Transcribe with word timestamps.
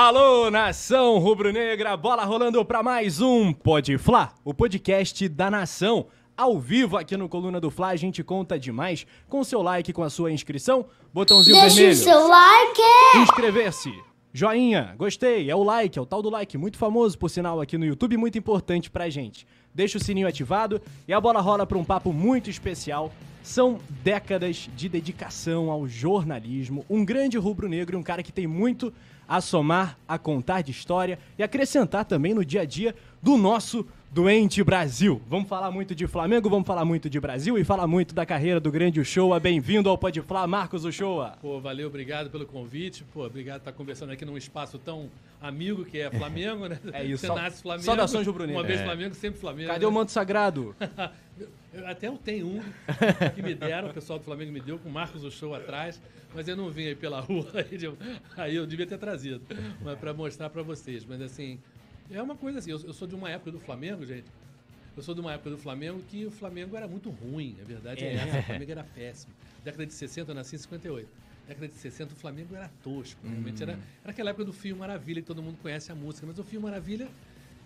Alô, 0.00 0.48
nação 0.48 1.18
rubro-negra, 1.18 1.96
bola 1.96 2.24
rolando 2.24 2.64
para 2.64 2.84
mais 2.84 3.20
um 3.20 3.52
Pode 3.52 3.98
Fla, 3.98 4.32
o 4.44 4.54
podcast 4.54 5.28
da 5.28 5.50
nação. 5.50 6.06
Ao 6.36 6.56
vivo 6.56 6.96
aqui 6.96 7.16
no 7.16 7.28
Coluna 7.28 7.60
do 7.60 7.68
Fla, 7.68 7.88
a 7.88 7.96
gente 7.96 8.22
conta 8.22 8.56
demais 8.56 9.04
com 9.28 9.42
seu 9.42 9.60
like, 9.60 9.92
com 9.92 10.04
a 10.04 10.08
sua 10.08 10.30
inscrição, 10.30 10.86
botãozinho 11.12 11.60
Deixa 11.60 11.74
vermelho. 11.74 11.98
o 11.98 12.04
seu 12.04 12.28
like! 12.28 12.82
Inscrever-se. 13.24 13.92
Joinha, 14.32 14.94
gostei, 14.96 15.50
é 15.50 15.56
o 15.56 15.64
like, 15.64 15.98
é 15.98 16.00
o 16.00 16.06
tal 16.06 16.22
do 16.22 16.30
like, 16.30 16.56
muito 16.56 16.78
famoso 16.78 17.18
por 17.18 17.28
sinal 17.28 17.60
aqui 17.60 17.76
no 17.76 17.84
YouTube, 17.84 18.16
muito 18.16 18.38
importante 18.38 18.88
pra 18.88 19.10
gente. 19.10 19.44
Deixa 19.74 19.98
o 19.98 20.00
sininho 20.00 20.28
ativado 20.28 20.80
e 21.08 21.12
a 21.12 21.20
bola 21.20 21.40
rola 21.40 21.66
pra 21.66 21.76
um 21.76 21.84
papo 21.84 22.12
muito 22.12 22.48
especial. 22.48 23.12
São 23.42 23.80
décadas 24.04 24.70
de 24.76 24.88
dedicação 24.88 25.72
ao 25.72 25.88
jornalismo, 25.88 26.84
um 26.88 27.04
grande 27.04 27.36
rubro-negro, 27.36 27.98
um 27.98 28.02
cara 28.02 28.22
que 28.22 28.30
tem 28.30 28.46
muito 28.46 28.92
a 29.28 29.42
somar, 29.42 29.98
a 30.08 30.18
contar 30.18 30.62
de 30.62 30.70
história 30.70 31.18
e 31.36 31.42
acrescentar 31.42 32.06
também 32.06 32.32
no 32.32 32.42
dia 32.42 32.62
a 32.62 32.64
dia 32.64 32.94
do 33.22 33.36
nosso 33.36 33.86
doente 34.10 34.62
Brasil. 34.62 35.20
Vamos 35.28 35.48
falar 35.48 35.70
muito 35.70 35.94
de 35.94 36.06
Flamengo, 36.06 36.48
vamos 36.48 36.66
falar 36.66 36.84
muito 36.84 37.10
de 37.10 37.20
Brasil 37.20 37.58
e 37.58 37.64
falar 37.64 37.86
muito 37.86 38.14
da 38.14 38.24
carreira 38.24 38.58
do 38.58 38.70
grande 38.70 39.00
Uchoa. 39.00 39.38
Bem-vindo 39.38 39.88
ao 39.88 39.98
Pode 39.98 40.20
Falar, 40.22 40.46
Marcos 40.46 40.84
Uchoa. 40.84 41.34
Pô, 41.40 41.60
valeu, 41.60 41.88
obrigado 41.88 42.30
pelo 42.30 42.46
convite. 42.46 43.04
Pô, 43.12 43.26
obrigado 43.26 43.60
por 43.60 43.68
estar 43.68 43.72
conversando 43.72 44.12
aqui 44.12 44.24
num 44.24 44.36
espaço 44.36 44.78
tão 44.78 45.10
amigo 45.40 45.84
que 45.84 45.98
é 45.98 46.10
Flamengo, 46.16 46.68
né? 46.68 46.78
É 46.92 47.04
isso. 47.04 47.26
Você 47.26 47.34
nasce 47.34 47.62
Flamengo. 47.62 47.84
Saudações. 47.84 48.26
Uma 48.26 48.62
vez 48.62 48.80
É. 48.80 48.84
Flamengo, 48.84 49.14
sempre 49.14 49.40
Flamengo. 49.40 49.68
Cadê 49.68 49.80
né? 49.84 49.86
o 49.86 49.92
manto 49.92 50.12
sagrado? 50.12 50.74
Eu 51.72 51.86
Até 51.86 52.08
eu 52.08 52.16
tenho 52.16 52.46
um 52.46 52.60
que 53.36 53.42
me 53.42 53.54
deram, 53.54 53.90
o 53.90 53.94
pessoal 53.94 54.18
do 54.18 54.24
Flamengo 54.24 54.50
me 54.50 54.58
deu, 54.60 54.78
com 54.78 54.88
o 54.88 54.92
Marcos 54.92 55.22
o 55.22 55.30
show 55.30 55.54
atrás, 55.54 56.00
mas 56.34 56.48
eu 56.48 56.56
não 56.56 56.70
vim 56.70 56.86
aí 56.86 56.94
pela 56.94 57.20
rua, 57.20 57.46
aí 57.54 57.78
eu, 57.80 57.96
aí 58.36 58.56
eu 58.56 58.66
devia 58.66 58.86
ter 58.86 58.98
trazido, 58.98 59.40
mas 59.84 59.96
para 59.96 60.12
mostrar 60.12 60.50
para 60.50 60.62
vocês. 60.62 61.04
Mas 61.04 61.20
assim, 61.20 61.60
é 62.10 62.22
uma 62.22 62.36
coisa 62.36 62.58
assim, 62.58 62.70
eu, 62.70 62.80
eu 62.80 62.92
sou 62.92 63.06
de 63.06 63.14
uma 63.14 63.30
época 63.30 63.50
do 63.50 63.60
Flamengo, 63.60 64.04
gente. 64.04 64.26
Eu 64.96 65.02
sou 65.02 65.14
de 65.14 65.20
uma 65.20 65.32
época 65.32 65.50
do 65.50 65.58
Flamengo 65.58 66.02
que 66.08 66.26
o 66.26 66.30
Flamengo 66.30 66.76
era 66.76 66.88
muito 66.88 67.08
ruim, 67.10 67.56
a 67.60 67.64
verdade 67.64 68.04
é, 68.04 68.08
É. 68.08 68.14
essa, 68.14 68.38
o 68.38 68.42
Flamengo 68.42 68.70
era 68.72 68.84
péssimo. 68.84 69.32
Década 69.64 69.86
de 69.86 69.94
60, 69.94 70.30
eu 70.30 70.34
nasci 70.34 70.56
em 70.56 70.58
58. 70.58 71.08
Década 71.46 71.68
de 71.68 71.74
60, 71.76 72.12
o 72.12 72.16
Flamengo 72.16 72.54
era 72.54 72.70
tosco. 72.82 73.20
Realmente 73.26 73.62
era, 73.62 73.72
era 74.02 74.10
aquela 74.10 74.30
época 74.30 74.44
do 74.44 74.52
Fio 74.52 74.76
Maravilha, 74.76 75.20
que 75.20 75.26
todo 75.26 75.42
mundo 75.42 75.56
conhece 75.62 75.90
a 75.92 75.94
música, 75.94 76.26
mas 76.26 76.38
o 76.38 76.44
Fio 76.44 76.60
Maravilha 76.60 77.08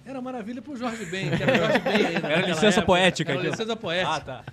era 0.05 0.20
maravilha 0.20 0.61
pro 0.61 0.77
Jorge 0.77 1.05
Ben, 1.07 1.31
que 1.31 1.43
era 1.43 1.57
Jorge 1.57 1.79
Ben 1.79 2.07
ainda. 2.07 2.27
Era 2.29 2.47
licença 2.47 2.67
época. 2.81 2.87
poética 2.87 3.31
Era 3.31 3.39
aquilo. 3.41 3.53
licença 3.53 3.77
poética. 3.77 4.13
Ah, 4.15 4.20
tá. 4.20 4.45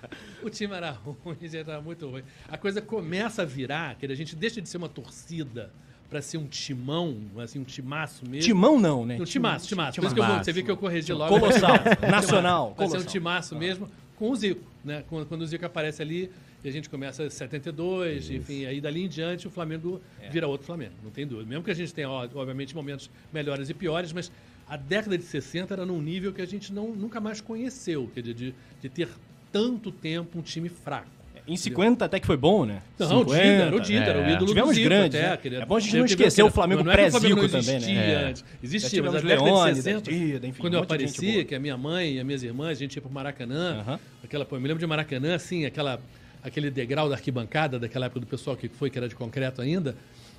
O 0.44 0.48
time 0.48 0.72
era 0.74 0.90
ruim, 1.24 1.36
já 1.42 1.58
era 1.58 1.80
muito 1.80 2.08
ruim. 2.08 2.22
A 2.48 2.56
coisa 2.56 2.80
começa 2.80 3.42
a 3.42 3.44
virar, 3.44 3.96
que 3.96 4.06
a 4.06 4.14
gente 4.14 4.36
deixa 4.36 4.60
de 4.62 4.68
ser 4.68 4.76
uma 4.76 4.88
torcida 4.88 5.72
para 6.10 6.20
ser 6.20 6.36
um 6.38 6.46
timão, 6.46 7.16
assim, 7.38 7.60
um 7.60 7.64
timaço 7.64 8.28
mesmo. 8.28 8.42
Timão 8.44 8.78
não, 8.80 9.06
né? 9.06 9.16
Um 9.20 9.24
timaço, 9.24 9.68
timaço. 9.68 10.00
Por 10.00 10.06
isso 10.06 10.14
que 10.14 10.20
eu 10.20 10.26
vou, 10.26 10.38
você 10.38 10.52
vê 10.52 10.62
que 10.64 10.70
eu 10.70 10.76
corrigi 10.76 11.12
logo. 11.12 11.38
Colossal, 11.38 11.78
Timaço. 11.78 12.10
nacional, 12.10 12.74
Vai 12.76 12.88
ser 12.88 12.98
um 12.98 13.04
timaço 13.04 13.56
mesmo 13.56 13.88
com 14.16 14.30
o 14.30 14.36
Zico, 14.36 14.60
né? 14.84 15.04
Quando, 15.08 15.40
o 15.40 15.46
Zico 15.46 15.64
aparece 15.64 16.02
ali, 16.02 16.30
e 16.62 16.68
a 16.68 16.72
gente 16.72 16.90
começa 16.90 17.24
em 17.24 17.30
72, 17.30 18.28
enfim, 18.30 18.66
aí 18.66 18.80
dali 18.80 19.04
em 19.04 19.08
diante 19.08 19.46
o 19.46 19.50
Flamengo 19.50 20.00
É. 20.20 20.28
vira 20.28 20.46
outro 20.46 20.66
Flamengo, 20.66 20.92
não 21.02 21.10
tem 21.10 21.26
dúvida. 21.26 21.48
Mesmo 21.48 21.64
que 21.64 21.70
a 21.70 21.74
gente 21.74 21.94
tenha, 21.94 22.10
obviamente, 22.10 22.74
momentos 22.74 23.08
melhores 23.32 23.70
e 23.70 23.74
piores, 23.74 24.12
mas 24.12 24.30
a 24.68 24.76
década 24.76 25.16
de 25.16 25.24
60 25.24 25.72
era 25.72 25.86
num 25.86 26.02
nível 26.02 26.32
que 26.32 26.42
a 26.42 26.46
gente 26.46 26.72
não, 26.72 26.88
nunca 26.94 27.20
mais 27.20 27.40
conheceu, 27.40 28.10
quer 28.12 28.20
dizer, 28.20 28.34
de, 28.34 28.54
de 28.82 28.88
ter 28.88 29.08
tanto 29.52 29.90
tempo 29.90 30.38
um 30.38 30.42
time 30.42 30.68
fraco. 30.68 31.08
Em 31.52 31.56
50 31.56 32.04
até 32.04 32.20
que 32.20 32.26
foi 32.26 32.36
bom, 32.36 32.64
né? 32.64 32.80
Não, 32.98 33.20
o 33.20 33.24
Dida, 33.24 33.38
era 33.38 33.76
o 33.76 33.80
Dida, 33.80 34.04
era 34.04 34.18
o 34.20 34.30
ídolo 34.30 34.46
Tivemos 34.46 34.70
do 34.70 34.74
Zico 34.74 34.88
grandes, 34.88 35.20
até. 35.20 35.50
né? 35.50 35.56
É 35.62 35.66
bom 35.66 35.76
a 35.76 35.80
gente 35.80 35.96
não 35.96 36.04
que- 36.04 36.10
esquecer 36.12 36.42
o 36.42 36.46
não 36.46 36.52
Flamengo 36.52 36.80
é 36.82 36.84
que 36.84 36.88
o 37.08 37.10
Flamengo 37.10 37.36
pré-Zico 37.40 37.64
também, 37.64 37.72
né? 37.72 37.76
existia 37.76 38.28
antes. 38.28 38.42
Já 38.42 38.46
Existia, 38.62 39.02
mas 39.02 39.12
na 39.14 39.20
década 39.20 39.70
de 39.72 39.76
60, 39.82 40.10
Dida, 40.12 40.46
enfim, 40.46 40.60
quando 40.60 40.74
eu 40.74 40.82
aparecia, 40.82 41.44
que 41.44 41.54
a 41.54 41.58
minha 41.58 41.76
mãe 41.76 42.14
e 42.14 42.18
as 42.20 42.24
minhas 42.24 42.42
irmãs, 42.42 42.70
a 42.70 42.74
gente 42.74 42.94
ia 42.96 43.02
pro 43.02 43.10
Maracanã, 43.10 43.98
aquela, 44.22 44.44
pô, 44.44 44.56
eu 44.56 44.60
me 44.60 44.68
lembro 44.68 44.80
de 44.80 44.86
Maracanã, 44.86 45.34
assim, 45.34 45.64
aquela, 45.66 46.00
aquele 46.42 46.70
degrau 46.70 47.08
da 47.08 47.16
arquibancada, 47.16 47.78
daquela 47.78 48.06
época 48.06 48.20
do 48.20 48.26
pessoal 48.26 48.56
que 48.56 48.68
foi, 48.68 48.88
que 48.88 48.96
era 48.98 49.08
de 49.08 49.14
concreto 49.16 49.60
ainda, 49.60 49.96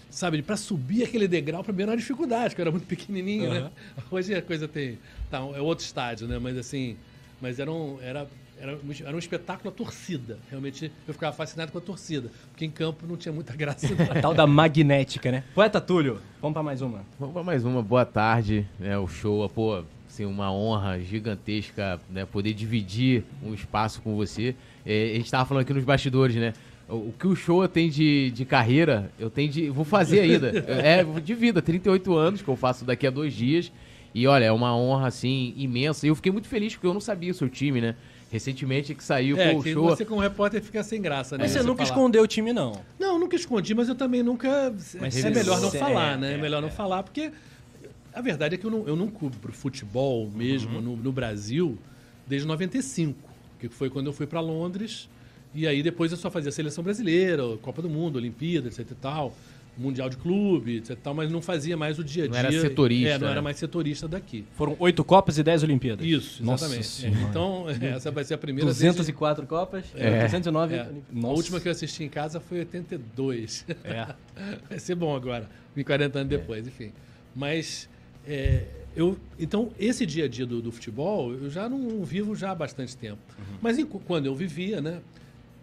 sabe, 0.10 0.42
para 0.42 0.56
subir 0.58 1.04
aquele 1.04 1.28
degrau, 1.28 1.64
pra 1.64 1.74
mim 1.74 1.82
era 1.84 1.92
uma 1.92 1.98
dificuldade, 1.98 2.56
eu 2.58 2.62
era 2.62 2.72
muito 2.72 2.86
pequenininho, 2.88 3.54
né? 3.54 3.70
Hoje 4.10 4.34
a 4.34 4.42
coisa 4.42 4.68
tem, 4.68 4.98
tá, 5.30 5.40
é 5.40 5.60
outro 5.62 5.84
estádio, 5.86 6.28
né? 6.28 6.40
Mas 6.40 6.58
assim, 6.58 6.96
mas 7.42 7.60
era 7.60 7.72
um, 7.72 7.98
era, 8.02 8.28
era, 8.62 8.76
um- 8.76 8.80
era 9.08 9.16
um 9.16 9.20
espetáculo 9.20 9.70
a 9.70 9.72
torcida. 9.72 10.38
Realmente 10.50 10.92
eu 11.08 11.14
ficava 11.14 11.36
fascinado 11.36 11.72
com 11.72 11.78
a 11.78 11.82
torcida, 11.82 12.30
porque 12.52 12.64
em 12.66 12.70
campo 12.70 13.06
não 13.08 13.18
tinha 13.18 13.34
muita 13.34 13.56
graça. 13.56 13.88
não. 13.94 14.06
A 14.18 14.22
tal 14.22 14.34
da 14.34 14.46
magnética, 14.46 15.32
né? 15.32 15.44
Poeta 15.56 15.82
Túlio, 15.82 16.20
vamos 16.42 16.54
pra 16.54 16.64
mais 16.64 16.82
uma. 16.82 17.04
Vamos 17.20 17.34
para 17.34 17.44
mais 17.44 17.66
uma 17.66 17.82
boa 17.82 18.06
tarde, 18.06 18.68
né? 18.80 18.98
O 18.98 19.08
show, 19.08 19.48
pô, 19.50 19.84
assim, 20.08 20.26
uma 20.26 20.52
honra 20.54 21.00
gigantesca, 21.00 22.00
né? 22.10 22.26
Poder 22.26 22.54
dividir 22.54 23.24
um 23.44 23.54
espaço 23.54 24.02
com 24.02 24.16
você. 24.16 24.56
É, 24.86 25.12
a 25.14 25.16
gente 25.16 25.32
tava 25.32 25.46
falando 25.46 25.64
aqui 25.64 25.74
nos 25.74 25.84
bastidores, 25.84 26.36
né? 26.36 26.54
O, 26.88 26.96
o 26.96 27.14
que 27.18 27.26
o 27.28 27.36
show 27.36 27.66
tem 27.68 27.90
de, 27.90 28.32
de 28.32 28.44
carreira, 28.46 29.12
eu 29.20 29.30
tenho 29.30 29.50
de. 29.50 29.70
Vou 29.70 29.86
fazer 29.86 30.20
ainda. 30.22 30.52
É 30.68 31.04
de 31.04 31.34
vida, 31.34 31.62
38 31.62 32.14
anos, 32.16 32.42
que 32.42 32.48
eu 32.48 32.56
faço 32.56 32.84
daqui 32.86 33.08
a 33.08 33.12
dois 33.12 33.34
dias. 33.34 33.72
E 34.14 34.28
olha, 34.28 34.44
é 34.44 34.52
uma 34.52 34.76
honra, 34.76 35.08
assim, 35.08 35.54
imensa. 35.56 36.06
E 36.06 36.10
eu 36.10 36.16
fiquei 36.16 36.32
muito 36.34 36.48
feliz 36.50 36.74
porque 36.74 36.86
eu 36.86 36.94
não 36.94 37.00
sabia 37.00 37.32
o 37.32 37.34
seu 37.34 37.48
time, 37.48 37.80
né? 37.80 37.96
Recentemente 38.32 38.96
que 38.96 39.04
saiu 39.04 39.38
É, 39.38 39.54
o 39.54 39.62
que 39.62 39.74
show. 39.74 39.84
você 39.90 40.06
como 40.06 40.22
repórter 40.22 40.62
fica 40.64 40.82
sem 40.84 41.02
graça, 41.02 41.38
né? 41.38 41.44
Mas 41.44 41.52
você 41.52 41.62
nunca 41.62 41.86
falar. 41.86 41.90
escondeu 41.90 42.24
o 42.24 42.28
time, 42.28 42.54
não. 42.54 42.82
Não, 42.98 43.20
nunca 43.20 43.36
escondi, 43.36 43.76
mas 43.76 43.90
eu 43.90 43.96
também 43.96 44.24
nunca. 44.24 44.74
Mas 45.00 45.24
é 45.24 45.30
melhor 45.30 45.60
não 45.60 45.68
é, 45.68 45.72
falar, 45.72 46.18
né? 46.18 46.32
é, 46.32 46.34
É 46.36 46.38
melhor 46.38 46.60
é. 46.60 46.62
não 46.62 46.70
falar, 46.72 47.04
porque 47.04 47.32
a 48.14 48.22
verdade 48.22 48.56
é 48.56 48.58
que 48.58 48.66
eu 48.66 48.72
não, 48.72 48.88
eu 48.88 48.96
não 48.96 49.10
cubro 49.10 49.52
futebol 49.52 50.30
mesmo 50.34 50.76
Uhum. 50.76 50.82
no, 50.82 50.96
no 50.96 51.12
Brasil 51.12 51.78
desde 52.26 52.48
95, 52.48 53.18
que 53.60 53.68
foi 53.68 53.90
quando 53.90 54.08
eu 54.08 54.14
fui 54.14 54.26
para 54.26 54.40
Londres. 54.40 55.10
E 55.54 55.68
aí 55.68 55.84
depois 55.84 56.14
eu 56.14 56.18
só 56.18 56.32
fazia 56.32 56.50
seleção 56.54 56.82
brasileira, 56.82 57.44
Copa 57.62 57.82
do 57.82 57.90
Mundo, 57.90 58.16
Olimpíada, 58.16 58.70
etc 58.70 58.80
e 58.92 58.96
tal, 58.96 59.36
Mundial 59.78 60.10
de 60.10 60.18
Clube, 60.18 60.78
etc 60.78 60.98
tal, 61.02 61.14
mas 61.14 61.32
não 61.32 61.42
fazia 61.42 61.76
mais 61.78 61.98
o 61.98 62.04
dia 62.04 62.24
a 62.24 62.28
Não 62.28 62.32
dia. 62.34 62.40
era 62.40 62.52
setorista, 62.52 63.10
É, 63.10 63.18
não 63.18 63.26
né? 63.28 63.32
era 63.32 63.42
mais 63.42 63.58
setorista 63.58 64.08
daqui. 64.08 64.46
Foram 64.54 64.76
oito 64.80 65.04
Copas 65.04 65.38
e 65.38 65.44
dez 65.44 65.64
Olimpíadas. 65.64 66.06
Isso, 66.06 66.44
Nossa 66.44 66.66
exatamente. 66.66 66.88
Senhora. 66.88 67.22
então, 67.30 67.66
essa 67.82 68.12
vai 68.12 68.24
ser 68.24 68.34
a 68.34 68.38
primeira 68.38 68.66
desde- 68.68 68.84
204 68.88 69.48
Copas, 69.48 69.86
É. 69.96 70.24
209 70.24 70.76
É. 70.76 70.82
A 71.24 71.28
última 71.28 71.60
que 71.60 71.68
eu 71.68 71.72
assisti 71.72 72.04
em 72.04 72.10
casa 72.10 72.40
foi 72.40 72.60
82. 72.60 73.66
É. 73.84 74.08
Vai 74.70 74.80
ser 74.80 74.96
bom 74.96 75.16
agora, 75.16 75.50
40 75.86 76.20
anos 76.20 76.30
depois, 76.30 76.68
enfim. 76.68 76.92
Mas 77.36 77.88
é, 78.28 78.66
eu, 78.96 79.18
então 79.40 79.72
esse 79.80 80.06
dia 80.06 80.26
a 80.26 80.28
dia 80.28 80.46
do, 80.46 80.62
do 80.62 80.72
futebol 80.72 81.32
eu 81.34 81.50
já 81.50 81.68
não 81.70 82.04
vivo 82.04 82.36
já 82.36 82.52
há 82.52 82.56
bastante 82.56 82.96
tempo. 82.98 83.20
Uhum. 83.40 83.58
Mas 83.62 83.80
em- 83.80 83.86
quando 83.86 84.26
eu 84.26 84.36
vivia, 84.36 84.82
né, 84.82 85.00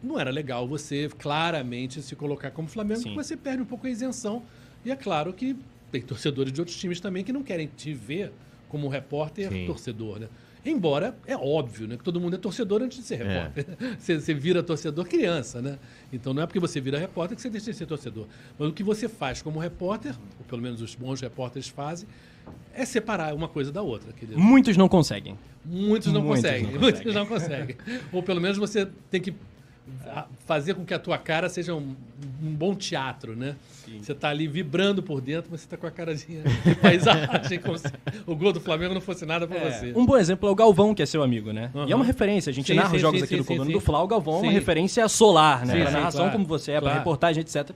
não 0.03 0.19
era 0.19 0.31
legal 0.31 0.66
você 0.66 1.09
claramente 1.19 2.00
se 2.03 2.14
colocar 2.16 2.50
como 2.50 2.69
Flamengo, 2.69 3.00
Sim. 3.00 3.10
porque 3.14 3.25
você 3.25 3.36
perde 3.36 3.62
um 3.62 3.66
pouco 3.66 3.86
a 3.86 3.91
isenção. 3.91 4.42
E 4.84 4.91
é 4.91 4.97
claro 4.97 5.32
que 5.32 5.56
tem 5.91 6.00
torcedores 6.03 6.53
de 6.53 6.60
outros 6.60 6.76
times 6.76 7.00
também 7.00 7.25
que 7.25 7.32
não 7.32 7.42
querem 7.42 7.66
te 7.66 7.92
ver 7.92 8.32
como 8.69 8.88
repórter 8.88 9.48
Sim. 9.50 9.66
torcedor, 9.66 10.20
né? 10.20 10.28
Embora 10.64 11.16
é 11.26 11.37
óbvio, 11.37 11.87
né, 11.87 11.97
que 11.97 12.04
todo 12.04 12.20
mundo 12.20 12.34
é 12.34 12.38
torcedor 12.38 12.82
antes 12.82 12.98
de 12.98 13.04
ser 13.04 13.20
É. 13.20 13.25
repórter. 13.25 13.66
Você, 13.98 14.20
você 14.20 14.34
vira 14.34 14.62
torcedor 14.62 15.06
criança, 15.06 15.62
né? 15.62 15.78
Então 16.12 16.34
não 16.34 16.42
é 16.42 16.47
porque 16.47 16.58
você 16.60 16.81
vira 16.81 16.98
repórter 16.98 17.37
que 17.37 17.41
você 17.41 17.48
deixa 17.48 17.70
de 17.70 17.76
ser 17.76 17.87
torcedor. 17.87 18.26
Mas 18.58 18.69
o 18.69 18.72
que 18.72 18.82
você 18.82 19.08
faz 19.08 19.41
como 19.41 19.58
repórter, 19.58 20.14
ou 20.38 20.44
pelo 20.44 20.60
menos 20.60 20.82
os 20.82 20.94
bons 20.94 21.20
repórteres 21.20 21.69
fazem, 21.69 22.06
é 22.75 22.84
separar 22.84 23.34
uma 23.34 23.48
coisa 23.48 23.72
da 23.72 23.81
outra. 23.82 24.12
Muitos 24.37 24.76
não 24.76 24.88
conseguem. 24.88 25.38
Muitos 25.64 26.12
não 26.12 26.22
Muitos 26.22 26.42
conseguem. 26.42 26.72
não 26.72 26.81
Muitos 26.81 27.14
não 27.14 27.26
conseguem. 27.26 27.76
Ou 28.12 28.22
pelo 28.22 28.41
menos 28.41 28.58
você 28.58 28.87
tem 29.10 29.20
que 29.20 29.32
fazer 30.47 30.75
com 30.75 30.84
que 30.84 30.94
a 30.94 30.99
tua 30.99 31.19
cara 31.19 31.49
seja 31.49 31.75
um, 31.75 31.94
um 32.43 32.50
bom 32.54 32.75
teatro, 32.75 33.37
né? 33.37 33.56
Você 34.03 34.15
tá 34.15 34.28
ali 34.28 34.47
vibrando 34.47 35.03
por 35.03 35.21
dentro, 35.21 35.49
mas 35.50 35.62
você 35.62 35.69
tá 35.69 35.76
com 35.76 35.87
a 35.87 35.91
carazinha 35.91 36.43
de 36.65 36.75
paisagem, 36.75 37.58
como 37.58 37.79
se 37.79 37.90
o 38.26 38.37
gol 38.37 38.52
do 38.52 38.61
Flamengo 38.61 38.93
não 38.93 39.00
fosse 39.00 39.25
nada 39.25 39.46
pra 39.46 39.58
você. 39.58 39.93
Um 39.96 40.05
bom 40.05 40.17
exemplo 40.17 40.46
é 40.49 40.52
o 40.52 40.55
Galvão, 40.55 40.94
que 40.94 41.02
é 41.02 41.06
seu 41.06 41.23
amigo, 41.23 41.52
né? 41.52 41.70
Aham. 41.75 41.88
E 41.88 41.93
é 41.93 41.96
uma 41.96 42.05
referência. 42.05 42.50
A 42.50 42.52
gente 42.52 42.67
Sim, 42.67 42.75
narra 42.75 42.90
sim, 42.90 42.96
os 42.96 43.02
jogos 43.02 43.20
sim, 43.20 43.25
aqui 43.25 43.35
sim, 43.35 43.40
do 43.40 43.44
sim, 43.44 43.49
Coluna 43.49 43.67
sim. 43.67 43.73
do 43.73 43.81
Fla. 43.81 44.02
O 44.02 44.06
Galvão 44.06 44.35
é 44.35 44.38
uma 44.40 44.49
Sim. 44.49 44.55
referência 44.55 45.08
solar, 45.08 45.64
né? 45.64 45.73
Sim, 45.75 45.81
pra 45.81 45.87
sim, 45.90 45.96
narração 45.96 46.20
claro. 46.20 46.32
como 46.32 46.44
você 46.46 46.73
é, 46.73 46.75
pra 46.75 46.82
Claro. 46.82 46.99
reportagem, 46.99 47.40
etc. 47.40 47.70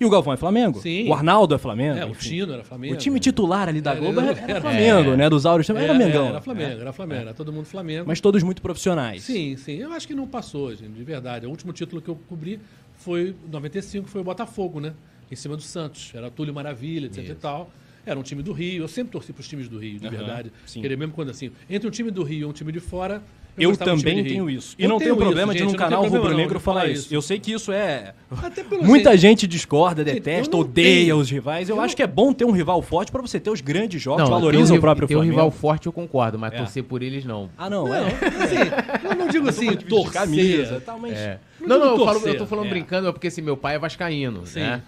E 0.00 0.04
o 0.04 0.10
Galvão 0.10 0.32
é 0.32 0.36
Flamengo. 0.36 0.80
Sim. 0.80 1.08
O 1.08 1.14
Arnaldo 1.14 1.54
é 1.54 1.58
Flamengo. 1.58 1.98
É, 1.98 2.04
o. 2.04 2.12
Tino 2.14 2.52
era 2.52 2.62
Flamengo. 2.62 2.94
O 2.94 2.96
time 2.96 3.18
titular 3.18 3.68
ali 3.68 3.80
da 3.80 3.90
Era- 3.92 4.00
Globo 4.00 4.20
era, 4.20 4.30
era 4.32 4.50
era- 4.52 4.60
Flamengo, 4.60 5.16
né? 5.16 5.28
Dos 5.28 5.44
Áureos 5.44 5.66
também 5.66 5.84
era, 5.84 5.94
Mengão. 5.94 6.28
Era 6.28 6.40
Flamengo, 6.40 6.80
era 6.80 6.92
Flamengo, 6.92 7.20
era 7.22 7.34
todo 7.34 7.52
mundo 7.52 7.64
Flamengo. 7.66 8.04
Mas 8.06 8.20
todos 8.20 8.42
muito 8.42 8.62
profissionais. 8.62 9.22
Sim, 9.24 9.56
sim. 9.56 9.72
Eu 9.76 9.92
acho 9.92 10.06
que 10.06 10.14
não 10.14 10.26
passou, 10.28 10.70
gente, 10.74 10.92
de 10.92 11.02
verdade. 11.04 11.46
O 11.46 11.50
último 11.50 11.72
título 11.72 12.00
que 12.00 12.08
eu 12.08 12.16
cobri 12.28 12.60
foi 12.96 13.34
em 13.46 13.50
95, 13.50 14.08
foi 14.08 14.20
o 14.20 14.24
Botafogo, 14.24 14.78
né? 14.80 14.92
Em 15.30 15.36
cima 15.36 15.56
do 15.56 15.62
Santos. 15.62 16.12
Era 16.14 16.30
Túlio 16.30 16.54
Maravilha, 16.54 17.06
etc 17.06 17.18
e 17.18 17.22
Isso. 17.26 17.34
tal. 17.36 17.70
era 18.06 18.18
um 18.18 18.22
time 18.22 18.42
do 18.42 18.52
Rio. 18.52 18.84
Eu 18.84 18.88
sempre 18.88 19.12
torci 19.12 19.32
para 19.34 19.40
os 19.42 19.48
times 19.48 19.68
do 19.68 19.78
Rio, 19.78 19.98
de 20.00 20.06
Aham, 20.06 20.16
verdade. 20.16 20.52
sim. 20.64 20.80
Queria 20.80 20.96
mesmo 20.96 21.12
quando 21.12 21.28
assim, 21.30 21.50
entre 21.68 21.86
um 21.86 21.90
time 21.90 22.10
do 22.10 22.22
Rio 22.22 22.40
e 22.40 22.44
um 22.46 22.52
time 22.54 22.72
de 22.72 22.80
fora. 22.80 23.20
Eu 23.58 23.76
também 23.76 24.24
tenho 24.24 24.48
isso. 24.50 24.74
E 24.78 24.82
Eu 24.84 24.88
não 24.88 24.98
tenho 24.98 25.10
tenho 25.14 25.24
problema 25.24 25.52
isso, 25.54 25.64
de 25.66 25.70
num 25.72 25.76
canal 25.78 26.04
rubro-negro 26.06 26.58
falar 26.60 26.80
falar 26.82 26.92
isso. 26.92 27.06
isso. 27.06 27.14
Eu 27.14 27.22
sei 27.22 27.38
que 27.38 27.52
isso 27.52 27.72
é. 27.72 28.14
Até 28.42 28.62
pelo 28.64 28.84
Muita 28.84 29.10
jeito. 29.10 29.20
gente 29.20 29.46
discorda, 29.46 30.04
detesta, 30.04 30.56
odeia 30.56 31.04
tenho. 31.06 31.16
os 31.18 31.30
rivais. 31.30 31.68
Eu, 31.68 31.76
Eu 31.76 31.82
acho 31.82 31.96
que 31.96 32.02
é 32.02 32.06
bom 32.06 32.32
ter 32.32 32.44
um 32.44 32.50
rival 32.52 32.80
forte 32.82 33.10
pra 33.12 33.20
você 33.22 33.38
ter 33.40 33.50
os 33.50 33.60
grandes 33.60 34.00
jogos, 34.00 34.22
Não, 34.22 34.30
valoriza 34.30 34.66
ter 34.66 34.72
um 34.74 34.76
o 34.78 34.80
próprio 34.80 35.08
ter 35.08 35.14
um 35.14 35.18
Flamengo. 35.18 35.36
rival 35.36 35.50
forte 35.50 35.86
eu 35.86 35.92
concordo, 35.92 36.38
mas 36.38 36.52
É. 36.52 36.58
torcer 36.58 36.82
por 36.84 37.02
eles 37.02 37.24
não. 37.24 37.48
Ah, 37.56 37.68
não, 37.70 37.86
Não, 37.88 37.94
é. 37.94 38.06
assim, 38.08 39.08
eu 39.08 39.16
não 39.16 39.28
digo 39.28 39.48
assim, 39.48 39.74
torcer. 39.76 40.12
camisa 40.12 40.76
e 40.76 40.80
tal, 40.80 40.98
mas 40.98 41.12
É. 41.16 41.38
Não 41.60 41.68
Não, 41.68 41.78
não, 41.78 41.96
eu, 41.98 42.04
falo, 42.04 42.28
eu 42.28 42.38
tô 42.38 42.46
falando 42.46 42.66
é. 42.66 42.70
brincando, 42.70 43.08
é 43.08 43.12
porque 43.12 43.26
assim, 43.28 43.42
meu 43.42 43.56
pai 43.56 43.74
é 43.74 43.78
vascaíno, 43.78 44.46
Sim, 44.46 44.60
né? 44.60 44.82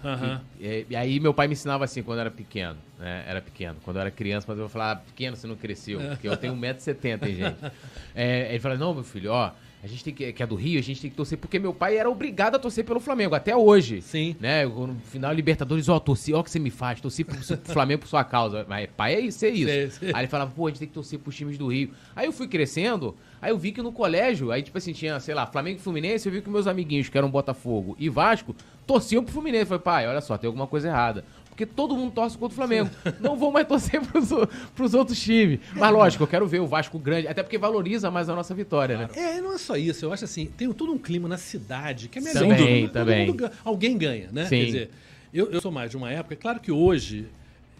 E, 0.59 0.65
e- 0.65 0.85
e 0.91 0.95
aí 0.95 1.19
meu 1.19 1.33
pai 1.33 1.47
me 1.47 1.53
ensinava 1.53 1.83
assim 1.83 2.01
quando 2.01 2.19
eu 2.19 2.21
era 2.21 2.31
pequeno, 2.31 2.77
né? 2.97 3.23
Era 3.27 3.41
pequeno. 3.41 3.75
Quando 3.83 3.97
eu 3.97 4.01
era 4.01 4.11
criança, 4.11 4.45
mas 4.49 4.57
eu 4.57 4.69
falava, 4.69 4.93
ah, 4.99 5.03
pequeno 5.05 5.35
você 5.35 5.47
não 5.47 5.55
cresceu, 5.55 5.99
porque 5.99 6.27
eu 6.27 6.37
tenho 6.37 6.55
1,70m, 6.55 7.27
hein, 7.27 7.35
gente. 7.35 7.57
É, 8.15 8.49
ele 8.49 8.59
fala, 8.59 8.75
não, 8.75 8.93
meu 8.93 9.03
filho, 9.03 9.31
ó, 9.31 9.51
a 9.83 9.87
gente 9.87 10.03
tem 10.03 10.13
que, 10.13 10.31
que 10.31 10.43
é 10.43 10.45
do 10.45 10.55
Rio, 10.55 10.79
a 10.79 10.83
gente 10.83 11.01
tem 11.01 11.09
que 11.09 11.15
torcer, 11.15 11.37
porque 11.37 11.57
meu 11.57 11.73
pai 11.73 11.97
era 11.97 12.09
obrigado 12.09 12.55
a 12.55 12.59
torcer 12.59 12.85
pelo 12.85 12.99
Flamengo, 12.99 13.33
até 13.33 13.55
hoje. 13.55 14.01
Sim. 14.01 14.35
Né? 14.39 14.63
No 14.65 14.95
final 15.05 15.33
Libertadores, 15.33 15.89
ó, 15.89 15.99
torci, 15.99 16.33
ó 16.33 16.39
o 16.39 16.43
que 16.43 16.51
você 16.51 16.59
me 16.59 16.69
faz, 16.69 17.01
torci 17.01 17.23
pro, 17.23 17.35
pro 17.35 17.73
Flamengo 17.73 18.01
por 18.01 18.07
sua 18.07 18.23
causa. 18.23 18.63
Mas 18.69 18.87
pai 18.95 19.15
é 19.15 19.19
isso, 19.19 19.43
é 19.43 19.49
isso. 19.49 19.71
Sei, 19.71 19.89
sei. 19.89 20.11
Aí 20.13 20.21
ele 20.21 20.27
falava, 20.27 20.51
pô, 20.51 20.67
a 20.67 20.69
gente 20.69 20.79
tem 20.79 20.87
que 20.87 20.93
torcer 20.93 21.17
pros 21.17 21.35
times 21.35 21.57
do 21.57 21.67
Rio. 21.67 21.89
Aí 22.15 22.27
eu 22.27 22.31
fui 22.31 22.47
crescendo, 22.47 23.15
aí 23.41 23.49
eu 23.49 23.57
vi 23.57 23.71
que 23.71 23.81
no 23.81 23.91
colégio, 23.91 24.51
aí 24.51 24.61
tipo 24.61 24.77
assim, 24.77 24.93
tinha, 24.93 25.19
sei 25.19 25.33
lá, 25.33 25.47
Flamengo 25.47 25.79
e 25.79 25.81
Fluminense, 25.81 26.27
eu 26.27 26.33
vi 26.33 26.41
que 26.41 26.49
meus 26.49 26.67
amiguinhos, 26.67 27.09
que 27.09 27.17
eram 27.17 27.29
Botafogo 27.29 27.95
e 27.97 28.07
Vasco, 28.07 28.55
torciam 28.85 29.23
pro 29.23 29.33
Fluminense. 29.33 29.63
Eu 29.63 29.67
falei, 29.67 29.83
pai, 29.83 30.07
olha 30.07 30.21
só, 30.21 30.37
tem 30.37 30.47
alguma 30.47 30.67
coisa 30.67 30.89
errada. 30.89 31.25
Porque 31.51 31.65
todo 31.65 31.95
mundo 31.95 32.11
torce 32.11 32.35
contra 32.37 32.53
o 32.53 32.55
Flamengo. 32.55 32.89
Não 33.21 33.35
vou 33.37 33.51
mais 33.51 33.67
torcer 33.67 34.01
pros, 34.01 34.29
pros 34.73 34.93
outros 34.95 35.19
times. 35.19 35.59
Mas 35.75 35.91
lógico, 35.91 36.23
eu 36.23 36.27
quero 36.27 36.47
ver 36.47 36.59
o 36.59 36.65
Vasco 36.65 36.97
grande, 36.97 37.27
até 37.27 37.43
porque 37.43 37.57
valoriza 37.57 38.09
mais 38.09 38.27
a 38.29 38.35
nossa 38.35 38.55
vitória, 38.55 38.97
né? 38.97 39.09
É, 39.15 39.39
não 39.41 39.53
é 39.53 39.57
só 39.59 39.75
isso. 39.75 40.03
Eu 40.05 40.11
acho 40.13 40.23
assim, 40.25 40.45
tem 40.47 40.71
todo 40.73 40.91
um 40.91 40.97
clima 40.97 41.27
na 41.27 41.37
cidade 41.37 42.07
que 42.07 42.17
é 42.17 42.21
melhor. 42.21 42.39
Também, 42.41 42.83
Todo 42.87 42.93
também. 42.93 43.27
mundo 43.27 43.51
alguém 43.63 43.97
ganha, 43.97 44.29
né? 44.31 44.45
Sim. 44.45 44.57
Quer 44.59 44.65
dizer, 44.65 44.89
eu, 45.33 45.51
eu 45.51 45.61
sou 45.61 45.71
mais 45.71 45.91
de 45.91 45.97
uma 45.97 46.09
época. 46.11 46.35
Claro 46.35 46.59
que 46.59 46.71
hoje, 46.71 47.27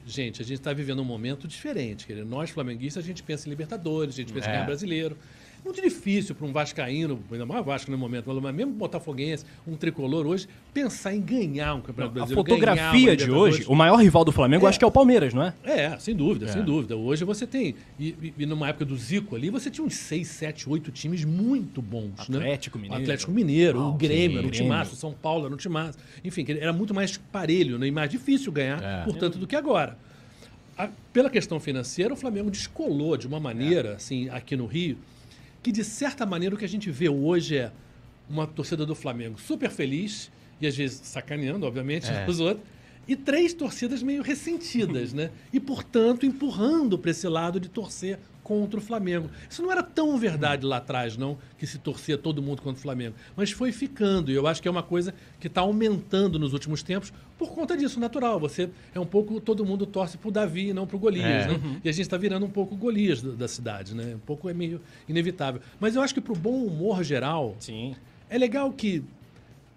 gente, 0.05 0.41
a 0.41 0.45
gente 0.45 0.59
está 0.59 0.73
vivendo 0.73 1.01
um 1.01 1.05
momento 1.05 1.47
diferente. 1.47 2.13
Nós, 2.13 2.49
flamenguistas, 2.51 3.03
a 3.03 3.07
gente 3.07 3.23
pensa 3.23 3.47
em 3.47 3.49
Libertadores, 3.49 4.13
a 4.13 4.17
gente 4.17 4.33
pensa 4.33 4.47
em 4.47 4.49
É. 4.49 4.53
ganhar 4.53 4.65
brasileiro. 4.65 5.17
É 5.63 5.63
muito 5.63 5.79
difícil 5.81 6.33
para 6.33 6.45
um 6.47 6.51
vascaíno, 6.51 7.19
ainda 7.31 7.45
mais 7.45 7.63
Vasco 7.63 7.91
no 7.91 7.97
momento, 7.97 8.25
mas 8.41 8.55
mesmo 8.55 8.73
botafoguense, 8.73 9.45
um 9.67 9.75
tricolor 9.75 10.25
hoje, 10.25 10.47
pensar 10.73 11.13
em 11.13 11.21
ganhar 11.21 11.75
um 11.75 11.81
campeonato 11.81 12.11
A 12.17 12.25
brasileiro. 12.25 12.41
uma 12.41 12.45
fotografia 12.49 13.15
de 13.15 13.29
hoje, 13.29 13.63
o 13.67 13.75
maior 13.75 13.97
rival 13.97 14.25
do 14.25 14.31
Flamengo, 14.31 14.65
É. 14.65 14.69
acho 14.69 14.79
que 14.79 14.83
é 14.83 14.87
o 14.87 14.91
Palmeiras, 14.91 15.35
não 15.35 15.43
é? 15.43 15.53
É, 15.63 15.97
sem 15.99 16.15
dúvida, 16.15 16.47
É. 16.47 16.49
sem 16.51 16.63
dúvida. 16.63 16.97
Hoje 16.97 17.23
você 17.23 17.45
tem. 17.45 17.75
E, 17.99 18.33
e- 18.39 18.45
numa 18.47 18.69
época 18.69 18.85
do 18.85 18.97
Zico 18.97 19.35
ali, 19.35 19.51
você 19.51 19.69
tinha 19.69 19.85
uns 19.85 19.93
6, 19.95 20.27
7, 20.29 20.67
8 20.67 20.91
times 20.91 21.23
muito 21.23 21.79
bons. 21.79 22.19
Atlético 22.19 22.77
né? 22.79 22.81
Mineiro. 22.83 23.03
Atlético 23.03 23.31
Mineiro, 23.31 23.79
Ah, 23.79 23.89
o 23.89 23.93
Grêmio, 23.93 24.31
sim, 24.31 24.37
era 24.39 24.47
um 24.47 24.51
timaço, 24.51 24.93
o 24.93 24.97
São 24.97 25.13
Paulo 25.13 25.45
era 25.45 25.53
um 25.53 25.57
timaço. 25.57 25.99
Enfim, 26.25 26.43
era 26.59 26.73
muito 26.73 26.91
mais 26.93 27.17
parelho 27.17 27.77
né? 27.77 27.85
e 27.87 27.91
mais 27.91 28.09
difícil 28.09 28.51
ganhar, 28.51 28.81
É. 28.83 29.03
portanto, 29.03 29.37
do 29.37 29.45
que 29.45 29.55
agora. 29.55 29.95
A- 30.75 30.89
pela 31.13 31.29
questão 31.29 31.59
financeira, 31.59 32.11
o 32.13 32.17
Flamengo 32.17 32.49
descolou 32.49 33.15
de 33.15 33.27
uma 33.27 33.39
maneira, 33.39 33.93
assim, 33.93 34.27
aqui 34.29 34.55
no 34.55 34.65
Rio, 34.65 34.97
que 35.61 35.71
de 35.71 35.83
certa 35.83 36.25
maneira 36.25 36.55
o 36.55 36.57
que 36.57 36.65
a 36.65 36.69
gente 36.69 36.89
vê 36.89 37.09
hoje 37.09 37.57
é 37.57 37.71
uma 38.29 38.47
torcida 38.47 38.85
do 38.85 38.95
Flamengo 38.95 39.39
super 39.39 39.69
feliz, 39.69 40.31
e 40.59 40.67
às 40.67 40.75
vezes 40.75 41.01
sacaneando, 41.03 41.65
obviamente, 41.65 42.09
É. 42.09 42.25
os 42.27 42.39
outros, 42.39 42.65
e 43.07 43.15
três 43.15 43.53
torcidas 43.53 44.01
meio 44.03 44.21
ressentidas, 44.21 45.11
né? 45.13 45.31
E, 45.51 45.59
portanto, 45.59 46.25
empurrando 46.25 46.97
para 46.97 47.11
esse 47.11 47.27
lado 47.27 47.59
de 47.59 47.67
torcer 47.67 48.19
contra 48.43 48.79
o 48.79 48.81
Flamengo. 48.81 49.29
Isso 49.49 49.61
não 49.61 49.71
era 49.71 49.83
tão 49.83 50.17
verdade 50.17 50.65
lá 50.65 50.77
atrás, 50.77 51.15
não, 51.17 51.37
que 51.57 51.65
se 51.67 51.77
torcia 51.77 52.17
todo 52.17 52.41
mundo 52.41 52.61
contra 52.61 52.79
o 52.79 52.81
Flamengo. 52.81 53.15
Mas 53.35 53.51
foi 53.51 53.71
ficando, 53.71 54.31
e 54.31 54.35
eu 54.35 54.47
acho 54.47 54.61
que 54.61 54.67
é 54.67 54.71
uma 54.71 54.83
coisa 54.83 55.13
que 55.39 55.47
está 55.47 55.61
aumentando 55.61 56.39
nos 56.39 56.53
últimos 56.53 56.81
tempos 56.83 57.13
por 57.37 57.51
conta 57.53 57.75
disso, 57.77 57.99
natural. 57.99 58.39
Você 58.39 58.69
é 58.93 58.99
um 58.99 59.05
pouco, 59.05 59.39
todo 59.41 59.65
mundo 59.65 59.85
torce 59.85 60.17
pro 60.17 60.31
Davi 60.31 60.69
e 60.69 60.73
não 60.73 60.85
pro 60.85 60.99
Golias, 60.99 61.25
É. 61.25 61.47
né? 61.47 61.79
E 61.83 61.89
a 61.89 61.91
gente 61.91 62.01
está 62.03 62.17
virando 62.17 62.45
um 62.45 62.49
pouco 62.49 62.75
o 62.75 62.77
Golias 62.77 63.21
do- 63.21 63.33
da 63.35 63.47
cidade, 63.47 63.95
né? 63.95 64.15
Um 64.15 64.19
pouco 64.19 64.49
é 64.49 64.53
meio 64.53 64.81
inevitável. 65.07 65.61
Mas 65.79 65.95
eu 65.95 66.01
acho 66.01 66.13
que 66.13 66.21
pro 66.21 66.35
bom 66.35 66.63
humor 66.65 67.03
geral, 67.03 67.55
Sim. 67.59 67.95
é 68.29 68.37
legal 68.37 68.71
que, 68.71 69.03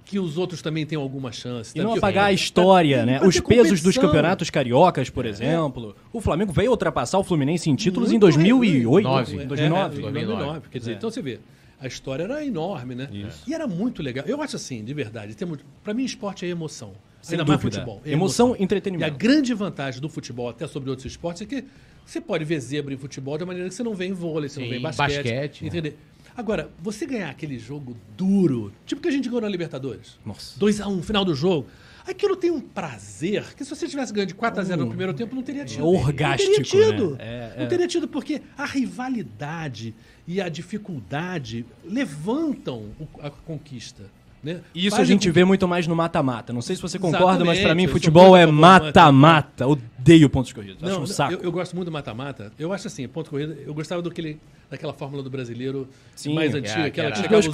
que 0.04 0.18
os 0.18 0.36
outros 0.36 0.60
também 0.60 0.84
tenham 0.84 1.02
alguma 1.02 1.32
chance. 1.32 1.72
E 1.76 1.82
não 1.82 1.92
Que- 1.92 1.98
apagar 1.98 2.24
a 2.24 2.26
pra- 2.26 2.32
história, 2.32 2.96
pra- 2.98 3.06
né? 3.06 3.20
Os 3.22 3.40
pesos 3.40 3.80
dos 3.82 3.96
campeonatos 3.96 4.50
cariocas, 4.50 5.08
por 5.10 5.24
exemplo. 5.26 5.96
O 6.12 6.20
Flamengo 6.20 6.52
veio 6.52 6.70
ultrapassar 6.70 7.18
o 7.18 7.24
Fluminense 7.24 7.70
em 7.70 7.74
títulos 7.74 8.10
em 8.10 8.12
Muito 8.12 8.20
2008, 8.22 9.04
Nove. 9.04 9.38
É, 9.40 9.44
2009. 9.46 9.98
É, 9.98 10.00
2009. 10.02 10.60
Quer 10.70 10.78
dizer, 10.78 10.92
É. 10.92 10.94
então 10.94 11.10
você 11.10 11.22
vê, 11.22 11.40
a 11.80 11.86
história 11.86 12.24
era 12.24 12.44
enorme, 12.44 12.94
né? 12.94 13.08
Isso. 13.10 13.42
E 13.48 13.54
era 13.54 13.66
muito 13.66 14.02
legal. 14.02 14.24
Eu 14.26 14.42
acho 14.42 14.56
assim, 14.56 14.84
de 14.84 14.92
verdade, 14.92 15.34
temos, 15.34 15.58
pra 15.82 15.94
mim 15.94 16.04
esporte 16.04 16.44
é 16.44 16.48
emoção. 16.48 16.92
Sem 17.22 17.38
Ainda 17.38 17.48
mais 17.48 17.58
dúvida. 17.58 17.80
futebol. 17.80 18.02
é 18.04 18.12
Emoção, 18.12 18.50
E 18.54 18.60
a 18.60 18.62
entretenimento. 18.62 19.16
grande 19.16 19.54
vantagem 19.54 19.98
do 19.98 20.10
futebol, 20.10 20.50
até 20.50 20.66
sobre 20.66 20.90
outros 20.90 21.06
esportes, 21.10 21.40
é 21.40 21.46
que 21.46 21.64
você 22.04 22.20
pode 22.20 22.44
ver 22.44 22.60
zebra 22.60 22.92
em 22.92 22.98
futebol 22.98 23.38
de 23.38 23.44
uma 23.44 23.46
maneira 23.48 23.66
que 23.70 23.74
você 23.74 23.82
não 23.82 23.94
vê 23.94 24.04
em 24.04 24.12
vôlei, 24.12 24.50
você 24.50 24.60
não 24.60 24.66
Sim, 24.66 24.72
vê 24.72 24.78
em 24.78 24.82
basquete. 24.82 25.14
basquete, 25.22 25.64
né? 25.82 25.92
Agora, 26.36 26.70
você 26.82 27.06
ganhar 27.06 27.30
aquele 27.30 27.58
jogo 27.58 27.96
duro, 28.16 28.72
tipo 28.84 29.00
que 29.00 29.08
a 29.08 29.10
gente 29.10 29.28
ganhou 29.28 29.42
na 29.42 29.48
Libertadores. 29.48 30.18
Nossa. 30.26 30.58
2x1 30.58 31.02
final 31.02 31.24
do 31.24 31.34
jogo. 31.34 31.68
Aquilo 32.06 32.36
tem 32.36 32.50
um 32.50 32.60
prazer 32.60 33.54
que 33.54 33.64
se 33.64 33.70
você 33.74 33.88
tivesse 33.88 34.12
ganho 34.12 34.26
de 34.26 34.34
4x0 34.34 34.76
no 34.76 34.88
primeiro 34.88 35.14
tempo, 35.14 35.34
não 35.34 35.42
teria 35.42 35.64
tido. 35.64 35.86
orgástico, 35.86 36.50
Não 36.50 36.62
teria 36.62 36.90
tido. 36.90 37.10
né? 37.16 37.16
É, 37.20 37.54
não 37.58 37.64
é. 37.64 37.66
teria 37.66 37.86
tido, 37.88 38.06
porque 38.06 38.42
a 38.58 38.66
rivalidade 38.66 39.94
e 40.26 40.38
a 40.40 40.48
dificuldade 40.50 41.64
levantam 41.82 42.90
a 43.22 43.30
conquista. 43.30 44.02
Né? 44.44 44.60
Isso 44.74 44.94
a 44.96 44.98
Fazem 44.98 45.14
gente 45.16 45.30
vê 45.30 45.42
muito 45.44 45.66
mais 45.66 45.86
no 45.86 45.96
mata-mata. 45.96 46.52
Não 46.52 46.60
sei 46.60 46.76
se 46.76 46.82
você 46.82 46.98
concorda, 46.98 47.44
mas 47.44 47.58
Exatamente, 47.58 47.76
mim 47.76 47.82
eu 47.84 47.88
sou 47.88 47.94
futebol 47.94 48.36
é 48.36 48.42
a 48.42 48.46
mata-mata. 48.46 49.66
Odeio 49.66 50.28
pontos 50.28 50.52
corridos. 50.52 50.82
Acho 50.84 50.92
Não, 50.92 51.02
um 51.02 51.06
saco. 51.06 51.32
Eu, 51.32 51.40
eu 51.40 51.50
gosto 51.52 51.74
muito 51.74 51.86
do 51.86 51.92
mata-mata. 51.92 52.52
Eu 52.58 52.72
acho 52.72 52.86
assim, 52.86 53.08
ponto 53.08 53.30
corrida, 53.30 53.56
eu 53.66 53.72
gostava 53.72 54.02
daquele, 54.02 54.38
daquela 54.70 54.92
fórmula 54.92 55.22
do 55.22 55.30
brasileiro 55.30 55.88
Sim, 56.14 56.34
mais 56.34 56.52
que 56.52 56.58
antiga, 56.58 56.80
é- 56.80 56.86
aquela 56.86 57.10
que 57.10 57.16
que 57.16 57.22
chegava 57.22 57.38
os 57.40 57.46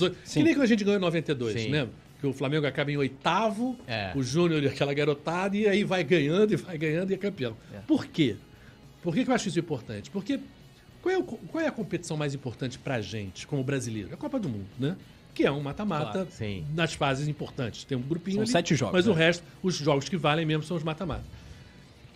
últimos 0.00 0.18
sim. 0.24 0.40
Que 0.40 0.44
nem 0.44 0.54
que 0.54 0.60
a 0.62 0.66
gente 0.66 0.84
ganhou 0.84 0.98
em 0.98 1.02
92, 1.02 1.60
Sim. 1.60 1.68
né? 1.68 1.86
Que 2.20 2.26
o 2.26 2.32
Flamengo 2.32 2.66
acaba 2.66 2.90
em 2.90 2.96
oitavo, 2.96 3.76
É. 3.86 4.12
o 4.16 4.22
Júnior 4.22 4.62
e 4.62 4.66
aquela 4.68 4.92
garotada, 4.94 5.56
e 5.56 5.68
aí 5.68 5.84
vai 5.84 6.02
ganhando 6.02 6.52
e 6.52 6.56
vai 6.56 6.76
ganhando 6.78 7.10
e 7.10 7.14
é 7.14 7.16
campeão. 7.18 7.54
Por 7.86 8.06
quê? 8.06 8.36
Por 9.02 9.14
que, 9.14 9.24
que 9.24 9.30
eu 9.30 9.34
acho 9.34 9.48
isso 9.48 9.58
importante? 9.58 10.10
Porque 10.10 10.40
qual 11.02 11.14
é, 11.14 11.18
o- 11.18 11.22
qual 11.22 11.62
é 11.62 11.68
a 11.68 11.70
competição 11.70 12.16
mais 12.16 12.34
importante 12.34 12.78
pra 12.78 13.00
gente, 13.00 13.46
como 13.46 13.62
brasileiro? 13.62 14.08
É 14.10 14.14
a 14.14 14.16
Copa 14.16 14.40
do 14.40 14.48
Mundo, 14.48 14.66
né? 14.80 14.96
Que 15.38 15.46
é 15.46 15.52
um 15.52 15.60
mata-mata 15.60 16.26
Claro, 16.36 16.64
nas 16.74 16.94
fases 16.94 17.28
importantes. 17.28 17.84
Tem 17.84 17.96
um 17.96 18.02
grupinho 18.02 18.38
São 18.38 18.42
ali, 18.42 18.50
sete 18.50 18.74
jogos, 18.74 18.92
Mas 18.92 19.06
o 19.06 19.14
né? 19.14 19.24
resto, 19.26 19.44
os 19.62 19.76
jogos 19.76 20.08
que 20.08 20.16
valem 20.16 20.44
mesmo 20.44 20.64
são 20.64 20.76
os 20.76 20.82
mata-mata. 20.82 21.22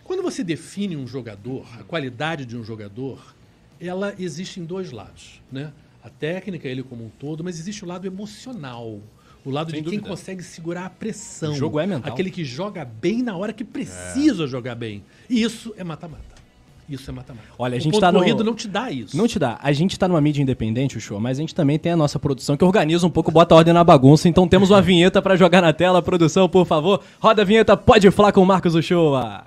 Quando 0.02 0.24
você 0.24 0.42
define 0.42 0.96
um 0.96 1.06
jogador, 1.06 1.64
a 1.78 1.84
qualidade 1.84 2.44
de 2.44 2.56
um 2.56 2.64
jogador, 2.64 3.36
ela 3.80 4.12
existe 4.18 4.58
em 4.58 4.64
dois 4.64 4.90
lados, 4.90 5.40
né? 5.52 5.72
A 6.02 6.10
técnica, 6.10 6.66
ele 6.66 6.82
como 6.82 7.04
um 7.04 7.10
todo, 7.10 7.44
mas 7.44 7.60
existe 7.60 7.84
o 7.84 7.86
lado 7.86 8.08
emocional. 8.08 8.98
O 9.44 9.50
lado 9.50 9.70
Sem 9.70 9.84
de 9.84 9.88
quem 9.88 9.98
dúvida. 10.00 10.16
consegue 10.16 10.42
segurar 10.42 10.86
a 10.86 10.90
pressão. 10.90 11.52
O 11.52 11.56
jogo 11.56 11.78
é 11.78 11.86
mental. 11.86 12.12
Aquele 12.12 12.28
que 12.28 12.44
joga 12.44 12.84
bem 12.84 13.22
na 13.22 13.36
hora 13.36 13.52
que 13.52 13.62
precisa 13.62 14.48
jogar 14.48 14.74
bem. 14.74 15.04
E 15.30 15.40
isso 15.44 15.72
é 15.76 15.84
mata-mata. 15.84 16.31
Isso 16.92 17.10
é 17.10 17.14
mata-mata. 17.14 17.46
Olha, 17.58 17.76
a 17.76 17.80
gente 17.80 17.92
ponto 17.92 18.00
tá 18.02 18.12
no- 18.12 18.18
corrido 18.18 18.44
não 18.44 18.54
te 18.54 18.68
dá 18.68 18.90
isso. 18.90 19.16
Não 19.16 19.26
te 19.26 19.38
dá. 19.38 19.58
A 19.62 19.72
gente 19.72 19.98
tá 19.98 20.06
numa 20.06 20.20
mídia 20.20 20.42
independente, 20.42 20.98
o 20.98 21.00
show, 21.00 21.18
mas 21.18 21.38
a 21.38 21.40
gente 21.40 21.54
também 21.54 21.78
tem 21.78 21.92
a 21.92 21.96
nossa 21.96 22.18
produção 22.18 22.56
que 22.56 22.64
organiza 22.64 23.06
um 23.06 23.10
pouco, 23.10 23.30
bota 23.30 23.54
ordem 23.54 23.72
na 23.72 23.82
bagunça. 23.82 24.28
Então 24.28 24.46
temos 24.46 24.70
uma 24.70 24.82
vinheta 24.82 25.22
pra 25.22 25.34
jogar 25.36 25.62
na 25.62 25.72
tela. 25.72 26.02
Produção, 26.02 26.48
por 26.48 26.66
favor, 26.66 27.00
roda 27.18 27.42
a 27.42 27.44
vinheta, 27.44 27.76
pode 27.76 28.10
falar 28.10 28.32
com 28.32 28.42
o 28.42 28.46
Marcos 28.46 28.74
Uchoa. 28.74 29.44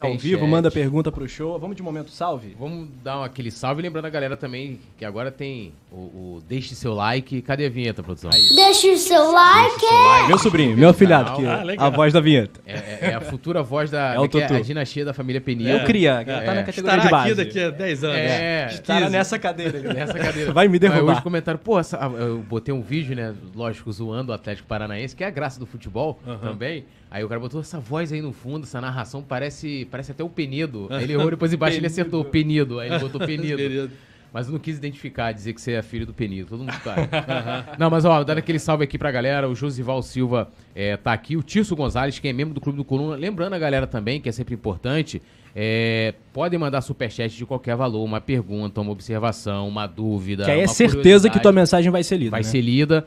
Ao 0.00 0.16
vivo, 0.16 0.40
chat. 0.40 0.48
manda 0.48 0.70
pergunta 0.70 1.12
pro 1.12 1.28
show. 1.28 1.58
Vamos 1.58 1.76
de 1.76 1.82
momento 1.82 2.10
salve? 2.10 2.56
Vamos 2.58 2.88
dar 3.04 3.22
aquele 3.22 3.50
salve, 3.50 3.82
lembrando 3.82 4.06
a 4.06 4.08
galera 4.10 4.34
também 4.34 4.80
que 4.96 5.04
agora 5.04 5.30
tem 5.30 5.74
o, 5.92 5.96
o 5.96 6.42
Deixe 6.48 6.74
seu 6.74 6.94
like. 6.94 7.42
Cadê 7.42 7.66
a 7.66 7.68
vinheta, 7.68 8.02
produção? 8.02 8.30
Deixe 8.30 8.90
o 8.92 8.96
seu 8.96 9.30
like. 9.30 9.84
Meu 10.26 10.38
sobrinho, 10.38 10.74
meu 10.74 10.88
afilhado, 10.88 11.36
que 11.36 11.46
Ah, 11.46 11.60
é 11.60 11.64
legal. 11.64 11.86
a 11.86 11.90
voz 11.90 12.14
da 12.14 12.20
vinheta. 12.20 12.60
É, 12.66 12.72
é- 12.72 12.98
é 13.10 13.14
a 13.14 13.20
futura 13.20 13.62
voz 13.62 13.90
da 13.90 14.14
É 14.16 14.18
o 14.18 14.26
que 14.26 14.38
é? 14.38 14.46
Tutu. 14.46 14.54
a 14.54 14.60
dinastia 14.60 15.04
da 15.04 15.12
família 15.12 15.38
Penido. 15.40 15.68
Eu 15.68 15.84
cria, 15.84 16.24
que 16.24 16.30
É. 16.30 16.40
tá 16.40 16.54
na 16.54 16.62
categoria 16.62 16.96
Estará 16.96 17.02
de 17.04 17.10
base. 17.10 17.32
aqui 17.32 17.44
daqui 17.44 17.60
a 17.60 17.70
10 17.70 18.04
anos. 18.04 18.16
É, 18.16 18.66
Estará 18.72 19.10
nessa 19.10 19.38
cadeira. 19.38 19.78
ali. 19.78 19.88
nessa 19.88 20.18
cadeira. 20.18 20.52
Vai 20.52 20.66
me 20.66 20.74
Aí 20.76 20.78
derrubar. 20.78 21.12
hoje 21.12 21.22
comentaram, 21.22 21.58
pô, 21.58 21.78
essa- 21.78 21.98
eu 22.18 22.38
botei 22.38 22.72
um 22.72 22.80
vídeo, 22.80 23.14
né, 23.14 23.34
lógico, 23.54 23.92
zoando 23.92 24.32
o 24.32 24.34
Atlético 24.34 24.66
Paranaense, 24.66 25.14
que 25.14 25.22
é 25.22 25.26
a 25.26 25.30
graça 25.30 25.60
do 25.60 25.66
futebol 25.66 26.18
também. 26.40 26.86
Aí 27.10 27.24
o 27.24 27.28
cara 27.28 27.40
botou 27.40 27.60
essa 27.60 27.80
voz 27.80 28.12
aí 28.12 28.22
no 28.22 28.32
fundo, 28.32 28.64
essa 28.64 28.80
narração 28.80 29.22
parece, 29.22 29.86
parece 29.90 30.12
até 30.12 30.22
o 30.22 30.28
Penido. 30.28 30.86
Aí 30.90 31.02
ele 31.04 31.14
errou 31.14 31.30
depois 31.30 31.52
embaixo 31.52 31.76
ele 31.76 31.86
acertou 31.86 32.24
Penido. 32.24 32.78
Aí 32.78 32.90
ele 32.90 32.98
botou 32.98 33.20
Penido. 33.20 33.56
Penido. 33.56 33.90
Mas 34.32 34.46
eu 34.46 34.52
não 34.52 34.60
quis 34.60 34.76
identificar, 34.76 35.32
dizer 35.32 35.52
que 35.52 35.60
você 35.60 35.72
é 35.72 35.82
filho 35.82 36.06
do 36.06 36.14
Penito. 36.14 36.50
Todo 36.50 36.60
mundo 36.60 36.72
tá. 36.84 37.74
não, 37.78 37.90
mas 37.90 38.04
ó, 38.04 38.22
dando 38.22 38.38
aquele 38.38 38.58
salve 38.58 38.84
aqui 38.84 38.96
pra 38.96 39.10
galera. 39.10 39.48
O 39.48 39.54
Josival 39.54 40.00
Silva 40.02 40.48
é, 40.74 40.96
tá 40.96 41.12
aqui. 41.12 41.36
O 41.36 41.42
Tirso 41.42 41.74
Gonzalez, 41.74 42.18
que 42.18 42.28
é 42.28 42.32
membro 42.32 42.54
do 42.54 42.60
Clube 42.60 42.76
do 42.76 42.84
Coluna. 42.84 43.16
Lembrando 43.16 43.54
a 43.54 43.58
galera 43.58 43.86
também, 43.86 44.20
que 44.20 44.28
é 44.28 44.32
sempre 44.32 44.54
importante, 44.54 45.20
é, 45.54 46.14
podem 46.32 46.58
mandar 46.58 46.80
superchat 46.80 47.36
de 47.36 47.44
qualquer 47.44 47.74
valor. 47.74 48.04
Uma 48.04 48.20
pergunta, 48.20 48.80
uma 48.80 48.92
observação, 48.92 49.66
uma 49.66 49.86
dúvida. 49.86 50.44
Que 50.44 50.50
aí 50.52 50.60
é 50.60 50.62
uma 50.62 50.68
certeza 50.68 51.28
que 51.28 51.40
tua 51.40 51.52
mensagem 51.52 51.90
vai 51.90 52.04
ser 52.04 52.16
lida. 52.16 52.30
Vai 52.30 52.42
né? 52.42 52.48
ser 52.48 52.60
lida. 52.60 53.06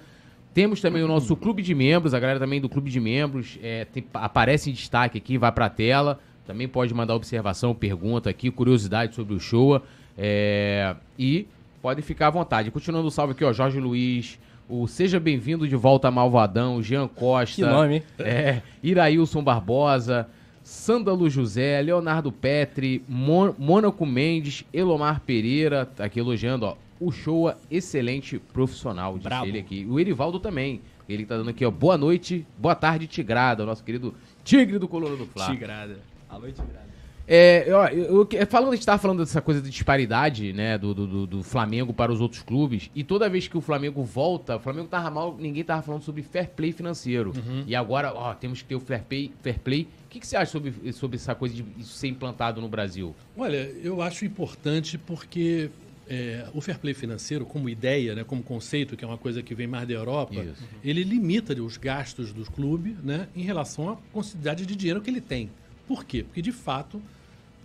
Temos 0.53 0.79
também 0.81 1.01
o 1.03 1.07
nosso 1.07 1.35
clube 1.35 1.61
de 1.63 1.73
membros, 1.73 2.13
a 2.13 2.19
galera 2.19 2.39
também 2.39 2.61
do 2.61 2.69
clube 2.69 2.91
de 2.91 2.99
membros 2.99 3.57
é, 3.63 3.85
tem- 3.85 4.05
aparece 4.13 4.69
em 4.69 4.73
destaque 4.73 5.17
aqui, 5.17 5.37
vai 5.37 5.51
pra 5.51 5.69
tela. 5.69 6.19
Também 6.45 6.67
pode 6.67 6.93
mandar 6.93 7.15
observação, 7.15 7.73
pergunta 7.73 8.29
aqui, 8.29 8.51
curiosidade 8.51 9.15
sobre 9.15 9.33
o 9.33 9.39
show. 9.39 9.81
é, 10.17 10.95
e 11.17 11.47
pode 11.81 12.01
ficar 12.03 12.27
à 12.27 12.29
vontade. 12.29 12.69
Continuando 12.69 13.07
o 13.07 13.11
salve 13.11 13.31
aqui, 13.33 13.43
ó, 13.43 13.51
Jorge 13.51 13.79
Luiz, 13.79 14.37
o 14.69 14.87
Seja 14.87 15.19
Bem-vindo 15.19 15.67
de 15.67 15.75
volta 15.75 16.11
Malvadão, 16.11 16.83
Jean 16.83 17.07
Costa. 17.07 17.55
Que 17.55 17.61
nome, 17.67 17.95
hein? 17.95 18.03
É, 18.19 18.61
Irailson 18.83 19.43
Barbosa, 19.43 20.27
Sândalo 20.63 21.27
José, 21.29 21.81
Leonardo 21.81 22.31
Petri, 22.31 23.03
Mon- 23.09 23.53
Mônaco 23.57 24.05
Mendes, 24.05 24.63
Elomar 24.73 25.19
Pereira, 25.21 25.85
tá 25.85 26.05
aqui 26.05 26.19
elogiando, 26.19 26.65
ó. 26.67 26.75
O 27.05 27.11
show 27.11 27.49
é 27.49 27.55
excelente 27.69 28.39
profissional, 28.39 29.13
disse 29.15 29.23
Brabo. 29.29 29.45
ele 29.47 29.59
aqui. 29.59 29.85
O 29.89 29.99
Erivaldo 29.99 30.39
também. 30.39 30.81
Ele 31.07 31.25
tá 31.25 31.35
dando 31.35 31.49
aqui, 31.49 31.65
ó. 31.65 31.69
Boa 31.71 31.97
noite, 31.97 32.45
boa 32.57 32.75
tarde, 32.75 33.07
Tigrada, 33.07 33.63
o 33.63 33.65
nosso 33.65 33.83
querido 33.83 34.13
Tigre 34.43 34.79
do 34.79 34.87
Coluna 34.87 35.15
do 35.17 35.25
Fla. 35.25 35.47
Tigrada. 35.47 35.97
Alô, 36.29 36.45
Tigrada. 36.47 36.83
É, 37.25 37.67
ó, 37.73 37.87
eu, 37.87 38.27
eu- 38.31 38.47
falando, 38.47 38.73
a 38.73 38.75
gente 38.75 38.85
tava 38.85 38.97
falando 38.97 39.19
dessa 39.19 39.41
coisa 39.41 39.61
de 39.61 39.69
disparidade, 39.69 40.51
né, 40.51 40.77
do, 40.77 40.93
do, 40.93 41.07
do- 41.07 41.27
do 41.27 41.43
Flamengo 41.43 41.93
para 41.93 42.11
os 42.11 42.19
outros 42.19 42.41
clubes, 42.41 42.91
e 42.93 43.01
toda 43.01 43.29
vez 43.29 43.47
que 43.47 43.57
o 43.57 43.61
Flamengo 43.61 44.03
volta, 44.03 44.57
o 44.57 44.59
Flamengo 44.59 44.87
tava 44.89 45.09
mal, 45.09 45.37
ninguém 45.39 45.63
tava 45.63 45.81
falando 45.81 46.01
sobre 46.03 46.21
fair 46.21 46.49
play 46.49 46.73
financeiro. 46.73 47.31
E 47.65 47.75
agora, 47.75 48.13
ó, 48.13 48.33
temos 48.33 48.61
que 48.61 48.67
ter 48.67 48.75
o 48.75 48.79
fair 48.79 49.03
play. 49.03 49.31
Fair 49.41 49.59
play. 49.59 49.87
O 50.05 50.09
que, 50.09 50.19
que 50.19 50.27
você 50.27 50.35
acha 50.35 50.51
sobre, 50.51 50.91
sobre 50.93 51.15
essa 51.15 51.33
coisa 51.33 51.55
de 51.55 51.65
isso 51.77 51.93
ser 51.95 52.07
implantado 52.09 52.59
no 52.59 52.67
Brasil? 52.67 53.15
Olha, 53.37 53.71
eu 53.81 54.01
acho 54.01 54.25
importante 54.25 54.97
porque 54.97 55.69
é, 56.09 56.45
o 56.53 56.59
fair 56.61 56.77
play 56.79 56.93
financeiro, 56.93 57.45
como 57.45 57.69
ideia, 57.69 58.13
né, 58.15 58.23
como 58.23 58.43
conceito, 58.43 58.95
que 58.97 59.03
é 59.03 59.07
uma 59.07 59.17
coisa 59.17 59.41
que 59.41 59.55
vem 59.55 59.67
mais 59.67 59.87
da 59.87 59.93
Europa, 59.93 60.35
ele 60.83 61.03
limita 61.03 61.53
os 61.61 61.77
gastos 61.77 62.33
do 62.33 62.43
clube 62.51 62.95
né, 63.03 63.27
em 63.35 63.41
relação 63.43 63.89
à 63.89 63.97
quantidade 64.11 64.65
de 64.65 64.75
dinheiro 64.75 65.01
que 65.01 65.09
ele 65.09 65.21
tem. 65.21 65.49
Por 65.87 66.03
quê? 66.05 66.23
Porque, 66.23 66.41
de 66.41 66.51
fato, 66.51 67.01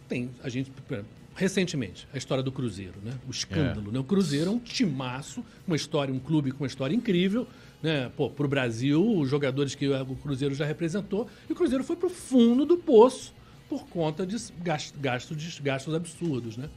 tem 0.09 0.31
a 0.43 0.49
gente... 0.49 0.71
Recentemente, 1.35 2.09
a 2.13 2.19
história 2.19 2.43
do 2.43 2.51
Cruzeiro, 2.51 2.95
né? 3.05 3.13
O 3.29 3.31
escândalo, 3.31 3.93
né? 3.93 3.99
O 4.01 4.03
Cruzeiro 4.03 4.49
é 4.49 4.51
um 4.51 4.59
timaço, 4.59 5.45
uma 5.69 5.77
história, 5.77 6.13
um 6.13 6.19
clube 6.19 6.51
com 6.51 6.65
uma 6.65 6.67
história 6.67 6.93
incrível, 6.93 7.47
né? 7.81 8.11
Pô, 8.17 8.29
pro 8.29 8.49
Brasil, 8.49 9.17
os 9.17 9.31
jogadores 9.31 9.73
que 9.77 9.87
o 9.89 10.17
Cruzeiro 10.17 10.53
já 10.53 10.65
representou, 10.67 11.29
e 11.49 11.53
o 11.53 11.55
Cruzeiro 11.55 11.85
foi 11.85 11.95
pro 11.95 12.11
fundo 12.11 12.65
do 12.67 12.77
poço 12.77 13.33
por 13.69 13.87
conta 13.87 14.27
de 14.27 14.35
gas- 14.65 14.93
gastos, 15.01 15.37
de 15.37 15.63
gastos 15.63 15.95
absurdos, 15.95 16.57
né? 16.57 16.69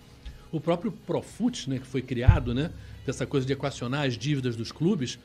O 0.51 0.59
próprio 0.59 0.91
Profut, 0.91 1.69
né, 1.69 1.79
que 1.79 1.87
foi 1.87 2.01
criado, 2.01 2.53
né, 2.53 2.71
dessa 3.05 3.25
coisa 3.25 3.45
de 3.47 3.53
equacionar 3.53 4.05
as 4.05 4.17
dívidas 4.17 4.55
dos 4.55 4.71
clubes, 4.71 5.17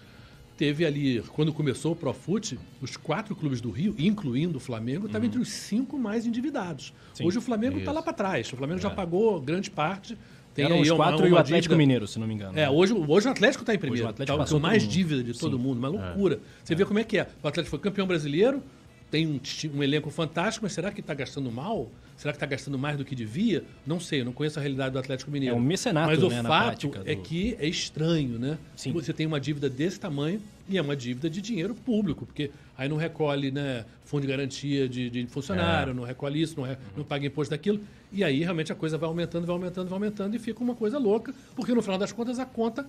teve 0.56 0.86
ali, 0.86 1.20
quando 1.34 1.52
começou 1.52 1.92
o 1.92 1.96
Profut, 1.96 2.58
os 2.80 2.96
quatro 2.96 3.34
clubes 3.34 3.60
do 3.60 3.70
Rio, 3.70 3.94
incluindo 3.98 4.56
o 4.56 4.60
Flamengo, 4.60 5.06
estavam 5.06 5.26
entre 5.26 5.40
os 5.40 5.48
cinco 5.48 5.98
mais 5.98 6.24
endividados. 6.26 6.92
Hoje 7.20 7.38
o 7.38 7.42
Flamengo 7.42 7.78
está 7.78 7.92
lá 7.92 8.02
para 8.02 8.12
trás. 8.12 8.52
O 8.52 8.56
Flamengo 8.56 8.80
já 8.80 8.88
pagou 8.90 9.40
grande 9.40 9.70
parte. 9.70 10.16
Tem 10.54 10.64
Eram 10.64 10.80
os 10.80 10.88
uma- 10.88 10.96
quatro 10.96 11.26
e 11.26 11.28
o 11.28 11.34
uma 11.34 11.40
Atlético 11.40 11.74
dívida- 11.74 11.76
Mineiro, 11.76 12.06
se 12.06 12.18
não 12.18 12.26
me 12.26 12.32
engano. 12.32 12.58
é, 12.58 12.70
hoje, 12.70 12.94
hoje 12.94 13.28
o 13.28 13.30
Atlético 13.30 13.62
está 13.62 13.74
em 13.74 13.78
primeiro. 13.78 14.02
Hoje 14.04 14.06
o 14.06 14.08
Atlético 14.08 14.38
tá, 14.38 14.42
passou 14.44 14.58
com 14.58 14.66
mais 14.66 14.88
dívida 14.88 15.22
de 15.22 15.38
todo 15.38 15.58
mundo, 15.58 15.76
uma 15.78 15.88
loucura. 15.88 16.40
Você 16.64 16.74
vê 16.74 16.86
como 16.86 16.98
é 16.98 17.04
que 17.04 17.18
é. 17.18 17.28
O 17.42 17.48
Atlético 17.48 17.68
foi 17.68 17.78
campeão 17.78 18.06
brasileiro, 18.06 18.62
tem 19.10 19.26
um, 19.26 19.38
um 19.74 19.82
elenco 19.82 20.08
fantástico, 20.08 20.64
mas 20.64 20.72
será 20.72 20.90
que 20.90 21.00
está 21.00 21.12
gastando 21.12 21.52
mal? 21.52 21.90
Será 22.16 22.32
que 22.32 22.36
está 22.36 22.46
gastando 22.46 22.78
mais 22.78 22.96
do 22.96 23.04
que 23.04 23.14
devia? 23.14 23.62
Não 23.86 24.00
sei, 24.00 24.22
eu 24.22 24.24
não 24.24 24.32
conheço 24.32 24.58
a 24.58 24.62
realidade 24.62 24.90
do 24.92 24.98
Atlético 24.98 25.30
Mineiro. 25.30 25.54
É 25.54 25.58
um 25.58 25.62
mecenato, 25.62 26.06
Mas 26.08 26.22
o 26.22 26.28
né, 26.28 26.42
fato 26.42 26.64
prática 26.64 27.02
é 27.04 27.14
do- 27.14 27.22
que 27.22 27.56
é 27.60 27.66
estranho, 27.68 28.38
né? 28.38 28.56
Sim. 28.74 28.92
Você 28.92 29.12
tem 29.12 29.26
uma 29.26 29.38
dívida 29.38 29.68
desse 29.68 30.00
tamanho 30.00 30.40
e 30.68 30.78
é 30.78 30.82
uma 30.82 30.96
dívida 30.96 31.28
de 31.28 31.42
dinheiro 31.42 31.74
público, 31.74 32.24
porque 32.24 32.50
aí 32.76 32.88
não 32.88 32.96
recolhe 32.96 33.50
né, 33.50 33.84
fundo 34.04 34.22
de 34.22 34.28
garantia 34.28 34.88
de, 34.88 35.10
de 35.10 35.26
funcionário, 35.26 35.92
não 35.92 36.04
recolhe 36.04 36.40
isso, 36.40 36.54
não, 36.58 36.64
re- 36.66 36.78
não 36.96 37.04
paga 37.04 37.26
imposto 37.26 37.50
daquilo. 37.50 37.80
E 38.10 38.24
aí 38.24 38.40
realmente 38.40 38.72
a 38.72 38.74
coisa 38.74 38.96
vai 38.96 39.08
aumentando, 39.08 39.46
vai 39.46 39.54
aumentando, 39.54 39.88
vai 39.88 39.96
aumentando 39.96 40.34
e 40.34 40.38
fica 40.38 40.62
uma 40.64 40.74
coisa 40.74 40.98
louca, 40.98 41.34
porque 41.54 41.74
no 41.74 41.82
final 41.82 41.98
das 41.98 42.12
contas 42.12 42.38
a 42.38 42.46
conta 42.46 42.86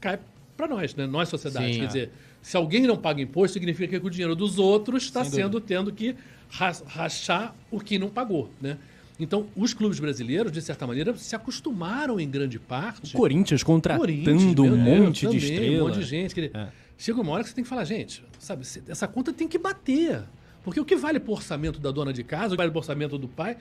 cai 0.00 0.18
para 0.56 0.68
nós, 0.68 0.94
né? 0.94 1.06
Nós, 1.06 1.28
sociedade. 1.28 1.72
Sim, 1.72 1.78
Quer 1.78 1.84
é. 1.84 1.86
dizer, 1.86 2.10
se 2.42 2.56
alguém 2.56 2.82
não 2.82 2.96
paga 2.96 3.20
imposto, 3.22 3.54
significa 3.54 3.98
que 3.98 4.06
o 4.06 4.10
dinheiro 4.10 4.34
dos 4.34 4.58
outros 4.58 5.04
está 5.04 5.24
sendo 5.24 5.60
tendo 5.60 5.92
que 5.92 6.16
rachar 6.50 7.54
o 7.70 7.80
que 7.80 7.98
não 7.98 8.08
pagou, 8.08 8.50
né? 8.60 8.78
Então, 9.20 9.46
os 9.56 9.74
clubes 9.74 9.98
brasileiros, 9.98 10.52
de 10.52 10.62
certa 10.62 10.86
maneira, 10.86 11.16
se 11.16 11.34
acostumaram 11.34 12.20
em 12.20 12.30
grande 12.30 12.58
parte. 12.58 13.14
O 13.14 13.18
Corinthians 13.18 13.64
contratando 13.64 14.06
Corinthians, 14.06 14.58
um 14.58 14.76
monte 14.76 15.20
de 15.20 15.26
também, 15.26 15.38
estrela. 15.38 15.84
Um 15.84 15.88
monte 15.88 15.98
de 15.98 16.04
gente. 16.04 16.34
Dizer, 16.34 16.52
É. 16.54 16.68
Chega 16.96 17.20
uma 17.20 17.32
hora 17.32 17.42
que 17.44 17.48
você 17.50 17.54
tem 17.54 17.62
que 17.62 17.70
falar, 17.70 17.84
gente, 17.84 18.24
sabe, 18.40 18.66
essa 18.88 19.06
conta 19.06 19.32
tem 19.32 19.46
que 19.46 19.56
bater. 19.58 20.24
Porque 20.64 20.80
o 20.80 20.84
que 20.84 20.96
vale 20.96 21.20
pro 21.20 21.32
orçamento 21.32 21.78
da 21.78 21.92
dona 21.92 22.12
de 22.12 22.24
casa, 22.24 22.48
o 22.48 22.50
que 22.50 22.56
vale 22.56 22.70
pro 22.70 22.80
orçamento 22.80 23.16
do 23.16 23.28
pai, 23.28 23.56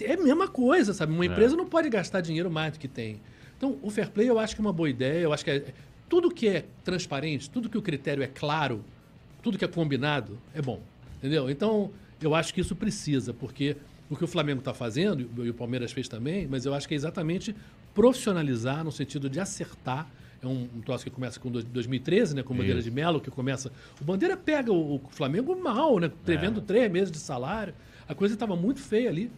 é 0.00 0.14
a 0.14 0.16
mesma 0.16 0.48
coisa, 0.48 0.92
sabe? 0.92 1.12
Uma 1.12 1.24
empresa 1.24 1.56
não 1.56 1.66
pode 1.66 1.88
gastar 1.88 2.20
dinheiro 2.20 2.50
mais 2.50 2.72
do 2.72 2.78
que 2.78 2.88
tem. 2.88 3.20
Então, 3.56 3.78
o 3.82 3.88
fair 3.88 4.10
play 4.10 4.28
eu 4.28 4.38
acho 4.38 4.54
que 4.54 4.60
é 4.60 4.64
uma 4.64 4.72
boa 4.72 4.90
ideia, 4.90 5.20
eu 5.20 5.32
acho 5.32 5.44
que 5.44 5.50
é, 5.50 5.64
tudo 6.08 6.30
que 6.30 6.48
é 6.48 6.64
transparente, 6.84 7.48
tudo 7.48 7.70
que 7.70 7.78
o 7.78 7.82
critério 7.82 8.22
é 8.22 8.26
claro, 8.26 8.84
tudo 9.42 9.56
que 9.56 9.64
é 9.64 9.68
combinado, 9.68 10.36
é 10.52 10.60
bom. 10.60 10.80
Entendeu? 11.18 11.48
Então, 11.48 11.90
eu 12.20 12.34
acho 12.34 12.52
que 12.54 12.60
isso 12.60 12.74
precisa, 12.76 13.32
porque 13.34 13.76
o 14.08 14.16
que 14.16 14.24
o 14.24 14.26
Flamengo 14.26 14.60
está 14.60 14.72
fazendo, 14.72 15.28
e 15.44 15.50
o 15.50 15.54
Palmeiras 15.54 15.92
fez 15.92 16.08
também, 16.08 16.46
mas 16.46 16.64
eu 16.64 16.72
acho 16.74 16.86
que 16.86 16.94
é 16.94 16.96
exatamente 16.96 17.54
profissionalizar 17.94 18.84
no 18.84 18.92
sentido 18.92 19.28
de 19.28 19.40
acertar. 19.40 20.08
É 20.42 20.46
um, 20.46 20.68
um 20.76 20.80
troço 20.82 21.02
que 21.02 21.10
começa 21.10 21.40
com 21.40 21.50
dois- 21.50 21.64
2013, 21.64 22.36
né? 22.36 22.42
Com 22.42 22.52
o 22.52 22.56
Bandeira 22.58 22.82
de 22.82 22.90
Melo, 22.90 23.20
que 23.20 23.30
começa. 23.30 23.72
O 24.00 24.04
Bandeira 24.04 24.36
pega 24.36 24.70
o, 24.70 24.96
o 24.96 25.00
Flamengo 25.10 25.56
mal, 25.56 25.98
né? 25.98 26.10
Prevendo 26.24 26.60
três 26.60 26.92
meses 26.92 27.10
de 27.10 27.18
salário. 27.18 27.74
A 28.06 28.14
coisa 28.14 28.34
estava 28.34 28.54
muito 28.54 28.80
feia 28.80 29.08
ali. 29.08 29.30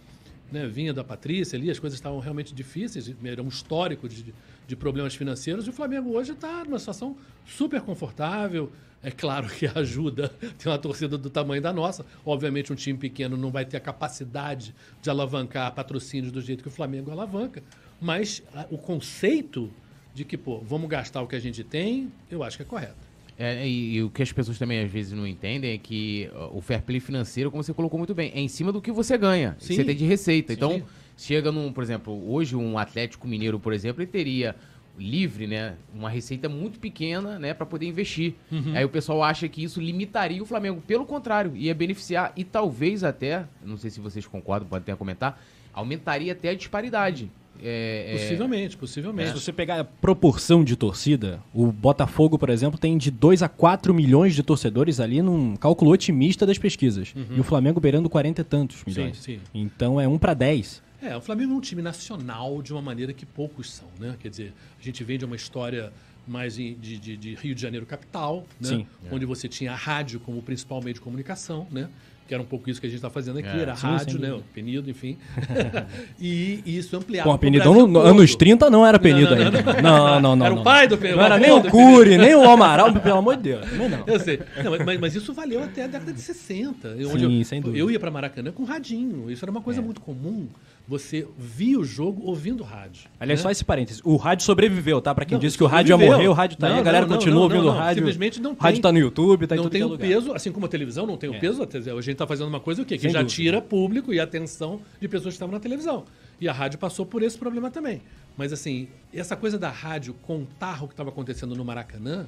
Né? 0.50 0.66
Vinha 0.66 0.92
da 0.92 1.04
Patrícia 1.04 1.58
ali, 1.58 1.70
as 1.70 1.78
coisas 1.78 1.98
estavam 1.98 2.18
realmente 2.20 2.54
difíceis, 2.54 3.14
era 3.22 3.42
um 3.42 3.48
histórico 3.48 4.08
de, 4.08 4.34
de 4.68 4.76
problemas 4.76 5.14
financeiros, 5.14 5.66
e 5.66 5.70
o 5.70 5.72
Flamengo 5.72 6.10
hoje 6.10 6.32
está 6.32 6.62
numa 6.62 6.78
situação 6.78 7.16
super 7.46 7.80
confortável. 7.80 8.70
É 9.02 9.10
claro 9.10 9.48
que 9.48 9.64
ajuda 9.74 10.28
ter 10.58 10.68
uma 10.68 10.76
torcida 10.78 11.16
do 11.16 11.30
tamanho 11.30 11.62
da 11.62 11.72
nossa. 11.72 12.04
Obviamente, 12.24 12.70
um 12.70 12.76
time 12.76 12.98
pequeno 12.98 13.34
não 13.36 13.50
vai 13.50 13.64
ter 13.64 13.78
a 13.78 13.80
capacidade 13.80 14.74
de 15.00 15.08
alavancar 15.08 15.72
patrocínios 15.74 16.30
do 16.30 16.42
jeito 16.42 16.62
que 16.62 16.68
o 16.68 16.70
Flamengo 16.72 17.10
alavanca. 17.10 17.62
Mas 17.98 18.42
a- 18.54 18.66
o 18.70 18.76
conceito 18.76 19.70
de 20.14 20.22
que, 20.24 20.36
pô, 20.36 20.58
vamos 20.58 20.88
gastar 20.90 21.22
o 21.22 21.26
que 21.26 21.34
a 21.36 21.40
gente 21.40 21.64
tem, 21.64 22.12
eu 22.30 22.42
acho 22.42 22.58
que 22.58 22.62
é 22.62 22.66
correto. 22.66 23.08
É, 23.38 23.66
e, 23.66 23.94
e 23.94 24.02
o 24.02 24.10
que 24.10 24.20
as 24.22 24.32
pessoas 24.32 24.58
também 24.58 24.80
às 24.82 24.90
vezes 24.90 25.12
não 25.12 25.26
entendem 25.26 25.72
é 25.72 25.78
que 25.78 26.28
ó, 26.34 26.50
o 26.58 26.60
fair 26.60 26.82
play 26.82 26.98
financeiro, 27.00 27.50
como 27.52 27.62
você 27.62 27.72
colocou 27.72 27.96
muito 27.96 28.12
bem, 28.14 28.32
é 28.34 28.40
em 28.40 28.48
cima 28.48 28.70
do 28.72 28.82
que 28.82 28.90
você 28.92 29.16
ganha, 29.16 29.56
Sim. 29.60 29.76
você 29.76 29.84
tem 29.84 29.96
de 29.96 30.04
receita. 30.04 30.52
Sim. 30.52 30.56
Então, 30.56 30.82
chega 31.18 31.52
num, 31.52 31.72
por 31.72 31.82
exemplo, 31.82 32.30
hoje 32.30 32.56
um 32.56 32.78
Atlético 32.78 33.26
Mineiro, 33.28 33.58
por 33.58 33.72
exemplo, 33.72 34.02
ele 34.02 34.10
teria 34.10 34.54
livre, 34.98 35.46
né, 35.46 35.74
uma 35.94 36.08
receita 36.10 36.48
muito 36.48 36.78
pequena, 36.80 37.38
né, 37.38 37.54
para 37.54 37.66
poder 37.66 37.86
investir. 37.86 38.34
Uhum. 38.50 38.72
Aí 38.74 38.84
o 38.84 38.88
pessoal 38.88 39.22
acha 39.22 39.48
que 39.48 39.62
isso 39.62 39.80
limitaria 39.80 40.42
o 40.42 40.46
Flamengo, 40.46 40.82
pelo 40.86 41.06
contrário, 41.06 41.56
ia 41.56 41.74
beneficiar 41.74 42.32
e 42.36 42.42
talvez 42.42 43.04
até, 43.04 43.44
não 43.64 43.76
sei 43.76 43.90
se 43.90 44.00
vocês 44.00 44.26
concordam, 44.26 44.68
podem 44.68 44.82
até 44.82 44.96
comentar, 44.96 45.40
aumentaria 45.72 46.32
até 46.32 46.50
a 46.50 46.54
disparidade. 46.54 47.30
É, 47.60 48.14
é, 48.14 48.18
Possivelmente, 48.18 48.72
Se 48.72 48.76
possivelmente. 48.78 49.32
você 49.32 49.52
pegar 49.52 49.80
a 49.80 49.84
proporção 49.84 50.62
de 50.62 50.76
torcida, 50.76 51.40
o 51.52 51.72
Botafogo, 51.72 52.38
por 52.38 52.50
exemplo, 52.50 52.78
tem 52.78 52.96
de 52.96 53.10
2 53.10 53.42
a 53.42 53.48
4 53.48 53.92
milhões 53.92 54.34
de 54.34 54.42
torcedores 54.44 55.00
ali 55.00 55.20
num 55.22 55.56
cálculo 55.56 55.90
otimista 55.90 56.46
das 56.46 56.56
pesquisas. 56.58 57.12
E 57.30 57.40
o 57.40 57.42
Flamengo 57.42 57.80
beirando 57.80 58.08
40 58.08 58.40
e 58.40 58.44
tantos 58.44 58.84
milhões. 58.84 59.16
Uhum. 59.18 59.22
sim. 59.22 59.40
Então 59.52 60.00
é 60.00 60.06
1 60.06 60.18
para 60.18 60.34
10. 60.34 60.82
É, 61.00 61.16
o 61.16 61.20
Flamengo 61.20 61.52
é 61.52 61.56
um 61.56 61.60
time 61.60 61.80
nacional 61.82 62.60
de 62.60 62.72
uma 62.72 62.82
maneira 62.82 63.12
que 63.12 63.24
poucos 63.24 63.70
são, 63.72 63.88
né? 64.00 64.16
Quer 64.20 64.28
dizer, 64.30 64.52
a 64.80 64.82
gente 64.84 65.02
vem 65.04 65.16
de 65.18 65.24
uma 65.24 65.36
história 65.36 65.92
mais 66.26 66.58
em- 66.58 66.74
de, 66.74 66.98
de- 66.98 67.16
de 67.16 67.34
Rio 67.34 67.54
de 67.54 67.62
Janeiro 67.62 67.86
capital, 67.86 68.44
né? 68.60 68.68
Sim. 68.68 68.86
Onde 69.10 69.24
você 69.24 69.48
tinha 69.48 69.72
a 69.72 69.76
rádio 69.76 70.18
como 70.20 70.42
principal 70.42 70.82
meio 70.82 70.94
de 70.94 71.00
comunicação, 71.00 71.66
né? 71.70 71.88
Que 72.26 72.34
era 72.34 72.42
um 72.42 72.46
pouco 72.46 72.68
isso 72.68 72.78
que 72.78 72.86
a 72.86 72.90
gente 72.90 72.98
está 72.98 73.08
fazendo 73.08 73.38
aqui, 73.38 73.48
É. 73.48 73.60
era 73.60 73.72
a 73.72 73.76
Sim, 73.76 73.86
rádio, 73.86 74.18
né? 74.18 74.38
Penido, 74.52 74.90
enfim. 74.90 75.16
e, 76.20 76.62
e 76.66 76.76
isso 76.76 76.94
ampliava. 76.96 77.38
Penidão 77.38 77.72
Brasil 77.72 77.86
no- 77.88 78.00
anos 78.00 78.34
30 78.36 78.68
não 78.68 78.84
era 78.86 78.98
Penido 78.98 79.34
não, 79.34 79.42
ainda. 79.44 79.62
Não, 79.82 80.20
não, 80.20 80.36
não. 80.36 80.44
Era 80.46 80.52
o 80.54 80.56
não. 80.58 80.62
pai 80.64 80.86
do 80.86 80.98
Penido. 80.98 81.16
Não 81.16 81.24
era 81.24 81.38
nem 81.38 81.50
o 81.52 81.62
Cury, 81.70 82.18
nem 82.18 82.34
o 82.34 82.42
Amaral, 82.50 82.92
pelo 82.92 83.18
amor 83.18 83.36
de 83.36 83.44
Deus. 83.44 83.70
Também 83.70 83.88
não. 83.88 84.04
Eu 84.06 84.20
sei. 84.20 84.40
Não, 84.62 84.76
mas- 84.84 85.00
mas, 85.00 85.14
isso 85.14 85.32
valeu 85.32 85.62
até 85.62 85.84
a 85.84 85.86
década 85.86 86.12
de 86.12 86.20
60. 86.20 86.88
onde 86.90 87.04
Sim, 87.24 87.38
eu, 87.38 87.44
sem 87.44 87.60
dúvida. 87.62 87.78
eu 87.78 87.90
ia 87.90 87.98
para 87.98 88.10
Maracanã 88.10 88.52
com 88.52 88.64
radinho. 88.64 89.30
Isso 89.30 89.42
era 89.44 89.50
uma 89.50 89.62
coisa 89.62 89.80
muito 89.80 90.00
comum. 90.02 90.48
Você 90.88 91.28
via 91.36 91.78
o 91.78 91.84
jogo 91.84 92.22
ouvindo 92.24 92.64
rádio. 92.64 93.10
Aliás, 93.20 93.40
né? 93.40 93.42
só 93.42 93.50
esse 93.50 93.62
parênteses. 93.62 94.00
O 94.02 94.16
rádio 94.16 94.46
sobreviveu, 94.46 95.02
tá? 95.02 95.14
Pra 95.14 95.26
quem 95.26 95.34
Não, 95.36 95.40
disse 95.40 95.56
que 95.58 95.62
o 95.62 95.66
rádio 95.66 95.92
ia 95.92 95.98
morrer, 95.98 96.26
o 96.28 96.32
rádio 96.32 96.56
tá 96.56 96.66
aí, 96.66 96.72
Não, 96.72 96.80
a 96.80 96.82
galera 96.82 97.06
não, 97.06 97.14
continua 97.14 97.42
ouvindo 97.42 97.64
não, 97.64 97.74
o 97.74 97.76
rádio. 97.76 98.00
Simplesmente 98.00 98.40
não 98.40 98.52
O 98.52 98.56
rádio 98.56 98.76
tem- 98.76 98.82
tá 98.82 98.90
no 98.92 98.98
YouTube, 98.98 99.46
tá 99.46 99.54
em 99.54 99.58
não 99.58 99.64
tudo 99.64 99.72
tem 99.72 99.82
é 99.82 99.84
o 99.84 99.88
lugar. 99.88 100.08
peso, 100.08 100.32
assim 100.32 100.50
como 100.50 100.64
a 100.64 100.68
televisão 100.68 101.06
não 101.06 101.18
tem 101.18 101.28
o 101.28 101.34
É. 101.34 101.38
peso, 101.38 101.66
dizer, 101.66 101.90
a 101.90 101.94
gente 101.96 102.12
está 102.12 102.26
fazendo 102.26 102.48
uma 102.48 102.58
coisa 102.60 102.80
o 102.80 102.86
quê? 102.86 102.96
Que 102.96 103.02
Sem 103.02 103.10
já 103.10 103.18
dúvida. 103.20 103.34
tira 103.36 103.60
público 103.60 104.14
e 104.14 104.18
atenção 104.18 104.80
de 104.98 105.06
pessoas 105.08 105.34
que 105.34 105.36
estavam 105.36 105.52
na 105.54 105.60
televisão. 105.60 106.04
E 106.40 106.48
a 106.48 106.52
rádio 106.54 106.78
passou 106.78 107.04
por 107.04 107.22
esse 107.22 107.36
problema 107.36 107.70
também. 107.70 108.00
Mas 108.34 108.50
assim, 108.50 108.88
essa 109.12 109.36
coisa 109.36 109.58
da 109.58 109.68
rádio 109.68 110.14
contar 110.22 110.82
o 110.82 110.86
que 110.88 110.94
estava 110.94 111.10
acontecendo 111.10 111.54
no 111.54 111.64
Maracanã 111.66 112.24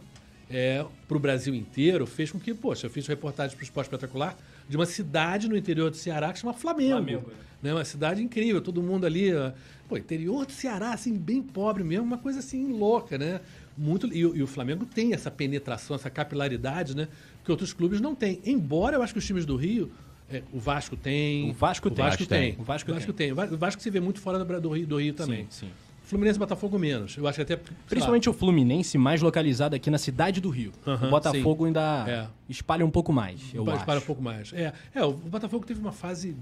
é, 0.51 0.85
para 1.09 1.17
o 1.17 1.21
Brasil 1.21 1.55
inteiro 1.55 2.05
fez 2.07 2.31
com 2.31 2.39
que, 2.39 2.53
poxa, 2.53 2.87
eu 2.87 2.91
fiz 2.91 3.07
reportagem 3.07 3.57
para 3.57 3.63
o 3.63 3.65
Esporte 3.65 3.87
Espetacular 3.87 4.37
de 4.71 4.77
uma 4.77 4.87
cidade 4.87 5.49
no 5.49 5.57
interior 5.57 5.91
do 5.91 5.97
Ceará 5.97 6.33
que 6.33 6.39
chama 6.39 6.55
Flamengo. 6.55 6.93
Flamengo, 6.93 7.33
né? 7.63 7.75
Uma 7.75 7.85
cidade 7.85 8.23
incrível, 8.23 8.61
todo 8.63 8.81
mundo 8.81 9.05
ali, 9.05 9.31
pô, 9.89 9.97
interior 9.99 10.47
do 10.47 10.53
Ceará, 10.53 10.93
assim, 10.95 11.19
bem 11.19 11.43
pobre 11.43 11.83
mesmo, 11.83 12.05
uma 12.05 12.17
coisa 12.19 12.39
assim 12.39 12.73
louca, 12.73 13.19
né? 13.19 13.41
Muito, 13.77 14.07
e, 14.15 14.25
o- 14.25 14.37
e 14.37 14.43
o 14.43 14.47
Flamengo 14.47 14.87
tem 14.87 15.13
essa 15.13 15.31
penetração, 15.31 15.97
essa 15.97 16.09
capilaridade, 16.09 16.95
né? 16.97 17.09
Que 17.45 17.51
outros 17.51 17.73
clubes 17.73 18.01
não 18.01 18.15
têm. 18.15 18.41
Embora 18.47 18.97
eu 18.97 19.03
acho 19.03 19.13
que 19.13 19.19
os 19.19 19.27
times 19.27 19.45
do 19.45 19.57
Rio, 19.57 19.91
é, 20.31 20.43
o 20.53 20.59
Vasco 20.61 20.97
tem. 20.97 21.51
O 21.51 21.53
Vasco 21.53 21.91
tem. 21.91 22.07
O 22.59 22.63
Vasco 22.63 22.91
tem. 22.93 22.93
O 22.93 22.95
Vasco 22.95 23.13
tem. 23.13 23.27
tem. 23.27 23.33
O 23.33 23.35
Va- 23.35 23.47
o 23.47 23.59
Vasco 23.59 23.83
se 23.83 23.91
vê 23.91 23.99
muito 23.99 24.21
fora 24.21 24.39
do 24.45 24.69
Rio, 24.71 24.87
do 24.87 24.97
Rio 25.01 25.15
também. 25.15 25.47
Sim, 25.51 25.67
sim. 25.67 25.71
Fluminense 26.11 26.37
e 26.37 26.41
Botafogo 26.41 26.79
menos. 26.79 27.17
Eu 27.17 27.27
acho 27.27 27.37
que 27.37 27.43
até. 27.43 27.55
sei 27.57 27.65
lá, 27.73 27.77
Principalmente 27.89 28.29
o 28.29 28.33
Fluminense, 28.33 28.99
mais 28.99 29.23
localizado 29.23 29.75
aqui 29.77 29.91
na 29.91 29.99
cidade 29.99 30.41
do 30.41 30.51
Rio. 30.51 30.73
Aham, 30.87 31.07
o 31.07 31.11
Botafogo 31.11 31.65
ainda 31.65 32.05
É. 32.09 32.27
espalha 32.49 32.85
um 32.85 32.91
pouco 32.91 33.13
mais, 33.13 33.41
eu 33.55 33.65
Pode 33.65 33.77
acho. 33.83 33.99
um 33.99 34.01
pouco 34.07 34.23
mais. 34.23 34.53
É, 34.53 34.73
é, 34.95 35.05
o 35.05 35.13
Botafogo 35.13 35.65
teve 35.65 35.81
uma 35.81 35.93
fase 35.93 36.37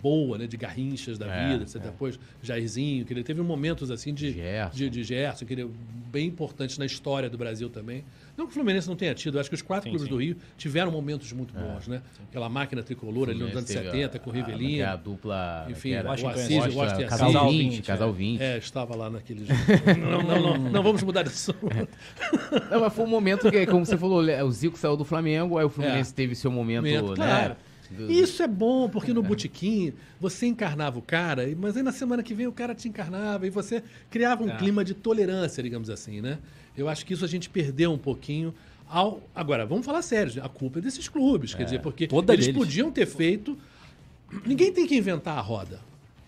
boa, 0.00 0.38
né? 0.38 0.46
De 0.46 0.56
garrinchas 0.56 1.18
da 1.18 1.26
É, 1.26 1.48
vida. 1.52 1.66
Você 1.66 1.78
depois, 1.78 2.18
Jairzinho, 2.42 3.04
que 3.04 3.12
ele 3.12 3.22
teve 3.24 3.42
momentos 3.42 3.90
assim 3.90 4.14
de 4.14 4.32
Gerson. 4.32 4.76
de, 4.76 4.88
de 4.90 5.04
Gerson, 5.04 5.44
que 5.44 5.52
ele 5.54 5.62
é 5.62 5.66
bem 6.10 6.26
importante 6.26 6.78
na 6.78 6.84
história 6.86 7.28
do 7.28 7.36
Brasil 7.38 7.68
também. 7.70 8.04
Não 8.36 8.46
que 8.46 8.50
o 8.52 8.54
Fluminense 8.54 8.88
não 8.88 8.96
tenha 8.96 9.14
tido, 9.14 9.38
acho 9.38 9.48
que 9.50 9.54
os 9.54 9.60
quatro 9.62 9.84
Sim, 9.84 9.90
clubes 9.90 10.08
sim. 10.08 10.14
do 10.14 10.20
Rio 10.20 10.36
tiveram 10.56 10.90
momentos 10.90 11.30
muito 11.32 11.52
bons, 11.54 11.86
né? 11.86 12.00
Aquela 12.30 12.48
máquina 12.48 12.82
tricolor 12.82 13.28
ali 13.28 13.38
nos 13.38 13.52
anos 13.52 13.64
Teve 13.64 13.84
70 13.84 14.18
com 14.18 14.30
o 14.30 14.32
a- 14.32 14.36
a- 14.36 14.38
Rivelino. 14.44 14.82
é 14.82 14.84
a 14.86 14.96
dupla. 14.96 15.66
Enfim, 15.70 15.90
que 15.90 15.94
era 15.94 16.08
Washington 16.10 16.28
Washington 16.30 16.62
Assis, 16.64 16.74
Washington 16.74 17.08
casal 17.08 17.32
Casal 17.32 17.50
20, 17.50 17.70
20, 17.70 17.82
casal 17.86 18.12
20. 18.12 18.40
É, 18.40 18.58
estava 18.58 18.96
lá 18.96 19.10
naqueles. 19.10 19.48
não, 20.00 20.22
não, 20.22 20.40
não, 20.58 20.70
não 20.70 20.82
vamos 20.82 21.02
mudar 21.02 21.22
de 21.24 21.28
assunto. 21.28 21.58
Não, 22.70 22.80
mas 22.80 22.92
foi 22.94 23.04
um 23.04 23.08
momento 23.08 23.50
que, 23.50 23.66
como 23.66 23.84
você 23.84 23.96
falou, 23.98 24.22
o 24.22 24.50
Zico 24.52 24.78
saiu 24.78 24.96
do 24.96 25.04
Flamengo, 25.04 25.58
aí 25.58 25.64
o 25.64 25.68
Fluminense 25.68 26.12
É. 26.12 26.14
teve 26.14 26.34
seu 26.34 26.50
momento, 26.50 26.84
Momento, 26.86 27.10
né? 27.10 27.26
claro. 27.26 27.56
Do- 27.92 28.10
Isso 28.10 28.42
é 28.42 28.46
bom, 28.48 28.88
porque 28.88 29.12
no 29.12 29.22
botequim 29.22 29.92
você 30.20 30.46
encarnava 30.46 30.98
o 30.98 31.02
cara, 31.02 31.44
mas 31.58 31.76
aí 31.76 31.82
na 31.82 31.92
semana 31.92 32.22
que 32.22 32.34
vem 32.34 32.46
o 32.46 32.52
cara 32.52 32.74
te 32.74 32.88
encarnava 32.88 33.46
e 33.46 33.50
você 33.50 33.82
criava 34.10 34.42
um 34.44 34.50
É. 34.50 34.56
clima 34.56 34.84
de 34.84 34.94
tolerância, 34.94 35.62
digamos 35.62 35.88
assim, 35.90 36.20
né? 36.20 36.38
Eu 36.76 36.88
acho 36.88 37.04
que 37.06 37.12
isso 37.14 37.24
a 37.24 37.28
gente 37.28 37.48
perdeu 37.50 37.92
um 37.92 37.98
pouquinho. 37.98 38.54
Ao... 38.88 39.22
Agora, 39.34 39.64
vamos 39.66 39.84
falar 39.86 40.02
sério, 40.02 40.42
a 40.44 40.48
culpa 40.48 40.78
é 40.78 40.82
desses 40.82 41.08
clubes, 41.08 41.54
quer 41.54 41.64
dizer, 41.64 41.80
porque 41.80 42.06
toda 42.06 42.32
eles 42.32 42.46
deles. 42.46 42.58
podiam 42.60 42.90
ter 42.90 43.06
feito. 43.06 43.56
Ninguém 44.46 44.72
tem 44.72 44.86
que 44.86 44.96
inventar 44.96 45.36
a 45.36 45.40
roda. 45.40 45.80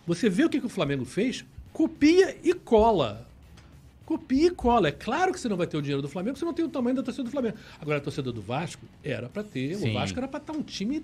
Você 0.07 0.29
vê 0.29 0.45
o 0.45 0.51
que, 0.51 0.61
que 0.61 0.67
o 0.67 0.69
Flamengo 0.71 1.05
fez, 1.05 1.45
copia 1.73 2.37
e 2.45 2.53
cola. 2.53 3.27
Copia 4.05 4.49
e 4.49 4.51
cola. 4.51 4.89
É 4.89 4.93
claro 4.93 5.33
que 5.33 5.41
você 5.41 5.49
não 5.49 5.57
vai 5.57 5.67
ter 5.67 5.79
o 5.79 5.81
dinheiro 5.81 6.03
do 6.03 6.09
Flamengo, 6.09 6.37
você 6.39 6.45
não 6.45 6.53
tem 6.53 6.63
o 6.65 6.69
tamanho 6.69 6.95
da 6.97 7.03
torcida 7.03 7.25
do 7.25 7.31
Flamengo. 7.31 7.57
Agora, 7.81 7.97
a 7.97 8.01
torcida 8.03 8.31
do 8.31 8.43
Vasco 8.43 8.85
era 9.03 9.31
para 9.31 9.43
ter. 9.43 9.77
Sim. 9.77 9.91
O 9.91 9.95
Vasco 9.95 10.19
era 10.19 10.29
para 10.29 10.41
estar 10.41 10.53
um 10.53 10.61
time 10.63 11.03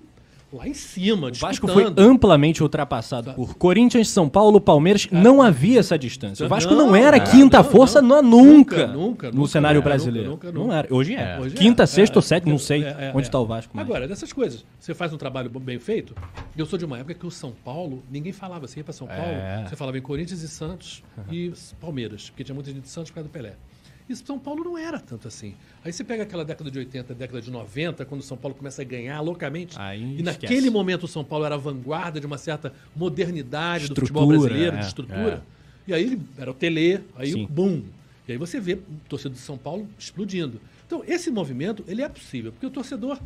lá 0.51 0.67
em 0.67 0.73
cima, 0.73 1.29
O 1.29 1.33
Vasco 1.33 1.67
foi 1.67 1.93
amplamente 1.97 2.61
ultrapassado 2.61 3.33
por 3.33 3.55
Corinthians, 3.55 4.09
São 4.09 4.27
Paulo, 4.27 4.59
Palmeiras. 4.59 5.07
Não 5.11 5.41
havia 5.41 5.79
essa 5.79 5.97
distância. 5.97 6.45
O 6.45 6.49
Vasco 6.49 6.73
não, 6.73 6.87
Não, 6.87 6.95
era 6.95 7.17
não, 7.17 7.25
quinta 7.25 7.57
não, 7.57 7.63
força 7.63 8.01
não. 8.01 8.21
nunca, 8.21 8.87
Nunca, 8.87 8.87
nunca, 8.87 9.31
no 9.31 9.47
cenário 9.47 9.79
nunca, 9.79 9.89
brasileiro. 9.89 10.29
nunca, 10.31 10.51
Não 10.51 10.71
era. 10.73 10.87
Hoje 10.93 11.15
é. 11.15 11.21
É. 11.37 11.39
Hoje 11.39 11.55
Quinta, 11.55 11.83
é, 11.83 11.85
sexta 11.85 12.15
é, 12.15 12.17
ou 12.17 12.21
sétima, 12.21 12.49
não 12.49 12.55
é, 12.57 12.59
sei 12.59 12.83
é, 12.83 12.87
é, 12.87 13.09
onde 13.13 13.19
é. 13.19 13.21
está 13.21 13.39
o 13.39 13.45
Vasco. 13.45 13.71
mas- 13.75 13.85
Agora, 13.85 14.07
dessas 14.07 14.33
coisas, 14.33 14.65
você 14.79 14.93
faz 14.93 15.13
um 15.13 15.17
trabalho 15.17 15.49
bem 15.49 15.79
feito. 15.79 16.15
Eu 16.57 16.65
sou 16.65 16.77
de 16.77 16.85
uma 16.85 16.97
época 16.97 17.13
que 17.13 17.25
o 17.25 17.31
São 17.31 17.51
Paulo, 17.63 18.03
ninguém 18.11 18.31
falava. 18.33 18.67
Você 18.67 18.79
ia 18.79 18.83
para 18.83 18.93
São 18.93 19.07
Paulo, 19.07 19.21
É. 19.23 19.65
você 19.69 19.75
falava 19.75 19.97
em 19.97 20.01
Corinthians 20.01 20.41
e 20.41 20.47
Santos 20.47 21.03
e 21.31 21.51
Palmeiras, 21.79 22.29
porque 22.29 22.43
tinha 22.43 22.55
muita 22.55 22.71
gente 22.71 22.81
de 22.83 22.89
Santos 22.89 23.09
por 23.11 23.15
causa 23.15 23.29
do 23.29 23.31
Pelé. 23.31 23.53
E 24.11 24.15
São 24.15 24.37
Paulo 24.37 24.63
não 24.63 24.77
era 24.77 24.99
tanto 24.99 25.27
assim. 25.27 25.55
Aí 25.83 25.93
você 25.93 26.03
pega 26.03 26.23
aquela 26.23 26.43
década 26.43 26.69
de 26.69 26.77
80, 26.77 27.13
década 27.13 27.41
de 27.41 27.49
90, 27.49 28.05
quando 28.05 28.21
São 28.21 28.37
Paulo 28.37 28.55
começa 28.55 28.81
a 28.81 28.85
ganhar 28.85 29.21
loucamente. 29.21 29.77
Aí 29.79 30.01
e 30.01 30.05
esquece. 30.05 30.23
naquele 30.23 30.69
momento 30.69 31.03
o 31.03 31.07
São 31.07 31.23
Paulo 31.23 31.45
era 31.45 31.55
a 31.55 31.57
vanguarda 31.57 32.19
de 32.19 32.25
uma 32.25 32.37
certa 32.37 32.73
modernidade 32.95 33.87
do 33.87 33.93
Estrutura, 33.93 34.07
futebol 34.07 34.27
brasileiro, 34.27 34.75
é, 34.75 34.79
de 34.79 34.85
estrutura. 34.85 35.43
E 35.87 35.93
aí 35.93 36.19
era 36.37 36.51
o 36.51 36.53
Tele, 36.53 37.01
aí 37.15 37.31
Sim. 37.31 37.45
o 37.45 37.47
boom. 37.47 37.83
E 38.27 38.33
aí 38.33 38.37
você 38.37 38.59
vê 38.59 38.73
o 38.73 38.81
torcedor 39.09 39.35
de 39.35 39.43
São 39.43 39.57
Paulo 39.57 39.87
explodindo. 39.97 40.61
Então, 40.85 41.03
esse 41.07 41.31
movimento, 41.31 41.83
ele 41.87 42.01
é 42.01 42.09
possível, 42.09 42.51
porque 42.51 42.65
o 42.65 42.69
torcedor, 42.69 43.17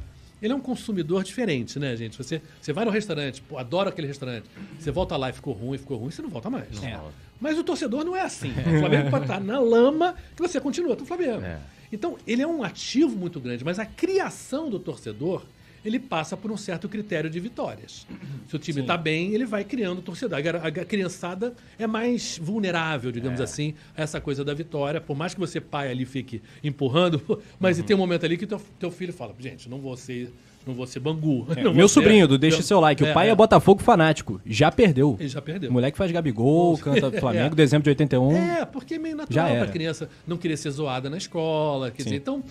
ele 0.42 0.54
é 0.54 0.56
um 0.56 0.62
consumidor 0.62 1.24
diferente, 1.24 1.80
né, 1.80 1.96
gente? 1.96 2.18
Você, 2.18 2.42
você 2.62 2.74
vai 2.74 2.86
no 2.86 2.92
restaurante, 2.92 3.42
pô, 3.42 3.58
adora 3.58 3.90
aquele 3.90 4.08
restaurante, 4.08 4.50
você 4.78 4.92
volta 4.92 5.16
lá 5.16 5.30
e 5.30 5.34
ficou 5.34 5.54
ruim, 5.54 5.78
ficou 5.78 5.98
ruim, 5.98 6.12
você 6.12 6.22
não 6.22 6.30
volta 6.30 6.50
mais. 6.50 6.84
É. 6.84 7.00
Mas 7.40 7.58
o 7.58 7.64
torcedor 7.64 8.04
não 8.04 8.16
é 8.16 8.22
assim. 8.22 8.52
O 8.52 8.80
Flamengo 8.80 9.10
pode 9.10 9.26
estar 9.26 9.40
na 9.40 9.60
lama 9.60 10.16
que 10.36 10.42
você 10.42 10.60
continua 10.60 10.96
do 10.96 11.06
Flamengo. 11.06 11.44
É. 11.44 11.60
Então, 11.92 12.18
ele 12.26 12.42
é 12.42 12.48
um 12.48 12.64
ativo 12.64 13.16
muito 13.16 13.40
grande, 13.40 13.64
mas 13.64 13.80
a 13.80 13.86
criação 13.86 14.70
do 14.70 14.80
torcedor, 14.80 15.46
ele 15.86 16.00
passa 16.00 16.36
por 16.36 16.52
um 16.52 16.58
certo 16.58 16.90
critério 16.90 17.30
de 17.30 17.40
vitórias. 17.40 18.08
Se 18.48 18.56
o 18.56 18.60
time 18.60 18.82
está 18.82 18.98
bem, 18.98 19.34
ele 19.34 19.46
vai 19.46 19.64
criando 19.64 20.02
torcedor. 20.02 20.38
Agora, 20.40 20.60
A 20.64 20.68
a 20.68 20.86
criançada 20.86 21.54
é 21.80 21.86
mais 21.88 22.40
vulnerável, 22.42 23.12
digamos 23.12 23.40
assim, 23.40 23.74
a 23.96 24.02
essa 24.02 24.20
coisa 24.20 24.44
da 24.44 24.54
vitória. 24.54 25.00
Por 25.00 25.16
mais 25.16 25.34
que 25.34 25.40
você, 25.40 25.62
pai, 25.62 25.92
ali 25.92 26.06
fique 26.06 26.42
empurrando, 26.64 27.40
mas 27.60 27.82
tem 27.84 27.96
um 27.96 28.00
momento 28.00 28.26
ali 28.26 28.36
que 28.38 28.48
teu, 28.48 28.60
teu 28.80 28.90
filho 28.92 29.14
fala, 29.14 29.34
gente, 29.40 29.70
não 29.70 29.80
vou 29.80 29.96
ser, 29.96 30.34
não 30.66 30.74
vou 30.74 30.88
ser 30.88 31.00
bangu. 31.00 31.46
É, 31.56 31.64
meu 31.64 31.88
ser- 31.88 31.94
sobrinho, 31.94 32.28
do 32.28 32.38
Deixa 32.38 32.58
Eu- 32.58 32.64
Seu 32.64 32.80
Like. 32.80 33.04
O 33.04 33.14
pai 33.14 33.30
é, 33.30 33.36
Botafogo 33.36 33.82
fanático. 33.84 34.42
Já 34.46 34.72
perdeu. 34.72 35.16
Ele 35.20 35.30
já 35.30 35.42
perdeu. 35.42 35.70
O 35.70 35.74
moleque 35.74 35.98
faz 35.98 36.12
Gabigol, 36.12 36.78
canta 36.80 37.12
Flamengo, 37.20 37.56
dezembro 37.56 37.84
de 37.84 37.90
81. 37.92 38.36
É, 38.36 38.66
porque 38.66 38.96
é 38.96 38.98
meio 39.00 39.16
natural 39.16 39.48
era. 39.48 39.60
para 39.60 39.70
a 39.70 39.72
criança 39.72 40.10
não 40.26 40.38
querer 40.38 40.58
ser 40.58 40.72
zoada 40.72 41.10
na 41.10 41.18
escola. 41.18 41.92
Quer 41.92 42.04
Sim. 42.04 42.10
dizer, 42.10 42.16
então, 42.18 42.44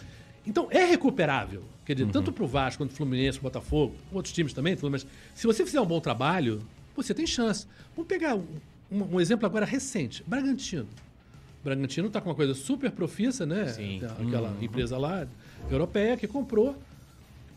então 0.47 0.69
é 0.71 0.85
recuperável. 0.85 1.63
Quer 1.85 1.93
Uhum. 1.93 1.97
dizer, 2.07 2.13
tanto 2.13 2.33
para 2.33 2.45
o 2.45 2.47
Vasco 2.47 2.83
quanto 2.83 2.93
o 2.93 2.95
Fluminense, 2.95 3.39
o 3.39 3.43
Botafogo, 3.43 3.95
outros 4.13 4.33
times 4.33 4.53
também, 4.53 4.77
mas 4.91 5.07
se 5.35 5.47
você 5.47 5.65
fizer 5.67 5.81
um 5.81 5.87
bom 5.87 6.01
trabalho, 6.01 6.63
você 6.97 7.13
tem 7.13 7.27
chance. 7.27 7.67
Vamos 7.95 8.09
pegar 8.09 8.35
um, 8.37 8.45
um- 8.91 9.21
exemplo 9.21 9.45
agora 9.47 9.67
recente: 9.67 10.23
Bragantino. 10.27 10.87
Bragantino 11.63 12.09
está 12.09 12.21
com 12.21 12.29
uma 12.29 12.35
coisa 12.35 12.55
super 12.55 12.91
profissa, 12.91 13.45
né? 13.47 13.67
Sim. 13.69 14.01
Aquela 14.05 14.51
Uhum. 14.51 14.63
empresa 14.63 14.97
lá 14.99 15.27
europeia 15.71 16.17
que 16.17 16.27
comprou. 16.27 16.71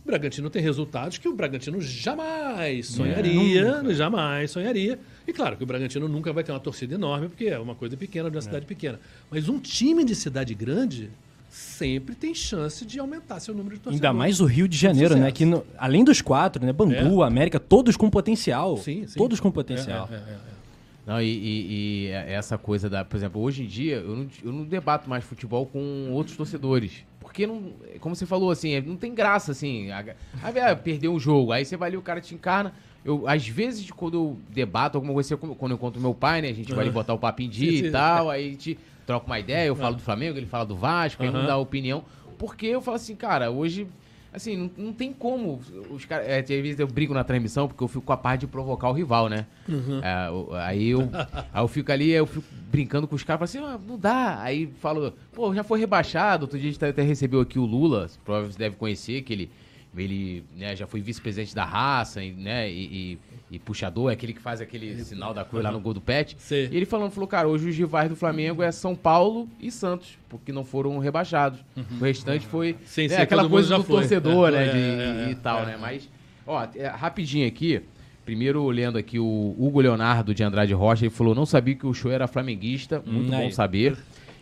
O 0.03 0.07
Bragantino 0.07 0.49
tem 0.49 0.61
resultados 0.61 1.17
que 1.17 1.27
o 1.27 1.33
Bragantino 1.35 1.81
jamais 1.81 2.87
sonharia, 2.87 3.83
jamais 3.93 4.49
sonharia. 4.51 4.97
E 5.27 5.33
claro 5.33 5.57
que 5.57 5.63
o 5.63 5.67
Bragantino 5.67 6.07
nunca 6.07 6.31
vai 6.31 6.41
ter 6.45 6.53
uma 6.53 6.59
torcida 6.61 6.95
enorme, 6.95 7.27
porque 7.27 7.45
é 7.47 7.59
uma 7.59 7.75
coisa 7.75 7.97
pequena 7.97 8.29
de 8.31 8.37
uma 8.37 8.41
cidade 8.41 8.65
pequena. 8.65 8.97
Mas 9.29 9.49
um 9.49 9.59
time 9.59 10.05
de 10.05 10.15
cidade 10.15 10.53
grande 10.55 11.09
sempre 11.49 12.15
tem 12.15 12.33
chance 12.35 12.85
de 12.85 12.99
aumentar 12.99 13.39
seu 13.39 13.53
número 13.53 13.75
de 13.75 13.81
torcedores. 13.81 14.03
Ainda 14.05 14.17
mais 14.17 14.39
o 14.39 14.45
Rio 14.45 14.67
de 14.67 14.77
Janeiro, 14.77 15.15
né? 15.15 15.31
Que 15.31 15.45
no- 15.45 15.63
além 15.77 16.03
dos 16.03 16.21
quatro, 16.21 16.63
né? 16.65 16.73
Bangu, 16.73 17.23
América, 17.23 17.59
todos 17.59 17.95
com 17.97 18.09
potencial. 18.09 18.77
Sim, 18.77 19.07
sim. 19.07 19.17
Todos 19.17 19.39
com 19.39 19.49
potencial. 19.51 20.07
É, 20.11 20.15
é, 20.15 20.17
é, 20.17 20.21
é. 20.33 20.57
Não, 21.05 21.21
e, 21.21 21.25
e- 21.25 22.05
e 22.05 22.07
essa 22.09 22.57
coisa 22.57 22.89
da. 22.89 23.05
Por 23.05 23.15
exemplo, 23.15 23.41
hoje 23.41 23.63
em 23.63 23.65
dia, 23.67 23.95
eu 23.95 24.15
não, 24.15 24.27
eu 24.43 24.51
não 24.51 24.65
debato 24.65 25.09
mais 25.09 25.23
futebol 25.23 25.65
com 25.65 26.09
outros 26.11 26.35
torcedores. 26.35 27.05
Porque 27.21 27.47
não. 27.47 27.71
Como 28.01 28.13
você 28.13 28.25
falou, 28.25 28.51
assim, 28.51 28.73
é- 28.73 28.81
não 28.81 28.97
tem 28.97 29.15
graça, 29.15 29.53
assim. 29.53 29.89
A- 29.89 30.03
Aí 30.43 30.59
ah, 30.59 30.75
perdeu 30.75 31.13
um 31.13 31.19
jogo, 31.19 31.53
aí 31.53 31.63
você 31.63 31.77
vai 31.77 31.89
ali, 31.89 31.97
o 31.97 32.01
cara 32.01 32.19
te 32.19 32.35
encarna. 32.35 32.73
Eu, 33.05 33.25
às 33.25 33.47
vezes, 33.47 33.89
quando 33.89 34.15
eu 34.15 34.37
debato 34.49 34.97
alguma 34.97 35.13
coisa, 35.13 35.37
quando 35.37 35.71
eu 35.71 35.75
encontro 35.75 36.01
meu 36.01 36.13
pai, 36.13 36.41
né? 36.41 36.49
A 36.49 36.53
gente 36.53 36.73
vai 36.73 36.83
ali 36.83 36.91
botar 36.93 37.13
o 37.13 37.17
papo 37.17 37.41
em 37.41 37.47
dia 37.47 37.71
Sim, 37.71 37.77
sim. 37.77 37.85
e 37.85 37.91
tal, 37.91 38.29
aí 38.29 38.45
a 38.47 38.51
gente 38.51 38.77
troca 39.07 39.25
uma 39.25 39.39
ideia, 39.39 39.65
eu 39.65 39.75
falo 39.75 39.95
do 39.95 40.01
Flamengo, 40.01 40.37
ele 40.37 40.45
fala 40.45 40.65
do 40.65 40.75
Vasco, 40.75 41.23
aí 41.23 41.29
Aham. 41.29 41.39
não 41.39 41.47
dá 41.47 41.57
opinião. 41.57 42.03
Porque 42.37 42.67
eu 42.67 42.81
falo 42.81 42.97
assim, 42.97 43.15
cara, 43.15 43.49
hoje. 43.49 43.87
Assim, 44.33 44.55
não, 44.57 44.69
não 44.85 44.93
tem 44.93 45.11
como. 45.13 45.59
Os 45.89 46.03
caras. 46.05 46.27
É, 46.27 46.39
às 46.41 46.47
vezes 46.47 46.77
eu 46.79 46.85
brigo 46.85 47.13
na 47.13 47.23
transmissão 47.23 47.67
porque 47.67 47.81
eu 47.83 47.87
fico 47.87 48.01
com 48.01 48.13
a 48.13 48.17
parte 48.17 48.41
de 48.41 48.47
provocar 48.47 48.89
o 48.89 48.93
rival, 48.93 49.29
né? 49.29 49.47
É, 50.03 50.29
o- 50.29 50.53
aí, 50.53 50.89
eu, 50.89 51.09
aí 51.53 51.63
eu 51.63 51.67
fico 51.67 51.91
ali, 51.91 52.11
eu 52.11 52.27
fico 52.27 52.45
brincando 52.69 53.07
com 53.07 53.15
os 53.15 53.23
caras, 53.23 53.49
falo 53.51 53.65
assim, 53.65 53.73
ah, 53.75 53.79
não 53.87 53.97
dá. 53.97 54.39
Aí 54.41 54.67
falo, 54.79 55.13
pô, 55.33 55.55
já 55.55 55.63
foi 55.63 55.79
rebaixado. 55.79 56.43
Outro 56.43 56.59
dia 56.59 56.69
a 56.69 56.73
gente 56.73 56.83
até 56.85 57.01
recebeu 57.01 57.39
aqui 57.39 57.57
o 57.57 57.65
Lula, 57.65 58.09
provavelmente 58.25 58.53
você 58.57 58.59
deve 58.59 58.75
conhecer, 58.75 59.21
que 59.23 59.33
ele, 59.33 59.49
ele 59.97 60.43
né, 60.55 60.75
já 60.75 60.85
foi 60.85 60.99
vice-presidente 61.01 61.55
da 61.55 61.63
raça, 61.65 62.19
né? 62.21 62.69
E, 62.69 62.83
e- 63.13 63.19
e 63.49 63.57
puxador, 63.57 64.09
é 64.09 64.13
aquele 64.13 64.33
que 64.33 64.41
faz 64.41 64.59
aquele 64.59 65.01
sinal 65.03 65.33
da 65.33 65.45
cruz 65.45 65.63
lá 65.63 65.71
no 65.71 65.79
gol 65.79 65.93
do 65.93 66.01
Pet. 66.01 66.35
Sei. 66.39 66.67
E 66.71 66.75
ele 66.75 66.85
falando, 66.85 67.11
falou, 67.11 67.27
cara, 67.27 67.47
hoje 67.47 67.69
os 67.69 67.75
rivais 67.77 68.09
do 68.09 68.15
Flamengo 68.15 68.61
é 68.61 68.71
São 68.71 68.93
Paulo 68.95 69.47
e 69.59 69.71
Santos, 69.71 70.17
porque 70.27 70.51
não 70.51 70.65
foram 70.65 70.97
rebaixados. 70.99 71.59
O 71.99 72.03
restante 72.03 72.45
foi 72.45 72.75
Sim, 72.85 73.03
né, 73.07 73.15
sim, 73.15 73.21
aquela 73.21 73.47
coisa 73.47 73.77
do 73.77 73.83
foi. 73.83 73.95
torcedor, 74.01 74.49
É, 74.49 74.51
né? 74.51 74.67
é, 74.67 74.71
de- 74.71 74.79
é, 74.79 75.27
é, 75.27 75.31
e 75.31 75.35
tal, 75.35 75.61
é. 75.63 75.65
né? 75.67 75.77
Mas, 75.79 76.09
ó, 76.45 76.67
é, 76.75 76.87
rapidinho 76.87 77.47
aqui, 77.47 77.81
Primeiro, 78.25 78.67
lendo 78.69 78.97
aqui 78.97 79.17
o 79.17 79.55
Hugo 79.57 79.79
Leonardo 79.79 80.33
de 80.35 80.43
Andrade 80.43 80.73
Rocha, 80.73 81.05
ele 81.05 81.09
falou: 81.09 81.33
não 81.33 81.45
sabia 81.45 81.73
que 81.75 81.87
o 81.87 81.93
show 81.93 82.11
era 82.11 82.27
flamenguista, 82.27 83.01
muito 83.05 83.27
Hum, 83.27 83.37
bom 83.37 83.45
aí. 83.45 83.53
saber. 83.53 83.95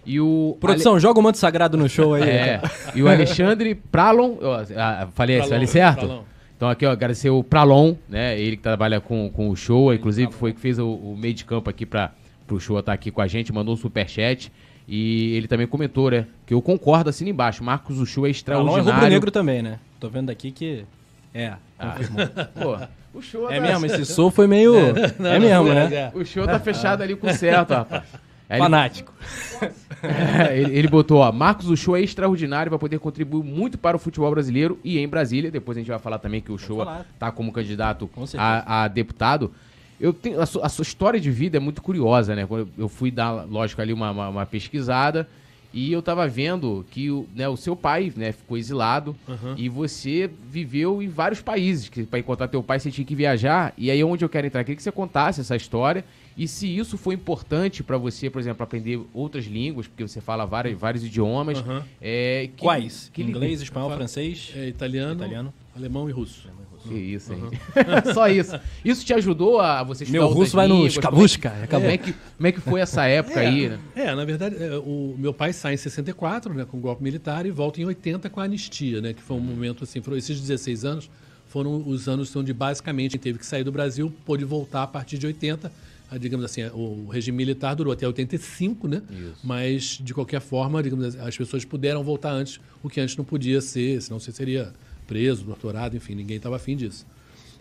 E 0.04 0.20
o. 0.20 0.58
Produção, 0.60 1.00
joga 1.00 1.20
o 1.20 1.22
manto 1.22 1.38
sagrado 1.38 1.78
no 1.78 1.88
show 1.88 2.16
aí. 2.16 2.24
É, 2.24 2.62
e 2.96 3.04
o 3.04 3.08
Alexandre 3.08 3.76
Pralon, 3.76 4.38
ó, 4.42 4.66
falei, 5.14 5.40
falei 5.44 5.68
certo? 5.68 6.00
Pralon. 6.08 6.24
Então 6.56 6.70
aqui, 6.70 6.86
ó, 6.86 6.92
agradecer 6.92 7.30
o 7.30 7.44
Pralon, 7.44 7.96
né? 8.08 8.40
Ele 8.40 8.56
que 8.56 8.64
trabalha 8.64 9.02
com, 9.02 9.30
com 9.30 9.50
o 9.50 9.56
show, 9.56 9.94
inclusive 9.94 10.32
foi 10.32 10.54
que 10.54 10.60
fez 10.60 10.80
o, 10.80 10.88
o 10.90 11.18
meio 11.18 11.34
de 11.34 11.44
campo 11.44 11.70
aqui 11.70 11.86
para 11.86 12.12
pro 12.48 12.60
show 12.60 12.78
estar 12.80 12.94
aqui 12.94 13.12
com 13.12 13.22
a 13.22 13.28
gente, 13.28 13.52
mandou 13.52 13.74
um 13.74 13.78
superchat. 13.78 14.52
E 14.88 15.36
ele 15.36 15.48
também 15.48 15.66
comentou, 15.66 16.12
né? 16.12 16.28
Que 16.46 16.54
eu 16.54 16.62
concordo 16.62 17.10
assim 17.10 17.28
embaixo. 17.28 17.64
Marcos 17.64 18.00
o 18.00 18.06
show 18.06 18.26
é 18.26 18.28
Pralon 18.28 18.28
é 18.28 18.32
extraordinário. 18.32 18.94
rubro-negro 18.94 19.32
também, 19.32 19.62
né? 19.64 19.80
Tô 20.00 20.10
vendo 20.10 20.30
aqui 20.30 20.52
que... 20.52 20.86
É, 21.34 21.54
Ah, 21.78 21.96
pô, 22.54 22.78
o 23.18 23.22
show 23.22 23.50
É 23.52 23.56
tá- 23.56 23.62
mesmo, 23.62 23.86
esse 23.88 24.06
sou 24.06 24.30
foi 24.30 24.46
meio... 24.48 24.76
é 24.76 25.40
mesmo, 25.40 25.70
é, 25.70 25.90
né? 25.90 25.96
é. 25.96 26.12
O 26.14 26.24
show 26.24 26.46
tá 26.46 26.60
fechado 26.60 27.02
ali 27.02 27.16
com 27.16 27.28
o 27.28 27.34
certo, 27.34 27.72
rapaz. 27.72 28.04
Aí 28.50 28.60
Fanático. 28.60 29.14
É, 30.04 30.60
ele, 30.60 30.78
ele 30.78 30.88
botou, 30.88 31.18
ó, 31.20 31.32
Marcos, 31.32 31.68
o 31.68 31.76
show 31.76 31.98
é 31.98 32.02
extraordinário, 32.02 32.70
vai 32.70 32.78
poder 32.78 33.00
contribuir 33.00 33.44
muito 33.44 33.76
para 33.76 33.98
o 33.98 34.00
futebol 34.00 34.30
brasileiro 34.30 34.78
e 34.84 35.00
em 35.00 35.08
Brasília. 35.08 35.50
Depois 35.50 35.76
a 35.78 35.82
gente 35.82 35.90
vai 35.90 35.98
falar 35.98 36.20
também 36.20 36.42
que 36.42 36.52
o 36.52 36.58
show 36.58 36.78
tá 37.18 37.32
como 37.32 37.52
candidato 37.52 38.08
Com 38.08 38.24
a, 38.38 38.84
a 38.84 38.88
deputado. 38.88 39.52
Eu 40.00 40.14
tenho, 40.14 40.40
a, 40.42 40.46
sua, 40.46 40.66
a 40.66 40.70
sua 40.70 40.84
história 40.84 41.20
de 41.20 41.32
vida 41.32 41.58
é 41.58 41.60
muito 41.60 41.82
curiosa, 41.82 42.36
né? 42.36 42.46
Quando 42.46 42.70
eu- 42.78 42.90
fui 42.90 43.10
dar, 43.10 43.32
lógico, 43.50 43.82
ali 43.82 43.94
uma, 43.94 44.12
uma, 44.12 44.30
uma 44.30 44.46
pesquisada 44.46 45.28
e 45.74 45.92
eu 45.92 46.02
tava 46.02 46.28
vendo 46.28 46.86
que 46.92 47.10
o, 47.10 47.26
né, 47.36 47.50
o 47.50 47.58
seu 47.58 47.76
pai 47.76 48.14
né, 48.16 48.32
ficou 48.32 48.58
exilado 48.58 49.16
e 49.58 49.68
você 49.70 50.30
viveu 50.50 51.02
em 51.02 51.08
vários 51.08 51.42
países. 51.42 51.90
Que 51.90 52.04
para 52.04 52.20
encontrar 52.20 52.48
teu 52.48 52.62
pai 52.62 52.80
você 52.80 52.92
tinha 52.92 53.06
que 53.06 53.16
viajar. 53.16 53.74
E 53.78 53.90
aí 53.90 54.04
onde 54.04 54.24
eu 54.24 54.30
quero 54.30 54.46
entrar, 54.46 54.64
queria 54.64 54.76
que 54.76 54.84
você 54.84 54.92
contasse 54.92 55.42
essa 55.42 55.56
história 55.56 56.06
e 56.38 56.48
se 56.48 56.68
isso 56.78 56.98
foi 56.98 57.16
importante 57.16 57.82
para 57.84 57.98
você, 57.98 58.30
por 58.30 58.40
exemplo, 58.40 58.64
aprender 58.64 59.00
outras 59.14 59.46
línguas, 59.46 59.88
porque 59.88 60.06
você 60.06 60.20
fala 60.20 60.46
vários, 60.46 60.78
vários 60.80 61.04
idiomas. 61.04 61.60
Aham. 61.60 61.84
é, 62.02 62.50
que- 62.56 62.62
Quais? 62.64 63.10
que- 63.14 63.22
Inglês, 63.24 63.62
espanhol, 63.62 63.92
francês? 63.92 64.52
É 64.56 64.68
italiano, 64.68 65.14
Italiano. 65.16 65.54
alemão 65.76 66.10
e 66.10 66.12
russo. 66.12 66.50
Que 66.88 66.94
isso, 66.94 67.34
hein? 67.34 67.42
Só 68.14 68.28
isso. 68.30 68.60
Isso 68.84 69.04
te 69.04 69.12
ajudou 69.14 69.60
a 69.60 69.82
você 69.82 70.04
estudar 70.04 70.20
Meu 70.20 70.28
russo 70.30 70.56
vai 70.56 70.68
no 70.68 70.86
escabusca. 70.86 71.50
Como 71.50 71.62
é, 71.62 71.64
Acabou. 71.64 71.82
como 71.82 71.92
é 71.92 71.98
que, 71.98 72.14
como 72.38 72.48
é 72.48 72.52
que 72.52 72.60
foi 72.62 72.80
essa 72.82 73.06
época 73.08 73.40
aí, 73.40 73.70
né? 73.70 73.80
É, 73.96 74.14
na 74.14 74.24
verdade, 74.24 74.56
é, 74.62 74.78
o 74.78 75.16
meu 75.18 75.34
pai 75.34 75.52
sai 75.52 75.74
em 75.74 75.78
64, 75.78 76.54
né, 76.54 76.64
com 76.64 76.78
o 76.78 76.80
golpe 76.80 77.02
militar, 77.02 77.44
e 77.48 77.50
volta 77.50 77.82
em 77.82 77.86
80 77.86 78.30
com 78.30 78.40
a 78.40 78.44
anistia, 78.44 79.02
né, 79.02 79.14
que 79.14 79.22
foi 79.24 79.36
um 79.36 79.40
momento 79.40 79.84
assim, 79.84 80.00
foram 80.00 80.16
esses 80.18 80.40
16 80.40 80.86
anos 80.86 81.10
foram 81.48 81.82
os 81.88 82.08
anos 82.10 82.36
onde 82.36 82.52
basicamente 82.54 83.18
teve 83.18 83.40
que 83.40 83.46
sair 83.46 83.64
do 83.64 83.72
Brasil 83.72 84.14
pôde 84.26 84.44
voltar 84.44 84.84
a 84.84 84.88
partir 84.88 85.18
de 85.18 85.26
80. 85.26 85.72
Digamos 86.20 86.46
assim, 86.46 86.64
o 86.74 87.08
regime 87.10 87.38
militar 87.38 87.76
durou 87.76 87.92
até 87.92 88.06
85, 88.06 88.88
né? 88.88 89.02
Isso. 89.10 89.36
Mas, 89.44 89.84
de 90.02 90.14
qualquer 90.14 90.40
forma, 90.40 90.82
digamos 90.82 91.06
assim, 91.06 91.20
as 91.20 91.36
pessoas 91.36 91.66
puderam 91.66 92.04
voltar 92.04 92.32
antes, 92.32 92.60
o 92.84 92.90
que 92.90 93.02
antes 93.02 93.18
não 93.18 93.26
podia 93.26 93.60
ser, 93.62 94.02
senão 94.02 94.20
você 94.20 94.32
seria 94.32 94.74
preso, 95.08 95.46
torturado, 95.46 95.96
enfim, 95.96 96.16
ninguém 96.16 96.38
estava 96.38 96.56
afim 96.56 96.76
disso. 96.76 97.06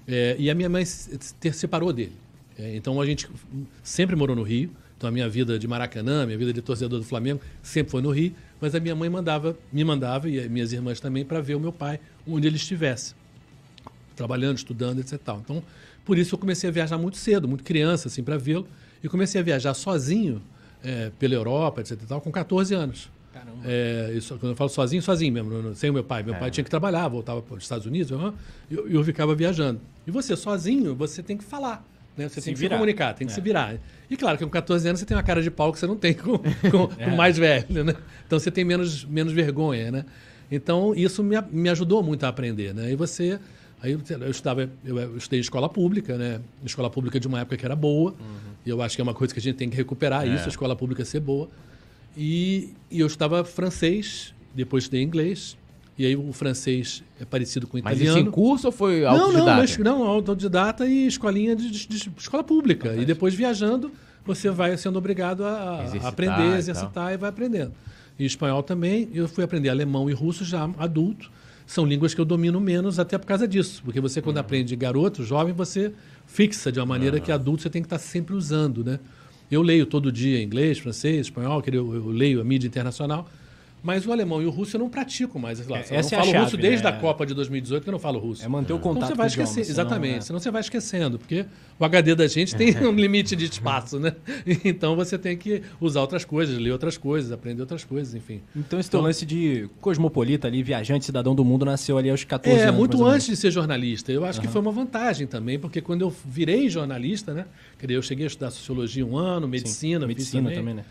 É, 0.07 0.37
e 0.39 0.51
a 0.51 0.55
minha 0.55 0.69
mãe 0.69 0.85
se 0.85 1.19
se 1.21 1.53
separou 1.53 1.93
dele. 1.93 2.13
É, 2.59 2.77
então 2.77 3.01
a 3.01 3.07
gente 3.07 3.29
sempre 3.83 4.15
morou 4.15 4.37
no 4.37 4.43
Rio. 4.43 4.71
Então 4.97 5.09
a 5.09 5.13
minha 5.13 5.29
vida 5.29 5.59
de 5.59 5.67
Maracanã, 5.67 6.25
minha 6.25 6.39
vida 6.39 6.53
de 6.53 6.63
torcedor 6.63 6.99
do 6.99 7.05
Flamengo, 7.05 7.41
sempre 7.63 7.91
foi 7.91 8.01
no 8.01 8.11
Rio. 8.11 8.33
Mas 8.61 8.75
a 8.75 8.81
minha 8.81 8.95
mãe 8.95 9.11
mandava, 9.11 9.57
me 9.73 9.85
mandava, 9.85 10.29
e 10.29 10.39
as 10.39 10.49
minhas 10.49 10.73
irmãs 10.73 11.01
também, 11.01 11.25
para 11.25 11.41
ver 11.41 11.55
o 11.55 11.61
meu 11.61 11.73
pai 11.73 12.01
onde 12.27 12.47
ele 12.47 12.57
estivesse. 12.57 13.15
Trabalhando, 14.15 14.57
estudando, 14.57 15.01
etc. 15.01 15.21
Então, 15.43 15.63
por 16.05 16.19
isso 16.19 16.35
eu 16.35 16.39
comecei 16.39 16.69
a 16.69 16.73
viajar 16.73 16.99
muito 16.99 17.17
cedo, 17.17 17.49
muito 17.49 17.65
criança, 17.65 18.09
assim, 18.09 18.23
para 18.23 18.37
vê-lo. 18.37 18.67
E 19.03 19.09
comecei 19.09 19.41
a 19.41 19.45
viajar 19.45 19.75
sozinho 19.75 20.41
é, 20.83 21.11
pela 21.19 21.35
Europa, 21.35 21.81
etc. 21.81 21.99
Tal, 22.09 22.21
com 22.21 22.31
14 22.33 22.75
anos. 22.75 23.11
Caramba. 23.33 23.59
É, 23.65 24.13
isso, 24.17 24.37
quando 24.39 24.53
eu 24.53 24.57
falo 24.57 24.71
sozinho, 24.71 25.03
sozinho 25.03 25.33
mesmo, 25.33 25.75
sem 25.75 25.91
o 25.91 25.93
meu 25.93 26.05
pai. 26.05 26.23
Meu 26.23 26.35
pai 26.37 26.51
tinha 26.51 26.63
que 26.65 26.71
trabalhar, 26.71 27.09
voltava 27.09 27.43
para 27.43 27.57
os 27.57 27.63
Estados 27.63 27.85
Unidos, 27.87 28.11
e 28.71 28.75
eu, 28.75 28.89
eu 28.89 29.05
ficava 29.05 29.35
viajando. 29.35 29.81
E 30.07 30.11
você, 30.11 30.37
sozinho, 30.37 30.95
você 30.95 31.23
tem 31.23 31.37
que 31.37 31.45
falar. 31.45 31.85
Né? 32.17 32.29
Você 32.29 32.41
Se 32.41 32.45
tem 32.47 32.55
que 32.55 32.61
virar. 32.61 32.77
se 32.77 32.79
comunicar, 32.79 33.13
tem 33.15 33.27
que 33.27 33.33
É. 33.33 33.35
se 33.35 33.41
virar. 33.41 33.75
E 34.09 34.17
claro 34.17 34.39
que 34.39 34.45
com 34.45 34.51
14 34.51 34.87
anos 34.89 35.01
você 35.01 35.07
tem 35.07 35.17
uma 35.17 35.23
cara 35.23 35.43
de 35.43 35.51
pau 35.51 35.73
que 35.73 35.79
você 35.81 35.87
não 35.87 35.97
tem 35.97 36.15
com, 36.15 36.39
com, 36.39 36.87
com 36.95 37.11
o 37.11 37.17
mais 37.17 37.37
velho, 37.37 37.83
né? 37.85 37.95
Então 38.27 38.39
você 38.39 38.51
tem 38.53 38.65
menos, 38.65 39.05
menos 39.05 39.33
vergonha, 39.33 39.91
né? 39.91 40.05
Então 40.51 40.95
isso 40.95 41.25
me, 41.25 41.35
me 41.51 41.69
ajudou 41.71 42.03
muito 42.03 42.25
a 42.25 42.29
aprender, 42.29 42.73
né? 42.73 42.93
E 42.93 42.95
você... 42.97 43.41
Aí 43.85 43.93
eu 43.93 44.31
estudava, 44.31 44.71
eu, 44.83 45.15
estudei 45.19 45.39
em 45.39 45.43
escola 45.43 45.69
pública, 45.69 46.17
né? 46.17 46.41
Escola 46.65 46.89
pública 46.89 47.21
de 47.21 47.29
uma 47.29 47.41
época 47.41 47.59
que 47.59 47.67
era 47.67 47.77
boa. 47.77 48.15
E 48.65 48.71
eu 48.71 48.81
acho 48.81 48.97
que 48.97 49.03
é 49.03 49.05
uma 49.05 49.13
coisa 49.13 49.35
que 49.35 49.39
a 49.39 49.43
gente 49.43 49.57
tem 49.57 49.69
que 49.69 49.77
recuperar 49.77 50.27
isso, 50.27 50.47
a 50.47 50.49
escola 50.49 50.75
pública 50.75 51.05
ser 51.05 51.21
boa. 51.21 51.51
E, 52.17 52.71
e 52.91 53.01
eu 53.01 53.07
estudava 53.07 53.45
francês, 53.45 54.33
depois 54.55 54.85
estudei 54.85 55.03
inglês. 55.03 55.55
E 55.99 56.07
aí 56.07 56.17
o 56.17 56.33
francês 56.33 57.05
é 57.21 57.27
parecido 57.27 57.67
com 57.67 57.77
o 57.77 57.81
Mas 57.85 57.99
italiano. 57.99 58.19
isso 58.21 58.29
em 58.29 58.31
curso 58.31 58.67
ou 58.69 58.73
foi 58.73 59.03
Não, 59.03 59.11
autodidata? 59.11 59.47
não, 59.51 59.57
mas, 59.59 59.79
não, 59.79 60.03
autodidata 60.05 60.87
e 60.87 61.07
escolinha 61.07 61.55
de, 61.55 61.71
de- 61.71 61.87
de 61.87 62.11
escola 62.17 62.43
pública. 62.43 62.97
E 62.97 63.05
depois 63.05 63.35
viajando, 63.35 63.93
você 64.25 64.49
vai 64.51 64.75
sendo 64.79 64.97
obrigado 64.99 65.45
a, 65.45 65.81
a 65.81 65.85
Exercitar 65.85 66.09
aprender, 66.09 66.55
e 66.55 66.59
exercitar 66.59 67.13
e 67.13 67.17
vai 67.19 67.29
aprendendo. 67.29 67.73
E 68.19 68.25
espanhol 68.25 68.63
também, 68.63 69.09
eu 69.13 69.29
fui 69.29 69.45
aprender 69.45 69.69
alemão 69.69 70.09
e 70.09 70.13
russo 70.15 70.43
já 70.45 70.69
adulto. 70.79 71.31
São 71.67 71.87
línguas 71.87 72.15
que 72.15 72.21
eu 72.21 72.25
domino 72.25 72.61
menos 72.61 72.99
até 72.99 73.17
por 73.17 73.27
causa 73.27 73.49
disso. 73.49 73.83
Porque 73.85 74.01
você, 74.01 74.21
quando 74.21 74.39
aprende 74.39 74.77
garoto, 74.77 75.25
jovem, 75.25 75.55
você 75.55 75.93
fixa 76.27 76.71
de 76.71 76.79
uma 76.79 76.87
maneira 76.87 77.19
que 77.21 77.33
adulto 77.33 77.63
você 77.63 77.71
tem 77.71 77.83
que 77.83 77.87
estar 77.87 77.99
sempre 77.99 78.35
usando, 78.35 78.85
né? 78.85 78.99
Eu 79.51 79.63
leio 79.63 79.87
todo 79.87 80.11
dia 80.11 80.43
inglês, 80.43 80.79
francês, 80.79 81.27
espanhol, 81.27 81.63
eu, 81.67 81.95
eu 81.95 82.09
leio 82.09 82.41
a 82.41 82.45
mídia 82.45 82.67
internacional. 82.67 83.29
Mas 83.85 84.07
o 84.07 84.11
alemão 84.13 84.41
e 84.43 84.47
o 84.47 84.51
russo 84.51 84.75
eu 84.77 84.81
não 84.81 84.89
pratico 84.89 85.39
mais. 85.39 85.59
Sei 85.59 85.67
lá, 85.69 85.77
É, 85.77 85.81
eu 85.81 85.95
essa 85.97 86.15
é 86.15 86.17
não 86.17 86.23
a 86.23 86.23
falo 86.23 86.33
chave, 86.33 86.45
russo 86.47 86.57
desde 86.57 86.83
né? 86.83 86.89
a 86.91 86.93
Copa 86.95 87.27
de 87.27 87.35
2018 87.35 87.83
que 87.83 87.89
eu 87.91 87.93
não 87.93 87.99
falo 87.99 88.19
russo. 88.19 88.43
É 88.43 88.49
manter 88.49 88.73
o 88.73 88.77
Então 88.77 88.95
contato 88.95 89.11
você 89.11 89.15
vai 89.15 89.27
com 89.27 89.31
o 89.31 89.33
idioma, 89.33 89.49
esquecer, 89.51 89.65
senão, 89.73 89.85
exatamente. 89.87 90.17
é. 90.17 90.21
Senão 90.23 90.41
você 90.41 90.51
vai 90.51 90.61
esquecendo, 90.63 91.19
porque 91.19 91.45
o 91.79 91.85
HD 91.85 92.15
da 92.15 92.27
gente 92.27 92.57
tem 92.57 92.75
um 92.87 92.93
limite 92.93 93.37
de 93.37 93.45
espaço, 93.45 94.01
né? 94.01 94.15
Então 94.65 94.97
você 94.97 95.19
tem 95.19 95.37
que 95.37 95.61
usar 95.81 96.01
outras 96.01 96.25
coisas, 96.25 96.57
ler 96.59 96.71
outras 96.73 96.97
coisas, 96.97 97.31
aprender 97.31 97.61
outras 97.61 97.85
coisas, 97.85 98.15
enfim. 98.15 98.41
Então 98.57 98.81
esse 98.81 98.91
teu 98.91 99.03
lance 99.03 99.27
de 99.27 99.69
cosmopolita 99.83 100.49
ali, 100.49 100.63
viajante, 100.63 101.05
cidadão 101.05 101.35
do 101.35 101.45
mundo, 101.45 101.67
nasceu 101.67 101.99
ali 101.99 102.09
aos 102.09 102.25
14 102.25 102.59
É, 102.59 102.65
anos. 102.65 102.79
muito 102.79 102.95
ou 102.95 103.01
menos. 103.05 103.15
antes 103.17 103.27
de 103.27 103.37
ser 103.37 103.51
jornalista. 103.51 104.11
Eu 104.11 104.25
acho 104.25 104.41
que 104.41 104.49
foi 104.49 104.63
uma 104.63 104.73
vantagem 104.73 105.27
também, 105.27 105.59
porque 105.59 105.83
quando 105.83 106.01
eu 106.01 106.15
virei 106.27 106.71
jornalista, 106.71 107.35
né? 107.35 107.45
Quer 107.79 107.87
dizer, 107.87 107.99
eu 107.99 108.03
cheguei 108.03 108.25
a 108.25 108.29
estudar 108.29 108.51
sociologia 108.51 109.05
um 109.05 109.17
ano, 109.19 109.47
medicina, 109.47 110.01
fiz 110.01 110.09
Medicina 110.09 110.51
também, 110.51 110.75
né? 110.75 110.85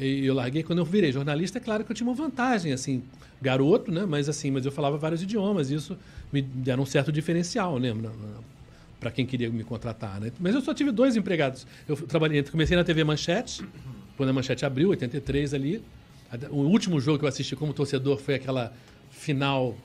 E 0.00 0.24
eu 0.24 0.34
larguei 0.34 0.62
quando 0.62 0.78
eu 0.78 0.84
virei 0.84 1.12
jornalista, 1.12 1.58
é 1.58 1.60
claro 1.60 1.84
que 1.84 1.90
eu 1.90 1.96
tinha 1.96 2.06
uma 2.08 2.14
vantagem, 2.14 2.72
assim, 2.72 3.02
garoto, 3.40 3.90
né? 3.90 4.04
Mas 4.06 4.28
assim, 4.28 4.50
mas 4.50 4.64
eu 4.64 4.72
falava 4.72 4.96
vários 4.96 5.22
idiomas, 5.22 5.70
isso 5.70 5.96
me 6.32 6.42
deram 6.42 6.82
um 6.82 6.86
certo 6.86 7.10
diferencial, 7.10 7.78
né? 7.78 7.94
Para 9.00 9.10
quem 9.10 9.24
queria 9.24 9.48
me 9.50 9.64
contratar, 9.64 10.20
né? 10.20 10.32
Mas 10.38 10.54
eu 10.54 10.60
só 10.60 10.74
tive 10.74 10.90
dois 10.90 11.16
empregados. 11.16 11.66
Eu 11.88 11.96
trabalhei, 11.96 12.42
comecei 12.42 12.76
na 12.76 12.84
TV 12.84 13.04
Manchete, 13.04 13.64
quando 14.16 14.30
a 14.30 14.32
Manchete 14.32 14.64
abriu, 14.64 14.90
83 14.90 15.54
ali. 15.54 15.82
O 16.50 16.62
último 16.62 17.00
jogo 17.00 17.18
que 17.18 17.24
eu 17.24 17.28
assisti 17.28 17.56
como 17.56 17.72
torcedor 17.72 18.18
foi 18.18 18.34
aquela 18.34 18.72
final 19.10 19.76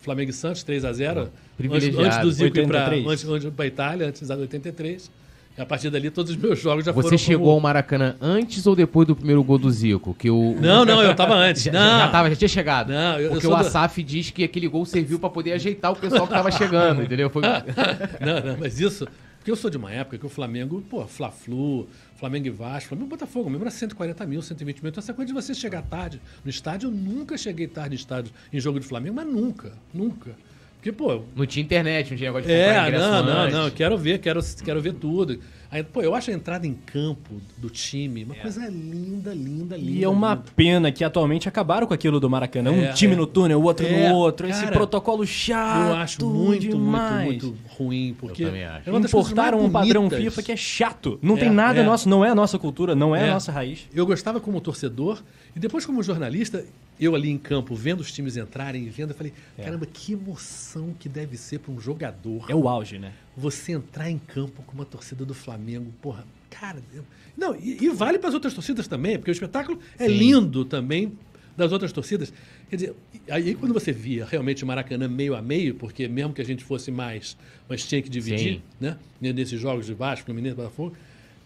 Flamengo 0.00 0.30
e 0.30 0.34
Santos 0.34 0.62
3 0.62 0.84
a 0.84 0.92
0 0.92 1.20
antes, 1.20 1.32
privilegiado. 1.56 2.00
antes 2.00 2.18
do 2.20 2.30
Zico 2.30 2.58
ir 2.58 2.66
para 2.66 2.90
83. 2.90 3.06
antes, 3.06 3.46
antes 3.46 3.66
Itália, 3.66 4.06
antes 4.06 4.28
da 4.28 4.36
83. 4.36 5.10
A 5.58 5.66
partir 5.66 5.90
dali 5.90 6.08
todos 6.10 6.30
os 6.30 6.36
meus 6.36 6.58
jogos 6.60 6.84
já 6.84 6.92
Você 6.92 7.02
foram 7.08 7.18
chegou 7.18 7.44
como... 7.46 7.54
ao 7.56 7.60
Maracanã 7.60 8.14
antes 8.20 8.66
ou 8.66 8.76
depois 8.76 9.06
do 9.08 9.16
primeiro 9.16 9.42
gol 9.42 9.58
do 9.58 9.70
Zico? 9.70 10.14
Que 10.14 10.30
o, 10.30 10.54
Não, 10.60 10.84
não, 10.84 11.02
eu 11.02 11.14
tava 11.16 11.34
antes. 11.34 11.62
Já, 11.64 11.72
não. 11.72 11.98
já, 11.98 12.08
tava, 12.08 12.30
já 12.30 12.36
tinha 12.36 12.48
chegado. 12.48 12.90
Não, 12.92 13.14
eu- 13.14 13.20
eu 13.22 13.30
Porque 13.30 13.46
sou 13.46 13.54
o 13.54 13.58
do- 13.58 13.66
Asaf 13.66 14.02
diz 14.02 14.30
que 14.30 14.44
aquele 14.44 14.68
gol 14.68 14.86
serviu 14.86 15.18
pra 15.18 15.28
poder 15.28 15.52
ajeitar 15.52 15.90
o 15.92 15.96
pessoal 15.96 16.26
que 16.26 16.32
tava 16.32 16.50
chegando, 16.50 17.02
entendeu? 17.02 17.28
Foi... 17.28 17.42
não, 18.20 18.52
não, 18.52 18.56
mas 18.58 18.78
isso. 18.80 19.06
Porque 19.38 19.50
eu 19.50 19.56
sou 19.56 19.70
de 19.70 19.76
uma 19.76 19.90
época 19.90 20.18
que 20.18 20.26
o 20.26 20.28
Flamengo, 20.28 20.82
pô, 20.90 21.06
Fla-Flu, 21.06 21.88
Flamengo 22.16 22.46
e 22.48 22.50
Vasco, 22.50 22.88
Flamengo 22.90 23.08
e 23.08 23.10
Botafogo, 23.10 23.48
mesmo 23.48 23.64
era 23.64 23.70
140 23.70 24.26
mil, 24.26 24.42
120 24.42 24.80
mil. 24.82 24.90
Então, 24.90 25.00
essa 25.00 25.14
coisa 25.14 25.26
de 25.28 25.32
você 25.32 25.54
chegar 25.54 25.82
tarde 25.82 26.20
no 26.44 26.50
estádio, 26.50 26.88
eu 26.88 26.90
nunca 26.90 27.36
cheguei 27.38 27.66
tarde 27.66 27.90
no 27.90 27.94
estádio 27.96 28.32
em 28.52 28.60
jogo 28.60 28.78
de 28.80 28.86
Flamengo, 28.86 29.16
mas 29.16 29.26
nunca, 29.26 29.72
nunca. 29.94 30.32
Porque, 30.78 30.92
pô, 30.92 31.22
Não 31.34 31.44
tinha 31.44 31.62
internet, 31.62 32.10
não 32.10 32.16
tinha 32.16 32.30
negócio 32.30 32.48
de 32.48 32.54
comprar 32.56 32.84
é, 32.84 32.88
ingresso 32.88 33.04
não, 33.10 33.24
não, 33.24 33.40
antes. 33.42 33.58
não, 33.58 33.70
quero 33.70 33.98
ver, 33.98 34.18
quero, 34.20 34.40
quero 34.64 34.80
ver 34.80 34.94
tudo. 34.94 35.40
Aí, 35.70 35.82
pô, 35.82 36.00
eu 36.00 36.14
acho 36.14 36.30
a 36.30 36.32
entrada 36.34 36.66
em 36.66 36.72
campo 36.72 37.34
do 37.58 37.68
time 37.68 38.24
uma 38.24 38.34
coisa 38.34 38.66
linda, 38.68 39.34
linda, 39.34 39.76
linda. 39.76 39.78
E 39.78 40.02
é 40.02 40.08
uma 40.08 40.30
linda. 40.34 40.44
pena 40.56 40.90
que 40.90 41.04
atualmente 41.04 41.46
acabaram 41.46 41.86
com 41.86 41.92
aquilo 41.92 42.18
do 42.18 42.30
Maracanã. 42.30 42.70
Um 42.70 42.84
É, 42.84 42.92
time 42.94 43.12
é. 43.12 43.16
no 43.16 43.26
túnel, 43.26 43.60
o 43.60 43.64
outro 43.64 43.84
É, 43.86 44.08
no 44.08 44.14
outro. 44.16 44.48
esse 44.48 44.60
cara, 44.62 44.72
protocolo 44.72 45.26
chato 45.26 45.88
Eu 45.90 45.94
acho 45.96 46.26
muito, 46.26 46.68
demais. 46.70 47.24
muito, 47.26 47.46
muito 47.48 47.58
ruim, 47.76 48.16
porque 48.18 48.46
também 48.46 48.64
acho. 48.64 48.88
é 48.88 48.96
Importaram 48.98 49.60
um 49.60 49.70
padrão. 49.70 50.08
FIFA 50.08 50.42
que 50.42 50.52
é 50.52 50.56
chato. 50.56 51.18
Não 51.20 51.36
É, 51.36 51.40
tem 51.40 51.50
nada 51.50 51.80
é. 51.80 51.82
nosso, 51.84 52.08
não 52.08 52.24
é 52.24 52.30
a 52.30 52.34
nossa 52.34 52.58
cultura, 52.58 52.94
não 52.94 53.14
é, 53.14 53.26
É. 53.26 53.30
a 53.30 53.34
nossa 53.34 53.52
raiz. 53.52 53.86
Eu 53.92 54.06
gostava 54.06 54.40
como 54.40 54.62
torcedor 54.62 55.22
e 55.54 55.58
depois 55.60 55.84
como 55.84 56.02
jornalista, 56.02 56.64
eu 56.98 57.14
ali 57.14 57.28
em 57.28 57.36
campo, 57.36 57.74
vendo 57.74 58.00
os 58.00 58.10
times 58.10 58.38
entrarem 58.38 58.84
e 58.86 58.88
vendo, 58.88 59.10
eu 59.10 59.14
falei, 59.16 59.34
caramba, 59.62 59.84
que 59.84 60.14
emoção 60.14 60.94
que 60.98 61.10
deve 61.10 61.36
ser 61.36 61.58
para 61.58 61.72
um 61.74 61.78
jogador. 61.78 62.46
É 62.48 62.54
o 62.54 62.66
auge, 62.68 62.98
né? 62.98 63.12
Você 63.38 63.72
entrar 63.72 64.10
em 64.10 64.18
campo 64.18 64.62
com 64.62 64.72
uma 64.72 64.84
torcida 64.84 65.24
do 65.24 65.32
Flamengo, 65.34 65.92
porra, 66.02 66.24
cara. 66.50 66.82
eu- 66.92 67.04
não, 67.36 67.54
e, 67.54 67.84
e 67.84 67.88
vale 67.90 68.18
para 68.18 68.28
as 68.28 68.34
outras 68.34 68.52
torcidas 68.52 68.88
também, 68.88 69.16
porque 69.16 69.30
o 69.30 69.32
espetáculo 69.32 69.78
é 69.98 70.06
Sim. 70.08 70.14
lindo 70.16 70.64
também 70.64 71.12
das 71.56 71.70
outras 71.72 71.92
torcidas. 71.92 72.32
Quer 72.68 72.76
dizer, 72.76 72.94
aí 73.30 73.54
quando 73.54 73.72
você 73.72 73.92
via 73.92 74.24
realmente 74.24 74.62
o 74.64 74.66
Maracanã 74.66 75.08
meio 75.08 75.34
a 75.36 75.42
meio, 75.42 75.74
porque 75.74 76.06
mesmo 76.08 76.32
que 76.32 76.40
a 76.40 76.44
gente 76.44 76.64
fosse 76.64 76.90
mais, 76.90 77.36
mas 77.68 77.84
tinha 77.86 78.02
que 78.02 78.08
dividir, 78.08 78.54
Sim. 78.56 78.62
né? 78.80 78.96
Nesses 79.20 79.60
jogos 79.60 79.86
de 79.86 79.94
Vasco, 79.94 80.26
Fluminense, 80.26 80.54
Botafogo, 80.56 80.96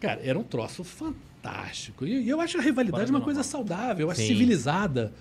cara, 0.00 0.20
era 0.24 0.38
um 0.38 0.42
troço 0.42 0.82
fantástico. 0.84 2.06
E, 2.06 2.22
e 2.24 2.28
eu 2.28 2.40
acho 2.40 2.58
a 2.58 2.60
rivalidade 2.60 3.10
uma 3.10 3.20
coisa 3.20 3.42
saudável, 3.42 4.06
eu 4.06 4.10
acho 4.10 4.20
Sim. 4.20 4.28
civilizada. 4.28 5.12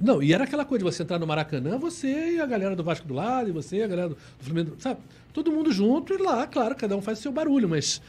Não, 0.00 0.22
e 0.22 0.32
era 0.32 0.44
aquela 0.44 0.64
coisa 0.64 0.84
de 0.84 0.90
você 0.90 1.02
entrar 1.02 1.18
no 1.18 1.26
Maracanã, 1.26 1.76
você 1.76 2.34
e 2.34 2.40
a 2.40 2.46
galera 2.46 2.76
do 2.76 2.84
Vasco 2.84 3.06
do 3.06 3.14
lado, 3.14 3.48
e 3.48 3.52
você 3.52 3.78
e 3.78 3.82
a 3.82 3.86
galera 3.88 4.08
do, 4.10 4.16
Flamengo, 4.38 4.76
sabe? 4.78 5.00
Todo 5.32 5.50
mundo 5.50 5.72
junto 5.72 6.14
e 6.14 6.18
lá, 6.18 6.46
claro, 6.46 6.76
cada 6.76 6.96
um 6.96 7.02
faz 7.02 7.18
o 7.18 7.22
seu 7.22 7.32
barulho, 7.32 7.68
mas 7.68 8.00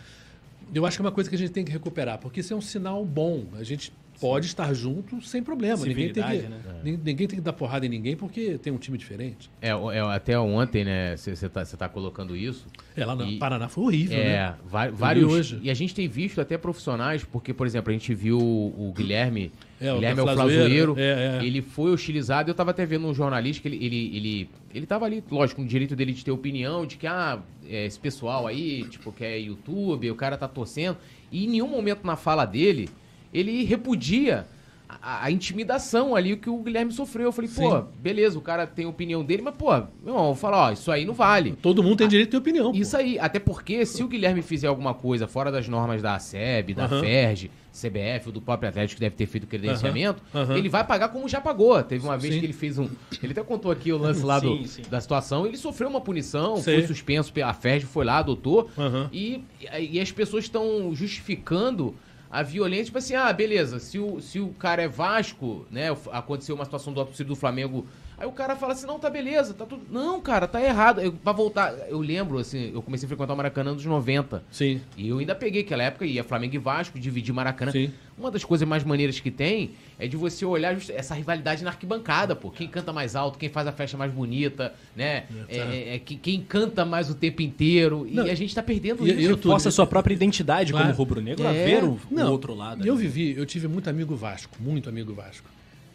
eu 0.73 0.85
acho 0.85 0.97
que 0.97 1.01
é 1.01 1.05
uma 1.05 1.11
coisa 1.11 1.29
que 1.29 1.35
a 1.35 1.39
gente 1.39 1.51
tem 1.51 1.65
que 1.65 1.71
recuperar, 1.71 2.19
porque 2.19 2.41
isso 2.41 2.53
é 2.53 2.55
um 2.55 2.61
sinal 2.61 3.03
bom. 3.03 3.45
A 3.53 3.63
gente 3.63 3.91
pode 4.19 4.45
estar 4.47 4.73
junto 4.73 5.21
sem 5.21 5.41
problema. 5.41 5.85
Ninguém 5.85 6.11
tem, 6.11 6.23
que, 6.23 6.33
né? 6.47 6.59
nin- 6.83 6.99
ninguém 7.03 7.27
tem 7.27 7.37
que 7.37 7.41
dar 7.41 7.53
porrada 7.53 7.85
em 7.85 7.89
ninguém 7.89 8.15
porque 8.15 8.57
tem 8.57 8.71
um 8.71 8.77
time 8.77 8.97
diferente. 8.97 9.49
É, 9.61 9.69
é, 9.69 9.99
até 10.01 10.37
ontem, 10.39 10.83
né, 10.83 11.15
você 11.17 11.47
tá, 11.49 11.63
cê 11.63 11.77
tá 11.77 11.87
colocando 11.87 12.35
isso. 12.35 12.65
É, 12.95 13.05
lá 13.05 13.15
no 13.15 13.25
E- 13.25 13.37
Paraná 13.37 13.67
foi 13.69 13.83
horrível, 13.85 14.17
É, 14.17 14.23
né? 14.23 14.55
vários. 14.93 15.31
hoje. 15.31 15.59
E 15.63 15.69
a 15.69 15.73
gente 15.73 15.95
tem 15.95 16.07
visto 16.07 16.41
até 16.41 16.57
profissionais, 16.57 17.23
porque, 17.23 17.53
por 17.53 17.65
exemplo, 17.65 17.89
a 17.89 17.93
gente 17.93 18.13
viu 18.13 18.37
o 18.39 18.93
Guilherme. 18.95 19.51
É, 19.79 19.91
o 19.91 19.95
Guilherme 19.95 20.19
é 20.19 20.23
o 20.23 20.27
Flazoeiro, 20.27 20.95
é, 20.97 21.39
é. 21.41 21.45
Ele 21.45 21.61
foi 21.61 21.91
hostilizado. 21.91 22.49
Eu 22.49 22.55
tava 22.55 22.71
até 22.71 22.85
vendo 22.85 23.07
um 23.07 23.13
jornalista 23.13 23.61
que 23.61 23.67
ele, 23.69 23.85
ele, 23.85 24.17
ele, 24.17 24.49
ele 24.73 24.85
tava 24.85 25.05
ali, 25.05 25.23
lógico, 25.31 25.61
com 25.61 25.65
o 25.65 25.69
direito 25.69 25.95
dele 25.95 26.11
de 26.11 26.25
ter 26.25 26.31
opinião, 26.31 26.85
de 26.85 26.97
que, 26.97 27.07
ah, 27.07 27.39
é, 27.67 27.85
esse 27.85 27.97
pessoal 27.97 28.45
aí, 28.45 28.83
tipo, 28.89 29.11
que 29.13 29.23
é 29.23 29.39
YouTube, 29.39 30.11
o 30.11 30.15
cara 30.15 30.37
tá 30.37 30.47
torcendo. 30.49 30.97
E 31.31 31.45
em 31.45 31.47
nenhum 31.47 31.69
momento 31.69 32.05
na 32.05 32.17
fala 32.17 32.43
dele, 32.43 32.89
ele 33.33 33.63
repudia 33.63 34.45
a, 34.87 35.25
a 35.25 35.31
intimidação 35.31 36.15
ali 36.15 36.35
que 36.35 36.49
o 36.49 36.57
Guilherme 36.63 36.91
sofreu. 36.91 37.25
Eu 37.25 37.31
falei, 37.31 37.49
pô, 37.49 37.81
beleza, 37.99 38.37
o 38.37 38.41
cara 38.41 38.65
tem 38.65 38.85
a 38.85 38.89
opinião 38.89 39.23
dele, 39.23 39.41
mas, 39.43 39.53
pô, 39.55 39.71
meu 40.03 40.13
irmão, 40.15 40.35
fala, 40.35 40.67
ó, 40.67 40.71
isso 40.71 40.91
aí 40.91 41.05
não 41.05 41.13
vale. 41.13 41.53
Todo 41.61 41.83
mundo 41.83 41.97
tem 41.97 42.07
direito 42.07 42.29
de 42.29 42.31
ter 42.31 42.37
opinião. 42.37 42.71
pô. 42.71 42.77
Isso 42.77 42.97
aí, 42.97 43.19
até 43.19 43.37
porque 43.39 43.85
se 43.85 44.01
o 44.03 44.07
Guilherme 44.07 44.41
fizer 44.41 44.67
alguma 44.67 44.93
coisa 44.95 45.27
fora 45.27 45.51
das 45.51 45.67
normas 45.67 46.01
da 46.01 46.17
SEB, 46.17 46.73
da 46.73 46.85
Aham. 46.85 47.01
FERJ, 47.01 47.51
CBF 47.71 48.23
ou 48.25 48.31
do 48.33 48.41
próprio 48.41 48.67
Atlético 48.67 48.95
que 48.95 49.01
deve 49.01 49.15
ter 49.15 49.27
feito 49.27 49.45
credenciamento, 49.45 50.23
Aham, 50.33 50.43
aham. 50.45 50.57
ele 50.57 50.67
vai 50.67 50.83
pagar 50.83 51.09
como 51.09 51.29
já 51.29 51.39
pagou. 51.39 51.81
Teve 51.83 52.03
uma 52.03 52.17
vez 52.17 52.33
Sim. 52.33 52.39
que 52.39 52.45
ele 52.47 52.51
fez 52.53 52.79
um. 52.79 52.89
Ele 53.21 53.31
até 53.31 53.43
contou 53.43 53.71
aqui 53.71 53.93
o 53.93 53.97
lance 53.97 54.23
lá 54.25 54.39
do, 54.39 54.57
Sim, 54.57 54.65
sim. 54.65 54.81
da 54.89 54.99
situação. 54.99 55.45
Ele 55.45 55.55
sofreu 55.55 55.87
uma 55.87 56.01
punição, 56.01 56.57
Sei. 56.57 56.79
foi 56.79 56.87
suspenso, 56.87 57.31
a 57.45 57.53
FERJ 57.53 57.85
foi 57.85 58.03
lá, 58.05 58.17
adotou. 58.17 58.67
Aham. 58.75 59.07
E, 59.13 59.43
e 59.79 59.99
as 59.99 60.11
pessoas 60.11 60.45
estão 60.45 60.91
justificando 60.95 61.95
a 62.31 62.43
violência, 62.43 62.85
tipo 62.85 62.97
assim, 62.97 63.15
ah, 63.15 63.31
beleza, 63.33 63.79
se 63.79 63.97
o, 63.97 64.21
se 64.21 64.39
o 64.39 64.49
cara 64.49 64.83
é 64.83 64.87
Vasco, 64.87 65.65
né, 65.71 65.87
aconteceu 66.11 66.55
uma 66.55 66.65
situação 66.65 66.93
do 66.93 67.03
torcida 67.03 67.27
do 67.27 67.35
Flamengo, 67.35 67.87
aí 68.19 68.27
o 68.27 68.31
cara 68.31 68.55
fala 68.55 68.73
assim, 68.73 68.85
não, 68.85 68.99
tá 68.99 69.09
beleza, 69.09 69.53
tá 69.53 69.65
tudo... 69.65 69.81
Não, 69.89 70.19
cara, 70.21 70.47
tá 70.47 70.61
errado. 70.61 70.99
Eu, 71.01 71.13
pra 71.13 71.31
voltar, 71.31 71.73
eu 71.89 71.99
lembro, 71.99 72.37
assim, 72.37 72.71
eu 72.73 72.81
comecei 72.81 73.05
a 73.05 73.07
frequentar 73.07 73.33
o 73.33 73.37
Maracanã 73.37 73.73
nos 73.73 73.85
90, 73.85 74.43
Sim. 74.51 74.81
e 74.97 75.09
eu 75.09 75.19
ainda 75.19 75.33
peguei 75.35 75.61
aquela 75.61 75.83
época, 75.83 76.05
ia 76.05 76.23
Flamengo 76.23 76.55
e 76.55 76.57
Vasco, 76.57 76.99
dividir 76.99 77.33
Maracanã. 77.33 77.71
Sim. 77.71 77.91
Uma 78.17 78.29
das 78.29 78.43
coisas 78.43 78.67
mais 78.67 78.83
maneiras 78.83 79.17
que 79.21 79.31
tem 79.31 79.71
é 79.97 80.05
de 80.05 80.17
você 80.17 80.43
olhar 80.45 80.77
essa 80.89 81.15
rivalidade 81.15 81.63
na 81.63 81.69
arquibancada, 81.69 82.35
pô. 82.35 82.49
Quem 82.51 82.67
canta 82.67 82.91
mais 82.91 83.15
alto, 83.15 83.37
quem 83.39 83.47
faz 83.47 83.65
a 83.65 83.71
festa 83.71 83.95
mais 83.97 84.11
bonita, 84.11 84.73
né? 84.93 85.23
É, 85.47 85.57
é, 85.57 85.95
é, 85.95 85.99
que- 85.99 86.17
quem 86.17 86.41
canta 86.41 86.83
mais 86.83 87.09
o 87.09 87.15
tempo 87.15 87.41
inteiro. 87.41 88.05
Não, 88.11 88.27
e 88.27 88.29
a 88.29 88.35
gente 88.35 88.53
tá 88.53 88.61
perdendo 88.61 89.07
e- 89.07 89.11
isso. 89.11 89.19
e 89.21 89.23
eu 89.23 89.37
Força 89.37 89.69
a 89.69 89.71
sua 89.71 89.87
própria 89.87 90.13
identidade 90.13 90.73
Claro. 90.73 90.87
como 90.87 90.97
rubro-negro 90.97 91.47
a 91.47 91.53
É. 91.55 91.63
ver 91.65 91.83
o, 91.85 91.91
o 91.93 91.99
Não, 92.11 92.29
outro 92.29 92.53
lado. 92.53 92.83
E 92.85 92.89
eu 92.89 92.95
né? 92.95 93.01
vivi, 93.01 93.35
eu 93.37 93.45
tive 93.45 93.69
muito 93.69 93.89
amigo 93.89 94.13
Vasco, 94.17 94.57
muito 94.59 94.89
amigo 94.89 95.13
Vasco. 95.13 95.49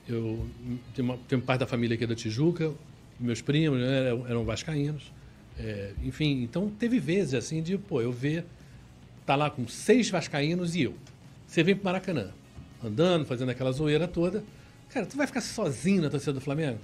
Eu 0.08 0.46
tenho, 0.94 1.08
uma, 1.08 1.18
tenho 1.28 1.40
parte 1.40 1.60
da 1.60 1.66
família 1.66 1.94
aqui 1.94 2.06
da 2.06 2.14
Tijuca, 2.14 2.72
meus 3.18 3.40
primos 3.40 3.80
né, 3.80 4.08
eram, 4.08 4.28
eram 4.28 4.44
vascaínos. 4.44 5.12
É, 5.58 5.92
enfim, 6.02 6.42
então 6.42 6.68
teve 6.68 6.98
vezes 6.98 7.34
assim 7.34 7.62
de, 7.62 7.78
pô, 7.78 8.02
eu 8.02 8.12
ver, 8.12 8.44
tá 9.24 9.36
lá 9.36 9.50
com 9.50 9.66
seis 9.66 10.10
vascaínos 10.10 10.74
e 10.74 10.82
eu. 10.82 10.94
Você 11.46 11.62
vem 11.62 11.74
pro 11.74 11.84
Maracanã, 11.84 12.30
andando, 12.82 13.24
fazendo 13.24 13.50
aquela 13.50 13.72
zoeira 13.72 14.08
toda. 14.08 14.42
Cara, 14.90 15.06
tu 15.06 15.16
vai 15.16 15.26
ficar 15.26 15.40
sozinho 15.40 16.02
na 16.02 16.10
torcida 16.10 16.32
do 16.32 16.40
Flamengo? 16.40 16.78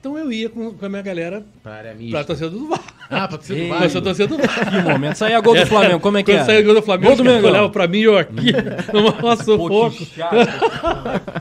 Então 0.00 0.18
eu 0.18 0.30
ia 0.30 0.48
com, 0.48 0.74
com 0.74 0.86
a 0.86 0.88
minha 0.88 1.02
galera 1.02 1.44
Pra 1.62 1.74
área 1.74 1.96
pra 2.10 2.24
torcida 2.24 2.50
do 2.50 2.68
Vasco. 2.68 2.97
Ah, 3.10 3.26
pra 3.26 3.38
torcida 3.38 3.54
do 3.58 3.62
Ei, 3.62 3.68
Pra 3.68 3.78
Vasco. 3.78 4.00
torcida 4.02 4.26
do 4.28 4.36
Vasco. 4.38 4.70
Que 4.70 4.80
momento. 4.82 5.14
Saía 5.16 5.40
gol 5.40 5.54
do 5.56 5.66
Flamengo, 5.66 6.00
como 6.00 6.18
é 6.18 6.22
que 6.22 6.30
Quando 6.32 6.40
é? 6.42 6.44
saiu 6.44 6.60
o 6.60 6.64
gol 6.64 6.74
do 6.74 6.82
Flamengo, 6.82 7.16
Gol 7.16 7.24
do 7.24 7.46
olhavam 7.48 7.70
pra 7.70 7.86
mim, 7.86 8.00
eu 8.00 8.18
aqui, 8.18 8.52
numa 8.92 9.36
sufoco. 9.36 9.96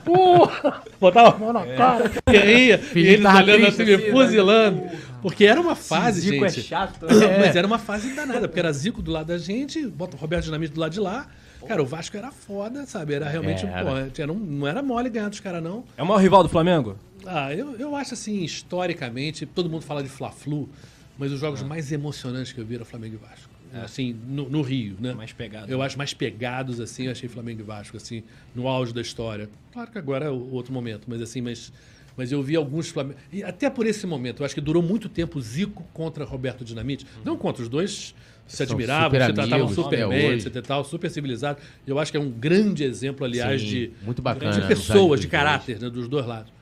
Porra! 0.03 0.81
Botava 0.99 1.35
a 1.35 1.39
mão 1.39 1.53
na 1.53 1.65
cara. 1.65 2.11
E 2.31 2.37
aí, 2.37 2.69
e 2.95 2.99
eles 2.99 3.25
olhando 3.25 3.67
assim, 3.67 3.85
me 3.85 3.93
assim, 3.93 4.05
né? 4.05 4.11
fuzilando. 4.11 4.83
Porque 5.21 5.45
era 5.45 5.59
uma 5.59 5.75
fase, 5.75 6.21
Zico 6.21 6.45
é 6.45 6.49
gente. 6.49 6.67
chato. 6.67 7.05
Mas 7.39 7.55
era 7.55 7.65
uma 7.67 7.79
fase 7.79 8.13
danada, 8.13 8.47
porque 8.47 8.59
era 8.59 8.71
Zico 8.71 9.01
do 9.01 9.11
lado 9.11 9.27
da 9.27 9.37
gente, 9.37 9.85
bota 9.87 10.15
o 10.15 10.19
Roberto 10.19 10.45
Dinamite 10.45 10.73
do 10.73 10.79
lado 10.79 10.91
de 10.93 10.99
lá. 10.99 11.27
Cara, 11.67 11.81
o 11.81 11.85
Vasco 11.85 12.15
era 12.15 12.31
foda, 12.31 12.85
sabe? 12.85 13.13
Era 13.15 13.27
realmente, 13.27 13.65
Era. 13.65 13.83
pô, 13.83 14.21
era 14.21 14.31
um- 14.31 14.35
não 14.39 14.65
era 14.67 14.81
mole 14.81 15.09
ganhar 15.09 15.27
dos 15.27 15.39
caras, 15.41 15.61
não. 15.61 15.83
É 15.97 16.03
o 16.03 16.05
maior 16.05 16.19
rival 16.19 16.43
do 16.43 16.47
Flamengo? 16.49 16.95
Ah, 17.25 17.53
eu, 17.53 17.75
eu 17.77 17.93
acho 17.95 18.13
assim, 18.13 18.41
historicamente, 18.43 19.45
todo 19.45 19.69
mundo 19.69 19.81
fala 19.81 20.01
de 20.01 20.07
Fla-Flu, 20.07 20.69
mas 21.17 21.31
os 21.31 21.37
É. 21.37 21.41
jogos 21.41 21.63
mais 21.63 21.91
emocionantes 21.91 22.51
que 22.51 22.59
eu 22.59 22.65
vi 22.65 22.75
eram 22.75 22.85
Flamengo 22.85 23.15
e 23.15 23.27
Vasco. 23.27 23.49
Assim, 23.83 24.15
no, 24.27 24.49
no 24.49 24.61
Rio, 24.61 24.95
né? 24.99 25.13
Mais 25.13 25.33
pegado. 25.33 25.69
Eu 25.71 25.81
acho 25.81 25.97
mais 25.97 26.13
pegados, 26.13 26.79
assim, 26.79 27.05
eu 27.05 27.11
achei 27.11 27.27
Flamengo 27.27 27.59
e 27.59 27.63
Vasco, 27.63 27.97
assim, 27.97 28.23
no 28.55 28.67
auge 28.67 28.93
da 28.93 29.01
história. 29.01 29.49
Claro 29.73 29.91
que 29.91 29.97
agora 29.97 30.25
é 30.25 30.29
o 30.29 30.51
outro 30.53 30.73
momento, 30.73 31.03
mas 31.07 31.21
assim, 31.21 31.41
mas, 31.41 31.71
mas 32.15 32.31
eu 32.31 32.41
vi 32.41 32.55
alguns 32.55 32.87
Flamengo. 32.89 33.19
E 33.31 33.43
até 33.43 33.69
por 33.69 33.85
esse 33.85 34.07
momento, 34.07 34.41
eu 34.41 34.45
acho 34.45 34.55
que 34.55 34.61
durou 34.61 34.81
muito 34.81 35.09
tempo 35.09 35.39
Zico 35.41 35.85
contra 35.93 36.23
Roberto 36.23 36.63
Dinamite. 36.63 37.05
Não 37.25 37.37
contra 37.37 37.61
os 37.61 37.67
dois. 37.69 38.15
Se 38.47 38.63
admiravam, 38.63 39.19
se 39.19 39.33
tratavam 39.33 39.67
super 39.67 40.07
bem, 40.07 40.31
etc. 40.35 40.55
e 40.55 40.61
Tal, 40.61 40.85
super 40.85 41.11
civilizados. 41.11 41.61
Eu 41.85 41.99
acho 41.99 42.09
que 42.09 42.17
é 42.17 42.21
um 42.21 42.31
grande 42.31 42.85
exemplo, 42.85 43.25
aliás, 43.25 43.59
Sim, 43.61 43.67
de, 43.67 43.91
muito 44.01 44.21
bacana, 44.21 44.61
de 44.61 44.65
pessoas, 44.65 45.19
de 45.19 45.27
caráter, 45.27 45.77
né, 45.81 45.89
dos 45.89 46.07
dois 46.07 46.25
lados. 46.25 46.53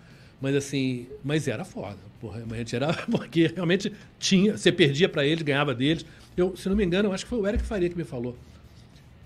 Mas 0.41 0.55
assim, 0.55 1.07
mas 1.23 1.47
era 1.47 1.63
foda. 1.63 1.97
Porra, 2.19 2.43
a 2.49 2.55
gente 2.55 2.75
era. 2.75 2.93
Porque 3.09 3.47
realmente 3.47 3.91
tinha. 4.19 4.57
Você 4.57 4.71
perdia 4.71 5.07
pra 5.07 5.25
eles, 5.25 5.43
ganhava 5.43 5.73
deles. 5.73 6.05
Eu, 6.35 6.55
se 6.55 6.67
não 6.67 6.75
me 6.75 6.83
engano, 6.83 7.11
acho 7.11 7.23
que 7.25 7.29
foi 7.29 7.39
o 7.39 7.47
Eric 7.47 7.63
Faria 7.63 7.89
que 7.89 7.97
me 7.97 8.03
falou. 8.03 8.37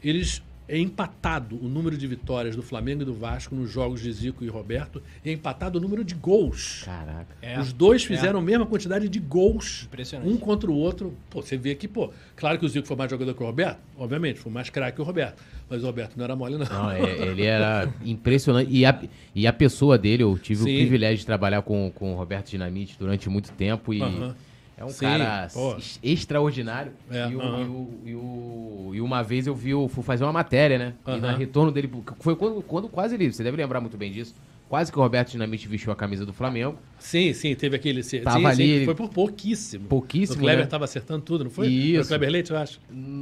Eles. 0.03 0.41
É 0.71 0.77
empatado 0.77 1.57
o 1.59 1.67
número 1.67 1.97
de 1.97 2.05
vitórias 2.05 2.55
do 2.55 2.61
Flamengo 2.61 3.01
e 3.01 3.05
do 3.05 3.13
Vasco 3.13 3.55
nos 3.55 3.71
jogos 3.71 4.01
de 4.01 4.11
Zico 4.13 4.43
e 4.45 4.47
Roberto. 4.47 5.01
E 5.25 5.29
é 5.31 5.33
empatado 5.33 5.79
o 5.79 5.81
número 5.81 6.03
de 6.03 6.13
gols. 6.13 6.83
Caraca. 6.85 7.35
É. 7.41 7.59
Os 7.59 7.73
dois 7.73 8.03
fizeram 8.03 8.37
a 8.37 8.41
mesma 8.41 8.67
quantidade 8.67 9.09
de 9.09 9.19
gols. 9.19 9.85
Impressionante. 9.85 10.31
Um 10.31 10.37
contra 10.37 10.69
o 10.69 10.75
outro. 10.75 11.11
Pô, 11.27 11.41
você 11.41 11.57
vê 11.57 11.73
que, 11.73 11.87
pô, 11.87 12.11
claro 12.35 12.59
que 12.59 12.65
o 12.67 12.69
Zico 12.69 12.87
foi 12.87 12.95
mais 12.95 13.09
jogador 13.09 13.33
que 13.33 13.41
o 13.41 13.45
Roberto, 13.47 13.79
obviamente, 13.97 14.39
foi 14.39 14.51
mais 14.51 14.69
craque 14.69 14.97
que 14.97 15.01
o 15.01 15.05
Roberto. 15.05 15.41
Mas 15.67 15.81
o 15.83 15.87
Roberto 15.87 16.15
não 16.15 16.23
era 16.23 16.35
mole, 16.35 16.55
não. 16.55 16.65
Não, 16.67 16.91
é- 16.91 17.27
ele 17.27 17.43
era 17.45 17.91
impressionante. 18.05 18.69
E 18.71 18.85
a, 18.85 19.01
e 19.33 19.47
a 19.47 19.53
pessoa 19.53 19.97
dele, 19.97 20.21
eu 20.21 20.37
tive 20.37 20.63
Sim. 20.63 20.75
o 20.75 20.77
privilégio 20.77 21.17
de 21.17 21.25
trabalhar 21.25 21.63
com, 21.63 21.91
com 21.95 22.13
o 22.13 22.15
Roberto 22.15 22.51
Dinamite 22.51 22.95
durante 22.99 23.27
muito 23.27 23.51
tempo. 23.53 23.91
E 23.91 24.01
Aham. 24.03 24.35
É 24.79 24.85
um 24.85 24.89
Sim, 24.89 24.99
cara 25.05 25.47
pô. 25.53 25.75
extraordinário. 26.01 26.91
É, 27.11 27.29
e, 27.29 27.35
o- 27.35 27.41
aham. 27.41 27.61
e, 27.61 27.65
o- 27.65 27.89
e 28.05 28.15
o- 28.15 28.91
e 28.95 29.01
uma 29.01 29.21
vez 29.21 29.45
eu 29.47 29.53
vi, 29.55 29.73
o- 29.73 29.87
fui 29.87 30.03
fazer 30.03 30.23
uma 30.23 30.33
matéria, 30.33 30.77
né? 30.77 30.93
E 31.05 31.11
Aham. 31.11 31.19
na 31.19 31.31
retorno 31.35 31.71
dele, 31.71 31.89
foi 32.19 32.35
quando, 32.35 32.61
quando 32.61 32.87
quase 32.87 33.15
ele, 33.15 33.31
você 33.31 33.43
deve 33.43 33.57
lembrar 33.57 33.81
muito 33.81 33.97
bem 33.97 34.11
disso. 34.11 34.33
Quase 34.69 34.91
que 34.91 34.99
o 34.99 35.01
Roberto 35.01 35.31
Dinamite 35.31 35.67
vestiu 35.67 35.91
a 35.91 35.95
camisa 35.95 36.23
do 36.27 36.31
Flamengo. 36.31 36.77
Sim, 36.99 37.33
sim, 37.33 37.55
teve 37.55 37.75
aquele. 37.75 38.03
Sim, 38.03 38.21
Tava 38.21 38.53
sim, 38.53 38.63
ali- 38.75 38.85
foi 38.85 38.93
por 38.93 39.09
pouquíssimo. 39.09 39.85
Pouquíssimo, 39.87 40.37
O 40.37 40.41
Kleber 40.41 40.65
né? 40.65 40.69
tava 40.69 40.85
acertando 40.85 41.23
tudo, 41.25 41.43
não 41.45 41.49
foi? 41.49 41.67
Isso. 41.67 41.93
Foi 41.95 42.03
o 42.03 42.07
Kleber 42.07 42.29
Leite, 42.29 42.51
eu 42.51 42.57
acho. 42.57 42.79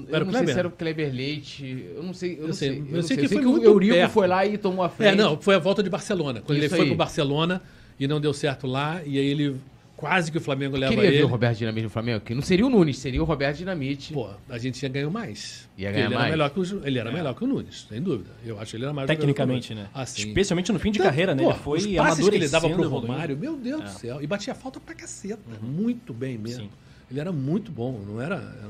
Eu 0.09 0.13
Era 0.15 0.25
não 0.25 0.33
sei 0.33 0.45
se 0.47 0.59
era 0.59 0.67
o 0.67 0.71
Kleber 0.71 1.09
Leite. 1.13 1.87
Eu 1.95 2.03
não 2.03 2.13
sei. 2.13 2.33
Eu, 2.33 2.41
Eu 2.41 2.47
não 2.47 2.53
sei, 2.53 2.69
sei. 2.69 2.79
eu 2.81 2.85
Eu, 2.97 3.01
sei 3.03 3.15
sei. 3.15 3.17
que 3.23 3.27
sei 3.29 3.37
foi 3.41 3.45
que 3.53 3.59
o 3.59 3.63
Eurico 3.63 3.93
perto. 3.95 4.11
foi 4.11 4.27
lá 4.27 4.45
e 4.45 4.57
tomou 4.57 4.83
a 4.83 4.89
frente. 4.89 5.13
É, 5.13 5.15
não, 5.15 5.39
foi 5.39 5.55
a 5.55 5.59
volta 5.59 5.81
de 5.81 5.89
Barcelona. 5.89 6.41
Quando 6.41 6.57
Isso 6.57 6.65
ele 6.67 6.75
foi 6.75 6.85
pro 6.85 6.95
Barcelona 6.95 7.61
e 7.97 8.07
não 8.09 8.19
deu 8.19 8.33
certo 8.33 8.67
lá, 8.67 9.01
e 9.05 9.17
aí 9.17 9.25
ele 9.25 9.55
quase 9.97 10.31
que 10.31 10.37
o 10.37 10.41
Flamengo 10.41 10.77
leva 10.77 10.93
Queria 10.93 11.07
ele. 11.09 11.17
ver 11.17 11.23
o 11.23 11.27
Roberto 11.27 11.57
Dinamite 11.57 11.83
no 11.83 11.89
Flamengo, 11.89 12.21
que 12.21 12.33
não 12.35 12.41
seria 12.41 12.65
o 12.65 12.69
Nunes, 12.69 12.99
seria 12.99 13.21
o 13.21 13.25
Roberto 13.25 13.57
Dinamite. 13.57 14.13
Pô, 14.13 14.29
a 14.47 14.57
gente 14.57 14.81
ia 14.81 14.87
ganhar 14.87 15.09
mais. 15.09 15.67
Ia 15.77 15.91
ganhar 15.91 16.05
ele 16.05 16.13
mais. 16.13 16.27
Era 16.27 16.31
melhor 16.31 16.49
que 16.51 16.59
o, 16.59 16.87
ele 16.87 16.99
era 16.99 17.11
melhor 17.11 17.33
que 17.35 17.43
o 17.43 17.47
Nunes, 17.47 17.87
sem 17.89 18.01
dúvida. 18.01 18.29
Eu 18.45 18.59
acho 18.59 18.71
que 18.71 18.77
ele 18.77 18.83
era 18.85 18.93
mais 18.93 19.07
Tecnicamente, 19.07 19.73
né? 19.73 19.81
Nunes. 19.81 19.91
Ah, 19.95 20.05
sim. 20.05 20.27
Especialmente 20.27 20.71
no 20.71 20.79
fim 20.79 20.91
de 20.91 20.99
Tanto, 20.99 21.07
carreira, 21.07 21.35
né? 21.35 21.43
pô, 21.43 21.49
Ele 21.49 21.59
foi 21.59 21.79
os 21.79 21.95
passes 21.97 22.29
que 22.29 22.35
ele 22.35 22.47
dava 22.47 22.69
pro. 22.69 22.87
Romário, 22.87 23.35
meu 23.35 23.57
Deus 23.57 23.83
do 23.83 23.89
céu. 23.89 24.21
E 24.21 24.27
batia 24.27 24.55
falta 24.55 24.79
pra 24.79 24.93
caceta. 24.95 25.41
Muito 25.61 26.13
bem 26.13 26.37
mesmo. 26.37 26.63
Sim. 26.65 26.69
Ele 27.09 27.19
era 27.19 27.31
muito 27.31 27.71
bom, 27.71 27.99
não 28.05 28.21
era, 28.21 28.35
era 28.35 28.69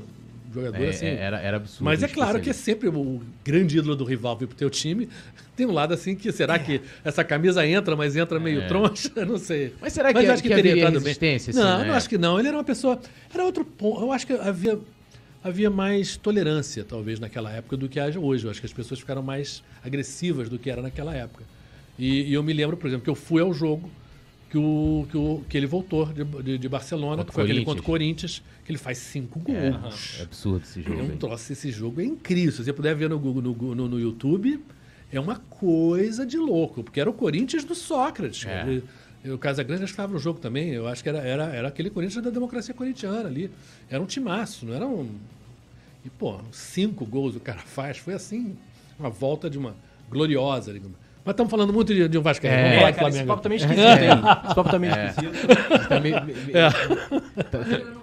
jogador 0.52 0.82
É, 0.82 0.88
assim. 0.88 1.06
era, 1.06 1.38
era 1.40 1.56
absurdo. 1.58 1.84
Mas 1.84 2.02
é 2.02 2.08
claro 2.08 2.40
que 2.40 2.50
é 2.50 2.52
sempre 2.52 2.88
o 2.88 3.20
grande 3.44 3.78
ídolo 3.78 3.94
do 3.96 4.04
rival 4.04 4.36
vir 4.36 4.46
pro 4.46 4.56
teu 4.56 4.70
time. 4.70 5.08
Tem 5.56 5.66
um 5.66 5.72
lado 5.72 5.92
assim 5.94 6.14
que 6.14 6.30
será 6.32 6.58
que 6.58 6.80
essa 7.04 7.24
camisa 7.24 7.66
entra, 7.66 7.96
mas 7.96 8.14
entra 8.16 8.38
meio 8.38 8.60
É. 8.62 8.66
troncha? 8.68 9.10
Não 9.26 9.38
sei. 9.38 9.74
Mas 9.80 9.92
será 9.92 10.12
que- 10.12 10.18
eu 10.20 10.32
acho 10.32 10.42
que 10.42 10.52
haveria 10.52 10.88
resistência, 10.90 11.50
assim, 11.50 11.58
não, 11.60 11.78
né? 11.80 11.86
não 11.88 11.94
acho 11.94 12.08
que 12.08 12.16
não. 12.18 12.38
Ele 12.38 12.48
era 12.48 12.56
uma 12.56 12.64
pessoa. 12.64 13.00
Era 13.32 13.44
outro 13.44 13.64
ponto. 13.64 14.00
Eu 14.02 14.12
acho 14.12 14.26
que 14.26 14.32
havia. 14.34 14.78
havia 15.42 15.70
mais 15.70 16.16
tolerância, 16.16 16.84
talvez, 16.84 17.18
naquela 17.20 17.50
época 17.52 17.76
do 17.76 17.88
que 17.88 17.98
haja 18.00 18.18
hoje. 18.20 18.44
Eu 18.44 18.50
acho 18.50 18.60
que 18.60 18.66
as 18.66 18.72
pessoas 18.72 19.00
ficaram 19.00 19.22
mais 19.22 19.62
agressivas 19.84 20.48
do 20.48 20.58
que 20.58 20.70
era 20.70 20.80
naquela 20.82 21.14
época. 21.14 21.44
E, 21.98 22.22
e 22.30 22.34
eu 22.34 22.42
me 22.42 22.52
lembro, 22.52 22.76
por 22.76 22.86
exemplo, 22.86 23.04
que 23.04 23.10
eu 23.10 23.14
fui 23.14 23.42
ao 23.42 23.52
jogo 23.52 23.90
que, 24.48 24.56
o, 24.56 25.06
que, 25.10 25.16
o, 25.16 25.44
que 25.48 25.56
ele 25.56 25.66
voltou 25.66 26.06
de, 26.06 26.24
de, 26.24 26.58
de 26.58 26.68
Barcelona, 26.68 27.24
que 27.24 27.32
foi 27.32 27.44
aquele 27.44 27.64
contra 27.64 27.82
o 27.82 27.84
Corinthians, 27.84 28.42
que 28.64 28.72
ele 28.72 28.78
faz 28.78 28.98
cinco 28.98 29.38
gols. 29.38 30.16
É 30.18 30.22
absurdo 30.22 30.62
esse 30.64 30.82
jogo. 30.82 31.00
É 31.00 31.02
um 31.02 31.16
troço, 31.16 31.52
esse 31.52 31.70
jogo 31.70 32.00
é 32.00 32.04
incrível. 32.04 32.52
Se 32.52 32.64
você 32.64 32.72
puder 32.72 32.94
ver 32.94 33.10
no, 33.10 33.18
Google, 33.18 33.42
no, 33.42 33.74
no, 33.74 33.88
no 33.88 34.00
YouTube, 34.00 34.58
é 35.12 35.20
uma 35.20 35.36
coisa 35.36 36.24
de 36.24 36.38
louco, 36.38 36.82
porque 36.82 37.00
era 37.00 37.10
o 37.10 37.12
Corinthians 37.12 37.64
do 37.64 37.74
Sócrates. 37.74 38.46
É. 38.46 38.82
O 39.30 39.36
Casagrande 39.36 39.84
estava 39.84 40.12
no 40.12 40.18
jogo 40.18 40.38
também. 40.38 40.70
Eu 40.70 40.86
acho 40.86 41.02
que 41.02 41.08
era, 41.08 41.18
era, 41.18 41.44
era 41.54 41.68
aquele 41.68 41.90
Corinthians 41.90 42.24
da 42.24 42.30
democracia 42.30 42.72
corintiana 42.72 43.28
ali. 43.28 43.50
Era 43.90 44.02
um 44.02 44.06
timaço, 44.06 44.64
não 44.64 44.74
era 44.74 44.86
um. 44.86 45.10
E, 46.04 46.10
pô, 46.10 46.40
cinco 46.52 47.04
gols 47.04 47.36
o 47.36 47.40
cara 47.40 47.58
faz. 47.58 47.98
Foi 47.98 48.14
assim, 48.14 48.56
uma 48.98 49.10
volta 49.10 49.50
de 49.50 49.58
uma 49.58 49.76
gloriosa. 50.08 50.72
digamos. 50.72 50.96
Mas 51.28 51.34
estamos 51.34 51.50
falando 51.50 51.74
muito 51.74 51.92
de, 51.92 52.08
de 52.08 52.16
um 52.16 52.22
Vascaíno. 52.22 52.56
É, 52.56 52.62
Vamos 52.62 52.76
falar 52.78 52.88
É, 52.88 52.92
de 52.92 52.96
cara, 52.96 53.08
esse 53.10 53.18
Flamengo. 53.18 53.26
papo 53.28 53.42
tá 53.42 53.48
meio 53.50 53.58
esquisito, 53.58 53.86
hein? 53.86 54.10
Esse 54.46 54.54
papo 54.54 54.70
tá 54.70 54.78
meio 54.78 54.94
esquisito. 54.94 55.88
Tá 55.90 56.00
meio- 56.00 56.24
meio- 56.24 56.56
É. 56.56 57.97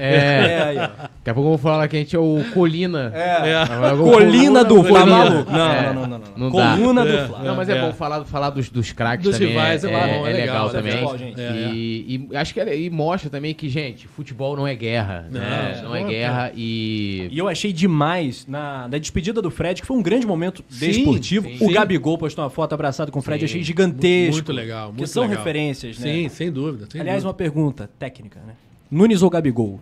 É, 0.00 0.14
É, 0.14 0.62
aí, 0.62 0.76
ó. 0.78 0.80
daqui 0.80 1.30
a 1.30 1.34
pouco 1.34 1.40
eu 1.40 1.50
vou 1.50 1.58
falar 1.58 1.86
que 1.88 1.96
a 1.96 1.98
gente 1.98 2.16
é 2.16 2.18
o 2.18 2.42
Colina. 2.54 3.12
É. 3.14 3.90
Eu 3.90 3.96
vou- 3.96 4.12
Colina 4.12 4.64
do 4.64 4.82
Fla. 4.82 5.00
Colina. 5.00 5.16
maluco? 5.24 5.52
Não, 5.52 5.70
É. 5.72 5.92
não, 5.92 5.94
não, 5.94 6.08
não, 6.08 6.18
não. 6.18 6.50
Não 6.50 6.50
dá. 6.56 6.76
Coluna 6.76 7.02
É. 7.02 7.04
do 7.22 7.28
Fla. 7.28 7.38
Não, 7.42 7.56
mas 7.56 7.68
é, 7.68 7.76
É. 7.76 7.80
bom 7.80 7.92
falar, 7.92 8.24
falar 8.24 8.50
dos, 8.50 8.68
dos 8.70 8.92
craques 8.92 9.24
Dos 9.24 9.34
também. 9.38 9.48
rivais, 9.52 9.84
é 9.84 9.88
é, 9.88 9.92
bom, 9.92 10.26
é 10.26 10.30
é 10.30 10.32
legal, 10.34 10.66
legal 10.66 10.68
é 10.68 10.72
também. 10.72 10.92
futebol. 11.06 11.16
É, 11.38 11.70
e, 11.74 12.28
e 12.32 12.36
acho 12.36 12.54
que 12.54 12.60
é- 12.60 12.78
e 12.78 12.88
mostra 12.90 13.28
também 13.30 13.54
que, 13.54 13.68
gente, 13.68 14.08
futebol 14.08 14.56
não 14.56 14.66
é 14.66 14.74
guerra. 14.74 15.26
Não, 15.30 15.40
né? 15.40 15.80
Não 15.82 15.94
é 15.94 16.00
não 16.00 16.06
é 16.08 16.10
guerra 16.10 16.52
e. 16.56 17.28
E 17.30 17.38
eu 17.38 17.48
achei 17.48 17.72
demais 17.72 18.46
na, 18.46 18.88
na 18.88 18.98
despedida 18.98 19.42
do 19.42 19.50
Fred, 19.50 19.80
que 19.80 19.86
foi 19.86 19.96
um 19.96 20.02
grande 20.02 20.26
momento 20.26 20.64
Sim, 20.68 20.86
desportivo. 20.88 21.48
sim. 21.48 21.56
O 21.56 21.68
Sim. 21.68 21.72
Gabigol 21.72 22.16
postou 22.16 22.42
uma 22.44 22.50
foto 22.50 22.72
abraçado 22.74 23.12
com 23.12 23.18
o 23.18 23.22
Fred, 23.22 23.40
Sim. 23.40 23.44
achei 23.44 23.62
gigantesco. 23.62 24.32
Muito 24.36 24.52
legal, 24.52 24.86
muito 24.88 24.98
Que 25.02 25.06
são 25.06 25.22
legal. 25.24 25.38
referências, 25.38 25.98
né? 25.98 26.06
Sim, 26.12 26.28
sem 26.28 26.50
dúvida. 26.50 26.86
sem 26.90 27.00
Aliás, 27.00 27.18
dúvida. 27.22 27.28
uma 27.28 27.34
pergunta 27.34 27.90
técnica, 27.98 28.40
né? 28.46 28.54
Nunes 28.90 29.22
ou 29.22 29.30
Gabigol? 29.30 29.80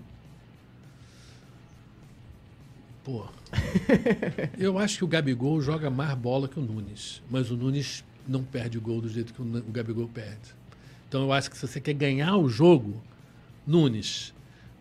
Pô. 3.03 3.27
Eu 4.59 4.79
acho 4.79 4.99
que 4.99 5.05
o 5.05 5.09
Gabigol 5.09 5.61
joga 5.63 5.89
mais 5.89 6.15
bola 6.15 6.47
que 6.47 6.59
o 6.59 6.63
Nunes. 6.63 7.23
Mas 7.31 7.51
o 7.51 7.57
Nunes 7.57 8.05
não 8.27 8.45
perde 8.45 8.79
gol 8.79 9.01
do 9.01 9.09
jeito 9.09 9.33
que 9.33 9.41
o 9.41 9.63
Gabigol 9.73 10.09
perde. 10.09 10.55
Então 11.09 11.23
eu 11.23 11.33
acho 11.33 11.51
que 11.51 11.57
se 11.57 11.67
você 11.67 11.81
quer 11.81 11.95
ganhar 11.95 12.37
o 12.37 12.51
jogo, 12.51 13.03
Nunes. 13.67 14.35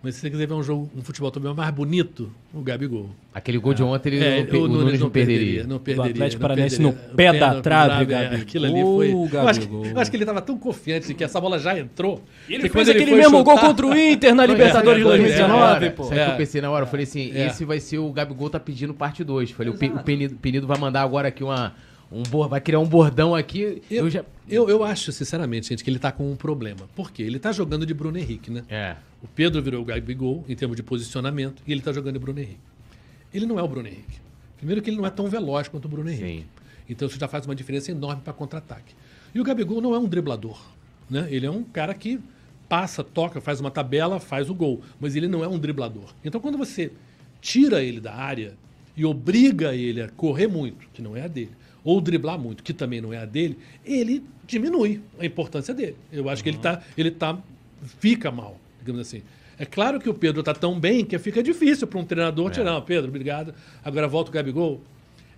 Mas 0.07 0.15
se 0.15 0.21
você 0.21 0.29
quiser 0.29 0.47
ver 0.47 0.53
um 0.53 0.63
jogo, 0.63 0.89
um 0.95 1.01
futebol 1.01 1.29
também 1.29 1.53
mais 1.53 1.69
bonito, 1.69 2.31
o 2.53 2.61
Gabigol. 2.61 3.09
Aquele 3.33 3.57
gol 3.57 3.73
de 3.73 3.83
ontem, 3.83 4.07
ele 4.13 4.23
É, 4.25 4.39
não, 4.39 4.45
pe- 4.45 4.55
o 4.55 4.65
Nunes 4.69 4.99
não 5.01 5.09
perderia. 5.09 5.65
Não 5.65 5.79
perderia. 5.79 6.11
Atlético 6.11 6.41
não 6.41 6.47
Paranaense 6.47 6.77
perderia. 6.77 7.01
no 7.09 7.15
pé 7.15 7.29
O 7.31 7.39
da 7.41 7.61
trave, 7.61 8.03
é, 8.03 8.05
Gabigol, 8.05 8.41
Aquilo 8.41 8.65
ali 8.65 8.81
foi. 8.81 9.11
Eu 9.11 9.47
acho, 9.49 9.59
que, 9.59 9.65
Gabigol. 9.65 9.85
eu 9.85 9.99
acho 9.99 10.09
que 10.11 10.15
ele 10.15 10.23
estava 10.23 10.41
tão 10.41 10.57
confiante 10.57 11.07
de 11.07 11.13
que 11.13 11.25
essa 11.25 11.41
bola 11.41 11.59
já 11.59 11.77
entrou. 11.77 12.23
E 12.47 12.53
ele 12.55 12.69
fez 12.69 12.87
aquele 12.87 13.07
foi 13.11 13.17
mesmo 13.19 13.43
gol 13.43 13.55
chutar- 13.55 13.67
contra 13.69 13.85
o 13.85 13.97
Inter 13.97 14.33
na 14.33 14.45
Libertadores 14.45 15.01
de 15.03 15.05
é, 15.09 15.17
2019, 15.17 15.85
é, 15.85 15.89
pô. 15.89 16.03
Sabe 16.05 16.15
o 16.15 16.23
que 16.23 16.29
É. 16.29 16.33
eu 16.33 16.37
pensei 16.37 16.61
na 16.61 16.71
hora? 16.71 16.85
Eu 16.85 16.89
falei 16.89 17.03
assim, 17.03 17.31
É. 17.35 17.47
esse 17.47 17.65
vai 17.65 17.81
ser 17.81 17.97
o 17.97 18.09
Gabigol 18.13 18.49
tá 18.49 18.61
pedindo 18.61 18.93
parte 18.93 19.25
2. 19.25 19.51
Falei, 19.51 19.73
o, 19.73 19.77
Pe- 19.77 19.89
o 19.89 19.99
Penido, 20.03 20.35
Penido 20.37 20.65
vai 20.65 20.77
mandar 20.77 21.01
agora 21.01 21.27
aqui 21.27 21.43
uma. 21.43 21.73
Um 22.09 22.23
vai 22.47 22.61
criar 22.61 22.79
um 22.79 22.85
bordão 22.85 23.35
aqui. 23.35 23.81
Eu, 23.91 24.05
Eu, 24.05 24.09
já. 24.09 24.23
eu, 24.47 24.69
eu 24.69 24.81
acho, 24.81 25.11
sinceramente, 25.11 25.67
gente, 25.67 25.83
que 25.83 25.89
ele 25.89 25.99
tá 25.99 26.09
com 26.09 26.31
um 26.31 26.37
problema. 26.37 26.87
Por 26.95 27.11
quê? 27.11 27.23
Ele 27.23 27.37
tá 27.37 27.51
jogando 27.51 27.85
de 27.85 27.93
Bruno 27.93 28.17
Henrique, 28.17 28.49
né? 28.49 28.63
É. 28.69 28.95
O 29.21 29.27
Pedro 29.27 29.61
virou 29.61 29.81
o 29.81 29.85
Gabigol 29.85 30.45
em 30.47 30.55
termos 30.55 30.77
de 30.77 30.83
posicionamento 30.83 31.63
e 31.65 31.71
ele 31.71 31.81
tá 31.81 31.91
jogando 31.91 32.13
de 32.13 32.19
Bruno 32.19 32.39
Henrique. 32.39 32.59
Ele 33.33 33.45
não 33.45 33.59
é 33.59 33.63
o 33.63 33.67
Bruno 33.67 33.87
Henrique. 33.87 34.19
Primeiro 34.57 34.81
que 34.81 34.89
ele 34.89 34.97
não 34.97 35.05
é 35.05 35.09
tão 35.09 35.27
veloz 35.27 35.67
quanto 35.67 35.85
o 35.85 35.89
Bruno 35.89 36.09
Henrique. 36.09 36.41
Sim. 36.41 36.45
Então 36.89 37.07
isso 37.07 37.19
já 37.19 37.27
faz 37.27 37.45
uma 37.45 37.55
diferença 37.55 37.91
enorme 37.91 38.21
para 38.21 38.33
contra-ataque. 38.33 38.95
E 39.33 39.39
o 39.39 39.43
Gabigol 39.43 39.81
não 39.81 39.93
é 39.93 39.99
um 39.99 40.07
driblador. 40.07 40.59
Né? 41.09 41.27
Ele 41.29 41.45
é 41.45 41.51
um 41.51 41.63
cara 41.63 41.93
que 41.93 42.19
passa, 42.69 43.03
toca, 43.03 43.41
faz 43.41 43.59
uma 43.59 43.71
tabela, 43.71 44.19
faz 44.19 44.49
o 44.49 44.55
gol. 44.55 44.81
Mas 44.99 45.15
ele 45.15 45.27
não 45.27 45.43
é 45.43 45.47
um 45.47 45.59
driblador. 45.59 46.13
Então 46.23 46.39
quando 46.39 46.57
você 46.57 46.91
tira 47.41 47.83
ele 47.83 47.99
da 47.99 48.13
área 48.13 48.53
e 48.95 49.05
obriga 49.05 49.75
ele 49.75 50.01
a 50.01 50.09
correr 50.09 50.47
muito, 50.47 50.87
que 50.93 51.01
não 51.01 51.15
é 51.15 51.23
a 51.23 51.27
dele, 51.27 51.51
ou 51.83 52.01
driblar 52.01 52.39
muito, 52.39 52.63
que 52.63 52.73
também 52.73 52.99
não 52.99 53.13
é 53.13 53.17
a 53.17 53.25
dele, 53.25 53.57
ele 53.85 54.23
diminui 54.45 55.01
a 55.19 55.25
importância 55.25 55.73
dele. 55.73 55.95
Eu 56.11 56.29
acho 56.29 56.43
que 56.43 56.49
ele 56.49 56.57
tá, 56.57 56.81
ele 56.97 57.11
tá 57.11 57.37
fica 57.99 58.31
mal, 58.31 58.59
digamos 58.87 59.01
assim. 59.01 59.21
É 59.59 59.65
claro 59.65 59.99
que 59.99 60.09
o 60.09 60.13
Pedro 60.13 60.41
tá 60.41 60.53
tão 60.53 60.79
bem 60.79 61.03
que 61.03 61.17
fica 61.19 61.43
difícil 61.43 61.87
para 61.87 61.99
um 61.99 62.05
treinador 62.05 62.49
tirar, 62.49 62.71
"Não, 62.71 62.81
Pedro, 62.81 63.09
obrigado. 63.09 63.53
Agora 63.83 64.07
volta 64.07 64.29
o 64.29 64.33
Gabigol. 64.33 64.81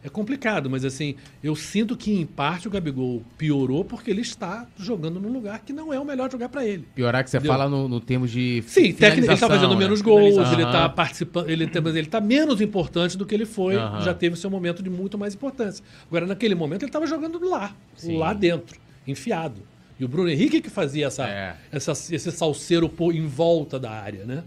É 0.02 0.08
complicado, 0.08 0.70
mas 0.70 0.86
assim, 0.86 1.16
eu 1.44 1.54
sinto 1.58 1.98
que 1.98 2.10
em 2.14 2.26
parte 2.26 2.70
o 2.70 2.72
Gabigol 2.72 3.22
piorou 3.38 3.84
porque 3.84 4.10
ele 4.10 4.22
está 4.22 4.66
jogando 4.78 5.20
num 5.20 5.30
lugar 5.30 5.60
que 5.60 5.74
não 5.74 5.94
é 5.94 6.00
o 6.00 6.06
melhor 6.06 6.32
lugar 6.32 6.48
para 6.48 6.66
ele. 6.66 6.86
Piorar 6.96 7.22
que 7.22 7.30
você 7.30 7.36
Entendeu? 7.36 7.52
fala 7.52 7.70
no, 7.70 7.90
no 7.90 8.00
termos 8.00 8.32
de. 8.32 8.64
Sim, 8.66 8.94
técnico, 8.94 9.28
ele 9.28 9.34
está 9.34 9.48
fazendo 9.50 9.74
né? 9.74 9.80
menos 9.80 10.02
gols, 10.02 10.38
ele 10.54 10.64
está 10.64 10.88
participando, 10.88 11.50
ele 11.50 11.68
tá, 11.68 11.82
mas 11.82 11.96
ele 11.98 12.08
está 12.08 12.22
menos 12.22 12.62
importante 12.62 13.18
do 13.18 13.26
que 13.26 13.36
ele 13.36 13.46
foi, 13.46 13.76
Aham. 13.76 14.00
já 14.00 14.14
teve 14.14 14.38
seu 14.38 14.50
momento 14.50 14.82
de 14.82 14.90
muito 14.90 15.18
mais 15.18 15.34
importância. 15.36 15.84
Agora, 16.08 16.26
naquele 16.26 16.56
momento, 16.56 16.84
ele 16.84 16.90
estava 16.90 17.06
jogando 17.06 17.38
lá, 17.46 17.76
Sim. 17.98 18.18
lá 18.18 18.32
dentro, 18.32 18.80
enfiado. 19.06 19.62
E 20.00 20.06
o 20.06 20.08
Bruno 20.08 20.30
Henrique 20.30 20.62
que 20.62 20.70
fazia 20.70 21.08
essa, 21.08 21.28
É. 21.28 21.56
essa- 21.72 21.92
esse 21.92 22.32
salseiro 22.32 22.90
em 23.14 23.28
volta 23.28 23.78
da 23.80 23.92
área, 23.92 24.24
né? 24.26 24.44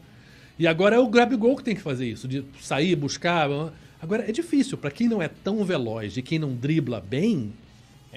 E 0.58 0.66
agora 0.66 0.96
é 0.96 0.98
o 0.98 1.08
Gabigol 1.08 1.56
que 1.56 1.64
tem 1.64 1.74
que 1.74 1.80
fazer 1.82 2.06
isso, 2.08 2.26
de 2.26 2.44
sair, 2.60 2.94
buscar. 2.96 3.48
Agora, 4.00 4.28
é 4.28 4.32
difícil, 4.32 4.78
para 4.78 4.90
quem 4.90 5.08
não 5.08 5.20
é 5.20 5.28
tão 5.28 5.64
veloz 5.64 6.16
e 6.16 6.22
quem 6.22 6.38
não 6.38 6.54
dribla 6.54 7.00
bem, 7.00 7.52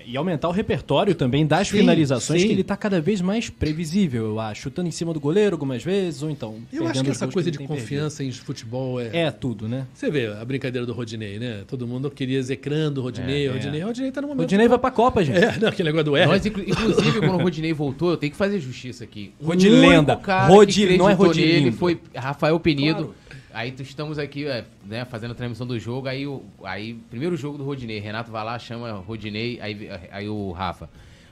E 0.08 0.16
aumentar 0.18 0.48
o 0.48 0.52
repertório 0.52 1.16
também 1.16 1.46
das 1.46 1.68
Sim, 1.68 1.80
finalizações, 1.80 2.42
sim. 2.42 2.48
que 2.48 2.54
ele 2.54 2.64
tá 2.64 2.78
cada 2.78 3.02
vez 3.02 3.22
mais 3.22 3.50
previsível, 3.50 4.26
eu 4.26 4.40
acho. 4.40 4.62
Chutando 4.64 4.88
em 4.88 4.92
cima 4.92 5.14
do 5.14 5.20
goleiro 5.20 5.56
algumas 5.56 5.84
vezes, 5.84 6.22
ou 6.24 6.30
então. 6.30 6.56
eu 6.72 6.88
acho 6.88 7.04
que 7.04 7.10
essa 7.10 7.28
coisa 7.28 7.50
ele 7.50 7.54
de 7.54 7.58
tem 7.58 7.68
perdido. 7.68 7.84
confiança 7.84 8.24
em 8.24 8.32
futebol 8.32 9.00
é, 9.02 9.10
É 9.14 9.32
tudo, 9.32 9.68
né? 9.68 9.86
Você 9.94 10.10
vê 10.12 10.28
a 10.28 10.44
brincadeira 10.46 10.86
do 10.86 10.94
Rodinei, 10.94 11.40
né? 11.40 11.64
Todo 11.68 11.88
mundo 11.88 12.10
queria 12.12 12.38
execrando 12.38 13.02
o 13.02 13.04
Rodinei, 13.04 13.48
É, 13.48 13.50
o 13.50 13.54
Rodinei. 13.54 13.84
O 13.84 13.88
Rodinei 13.88 14.12
tá 14.12 14.22
no 14.22 14.28
O 14.28 14.30
momento. 14.30 14.42
Rodinei 14.44 14.68
vai 14.68 14.78
pra 14.78 14.92
Copa, 14.92 15.24
gente. 15.24 15.38
É, 15.38 15.58
não, 15.60 15.70
aquele 15.70 15.90
negócio 15.90 16.06
do 16.06 16.16
R. 16.18 16.28
Nós, 16.28 16.46
inclu- 16.46 16.64
inclusive, 16.68 17.20
quando 17.20 17.36
o 17.40 17.44
Rodinei 17.44 17.74
voltou, 17.74 18.12
eu 18.12 18.18
tenho 18.18 18.32
que 18.32 18.38
fazer 18.38 18.60
justiça 18.60 19.04
aqui. 19.04 19.32
Rodilenda. 19.44 20.16
cara 20.16 20.48
Rodi- 20.48 20.88
que 20.88 20.98
não 20.98 21.10
é 21.10 21.14
Rodilindo. 21.14 21.54
nele 21.66 21.72
foi 21.72 22.00
Rafael 22.16 22.60
Penido. 22.60 22.96
Claro. 23.06 23.16
Aí 23.56 23.74
estamos 23.80 24.20
aqui, 24.20 24.46
é, 24.46 24.66
né, 24.84 25.06
fazendo 25.06 25.32
a 25.32 25.34
transmissão 25.34 25.66
do 25.66 25.80
jogo. 25.80 26.10
Aí, 26.10 26.28
o 26.28 26.44
aí, 26.62 26.94
primeiro 27.10 27.38
jogo 27.38 27.58
do 27.58 27.64
Rodinei. 27.64 28.00
Renato 28.00 28.30
vai 28.30 28.44
lá, 28.44 28.60
chama 28.60 28.92
Rodinei. 28.92 29.62
Aí, 29.62 29.90
aí 30.12 30.28
o 30.28 30.52
Rafa. 30.52 30.90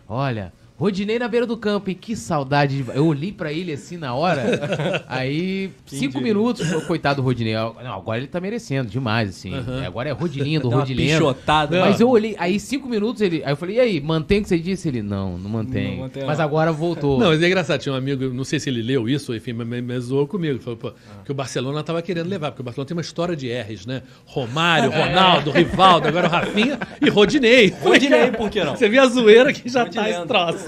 Olha, 0.07 0.53
Rodinei 0.75 1.19
na 1.19 1.27
beira 1.27 1.45
do 1.45 1.55
campo, 1.55 1.89
e 1.89 1.95
que 1.95 2.15
saudade. 2.15 2.81
de- 2.83 2.91
Eu 2.95 3.05
olhei 3.05 3.31
pra 3.31 3.53
ele 3.53 3.71
assim 3.71 3.95
na 3.95 4.13
hora. 4.15 5.03
aí, 5.07 5.69
cinco 5.85 6.19
minutos, 6.19 6.67
pô, 6.67 6.81
coitado 6.81 7.21
do 7.21 7.25
Rodinei. 7.25 7.53
Não, 7.53 7.93
agora 7.93 8.17
ele 8.17 8.27
tá 8.27 8.41
merecendo 8.41 8.89
demais, 8.89 9.29
assim. 9.29 9.51
É, 9.81 9.85
Agora 9.85 10.09
é 10.09 10.11
Rodilindo, 10.11 10.67
Dá 10.69 10.75
uma 10.75 10.79
Rodilendo. 10.81 11.11
pichotada. 11.11 11.79
Mas 11.79 11.99
Não. 11.99 12.07
eu 12.07 12.11
olhei, 12.11 12.35
aí 12.39 12.59
cinco 12.59 12.87
minutos 12.89 13.21
ele. 13.21 13.43
Aí 13.45 13.51
eu 13.51 13.55
falei, 13.57 13.75
e 13.75 13.79
aí, 13.79 14.01
mantém 14.01 14.39
o 14.39 14.41
que 14.41 14.47
você 14.49 14.57
disse? 14.57 14.87
Ele, 14.87 15.01
não, 15.03 15.37
não 15.37 15.49
mantém. 15.49 15.91
Não 15.97 16.03
mantém, 16.03 16.25
mas 16.25 16.37
não. 16.39 16.45
agora 16.45 16.71
voltou. 16.71 17.19
Não, 17.19 17.27
mas 17.27 17.41
é 17.41 17.45
engraçado, 17.47 17.79
tinha 17.79 17.93
um 17.93 17.97
amigo, 17.97 18.33
não 18.33 18.43
sei 18.43 18.59
se 18.59 18.69
ele 18.69 18.81
leu 18.81 19.07
isso, 19.07 19.33
enfim, 19.35 19.53
mas, 19.53 19.67
mas- 19.83 20.03
zoou 20.05 20.25
comigo. 20.27 20.59
Falou, 20.59 20.77
pô, 20.77 20.87
Ah. 20.89 21.23
que 21.23 21.31
o 21.31 21.35
Barcelona 21.35 21.83
tava 21.83 22.01
querendo 22.01 22.27
levar, 22.27 22.51
porque 22.51 22.61
o 22.61 22.65
Barcelona 22.65 22.87
tem 22.87 22.95
uma 22.97 23.01
história 23.01 23.35
de 23.35 23.47
R's, 23.53 23.85
né? 23.85 24.01
Romário, 24.25 24.89
Ronaldo, 24.89 25.51
Rivaldo, 25.51 26.07
agora 26.07 26.27
o 26.27 26.31
Rafinha 26.31 26.79
e 26.99 27.09
Rodinei. 27.09 27.73
Rodinei, 27.81 28.31
por 28.35 28.49
que 28.49 28.63
não? 28.63 28.75
Você 28.75 28.89
vê 28.89 28.97
a 28.97 29.05
zoeira 29.05 29.53
que 29.53 29.69
já 29.69 29.85
tá 29.85 30.01
Rodilendo. 30.01 30.17
esse 30.17 30.27
troço, 30.27 30.62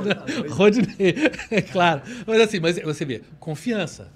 Rodinei, 0.49 1.15
é 1.51 1.61
claro. 1.63 2.01
Mas 2.25 2.41
assim, 2.41 2.59
mas 2.59 2.77
você 2.79 3.05
vê, 3.05 3.21
confiança. 3.39 4.11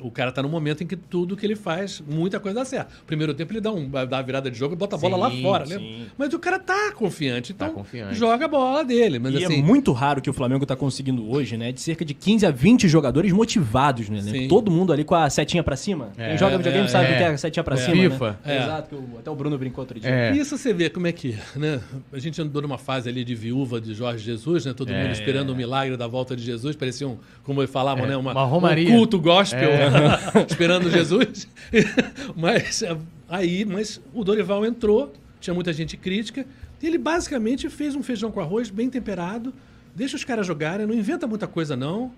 O 0.00 0.10
cara 0.10 0.30
tá 0.32 0.42
num 0.42 0.48
momento 0.48 0.82
em 0.82 0.86
que 0.86 0.96
tudo 0.96 1.36
que 1.36 1.44
ele 1.46 1.56
faz, 1.56 2.02
muita 2.08 2.38
coisa 2.40 2.58
dá 2.60 2.64
certo. 2.64 2.92
Primeiro 3.06 3.34
tempo 3.34 3.52
ele 3.52 3.60
dá, 3.60 3.72
um, 3.72 3.88
dá 3.88 4.04
uma 4.06 4.22
virada 4.22 4.50
de 4.50 4.58
jogo 4.58 4.74
e 4.74 4.76
bota 4.76 4.96
a 4.96 4.98
bola 4.98 5.16
lá 5.16 5.30
Sim, 5.30 5.42
fora, 5.42 5.66
sim. 5.66 5.74
né? 5.74 6.06
Mas 6.16 6.32
o 6.32 6.38
cara 6.38 6.58
tá 6.58 6.92
confiante, 6.92 7.52
então 7.52 7.68
Tá 7.68 7.74
confiante. 7.74 8.14
joga 8.14 8.44
a 8.44 8.48
bola 8.48 8.84
dele. 8.84 9.18
Mas 9.18 9.34
E 9.34 9.44
assim, 9.44 9.58
é 9.60 9.62
muito 9.62 9.92
raro 9.92 10.20
que 10.22 10.30
o 10.30 10.32
Flamengo 10.32 10.64
tá 10.66 10.74
conseguindo 10.76 11.30
hoje, 11.30 11.56
né? 11.56 11.72
De 11.72 11.80
cerca 11.80 12.04
de 12.04 12.14
15 12.14 12.46
a 12.46 12.50
20 12.50 12.88
jogadores 12.88 13.32
motivados, 13.32 14.08
né? 14.08 14.20
Sim. 14.22 14.48
Todo 14.48 14.70
mundo 14.70 14.92
ali 14.92 15.04
com 15.04 15.14
a 15.14 15.28
setinha 15.30 15.62
pra 15.62 15.76
cima. 15.76 16.10
É, 16.16 16.28
Quem 16.30 16.38
joga 16.38 16.56
videogame 16.56 16.84
é, 16.86 16.88
sabe 16.88 17.04
o 17.10 17.12
é. 17.12 17.16
que 17.16 17.22
é 17.22 17.26
a 17.28 17.38
setinha 17.38 17.64
pra 17.64 17.74
É. 17.74 17.78
cima, 17.78 17.94
FIFA. 18.10 18.30
né? 18.30 18.36
É. 18.56 18.62
Exato, 18.62 18.88
que 18.88 18.94
o- 18.94 19.18
até 19.18 19.30
o 19.30 19.34
Bruno 19.34 19.58
brincou 19.58 19.82
outro 19.82 19.98
dia. 20.00 20.10
É. 20.10 20.36
Isso 20.36 20.56
você 20.58 20.72
vê 20.72 20.88
como 20.90 21.06
é 21.06 21.12
que, 21.12 21.36
né? 21.56 21.80
A 22.12 22.18
gente 22.18 22.40
andou 22.40 22.60
numa 22.62 22.78
fase 22.78 23.08
ali 23.08 23.24
de 23.24 23.34
viúva 23.34 23.80
de 23.80 23.94
Jorge 23.94 24.24
Jesus, 24.24 24.64
né? 24.64 24.72
Todo 24.72 24.90
É. 24.92 25.02
mundo 25.02 25.12
esperando 25.12 25.50
o 25.50 25.56
milagre 25.56 25.96
da 25.96 26.06
volta 26.06 26.34
de 26.36 26.42
Jesus, 26.42 26.76
parecia 26.76 27.06
um, 27.08 27.16
como 27.42 27.64
falavam, 27.66 28.04
É, 28.04 28.08
né? 28.08 28.16
Uma, 28.16 28.32
uma 28.32 28.44
romaria. 28.44 28.88
Um 28.90 28.96
culto 28.98 29.18
gospel, 29.20 29.70
Esperando 30.48 30.90
Jesus. 30.90 31.48
mas 32.36 32.82
aí, 33.28 33.64
mas 33.64 34.00
o 34.12 34.24
Dorival 34.24 34.64
entrou, 34.64 35.12
tinha 35.40 35.54
muita 35.54 35.72
gente 35.72 35.96
crítica, 35.96 36.46
e 36.82 36.86
ele 36.86 36.98
basicamente 36.98 37.68
fez 37.68 37.94
um 37.94 38.02
feijão 38.02 38.30
com 38.30 38.40
arroz 38.40 38.70
bem 38.70 38.90
temperado, 38.90 39.52
deixa 39.94 40.16
os 40.16 40.24
caras 40.24 40.46
jogarem, 40.46 40.86
não 40.86 40.94
inventa 40.94 41.26
muita 41.26 41.46
coisa 41.46 41.76
não, 41.76 42.12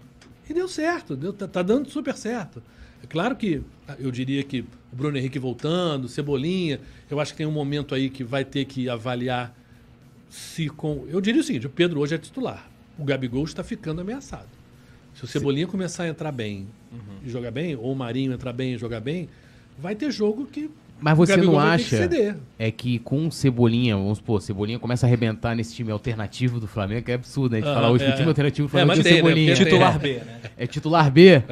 E 0.49 0.55
deu 0.55 0.69
certo, 0.69 1.17
deu, 1.17 1.33
tá, 1.33 1.47
tá 1.47 1.63
dando 1.63 1.89
super 1.91 2.17
certo. 2.17 2.63
É 3.03 3.07
claro 3.07 3.37
que 3.37 3.63
eu 3.99 4.11
diria 4.11 4.43
que 4.43 4.61
o 4.93 4.97
Bruno 4.97 5.17
Henrique 5.19 5.39
voltando, 5.39 6.09
Cebolinha, 6.09 6.81
eu 7.11 7.21
acho 7.21 7.33
que 7.33 7.39
tem 7.39 7.47
um 7.47 7.53
momento 7.53 7.95
aí 7.95 8.09
que 8.11 8.25
vai 8.25 8.45
ter 8.45 8.65
que 8.65 8.89
avaliar 8.89 9.55
se 10.29 10.69
com. 10.69 11.05
Eu 11.09 11.21
diria 11.21 11.41
o 11.41 11.45
seguinte: 11.45 11.67
o 11.67 11.71
Pedro 11.71 12.01
hoje 12.01 12.15
é 12.15 12.19
titular. 12.19 12.69
O 12.99 13.05
Gabigol 13.05 13.45
está 13.45 13.63
ficando 13.63 14.01
ameaçado. 14.01 14.49
Se 15.17 15.25
o 15.25 15.27
Cebolinha 15.27 15.67
começar 15.67 16.05
a 16.05 16.09
entrar 16.09 16.31
bem 16.31 16.67
e 17.25 17.29
jogar 17.31 17.51
bem, 17.51 17.75
ou 17.75 17.93
o 17.93 17.97
Marinho 17.97 18.33
entrar 18.33 18.53
bem 18.53 18.75
e 18.75 18.79
jogar 18.79 19.01
bem, 19.01 19.29
vai 19.79 19.95
ter 19.95 20.11
jogo 20.11 20.47
que. 20.47 20.71
Mas 21.01 21.17
você 21.17 21.37
não 21.37 21.53
que 21.53 21.59
acha 21.59 21.97
ceder. 21.99 22.37
é 22.59 22.71
que 22.71 22.99
com 23.01 23.27
o 23.27 23.33
Cebolinha, 23.33 23.95
vamos 23.97 24.17
supor, 24.19 24.41
Cebolinha 24.41 24.79
começa 24.79 25.05
a 25.05 25.09
arrebentar 25.09 25.55
nesse 25.55 25.75
time 25.75 25.91
alternativo 25.93 26.59
do 26.59 26.67
Flamengo, 26.67 27.05
que 27.05 27.13
é 27.13 27.15
absurdo, 27.17 27.53
né? 27.53 27.59
A 27.59 27.61
gente 27.61 27.69
Aham, 27.71 27.75
falar 27.81 27.91
hoje 27.93 28.05
que 28.05 28.11
é. 28.11 28.15
o 28.15 28.17
time 28.17 28.29
alternativo 28.29 28.69
do 28.69 28.71
É, 28.71 28.73
Flamengo 28.73 28.89
mas 28.97 28.99
tem 29.05 29.13
o 29.13 29.15
tem, 29.15 29.23
né? 29.23 29.29
Cebolinha. 29.29 29.55
Tem- 29.57 29.65
Titular 29.65 29.99
B, 29.99 30.13
né? 30.15 30.41
É 30.57 30.67
titular 30.67 31.11
B. 31.11 31.43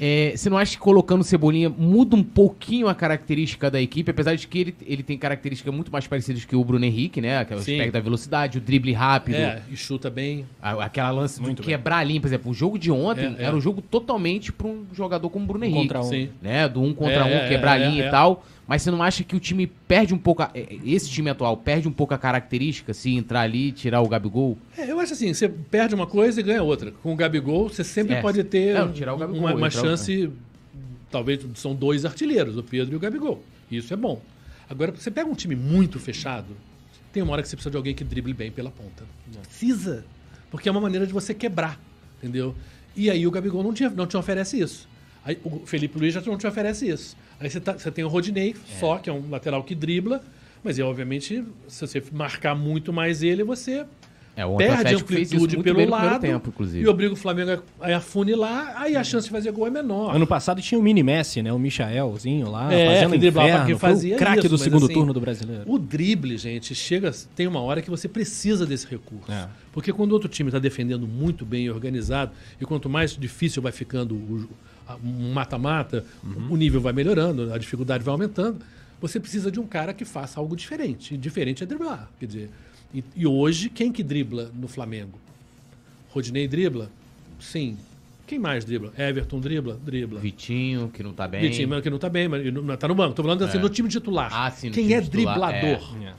É, 0.00 0.32
você 0.36 0.48
não 0.50 0.56
acha 0.58 0.72
que 0.72 0.78
colocando 0.78 1.20
o 1.20 1.24
Cebolinha 1.24 1.68
muda 1.68 2.16
um 2.16 2.22
pouquinho 2.22 2.88
a 2.88 2.94
característica 2.94 3.70
da 3.70 3.80
equipe, 3.80 4.10
apesar 4.10 4.34
de 4.34 4.46
que 4.46 4.58
ele, 4.58 4.74
ele 4.86 5.02
tem 5.02 5.16
características 5.18 5.72
muito 5.74 5.90
mais 5.92 6.06
parecidas 6.06 6.44
que 6.44 6.54
o 6.56 6.64
Bruno 6.64 6.84
Henrique, 6.84 7.20
né? 7.20 7.38
Aquele 7.38 7.60
Sim. 7.60 7.72
aspecto 7.74 7.92
da 7.92 8.00
velocidade, 8.00 8.58
o 8.58 8.60
drible 8.60 8.92
rápido, 8.92 9.36
É, 9.36 9.62
e 9.70 9.76
chuta 9.76 10.10
bem. 10.10 10.44
a- 10.60 10.84
aquela 10.84 11.10
lance 11.10 11.40
Muito 11.40 11.62
de 11.62 11.68
quebrar 11.68 11.98
a 11.98 12.04
linha. 12.04 12.20
Por 12.20 12.26
exemplo, 12.26 12.50
o 12.50 12.54
jogo 12.54 12.78
de 12.78 12.90
ontem 12.90 13.34
É, 13.38 13.42
é. 13.42 13.46
era 13.46 13.56
um 13.56 13.60
jogo 13.60 13.80
totalmente 13.82 14.52
para 14.52 14.66
um 14.66 14.84
jogador 14.92 15.28
como 15.30 15.44
o 15.44 15.48
Bruno 15.48 15.64
Um 15.64 15.68
Henrique. 15.68 15.82
contra 15.82 16.00
um. 16.00 16.04
Sim. 16.04 16.28
Né? 16.42 16.68
Do 16.68 16.82
um 16.82 16.92
contra 16.94 17.14
É, 17.16 17.24
um, 17.24 17.28
é, 17.44 17.48
quebrar 17.48 17.80
é, 17.80 17.84
a 17.84 17.88
linha 17.88 18.04
é, 18.04 18.08
e 18.08 18.10
tal. 18.10 18.44
Mas 18.66 18.80
você 18.82 18.90
não 18.90 19.02
acha 19.02 19.22
que 19.22 19.36
o 19.36 19.40
time 19.40 19.66
perde 19.66 20.14
um 20.14 20.18
pouco. 20.18 20.42
a- 20.42 20.50
é, 20.54 20.78
esse 20.86 21.10
time 21.10 21.28
atual 21.28 21.56
perde 21.56 21.86
um 21.86 21.92
pouco 21.92 22.14
a 22.14 22.18
característica 22.18 22.94
se 22.94 23.10
entrar 23.14 23.40
ali 23.42 23.68
e 23.68 23.72
tirar 23.72 24.00
o 24.00 24.08
Gabigol? 24.08 24.56
É, 24.76 24.90
eu 24.90 24.98
acho 25.00 25.12
assim, 25.12 25.32
você 25.34 25.48
perde 25.48 25.94
uma 25.94 26.06
coisa 26.06 26.40
e 26.40 26.42
ganha 26.42 26.62
outra. 26.62 26.90
Com 27.02 27.12
o 27.12 27.16
Gabigol, 27.16 27.68
você 27.68 27.84
sempre 27.84 28.14
É. 28.14 28.22
pode 28.22 28.42
ter 28.44 28.72
Não, 28.74 28.86
Gabigol, 28.92 29.28
uma, 29.40 29.54
uma 29.54 29.66
entrar 29.66 29.80
o- 29.80 29.84
chance. 29.84 30.30
Talvez 31.10 31.40
são 31.54 31.74
dois 31.74 32.04
artilheiros, 32.04 32.56
o 32.56 32.62
Pedro 32.62 32.94
e 32.94 32.96
o 32.96 33.00
Gabigol. 33.00 33.42
Isso 33.70 33.92
é 33.92 33.96
bom. 33.96 34.20
Agora, 34.68 34.90
você 34.92 35.10
pega 35.10 35.28
um 35.28 35.34
time 35.34 35.54
muito 35.54 36.00
fechado, 36.00 36.56
tem 37.12 37.22
uma 37.22 37.32
hora 37.32 37.42
que 37.42 37.48
você 37.48 37.54
precisa 37.56 37.70
de 37.70 37.76
alguém 37.76 37.94
que 37.94 38.02
drible 38.02 38.32
bem 38.32 38.50
pela 38.50 38.70
ponta. 38.70 39.04
Precisa. 39.42 40.04
Porque 40.50 40.68
é 40.68 40.72
uma 40.72 40.80
maneira 40.80 41.06
de 41.06 41.12
você 41.12 41.34
quebrar, 41.34 41.78
entendeu? 42.18 42.54
E 42.96 43.10
aí 43.10 43.26
o 43.26 43.30
Gabigol 43.30 43.62
não 43.62 43.72
te, 43.74 43.86
não 43.90 44.06
te 44.06 44.16
oferece 44.16 44.58
isso. 44.58 44.88
Aí 45.24 45.38
o 45.44 45.60
Felipe 45.66 45.98
Luiz 45.98 46.14
já 46.14 46.20
não 46.22 46.36
te 46.38 46.46
oferece 46.46 46.88
isso. 46.88 47.16
Aí 47.44 47.50
você, 47.50 47.60
tá- 47.60 47.74
você 47.74 47.90
tem 47.90 48.02
o 48.04 48.08
Rodinei, 48.08 48.56
só, 48.80 48.96
que 48.96 49.10
é 49.10 49.12
um 49.12 49.28
lateral 49.28 49.62
que 49.62 49.74
dribla, 49.74 50.22
mas 50.62 50.78
é, 50.78 50.82
obviamente, 50.82 51.44
se 51.68 51.80
você 51.86 52.02
marcar 52.10 52.54
muito 52.54 52.90
mais 52.92 53.22
ele, 53.22 53.44
você 53.44 53.84
É, 54.34 54.44
perde 54.56 54.94
amplitude 54.94 55.58
pelo 55.62 55.88
lado 55.88 56.20
tempo, 56.22 56.52
e 56.72 56.88
obriga 56.88 57.12
o 57.12 57.16
Flamengo 57.16 57.62
a 57.78 57.86
a 57.92 57.96
afunilar, 57.98 58.72
aí 58.76 58.96
a 58.96 59.04
chance 59.04 59.26
de 59.26 59.30
fazer 59.30 59.52
gol 59.52 59.66
é 59.66 59.70
menor. 59.70 60.16
Ano 60.16 60.26
passado 60.26 60.60
tinha 60.62 60.78
o 60.78 60.82
mini 60.82 61.02
Messi, 61.02 61.42
né? 61.42 61.52
O 61.52 61.58
Michaelzinho 61.58 62.50
lá, 62.50 62.72
É, 62.72 62.94
fazendo 62.94 63.20
que 63.20 63.28
inferno. 63.28 63.66
que 63.66 63.74
fazia 63.76 64.14
o 64.16 64.18
craque 64.18 64.48
do 64.48 64.56
segundo 64.58 64.86
assim, 64.86 64.94
turno 64.94 65.12
do 65.12 65.20
brasileiro. 65.20 65.62
O 65.66 65.78
drible, 65.78 66.36
gente, 66.38 66.74
chega. 66.74 67.12
Tem 67.36 67.46
uma 67.46 67.60
hora 67.60 67.82
que 67.82 67.90
você 67.90 68.08
precisa 68.08 68.64
desse 68.66 68.86
recurso. 68.88 69.30
É. 69.30 69.48
Porque 69.70 69.92
quando 69.92 70.12
o 70.12 70.14
outro 70.14 70.28
time 70.30 70.48
está 70.48 70.58
defendendo 70.58 71.06
muito 71.06 71.44
bem 71.44 71.66
e 71.66 71.70
organizado, 71.70 72.32
e 72.60 72.64
quanto 72.64 72.88
mais 72.88 73.14
difícil 73.16 73.60
vai 73.62 73.70
ficando 73.70 74.14
o- 74.14 74.48
um 75.04 75.32
mata-mata, 75.32 76.04
Uhum. 76.22 76.52
o 76.52 76.56
nível 76.56 76.80
vai 76.80 76.92
melhorando, 76.92 77.52
a 77.52 77.58
dificuldade 77.58 78.04
vai 78.04 78.12
aumentando. 78.12 78.58
Você 79.00 79.18
precisa 79.20 79.50
de 79.50 79.58
um 79.60 79.66
cara 79.66 79.92
que 79.92 80.04
faça 80.04 80.38
algo 80.40 80.56
diferente. 80.56 81.14
E 81.14 81.16
diferente 81.16 81.62
é 81.62 81.66
driblar. 81.66 82.08
Quer 82.18 82.26
dizer, 82.26 82.50
e, 82.94 83.02
e 83.16 83.26
hoje, 83.26 83.68
quem 83.68 83.90
que 83.92 84.02
dribla 84.02 84.50
no 84.54 84.68
Flamengo? 84.68 85.18
Rodinei 86.10 86.46
dribla? 86.46 86.90
Sim. 87.40 87.76
Quem 88.26 88.38
mais 88.38 88.64
dribla? 88.64 88.92
Everton 88.96 89.38
dribla? 89.40 89.78
Dribla. 89.84 90.20
Vitinho, 90.20 90.88
que 90.92 91.02
não 91.02 91.12
tá 91.12 91.28
bem. 91.28 91.42
Vitinho, 91.42 91.68
mas 91.68 91.82
que 91.82 91.90
não 91.90 91.98
tá 91.98 92.08
bem, 92.08 92.26
mas 92.28 92.52
não 92.52 92.76
tá 92.76 92.88
no 92.88 92.94
banco. 92.94 93.14
Tô 93.14 93.22
falando 93.22 93.42
assim, 93.44 93.58
É. 93.58 93.60
no 93.60 93.68
time 93.68 93.88
titular. 93.88 94.30
Ah, 94.32 94.50
sim, 94.50 94.70
Quem 94.70 94.94
é 94.94 95.00
titular, 95.02 95.50
driblador? 95.50 95.96
É. 96.02 96.12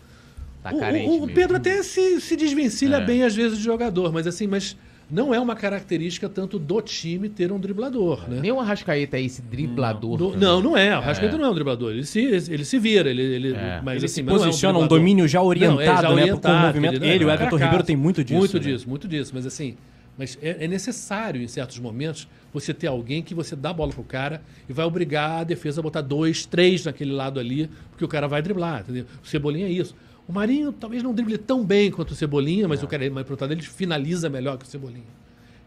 Tá 0.61 0.71
O- 0.71 0.75
o, 0.75 0.79
o 0.79 0.91
mesmo. 0.91 1.27
Pedro 1.29 1.57
até 1.57 1.81
se, 1.81 2.19
se 2.21 2.35
desvencilha 2.35 2.97
É. 2.97 3.05
bem 3.05 3.23
às 3.23 3.35
vezes 3.35 3.57
de 3.57 3.63
jogador, 3.63 4.11
mas 4.11 4.27
assim, 4.27 4.45
mas 4.47 4.75
não 5.09 5.33
é 5.33 5.39
uma 5.39 5.55
característica 5.55 6.27
tanto 6.27 6.57
do 6.57 6.81
time 6.81 7.29
ter 7.29 7.51
um 7.51 7.59
driblador, 7.59 8.27
né? 8.29 8.39
Nem 8.41 8.51
o 8.51 8.59
Arrascaeta 8.59 9.17
é 9.17 9.21
esse 9.21 9.41
driblador. 9.41 10.17
Do- 10.17 10.25
também. 10.31 10.39
não, 10.41 10.61
não 10.61 10.77
é. 10.77 10.97
O 10.97 11.01
Rascaeta 11.01 11.37
não 11.37 11.45
é 11.45 11.49
um 11.49 11.53
driblador. 11.53 11.91
Ele 11.91 12.03
se, 12.05 12.19
ele 12.21 12.65
se 12.65 12.79
vira, 12.79 13.09
ele, 13.09 13.21
ele, 13.21 13.53
É. 13.53 13.81
mas 13.83 13.97
Ele 13.97 14.05
assim, 14.05 14.15
se 14.15 14.23
não 14.23 14.35
é 14.35 14.37
posiciona 14.39 14.77
um, 14.77 14.81
driblador. 14.81 14.97
domínio 14.99 15.27
já 15.27 15.41
orientado, 15.41 15.75
Não, 15.75 15.81
é, 15.81 15.85
já 15.85 15.93
né? 15.93 16.01
Com 16.07 16.09
o 16.09 16.13
orientado, 16.15 16.67
movimento. 16.67 16.99
não 16.99 17.07
Ele, 17.07 17.25
o 17.25 17.29
é 17.29 17.33
Everton 17.33 17.35
fracasso. 17.49 17.63
Ribeiro 17.63 17.83
tem 17.83 17.95
muito 17.95 18.23
disso. 18.23 18.39
Muito 18.39 18.53
né? 18.57 18.59
disso, 18.63 18.89
muito 18.89 19.07
disso. 19.07 19.31
Mas 19.35 19.45
assim, 19.45 19.75
mas 20.17 20.37
é, 20.41 20.63
é 20.65 20.67
necessário 20.67 21.41
em 21.41 21.47
certos 21.47 21.77
momentos 21.79 22.27
você 22.53 22.73
ter 22.73 22.87
alguém 22.87 23.21
que 23.21 23.35
você 23.35 23.55
dá 23.55 23.69
a 23.71 23.73
bola 23.73 23.91
pro 23.91 24.03
cara 24.03 24.41
e 24.67 24.73
vai 24.73 24.85
obrigar 24.85 25.41
a 25.41 25.43
defesa 25.43 25.81
a 25.81 25.83
botar 25.83 26.01
dois, 26.01 26.45
três 26.45 26.85
naquele 26.85 27.11
lado 27.11 27.39
ali, 27.39 27.69
porque 27.91 28.05
o 28.05 28.07
cara 28.07 28.27
vai 28.27 28.41
driblar, 28.41 28.79
entendeu? 28.81 29.05
O 29.23 29.27
Cebolinha 29.27 29.67
é 29.67 29.71
isso. 29.71 29.93
O 30.27 30.33
Marinho 30.33 30.71
talvez 30.71 31.03
não 31.03 31.13
drible 31.13 31.37
tão 31.37 31.63
bem 31.63 31.91
quanto 31.91 32.11
o 32.11 32.15
Cebolinha, 32.15 32.67
mas 32.67 32.81
o 32.81 32.87
cara, 32.87 33.09
mas 33.11 33.23
pro 33.23 33.33
outro 33.33 33.45
lado, 33.45 33.53
ele 33.53 33.61
finaliza 33.61 34.29
melhor 34.29 34.57
que 34.57 34.65
o 34.65 34.67
Cebolinha. 34.67 35.03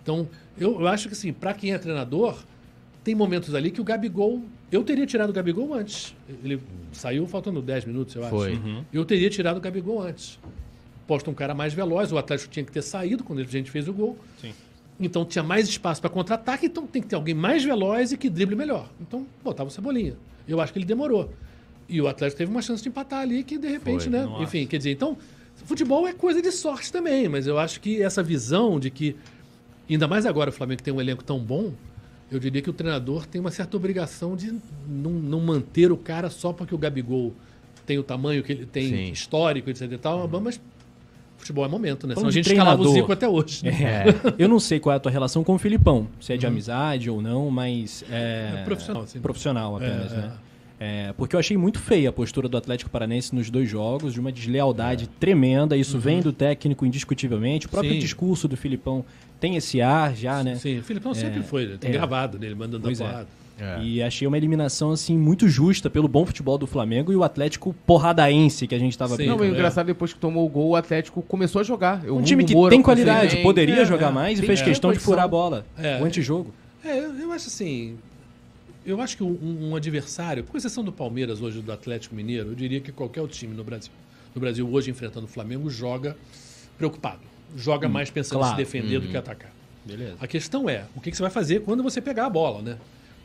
Então, 0.03 0.29
eu, 0.59 0.81
eu 0.81 0.89
acho 0.89 1.09
que 1.09 1.15
assim, 1.15 1.33
para 1.33 1.55
quem 1.55 1.73
é 1.73 1.79
treinador, 1.79 2.39
tem 3.05 3.15
momentos 3.15 3.55
ali 3.55 3.71
que 3.71 3.81
o 3.81 3.85
Gabigol. 3.85 4.43
Eu 4.71 4.83
teria 4.83 5.07
tirado 5.07 5.31
o 5.31 5.33
Gabigol 5.33 5.73
antes. 5.75 6.15
Ele 6.43 6.61
saiu 6.93 7.27
faltando 7.27 7.63
10 7.63 7.85
minutos, 7.85 8.15
eu 8.15 8.23
acho. 8.23 8.31
Foi. 8.31 8.61
Eu 8.93 9.05
teria 9.05 9.31
tirado 9.31 9.59
o 9.59 9.61
Gabigol 9.61 10.03
antes. 10.03 10.39
Posta 11.07 11.31
um 11.31 11.35
cara 11.35 11.55
mais 11.55 11.73
veloz, 11.73 12.13
o 12.13 12.19
Atlético 12.19 12.51
tinha 12.51 12.65
que 12.65 12.73
ter 12.73 12.83
saído 12.83 13.25
quando 13.25 13.39
a 13.39 13.45
gente 13.45 13.71
fez 13.71 13.89
o 13.89 13.93
gol. 13.93 14.19
Sim. 14.41 14.53
Então 15.01 15.25
tinha 15.25 15.45
mais 15.45 15.69
espaço 15.69 16.01
para 16.01 16.11
contra-ataque, 16.11 16.67
então 16.67 16.87
tem 16.87 17.01
que 17.01 17.09
ter 17.09 17.15
alguém 17.15 17.35
mais 17.35 17.65
veloz 17.65 18.13
e 18.13 18.17
que 18.17 18.29
drible 18.29 18.57
melhor. 18.57 18.89
Então 19.01 19.27
botava 19.43 19.69
o 19.69 19.73
Cebolinha. 19.73 20.17
Eu 20.47 20.61
acho 20.61 20.73
que 20.73 20.79
ele 20.79 20.87
demorou. 20.87 21.31
E 21.89 22.01
o 22.01 22.07
Atlético 22.09 22.39
teve 22.39 22.51
uma 22.51 22.61
chance 22.63 22.83
de 22.83 22.89
empatar 22.89 23.21
ali 23.21 23.43
que 23.43 23.57
de 23.59 23.69
repente, 23.69 24.05
Foi, 24.05 24.13
né? 24.13 24.25
nossa. 24.25 24.43
Enfim, 24.43 24.67
quer 24.67 24.77
dizer, 24.79 24.91
então 24.93 25.17
futebol 25.65 26.07
é 26.07 26.13
coisa 26.13 26.41
de 26.43 26.53
sorte 26.53 26.93
também, 26.93 27.29
mas 27.29 27.47
eu 27.47 27.59
acho 27.59 27.81
que 27.81 28.03
essa 28.03 28.23
visão 28.23 28.79
de 28.79 28.91
que 28.91 29.17
ainda 29.89 30.07
mais 30.07 30.27
agora 30.27 30.51
o 30.51 30.53
Flamengo 30.53 30.83
tem 30.83 30.93
um 30.93 31.01
elenco 31.01 31.25
tão 31.25 31.39
bom, 31.39 31.73
eu 32.31 32.39
diria 32.39 32.61
que 32.61 32.69
o 32.69 32.75
treinador 32.75 33.27
tem 33.27 33.41
uma 33.41 33.51
certa 33.51 33.77
obrigação 33.77 34.37
de 34.37 34.55
não, 34.87 35.11
não 35.13 35.41
manter 35.41 35.91
o 35.91 35.97
cara 35.97 36.29
só 36.29 36.53
porque 36.53 36.75
o 36.75 36.79
Gabigol 36.79 37.33
tem 37.87 37.99
o 37.99 38.03
tamanho 38.03 38.43
que 38.43 38.53
ele 38.53 38.67
tem 38.67 38.89
Sim. 38.89 39.13
histórico, 39.13 39.71
etc 39.71 39.91
e 39.91 39.97
tal, 39.99 40.29
mas 40.41 40.61
futebol 41.39 41.65
é 41.65 41.69
momento, 41.69 42.07
né? 42.07 42.15
Senão 42.15 42.29
a 42.29 42.33
gente 42.33 42.51
escalava 42.51 42.83
o 42.83 42.85
treinador. 42.85 43.01
Zico 43.01 43.13
até 43.13 43.29
hoje. 43.29 43.65
né? 43.65 43.71
É. 43.83 44.35
Eu 44.39 44.47
não 44.49 44.61
sei 44.61 44.79
qual 44.79 44.93
é 44.93 44.97
a 44.97 45.01
tua 45.01 45.11
relação 45.11 45.43
com 45.43 45.55
o 45.55 45.59
Filipão, 45.59 46.07
se 46.21 46.35
é 46.35 46.37
de 46.37 46.47
amizade 46.47 47.09
ou 47.09 47.23
não, 47.23 47.51
mas 47.51 48.05
é, 48.11 48.57
É 48.61 48.65
profissional, 48.65 49.07
sim. 49.07 49.21
profissional 49.21 49.77
apenas, 49.77 50.13
É, 50.13 50.17
né? 50.17 50.33
É, 50.81 51.13
porque 51.17 51.35
eu 51.35 51.41
achei 51.41 51.57
muito 51.57 51.79
feia 51.81 52.09
a 52.09 52.13
postura 52.13 52.49
do 52.49 52.57
Atlético 52.57 52.89
Paranaense 52.89 53.35
nos 53.35 53.51
dois 53.51 53.69
jogos, 53.69 54.15
de 54.15 54.21
uma 54.21 54.31
deslealdade 54.31 55.09
tremenda. 55.09 55.77
Isso 55.77 55.99
vem 55.99 56.21
do 56.21 56.33
técnico 56.33 56.87
indiscutivelmente. 56.87 57.67
O 57.67 57.69
próprio 57.69 57.95
Sim. 57.95 57.99
discurso 57.99 58.47
do 58.47 58.57
Filipão 58.57 59.05
tem 59.41 59.57
esse 59.57 59.81
ar 59.81 60.15
já, 60.15 60.43
né? 60.45 60.55
Sim, 60.55 60.79
o 60.79 60.83
Filipão 60.83 61.15
sempre 61.15 61.43
foi, 61.43 61.67
né? 61.67 61.77
tem 61.81 61.91
é. 61.91 61.93
gravado 61.93 62.39
nele, 62.39 62.55
mandando 62.55 62.79
a 62.87 62.89
Pois 62.89 63.01
é. 63.01 63.05
porrada. 63.05 63.29
É. 63.61 63.83
E 63.83 64.01
achei 64.01 64.27
uma 64.27 64.37
eliminação 64.37 64.93
assim 64.93 65.19
muito 65.19 65.49
justa 65.49 65.91
pelo 65.91 66.07
bom 66.07 66.25
futebol 66.25 66.57
do 66.57 66.67
Flamengo 66.67 67.13
e 67.13 67.17
o 67.17 67.25
Atlético 67.25 67.75
porradaense 67.85 68.69
que 68.69 68.75
a 68.75 68.79
gente 68.79 68.93
estava 68.93 69.17
vendo. 69.17 69.31
Não, 69.31 69.37
mas 69.37 69.49
o 69.49 69.51
é. 69.51 69.55
engraçado, 69.55 69.87
depois 69.87 70.13
que 70.13 70.19
tomou 70.21 70.47
o 70.47 70.49
gol, 70.49 70.69
o 70.71 70.77
Atlético 70.77 71.23
começou 71.23 71.61
a 71.61 71.65
jogar. 71.65 72.05
O 72.05 72.19
Um 72.19 72.23
time 72.23 72.45
que 72.45 72.55
tem 72.71 72.81
qualidade, 72.81 73.39
poderia 73.39 73.83
É, 73.83 73.85
jogar 73.85 74.11
é. 74.11 74.13
mais 74.13 74.39
e 74.39 74.43
fez 74.47 74.61
é. 74.61 74.65
questão 74.65 74.93
de 74.93 75.01
furar 75.01 75.25
a 75.25 75.29
bola. 75.29 75.67
É. 75.77 76.01
O 76.01 76.05
antijogo. 76.05 76.55
É, 76.85 76.99
eu, 77.01 77.13
eu 77.19 77.33
acho 77.33 77.49
assim. 77.49 77.97
Eu 78.89 79.03
acho 79.03 79.19
que 79.19 79.23
um, 79.23 79.69
um 79.69 79.77
adversário, 79.77 80.43
com 80.43 80.57
exceção 80.57 80.83
do 80.83 80.91
Palmeiras 80.91 81.43
hoje, 81.43 81.61
do 81.61 81.71
Atlético 81.71 82.15
Mineiro, 82.15 82.49
eu 82.49 82.55
diria 82.55 82.81
que 82.81 82.91
qualquer 82.91 83.21
outro 83.21 83.37
time 83.37 83.55
no 83.55 83.63
Brasil, 83.63 83.93
no 84.35 84.41
Brasil 84.41 84.67
hoje 84.67 84.91
enfrentando 84.91 85.27
o 85.27 85.29
Flamengo, 85.29 85.69
joga 85.69 86.17
preocupado. 86.79 87.21
Joga 87.55 87.87
mais 87.87 88.11
pensando 88.11 88.39
em 88.39 88.41
claro. 88.41 88.57
se 88.57 88.65
defender 88.65 88.99
do 88.99 89.09
que 89.09 89.17
atacar. 89.17 89.53
Beleza. 89.85 90.17
A 90.19 90.27
questão 90.27 90.71
é, 90.71 90.87
o 90.97 91.03
que, 91.03 91.11
que 91.11 91.17
você 91.19 91.23
vai 91.23 91.31
fazer 91.31 91.61
quando 91.61 91.83
você 91.83 92.01
pegar 92.01 92.25
a 92.27 92.31
bola, 92.31 92.63
né? 92.63 92.79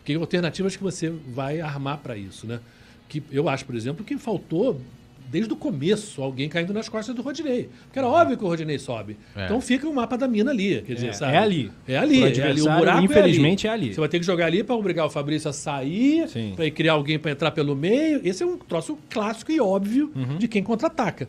Que 0.03 0.15
alternativas 0.15 0.75
que 0.75 0.83
você 0.83 1.09
vai 1.09 1.61
armar 1.61 1.99
para 1.99 2.17
isso, 2.17 2.45
né? 2.45 2.59
Que 3.07 3.23
eu 3.31 3.47
acho, 3.47 3.65
por 3.65 3.75
exemplo, 3.75 4.03
que 4.03 4.17
faltou 4.17 4.81
desde 5.29 5.51
o 5.51 5.55
começo 5.55 6.21
alguém 6.21 6.47
caindo 6.49 6.73
nas 6.73 6.87
costas 6.89 7.15
do 7.15 7.21
Rodinei. 7.21 7.69
Porque 7.85 7.97
era 7.99 8.07
óbvio 8.07 8.37
que 8.37 8.43
o 8.43 8.47
Rodinei 8.47 8.77
sobe. 8.79 9.17
É. 9.35 9.45
Então 9.45 9.59
fica 9.61 9.87
o 9.87 9.93
mapa 9.93 10.17
da 10.17 10.27
mina 10.27 10.51
ali, 10.51 10.81
quer 10.81 10.93
dizer, 10.95 11.07
É, 11.07 11.13
sabe? 11.13 11.33
é 11.33 11.37
ali. 11.37 11.71
É 11.87 11.97
ali, 11.97 12.21
é 12.23 12.43
ali. 12.43 12.61
O 12.61 12.65
buraco 12.77 13.03
infelizmente, 13.03 13.67
é 13.67 13.69
é 13.69 13.73
ali. 13.73 13.85
ali. 13.85 13.93
Você 13.93 13.99
vai 13.99 14.09
ter 14.09 14.19
que 14.19 14.25
jogar 14.25 14.45
ali 14.47 14.63
para 14.63 14.75
obrigar 14.75 15.05
o 15.05 15.09
Fabrício 15.09 15.49
a 15.49 15.53
sair, 15.53 16.25
para 16.55 16.69
criar 16.71 16.93
alguém 16.93 17.17
para 17.19 17.31
entrar 17.31 17.51
pelo 17.51 17.75
meio. 17.75 18.21
Esse 18.23 18.43
é 18.43 18.45
um 18.45 18.57
troço 18.57 18.97
clássico 19.09 19.51
e 19.51 19.59
óbvio 19.59 20.11
Uhum. 20.15 20.37
de 20.37 20.47
quem 20.47 20.61
contra-ataca. 20.63 21.27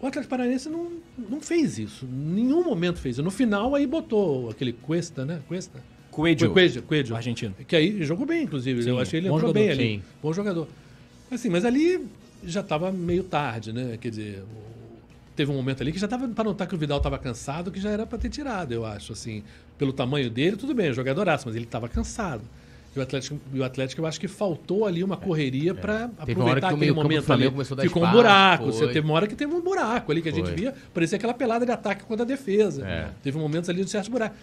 O 0.00 0.06
Atlético 0.06 0.30
Paranaense 0.30 0.68
não, 0.68 0.88
não 1.28 1.40
fez 1.42 1.78
isso. 1.78 2.06
Em 2.06 2.34
nenhum 2.34 2.64
momento 2.64 2.98
fez 2.98 3.16
isso. 3.16 3.22
No 3.22 3.30
final, 3.30 3.74
aí 3.74 3.86
botou 3.86 4.48
aquele 4.48 4.72
Cuesta, 4.72 5.24
né? 5.26 5.40
Cuesta? 5.46 5.78
Coelho, 6.10 6.50
Coelho, 6.50 6.82
Coelho. 6.82 7.12
o 7.12 7.16
argentino. 7.16 7.54
Que 7.68 7.76
aí 7.76 8.02
jogou 8.02 8.26
bem, 8.26 8.42
inclusive. 8.44 8.82
Sim, 8.82 8.88
eu 8.90 8.98
achei 8.98 9.20
ele 9.20 9.26
entrou 9.26 9.40
jogador. 9.40 9.60
bem 9.60 9.70
ali. 9.70 9.82
Sim. 9.96 10.02
Bom 10.22 10.32
jogador. 10.32 10.66
Assim, 11.30 11.48
mas 11.48 11.64
ali 11.64 12.00
já 12.44 12.60
estava 12.60 12.90
meio 12.92 13.24
tarde, 13.24 13.72
né? 13.72 13.98
Quer 14.00 14.10
dizer, 14.10 14.42
teve 15.36 15.50
um 15.50 15.54
momento 15.54 15.82
ali 15.82 15.92
que 15.92 15.98
já 15.98 16.06
dava 16.06 16.28
para 16.28 16.44
notar 16.44 16.66
que 16.66 16.74
o 16.74 16.78
Vidal 16.78 16.98
estava 16.98 17.18
cansado, 17.18 17.70
que 17.70 17.80
já 17.80 17.90
era 17.90 18.06
para 18.06 18.18
ter 18.18 18.28
tirado, 18.28 18.72
eu 18.72 18.84
acho. 18.84 19.12
Assim, 19.12 19.42
pelo 19.78 19.92
tamanho 19.92 20.30
dele, 20.30 20.56
tudo 20.56 20.74
bem, 20.74 20.92
jogadoraço, 20.92 21.46
mas 21.46 21.56
ele 21.56 21.64
estava 21.64 21.88
cansado. 21.88 22.42
E 22.94 22.98
o 22.98 23.02
Atlético, 23.02 23.38
o 23.54 23.62
Atlético, 23.62 24.02
eu 24.02 24.06
acho 24.06 24.18
que 24.18 24.26
faltou 24.26 24.84
ali 24.84 25.04
uma 25.04 25.16
correria 25.16 25.72
para 25.72 25.92
É, 25.94 25.96
hora 26.02 26.08
que 26.26 26.32
aproveitar 26.32 26.68
aquele 26.74 26.90
momento 26.92 27.32
ali. 27.32 27.44
Ficou 27.82 28.04
um 28.04 28.10
buraco. 28.10 28.64
foi. 28.64 28.72
Você 28.72 28.86
teve 28.88 29.00
uma 29.06 29.14
hora 29.14 29.28
que 29.28 29.36
teve 29.36 29.54
um 29.54 29.60
buraco 29.60 30.10
ali 30.10 30.20
que 30.20 30.28
a 30.28 30.32
gente 30.32 30.46
Foi. 30.48 30.56
via, 30.56 30.74
parecia 30.92 31.16
aquela 31.16 31.32
pelada 31.32 31.64
de 31.64 31.70
ataque 31.70 32.02
contra 32.02 32.24
a 32.24 32.26
defesa. 32.26 32.84
É. 32.84 33.10
Teve 33.22 33.38
momentos 33.38 33.70
ali 33.70 33.84
de 33.84 33.90
certos 33.90 34.08
buracos. 34.08 34.36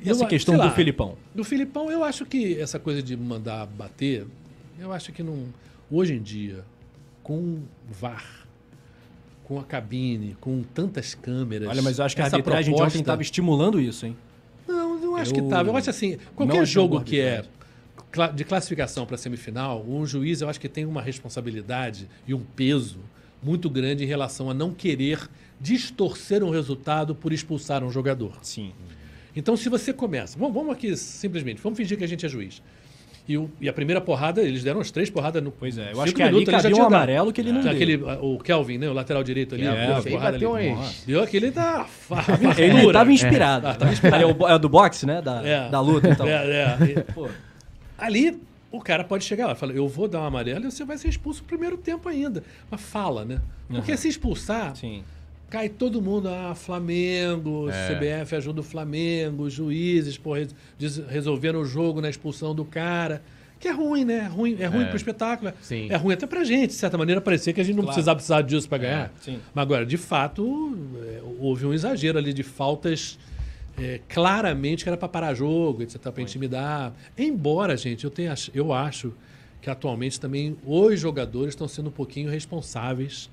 E 0.00 0.08
essa 0.08 0.22
Eu- 0.22 0.28
questão 0.28 0.54
sei 0.54 0.62
do 0.62 0.68
lá, 0.68 0.72
Filipão? 0.74 1.16
do 1.34 1.42
Filipão, 1.42 1.90
eu 1.90 2.04
acho 2.04 2.24
que 2.24 2.58
essa 2.60 2.78
coisa 2.78 3.02
de 3.02 3.16
mandar 3.16 3.66
bater, 3.66 4.24
eu 4.78 4.92
acho 4.92 5.12
que 5.12 5.22
não. 5.24 5.46
Hoje 5.90 6.14
em 6.14 6.22
dia, 6.22 6.64
com 7.28 7.58
VAR, 7.90 8.48
com 9.44 9.60
a 9.60 9.62
cabine, 9.62 10.34
com 10.40 10.62
tantas 10.62 11.14
câmeras. 11.14 11.68
Olha, 11.68 11.82
mas 11.82 11.98
eu 11.98 12.04
acho 12.06 12.16
que 12.16 12.22
a 12.22 12.24
essa 12.24 12.36
arbitragem 12.36 12.64
de 12.64 12.70
proposta- 12.70 12.96
ontem 12.96 13.02
estava 13.02 13.20
estimulando 13.20 13.78
isso, 13.78 14.06
hein? 14.06 14.16
Não, 14.66 14.94
eu 14.94 15.00
não 15.00 15.16
acho 15.16 15.30
Eu 15.32 15.34
que 15.34 15.42
tava. 15.50 15.68
Eu 15.68 15.76
acho 15.76 15.90
assim, 15.90 16.16
qualquer 16.34 16.64
jogo 16.64 17.02
que 17.02 17.20
é 17.20 17.44
de 18.34 18.44
classificação 18.44 19.04
para 19.04 19.18
semifinal, 19.18 19.84
um 19.86 20.06
juiz 20.06 20.40
eu 20.40 20.48
acho 20.48 20.58
que 20.58 20.70
tem 20.70 20.86
uma 20.86 21.02
responsabilidade 21.02 22.08
e 22.26 22.32
um 22.32 22.40
peso 22.40 23.00
muito 23.42 23.68
grande 23.68 24.04
em 24.04 24.06
relação 24.06 24.48
a 24.48 24.54
não 24.54 24.72
querer 24.72 25.28
distorcer 25.60 26.42
um 26.42 26.48
resultado 26.48 27.14
por 27.14 27.30
expulsar 27.30 27.84
um 27.84 27.90
jogador. 27.90 28.38
Sim. 28.40 28.72
Então, 29.36 29.54
se 29.54 29.68
você 29.68 29.92
começa, 29.92 30.38
vamos, 30.38 30.54
vamos 30.54 30.72
aqui 30.72 30.96
simplesmente, 30.96 31.60
vamos 31.60 31.76
fingir 31.76 31.98
que 31.98 32.04
a 32.04 32.08
gente 32.08 32.24
é 32.24 32.28
juiz. 32.28 32.62
E, 33.28 33.36
o- 33.36 33.50
e 33.60 33.68
a 33.68 33.72
primeira 33.74 34.00
porrada, 34.00 34.40
eles 34.40 34.64
deram 34.64 34.80
as 34.80 34.90
três 34.90 35.10
porradas 35.10 35.42
no. 35.42 35.50
Pois 35.50 35.76
é, 35.76 35.82
eu 35.82 35.86
cinco 35.88 36.00
acho 36.02 36.14
que 36.14 36.22
ali 36.22 36.32
minutos, 36.32 36.54
ele 36.54 36.62
já 36.62 36.68
um 36.68 36.72
tinha 36.72 36.82
dado. 36.84 36.94
amarelo 36.94 37.30
que 37.32 37.40
ele 37.42 37.52
não 37.52 37.60
deu. 37.60 37.70
Aquele, 37.72 37.96
o 38.22 38.38
Kelvin, 38.38 38.78
né, 38.78 38.88
o 38.88 38.94
lateral 38.94 39.22
direito 39.22 39.54
ali, 39.54 39.66
É, 39.66 39.68
aí 39.94 40.02
porrada 40.10 40.36
ali. 40.36 40.46
umas... 40.46 41.04
Deu 41.06 41.22
aquele 41.22 41.50
da 41.50 41.86
Ele 42.56 42.86
estava 42.86 43.12
inspirado. 43.12 43.66
Ah, 43.66 43.74
tava 43.74 43.92
inspirado. 43.92 44.22
É, 44.22 44.26
o, 44.26 44.48
é 44.48 44.58
do 44.58 44.68
boxe, 44.70 45.04
né? 45.04 45.20
Da, 45.20 45.46
É. 45.46 45.68
da 45.68 45.78
luta, 45.80 46.08
então. 46.08 46.24
É, 46.26 46.76
é. 46.96 47.00
Pô, 47.14 47.28
Ali, 47.98 48.40
o 48.70 48.80
cara 48.80 49.04
pode 49.04 49.24
chegar 49.24 49.46
lá 49.46 49.52
e 49.52 49.56
falar, 49.56 49.74
eu 49.74 49.86
vou 49.88 50.08
dar 50.08 50.20
um 50.20 50.24
amarelo 50.24 50.66
e 50.66 50.70
você 50.70 50.84
vai 50.84 50.96
ser 50.96 51.08
expulso 51.08 51.42
no 51.42 51.48
primeiro 51.48 51.76
tempo 51.76 52.08
ainda. 52.08 52.42
Mas 52.70 52.80
fala, 52.80 53.24
né? 53.24 53.40
Porque 53.68 53.96
se 53.96 54.08
expulsar, 54.08 54.74
sim. 54.76 55.02
Cai 55.50 55.68
todo 55.68 56.00
mundo. 56.02 56.28
Ah, 56.28 56.54
Flamengo, 56.54 57.68
É. 57.70 57.88
CBF 57.88 58.36
ajuda 58.36 58.60
o 58.60 58.64
Flamengo, 58.64 59.44
os 59.44 59.52
juízes 59.52 60.16
pô, 60.18 60.32
resolveram 61.08 61.60
o 61.60 61.64
jogo 61.64 62.00
na 62.00 62.08
expulsão 62.10 62.54
do 62.54 62.64
cara. 62.64 63.22
Que 63.60 63.66
é 63.66 63.72
ruim, 63.72 64.04
né? 64.04 64.18
É 64.18 64.26
ruim, 64.28 64.56
é 64.60 64.66
ruim 64.66 64.84
É. 64.84 64.86
pro 64.86 64.96
espetáculo. 64.96 65.52
Sim. 65.60 65.88
É 65.90 65.96
ruim 65.96 66.14
até 66.14 66.26
pra 66.28 66.44
gente, 66.44 66.68
de 66.68 66.74
certa 66.76 66.96
maneira, 66.96 67.20
parecia 67.20 67.52
que 67.52 67.60
a 67.60 67.64
gente 67.64 67.74
não 67.74 67.82
Claro. 67.82 67.94
precisava 67.94 68.14
precisar 68.16 68.42
disso 68.42 68.68
pra 68.68 68.78
ganhar. 68.78 69.12
sim. 69.20 69.40
Mas 69.52 69.62
agora, 69.62 69.84
de 69.84 69.96
fato, 69.96 70.78
é, 71.04 71.20
houve 71.40 71.66
um 71.66 71.72
exagero 71.74 72.18
ali 72.18 72.32
de 72.32 72.42
faltas 72.44 73.18
é, 73.80 74.00
claramente 74.08 74.82
que 74.84 74.88
era 74.90 74.96
para 74.96 75.08
parar 75.08 75.34
jogo, 75.34 75.82
etc., 75.82 76.00
para 76.10 76.20
intimidar. 76.22 76.92
Embora, 77.16 77.76
gente, 77.76 78.04
eu, 78.04 78.10
tenha, 78.10 78.34
eu 78.54 78.72
acho 78.72 79.12
que 79.60 79.68
atualmente 79.70 80.18
também 80.20 80.56
os 80.64 80.98
jogadores 81.00 81.50
estão 81.54 81.66
sendo 81.68 81.88
um 81.88 81.92
pouquinho 81.92 82.28
responsáveis 82.30 83.28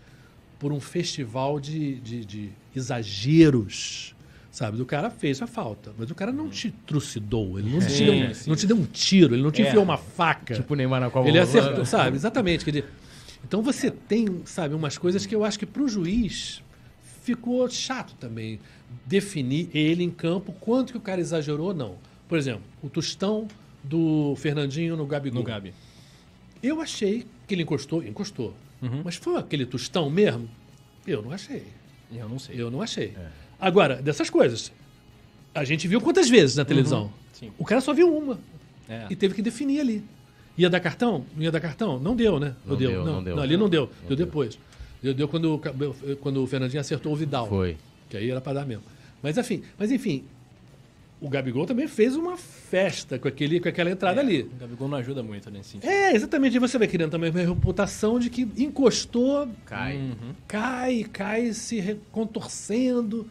por 0.60 0.72
um 0.72 0.80
festival 0.80 1.60
de, 1.60 1.96
de, 2.00 2.26
de 2.26 2.50
exageros. 2.76 4.14
Sabe, 4.52 4.82
o 4.82 4.86
cara 4.86 5.10
fez 5.10 5.42
a 5.42 5.48
falta, 5.48 5.92
mas 5.98 6.10
o 6.10 6.16
cara 6.16 6.32
não 6.32 6.48
te 6.48 6.72
trucidou, 6.88 7.60
ele 7.60 7.72
não, 7.72 7.80
te, 7.80 7.92
Sim, 7.92 8.06
deu, 8.06 8.34
sim. 8.36 8.50
não 8.50 8.56
te 8.56 8.66
deu 8.66 8.78
um 8.78 8.86
tiro, 8.86 9.36
ele 9.36 9.44
não 9.44 9.52
te 9.52 9.62
É. 9.62 9.68
enfiou 9.68 9.84
uma 9.84 9.98
faca. 9.98 10.54
Tipo 10.56 10.76
Neymar 10.76 11.02
na 11.02 11.10
Copa 11.10 11.28
Ele 11.28 11.38
acertou, 11.38 11.84
sabe? 11.86 12.16
Exatamente. 12.16 12.64
Quer 12.64 12.72
dizer, 12.72 12.86
então 13.44 13.62
você 13.62 13.92
tem, 13.92 14.44
sabe, 14.46 14.74
umas 14.74 14.98
coisas 14.98 15.26
que 15.26 15.36
eu 15.36 15.44
acho 15.44 15.60
que 15.60 15.66
para 15.66 15.84
o 15.84 15.90
juiz 15.90 16.64
ficou 17.22 17.70
chato 17.70 18.16
também 18.18 18.58
definir 19.06 19.70
ele 19.74 20.04
em 20.06 20.10
campo 20.10 20.54
quanto 20.54 20.94
que 20.94 20.98
o 20.98 21.02
cara 21.02 21.20
exagerou 21.20 21.68
ou 21.68 21.74
não. 21.74 21.96
Por 22.30 22.38
exemplo, 22.38 22.64
o 22.82 22.88
tostão 22.90 23.50
do 23.84 24.36
Fernandinho 24.38 24.96
no 24.96 25.06
Gabigol. 25.06 25.42
No 25.42 25.46
Gabi. 25.46 25.74
Eu 26.64 26.80
achei 26.82 27.26
que 27.46 27.54
ele 27.56 27.64
encostou, 27.64 28.02
encostou. 28.02 28.54
Uhum. 28.86 29.02
Mas 29.04 29.16
foi 29.16 29.38
aquele 29.38 29.66
tostão 29.66 30.10
mesmo? 30.10 30.50
Eu 31.06 31.22
não 31.22 31.32
achei. 31.32 31.64
Eu 32.12 32.30
não 32.30 32.40
sei. 32.40 32.56
Eu 32.62 32.72
não 32.72 32.82
achei. 32.82 33.14
É. 33.18 33.28
Agora, 33.60 33.96
dessas 34.02 34.30
coisas, 34.30 34.72
a 35.54 35.64
gente 35.64 35.88
viu 35.88 36.00
quantas 36.02 36.30
vezes 36.30 36.56
na 36.56 36.66
televisão? 36.66 37.12
Uhum. 37.42 37.52
O 37.58 37.66
cara 37.66 37.82
só 37.82 37.94
viu 37.94 38.16
uma 38.16 38.40
É. 38.88 39.08
e 39.10 39.16
teve 39.16 39.34
que 39.34 39.42
definir 39.42 39.80
ali. 39.80 40.04
Ia 40.58 40.70
dar 40.70 40.80
cartão? 40.80 41.26
Não 41.36 41.44
ia 41.44 41.52
dar 41.52 41.60
cartão? 41.60 42.00
Não 42.00 42.16
deu, 42.16 42.40
né? 42.40 42.56
Não 42.66 42.76
deu. 42.78 42.92
deu, 42.92 43.06
não 43.06 43.24
deu. 43.24 43.40
ali 43.42 43.58
não 43.58 43.68
deu. 43.68 43.82
Não 44.02 44.08
deu 44.08 44.18
deu. 44.18 44.26
depois. 44.26 44.58
Deu, 45.02 45.14
deu 45.14 45.28
quando, 45.28 45.62
quando 46.22 46.42
o 46.42 46.48
Fernandinho 46.48 46.80
acertou 46.80 47.12
o 47.12 47.16
Vidal. 47.16 47.48
Foi. 47.48 47.76
Que 48.10 48.18
aí 48.18 48.30
era 48.30 48.40
para 48.40 48.54
dar 48.54 48.66
mesmo. 48.66 48.84
Mas 49.22 49.38
enfim, 49.38 49.64
mas 49.78 49.92
enfim, 49.92 50.24
o 51.20 51.30
Gabigol 51.30 51.66
também 51.66 51.88
fez 51.88 52.16
uma 52.16 52.38
festa 52.38 53.18
com, 53.18 53.28
aquele, 53.28 53.60
com 53.60 53.70
aquela 53.70 53.90
entrada 53.90 54.20
ali. 54.20 54.44
O 54.44 54.60
Gabigol 54.60 54.88
não 54.88 54.98
ajuda 54.98 55.24
muito 55.24 55.50
nesse 55.50 55.70
sentido. 55.70 55.90
É, 55.90 56.14
exatamente. 56.14 56.56
E 56.56 56.60
você 56.60 56.78
vai 56.78 56.88
criando 56.88 57.12
também 57.12 57.30
uma 57.32 57.40
reputação 57.40 58.20
de 58.20 58.30
que 58.30 58.42
encostou, 58.58 59.48
Cai. 59.66 60.12
cai, 60.48 61.04
cai 61.06 61.54
se 61.54 61.98
contorcendo. 62.12 63.28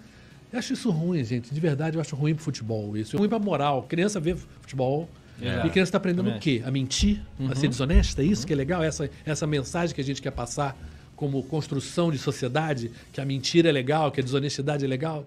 Eu 0.53 0.59
acho 0.59 0.72
isso 0.72 0.91
ruim, 0.91 1.22
gente. 1.24 1.53
De 1.53 1.61
verdade, 1.61 1.97
eu 1.97 2.01
acho 2.01 2.16
ruim 2.16 2.35
pro 2.35 2.45
futebol. 2.45 2.97
Isso 2.97 3.16
é 3.16 3.18
ruim 3.18 3.28
pra 3.28 3.39
moral. 3.39 3.82
Criança 3.89 4.18
vê 4.18 4.35
futebol. 4.35 5.09
Exato. 5.41 5.66
E 5.66 5.70
criança 5.70 5.93
tá 5.93 5.99
aprendendo 5.99 6.24
Também 6.24 6.39
o 6.39 6.41
quê? 6.41 6.62
A 6.64 6.70
mentir? 6.70 7.20
A 7.51 7.55
ser 7.55 7.68
desonesta? 7.68 8.22
É 8.22 8.24
isso 8.24 8.47
que 8.47 8.53
é 8.53 8.57
legal? 8.57 8.82
Essa, 8.82 9.11
essa 9.26 9.47
mensagem 9.47 9.95
que 9.95 10.01
a 10.01 10.05
gente 10.05 10.22
quer 10.22 10.30
passar 10.30 10.76
como 11.16 11.43
construção 11.43 12.11
de 12.11 12.18
sociedade? 12.18 12.91
Que 13.12 13.20
a 13.20 13.24
mentira 13.24 13.68
é 13.68 13.72
legal, 13.72 14.11
que 14.12 14.20
a 14.20 14.22
desonestidade 14.24 14.85
é 14.85 14.89
legal? 14.89 15.26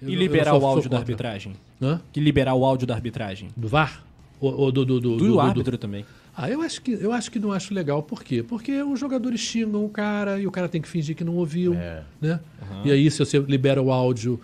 Eu 0.00 0.08
E 0.08 0.14
liberar 0.14 0.54
o 0.54 0.64
áudio 0.64 0.88
da 0.88 0.98
arbitragem? 0.98 1.52
Hã? 1.80 2.00
Que 2.12 2.20
liberar 2.20 2.54
o 2.54 2.64
áudio 2.64 2.86
da 2.86 2.94
arbitragem? 2.94 3.48
Do 3.56 3.68
VAR? 3.68 4.02
Ou, 4.40 4.54
ou 4.54 4.72
do, 4.72 4.84
do, 4.84 5.00
do, 5.00 5.10
Do, 5.12 5.16
do- 5.18 5.32
do- 5.32 5.40
árbitro 5.40 5.76
também. 5.78 6.04
Ah, 6.36 6.48
eu 6.48 6.62
acho, 6.62 6.80
que, 6.80 6.92
eu 6.92 7.12
acho 7.12 7.30
que 7.30 7.38
não 7.38 7.52
acho 7.52 7.74
legal. 7.74 8.02
Por 8.02 8.22
quê? 8.22 8.42
Porque 8.42 8.82
os 8.82 8.98
jogadores 8.98 9.40
xingam 9.40 9.84
o 9.84 9.88
cara 9.88 10.38
e 10.40 10.46
o 10.46 10.50
cara 10.50 10.68
tem 10.68 10.80
que 10.80 10.88
fingir 10.88 11.14
que 11.16 11.24
não 11.24 11.34
ouviu. 11.36 11.74
É. 11.74 12.02
Né? 12.20 12.40
E 12.84 12.90
aí, 12.90 13.10
se 13.10 13.18
você 13.18 13.38
libera 13.40 13.82
o 13.82 13.90
áudio, 13.92 14.40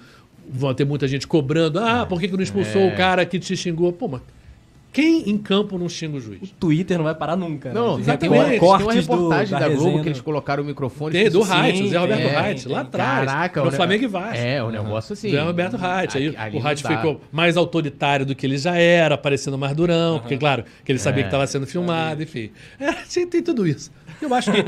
vão 0.51 0.74
ter 0.74 0.84
muita 0.84 1.07
gente 1.09 1.26
cobrando. 1.26 1.78
Ah, 1.78 2.05
por 2.05 2.20
que, 2.20 2.28
que 2.28 2.34
não 2.37 2.43
expulsou 2.43 2.82
É. 2.82 2.93
o 2.93 2.97
cara 2.97 3.24
que 3.24 3.39
te 3.39 3.57
xingou? 3.57 3.93
Pô, 3.93 4.09
mas 4.09 4.20
quem 4.97 5.28
em 5.28 5.36
campo 5.36 5.76
não 5.76 5.90
xinga 5.90 6.16
o 6.16 6.20
juiz? 6.20 6.40
O 6.42 6.47
Twitter 6.55 6.97
não 6.97 7.05
vai 7.05 7.14
parar 7.14 7.36
nunca. 7.36 7.70
Não, 7.70 7.99
né? 7.99 8.05
tem, 8.07 8.16
tem, 8.30 8.32
Exatamente. 8.32 8.38
uma, 8.40 8.49
tem 8.49 8.59
uma 8.61 8.78
Cortes 8.78 9.07
do- 9.07 9.12
reportagem 9.12 9.53
da 9.53 9.59
da, 9.59 9.68
Globo 9.68 9.84
resenha 9.84 10.03
que 10.03 10.09
eles 10.09 10.20
colocaram 10.22 10.62
o 10.62 10.66
microfone. 10.66 11.12
Tem, 11.12 11.30
do 11.30 11.40
Height, 11.42 11.82
o 11.82 11.88
Zé 11.88 11.99
Roberto 11.99 12.22
tem, 12.22 12.34
Height, 12.34 12.64
tem. 12.64 12.72
lá 12.72 12.80
atrás. 12.80 13.26
Caraca, 13.26 13.64
no 13.64 13.72
Flamengo 13.72 14.05
e 14.05 14.07
Vasco. 14.07 14.36
É, 14.38 14.62
o 14.62 14.70
negócio 14.70 15.12
assim. 15.12 15.30
Zé 15.30 15.42
Roberto 15.42 15.76
Height. 15.76 16.16
Aí 16.16 16.51
o 16.51 16.62
não 16.62 16.62
dá. 16.62 16.74
ficou 16.76 17.20
mais 17.30 17.59
autoritário 17.59 18.24
do 18.24 18.34
que 18.34 18.47
ele 18.47 18.57
já 18.57 18.74
era, 18.78 19.18
parecendo 19.18 19.59
mais 19.59 19.76
durão, 19.76 20.18
porque, 20.18 20.38
claro, 20.38 20.64
que 20.82 20.90
ele 20.90 20.99
sabia 20.99 21.20
É. 21.20 21.22
que 21.24 21.28
estava 21.28 21.47
sendo 21.47 21.66
filmado, 21.66 22.22
enfim. 22.22 22.51
É, 22.80 22.92
tem, 23.12 23.26
tem 23.26 23.42
tudo 23.42 23.66
isso. 23.66 23.90
Eu 24.22 24.32
acho 24.32 24.51
que. 24.51 24.64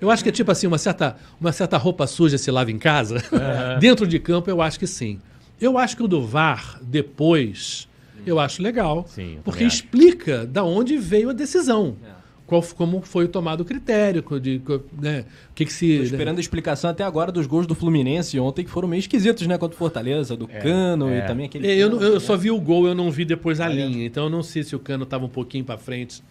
Eu 0.00 0.10
acho 0.10 0.22
que 0.22 0.28
é 0.28 0.32
tipo 0.32 0.50
assim, 0.52 0.66
uma 0.68 0.78
certa, 0.78 1.16
uma 1.40 1.50
certa 1.52 1.76
roupa 1.76 2.06
suja 2.06 2.38
se 2.38 2.50
lava 2.52 2.70
em 2.70 2.78
casa. 2.78 3.22
Dentro 3.80 4.06
de 4.06 4.18
campo, 4.20 4.48
eu 4.48 4.62
acho 4.62 4.78
que 4.78 4.86
sim. 4.86 5.18
Eu 5.60 5.76
acho 5.78 5.96
que 5.96 6.02
o 6.02 6.08
do 6.08 6.24
VAR, 6.24 6.78
depois, 6.82 7.88
eu 8.26 8.38
acho 8.38 8.62
legal. 8.62 9.04
Sim, 9.08 9.36
eu 9.36 9.42
porque 9.42 9.64
acho. 9.64 9.76
explica 9.76 10.46
da 10.46 10.62
onde 10.64 10.96
veio 10.96 11.30
a 11.30 11.32
decisão. 11.32 11.96
Qual, 12.44 12.62
como 12.76 13.00
foi 13.00 13.28
tomado 13.28 13.62
o 13.62 13.64
critério, 13.64 14.22
de, 14.38 14.60
né, 15.00 15.24
o 15.50 15.54
que, 15.54 15.64
que 15.64 15.72
se. 15.72 15.96
Tô 15.96 16.02
esperando 16.02 16.36
a 16.36 16.40
explicação 16.40 16.90
até 16.90 17.02
agora 17.02 17.32
dos 17.32 17.46
gols 17.46 17.66
do 17.66 17.74
Fluminense 17.74 18.38
ontem, 18.38 18.62
que 18.62 18.70
foram 18.70 18.86
meio 18.88 18.98
esquisitos, 19.00 19.46
né? 19.46 19.56
Contra 19.56 19.74
o 19.74 19.78
Fortaleza, 19.78 20.36
do 20.36 20.46
Cano 20.46 21.08
é. 21.08 21.18
e 21.18 21.22
também 21.22 21.46
aquele. 21.46 21.66
É, 21.66 21.76
eu, 21.76 21.88
não- 21.88 22.02
eu 22.02 22.14
né? 22.14 22.20
só 22.20 22.36
vi 22.36 22.50
o 22.50 22.60
gol, 22.60 22.86
eu 22.86 22.94
não 22.94 23.10
vi 23.10 23.24
depois 23.24 23.58
a 23.58 23.68
linha. 23.68 24.04
Então 24.04 24.24
eu 24.24 24.30
não 24.30 24.42
sei 24.42 24.62
se 24.64 24.76
o 24.76 24.78
cano 24.78 25.06
tava 25.06 25.24
um 25.24 25.30
pouquinho 25.30 25.64
pra 25.64 25.78
frente. 25.78 26.22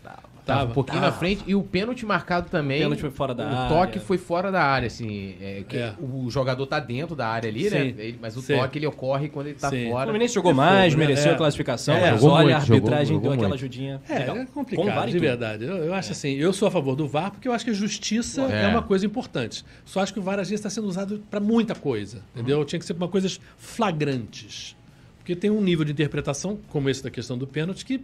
Tava 0.46 0.72
um 0.72 0.74
pouquinho 0.74 1.02
na 1.02 1.12
frente 1.12 1.44
e 1.46 1.54
o 1.54 1.62
pênalti 1.62 2.06
marcado 2.06 2.50
também. 2.50 2.80
O 2.80 2.84
pênalti 2.86 3.00
foi 3.02 3.12
fora 3.12 3.36
da 3.36 3.44
o 3.44 3.48
área. 3.56 3.70
toque 3.70 4.00
foi 4.00 4.18
fora 4.18 4.52
da 4.52 4.64
área, 4.64 4.88
assim. 4.88 5.36
é, 5.39 5.64
que 5.68 5.78
É. 5.78 5.94
O 6.02 6.30
jogador 6.32 6.66
tá 6.66 6.80
dentro 6.80 7.16
da 7.16 7.28
área 7.28 7.48
ali, 7.50 7.64
né? 7.66 7.70
Sim. 7.70 7.96
Ele- 7.98 8.20
mas 8.22 8.36
o 8.36 8.42
Sim. 8.42 8.56
toque 8.58 8.80
ele 8.80 8.88
ocorre 8.88 9.30
quando 9.30 9.48
ele 9.48 9.60
tá 9.60 9.70
Sim. 9.70 9.88
O 9.88 9.92
fora. 9.92 10.06
Fluminense 10.06 10.34
jogou 10.34 10.52
É 10.52 10.56
mais, 10.56 10.94
fogo, 10.94 11.02
né? 11.02 11.08
mereceu 11.08 11.32
É. 11.32 11.36
a 11.36 11.38
classificação, 11.38 11.96
É, 11.96 12.12
mas 12.12 12.22
jogou 12.22 12.36
olha, 12.36 12.44
muito, 12.44 12.54
a 12.56 12.58
arbitragem 12.60 13.06
jogou- 13.08 13.22
deu 13.22 13.32
jogou 13.32 13.34
aquela 13.34 13.50
muito. 13.50 13.54
ajudinha. 13.60 14.02
É, 14.10 14.20
legal. 14.20 14.36
é 14.38 14.46
Com 14.46 14.52
complicado, 14.52 15.06
de 15.06 15.12
tudo. 15.14 15.22
verdade. 15.22 15.64
Eu, 15.66 15.78
eu 15.78 15.94
acho 15.94 16.12
assim, 16.12 16.34
eu 16.34 16.52
sou 16.54 16.68
a 16.68 16.72
favor 16.72 16.96
do 16.96 17.08
VAR 17.08 17.32
porque 17.32 17.48
eu 17.48 17.54
acho 17.54 17.64
que 17.64 17.72
a 17.72 17.74
justiça 17.76 18.42
é, 18.52 18.64
É. 18.64 18.68
uma 18.68 18.82
coisa 18.82 19.06
importante. 19.06 19.64
Só 19.86 20.00
acho 20.02 20.12
que 20.14 20.20
o 20.20 20.24
VAR 20.24 20.39
às 20.39 20.50
vezes 20.50 20.60
está 20.60 20.70
sendo 20.70 20.88
usado 20.88 21.22
para 21.30 21.39
muita 21.39 21.76
coisa, 21.76 22.24
entendeu? 22.36 22.66
Tinha 22.66 22.80
que 22.80 22.86
ser 22.86 22.96
para 22.96 23.08
coisas 23.08 23.39
flagrantes. 23.58 24.76
Porque 25.20 25.36
tem 25.36 25.50
um 25.52 25.62
nível 25.62 25.86
de 25.86 25.92
interpretação, 25.92 26.58
como 26.70 26.89
esse 26.89 27.04
da 27.04 27.12
questão 27.12 27.38
do 27.38 27.46
pênalti, 27.46 27.86
que, 27.86 28.02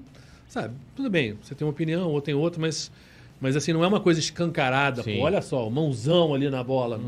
sabe, 0.47 0.73
tudo 0.95 1.09
bem, 1.09 1.37
você 1.41 1.53
tem 1.55 1.65
uma 1.65 1.71
opinião, 1.71 2.09
ou 2.09 2.21
tem 2.21 2.33
outra, 2.33 2.59
mas, 2.59 2.91
mas 3.39 3.55
assim, 3.55 3.73
não 3.73 3.83
é 3.83 3.87
uma 3.87 3.99
coisa 3.99 4.19
escancarada. 4.19 5.03
Pô, 5.03 5.09
olha 5.19 5.41
só, 5.41 5.69
mãozão 5.69 6.33
ali 6.33 6.49
na 6.49 6.63
bola. 6.63 6.99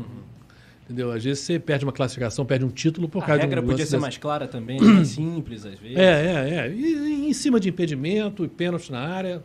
Entendeu? 0.84 1.12
Às 1.12 1.22
vezes 1.22 1.44
você 1.44 1.56
perde 1.58 1.84
uma 1.84 1.92
classificação, 1.92 2.44
perde 2.44 2.64
um 2.64 2.68
título 2.68 3.08
por 3.08 3.22
A 3.22 3.26
causa 3.26 3.42
regra 3.42 3.60
de 3.60 3.64
um 3.64 3.68
podia 3.68 3.82
lance 3.84 3.90
ser 3.90 3.96
desse. 3.96 4.02
mais 4.02 4.18
clara 4.18 4.48
também, 4.48 4.78
mais 4.82 5.08
simples 5.08 5.64
às 5.64 5.78
vezes. 5.78 5.96
É, 5.96 6.02
é, 6.02 6.66
é. 6.66 6.72
E, 6.72 6.82
e 7.24 7.28
em 7.28 7.32
cima 7.32 7.60
de 7.60 7.68
impedimento 7.68 8.44
e 8.44 8.48
pênalti 8.48 8.90
na 8.90 8.98
área, 9.00 9.42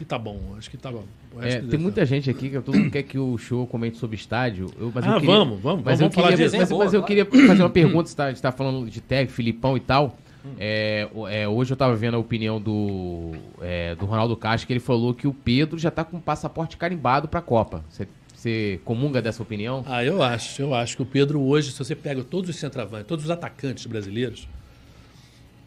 E 0.00 0.04
tá 0.04 0.18
bom, 0.18 0.40
acho 0.56 0.68
que 0.70 0.76
tá 0.76 0.90
bom. 0.90 1.04
É, 1.40 1.58
tem 1.58 1.60
deve 1.68 1.78
muita 1.78 2.04
gente 2.06 2.28
aqui 2.30 2.50
que 2.50 2.60
todo 2.60 2.76
mundo 2.76 2.90
quer 2.90 3.02
que 3.04 3.18
o 3.18 3.36
show 3.38 3.64
comente 3.66 3.96
sobre 3.98 4.16
estádio. 4.16 4.66
Eu, 4.78 4.90
mas 4.92 5.04
eu 5.04 5.12
Ah, 5.12 5.20
queria- 5.20 5.34
vamos, 5.36 5.60
vamos, 5.60 5.84
Mas 5.84 5.98
vamos 6.00 6.14
eu 6.16 6.20
falar 6.20 6.30
queria, 6.32 6.46
disso. 6.46 6.56
mas, 6.56 6.68
Boa, 6.70 6.84
mas 6.84 6.94
eu 6.94 7.02
queria 7.04 7.24
fazer 7.26 7.62
uma 7.62 7.70
pergunta. 7.70 8.08
Você 8.08 8.16
tá, 8.16 8.24
a 8.24 8.28
gente 8.30 8.40
tá 8.42 8.50
falando 8.50 8.88
de 8.90 9.00
técnico, 9.00 9.34
Filipão 9.34 9.76
e 9.76 9.80
tal. 9.80 10.16
É, 10.58 11.08
o- 11.14 11.26
é, 11.28 11.46
hoje 11.48 11.72
eu 11.72 11.76
tava 11.76 11.94
vendo 11.94 12.14
a 12.14 12.18
opinião 12.18 12.60
do, 12.60 13.32
é, 13.60 13.94
do 13.94 14.06
Ronaldo 14.06 14.36
Castro, 14.36 14.66
que 14.66 14.72
ele 14.72 14.80
falou 14.80 15.12
que 15.14 15.26
o 15.26 15.32
Pedro 15.34 15.78
já 15.78 15.90
tá 15.90 16.04
com 16.04 16.18
passaporte 16.20 16.76
carimbado 16.76 17.28
pra 17.28 17.40
Copa. 17.40 17.84
Você, 18.34 18.80
comunga 18.84 19.20
dessa 19.20 19.42
opinião? 19.42 19.84
Ah, 19.86 20.04
eu 20.04 20.22
acho. 20.22 20.62
Eu 20.62 20.72
acho 20.72 20.94
que 20.96 21.02
o 21.02 21.06
Pedro 21.06 21.40
hoje, 21.42 21.72
se 21.72 21.78
você 21.78 21.94
pega 21.96 22.22
todos 22.22 22.48
os 22.48 22.56
centroavantes, 22.56 23.06
todos 23.08 23.24
os 23.24 23.30
atacantes 23.32 23.84
brasileiros, 23.86 24.46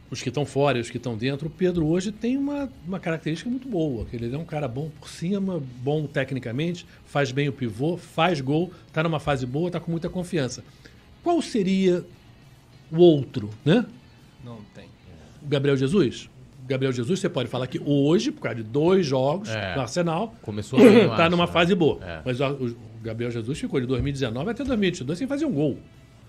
os 0.09 0.21
que 0.21 0.29
estão 0.29 0.45
fora 0.45 0.77
e 0.77 0.81
os 0.81 0.89
que 0.89 0.97
estão 0.97 1.15
dentro, 1.17 1.47
o 1.47 1.49
Pedro 1.51 1.85
hoje 1.85 2.11
tem 2.11 2.37
uma, 2.37 2.69
uma 2.87 2.99
característica 2.99 3.49
muito 3.49 3.67
boa. 3.67 4.05
Ele 4.11 4.33
é 4.33 4.37
um 4.37 4.45
cara 4.45 4.67
bom 4.69 4.89
por 4.99 5.09
cima, 5.09 5.61
bom 5.83 6.05
tecnicamente, 6.07 6.85
faz 7.05 7.31
bem 7.31 7.47
o 7.49 7.53
pivô, 7.53 7.97
faz 7.97 8.39
gol, 8.41 8.71
está 8.87 9.03
numa 9.03 9.19
fase 9.19 9.45
boa, 9.45 9.67
está 9.67 9.79
com 9.79 9.91
muita 9.91 10.09
confiança. 10.09 10.63
Qual 11.23 11.41
seria 11.41 12.05
o 12.91 12.97
outro, 12.97 13.49
né? 13.65 13.85
Não 14.43 14.57
tem. 14.73 14.85
O 15.43 15.47
Gabriel 15.47 15.75
Jesus? 15.77 16.29
Gabriel 16.67 16.91
Jesus, 16.93 17.19
você 17.19 17.27
pode 17.29 17.49
falar 17.49 17.65
que 17.67 17.81
hoje, 17.83 18.31
por 18.31 18.41
causa 18.41 18.57
de 18.57 18.63
dois 18.63 19.05
jogos 19.05 19.49
É. 19.49 19.75
no 19.75 19.81
Arsenal, 19.81 20.33
Começou 20.41 20.79
está 20.79 21.27
numa 21.29 21.45
né? 21.47 21.51
faz 21.51 21.73
boa. 21.73 21.99
É. 22.03 22.21
Mas 22.23 22.39
o, 22.39 22.75
Gabriel 23.01 23.31
Jesus 23.31 23.59
ficou 23.59 23.79
de 23.81 23.87
2019 23.87 24.51
até 24.51 24.63
2022 24.63 25.17
sem 25.17 25.27
fazer 25.27 25.45
um 25.45 25.51
gol. 25.51 25.77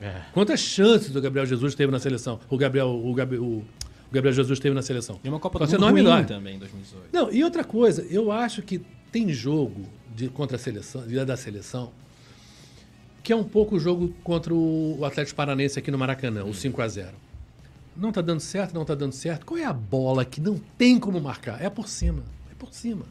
É. 0.00 0.22
Quantas 0.32 0.58
chances 0.60 1.14
o 1.14 1.20
Gabriel 1.20 1.46
Jesus 1.46 1.74
teve 1.74 1.92
na 1.92 1.98
seleção? 1.98 2.40
O 2.48 2.56
Gabriel, 2.56 2.88
o 2.88 3.12
Gabi- 3.14 3.36
o- 3.38 3.62
Gabriel 4.10 4.34
Jesus 4.34 4.58
teve 4.58 4.74
na 4.74 4.82
seleção? 4.82 5.20
E 5.22 5.28
uma 5.28 5.38
Copa 5.38 5.58
do 5.58 5.64
Mundo 5.66 5.78
não 5.80 5.88
é 5.88 5.90
ruim 5.90 6.02
melhor. 6.02 6.24
também 6.26 6.56
em 6.56 6.58
2018. 6.58 7.08
Não, 7.12 7.30
e 7.32 7.44
outra 7.44 7.62
coisa, 7.62 8.02
eu 8.10 8.32
acho 8.32 8.62
que 8.62 8.80
tem 9.12 9.28
jogo 9.32 9.82
de, 10.16 10.28
contra 10.28 10.56
a 10.56 10.58
seleção, 10.58 11.02
da 11.26 11.36
seleção, 11.36 11.92
que 13.22 13.32
é 13.32 13.36
um 13.36 13.44
pouco 13.44 13.76
o 13.76 13.78
jogo 13.78 14.12
contra 14.24 14.52
o 14.52 14.98
Atlético 15.04 15.36
Paranense 15.36 15.78
aqui 15.78 15.90
no 15.90 15.98
Maracanã, 15.98 16.44
o 16.44 16.52
5 16.54 16.80
a 16.82 16.88
0 16.88 17.08
Não 17.96 18.10
tá 18.10 18.20
dando 18.20 18.40
certo, 18.40 18.74
não 18.74 18.84
tá 18.84 18.94
dando 18.94 19.12
certo. 19.12 19.44
Qual 19.44 19.58
é 19.58 19.64
a 19.64 19.72
bola 19.72 20.24
que 20.24 20.40
não 20.40 20.58
tem 20.78 20.98
como 20.98 21.20
marcar? 21.20 21.62
É 21.62 21.68
por 21.68 21.88
cima. 21.88 22.22
É 22.50 22.54
por 22.58 22.72
cima. 22.72 23.04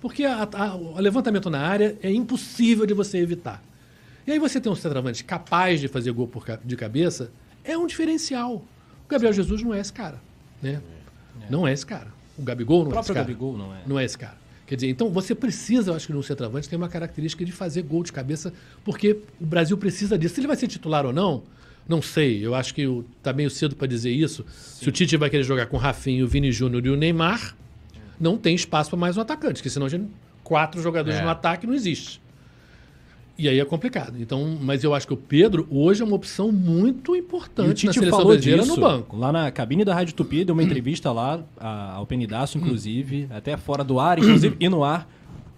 Porque 0.00 0.24
a- 0.24 0.48
a- 0.52 0.74
o 0.76 0.98
levantamento 1.00 1.48
na 1.48 1.60
área 1.60 1.96
é 2.02 2.12
impossível 2.12 2.84
de 2.86 2.92
você 2.94 3.18
evitar. 3.18 3.62
E 4.26 4.32
aí 4.32 4.38
você 4.38 4.60
tem 4.60 4.70
um 4.70 4.74
centroavante 4.74 5.22
capaz 5.24 5.80
de 5.80 5.88
fazer 5.88 6.10
gol 6.10 6.26
por 6.26 6.44
de 6.64 6.76
cabeça, 6.76 7.30
é 7.64 7.78
um 7.78 7.86
diferencial. 7.86 8.56
O 9.04 9.08
Gabriel 9.08 9.32
Jesus 9.32 9.62
não 9.62 9.72
é 9.72 9.80
esse 9.80 9.92
cara. 9.92 10.20
Né? 10.60 10.80
Não 11.48 11.66
é 11.66 11.72
esse 11.72 11.86
cara. 11.86 12.08
O 12.36 12.42
Gabigol 12.42 12.84
não 12.84 12.86
O 12.86 12.88
é 12.88 12.88
esse 12.88 12.94
próprio 12.94 13.14
cara. 13.14 13.26
Gabigol 13.26 13.56
não 13.56 13.74
é. 13.74 13.78
Não 13.86 13.98
é 13.98 14.04
esse 14.04 14.18
cara. 14.18 14.36
Quer 14.66 14.74
dizer, 14.74 14.88
então 14.90 15.10
você 15.10 15.32
precisa, 15.32 15.92
eu 15.92 15.94
acho 15.94 16.08
que 16.08 16.12
no 16.12 16.22
centroavante 16.24 16.68
tem 16.68 16.76
uma 16.76 16.88
característica 16.88 17.44
de 17.44 17.52
fazer 17.52 17.82
gol 17.82 18.02
de 18.02 18.12
cabeça, 18.12 18.52
porque 18.84 19.16
o 19.40 19.46
Brasil 19.46 19.78
precisa 19.78 20.18
disso. 20.18 20.34
Se 20.34 20.40
ele 20.40 20.48
vai 20.48 20.56
ser 20.56 20.66
titular 20.66 21.06
ou 21.06 21.12
não, 21.12 21.44
não 21.88 22.00
sei. 22.02 22.44
Eu 22.44 22.54
acho 22.54 22.74
que 22.74 22.86
o- 22.86 23.04
tá 23.22 23.32
meio 23.32 23.50
cedo 23.50 23.76
para 23.76 23.86
dizer 23.86 24.10
isso. 24.10 24.44
Se 24.48 24.88
o 24.88 24.92
Tite 24.92 25.16
vai 25.16 25.30
querer 25.30 25.42
jogar 25.44 25.66
com 25.66 25.76
o 25.76 25.80
Rafinho, 25.80 26.24
o 26.24 26.28
Vini 26.28 26.50
Júnior 26.52 26.84
e 26.86 26.90
o 26.90 26.96
Neymar, 26.96 27.54
não 28.18 28.36
tem 28.36 28.54
espaço 28.54 28.90
para 28.90 28.98
mais 28.98 29.16
um 29.16 29.20
atacante, 29.20 29.54
porque 29.54 29.70
senão 29.70 29.88
gente, 29.88 30.08
quatro 30.42 30.80
jogadores 30.82 31.18
É. 31.18 31.22
no 31.22 31.28
ataque 31.28 31.66
não 31.66 31.74
existe. 31.74 32.20
E 33.38 33.50
aí 33.50 33.60
é 33.60 33.64
complicado. 33.66 34.14
Então, 34.18 34.56
mas 34.62 34.82
eu 34.82 34.94
acho 34.94 35.06
que 35.06 35.12
o 35.12 35.16
Pedro 35.16 35.66
hoje 35.70 36.00
é 36.00 36.04
uma 36.06 36.16
opção 36.16 36.50
muito 36.50 37.14
E 37.14 37.18
o 37.18 37.22
importante 37.22 37.68
na 37.84 37.92
Tite 37.92 37.94
seleção 38.00 38.18
falou 38.20 38.32
brasileira 38.32 38.62
disso 38.62 38.76
no 38.76 38.80
banco. 38.80 39.14
lá 39.16 39.30
na 39.30 39.50
cabine 39.50 39.84
da 39.84 39.94
Rádio 39.94 40.14
Tupi, 40.14 40.42
deu 40.42 40.54
uma 40.54 40.62
entrevista 40.64 41.12
lá, 41.12 41.44
a- 41.60 41.92
ao 41.96 42.06
Penidaço, 42.06 42.56
inclusive, 42.56 43.26
até 43.30 43.54
fora 43.58 43.84
do 43.84 44.00
ar, 44.00 44.18
inclusive, 44.18 44.56
e 44.58 44.68
no 44.70 44.82
ar, 44.82 45.06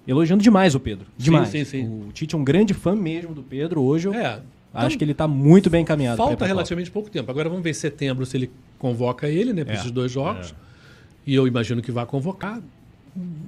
elogiando 0.09 0.43
demais 0.43 0.75
o 0.75 0.81
Pedro. 0.81 1.07
Demais. 1.17 1.51
sim, 1.51 1.65
sim. 1.65 1.87
O 1.87 2.11
Tite 2.13 2.35
é 2.35 2.39
um 2.39 2.43
grande 2.43 2.75
fã 2.75 2.97
mesmo 2.97 3.33
do 3.33 3.45
Pedro. 3.45 3.81
Hoje 3.83 4.09
eu 4.09 4.15
É. 4.15 4.41
acho 4.73 4.87
Então, 4.87 4.99
que 4.99 5.05
ele 5.05 5.15
tá 5.15 5.27
muito 5.29 5.69
bem 5.71 5.83
encaminhado. 5.83 6.17
Falta 6.17 6.47
relativamente 6.47 6.91
pouco 6.91 7.11
tempo. 7.11 7.31
Agora 7.31 7.49
vamos 7.49 7.65
ver 7.65 7.71
em 7.71 7.75
setembro 7.75 8.25
se 8.27 8.37
ele 8.37 8.51
convoca 8.79 9.29
ele, 9.29 9.53
né, 9.53 9.65
para 9.65 9.75
É, 9.75 9.77
esses 9.79 9.91
dois 9.91 10.11
jogos. 10.13 10.55
E 11.27 11.35
eu 11.35 11.47
imagino 11.47 11.83
que 11.83 11.91
vai 11.93 12.07
convocar. 12.07 12.61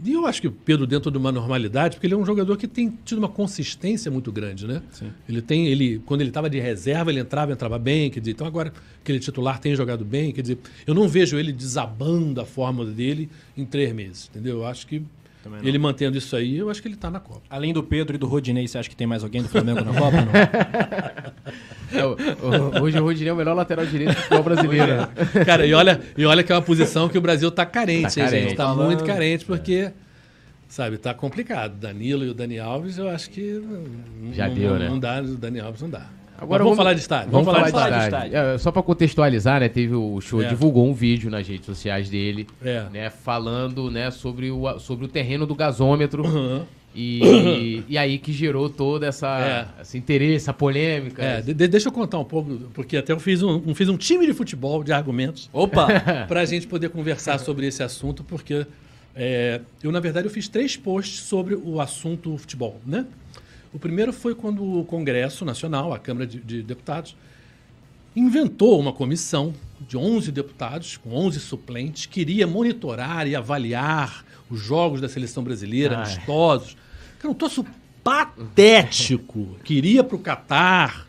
E 0.04 0.12
eu 0.12 0.26
acho 0.26 0.40
que 0.40 0.48
o 0.48 0.52
Pedro, 0.52 0.84
dentro 0.86 1.10
de 1.12 1.18
uma 1.18 1.30
normalidade, 1.30 1.94
porque 1.96 2.06
ele 2.06 2.14
é 2.14 2.16
um 2.16 2.26
jogador 2.26 2.56
que 2.56 2.66
tem 2.66 2.92
tido 3.04 3.18
uma 3.18 3.28
consistência 3.28 4.10
muito 4.10 4.32
grande, 4.32 4.66
né? 4.66 4.82
Sim. 4.90 5.12
Ele 5.28 5.40
tem, 5.40 5.68
ele, 5.68 6.00
quando 6.04 6.22
ele 6.22 6.30
estava 6.30 6.50
de 6.50 6.58
reserva, 6.58 7.10
ele 7.10 7.20
entrava, 7.20 7.52
entrava 7.52 7.78
bem, 7.78 8.10
quer 8.10 8.18
dizer, 8.18 8.32
então 8.32 8.46
agora 8.46 8.72
que 9.04 9.12
ele 9.12 9.18
é 9.18 9.20
titular 9.20 9.60
tem 9.60 9.74
jogado 9.76 10.04
bem, 10.04 10.32
quer 10.32 10.42
dizer, 10.42 10.58
eu 10.86 10.92
não 10.94 11.06
vejo 11.06 11.38
ele 11.38 11.52
desabando 11.52 12.40
a 12.40 12.44
fórmula 12.44 12.90
dele 12.90 13.28
em 13.56 13.64
três 13.64 13.92
meses, 13.92 14.28
entendeu? 14.30 14.58
Eu 14.58 14.66
acho 14.66 14.86
que. 14.86 15.02
Ele 15.62 15.78
mantendo 15.78 16.16
isso 16.18 16.34
aí, 16.36 16.56
eu 16.58 16.68
acho 16.70 16.80
que 16.82 16.88
ele 16.88 16.94
está 16.94 17.10
na 17.10 17.20
Copa. 17.20 17.42
Além 17.50 17.72
do 17.72 17.82
Pedro 17.82 18.14
e 18.16 18.18
do 18.18 18.26
Rodinei, 18.26 18.66
você 18.68 18.78
acha 18.78 18.88
que 18.88 18.96
tem 18.96 19.06
mais 19.06 19.22
alguém 19.24 19.42
do 19.42 19.48
Flamengo 19.48 19.80
na 19.84 19.92
Copa? 19.98 20.16
Não? 21.92 21.98
É, 22.00 22.04
o- 22.06 22.16
o- 22.78 22.82
hoje 22.82 22.98
o 22.98 23.02
Rodinei 23.02 23.30
é 23.30 23.32
o 23.32 23.36
melhor 23.36 23.54
lateral 23.54 23.84
direito 23.86 24.10
do 24.14 24.16
futebol 24.16 24.42
brasileiro. 24.42 24.96
né? 24.96 25.08
Cara, 25.44 25.66
e 25.66 25.72
olha, 25.74 26.00
e 26.16 26.24
olha 26.24 26.42
que 26.42 26.52
é 26.52 26.54
uma 26.54 26.62
posição 26.62 27.08
que 27.08 27.18
o 27.18 27.20
Brasil 27.20 27.50
tá 27.50 27.64
carente, 27.66 28.14
Tá 28.14 28.20
hein, 28.20 28.26
carente. 28.26 28.48
gente? 28.48 28.56
Tá 28.56 28.64
Falando. 28.64 28.86
muito 28.86 29.04
carente, 29.04 29.44
porque, 29.44 29.90
sabe, 30.68 30.98
tá 30.98 31.12
complicado. 31.14 31.74
Danilo 31.76 32.24
e 32.24 32.28
o 32.28 32.34
Dani 32.34 32.58
Alves, 32.58 32.98
eu 32.98 33.08
acho 33.08 33.30
que. 33.30 33.40
não- 34.20 34.32
Já 34.32 34.48
não, 34.48 34.54
deu, 34.54 34.70
não, 34.70 34.78
né? 34.78 34.88
Não 34.88 34.98
dá, 34.98 35.20
o 35.20 35.36
Dani 35.36 35.60
Alves 35.60 35.82
não 35.82 35.90
dá. 35.90 36.06
Agora 36.40 36.58
Mas 36.60 36.64
vamos, 36.64 36.76
falar 36.76 36.94
de 36.94 37.00
estádio. 37.00 37.30
Vamos, 37.30 37.46
falar, 37.46 37.64
de 37.66 37.70
falar 37.70 37.90
de 37.90 38.04
estádio. 38.04 38.28
estádio. 38.28 38.54
É, 38.54 38.58
só 38.58 38.72
pra 38.72 38.82
contextualizar, 38.82 39.60
né? 39.60 39.68
Teve 39.68 39.94
o 39.94 40.20
show, 40.20 40.42
É. 40.42 40.48
divulgou 40.48 40.88
um 40.88 40.94
vídeo 40.94 41.30
nas 41.30 41.46
redes 41.46 41.66
sociais 41.66 42.08
dele, 42.08 42.46
É. 42.64 42.84
né? 42.92 43.10
Falando, 43.10 43.90
né, 43.90 44.10
sobre 44.10 44.50
o, 44.50 44.78
sobre 44.78 45.04
o 45.04 45.08
terreno 45.08 45.44
do 45.46 45.54
gasômetro. 45.54 46.24
Aham. 46.26 46.62
E, 46.94 47.84
e 47.88 47.96
aí 47.98 48.18
que 48.18 48.32
gerou 48.32 48.68
toda 48.68 49.06
essa 49.06 49.68
É. 49.78 49.82
esse 49.82 49.96
interesse, 49.98 50.36
essa 50.44 50.52
polêmica. 50.52 51.22
É, 51.22 51.40
de- 51.40 51.54
de- 51.54 51.68
deixa 51.68 51.88
eu 51.88 51.92
contar 51.92 52.18
um 52.18 52.24
pouco, 52.24 52.50
porque 52.74 52.96
até 52.96 53.12
eu 53.12 53.20
fiz 53.20 53.42
um, 53.42 53.62
um- 53.66 53.74
fiz 53.74 53.88
um 53.88 53.96
time 53.96 54.26
de 54.26 54.32
futebol 54.32 54.82
de 54.82 54.92
argumentos 54.92 55.48
Opa! 55.52 55.86
para 56.26 56.40
a 56.40 56.44
gente 56.44 56.66
poder 56.66 56.88
conversar 56.88 57.38
sobre 57.38 57.66
esse 57.66 57.82
assunto, 57.82 58.24
porque 58.24 58.66
é, 59.14 59.60
eu, 59.82 59.92
na 59.92 60.00
verdade, 60.00 60.26
eu 60.26 60.30
fiz 60.32 60.48
três 60.48 60.76
posts 60.76 61.20
sobre 61.20 61.54
o 61.54 61.80
assunto 61.80 62.36
futebol, 62.38 62.80
né? 62.86 63.04
O 63.72 63.78
primeiro 63.78 64.12
foi 64.12 64.34
quando 64.34 64.62
o 64.80 64.84
Congresso 64.84 65.44
Nacional, 65.44 65.92
a 65.92 65.98
Câmara 65.98 66.26
de, 66.26 66.40
de 66.40 66.62
Deputados, 66.62 67.16
inventou 68.14 68.78
uma 68.80 68.92
comissão 68.92 69.54
de 69.88 69.96
11 69.96 70.32
deputados, 70.32 70.96
com 70.96 71.14
11 71.14 71.38
suplentes, 71.40 72.06
queria 72.06 72.46
monitorar 72.46 73.26
e 73.26 73.36
avaliar 73.36 74.24
os 74.50 74.60
jogos 74.60 75.00
da 75.00 75.08
seleção 75.08 75.42
brasileira, 75.44 75.96
Ai. 75.98 76.02
amistosos. 76.04 76.76
Cara, 77.18 77.30
um 77.30 77.34
troço 77.34 77.64
patético. 78.02 79.56
Queria 79.64 80.02
para 80.02 80.16
o 80.16 80.18
Catar. 80.18 81.06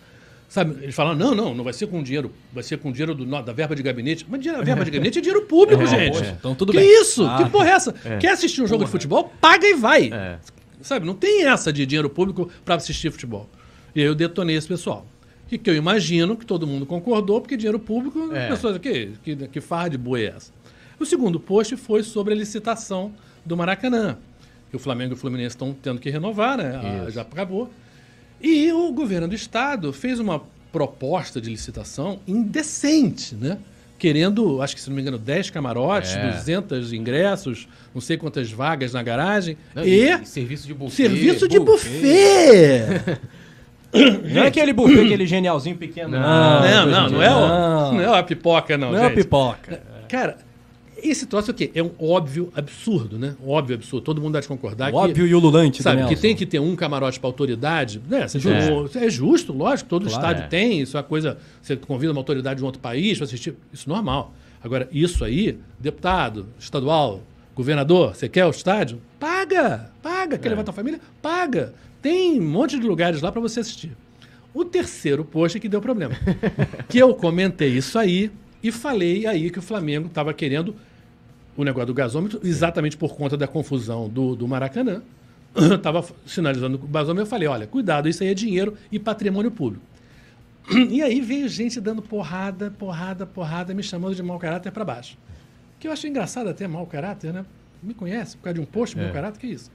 Sabe, 0.47 0.83
eles 0.83 0.93
falaram, 0.93 1.17
não, 1.17 1.33
não, 1.33 1.55
não 1.55 1.63
vai 1.63 1.71
ser 1.71 1.87
com 1.87 2.03
dinheiro, 2.03 2.29
vai 2.53 2.61
ser 2.61 2.77
com 2.77 2.91
dinheiro 2.91 3.15
do, 3.15 3.25
da 3.41 3.53
verba 3.53 3.73
de 3.73 3.81
gabinete. 3.81 4.25
Mas 4.29 4.41
dinheiro, 4.41 4.61
a 4.61 4.65
verba 4.65 4.83
de 4.83 4.91
gabinete 4.91 5.17
é 5.17 5.21
dinheiro 5.21 5.45
público, 5.45 5.81
É, 5.83 5.87
gente. 5.87 6.11
poxa, 6.17 6.35
então 6.37 6.53
tudo 6.53 6.73
que 6.73 6.77
bem. 6.79 7.01
isso? 7.01 7.25
Ah. 7.25 7.41
Que 7.43 7.49
porra 7.49 7.69
é 7.69 7.71
essa? 7.71 7.93
Quer 8.19 8.31
assistir 8.33 8.61
um 8.61 8.67
jogo 8.67 8.83
de 8.83 8.91
futebol? 8.91 9.33
Paga 9.39 9.65
e 9.65 9.73
vai. 9.75 10.09
É. 10.11 10.39
Sabe, 10.81 11.05
não 11.05 11.13
tem 11.15 11.45
essa 11.45 11.71
de 11.71 11.85
dinheiro 11.85 12.09
público 12.09 12.49
para 12.65 12.75
assistir 12.75 13.11
futebol. 13.11 13.49
E 13.95 13.99
aí 14.01 14.05
eu 14.07 14.15
detonei 14.15 14.55
esse 14.55 14.67
pessoal. 14.67 15.05
E 15.51 15.57
que 15.57 15.69
eu 15.69 15.75
imagino 15.75 16.37
que 16.37 16.45
todo 16.45 16.65
mundo 16.65 16.85
concordou, 16.85 17.41
porque 17.41 17.57
dinheiro 17.57 17.77
público, 17.79 18.31
É. 18.33 18.43
as 18.45 18.49
pessoas 18.55 18.75
aqui, 18.77 19.11
que, 19.23 19.35
que 19.35 19.59
farra 19.61 19.89
de 19.89 19.97
boi 19.97 20.23
é 20.23 20.27
essa? 20.35 20.51
O 20.99 21.05
segundo 21.05 21.39
post 21.39 21.75
foi 21.75 22.03
sobre 22.03 22.33
a 22.33 22.37
licitação 22.37 23.11
do 23.45 23.57
Maracanã. 23.57 24.17
Que 24.69 24.77
o 24.77 24.79
Flamengo 24.79 25.11
e 25.13 25.15
o 25.15 25.17
Fluminense 25.17 25.55
estão 25.55 25.73
tendo 25.73 25.99
que 25.99 26.09
renovar, 26.09 26.57
né? 26.57 26.75
A- 26.77 27.03
Isso. 27.03 27.11
já 27.15 27.21
acabou. 27.23 27.69
E 28.39 28.71
o 28.71 28.91
governo 28.93 29.27
do 29.27 29.35
estado 29.35 29.91
fez 29.91 30.19
uma 30.19 30.41
proposta 30.71 31.41
de 31.41 31.49
licitação 31.49 32.19
indecente, 32.25 33.35
né? 33.35 33.57
Querendo, 34.01 34.59
acho 34.63 34.73
que 34.75 34.81
se 34.81 34.89
não 34.89 34.95
me 34.95 35.01
engano, 35.03 35.19
10 35.19 35.51
camarotes, 35.51 36.15
É. 36.15 36.31
200 36.31 36.91
ingressos, 36.91 37.67
não 37.93 38.01
sei 38.01 38.17
quantas 38.17 38.51
vagas 38.51 38.93
na 38.93 39.03
garagem. 39.03 39.55
Não, 39.75 39.83
e 39.85 40.25
serviço 40.25 40.65
de 40.65 40.73
buffet. 40.73 40.95
serviço 41.03 41.47
de 41.47 41.59
buffet. 41.59 41.87
buffet. 41.99 43.19
Não 44.33 44.41
é 44.43 44.47
aquele 44.47 44.73
buffet, 44.73 45.01
aquele 45.01 45.27
genialzinho 45.27 45.75
pequeno. 45.77 46.09
Não, 46.09 46.19
Não, 46.19 46.85
não, 46.87 47.09
não 47.09 47.21
é, 47.21 47.29
o, 47.29 47.47
Não, 47.47 47.93
não 47.93 48.15
é 48.15 48.19
a 48.19 48.23
pipoca, 48.23 48.75
não. 48.77 48.91
Não 48.93 48.97
é 48.97 49.01
a 49.01 49.09
gente. 49.09 49.17
pipoca. 49.17 49.81
Cara, 50.09 50.37
esse 51.03 51.25
troço 51.25 51.51
é 51.51 51.53
o 51.53 51.55
quê? 51.55 51.71
É 51.73 51.81
um 51.83 51.91
óbvio 51.99 52.51
absurdo, 52.55 53.17
né? 53.19 53.35
Óbvio 53.45 53.75
absurdo. 53.75 54.03
Todo 54.03 54.21
mundo 54.21 54.33
dá 54.33 54.39
de 54.39 54.47
concordar 54.47 54.91
O 54.93 54.97
óbvio 54.97 55.25
que. 55.25 55.31
e 55.31 55.35
o 55.35 55.39
lulante 55.39 55.81
Sabe, 55.81 56.05
que 56.07 56.15
tem 56.15 56.35
que 56.35 56.45
ter 56.45 56.59
um 56.59 56.75
camarote 56.75 57.19
para 57.19 57.27
autoridade, 57.29 58.01
né? 58.09 58.25
É. 58.25 59.05
É. 59.05 59.09
justo, 59.09 59.53
lógico, 59.53 59.89
todo 59.89 60.05
Claro. 60.07 60.15
estádio 60.21 60.43
É. 60.43 60.47
tem, 60.47 60.81
isso 60.81 60.97
é 60.97 60.99
uma 60.99 61.03
coisa. 61.05 61.37
Você 61.61 61.75
convida 61.75 62.11
uma 62.11 62.19
autoridade 62.19 62.57
de 62.57 62.63
um 62.63 62.65
outro 62.65 62.81
país 62.81 63.17
para 63.17 63.25
assistir, 63.25 63.53
isso 63.73 63.89
é 63.89 63.93
normal. 63.93 64.33
Agora, 64.63 64.87
isso 64.91 65.23
aí, 65.23 65.57
deputado, 65.79 66.45
estadual, 66.59 67.21
governador, 67.55 68.15
você 68.15 68.29
quer 68.29 68.45
o 68.45 68.49
estádio? 68.51 69.01
Paga! 69.19 69.91
Paga! 70.01 70.37
Quer 70.37 70.47
É. 70.47 70.49
levar 70.51 70.63
tua 70.63 70.73
família? 70.73 70.99
Paga! 71.21 71.73
Tem 72.01 72.39
um 72.39 72.43
monte 72.49 72.79
de 72.79 72.85
lugares 72.85 73.21
lá 73.21 73.31
para 73.31 73.41
você 73.41 73.59
assistir. 73.59 73.91
O 74.53 74.65
terceiro 74.65 75.23
post 75.23 75.57
é 75.57 75.61
que 75.61 75.69
deu 75.69 75.79
problema. 75.81 76.13
que 76.89 76.97
eu 76.97 77.13
comentei 77.15 77.69
isso 77.69 77.97
aí 77.97 78.31
e 78.61 78.71
falei 78.71 79.25
aí 79.25 79.49
que 79.49 79.59
o 79.59 79.61
Flamengo 79.61 80.07
estava 80.07 80.33
querendo 80.33 80.75
o 81.55 81.63
negócio 81.63 81.87
do 81.87 81.93
gasômetro, 81.93 82.39
exatamente 82.43 82.97
por 82.97 83.15
conta 83.15 83.35
da 83.35 83.47
confusão 83.47 84.07
do, 84.07 84.35
do 84.35 84.47
Maracanã. 84.47 85.01
Estava 85.75 86.05
sinalizando 86.25 86.77
o 86.77 86.87
gasômetro, 86.87 87.23
eu 87.23 87.27
falei, 87.27 87.47
olha, 87.47 87.67
cuidado, 87.67 88.07
isso 88.07 88.23
aí 88.23 88.29
é 88.29 88.33
dinheiro 88.33 88.75
e 88.91 88.97
patrimônio 88.97 89.51
público. 89.51 89.85
E 90.89 91.01
aí 91.01 91.19
veio 91.19 91.49
gente 91.49 91.81
dando 91.81 92.01
porrada, 92.01 92.71
porrada, 92.71 93.25
porrada, 93.25 93.73
me 93.73 93.83
chamando 93.83 94.15
de 94.15 94.23
mau 94.23 94.39
caráter 94.39 94.71
para 94.71 94.85
baixo. 94.85 95.17
Que 95.79 95.87
eu 95.87 95.91
achei 95.91 96.09
engraçado 96.09 96.47
até 96.47 96.67
mau 96.67 96.85
caráter, 96.85 97.33
né? 97.33 97.45
Me 97.81 97.93
conhece 97.93 98.37
por 98.37 98.43
causa 98.43 98.53
de 98.55 98.61
um 98.61 98.65
post 98.65 98.95
de 98.95 99.01
mau 99.01 99.11
caráter, 99.11 99.39
que 99.39 99.47
isso? 99.47 99.71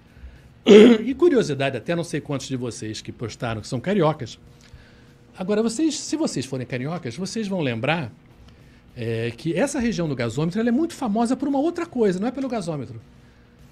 E 1.05 1.15
curiosidade, 1.15 1.77
até 1.77 1.95
não 1.95 2.05
sei 2.05 2.21
quantos 2.21 2.49
de 2.49 2.57
vocês 2.57 3.01
que 3.01 3.13
postaram 3.13 3.61
que 3.61 3.69
são 3.69 3.81
cariocas. 3.81 4.39
Agora, 5.39 5.63
vocês, 5.63 5.99
se 5.99 6.17
vocês 6.17 6.47
forem 6.47 6.67
cariocas, 6.67 7.17
vocês 7.17 7.47
vão 7.47 7.61
lembrar 7.61 8.11
é, 8.97 9.31
que 9.37 9.55
essa 9.55 9.79
região 9.79 10.09
do 10.09 10.15
gasômetro 10.17 10.61
é 10.61 10.71
muito 10.71 10.95
famosa 10.95 11.37
por 11.37 11.47
uma 11.49 11.59
outra 11.59 11.85
coisa, 11.87 12.19
não 12.19 12.29
é 12.29 12.31
pelo 12.31 12.49
gasômetro. 12.49 13.01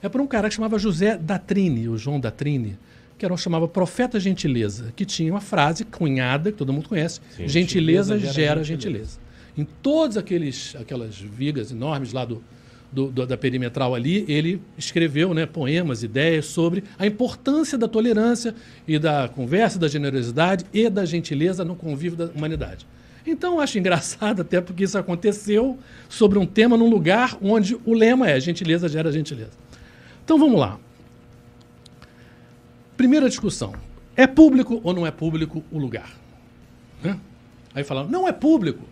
É 0.02 0.08
por 0.08 0.20
um 0.20 0.26
cara 0.26 0.48
que 0.48 0.54
chamava 0.54 0.78
José 0.78 1.16
Datrini, 1.16 1.88
o 1.88 1.96
João 1.96 2.20
Datrini, 2.20 2.78
que 3.16 3.24
era 3.24 3.32
um 3.32 3.36
chamava 3.36 3.66
Profeta 3.66 4.20
Gentileza, 4.20 4.92
que 4.94 5.04
tinha 5.06 5.32
uma 5.32 5.40
frase 5.40 5.84
cunhada, 5.84 6.52
que 6.52 6.58
todo 6.58 6.72
mundo 6.72 6.88
conhece, 6.88 7.20
Sim. 7.36 7.48
gentileza, 7.48 8.14
Gentileza 8.14 8.18
gera, 8.18 8.32
gera 8.32 8.64
gentileza. 8.64 8.98
gentileza. 9.14 9.18
Em 9.56 9.64
todas 9.82 10.16
aqueles, 10.16 10.74
aquelas 10.78 11.16
vigas 11.16 11.70
enormes 11.70 12.12
lá 12.12 12.24
do, 12.24 12.42
do- 12.92 13.06
do- 13.10 13.24
da 13.26 13.36
perimetral 13.36 13.94
ali, 13.94 14.24
ele 14.28 14.60
escreveu 14.76 15.32
né, 15.32 15.46
poemas, 15.46 16.02
ideias 16.02 16.46
sobre 16.46 16.82
a 16.98 17.06
importância 17.06 17.78
da 17.78 17.86
tolerância 17.88 18.54
e 18.86 18.98
da 18.98 19.28
conversa, 19.28 19.78
da 19.78 19.86
generosidade 19.88 20.66
e 20.72 20.90
da 20.90 21.04
gentileza 21.06 21.64
no 21.64 21.76
convívio 21.76 22.18
da 22.18 22.24
humanidade. 22.26 22.84
Então, 23.26 23.54
eu 23.54 23.60
acho 23.60 23.78
engraçado, 23.78 24.42
até 24.42 24.60
porque 24.60 24.84
isso 24.84 24.98
aconteceu 24.98 25.78
sobre 26.08 26.38
um 26.38 26.46
tema 26.46 26.76
num 26.76 26.90
lugar 26.90 27.38
onde 27.40 27.76
o 27.84 27.94
lema 27.94 28.28
é 28.28 28.38
gentileza 28.38 28.88
gera 28.88 29.10
gentileza. 29.10 29.52
Então, 30.24 30.38
vamos 30.38 30.60
lá. 30.60 30.78
Primeira 32.96 33.28
discussão. 33.28 33.74
É 34.16 34.26
público 34.26 34.80
ou 34.84 34.92
não 34.92 35.06
é 35.06 35.10
público 35.10 35.64
o 35.72 35.78
lugar? 35.78 36.14
Né? 37.02 37.18
Aí 37.74 37.82
falaram, 37.82 38.08
não 38.08 38.28
é 38.28 38.32
público. 38.32 38.84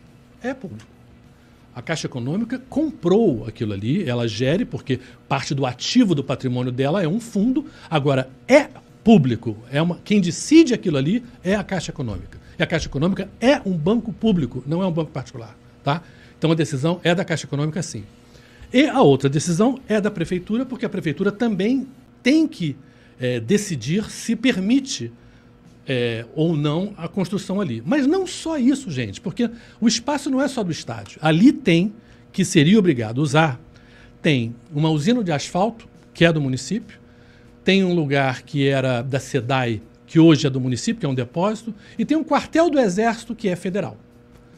É 0.43 0.53
público. 0.53 0.91
A 1.75 1.81
Caixa 1.81 2.07
Econômica 2.07 2.61
comprou 2.69 3.47
aquilo 3.47 3.73
ali, 3.73 4.09
ela 4.09 4.29
gere, 4.29 4.65
porque 4.65 5.01
parte 5.29 5.55
do 5.55 5.65
ativo 5.65 6.15
do 6.15 6.23
patrimônio 6.23 6.73
dela 6.73 7.03
é 7.03 7.09
um 7.09 7.21
fundo. 7.21 7.67
Agora, 7.89 8.29
é 8.47 8.69
público. 9.03 9.57
É 9.71 9.81
uma, 9.81 9.99
quem 10.05 10.21
decide 10.21 10.75
aquilo 10.75 10.99
ali 10.99 11.25
é 11.43 11.55
a 11.55 11.65
Caixa 11.65 11.91
Econômica. 11.91 12.42
A 12.63 12.67
Caixa 12.67 12.87
Econômica 12.87 13.29
é 13.41 13.61
um 13.67 13.73
banco 13.73 14.13
público, 14.13 14.63
não 14.67 14.83
é 14.83 14.87
um 14.87 14.93
banco 14.93 15.11
particular. 15.11 15.57
Tá? 15.83 16.03
Então 16.39 16.53
a 16.53 16.55
decisão 16.55 17.01
é 17.03 17.15
da 17.15 17.25
Caixa 17.25 17.47
Econômica, 17.47 17.83
sim. 17.83 18.05
E 18.73 18.87
a 18.87 19.03
outra 19.03 19.29
decisão 19.29 19.81
é 19.89 20.01
da 20.01 20.11
Prefeitura, 20.11 20.65
porque 20.65 20.87
a 20.87 20.89
Prefeitura 20.89 21.33
também 21.33 21.87
tem 22.23 22.47
que 22.47 22.77
eh, 23.21 23.41
decidir 23.41 24.11
se 24.11 24.37
permite 24.37 25.13
é, 25.87 26.25
ou 26.35 26.57
não 26.57 26.95
a 26.97 27.09
construção 27.09 27.61
ali. 27.61 27.83
Mas 27.85 28.07
não 28.07 28.27
só 28.27 28.57
isso, 28.57 28.91
gente, 28.91 29.21
porque 29.21 29.51
o 29.81 29.89
espaço 29.89 30.31
não 30.31 30.41
é 30.41 30.49
só 30.49 30.63
do 30.63 30.71
estádio. 30.71 31.19
Ali 31.21 31.53
tem, 31.53 31.93
que 32.33 32.45
seria 32.45 32.79
obrigado 32.79 33.21
a 33.21 33.25
usar, 33.25 33.61
tem 34.21 34.55
uma 34.73 34.89
usina 34.89 35.23
de 35.23 35.33
asfalto, 35.33 35.89
que 36.15 36.25
é 36.25 36.33
do 36.33 36.41
município, 36.41 36.99
tem 37.65 37.85
um 37.85 37.95
lugar 37.95 38.43
que 38.43 38.67
era 38.67 39.03
da 39.03 39.19
SEDAI, 39.19 39.83
que 40.13 40.21
hoje 40.21 40.47
é 40.47 40.51
do 40.51 40.61
município, 40.61 41.01
que 41.01 41.07
é 41.07 41.09
um 41.09 41.15
depósito, 41.15 41.75
e 41.99 42.05
tem 42.05 42.15
um 42.19 42.23
quartel 42.23 42.69
do 42.69 42.79
Exército, 42.79 43.35
que 43.35 43.49
é 43.49 43.57
federal. 43.57 43.97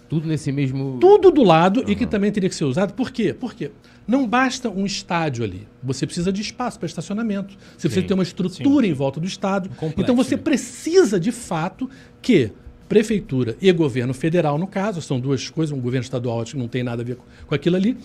Tudo 0.09 0.27
nesse 0.27 0.51
mesmo. 0.51 0.99
Tudo 1.01 1.31
do 1.31 1.45
lado 1.45 1.85
e 1.87 1.95
que 1.95 2.07
também 2.07 2.33
teria 2.33 2.49
que 2.49 2.57
ser 2.57 2.65
usado. 2.65 2.93
Por 2.93 3.13
quê? 3.13 3.33
Porque 3.33 3.71
não 4.05 4.27
basta 4.27 4.69
um 4.69 4.85
estádio 4.85 5.45
ali. 5.45 5.69
Você 5.81 6.07
precisa 6.07 6.33
de 6.33 6.43
espaço 6.43 6.77
para 6.77 6.87
estacionamento. 6.87 7.55
Você 7.79 7.87
precisa 7.87 8.01
Sim, 8.01 8.07
ter 8.09 8.15
uma 8.15 8.25
estrutura 8.25 8.85
em 8.85 8.93
volta 8.93 9.21
do 9.21 9.29
estádio. 9.29 9.71
Complexo, 9.77 10.01
então 10.01 10.17
você 10.17 10.35
né? 10.35 10.43
precisa, 10.43 11.21
de 11.21 11.31
fato, 11.31 11.89
que 12.21 12.51
prefeitura 12.89 13.57
e 13.63 13.71
governo 13.71 14.13
federal, 14.13 14.59
no 14.59 14.67
caso, 14.67 15.01
são 15.01 15.21
duas 15.21 15.49
coisas, 15.49 15.73
um 15.73 15.81
governo 15.81 16.03
estadual 16.03 16.43
acho 16.43 16.55
que 16.55 16.59
não 16.59 16.67
tem 16.67 16.83
nada 16.83 17.03
a 17.03 17.05
ver 17.05 17.15
com, 17.15 17.25
com 17.47 17.55
aquilo 17.55 17.77
ali, 17.77 17.97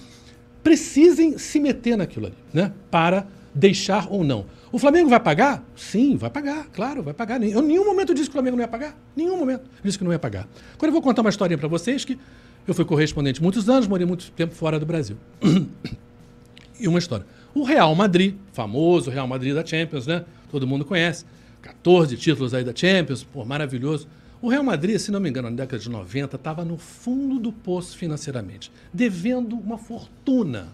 precisem 0.61 1.39
se 1.39 1.59
meter 1.59 1.97
naquilo 1.97 2.27
ali, 2.27 2.35
né? 2.53 2.71
Para 2.91 3.25
deixar 3.55 4.07
ou 4.07 4.23
não. 4.23 4.45
O 4.72 4.78
Flamengo 4.78 5.09
vai 5.09 5.20
pagar? 5.20 5.63
Sim, 5.76 6.15
vai 6.15 6.30
pagar, 6.30 6.67
claro, 6.72 7.01
vai 7.01 7.13
pagar. 7.13 7.41
Eu 7.41 7.61
em 7.61 7.67
nenhum 7.67 7.86
momento 7.86 8.13
disse 8.13 8.26
que 8.26 8.32
o 8.32 8.34
Flamengo 8.34 8.55
não 8.55 8.63
ia 8.63 8.67
pagar. 8.67 8.95
Nenhum 9.15 9.38
momento 9.38 9.63
disse 9.84 9.97
que 9.97 10.03
não 10.03 10.11
ia 10.11 10.20
pagar. 10.20 10.47
Agora 10.74 10.89
eu 10.89 10.91
vou 10.91 11.01
contar 11.01 11.22
uma 11.22 11.30
historinha 11.30 11.57
para 11.57 11.67
vocês 11.67 12.05
que 12.05 12.20
eu 12.67 12.74
fui 12.74 12.86
correspondente 12.86 13.41
muitos 13.41 13.67
anos, 13.67 13.88
morei 13.88 14.05
muito 14.05 14.32
tempo 14.32 14.53
fora 14.53 14.80
do 14.80 14.86
Brasil. 14.86 15.17
e 16.80 16.88
uma 16.88 16.99
história. 16.99 17.26
O 17.53 17.63
Real 17.63 17.93
Madrid, 17.95 18.36
famoso 18.53 19.09
Real 19.09 19.28
Madrid 19.28 19.55
da 19.55 19.65
Champions, 19.65 20.05
né? 20.05 20.24
Todo 20.51 20.67
mundo 20.67 20.86
conhece. 20.86 21.26
14 21.61 22.15
títulos 22.15 22.53
aí 22.53 22.63
da 22.63 22.74
Champions, 22.74 23.24
pô, 23.24 23.43
maravilhoso. 23.43 24.07
O 24.41 24.49
Real 24.49 24.63
Madrid, 24.63 24.97
se 24.97 25.11
não 25.11 25.20
me 25.20 25.30
engano, 25.30 25.49
na 25.49 25.55
década 25.55 25.82
de 25.82 25.89
90, 25.89 26.36
estava 26.36 26.63
no 26.63 26.78
fundo 26.78 27.39
do 27.39 27.51
poço 27.51 27.97
financeiramente, 27.97 28.72
devendo 28.93 29.57
uma 29.57 29.78
fortuna. 29.78 30.67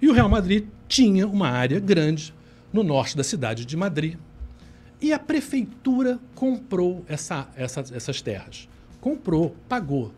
E 0.00 0.08
o 0.08 0.12
Real 0.12 0.28
Madrid 0.28 0.66
tinha 0.86 1.26
uma 1.26 1.48
área 1.48 1.80
grande 1.80 2.32
no 2.72 2.82
norte 2.82 3.16
da 3.16 3.24
cidade 3.24 3.64
de 3.64 3.76
Madrid. 3.76 4.16
E 5.00 5.12
a 5.12 5.18
prefeitura 5.18 6.18
comprou 6.34 7.04
essa, 7.08 7.48
essa- 7.56 7.84
essas 7.94 8.20
terras. 8.20 8.68
Comprou, 9.00 9.56
pagou. 9.68 10.12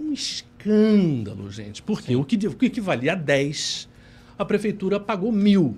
Um 0.00 0.12
escândalo, 0.12 1.50
gente. 1.50 1.82
Porque 1.82 2.16
o 2.16 2.24
que, 2.24 2.46
o 2.48 2.54
que 2.54 2.66
equivalia 2.66 3.12
a 3.12 3.14
10, 3.14 3.88
a 4.38 4.44
prefeitura 4.44 4.98
pagou 4.98 5.30
mil. 5.30 5.76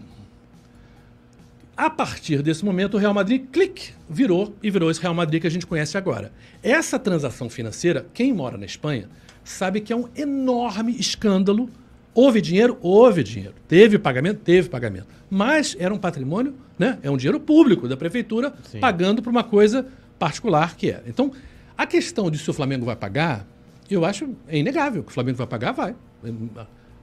A 1.76 1.90
partir 1.90 2.40
desse 2.42 2.64
momento, 2.64 2.94
o 2.94 2.98
Real 2.98 3.12
Madrid, 3.12 3.44
clique, 3.52 3.90
virou 4.08 4.54
e 4.62 4.70
virou 4.70 4.90
esse 4.90 5.00
Real 5.00 5.12
Madrid 5.12 5.42
que 5.42 5.46
a 5.46 5.50
gente 5.50 5.66
conhece 5.66 5.98
agora. 5.98 6.32
Essa 6.62 6.98
transação 6.98 7.50
financeira, 7.50 8.06
quem 8.14 8.32
mora 8.32 8.56
na 8.56 8.64
Espanha, 8.64 9.10
sabe 9.44 9.80
que 9.82 9.92
é 9.92 9.96
um 9.96 10.08
enorme 10.16 10.96
escândalo. 10.98 11.68
Houve 12.16 12.40
dinheiro? 12.40 12.78
Houve 12.80 13.22
dinheiro. 13.22 13.54
Teve 13.68 13.98
pagamento? 13.98 14.40
Teve 14.40 14.70
pagamento. 14.70 15.06
Mas 15.28 15.76
era 15.78 15.92
um 15.92 15.98
patrimônio, 15.98 16.54
né? 16.78 16.98
É 17.02 17.10
um 17.10 17.16
dinheiro 17.18 17.38
público 17.38 17.86
da 17.86 17.94
prefeitura 17.94 18.54
Sim. 18.70 18.80
pagando 18.80 19.20
para 19.20 19.30
uma 19.30 19.44
coisa 19.44 19.86
particular 20.18 20.76
que 20.76 20.90
era. 20.90 21.04
Então, 21.06 21.30
a 21.76 21.86
questão 21.86 22.30
de 22.30 22.38
se 22.38 22.48
o 22.48 22.54
Flamengo 22.54 22.86
vai 22.86 22.96
pagar, 22.96 23.46
eu 23.90 24.02
acho 24.02 24.30
é 24.48 24.56
inegável 24.56 25.02
que 25.02 25.10
o 25.10 25.12
Flamengo 25.12 25.36
vai 25.36 25.46
pagar, 25.46 25.72
vai. 25.72 25.94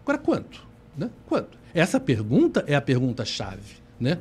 Agora, 0.02 0.18
quanto? 0.18 0.66
Né? 0.98 1.12
Quanto? 1.28 1.60
Essa 1.76 2.00
pergunta 2.00 2.64
é 2.66 2.74
a 2.74 2.82
pergunta-chave. 2.82 3.76
Né? 4.00 4.18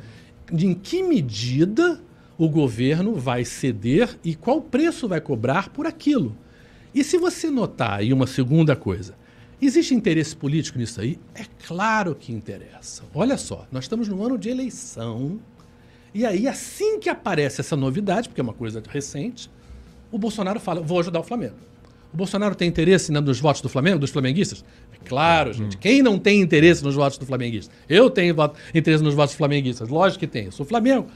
De 0.53 0.67
em 0.67 0.75
que 0.75 1.03
medida 1.03 2.03
o 2.37 2.51
governo 2.51 3.15
vai 3.15 3.47
ceder 3.47 4.19
e 4.23 4.35
qual 4.35 4.61
preço 4.61 5.09
vai 5.09 5.23
cobrar 5.23 5.71
por 5.71 5.87
aquilo? 5.87 6.37
E 6.95 7.03
se 7.03 7.17
você 7.17 7.49
notar 7.49 8.01
aí 8.01 8.13
uma 8.13 8.27
segunda 8.27 8.77
coisa, 8.77 9.15
existe 9.67 9.95
interesse 9.95 10.35
político 10.35 10.79
nisso 10.79 11.01
aí? 11.01 11.19
É 11.35 11.45
claro 11.67 12.15
que 12.15 12.33
interessa. 12.33 13.03
Olha 13.15 13.37
só, 13.37 13.67
nós 13.71 13.85
estamos 13.85 14.09
no 14.09 14.25
ano 14.25 14.39
de 14.39 14.49
eleição. 14.49 15.41
E 16.15 16.27
aí, 16.27 16.47
assim 16.47 16.99
que 16.99 17.09
aparece 17.09 17.61
essa 17.61 17.77
novidade, 17.77 18.29
porque 18.29 18.41
é 18.41 18.45
uma 18.45 18.53
coisa 18.53 18.83
recente, 18.89 19.51
o 20.11 20.19
Bolsonaro 20.19 20.61
fala: 20.61 20.81
vou 20.81 21.01
ajudar 21.01 21.21
o 21.21 21.25
Flamengo. 21.25 21.57
O 22.13 22.17
Bolsonaro 22.17 22.55
tem 22.55 22.69
interesse 22.69 23.11
nos 23.11 23.41
votos 23.41 23.63
do 23.63 23.71
Flamengo, 23.71 23.99
dos 23.99 24.11
flamenguistas? 24.11 24.63
É 24.93 25.09
claro, 25.09 25.53
gente. 25.55 25.79
Quem 25.79 26.03
não 26.03 26.19
tem 26.19 26.43
interesse 26.43 26.85
nos 26.85 26.95
votos 26.95 27.17
do 27.17 27.25
flamenguista? 27.25 27.73
Eu 27.89 28.11
tenho 28.11 28.37
interesse 28.75 29.03
nos 29.03 29.15
votos 29.15 29.35
flamenguistas. 29.35 29.89
Lógico 29.89 30.21
que 30.21 30.27
tenho. 30.27 30.49
Eu 30.49 30.53
sou 30.53 30.67
Flamengo. 30.67 31.07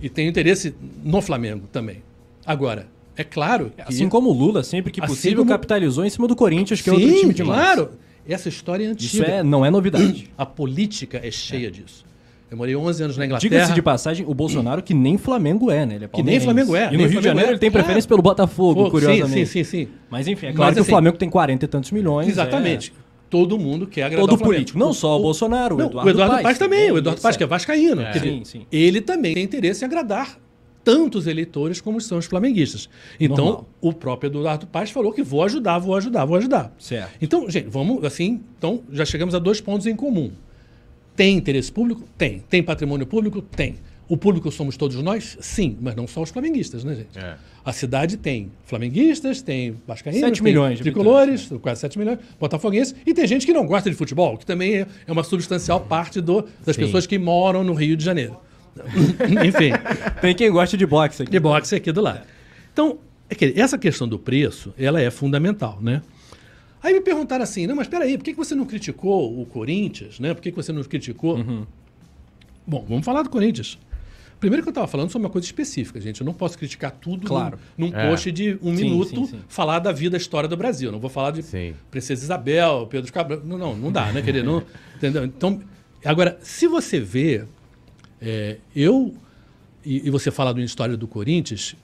E 0.00 0.08
tenho 0.08 0.30
interesse 0.30 0.72
no 1.02 1.20
Flamengo 1.20 1.66
também. 1.72 2.04
Agora, 2.46 2.86
é 3.20 3.24
claro 3.24 3.70
que. 3.76 3.82
Assim 3.82 4.08
como 4.08 4.30
o 4.30 4.32
Lula, 4.32 4.62
sempre 4.62 4.90
que 4.92 5.00
Assim 5.00 5.12
possível, 5.14 5.38
como- 5.38 5.50
capitalizou 5.50 6.04
em 6.04 6.10
cima 6.10 6.26
do 6.28 6.34
Corinthians, 6.36 6.80
que 6.80 6.88
é 6.90 6.92
outro 6.92 7.08
time 7.08 7.34
de 7.34 7.42
massa. 7.44 7.62
claro. 7.74 7.90
Essa 8.28 8.48
história 8.48 8.84
é 8.84 8.92
Isso 8.92 9.16
antiga. 9.22 9.26
é, 9.38 9.42
não 9.42 9.64
é 9.64 9.70
novidade. 9.70 10.30
A 10.36 10.44
política 10.46 11.20
é 11.22 11.30
cheia 11.30 11.70
disso. 11.70 12.04
Eu 12.50 12.56
morei 12.56 12.74
11 12.74 13.02
anos 13.04 13.16
na 13.16 13.24
Inglaterra. 13.26 13.48
Diga-se 13.48 13.72
de 13.72 13.80
passagem, 13.82 14.26
o 14.28 14.34
Bolsonaro 14.34 14.82
que 14.82 14.92
nem 14.92 15.16
Flamengo 15.16 15.70
é, 15.70 15.86
né? 15.86 15.94
Ele 15.94 16.04
é 16.04 16.08
Que 16.08 16.22
nem. 16.22 16.40
Flamengo 16.40 16.74
é, 16.74 16.92
E 16.92 16.96
no 16.96 17.06
Rio 17.06 17.20
de 17.20 17.24
Janeiro 17.24 17.48
é, 17.48 17.52
ele 17.52 17.58
tem 17.58 17.70
claro. 17.70 17.84
preferência 17.84 18.08
pelo 18.08 18.20
Botafogo, 18.22 18.84
Pô, 18.84 18.90
curiosamente. 18.90 19.46
Sim, 19.46 19.46
sim, 19.46 19.64
sim, 19.64 19.84
sim. 19.86 19.88
Mas 20.10 20.26
enfim, 20.26 20.46
é 20.46 20.48
Mas, 20.50 20.56
claro 20.56 20.74
que 20.74 20.80
assim, 20.80 20.88
o 20.88 20.90
Flamengo 20.90 21.16
tem 21.16 21.30
40 21.30 21.64
e 21.64 21.68
tantos 21.68 21.90
milhões. 21.92 22.28
Exatamente. 22.28 22.92
é. 22.96 23.00
Todo 23.30 23.56
mundo 23.56 23.86
quer 23.86 24.02
agradar 24.02 24.26
Todo 24.26 24.34
o 24.34 24.38
Flamengo. 24.38 24.54
político. 24.56 24.78
Não 24.78 24.92
só 24.92 25.16
o 25.16 25.22
Bolsonaro, 25.22 25.76
o 25.76 25.78
Não, 25.78 25.86
Eduardo 25.86 26.08
o 26.08 26.12
Eduardo 26.12 26.32
Paes 26.34 26.42
Paes, 26.42 26.58
também. 26.58 26.90
O 26.90 26.98
Eduardo 26.98 27.22
Paes, 27.22 27.36
que 27.36 27.44
é 27.44 27.46
vascaíno. 27.46 28.02
É. 28.02 28.12
Sim, 28.18 28.42
sim. 28.44 28.66
Ele 28.72 29.00
também 29.00 29.34
tem 29.34 29.44
interesse 29.44 29.84
em 29.84 29.86
agradar 29.86 30.36
tantos 30.84 31.26
eleitores 31.26 31.80
como 31.80 32.00
são 32.00 32.18
os 32.18 32.26
flamenguistas. 32.26 32.88
Então, 33.18 33.44
Normal. 33.44 33.68
o 33.80 33.92
próprio 33.92 34.28
Eduardo 34.28 34.66
Paes 34.66 34.90
falou 34.90 35.12
que 35.12 35.22
vou 35.22 35.42
ajudar, 35.44 35.78
vou 35.78 35.94
ajudar, 35.94 36.24
vou 36.24 36.36
ajudar. 36.36 36.74
Certo. 36.78 37.12
Então, 37.20 37.48
gente, 37.50 37.68
vamos 37.68 38.04
assim. 38.04 38.40
Então, 38.58 38.82
já 38.90 39.04
chegamos 39.04 39.34
a 39.34 39.38
dois 39.38 39.60
pontos 39.60 39.86
em 39.86 39.96
comum. 39.96 40.30
Tem 41.14 41.36
interesse 41.36 41.70
público? 41.70 42.04
Tem. 42.16 42.40
Tem 42.48 42.62
patrimônio 42.62 43.06
público? 43.06 43.42
Tem. 43.42 43.76
O 44.08 44.16
público 44.16 44.50
somos 44.50 44.76
todos 44.76 45.00
nós? 45.02 45.38
Sim, 45.40 45.76
mas 45.80 45.94
não 45.94 46.04
só 46.06 46.22
os 46.22 46.30
flamenguistas, 46.30 46.82
né, 46.82 46.96
gente? 46.96 47.16
É. 47.16 47.36
A 47.64 47.72
cidade 47.72 48.16
tem 48.16 48.50
flamenguistas, 48.64 49.40
tem 49.40 49.76
vascaínos, 49.86 50.20
Sete 50.20 50.42
tem 50.42 50.52
milhões 50.52 50.78
de 50.78 50.82
tricolores, 50.82 51.48
quase 51.60 51.82
7 51.82 51.96
milhões, 51.96 52.18
botafoguenses, 52.40 52.94
e 53.06 53.14
tem 53.14 53.24
gente 53.26 53.46
que 53.46 53.52
não 53.52 53.66
gosta 53.66 53.88
de 53.88 53.94
futebol, 53.94 54.36
que 54.36 54.44
também 54.44 54.78
é 54.78 54.86
é 55.06 55.12
uma 55.12 55.22
substancial 55.22 55.78
parte 55.80 56.20
do, 56.20 56.44
das 56.64 56.74
Sim. 56.74 56.82
pessoas 56.82 57.06
que 57.06 57.18
moram 57.18 57.62
no 57.62 57.72
Rio 57.74 57.96
de 57.96 58.04
Janeiro. 58.04 58.36
Enfim, 59.46 59.70
Tem 60.20 60.34
quem 60.34 60.50
gosta 60.50 60.76
de 60.76 60.86
boxe 60.86 61.22
aqui. 61.22 61.30
de 61.30 61.40
boxe 61.40 61.74
aqui 61.74 61.90
do 61.92 62.00
lado. 62.00 62.22
Então, 62.72 62.98
é 63.28 63.34
que 63.34 63.52
essa 63.56 63.76
questão 63.78 64.06
do 64.08 64.18
preço, 64.18 64.72
ela 64.78 65.00
é 65.00 65.10
fundamental, 65.10 65.78
né? 65.80 66.02
Aí 66.82 66.94
me 66.94 67.00
perguntaram 67.00 67.42
assim, 67.44 67.66
não, 67.66 67.76
mas 67.76 67.88
peraí, 67.88 68.16
por 68.16 68.24
que 68.24 68.32
você 68.32 68.54
não 68.54 68.64
criticou 68.64 69.40
o 69.40 69.44
Corinthians, 69.44 70.18
né? 70.18 70.32
Por 70.32 70.40
que 70.40 70.50
você 70.50 70.72
não 70.72 70.82
criticou... 70.82 71.38
Bom, 72.66 72.84
vamos 72.88 73.04
falar 73.04 73.22
do 73.22 73.30
Corinthians. 73.30 73.78
Primeiro 74.38 74.62
que 74.62 74.68
eu 74.68 74.70
estava 74.70 74.86
falando 74.86 75.10
sobre 75.10 75.26
uma 75.26 75.30
coisa 75.30 75.46
específica, 75.46 76.00
gente. 76.00 76.20
Eu 76.22 76.24
não 76.24 76.32
posso 76.32 76.56
criticar 76.56 76.90
tudo 76.92 77.26
Claro. 77.26 77.58
num, 77.76 77.90
num 77.90 77.94
É. 77.98 78.08
post 78.08 78.32
de 78.32 78.56
um 78.62 78.74
Sim, 78.74 78.84
minuto 78.84 79.08
sim, 79.10 79.26
sim. 79.26 79.40
falar 79.48 79.80
da 79.80 79.92
vida, 79.92 80.16
história 80.16 80.48
do 80.48 80.56
Brasil. 80.56 80.88
Eu 80.88 80.92
Não 80.92 80.98
vou 81.00 81.10
falar 81.10 81.32
de. 81.32 81.42
Princesa 81.90 82.24
Isabel, 82.24 82.86
Pedro 82.88 83.12
Cabral. 83.12 83.40
Não, 83.44 83.58
não, 83.58 83.76
não 83.76 83.92
dá, 83.92 84.10
né, 84.12 84.22
querido? 84.22 84.46
Não, 84.46 84.62
entendeu? 84.96 85.24
Então, 85.26 85.60
agora, 86.02 86.38
se 86.40 86.66
você 86.66 86.98
vê, 86.98 87.44
é, 88.20 88.58
eu 88.74 89.14
e, 89.84 90.06
e 90.06 90.10
você 90.10 90.30
fala 90.30 90.52
da 90.52 90.60
história 90.60 90.96
do 90.96 91.08
Corinthians, 91.08 91.74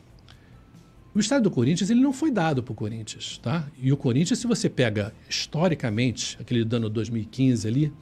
o 1.14 1.18
estádio 1.18 1.44
do 1.44 1.50
Corinthians 1.50 1.88
ele 1.88 2.00
não 2.00 2.12
foi 2.12 2.30
dado 2.30 2.62
para 2.62 2.72
o 2.72 2.74
Corinthians, 2.74 3.38
tá? 3.38 3.66
E 3.78 3.90
o 3.90 3.96
Corinthians, 3.96 4.38
se 4.38 4.46
você 4.46 4.68
pega 4.68 5.14
historicamente, 5.28 6.36
aquele 6.38 6.62
do 6.62 6.76
ano 6.76 6.90
2015 6.90 7.66
ali, 7.66 7.92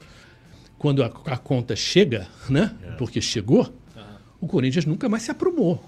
quando 0.77 1.01
a, 1.01 1.07
a 1.25 1.37
conta 1.37 1.75
chega, 1.75 2.27
né? 2.49 2.75
Porque 2.97 3.21
chegou, 3.21 3.73
o 4.41 4.47
Corinthians 4.47 4.85
nunca 4.85 5.07
mais 5.07 5.23
se 5.23 5.31
aprumou. 5.31 5.81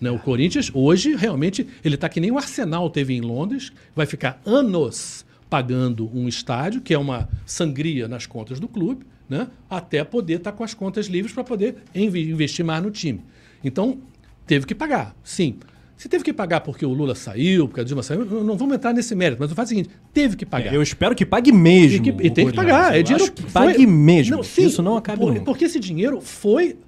Né? 0.00 0.10
O 0.10 0.18
Corinthians, 0.18 0.70
hoje, 0.72 1.14
realmente, 1.14 1.66
ele 1.84 1.94
está 1.94 2.08
que 2.08 2.20
nem 2.20 2.30
o 2.30 2.36
Arsenal 2.36 2.88
teve 2.90 3.14
em 3.14 3.20
Londres, 3.20 3.72
vai 3.94 4.06
ficar 4.06 4.40
anos 4.44 5.24
pagando 5.48 6.08
um 6.14 6.28
estádio, 6.28 6.80
que 6.80 6.94
é 6.94 6.98
uma 6.98 7.28
sangria 7.44 8.06
nas 8.06 8.26
contas 8.26 8.60
do 8.60 8.68
clube, 8.68 9.04
né? 9.30 9.46
até 9.70 10.02
poder 10.04 10.34
estar 10.38 10.52
com 10.52 10.64
as 10.64 10.74
contas 10.74 11.06
livres 11.06 11.32
para 11.32 11.44
poder 11.44 11.76
inve- 11.94 12.28
investir 12.30 12.64
mais 12.64 12.82
no 12.82 12.90
time. 12.90 13.22
Então, 13.64 13.98
teve 14.46 14.66
que 14.66 14.74
pagar, 14.74 15.14
sim. 15.24 15.54
Se 15.96 16.08
teve 16.08 16.24
que 16.24 16.32
pagar 16.32 16.60
porque 16.62 16.84
o 16.84 16.92
Lula 16.94 17.14
saiu, 17.14 17.68
porque 17.68 17.80
a 17.82 17.84
Dilma 17.84 18.02
saiu, 18.02 18.24
não 18.24 18.42
não 18.42 18.56
vamos 18.56 18.74
entrar 18.74 18.92
nesse 18.94 19.14
mérito, 19.14 19.38
mas 19.38 19.50
eu 19.50 19.54
faço 19.56 19.66
o 19.66 19.76
seguinte: 19.76 19.90
teve 20.14 20.34
que 20.34 20.46
pagar. 20.46 20.72
Eu 20.74 20.80
espero 20.82 21.14
que 21.14 21.26
pague 21.26 21.52
mesmo. 21.52 21.98
E, 21.98 22.00
que- 22.12 22.26
e 22.26 22.30
tem 22.30 22.46
que 22.46 22.54
pagar. 22.54 22.98
É 22.98 23.02
dinheiro 23.02 23.30
que 23.30 23.42
foi- 23.42 23.50
pague 23.52 23.86
mesmo. 23.86 24.42
sim, 24.42 24.64
Isso 24.64 24.82
não 24.82 24.96
acaba 24.96 25.18
por-. 25.18 25.40
Porque 25.42 25.66
esse 25.66 25.78
dinheiro 25.78 26.20
foi 26.22 26.78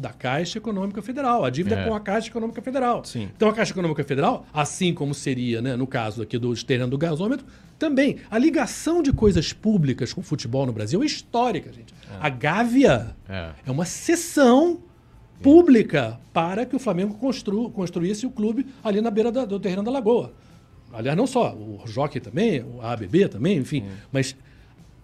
da 0.00 0.10
Caixa 0.14 0.56
Econômica 0.58 1.02
Federal. 1.02 1.44
A 1.44 1.50
dívida 1.50 1.76
é 1.76 1.82
É. 1.82 1.86
com 1.86 1.94
a 1.94 2.00
Caixa 2.00 2.28
Econômica 2.28 2.62
Federal. 2.62 3.04
Sim. 3.04 3.28
Então 3.36 3.48
a 3.48 3.52
Caixa 3.52 3.72
Econômica 3.72 4.02
Federal, 4.02 4.46
assim 4.52 4.94
como 4.94 5.12
seria, 5.14 5.60
né, 5.60 5.76
no 5.76 5.86
caso 5.86 6.22
aqui 6.22 6.38
do 6.38 6.54
terreno 6.64 6.88
do 6.90 6.96
gasômetro, 6.98 7.44
também. 7.78 8.16
A 8.30 8.38
ligação 8.38 9.02
de 9.02 9.12
coisas 9.12 9.52
públicas 9.52 10.12
com 10.14 10.20
o 10.22 10.24
futebol 10.24 10.64
no 10.64 10.72
Brasil 10.72 11.02
é 11.02 11.06
histórica, 11.06 11.70
gente. 11.72 11.92
A 12.18 12.28
Gávea 12.30 13.14
É. 13.28 13.50
é 13.66 13.70
uma 13.70 13.84
sessão 13.84 14.80
pública 15.42 16.18
para 16.32 16.64
que 16.66 16.74
o 16.74 16.78
Flamengo 16.78 17.14
constru, 17.14 17.70
construísse 17.70 18.26
o 18.26 18.30
clube 18.30 18.66
ali 18.84 19.00
na 19.00 19.10
beira 19.10 19.30
da- 19.32 19.44
do 19.44 19.58
terreno 19.60 19.82
da 19.82 19.90
Lagoa. 19.90 20.32
Aliás, 20.92 21.16
não 21.16 21.26
só, 21.26 21.54
o 21.54 21.82
Jockey 21.86 22.20
também, 22.20 22.62
o 22.62 22.80
ABB 22.82 23.28
também, 23.28 23.58
enfim. 23.58 23.84
Mas 24.12 24.34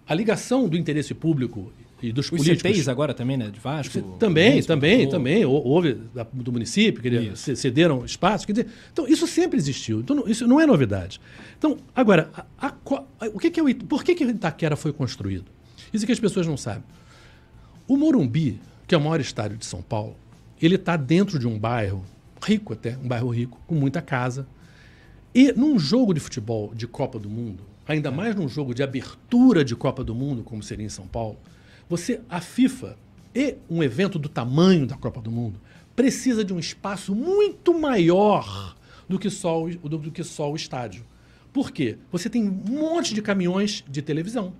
a 0.07 0.13
ligação 0.13 0.67
do 0.67 0.75
interesse 0.77 1.13
público 1.13 1.71
e 2.01 2.11
dos 2.11 2.25
Os 2.25 2.29
políticos... 2.29 2.87
Agora 2.87 3.13
também, 3.13 3.37
né? 3.37 3.49
De 3.49 3.59
Vasco. 3.59 3.99
Também, 4.19 4.61
também, 4.61 4.97
Botafogo. 5.05 5.11
também. 5.11 5.45
Hou- 5.45 5.65
Houve 5.65 5.97
do 6.33 6.51
município, 6.51 7.01
que 7.01 7.07
eles 7.07 7.39
cederam 7.55 8.05
espaço. 8.05 8.45
Quer 8.45 8.53
dizer, 8.53 8.67
então, 8.93 9.07
isso 9.07 9.25
sempre 9.25 9.57
existiu. 9.57 9.99
Então, 10.01 10.23
isso 10.27 10.45
não 10.47 10.59
é 10.61 10.65
novidade. 10.67 11.19
Então, 11.57 11.77
agora, 11.95 12.29
a- 12.59 12.67
a 12.67 13.27
o 13.33 13.39
que, 13.39 13.49
que 13.49 13.59
é 13.59 13.63
o 13.63 13.75
por 13.85 14.03
que, 14.03 14.13
que 14.13 14.23
o 14.25 14.29
Itaquera 14.29 14.75
foi 14.75 14.93
construído? 14.93 15.45
Isso 15.91 16.03
é 16.03 16.07
que 16.07 16.11
as 16.11 16.19
pessoas 16.19 16.45
não 16.45 16.55
sabem. 16.57 16.83
O 17.87 17.97
Morumbi, 17.97 18.59
que 18.87 18.93
é 18.93 18.97
o 18.97 19.01
maior 19.01 19.19
estádio 19.19 19.57
de 19.57 19.65
São 19.65 19.81
Paulo, 19.81 20.15
ele 20.61 20.75
está 20.75 20.95
dentro 20.97 21.39
de 21.39 21.47
um 21.47 21.57
bairro 21.57 22.03
rico 22.45 22.73
até, 22.73 22.97
um 22.97 23.07
bairro 23.07 23.29
rico, 23.29 23.59
com 23.65 23.73
muita 23.75 24.01
casa. 24.01 24.45
E 25.33 25.51
num 25.53 25.79
jogo 25.79 26.13
de 26.13 26.19
futebol 26.19 26.73
de 26.75 26.85
Copa 26.87 27.17
do 27.17 27.29
Mundo, 27.29 27.63
ainda 27.87 28.11
mais 28.11 28.35
num 28.35 28.47
jogo 28.47 28.73
de 28.73 28.83
abertura 28.83 29.63
de 29.63 29.75
Copa 29.75 30.03
do 30.03 30.13
Mundo, 30.13 30.43
como 30.43 30.61
seria 30.61 30.85
em 30.85 30.89
São 30.89 31.07
Paulo, 31.07 31.37
você, 31.89 32.21
a 32.29 32.41
FIFA 32.41 32.97
e 33.33 33.55
um 33.69 33.81
evento 33.81 34.19
do 34.19 34.27
tamanho 34.27 34.85
da 34.85 34.97
Copa 34.97 35.21
do 35.21 35.31
Mundo 35.31 35.59
precisa 35.95 36.43
de 36.43 36.53
um 36.53 36.59
espaço 36.59 37.15
muito 37.15 37.77
maior 37.77 38.75
do 39.07 39.17
que 39.17 39.29
só 39.29 39.63
o, 39.63 39.69
do, 39.69 39.97
do 39.97 40.11
que 40.11 40.23
só 40.23 40.51
o 40.51 40.55
estádio. 40.55 41.03
Por 41.53 41.71
quê? 41.71 41.97
Você 42.11 42.29
tem 42.29 42.43
um 42.43 42.51
monte 42.51 43.13
de 43.13 43.21
caminhões 43.21 43.83
de 43.87 44.01
televisão 44.01 44.53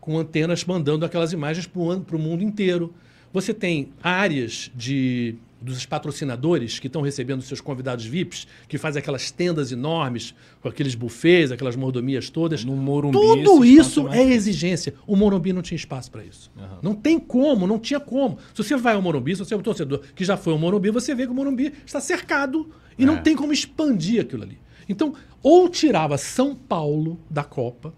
com 0.00 0.18
antenas 0.18 0.64
mandando 0.64 1.04
aquelas 1.04 1.32
imagens 1.32 1.66
para 1.66 2.16
o 2.16 2.18
mundo 2.18 2.42
inteiro. 2.42 2.94
Você 3.32 3.52
tem 3.52 3.92
áreas 4.02 4.70
de 4.74 5.36
dos 5.74 5.84
patrocinadores 5.84 6.78
que 6.78 6.86
estão 6.86 7.02
recebendo 7.02 7.42
seus 7.42 7.60
convidados 7.60 8.04
VIPs, 8.06 8.46
que 8.68 8.78
fazem 8.78 9.00
aquelas 9.00 9.30
tendas 9.30 9.72
enormes, 9.72 10.34
com 10.60 10.68
aqueles 10.68 10.94
buffets, 10.94 11.50
aquelas 11.50 11.76
mordomias 11.76 12.30
todas. 12.30 12.64
No 12.64 12.76
Morumbi, 12.76 13.16
Tudo 13.18 13.64
isso 13.64 14.08
é 14.08 14.22
exigência. 14.22 14.94
O 15.06 15.16
Morumbi 15.16 15.52
não 15.52 15.62
tinha 15.62 15.76
espaço 15.76 16.10
para 16.10 16.24
isso. 16.24 16.50
Não 16.82 16.94
tem 16.94 17.18
como, 17.18 17.66
não 17.66 17.78
tinha 17.78 18.00
como. 18.00 18.38
Se 18.54 18.62
você 18.62 18.76
vai 18.76 18.94
ao 18.94 19.02
Morumbi, 19.02 19.34
se 19.34 19.44
você 19.44 19.54
é 19.54 19.56
um 19.56 19.62
torcedor 19.62 20.00
que 20.14 20.24
já 20.24 20.36
foi 20.36 20.52
ao 20.52 20.58
Morumbi, 20.58 20.90
você 20.90 21.14
vê 21.14 21.24
que 21.26 21.32
o 21.32 21.34
Morumbi 21.34 21.72
está 21.84 22.00
cercado 22.00 22.70
e 22.98 23.04
não 23.04 23.16
É. 23.16 23.20
tem 23.20 23.34
como 23.36 23.52
expandir 23.52 24.20
aquilo 24.22 24.42
ali. 24.44 24.58
Então, 24.88 25.14
ou 25.42 25.68
tirava 25.68 26.16
São 26.16 26.54
Paulo 26.54 27.18
da 27.28 27.42
Copa, 27.44 27.92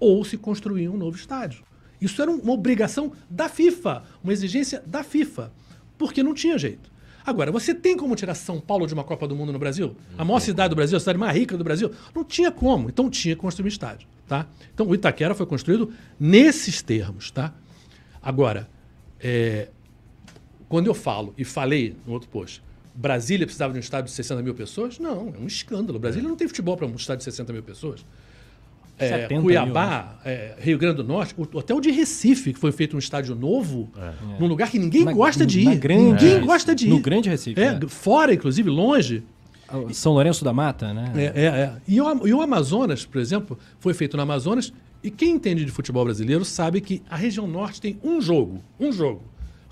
ou 0.00 0.24
se 0.24 0.36
construía 0.36 0.90
um 0.90 0.96
novo 0.96 1.16
estádio. 1.16 1.62
Isso 2.00 2.20
era 2.20 2.30
uma 2.30 2.52
obrigação 2.52 3.12
da 3.30 3.48
FIFA, 3.48 4.02
uma 4.22 4.32
exigência 4.32 4.82
da 4.84 5.02
FIFA, 5.04 5.52
porque 5.96 6.22
não 6.22 6.34
tinha 6.34 6.58
jeito. 6.58 6.92
Agora, 7.26 7.50
você 7.50 7.74
tem 7.74 7.96
como 7.96 8.14
tirar 8.14 8.34
São 8.34 8.60
Paulo 8.60 8.86
de 8.86 8.92
uma 8.92 9.02
Copa 9.02 9.26
do 9.26 9.34
Mundo 9.34 9.52
no 9.52 9.58
Brasil? 9.58 9.96
A 10.18 10.24
maior 10.24 10.40
cidade 10.40 10.70
do 10.70 10.76
Brasil, 10.76 10.96
a 10.96 11.00
cidade 11.00 11.18
mais 11.18 11.34
rica 11.34 11.56
do 11.56 11.64
Brasil? 11.64 11.90
Não 12.14 12.22
tinha 12.22 12.52
como. 12.52 12.88
Então 12.88 13.08
tinha 13.08 13.34
que 13.34 13.40
construir 13.40 13.64
um 13.64 13.68
estádio, 13.68 14.06
tá? 14.28 14.46
Então 14.74 14.86
o 14.86 14.94
Itaquera 14.94 15.34
foi 15.34 15.46
construído 15.46 15.90
nesses 16.20 16.82
termos, 16.82 17.30
tá? 17.30 17.54
Agora, 18.22 18.68
é, 19.18 19.68
quando 20.68 20.86
eu 20.86 20.94
falo, 20.94 21.32
e 21.38 21.44
falei 21.44 21.96
no 22.06 22.12
outro 22.12 22.28
post, 22.28 22.62
Brasília 22.94 23.46
precisava 23.46 23.72
de 23.72 23.78
um 23.78 23.80
estádio 23.80 24.06
de 24.06 24.12
60 24.12 24.42
mil 24.42 24.54
pessoas? 24.54 24.98
Não, 24.98 25.32
é 25.34 25.38
um 25.38 25.46
escândalo. 25.46 25.98
Brasília 25.98 26.28
não 26.28 26.36
tem 26.36 26.46
futebol 26.46 26.76
para 26.76 26.86
um 26.86 26.94
estádio 26.94 27.18
de 27.18 27.24
60 27.24 27.52
mil 27.52 27.62
pessoas. 27.62 28.04
É, 28.98 29.08
70 29.08 29.34
mil, 29.34 29.42
Cuiabá, 29.42 30.18
é, 30.24 30.54
Rio 30.58 30.78
Grande 30.78 30.96
do 30.98 31.04
Norte, 31.04 31.34
o, 31.36 31.58
até 31.58 31.74
o 31.74 31.80
de 31.80 31.90
Recife, 31.90 32.52
que 32.52 32.58
foi 32.58 32.70
feito 32.70 32.94
um 32.94 32.98
estádio 32.98 33.34
novo, 33.34 33.90
num 34.38 34.46
lugar 34.46 34.70
que 34.70 34.78
ninguém 34.78 35.04
Na- 35.04 35.12
gosta 35.12 35.44
de 35.44 35.60
ir. 35.60 35.76
grande 35.78 36.02
ninguém 36.24 36.40
gosta 36.40 36.74
de 36.74 36.86
ir. 36.86 36.90
No 36.90 37.00
grande 37.00 37.28
Recife, 37.28 37.60
É, 37.60 37.64
é. 37.82 37.88
fora, 37.88 38.32
inclusive, 38.32 38.70
longe. 38.70 39.22
São 39.92 40.12
Lourenço 40.12 40.44
da 40.44 40.52
Mata, 40.52 40.94
né? 40.94 41.10
É, 41.16 41.24
é, 41.24 41.44
é. 41.46 41.72
E, 41.88 42.00
o, 42.00 42.26
e 42.28 42.32
o 42.32 42.40
Amazonas, 42.40 43.04
por 43.04 43.20
exemplo, 43.20 43.58
foi 43.80 43.92
feito 43.94 44.16
no 44.16 44.22
Amazonas. 44.22 44.72
E 45.02 45.10
quem 45.10 45.32
entende 45.32 45.64
de 45.64 45.70
futebol 45.72 46.04
brasileiro 46.04 46.44
sabe 46.44 46.80
que 46.80 47.02
a 47.10 47.16
região 47.16 47.46
norte 47.46 47.80
tem 47.80 47.98
um 48.02 48.20
jogo. 48.20 48.60
Um 48.78 48.92
jogo. 48.92 49.22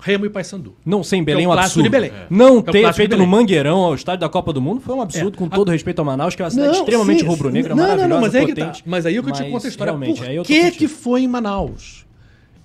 Remo 0.03 0.25
e 0.25 0.29
Paysandu. 0.29 0.75
Não 0.85 1.01
ser 1.01 1.15
em 1.15 1.23
Belém 1.23 1.43
É 1.43 1.45
é 1.45 1.49
um 1.49 1.53
absurdo. 1.53 1.89
Belém. 1.89 2.11
Não 2.29 2.57
É 2.57 2.59
o 2.59 2.61
ter 2.63 2.81
clássico 2.81 2.95
feito 2.97 3.15
no. 3.17 3.25
Mangueirão 3.25 3.77
ao 3.79 3.95
estádio 3.95 4.19
da 4.19 4.29
Copa 4.29 4.51
do 4.51 4.61
Mundo 4.61 4.81
foi 4.81 4.93
um 4.93 5.01
absurdo, 5.01 5.35
É. 5.35 5.37
com 5.37 5.47
todo 5.47 5.71
respeito 5.71 5.99
ao 5.99 6.05
Manaus, 6.05 6.35
que 6.35 6.41
é 6.41 6.45
uma 6.45 6.51
cidade 6.51 6.77
extremamente 6.77 7.21
sim, 7.21 7.25
rubro-negra, 7.25 7.69
não, 7.73 7.83
não, 7.83 7.89
maravilhosa, 7.89 8.13
não, 8.13 8.21
mas 8.21 8.35
aí 8.35 8.45
que 8.45 8.53
potente. 8.53 8.83
tá. 8.83 8.89
Mas 8.89 9.05
aí 9.05 9.15
é 9.17 9.21
que 9.23 9.29
eu 9.29 9.33
te 9.33 9.41
Mas, 9.43 9.51
conto 9.51 9.65
a 9.65 9.69
história. 9.69 9.93
Por 9.93 10.23
aí 10.27 10.35
eu 10.35 10.43
que 10.43 10.71
que 10.71 10.87
foi 10.89 11.21
em 11.21 11.27
Manaus? 11.27 12.05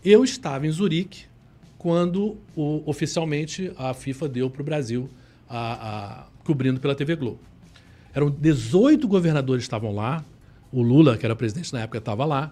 Eu 0.04 0.24
estava 0.24 0.66
em 0.66 0.70
Zurique 0.70 1.26
quando 1.78 2.36
o- 2.56 2.82
oficialmente 2.86 3.70
a 3.78 3.94
FIFA 3.94 4.28
deu 4.28 4.50
para 4.50 4.62
o 4.62 4.64
Brasil, 4.64 5.08
a, 5.48 5.72
a- 5.72 6.26
cobrindo 6.44 6.80
pela 6.80 6.94
TV 6.94 7.14
Globo. 7.14 7.38
Eram 8.12 8.30
18 8.30 9.06
governadores 9.06 9.62
que 9.62 9.66
estavam 9.66 9.94
lá. 9.94 10.24
O 10.72 10.82
Lula, 10.82 11.16
que 11.16 11.24
era 11.24 11.36
presidente 11.36 11.72
na 11.72 11.80
época, 11.80 11.98
estava 11.98 12.24
lá. 12.24 12.50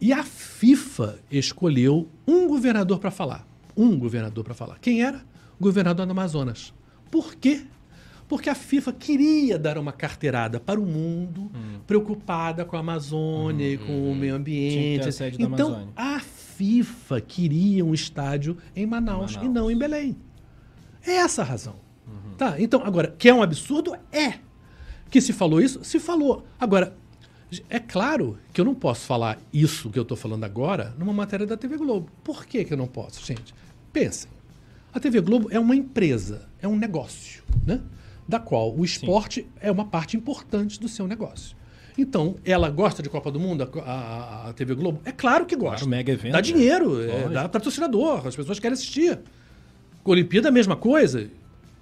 E 0.00 0.12
a 0.12 0.22
FIFA 0.22 1.18
escolheu 1.30 2.06
um 2.28 2.46
governador 2.46 2.98
para 2.98 3.10
falar. 3.10 3.46
Um 3.76 3.98
governador 3.98 4.42
para 4.44 4.54
falar. 4.54 4.78
Quem 4.78 5.02
era? 5.02 5.24
O 5.58 5.62
governador 5.62 6.06
do 6.06 6.12
Amazonas. 6.12 6.72
Por 7.10 7.34
quê? 7.34 7.66
Porque 8.28 8.50
a 8.50 8.54
FIFA 8.54 8.92
queria 8.92 9.58
dar 9.58 9.78
uma 9.78 9.92
carteirada 9.92 10.58
para 10.58 10.80
o 10.80 10.84
mundo, 10.86 11.50
preocupada 11.86 12.64
com 12.64 12.76
a 12.76 12.80
Amazônia 12.80 13.68
e 13.74 13.78
com 13.78 14.10
o 14.10 14.14
meio 14.14 14.34
Hum. 14.36 14.42
Tinha 14.42 14.50
que 14.98 15.00
ambiente. 15.00 15.36
ter 15.38 15.44
a 15.44 15.46
então, 15.46 15.88
a 15.94 16.18
FIFA 16.20 17.20
queria 17.20 17.84
um 17.84 17.94
estádio 17.94 18.56
em 18.74 18.84
Manaus, 18.86 19.36
Manaus. 19.36 19.46
e 19.46 19.48
não 19.48 19.70
em 19.70 19.76
Belém. 19.78 20.16
É 21.06 21.12
essa 21.16 21.42
a 21.42 21.44
razão. 21.44 21.76
Uhum. 22.06 22.34
Tá? 22.36 22.60
Então, 22.60 22.82
agora, 22.84 23.14
que 23.16 23.28
é 23.28 23.34
um 23.34 23.42
absurdo? 23.42 23.94
É. 24.10 24.34
Que 25.08 25.20
se 25.20 25.32
falou 25.32 25.60
isso? 25.60 25.84
Se 25.84 26.00
falou. 26.00 26.44
Agora, 26.58 26.96
é 27.70 27.78
claro 27.78 28.38
que 28.52 28.60
eu 28.60 28.64
não 28.64 28.74
posso 28.74 29.06
falar 29.06 29.38
isso 29.52 29.88
que 29.90 29.98
eu 29.98 30.02
estou 30.02 30.16
falando 30.16 30.42
agora 30.44 30.94
numa 30.98 31.12
matéria 31.12 31.46
da 31.46 31.56
TV 31.56 31.76
Globo. 31.76 32.10
Por 32.24 32.44
que, 32.44 32.64
que 32.64 32.72
eu 32.72 32.76
não 32.76 32.88
posso, 32.88 33.24
gente? 33.24 33.54
Pensem. 33.96 34.30
A 34.92 35.00
TV 35.00 35.22
Globo 35.22 35.48
é 35.50 35.58
uma 35.58 35.74
empresa, 35.74 36.42
é 36.60 36.68
um 36.68 36.76
negócio, 36.76 37.42
né? 37.66 37.80
Da 38.28 38.38
qual 38.38 38.74
o 38.76 38.84
esporte 38.84 39.46
é 39.58 39.70
uma 39.70 39.86
parte 39.86 40.18
importante 40.18 40.78
do 40.78 40.86
seu 40.86 41.06
negócio. 41.06 41.56
Então, 41.96 42.34
ela 42.44 42.68
gosta 42.68 43.02
de 43.02 43.08
Copa 43.08 43.30
do 43.30 43.40
Mundo, 43.40 43.62
a, 43.62 43.90
a- 43.90 44.48
a 44.50 44.52
TV 44.52 44.74
Globo? 44.74 45.00
É 45.02 45.12
claro 45.12 45.46
que 45.46 45.56
gosta. 45.56 45.76
Claro, 45.78 45.88
mega 45.88 46.12
evento, 46.12 46.32
Dá 46.32 46.38
né? 46.38 46.42
dinheiro, 46.42 47.02
é, 47.02 47.06
Lógico. 47.06 47.30
dá 47.30 47.48
patrocinador, 47.48 48.26
as 48.26 48.36
pessoas 48.36 48.58
querem 48.60 48.74
assistir. 48.74 49.18
Olimpíada, 50.04 50.48
a 50.50 50.52
mesma 50.52 50.76
coisa. 50.76 51.30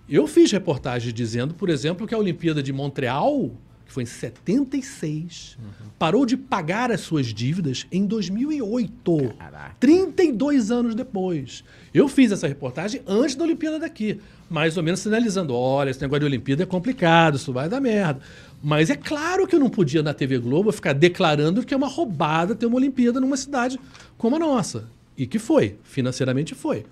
Eu 0.09 0.29
fiz 0.29 0.53
reportagem 0.53 1.12
dizendo, 1.12 1.53
por 1.53 1.69
exemplo, 1.69 2.07
que 2.07 2.15
a 2.15 2.19
Olimpíada 2.19 2.62
de 2.62 2.73
Montreal, 2.73 3.51
que 3.85 3.93
foi 3.93 4.03
em 4.03 4.07
76, 4.07 5.59
parou 5.99 6.24
de 6.24 6.37
pagar 6.37 6.91
as 6.91 7.01
suas 7.01 7.26
dívidas 7.26 7.87
em 7.93 8.07
2008. 8.07 9.35
Caraca. 9.39 9.76
32 9.78 10.70
anos 10.70 10.95
depois. 10.95 11.64
Eu 11.93 12.09
fiz 12.09 12.32
essa 12.32 12.49
reportagem 12.49 13.03
antes 13.07 13.37
da 13.37 13.45
Olimpíada 13.45 13.78
daqui, 13.78 14.20
mais 14.49 14.76
ou 14.76 14.82
menos 14.82 15.01
sinalizando: 15.01 15.55
olha, 15.55 15.91
esse 15.91 16.01
negócio 16.01 16.20
de 16.20 16.26
Olimpíada 16.26 16.62
é 16.62 16.66
complicado, 16.66 17.37
isso 17.37 17.53
vai 17.53 17.68
dar 17.68 17.80
merda. 17.80 18.20
Mas 18.62 18.89
é 18.89 18.97
claro 18.97 19.47
que 19.47 19.55
eu 19.55 19.61
não 19.61 19.68
podia 19.68 20.03
na 20.03 20.14
TV 20.14 20.39
Globo 20.39 20.72
ficar 20.72 20.95
declarando 20.95 21.64
que 21.64 21.74
é 21.74 21.76
uma 21.76 21.89
roubada 21.89 22.55
ter 22.55 22.64
uma 22.66 22.76
Olimpíada 22.76 23.20
numa 23.20 23.37
cidade 23.37 23.78
como 24.16 24.37
a 24.37 24.39
nossa. 24.39 24.89
E 25.16 25.26
que 25.26 25.39
foi, 25.39 25.76
financeiramente 25.85 26.55
foi. 26.55 26.85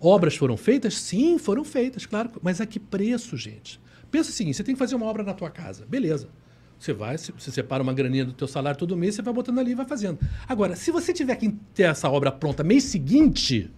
Obras 0.00 0.36
foram 0.36 0.56
feitas? 0.56 0.94
Sim, 0.94 1.38
foram 1.38 1.64
feitas, 1.64 2.06
claro. 2.06 2.30
Mas 2.40 2.60
a 2.60 2.66
que 2.66 2.78
preço, 2.78 3.36
gente? 3.36 3.80
Pensa 4.10 4.30
o 4.30 4.32
seguinte, 4.32 4.56
você 4.56 4.64
tem 4.64 4.74
que 4.74 4.78
fazer 4.78 4.94
uma 4.94 5.06
obra 5.06 5.22
na 5.22 5.34
tua 5.34 5.50
casa. 5.50 5.84
Beleza. 5.86 6.28
Você 6.78 6.92
vai, 6.92 7.18
você 7.18 7.50
separa 7.50 7.82
uma 7.82 7.92
graninha 7.92 8.24
do 8.24 8.32
teu 8.32 8.46
salário 8.46 8.78
todo 8.78 8.96
mês, 8.96 9.16
você 9.16 9.22
vai 9.22 9.34
botando 9.34 9.58
ali 9.58 9.72
e 9.72 9.74
vai 9.74 9.86
fazendo. 9.86 10.18
Agora, 10.46 10.76
se 10.76 10.92
você 10.92 11.12
tiver 11.12 11.34
que 11.34 11.50
ter 11.74 11.84
essa 11.84 12.08
obra 12.08 12.30
pronta 12.30 12.62
mês 12.62 12.84
seguinte, 12.84 13.68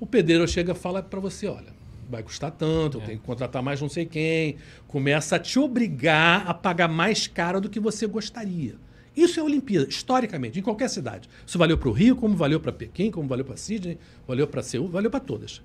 o 0.00 0.06
pedreiro 0.06 0.46
chega 0.48 0.72
e 0.72 0.74
fala 0.74 1.00
para 1.00 1.20
você, 1.20 1.46
olha, 1.46 1.72
vai 2.10 2.22
custar 2.22 2.50
tanto, 2.50 2.98
eu 2.98 3.02
tenho 3.02 3.18
que 3.20 3.24
contratar 3.24 3.62
mais 3.62 3.80
não 3.80 3.88
sei 3.88 4.04
quem. 4.04 4.56
Começa 4.88 5.36
a 5.36 5.38
te 5.38 5.58
obrigar 5.60 6.44
a 6.48 6.54
pagar 6.54 6.88
mais 6.88 7.28
caro 7.28 7.60
do 7.60 7.68
que 7.68 7.78
você 7.78 8.06
gostaria. 8.06 8.74
Isso 9.14 9.38
é 9.38 9.42
Olimpíada, 9.42 9.88
historicamente, 9.88 10.58
em 10.58 10.62
qualquer 10.62 10.88
cidade. 10.88 11.28
Isso 11.46 11.58
valeu 11.58 11.76
para 11.76 11.88
o 11.88 11.92
Rio, 11.92 12.16
como 12.16 12.36
valeu 12.36 12.60
para 12.60 12.72
Pequim, 12.72 13.10
como 13.10 13.28
valeu 13.28 13.44
para 13.44 13.56
Sydney, 13.56 13.98
valeu 14.26 14.46
para 14.46 14.62
Seul, 14.62 14.88
valeu 14.88 15.10
para 15.10 15.20
todas. 15.20 15.62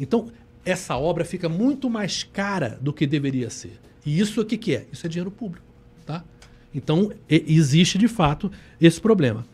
Então, 0.00 0.30
essa 0.64 0.96
obra 0.96 1.24
fica 1.24 1.48
muito 1.48 1.88
mais 1.90 2.22
cara 2.22 2.78
do 2.80 2.92
que 2.92 3.06
deveria 3.06 3.50
ser. 3.50 3.78
E 4.04 4.18
isso 4.18 4.40
o 4.40 4.44
que, 4.44 4.56
que 4.56 4.74
é? 4.76 4.86
Isso 4.92 5.06
é 5.06 5.08
dinheiro 5.08 5.30
público. 5.30 5.64
Tá? 6.06 6.22
Então, 6.74 7.10
e- 7.30 7.44
existe 7.48 7.96
de 7.98 8.08
fato 8.08 8.50
esse 8.80 9.00
problema. 9.00 9.46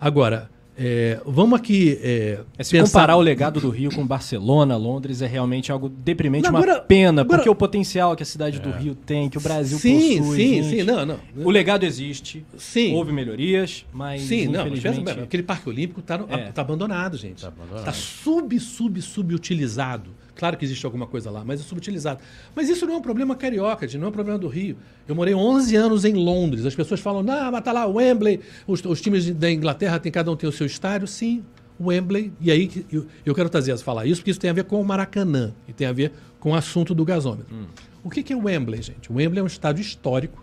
Agora, 0.00 0.48
é, 0.78 1.20
vamos 1.26 1.58
aqui. 1.60 1.98
É, 2.00 2.40
É, 2.56 2.62
se 2.64 2.70
pensar- 2.70 2.86
comparar 3.00 3.16
o 3.16 3.20
legado 3.20 3.60
do 3.60 3.68
Rio 3.68 3.90
com 3.94 4.06
Barcelona, 4.06 4.76
Londres, 4.78 5.20
é 5.20 5.26
realmente 5.26 5.70
algo 5.70 5.90
deprimente, 5.90 6.44
Não, 6.44 6.50
uma 6.50 6.60
agora- 6.60 6.80
pena, 6.80 7.20
agora- 7.20 7.36
porque 7.38 7.50
o 7.50 7.54
potencial 7.54 8.16
que 8.16 8.22
a 8.22 8.26
cidade 8.26 8.60
do 8.60 8.70
Rio 8.70 8.94
tem, 8.94 9.28
que 9.28 9.36
o 9.36 9.40
Brasil 9.42 9.78
Sim, 9.78 10.18
possui. 10.20 10.36
sim, 10.38 10.62
gente, 10.62 10.76
sim, 10.78 10.82
não, 10.84 11.04
não. 11.04 11.20
O 11.44 11.50
legado 11.50 11.84
existe, 11.84 12.46
Sim. 12.56 12.94
houve 12.94 13.12
melhorias, 13.12 13.84
mas 13.92 14.22
Sim, 14.22 14.46
não, 14.46 14.66
infelizmente... 14.68 15.04
pensa, 15.04 15.22
aquele 15.24 15.42
Parque 15.42 15.68
Olímpico 15.68 16.00
está 16.00 16.14
É. 16.30 16.50
abandonado, 16.58 17.18
gente. 17.18 17.42
Tá 17.42 17.48
abandonado. 17.48 17.80
Está 17.80 17.92
sub, 17.92 18.58
sub, 18.58 19.02
subutilizado. 19.02 20.10
Claro 20.40 20.56
que 20.56 20.64
existe 20.64 20.84
alguma 20.86 21.06
coisa 21.06 21.30
lá, 21.30 21.44
mas 21.44 21.60
é 21.60 21.62
subutilizado. 21.62 22.18
Mas 22.56 22.68
isso 22.70 22.86
não 22.86 22.94
é 22.94 22.96
um 22.96 23.02
problema 23.02 23.36
carioca, 23.36 23.86
não 23.98 24.06
é 24.06 24.08
um 24.08 24.12
problema 24.12 24.38
do 24.38 24.48
Rio. 24.48 24.74
Eu 25.06 25.14
morei 25.14 25.34
11 25.34 25.76
anos 25.76 26.04
em 26.06 26.14
Londres. 26.14 26.64
As 26.64 26.74
pessoas 26.74 26.98
falam, 26.98 27.22
não, 27.22 27.52
mas 27.52 27.62
tá 27.62 27.72
lá 27.72 27.86
o 27.86 27.96
Wembley, 27.96 28.40
os, 28.66 28.82
os 28.84 29.00
times 29.02 29.26
de- 29.26 29.34
da 29.34 29.50
Inglaterra, 29.52 29.98
tem, 30.00 30.10
cada 30.10 30.32
um 30.32 30.36
tem 30.36 30.48
o 30.48 30.52
seu 30.52 30.66
estádio. 30.66 31.06
Sim, 31.06 31.44
o 31.78 31.88
Wembley. 31.88 32.32
E 32.40 32.50
aí 32.50 32.86
eu, 32.90 33.06
eu 33.24 33.34
quero 33.34 33.50
trazer 33.50 33.76
falar 33.78 34.06
isso, 34.06 34.22
porque 34.22 34.30
isso 34.30 34.40
tem 34.40 34.48
a 34.48 34.54
ver 34.54 34.64
com 34.64 34.80
o 34.80 34.84
Maracanã 34.84 35.52
e 35.68 35.72
tem 35.74 35.86
a 35.86 35.92
ver 35.92 36.10
com 36.40 36.52
o 36.52 36.54
assunto 36.54 36.94
do 36.94 37.04
gasômetro. 37.04 37.54
O 38.02 38.08
que, 38.08 38.22
que 38.22 38.32
é 38.32 38.36
o 38.36 38.44
Wembley, 38.44 38.80
gente? 38.80 39.12
O 39.12 39.16
Wembley 39.16 39.40
é 39.40 39.42
um 39.42 39.46
estádio 39.46 39.82
histórico, 39.82 40.42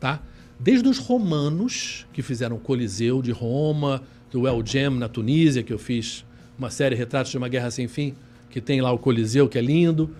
tá? 0.00 0.22
Desde 0.58 0.88
os 0.88 0.96
romanos, 0.98 2.06
que 2.14 2.22
fizeram 2.22 2.56
o 2.56 2.58
Coliseu 2.58 3.20
de 3.20 3.30
Roma, 3.30 4.02
do 4.30 4.46
El 4.48 4.64
Gem 4.64 4.88
na 4.90 5.08
Tunísia, 5.08 5.62
que 5.62 5.72
eu 5.72 5.78
fiz 5.78 6.24
uma 6.58 6.70
série 6.70 6.94
Retratos 6.94 7.30
de 7.30 7.36
uma 7.36 7.48
Guerra 7.48 7.70
Sem 7.70 7.86
Fim, 7.88 8.14
que 8.54 8.60
tem 8.60 8.80
lá 8.80 8.92
o 8.92 8.98
Coliseu, 9.00 9.48
que 9.48 9.58
é 9.58 9.60
lindo. 9.60 10.14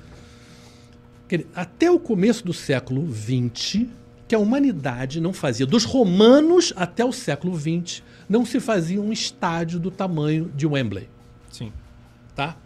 Até 1.55 1.89
o 1.89 2.01
começo 2.01 2.45
do 2.45 2.53
século 2.53 3.09
XX, 3.09 3.87
que 4.27 4.35
a 4.35 4.39
humanidade 4.41 5.21
não 5.21 5.33
fazia, 5.33 5.65
dos 5.65 5.85
romanos 5.85 6.73
até 6.75 7.05
o 7.05 7.13
século 7.13 7.57
XX, 7.57 8.03
não 8.29 8.45
se 8.45 8.59
fazia 8.59 9.01
um 9.01 9.13
estádio 9.13 9.79
do 9.79 9.89
tamanho 9.89 10.51
de 10.53 10.67
Wembley 10.67 11.09
Sim. 11.49 11.73
tá? 12.35 12.57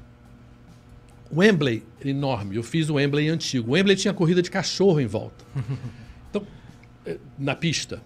Wembley, 1.31 1.85
enorme. 2.03 2.57
Eu 2.57 2.63
fiz 2.63 2.89
o 2.89 2.95
Wembley 2.95 3.29
antigo. 3.29 3.73
O 3.73 3.75
Wembley 3.75 3.95
tinha 3.95 4.15
corrida 4.15 4.41
de 4.41 4.51
cachorro 4.51 5.01
em 5.01 5.07
volta. 5.07 5.45
Então, 6.31 6.47
eh, 7.07 7.19
na 7.39 7.55
pista. 7.55 8.03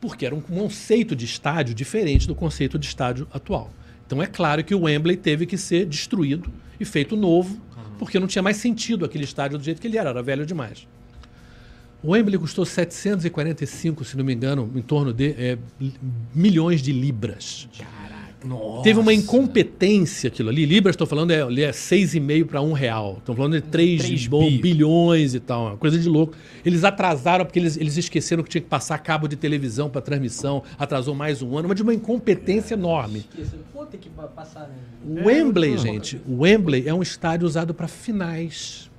Porque 0.00 0.26
era 0.26 0.34
um 0.34 0.40
conceito 0.40 1.14
de 1.14 1.24
estádio 1.24 1.74
diferente 1.74 2.26
do 2.26 2.34
conceito 2.36 2.76
de 2.76 2.86
estádio 2.86 3.28
atual. 3.32 3.70
Então 4.06 4.22
é 4.22 4.26
claro 4.26 4.62
que 4.62 4.74
o 4.74 4.82
Wembley 4.82 5.16
teve 5.16 5.46
que 5.46 5.58
ser 5.58 5.84
destruído 5.86 6.50
e 6.78 6.84
feito 6.84 7.16
novo, 7.16 7.60
porque 7.98 8.18
não 8.20 8.26
tinha 8.26 8.42
mais 8.42 8.56
sentido 8.56 9.04
aquele 9.04 9.24
estádio 9.24 9.58
do 9.58 9.64
jeito 9.64 9.80
que 9.80 9.86
ele 9.86 9.98
era, 9.98 10.10
era 10.10 10.22
velho 10.22 10.46
demais. 10.46 10.86
O 12.02 12.10
Wembley 12.10 12.38
custou 12.38 12.64
745, 12.64 14.04
se 14.04 14.16
não 14.16 14.24
me 14.24 14.32
engano, 14.32 14.70
em 14.76 14.82
torno 14.82 15.12
de 15.12 15.30
eh, 15.30 15.58
milhões 16.34 16.80
de 16.80 16.92
libras. 16.92 17.68
Nossa. 18.44 18.82
Teve 18.82 19.00
uma 19.00 19.12
incompetência 19.12 20.28
aquilo 20.28 20.48
ali. 20.48 20.66
Libras, 20.66 20.94
estou 20.94 21.06
falando, 21.06 21.30
é, 21.30 21.42
ali 21.42 21.62
é 21.62 21.70
6,5 21.70 22.44
para 22.46 22.60
1 22.60 22.72
real. 22.72 23.16
Estão 23.18 23.34
falando 23.34 23.54
de 23.54 23.62
3, 23.62 24.02
Três 24.04 24.26
bom, 24.26 24.46
bi. 24.48 24.58
bilhões 24.58 25.34
e 25.34 25.40
tal. 25.40 25.66
Uma 25.68 25.76
coisa 25.76 25.98
de 25.98 26.08
louco. 26.08 26.34
Eles 26.64 26.84
atrasaram 26.84 27.44
porque 27.44 27.58
eles, 27.58 27.76
eles 27.76 27.96
esqueceram 27.96 28.42
que 28.42 28.50
tinha 28.50 28.60
que 28.60 28.68
passar 28.68 28.98
cabo 28.98 29.26
de 29.26 29.36
televisão 29.36 29.88
para 29.88 30.00
transmissão. 30.00 30.62
Atrasou 30.78 31.14
mais 31.14 31.42
um 31.42 31.56
ano. 31.56 31.68
Mas 31.68 31.76
de 31.76 31.82
uma 31.82 31.94
incompetência 31.94 32.74
enorme. 32.74 33.24
Pô, 33.72 33.86
tem 33.86 33.98
que 33.98 34.10
passar, 34.10 34.68
né? 34.68 34.76
O 35.04 35.26
Wembley, 35.26 35.78
gente, 35.78 36.20
o 36.26 36.42
Wembley 36.42 36.88
é 36.88 36.94
um 36.94 37.02
estádio 37.02 37.46
usado 37.46 37.72
para 37.72 37.88
finais. 37.88 38.90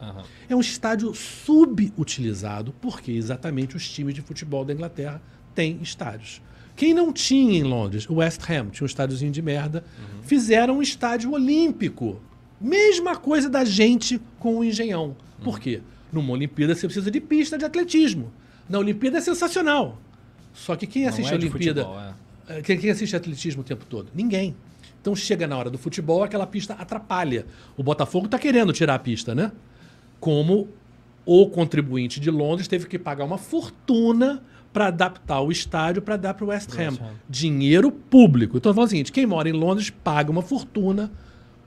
É 0.49 0.55
um 0.55 0.61
estádio 0.61 1.13
subutilizado, 1.13 2.73
porque 2.79 3.11
exatamente 3.11 3.75
os 3.75 3.89
times 3.89 4.13
de 4.13 4.21
futebol 4.21 4.63
da 4.63 4.73
Inglaterra 4.73 5.21
têm 5.53 5.79
estádios. 5.81 6.41
Quem 6.77 6.93
não 6.93 7.11
tinha 7.11 7.57
em 7.57 7.63
Londres? 7.63 8.07
O 8.07 8.15
West 8.17 8.39
Ham 8.49 8.69
tinha 8.69 8.83
um 8.83 8.85
estádiozinho 8.85 9.31
de 9.31 9.41
merda. 9.41 9.83
Fizeram 10.21 10.77
um 10.77 10.81
estádio 10.81 11.31
olímpico. 11.33 12.21
Mesma 12.61 13.15
coisa 13.15 13.49
da 13.49 13.65
gente 13.65 14.21
com 14.39 14.59
o 14.59 14.63
Engenhão. 14.63 15.15
Por 15.43 15.59
quê? 15.59 15.81
Numa 16.13 16.31
Olimpíada 16.31 16.75
você 16.75 16.85
precisa 16.87 17.09
de 17.09 17.19
pista 17.19 17.57
de 17.57 17.65
atletismo. 17.65 18.31
Na 18.69 18.77
Olimpíada 18.77 19.17
é 19.17 19.21
sensacional. 19.21 19.99
Só 20.53 20.75
que 20.75 20.85
quem 20.85 21.07
assiste 21.07 21.29
é 21.29 21.33
a 21.33 21.37
Olimpíada. 21.37 21.81
futebol, 21.83 21.99
é. 22.47 22.57
Eh, 22.59 22.61
Quem, 22.61 22.77
quem 22.77 22.91
assiste 22.91 23.15
atletismo 23.15 23.61
o 23.61 23.65
tempo 23.65 23.83
todo? 23.85 24.09
Ninguém. 24.13 24.55
Então 25.01 25.15
chega 25.15 25.47
na 25.47 25.57
hora 25.57 25.69
do 25.71 25.77
futebol, 25.79 26.23
aquela 26.23 26.45
pista 26.45 26.75
atrapalha. 26.75 27.45
O 27.75 27.81
Botafogo 27.81 28.25
está 28.25 28.37
querendo 28.37 28.71
tirar 28.71 28.95
a 28.95 28.99
pista, 28.99 29.33
né? 29.33 29.51
Como 30.19 30.67
o 31.25 31.49
contribuinte 31.49 32.19
de 32.19 32.29
Londres 32.29 32.67
teve 32.67 32.85
que 32.87 32.99
pagar 32.99 33.25
uma 33.25 33.37
fortuna 33.37 34.43
para 34.77 34.87
adaptar 34.89 35.41
o 35.41 35.51
estádio 35.51 36.03
para 36.03 36.15
dar 36.17 36.35
para 36.35 36.45
o 36.45 36.49
West 36.49 36.69
Ham. 36.79 36.91
Dinheiro 37.27 37.91
público. 37.91 38.57
Então, 38.57 38.69
eu 38.69 38.75
falo 38.75 38.85
o 38.85 38.89
seguinte: 38.89 39.11
quem 39.11 39.25
mora 39.25 39.49
em 39.49 39.53
Londres 39.53 39.89
paga 39.89 40.29
uma 40.29 40.43
fortuna 40.43 41.11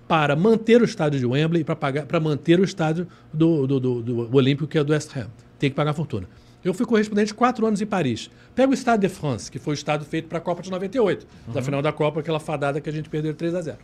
para 0.06 0.36
manter 0.36 0.80
o 0.80 0.84
estádio 0.84 1.18
de 1.18 1.26
Wembley, 1.26 1.64
para 1.64 1.74
pagar 1.74 2.06
para 2.06 2.20
manter 2.20 2.60
o 2.60 2.64
estádio 2.64 3.08
do, 3.32 3.66
do, 3.66 3.80
do- 3.80 4.02
do 4.28 4.36
Olímpico, 4.36 4.68
que 4.68 4.78
é 4.78 4.84
do 4.84 4.92
West 4.92 5.10
Ham. 5.16 5.26
Tem 5.58 5.68
que 5.70 5.74
pagar 5.74 5.92
fortuna. 5.92 6.28
Eu 6.62 6.72
fui 6.72 6.86
correspondente 6.86 7.34
quatro 7.34 7.66
anos 7.66 7.80
em 7.80 7.86
Paris. 7.86 8.30
Pega 8.54 8.70
o 8.70 8.76
Stade 8.76 9.00
de 9.02 9.08
France, 9.12 9.50
que 9.50 9.58
foi 9.58 9.72
o 9.72 9.74
estádio 9.74 10.06
feito 10.06 10.28
para 10.28 10.38
a 10.38 10.40
Copa 10.40 10.62
de 10.62 10.70
98. 10.70 11.26
Da 11.52 11.60
final 11.62 11.82
da 11.82 11.90
Copa, 11.92 12.20
aquela 12.20 12.38
fadada 12.38 12.80
que 12.80 12.88
a 12.88 12.92
gente 12.92 13.08
perdeu 13.08 13.32
de 13.32 13.38
3 13.38 13.54
a 13.56 13.60
0 13.62 13.78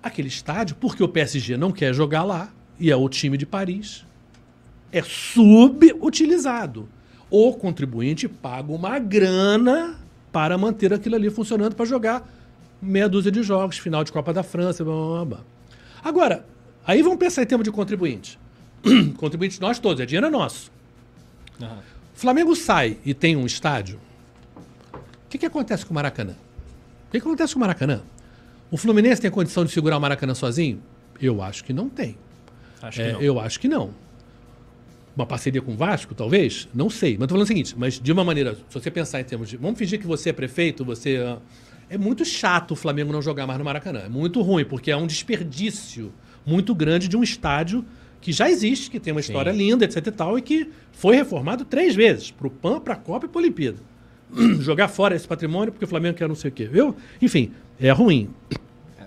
Aquele 0.00 0.28
estádio, 0.28 0.76
porque 0.78 1.02
o 1.02 1.08
PSG 1.08 1.56
não 1.56 1.72
quer 1.72 1.92
jogar 1.92 2.22
lá, 2.22 2.52
e 2.78 2.88
é 2.90 2.94
o 2.96 3.08
time 3.08 3.36
de 3.36 3.44
Paris, 3.46 4.04
é 4.92 5.02
subutilizado. 5.02 6.88
O 7.30 7.52
contribuinte 7.54 8.28
paga 8.28 8.72
uma 8.72 8.98
grana 8.98 9.98
para 10.32 10.56
manter 10.56 10.92
aquilo 10.92 11.16
ali 11.16 11.30
funcionando 11.30 11.74
para 11.74 11.84
jogar 11.86 12.28
meia 12.80 13.08
dúzia 13.08 13.32
de 13.32 13.42
jogos, 13.42 13.78
final 13.78 14.04
de 14.04 14.12
Copa 14.12 14.32
da 14.32 14.42
França, 14.42 14.84
blá, 14.84 14.94
blá, 14.94 15.24
blá. 15.24 15.40
Agora, 16.04 16.46
aí 16.86 17.02
vamos 17.02 17.18
pensar 17.18 17.42
em 17.42 17.46
termos 17.46 17.64
de 17.64 17.72
contribuinte. 17.72 18.38
contribuinte 19.16 19.60
nós 19.60 19.78
todos, 19.78 20.00
é 20.00 20.06
dinheiro 20.06 20.30
nosso. 20.30 20.70
Aham. 21.60 21.78
O 22.14 22.18
Flamengo 22.18 22.54
sai 22.56 22.96
e 23.04 23.12
tem 23.12 23.36
um 23.36 23.44
estádio. 23.44 23.98
O 24.94 25.28
que, 25.28 25.36
que 25.38 25.46
acontece 25.46 25.84
com 25.84 25.92
o 25.92 25.94
Maracanã? 25.94 26.32
O 26.32 27.10
que, 27.12 27.20
que 27.20 27.26
acontece 27.26 27.52
com 27.54 27.58
o 27.58 27.60
Maracanã? 27.60 28.02
O 28.70 28.76
Fluminense 28.76 29.20
tem 29.20 29.30
condição 29.30 29.64
de 29.64 29.70
segurar 29.72 29.96
o 29.96 30.00
Maracanã 30.00 30.34
sozinho? 30.34 30.80
Eu 31.20 31.42
acho 31.42 31.64
que 31.64 31.72
não 31.72 31.88
tem. 31.88 32.16
Acho 32.80 33.00
É, 33.02 33.06
que 33.08 33.12
não. 33.14 33.20
eu 33.20 33.40
acho 33.40 33.60
que 33.60 33.68
não. 33.68 33.90
Uma 35.16 35.24
parceria 35.26 35.62
com 35.62 35.72
o 35.72 35.76
Vasco, 35.76 36.14
talvez? 36.14 36.68
Não 36.74 36.90
sei. 36.90 37.16
Mas 37.18 37.26
tô 37.26 37.34
falando 37.34 37.44
o 37.44 37.48
seguinte, 37.48 37.74
mas 37.76 37.98
de 37.98 38.12
uma 38.12 38.22
maneira, 38.22 38.54
se 38.54 38.60
você 38.70 38.90
pensar 38.90 39.18
em 39.20 39.24
termos 39.24 39.48
de. 39.48 39.56
Vamos 39.56 39.78
fingir 39.78 39.98
que 39.98 40.06
você 40.06 40.28
é 40.28 40.32
prefeito, 40.32 40.84
você. 40.84 41.16
ah, 41.26 41.38
É 41.88 41.96
muito 41.96 42.24
chato 42.24 42.72
o 42.72 42.76
Flamengo 42.76 43.12
não 43.12 43.22
jogar 43.22 43.46
mais 43.46 43.58
no 43.58 43.64
Maracanã. 43.64 44.00
É 44.00 44.08
muito 44.10 44.42
ruim, 44.42 44.64
porque 44.64 44.90
é 44.90 44.96
um 44.96 45.06
desperdício 45.06 46.12
muito 46.44 46.74
grande 46.74 47.08
de 47.08 47.16
um 47.16 47.22
estádio 47.22 47.84
que 48.20 48.30
já 48.32 48.50
existe, 48.50 48.90
que 48.90 48.98
tem 49.00 49.12
uma 49.12 49.20
história 49.20 49.50
linda, 49.52 49.84
etc 49.84 50.06
e 50.06 50.10
tal, 50.10 50.38
e 50.38 50.42
que 50.42 50.68
foi 50.92 51.16
reformado 51.16 51.64
três 51.64 51.94
vezes, 51.94 52.30
pro 52.30 52.50
PAN, 52.50 52.80
pra 52.80 52.96
Copa 52.96 53.26
e 53.26 53.28
pra 53.28 53.40
Olimpíada. 53.40 53.78
Jogar 54.60 54.88
fora 54.88 55.14
esse 55.14 55.26
patrimônio 55.26 55.72
porque 55.72 55.84
o 55.84 55.88
Flamengo 55.88 56.16
quer 56.18 56.28
não 56.28 56.34
sei 56.34 56.50
o 56.50 56.52
quê, 56.52 56.66
viu? 56.66 56.94
Enfim, 57.22 57.52
é 57.80 57.90
ruim. 57.90 58.28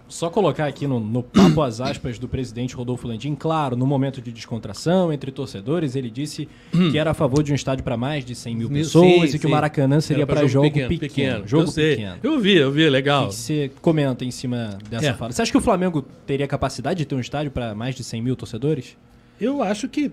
Só 0.10 0.30
colocar 0.30 0.66
aqui 0.66 0.88
no, 0.88 0.99
no 0.99 1.22
papo 1.22 1.62
as 1.62 1.80
aspas 1.80 2.18
do 2.18 2.28
presidente 2.28 2.76
Rodolfo 2.76 3.07
Landim, 3.07 3.36
claro, 3.36 3.76
no 3.76 3.86
momento 3.86 4.20
de 4.22 4.32
descontração 4.32 5.14
entre 5.14 5.32
torcedores, 5.32 5.95
ele 5.95 6.10
disse 6.10 6.49
que 6.72 6.97
era 6.97 7.12
a 7.12 7.14
favor 7.14 7.43
de 7.43 7.51
um 7.51 7.55
estádio 7.55 7.84
para 7.84 7.95
mais 7.95 8.26
de 8.26 8.34
100 8.34 8.55
mil 8.55 8.68
Sim, 8.70 8.74
pessoas 8.74 9.30
sim. 9.30 9.38
e 9.38 9.39
que 9.39 9.45
o 9.45 9.49
Maracanã 9.51 10.01
seria 10.01 10.26
para 10.26 10.47
jogo, 10.47 10.68
pequeno, 10.72 11.47
Jogo 11.47 11.70
eu 11.70 11.74
pequeno. 11.74 12.18
Eu 12.24 12.39
vi, 12.39 12.55
eu 12.57 12.72
vi, 12.72 12.88
O 12.88 12.89
legal. 12.89 13.28
que 13.28 13.36
você 13.36 13.72
comenta 13.82 14.26
em 14.26 14.32
cima 14.32 14.80
dessa 14.89 15.05
É. 15.10 15.14
fala? 15.14 15.32
Você 15.32 15.43
acha 15.43 15.51
que 15.51 15.57
o 15.57 15.62
Flamengo 15.62 16.01
teria 16.26 16.47
capacidade 16.47 16.97
de 16.97 17.05
ter 17.05 17.14
um 17.14 17.20
estádio 17.20 17.51
para 17.51 17.76
mais 17.76 17.93
de 17.93 18.03
100 18.03 18.22
mil 18.22 18.36
torcedores? 18.36 18.97
Eu 19.39 19.62
acho 19.62 19.88
que 19.88 20.12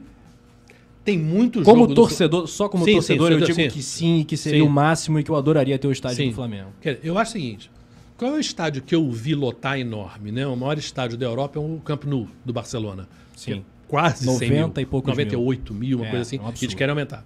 tem 1.04 1.16
muito 1.18 1.62
Como 1.62 1.82
jogo 1.82 1.86
do- 1.88 1.94
torcedor, 1.94 2.46
só 2.48 2.68
como 2.68 2.84
Sim, 2.84 2.90
sim, 2.90 2.96
torcedor, 3.16 3.32
eu 3.32 3.38
sim, 3.40 3.44
digo 3.46 3.60
sim. 3.62 3.68
que 3.68 3.82
sim, 3.82 4.24
que 4.28 4.36
seria 4.36 4.60
Sim. 4.60 4.66
o 4.66 4.70
máximo 4.70 5.18
e 5.18 5.22
que 5.22 5.30
eu 5.30 5.36
adoraria 5.36 5.78
ter 5.78 5.86
o 5.86 5.92
estádio 5.92 6.16
Sim. 6.18 6.28
do 6.30 6.34
Flamengo. 6.34 6.68
Eu 7.02 7.16
acho 7.16 7.30
o 7.30 7.32
seguinte: 7.32 7.70
qual 8.16 8.32
é 8.32 8.36
o 8.36 8.40
estádio 8.40 8.82
que 8.82 8.94
eu 8.94 9.10
vi 9.10 9.34
lotar 9.34 9.78
enorme? 9.78 10.32
Né? 10.32 10.46
O 10.46 10.56
maior 10.56 10.78
estádio 10.78 11.16
da 11.18 11.26
Europa 11.26 11.58
é 11.58 11.62
o 11.62 11.80
Camp 11.84 12.04
Nou, 12.04 12.28
do 12.44 12.52
Barcelona. 12.52 13.08
Sim. 13.36 13.52
Que 13.52 13.58
é 13.58 13.62
Quase 13.88 14.24
100 14.24 14.50
mil. 14.50 14.60
90 14.62 14.80
e 14.80 14.86
poucos 14.86 15.08
98 15.10 15.72
mil, 15.74 15.98
uma 15.98 16.06
É, 16.06 16.10
coisa 16.10 16.22
assim. 16.22 16.38
é 16.38 16.40
um 16.42 16.48
eles 16.60 16.74
querem 16.74 16.90
aumentar. 16.90 17.24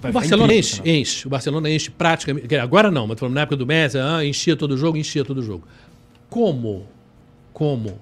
Vai 0.00 0.12
o 0.12 0.14
Barcelona 0.14 0.52
incrível, 0.54 0.60
enche, 0.60 0.82
né? 0.92 0.98
enche. 0.98 1.26
O 1.26 1.30
Barcelona 1.30 1.70
enche 1.70 1.90
praticamente. 1.90 2.54
Agora 2.56 2.90
não, 2.90 3.06
mas 3.08 3.20
na 3.20 3.40
época 3.40 3.56
do 3.56 3.66
Messi, 3.66 3.98
ah, 3.98 4.24
enchia 4.24 4.56
todo 4.56 4.76
jogo, 4.76 4.96
enchia 4.96 5.24
todo 5.24 5.42
jogo. 5.42 5.66
Como? 6.30 6.86
Como? 7.52 7.98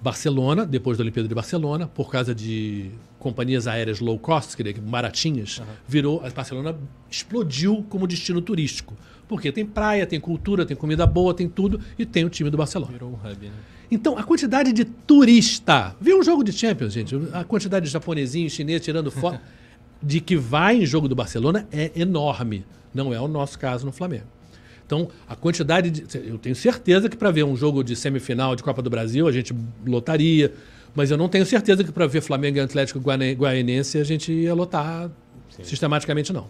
Barcelona, 0.00 0.64
depois 0.64 0.96
da 0.96 1.02
Olimpíada 1.02 1.28
de 1.28 1.34
Barcelona, 1.34 1.86
por 1.88 2.10
causa 2.10 2.34
de 2.34 2.90
companhias 3.18 3.66
aéreas 3.66 4.00
low 4.00 4.18
cost, 4.18 4.56
quer 4.56 4.62
dizer, 4.62 4.80
baratinhas, 4.80 5.60
virou. 5.86 6.24
A 6.24 6.30
Barcelona 6.30 6.76
explodiu 7.10 7.84
como 7.88 8.06
destino 8.06 8.40
turístico. 8.40 8.94
Porque 9.30 9.52
tem 9.52 9.64
praia, 9.64 10.04
tem 10.04 10.18
cultura, 10.18 10.66
tem 10.66 10.76
comida 10.76 11.06
boa, 11.06 11.32
tem 11.32 11.48
tudo, 11.48 11.80
e 11.96 12.04
tem 12.04 12.24
o 12.24 12.28
time 12.28 12.50
do 12.50 12.56
Barcelona. 12.56 12.90
Virou 12.90 13.10
um 13.10 13.14
hub, 13.14 13.46
né? 13.46 13.52
Então, 13.88 14.18
a 14.18 14.24
quantidade 14.24 14.72
de 14.72 14.84
turista. 14.84 15.94
Vê 16.00 16.12
um 16.12 16.22
jogo 16.24 16.42
de 16.42 16.52
Champions, 16.52 16.92
gente. 16.92 17.14
A 17.32 17.44
quantidade 17.44 17.86
de 17.86 17.92
japonesinho, 17.92 18.50
chinês 18.50 18.82
tirando 18.82 19.08
foto 19.08 19.38
de 20.02 20.20
que 20.20 20.36
vai 20.36 20.78
em 20.82 20.84
jogo 20.84 21.06
do 21.06 21.14
Barcelona 21.14 21.68
é 21.70 21.92
enorme. 21.94 22.66
Não 22.92 23.14
é 23.14 23.20
o 23.20 23.28
nosso 23.28 23.56
caso 23.56 23.86
no 23.86 23.92
Flamengo. 23.92 24.24
Então, 24.84 25.08
a 25.28 25.36
quantidade 25.36 25.92
de. 25.92 26.04
Eu 26.26 26.36
tenho 26.36 26.56
certeza 26.56 27.08
que 27.08 27.16
para 27.16 27.30
ver 27.30 27.44
um 27.44 27.54
jogo 27.54 27.84
de 27.84 27.94
semifinal 27.94 28.56
de 28.56 28.64
Copa 28.64 28.82
do 28.82 28.90
Brasil 28.90 29.28
a 29.28 29.32
gente 29.32 29.54
lotaria. 29.86 30.52
Mas 30.92 31.12
eu 31.12 31.16
não 31.16 31.28
tenho 31.28 31.46
certeza 31.46 31.84
que 31.84 31.92
para 31.92 32.08
ver 32.08 32.20
Flamengo 32.20 32.58
e 32.58 32.60
Atlético 32.60 32.98
Guaianense 32.98 33.96
a 33.96 34.02
gente 34.02 34.32
ia 34.32 34.52
lotar 34.54 35.08
sistematicamente, 35.62 36.32
não. 36.32 36.48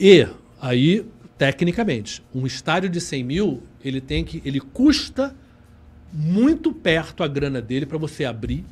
E 0.00 0.26
aí, 0.60 1.06
tecnicamente, 1.40 2.22
um 2.34 2.46
estádio 2.46 2.90
de 2.90 3.00
100 3.00 3.24
mil, 3.24 3.62
ele 3.82 3.98
tem 3.98 4.22
que. 4.22 4.42
ele 4.44 4.60
custa 4.60 5.34
muito 6.12 6.70
perto 6.70 7.22
a 7.22 7.28
grana 7.28 7.62
dele 7.62 7.86
para 7.86 7.96
você 7.96 8.26
abrir. 8.26 8.62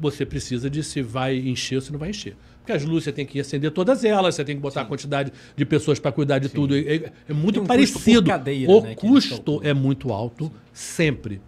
Você 0.00 0.26
precisa 0.26 0.68
de 0.68 0.82
se 0.82 1.00
vai 1.00 1.36
encher 1.38 1.76
ou 1.76 1.80
se 1.80 1.92
não 1.92 1.98
vai 2.00 2.10
encher. 2.10 2.36
Porque 2.58 2.72
as 2.72 2.84
luzes 2.84 3.04
você 3.04 3.12
tem 3.12 3.24
que 3.24 3.38
acender 3.38 3.70
todas 3.70 4.02
elas, 4.04 4.34
você 4.34 4.44
tem 4.44 4.56
que 4.56 4.60
botar 4.62 4.80
a 4.80 4.84
quantidade 4.84 5.32
de 5.54 5.64
pessoas 5.64 6.00
para 6.00 6.10
cuidar 6.10 6.40
de 6.40 6.48
tudo. 6.48 6.74
É, 6.76 6.80
é- 6.80 7.12
é 7.28 7.32
muito 7.32 7.60
um 7.60 7.66
custo 7.66 7.68
parecido. 7.68 8.24
cadeira, 8.28 8.72
o 8.72 8.80
né, 8.80 8.94
custo 8.96 9.60
é 9.62 9.72
muito 9.72 10.12
alto, 10.12 10.50
sempre. 10.72 11.40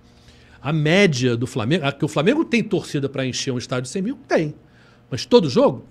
A 0.63 0.73
média 0.73 1.37
do 1.37 1.49
Flamengo. 1.49 1.85
a- 1.85 1.91
Que 1.91 2.05
o 2.05 2.09
Flamengo 2.09 2.45
tem 2.45 2.63
torcida 2.63 3.09
para 3.09 3.27
encher 3.27 3.51
um 3.53 3.59
estádio 3.59 3.83
de 3.85 3.89
100 3.89 4.03
mil? 4.03 4.19
Tem. 4.29 4.55
Mas 5.11 5.27
todo 5.27 5.51
jogo? 5.51 5.85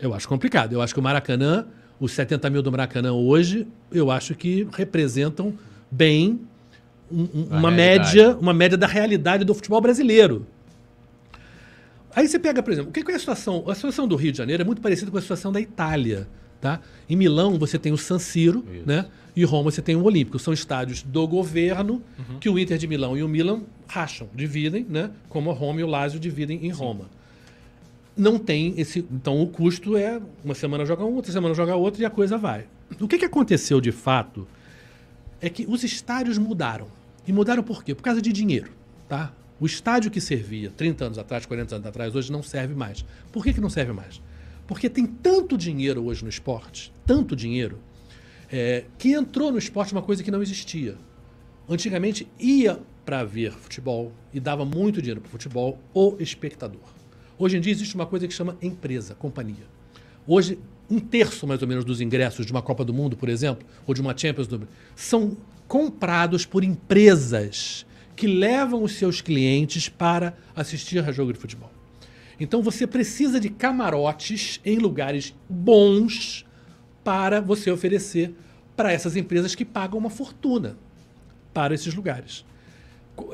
Eu 0.00 0.14
acho 0.14 0.26
complicado. 0.26 0.72
Eu 0.72 0.80
acho 0.80 0.94
que 0.94 1.00
o 1.00 1.02
Maracanã, 1.02 1.66
os 1.98 2.12
70 2.12 2.50
mil 2.50 2.62
do 2.62 2.70
Maracanã 2.70 3.12
hoje, 3.12 3.66
eu 3.90 4.10
acho 4.10 4.34
que 4.34 4.66
representam 4.72 5.54
bem 5.90 6.40
um- 7.10 7.22
um- 7.22 7.46
uma 7.50 7.70
realidade. 7.70 8.16
média, 8.16 8.36
uma 8.40 8.52
média 8.52 8.76
da 8.76 8.86
realidade 8.86 9.44
do 9.44 9.54
futebol 9.54 9.80
brasileiro. 9.80 10.46
Aí 12.14 12.26
você 12.26 12.38
pega, 12.38 12.62
por 12.62 12.72
exemplo, 12.72 12.90
o 12.90 12.92
que 12.92 13.10
é 13.10 13.14
a 13.14 13.18
situação? 13.18 13.64
A 13.68 13.74
situação 13.74 14.08
do 14.08 14.16
Rio 14.16 14.32
de 14.32 14.38
Janeiro 14.38 14.62
é 14.62 14.64
muito 14.66 14.80
parecida 14.80 15.10
com 15.10 15.18
a 15.18 15.20
situação 15.20 15.52
da 15.52 15.60
Itália. 15.60 16.26
Tá? 16.60 16.80
Em 17.08 17.14
Milão 17.14 17.58
você 17.58 17.78
tem 17.78 17.92
o 17.92 17.98
San 17.98 18.18
Siro, 18.18 18.64
né? 18.86 19.06
E 19.36 19.44
Roma 19.44 19.70
você 19.70 19.82
tem 19.82 19.94
o 19.94 20.02
Olímpico. 20.02 20.38
São 20.38 20.54
estádios 20.54 21.02
do 21.02 21.26
governo 21.28 22.02
que 22.40 22.48
o 22.48 22.58
Inter 22.58 22.78
de 22.78 22.86
Milão 22.86 23.14
e 23.16 23.22
o 23.22 23.28
Milan 23.28 23.60
racham, 23.86 24.26
dividem, 24.34 24.86
né? 24.88 25.10
Como 25.28 25.50
a 25.50 25.54
Roma 25.54 25.80
e 25.80 25.84
o 25.84 25.86
Lazio 25.86 26.18
dividem 26.18 26.64
em 26.66 26.70
Roma. 26.70 27.04
Não 28.16 28.38
tem 28.38 28.74
esse. 28.78 29.00
Então 29.10 29.42
o 29.42 29.46
custo 29.46 29.96
é 29.96 30.20
uma 30.44 30.54
semana 30.54 30.86
joga 30.86 31.04
um, 31.04 31.14
outra 31.14 31.32
semana 31.32 31.54
joga 31.54 31.76
outro 31.76 32.00
e 32.00 32.04
a 32.04 32.10
coisa 32.10 32.38
vai. 32.38 32.66
O 33.00 33.06
que, 33.06 33.18
que 33.18 33.24
aconteceu 33.24 33.80
de 33.80 33.92
fato 33.92 34.46
é 35.40 35.50
que 35.50 35.66
os 35.68 35.84
estádios 35.84 36.38
mudaram. 36.38 36.88
E 37.26 37.32
mudaram 37.32 37.62
por 37.62 37.84
quê? 37.84 37.94
Por 37.94 38.02
causa 38.02 38.22
de 38.22 38.32
dinheiro. 38.32 38.70
Tá? 39.08 39.32
O 39.58 39.66
estádio 39.66 40.10
que 40.10 40.20
servia 40.20 40.70
30 40.70 41.04
anos 41.04 41.18
atrás, 41.18 41.44
40 41.46 41.76
anos 41.76 41.86
atrás, 41.86 42.14
hoje 42.14 42.30
não 42.30 42.42
serve 42.42 42.74
mais. 42.74 43.04
Por 43.32 43.42
que, 43.42 43.52
que 43.52 43.60
não 43.60 43.70
serve 43.70 43.92
mais? 43.92 44.20
Porque 44.66 44.88
tem 44.88 45.06
tanto 45.06 45.56
dinheiro 45.56 46.04
hoje 46.04 46.22
no 46.22 46.28
esporte, 46.28 46.92
tanto 47.06 47.36
dinheiro, 47.36 47.78
é, 48.50 48.84
que 48.98 49.12
entrou 49.12 49.50
no 49.50 49.58
esporte 49.58 49.92
uma 49.92 50.02
coisa 50.02 50.22
que 50.22 50.30
não 50.30 50.42
existia. 50.42 50.96
Antigamente 51.68 52.28
ia 52.38 52.78
para 53.04 53.24
ver 53.24 53.52
futebol 53.52 54.12
e 54.32 54.40
dava 54.40 54.64
muito 54.64 55.00
dinheiro 55.00 55.20
para 55.20 55.30
futebol 55.30 55.78
o 55.94 56.16
espectador. 56.18 56.95
Hoje 57.38 57.56
em 57.56 57.60
dia 57.60 57.72
existe 57.72 57.94
uma 57.94 58.06
coisa 58.06 58.26
que 58.26 58.32
chama 58.32 58.56
empresa, 58.62 59.14
companhia. 59.14 59.66
Hoje, 60.26 60.58
um 60.90 60.98
terço 60.98 61.46
mais 61.46 61.60
ou 61.60 61.68
menos 61.68 61.84
dos 61.84 62.00
ingressos 62.00 62.46
de 62.46 62.52
uma 62.52 62.62
Copa 62.62 62.84
do 62.84 62.94
Mundo, 62.94 63.16
por 63.16 63.28
exemplo, 63.28 63.66
ou 63.86 63.94
de 63.94 64.00
uma 64.00 64.16
Champions 64.16 64.46
do 64.46 64.66
são 64.94 65.36
comprados 65.68 66.46
por 66.46 66.64
empresas 66.64 67.84
que 68.14 68.26
levam 68.26 68.82
os 68.82 68.92
seus 68.92 69.20
clientes 69.20 69.88
para 69.88 70.34
assistir 70.54 70.98
a 70.98 71.12
jogo 71.12 71.32
de 71.32 71.38
futebol. 71.38 71.70
Então 72.40 72.62
você 72.62 72.86
precisa 72.86 73.38
de 73.38 73.50
camarotes 73.50 74.60
em 74.64 74.78
lugares 74.78 75.34
bons 75.48 76.46
para 77.04 77.40
você 77.40 77.70
oferecer 77.70 78.34
para 78.74 78.92
essas 78.92 79.16
empresas 79.16 79.54
que 79.54 79.64
pagam 79.64 79.98
uma 79.98 80.10
fortuna 80.10 80.76
para 81.52 81.74
esses 81.74 81.94
lugares. 81.94 82.44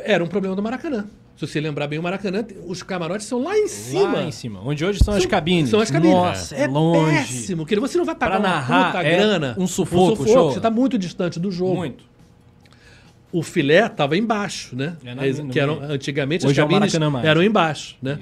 Era 0.00 0.22
um 0.22 0.28
problema 0.28 0.54
do 0.54 0.62
Maracanã. 0.62 1.06
Se 1.36 1.46
você 1.46 1.60
lembrar 1.60 1.88
bem, 1.88 1.98
o 1.98 2.02
Maracanã, 2.02 2.44
os 2.66 2.82
camarotes 2.82 3.26
são 3.26 3.42
lá 3.42 3.56
em 3.58 3.66
cima. 3.66 4.12
Lá 4.12 4.22
em 4.24 4.30
cima, 4.30 4.60
onde 4.64 4.84
hoje 4.84 5.02
são, 5.02 5.14
as 5.14 5.26
cabines. 5.26 5.70
São 5.70 5.80
as 5.80 5.90
cabines. 5.90 6.14
Nossa, 6.14 6.54
é, 6.54 6.62
é 6.62 6.66
longe. 6.68 7.10
péssimo. 7.16 7.62
Porque 7.62 7.78
você 7.80 7.98
não 7.98 8.04
vai 8.04 8.14
pagar 8.14 8.38
Pra 8.38 8.48
uma 8.48 8.54
narrar, 8.56 8.92
puta 8.92 9.04
é 9.04 9.16
grana. 9.16 9.56
um 9.58 9.66
sufoco, 9.66 10.24
show. 10.26 10.50
Você 10.52 10.58
está 10.58 10.70
muito 10.70 10.96
distante 10.98 11.40
do 11.40 11.50
jogo. 11.50 11.74
Muito. 11.74 12.04
O 13.32 13.42
filé 13.42 13.86
estava 13.86 14.16
embaixo, 14.16 14.76
né? 14.76 14.96
É 15.04 15.14
na- 15.14 15.26
É, 15.26 15.32
que 15.32 15.58
eram, 15.58 15.80
antigamente 15.82 16.46
Hoje 16.46 16.60
é 16.60 16.62
as 16.62 16.68
o 16.68 16.70
cabines 16.70 16.98
mais. 17.10 17.24
eram 17.26 17.42
embaixo, 17.42 17.96
né? 18.00 18.20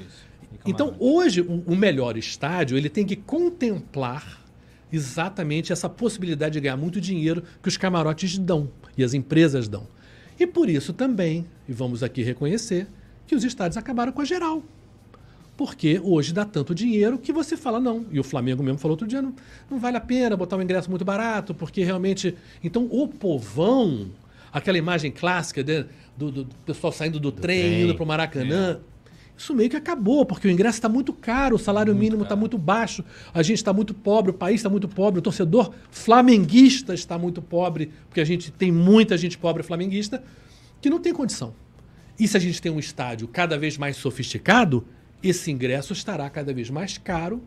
Então, 0.64 0.94
hoje, 1.00 1.40
o, 1.40 1.64
o 1.66 1.74
melhor 1.76 2.16
estádio, 2.16 2.76
ele 2.78 2.88
tem 2.88 3.04
que 3.04 3.16
contemplar 3.16 4.40
exatamente 4.92 5.72
essa 5.72 5.88
possibilidade 5.88 6.54
de 6.54 6.60
ganhar 6.60 6.76
muito 6.76 7.00
dinheiro 7.00 7.42
que 7.62 7.68
os 7.68 7.76
camarotes 7.76 8.38
dão 8.38 8.68
e 8.96 9.02
as 9.02 9.14
empresas 9.14 9.68
dão. 9.68 9.86
E 10.38 10.46
por 10.46 10.68
isso 10.68 10.92
também, 10.92 11.44
e 11.68 11.72
vamos 11.72 12.02
aqui 12.02 12.22
reconhecer, 12.22 12.86
que 13.30 13.36
os 13.36 13.44
estádios 13.44 13.76
acabaram 13.76 14.10
com 14.10 14.20
a 14.20 14.24
geral. 14.24 14.60
Porque 15.56 16.00
hoje 16.02 16.32
dá 16.32 16.44
tanto 16.44 16.74
dinheiro 16.74 17.16
que 17.16 17.32
você 17.32 17.56
fala 17.56 17.78
não. 17.78 18.04
E 18.10 18.18
o 18.18 18.24
Flamengo 18.24 18.60
mesmo 18.60 18.80
falou 18.80 18.94
outro 18.94 19.06
dia, 19.06 19.22
não, 19.22 19.32
não 19.70 19.78
vale 19.78 19.96
a 19.96 20.00
pena 20.00 20.36
botar 20.36 20.56
um 20.56 20.62
ingresso 20.62 20.90
muito 20.90 21.04
barato, 21.04 21.54
porque 21.54 21.84
realmente... 21.84 22.34
Então, 22.64 22.88
o 22.90 23.06
povão, 23.06 24.10
aquela 24.52 24.76
imagem 24.76 25.12
clássica 25.12 25.62
né, 25.62 25.86
do, 26.16 26.32
do 26.32 26.44
pessoal 26.66 26.92
saindo 26.92 27.20
do, 27.20 27.30
trem, 27.30 27.60
trem, 27.62 27.82
indo 27.82 27.94
para 27.94 28.02
o 28.02 28.06
Maracanã, 28.06 28.80
isso 29.38 29.54
meio 29.54 29.70
que 29.70 29.76
acabou, 29.76 30.26
porque 30.26 30.48
o 30.48 30.50
ingresso 30.50 30.78
está 30.78 30.88
muito 30.88 31.12
caro, 31.12 31.54
o 31.54 31.58
salário 31.58 31.94
mínimo 31.94 32.24
está 32.24 32.34
muito 32.34 32.58
baixo, 32.58 33.04
a 33.32 33.44
gente 33.44 33.58
está 33.58 33.72
muito 33.72 33.94
pobre, 33.94 34.32
o 34.32 34.34
país 34.34 34.56
está 34.56 34.68
muito 34.68 34.88
pobre, 34.88 35.20
o 35.20 35.22
torcedor 35.22 35.70
flamenguista 35.88 36.94
está 36.94 37.16
muito 37.16 37.40
pobre, 37.40 37.92
porque 38.08 38.20
a 38.20 38.24
gente 38.24 38.50
tem 38.50 38.72
muita 38.72 39.16
gente 39.16 39.38
pobre 39.38 39.62
flamenguista 39.62 40.20
que 40.80 40.90
não 40.90 40.98
tem 40.98 41.12
condição. 41.12 41.54
E 42.20 42.28
se 42.28 42.36
a 42.36 42.40
gente 42.40 42.60
tem 42.60 42.70
um 42.70 42.78
estádio 42.78 43.26
cada 43.26 43.56
vez 43.58 43.78
mais 43.78 43.96
sofisticado, 43.96 44.84
esse 45.22 45.50
ingresso 45.50 45.92
estará 45.94 46.28
cada 46.30 46.52
vez 46.52 46.68
mais 46.70 46.98
caro 46.98 47.42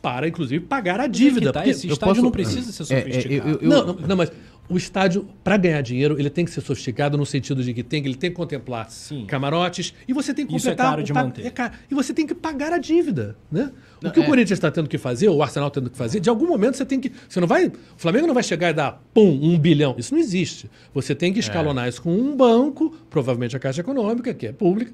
para, 0.00 0.28
inclusive, 0.28 0.64
pagar 0.66 1.00
a 1.00 1.06
dívida. 1.06 1.52
Tá, 1.52 1.60
Porque 1.60 1.70
esse 1.70 1.88
eu 1.88 1.94
estádio 1.94 2.14
posso- 2.14 2.22
não 2.22 2.30
precisa 2.30 2.70
ser 2.72 2.94
É, 2.94 2.98
é, 2.98 3.02
sofisticado. 3.02 3.50
eu- 3.50 3.58
eu- 3.60 3.68
não, 3.68 3.86
não, 3.86 3.94
não, 4.08 4.16
mas 4.16 4.30
o 4.68 4.78
estádio, 4.78 5.28
para 5.42 5.58
ganhar 5.58 5.82
dinheiro, 5.82 6.18
ele 6.18 6.30
tem 6.30 6.44
que 6.44 6.50
ser 6.50 6.62
sofisticado 6.62 7.18
no 7.18 7.26
sentido 7.26 7.62
de 7.62 7.74
que 7.74 7.82
tem, 7.82 8.02
ele 8.04 8.14
tem 8.14 8.30
que 8.30 8.36
contemplar 8.36 8.90
Sim. 8.90 9.26
camarotes 9.26 9.92
e 10.08 10.12
você 10.12 10.32
tem 10.32 10.46
que 10.46 10.56
Isso 10.56 10.68
é 10.68 10.70
completar. 10.70 10.92
caro 10.92 11.02
de 11.02 11.12
manter. 11.12 11.46
é 11.46 11.50
caro. 11.50 11.74
e 11.90 11.94
você 11.94 12.14
tem 12.14 12.26
que 12.26 12.34
pagar 12.34 12.72
a 12.72 12.78
dívida, 12.78 13.36
né? 13.52 13.70
Não, 14.00 14.10
o 14.10 14.12
que 14.12 14.20
é. 14.20 14.22
o 14.22 14.26
Corinthians 14.26 14.52
está 14.56 14.70
tendo 14.70 14.88
que 14.88 14.96
fazer, 14.96 15.28
ou 15.28 15.36
o 15.36 15.42
Arsenal 15.42 15.70
tendo 15.70 15.90
que 15.90 15.96
fazer, 15.96 16.18
de 16.18 16.30
algum 16.30 16.46
momento 16.46 16.76
você 16.76 16.84
tem 16.84 16.98
que. 16.98 17.12
Você 17.28 17.40
não 17.40 17.46
vai. 17.46 17.66
O 17.66 17.72
Flamengo 17.96 18.26
não 18.26 18.34
vai 18.34 18.42
chegar 18.42 18.70
e 18.70 18.72
dar, 18.72 19.02
pum, 19.12 19.38
um 19.42 19.58
bilhão. 19.58 19.94
Isso 19.98 20.14
não 20.14 20.20
existe. 20.20 20.70
Você 20.94 21.14
tem 21.14 21.32
que 21.32 21.40
escalonar 21.40 21.88
isso 21.88 22.00
com 22.00 22.14
um 22.14 22.34
banco, 22.34 22.96
provavelmente 23.10 23.54
a 23.56 23.58
Caixa 23.58 23.82
Econômica, 23.82 24.32
que 24.32 24.46
é 24.46 24.52
pública, 24.52 24.92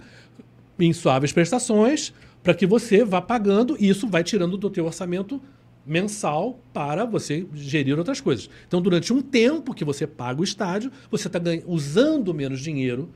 em 0.79 0.93
suaves 0.93 1.33
prestações, 1.33 2.13
para 2.43 2.55
que 2.55 2.67
você 2.67 3.05
vá 3.05 3.21
pagando 3.21 3.77
e 3.79 3.89
isso 3.89 4.09
vai 4.09 4.25
tirando 4.25 4.57
do 4.57 4.69
teu 4.69 4.87
orçamento 4.87 5.41
mensal 5.91 6.61
para 6.73 7.05
você 7.05 7.45
gerir 7.53 7.99
outras 7.99 8.21
coisas. 8.21 8.49
Então, 8.69 8.81
durante 8.81 9.13
um 9.13 9.21
tempo 9.21 9.75
que 9.75 9.85
você 9.85 10.07
paga 10.07 10.41
o 10.41 10.45
estádio, 10.45 10.93
você 11.11 11.27
está 11.27 11.41
usando 11.67 12.33
menos 12.33 12.61
dinheiro 12.61 13.11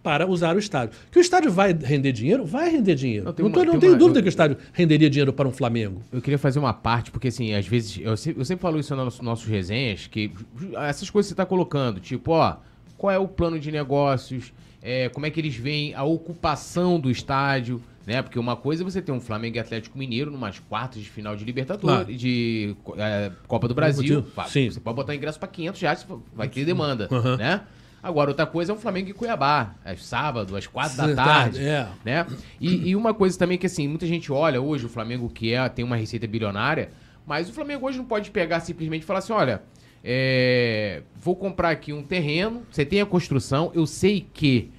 para 0.00 0.26
usar 0.26 0.54
o 0.54 0.58
estádio. 0.58 0.96
Que 1.10 1.18
o 1.18 1.20
estádio 1.20 1.50
vai 1.50 1.72
render 1.74 2.12
dinheiro? 2.12 2.46
Vai 2.46 2.70
render 2.70 2.94
dinheiro. 2.94 3.24
Não, 3.24 3.32
Não, 3.32 3.34
tem 3.34 3.44
tô- 3.50 3.58
uma- 3.58 3.64
não 3.64 3.72
tem 3.72 3.80
tenho 3.80 3.92
uma- 3.92 3.98
dúvida 3.98 4.20
eu- 4.20 4.22
que 4.22 4.28
o 4.28 4.30
estádio 4.30 4.56
renderia 4.72 5.10
dinheiro 5.10 5.32
para 5.32 5.46
um 5.48 5.52
Flamengo. 5.52 6.00
Eu 6.12 6.22
queria 6.22 6.38
fazer 6.38 6.58
uma 6.60 6.72
parte, 6.72 7.10
porque 7.10 7.28
assim, 7.28 7.52
às 7.52 7.66
vezes, 7.66 7.98
eu 8.00 8.16
sempre, 8.16 8.40
eu 8.40 8.44
sempre 8.44 8.62
falo 8.62 8.78
isso 8.78 8.94
nos 8.96 9.20
nossos 9.20 9.46
resenhas, 9.46 10.06
que 10.06 10.30
essas 10.78 11.10
coisas 11.10 11.26
que 11.26 11.30
você 11.30 11.34
está 11.34 11.44
colocando, 11.44 11.98
tipo, 12.00 12.30
ó, 12.30 12.56
qual 12.96 13.10
é 13.10 13.18
o 13.18 13.26
plano 13.28 13.58
de 13.58 13.70
negócios, 13.72 14.52
é, 14.80 15.08
como 15.10 15.26
é 15.26 15.30
que 15.30 15.38
eles 15.40 15.56
veem 15.56 15.94
a 15.94 16.04
ocupação 16.04 16.98
do 16.98 17.10
estádio, 17.10 17.82
né? 18.06 18.22
Porque 18.22 18.38
uma 18.38 18.56
coisa 18.56 18.82
é 18.82 18.84
você 18.84 19.00
ter 19.02 19.12
um 19.12 19.20
Flamengo 19.20 19.56
e 19.56 19.60
Atlético 19.60 19.98
Mineiro 19.98 20.30
numas 20.30 20.58
quartas 20.58 21.02
de 21.02 21.08
final 21.08 21.36
de 21.36 21.44
Libertadores, 21.44 22.04
Claro. 22.04 22.14
de 22.16 22.76
é, 22.96 23.32
Copa 23.46 23.68
do 23.68 23.74
Brasil. 23.74 24.24
Sim. 24.48 24.70
Você 24.70 24.80
pode 24.80 24.96
botar 24.96 25.14
ingresso 25.14 25.38
para 25.38 25.48
500 25.48 25.80
reais, 25.80 26.06
vai 26.34 26.48
ter 26.48 26.64
demanda, 26.64 27.08
Aham. 27.10 27.36
né? 27.36 27.60
Agora, 28.02 28.30
outra 28.30 28.46
coisa 28.46 28.72
é 28.72 28.74
um 28.74 28.78
Flamengo 28.78 29.10
e 29.10 29.12
Cuiabá, 29.12 29.74
é 29.84 29.94
sábado, 29.94 30.56
às 30.56 30.66
quatro 30.66 30.96
da 30.96 31.14
tarde, 31.14 31.62
é. 31.62 31.86
né? 32.02 32.26
E, 32.58 32.88
e 32.88 32.96
uma 32.96 33.12
coisa 33.12 33.38
também 33.38 33.58
que 33.58 33.66
assim, 33.66 33.86
muita 33.86 34.06
gente 34.06 34.32
olha 34.32 34.60
hoje 34.60 34.86
o 34.86 34.88
Flamengo 34.88 35.28
que 35.28 35.52
é, 35.52 35.68
tem 35.68 35.84
uma 35.84 35.96
receita 35.96 36.26
bilionária, 36.26 36.90
mas 37.26 37.50
o 37.50 37.52
Flamengo 37.52 37.86
hoje 37.86 37.98
não 37.98 38.06
pode 38.06 38.30
pegar 38.30 38.60
simplesmente 38.60 39.02
e 39.02 39.04
falar 39.04 39.18
assim, 39.18 39.34
olha, 39.34 39.62
é, 40.02 41.02
vou 41.14 41.36
comprar 41.36 41.70
aqui 41.70 41.92
um 41.92 42.02
terreno, 42.02 42.62
você 42.70 42.86
tem 42.86 43.02
a 43.02 43.06
construção, 43.06 43.70
eu 43.74 43.86
sei 43.86 44.26
que, 44.32 44.70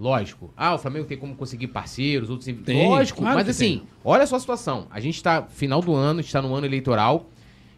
lógico, 0.00 0.52
ah, 0.56 0.74
o 0.74 0.78
Flamengo 0.78 1.06
tem 1.06 1.18
como 1.18 1.36
conseguir 1.36 1.66
parceiros, 1.68 2.30
outros... 2.30 2.52
Tem, 2.64 2.88
lógico, 2.88 3.20
claro 3.20 3.36
mas 3.36 3.48
assim, 3.48 3.78
tem. 3.78 3.88
olha 4.02 4.26
só 4.26 4.36
a 4.36 4.40
situação, 4.40 4.86
a 4.90 4.98
gente 4.98 5.22
tá 5.22 5.42
final 5.42 5.80
do 5.80 5.94
ano, 5.94 6.20
a 6.20 6.22
gente 6.22 6.32
tá 6.32 6.40
no 6.40 6.54
ano 6.54 6.66
eleitoral, 6.66 7.28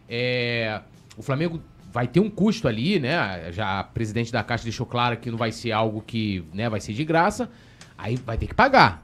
é, 0.07 0.81
o 1.17 1.21
Flamengo 1.21 1.61
vai 1.91 2.07
ter 2.07 2.19
um 2.19 2.29
custo 2.29 2.67
ali, 2.67 2.99
né? 2.99 3.51
Já 3.51 3.79
a 3.79 3.83
presidente 3.83 4.31
da 4.31 4.43
Caixa 4.43 4.63
deixou 4.63 4.85
claro 4.85 5.17
que 5.17 5.29
não 5.29 5.37
vai 5.37 5.51
ser 5.51 5.71
algo 5.71 6.01
que 6.01 6.43
né, 6.51 6.67
vai 6.67 6.81
ser 6.81 6.91
de 6.93 7.05
graça. 7.05 7.49
Aí 7.95 8.15
vai 8.15 8.35
ter 8.35 8.47
que 8.47 8.55
pagar. 8.55 9.03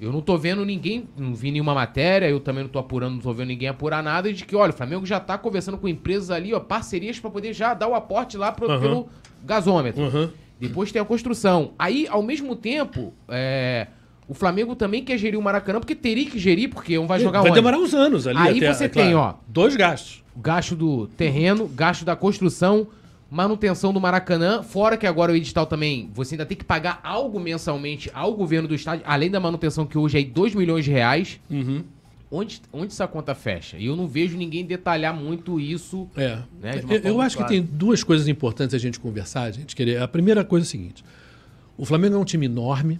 Eu 0.00 0.10
não 0.10 0.22
tô 0.22 0.36
vendo 0.36 0.64
ninguém, 0.64 1.08
não 1.16 1.34
vi 1.34 1.52
nenhuma 1.52 1.74
matéria, 1.74 2.28
eu 2.28 2.40
também 2.40 2.64
não 2.64 2.70
tô 2.70 2.78
apurando, 2.78 3.14
não 3.14 3.20
tô 3.20 3.32
vendo 3.32 3.48
ninguém 3.48 3.68
apurar 3.68 4.02
nada 4.02 4.32
de 4.32 4.44
que, 4.44 4.56
olha, 4.56 4.70
o 4.70 4.72
Flamengo 4.72 5.06
já 5.06 5.20
tá 5.20 5.38
conversando 5.38 5.78
com 5.78 5.86
empresas 5.86 6.30
ali, 6.30 6.52
ó, 6.52 6.58
parcerias 6.58 7.20
pra 7.20 7.30
poder 7.30 7.52
já 7.52 7.72
dar 7.72 7.86
o 7.86 7.94
aporte 7.94 8.36
lá 8.36 8.50
pro, 8.50 8.68
Aham. 8.68 8.80
pelo 8.80 9.08
gasômetro. 9.44 10.02
Uhum. 10.02 10.30
Depois 10.68 10.92
tem 10.92 11.00
a 11.02 11.04
construção. 11.04 11.72
Aí, 11.78 12.06
ao 12.08 12.22
mesmo 12.22 12.54
tempo, 12.56 13.12
é, 13.28 13.88
o 14.28 14.34
Flamengo 14.34 14.74
também 14.76 15.04
quer 15.04 15.18
gerir 15.18 15.38
o 15.38 15.42
Maracanã, 15.42 15.80
porque 15.80 15.94
teria 15.94 16.24
que 16.30 16.38
gerir, 16.38 16.70
porque 16.70 16.96
não 16.96 17.06
vai 17.06 17.20
jogar 17.20 17.40
Vai 17.40 17.50
onde? 17.50 17.60
demorar 17.60 17.78
uns 17.78 17.92
anos 17.94 18.26
ali. 18.26 18.38
Aí 18.38 18.56
até, 18.58 18.72
você 18.72 18.84
é 18.84 18.88
tem, 18.88 19.12
claro, 19.12 19.36
ó. 19.38 19.42
Dois 19.48 19.76
gastos. 19.76 20.22
gasto 20.36 20.74
do 20.76 21.06
terreno, 21.08 21.66
gasto 21.66 22.04
da 22.04 22.14
construção, 22.14 22.86
manutenção 23.30 23.92
do 23.92 24.00
Maracanã, 24.00 24.62
fora 24.62 24.96
que 24.96 25.06
agora 25.06 25.32
o 25.32 25.36
edital 25.36 25.66
também, 25.66 26.10
você 26.14 26.34
ainda 26.34 26.46
tem 26.46 26.56
que 26.56 26.64
pagar 26.64 27.00
algo 27.02 27.40
mensalmente 27.40 28.10
ao 28.14 28.34
governo 28.34 28.68
do 28.68 28.74
estádio, 28.74 29.04
além 29.06 29.30
da 29.30 29.40
manutenção 29.40 29.86
que 29.86 29.96
hoje 29.98 30.18
é 30.20 30.22
2 30.22 30.54
milhões 30.54 30.84
de 30.84 30.90
reais. 30.90 31.40
Uhum. 31.50 31.82
Onde, 32.34 32.62
onde 32.72 32.86
essa 32.86 33.06
conta 33.06 33.34
fecha? 33.34 33.76
E 33.76 33.84
eu 33.84 33.94
não 33.94 34.08
vejo 34.08 34.38
ninguém 34.38 34.64
detalhar 34.64 35.14
muito 35.14 35.60
isso. 35.60 36.08
É. 36.16 36.38
Né, 36.62 36.82
eu 36.88 37.00
eu 37.00 37.20
acho 37.20 37.36
que 37.36 37.42
clara. 37.42 37.52
tem 37.52 37.62
duas 37.62 38.02
coisas 38.02 38.26
importantes 38.26 38.74
a 38.74 38.78
gente 38.78 38.98
conversar, 38.98 39.42
a 39.42 39.50
gente 39.50 39.76
querer. 39.76 40.00
A 40.00 40.08
primeira 40.08 40.42
coisa 40.42 40.64
é 40.64 40.66
a 40.66 40.70
seguinte: 40.70 41.04
o 41.76 41.84
Flamengo 41.84 42.14
é 42.14 42.18
um 42.18 42.24
time 42.24 42.46
enorme, 42.46 42.98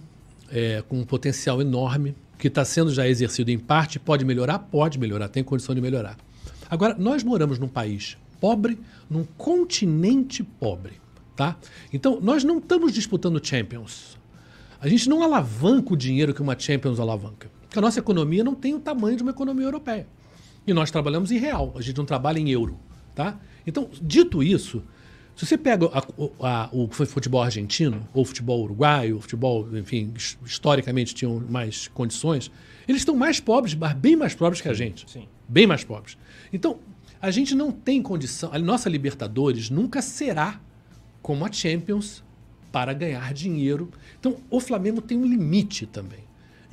é, 0.51 0.83
com 0.87 0.99
um 0.99 1.03
potencial 1.03 1.59
enorme, 1.59 2.15
que 2.37 2.47
está 2.47 2.63
sendo 2.63 2.93
já 2.93 3.07
exercido 3.07 3.49
em 3.49 3.57
parte, 3.57 3.97
pode 3.99 4.23
melhorar, 4.23 4.59
pode 4.59 4.99
melhorar, 4.99 5.27
tem 5.29 5.43
condição 5.43 5.73
de 5.73 5.81
melhorar. 5.81 6.15
Agora, 6.69 6.93
nós 6.93 7.23
moramos 7.23 7.57
num 7.57 7.67
país 7.67 8.15
pobre, 8.39 8.77
num 9.09 9.23
continente 9.23 10.43
pobre, 10.43 10.93
tá? 11.35 11.57
Então, 11.91 12.19
nós 12.21 12.43
não 12.43 12.59
estamos 12.59 12.93
disputando 12.93 13.43
Champions. 13.43 14.15
A 14.79 14.87
gente 14.87 15.09
não 15.09 15.23
alavanca 15.23 15.93
o 15.93 15.97
dinheiro 15.97 16.33
que 16.33 16.41
uma 16.41 16.59
Champions 16.59 16.99
alavanca. 16.99 17.49
Porque 17.73 17.79
a 17.79 17.81
nossa 17.81 17.97
economia 17.97 18.43
não 18.43 18.53
tem 18.53 18.75
o 18.75 18.79
tamanho 18.79 19.17
de 19.17 19.23
uma 19.23 19.31
economia 19.31 19.65
europeia. 19.65 20.05
E 20.67 20.71
nós 20.75 20.91
trabalhamos 20.91 21.31
em 21.31 21.39
real, 21.39 21.73
a 21.75 21.81
gente 21.81 21.97
não 21.97 22.05
trabalha 22.05 22.37
em 22.37 22.47
euro. 22.51 22.77
Tá? 23.15 23.39
Então, 23.65 23.89
dito 23.99 24.43
isso, 24.43 24.83
se 25.35 25.43
você 25.43 25.57
pega 25.57 25.87
a- 25.87 26.03
o- 26.15 26.31
a- 26.39 26.69
o 26.71 26.87
futebol 26.87 27.41
argentino, 27.41 28.07
ou 28.13 28.21
o 28.21 28.25
futebol 28.25 28.61
uruguaio, 28.61 29.17
o 29.17 29.21
futebol, 29.21 29.67
enfim, 29.75 30.13
his- 30.15 30.37
historicamente 30.45 31.15
tinham 31.15 31.43
mais 31.49 31.87
condições, 31.87 32.51
eles 32.87 33.01
estão 33.01 33.15
mais 33.15 33.39
pobres, 33.39 33.73
mas 33.73 33.93
bem 33.93 34.15
mais 34.15 34.35
pobres 34.35 34.61
que 34.61 34.69
a 34.69 34.73
gente. 34.75 35.09
sim. 35.09 35.27
Bem 35.49 35.65
mais 35.65 35.83
pobres. 35.83 36.15
Então, 36.53 36.77
a 37.19 37.31
gente 37.31 37.55
não 37.55 37.71
tem 37.71 38.03
condição. 38.03 38.51
A 38.53 38.59
nossa 38.59 38.87
Libertadores 38.87 39.71
nunca 39.71 39.99
será 39.99 40.61
como 41.23 41.43
a 41.43 41.51
Champions 41.51 42.23
para 42.71 42.93
ganhar 42.93 43.33
dinheiro. 43.33 43.89
Então, 44.19 44.37
o 44.47 44.59
Flamengo 44.59 45.01
tem 45.01 45.17
um 45.17 45.25
limite 45.25 45.87
também. 45.87 46.22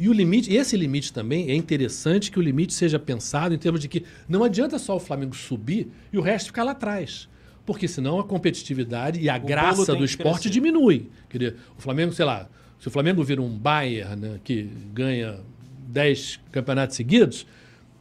E 0.01 0.09
o 0.09 0.15
limite, 0.15 0.51
esse 0.51 0.79
limite 0.79 1.13
também 1.13 1.51
é 1.51 1.55
interessante 1.55 2.31
que 2.31 2.39
o 2.39 2.43
limite 2.43 2.73
seja 2.73 2.99
pensado 2.99 3.55
em 3.55 3.59
termos 3.59 3.83
de 3.83 3.87
que 3.87 4.03
não 4.27 4.43
adianta 4.43 4.79
só 4.79 4.97
o 4.97 4.99
Flamengo 4.99 5.37
subir 5.37 5.89
e 6.11 6.17
o 6.17 6.23
resto 6.23 6.47
ficar 6.47 6.65
lá 6.65 6.71
atrás. 6.71 7.29
Porque 7.67 7.87
senão 7.87 8.19
a 8.19 8.25
competitividade 8.25 9.21
e 9.21 9.29
a 9.29 9.39
bolo 9.39 9.47
graça 9.47 9.95
do 9.95 10.03
esporte 10.03 10.45
crescer. 10.45 10.55
diminui. 10.55 11.11
Quer 11.29 11.39
dizer, 11.39 11.57
o 11.77 11.83
Flamengo, 11.83 12.15
sei 12.15 12.25
lá, 12.25 12.49
se 12.79 12.89
o 12.89 12.91
Flamengo 12.91 13.23
vira 13.23 13.43
um 13.43 13.51
Bayern 13.51 14.17
né, 14.17 14.41
que 14.43 14.71
ganha 14.95 15.39
10 15.89 16.41
campeonatos 16.51 16.97
seguidos, 16.97 17.47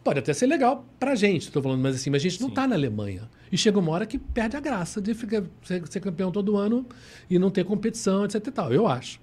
pode 0.01 0.19
até 0.19 0.31
ser 0.31 0.47
legal 0.47 0.87
pra 0.97 1.15
gente, 1.15 1.47
estou 1.47 1.61
falando, 1.61 1.81
mas 1.81 1.97
assim, 1.97 2.09
mas 2.09 2.21
a 2.21 2.29
gente 2.29 2.39
não 2.39 2.47
está 2.47 2.65
na 2.65 2.75
Alemanha. 2.75 3.29
E 3.51 3.57
chega 3.57 3.77
uma 3.77 3.91
hora 3.91 4.05
que 4.05 4.17
perde 4.17 4.55
a 4.55 4.61
graça 4.61 5.01
de 5.01 5.13
ficar, 5.13 5.43
ser, 5.63 5.85
ser 5.85 5.99
campeão 5.99 6.31
todo 6.31 6.55
ano 6.55 6.85
e 7.29 7.37
não 7.37 7.51
ter 7.51 7.65
competição, 7.65 8.23
etc 8.23 8.35
e 8.35 8.51
tal, 8.51 8.71
eu 8.71 8.87
acho. 8.87 9.19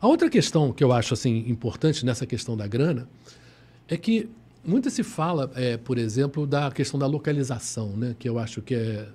A 0.00 0.06
outra 0.06 0.28
questão 0.30 0.72
que 0.72 0.82
eu 0.84 0.92
acho 0.92 1.14
assim 1.14 1.44
importante 1.48 2.04
nessa 2.06 2.24
questão 2.26 2.56
da 2.56 2.66
grana 2.66 3.08
é 3.88 3.96
que 3.96 4.28
muito 4.64 4.90
se 4.90 5.02
fala, 5.02 5.50
é, 5.54 5.76
por 5.76 5.98
exemplo, 5.98 6.46
da 6.46 6.70
questão 6.70 6.98
da 6.98 7.06
localização, 7.06 7.96
né? 7.96 8.14
Que 8.18 8.28
eu 8.28 8.38
acho 8.38 8.60
que 8.62 8.74
é 8.74 9.08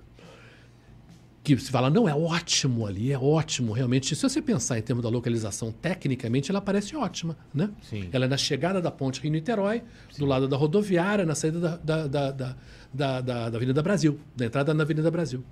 que 1.43 1.57
se 1.57 1.69
fala, 1.71 1.89
não, 1.89 2.07
é 2.07 2.15
ótimo 2.15 2.87
ali, 2.87 3.11
é 3.11 3.19
ótimo, 3.19 3.73
realmente. 3.73 4.15
Se 4.15 4.21
você 4.23 4.41
pensar 4.41 4.79
em 4.79 4.81
termos 4.81 5.03
da 5.03 5.09
localização, 5.09 5.73
tecnicamente, 5.73 6.49
ela 6.49 6.61
parece 6.61 6.95
ótima, 6.95 7.35
né? 7.53 7.69
Sim. 7.81 8.07
Ela 8.13 8.23
é 8.25 8.27
na 8.29 8.37
chegada 8.37 8.81
da 8.81 8.89
ponte 8.89 9.19
Rio-Niterói, 9.19 9.83
do 10.17 10.25
lado 10.25 10.47
da 10.47 10.55
rodoviária, 10.55 11.25
na 11.25 11.35
saída 11.35 11.59
da, 11.59 11.75
da, 11.75 12.07
da, 12.07 12.31
da, 12.31 12.55
da, 12.93 13.21
da- 13.21 13.49
da 13.49 13.57
Avenida 13.57 13.83
Brasil, 13.83 14.17
da 14.37 14.45
entrada 14.45 14.73
na 14.73 14.83
Avenida 14.83 15.11
Brasil. 15.11 15.43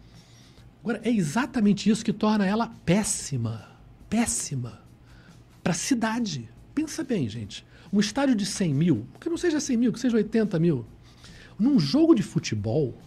Agora, 0.81 1.01
é 1.03 1.09
exatamente 1.11 1.89
isso 1.89 2.05
que 2.05 2.13
torna 2.13 2.45
ela 2.45 2.71
péssima, 2.85 3.67
péssima 4.09 4.79
para 5.63 5.71
a 5.71 5.75
cidade. 5.75 6.49
Pensa 6.73 7.03
bem, 7.03 7.27
gente. 7.27 7.65
Um 7.91 7.99
estádio 7.99 8.35
de 8.35 8.45
100 8.45 8.73
mil, 8.73 9.07
que 9.19 9.29
não 9.29 9.37
seja 9.37 9.59
100 9.59 9.77
mil, 9.77 9.93
que 9.93 9.99
seja 9.99 10.15
80 10.17 10.57
mil. 10.59 10.85
Num 11.59 11.79
jogo 11.79 12.15
de 12.15 12.23
futebol, 12.23 12.97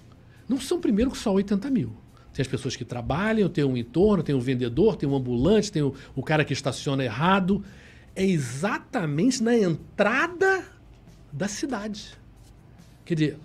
não 0.48 0.60
são 0.60 0.80
primeiro 0.80 1.10
que 1.10 1.18
só 1.18 1.32
80 1.32 1.70
mil. 1.70 1.92
Tem 2.32 2.42
as 2.42 2.48
pessoas 2.48 2.76
que 2.76 2.84
trabalham, 2.84 3.48
tem 3.48 3.64
um 3.64 3.76
entorno, 3.76 4.22
tem 4.22 4.34
um 4.34 4.40
vendedor, 4.40 4.96
tem 4.96 5.08
um 5.08 5.14
ambulante, 5.14 5.70
tem 5.70 5.82
o, 5.82 5.94
o 6.14 6.22
cara 6.22 6.44
que 6.44 6.52
estaciona 6.52 7.04
errado. 7.04 7.64
É 8.14 8.24
exatamente 8.24 9.42
na 9.42 9.56
entrada 9.56 10.64
da 11.32 11.48
cidade. 11.48 12.12
Quer 13.04 13.14
dizer, 13.14 13.38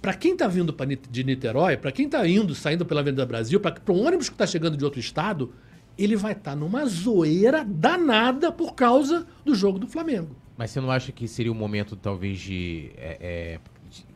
para 0.00 0.14
quem 0.14 0.32
está 0.32 0.48
vindo 0.48 0.74
de 1.10 1.24
Niterói, 1.24 1.76
para 1.76 1.92
quem 1.92 2.06
está 2.06 2.26
indo, 2.26 2.54
saindo 2.54 2.84
pela 2.84 3.00
Avenida 3.00 3.24
Brasil, 3.24 3.60
para 3.60 3.80
um 3.88 4.04
ônibus 4.04 4.28
que 4.28 4.34
está 4.34 4.46
chegando 4.46 4.76
de 4.76 4.84
outro 4.84 4.98
estado, 4.98 5.52
ele 5.98 6.16
vai 6.16 6.32
estar 6.32 6.54
numa 6.56 6.84
zoeira 6.86 7.64
danada 7.64 8.50
por 8.52 8.74
causa 8.74 9.26
do 9.44 9.54
jogo 9.54 9.78
do 9.78 9.86
Flamengo. 9.86 10.34
Mas 10.56 10.70
você 10.70 10.80
não 10.80 10.90
acha 10.90 11.10
que 11.12 11.26
seria 11.26 11.50
o 11.52 11.54
momento, 11.54 11.96
talvez, 11.96 12.38
de. 12.38 12.90
é, 12.96 13.16
é, 13.20 13.58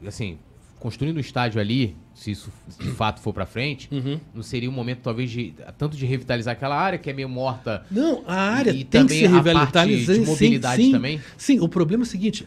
de, 0.01 0.07
assim, 0.09 0.39
construindo 0.78 1.16
o 1.16 1.20
estádio 1.20 1.59
ali, 1.61 1.97
se 2.15 2.31
isso 2.31 2.53
de 2.78 2.90
fato 2.90 3.20
for 3.20 3.32
pra 3.32 3.47
frente, 3.47 3.89
Uhum. 3.90 4.20
não 4.35 4.43
seria 4.43 4.69
o 4.69 4.73
momento, 4.73 5.01
talvez, 5.03 5.31
de 5.31 5.55
tanto 5.78 5.97
de 5.97 6.05
revitalizar 6.07 6.53
aquela 6.53 6.77
área 6.78 6.98
que 6.98 7.09
é 7.11 7.12
meio 7.12 7.28
morta. 7.28 7.85
Não, 7.90 8.23
a 8.27 8.35
área 8.35 8.70
E 8.70 8.85
tem 8.85 9.07
que 9.07 9.15
também 9.15 9.19
ser 9.20 9.27
a 9.27 9.43
parte 9.43 9.59
revitalizada. 9.59 10.19
de 10.20 10.27
mobilidade 10.27 10.77
sim, 10.82 10.86
sim. 10.89 10.93
também? 10.93 11.20
Sim, 11.36 11.61
o 11.61 11.69
problema 11.69 12.03
é 12.03 12.07
o 12.07 12.09
seguinte: 12.09 12.47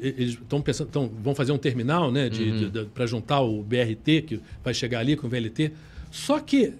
eles 0.00 0.34
estão 0.34 0.60
pensando, 0.60 0.90
vão 1.22 1.34
fazer 1.34 1.52
um 1.52 1.58
terminal, 1.58 2.12
né, 2.12 2.28
Uhum. 2.28 2.86
para 2.94 3.06
juntar 3.06 3.40
o 3.40 3.62
BRT 3.62 4.22
que 4.22 4.40
vai 4.62 4.74
chegar 4.74 5.00
ali 5.00 5.16
com 5.16 5.26
o 5.26 5.30
VLT. 5.30 5.72
Só 6.10 6.38
que 6.38 6.74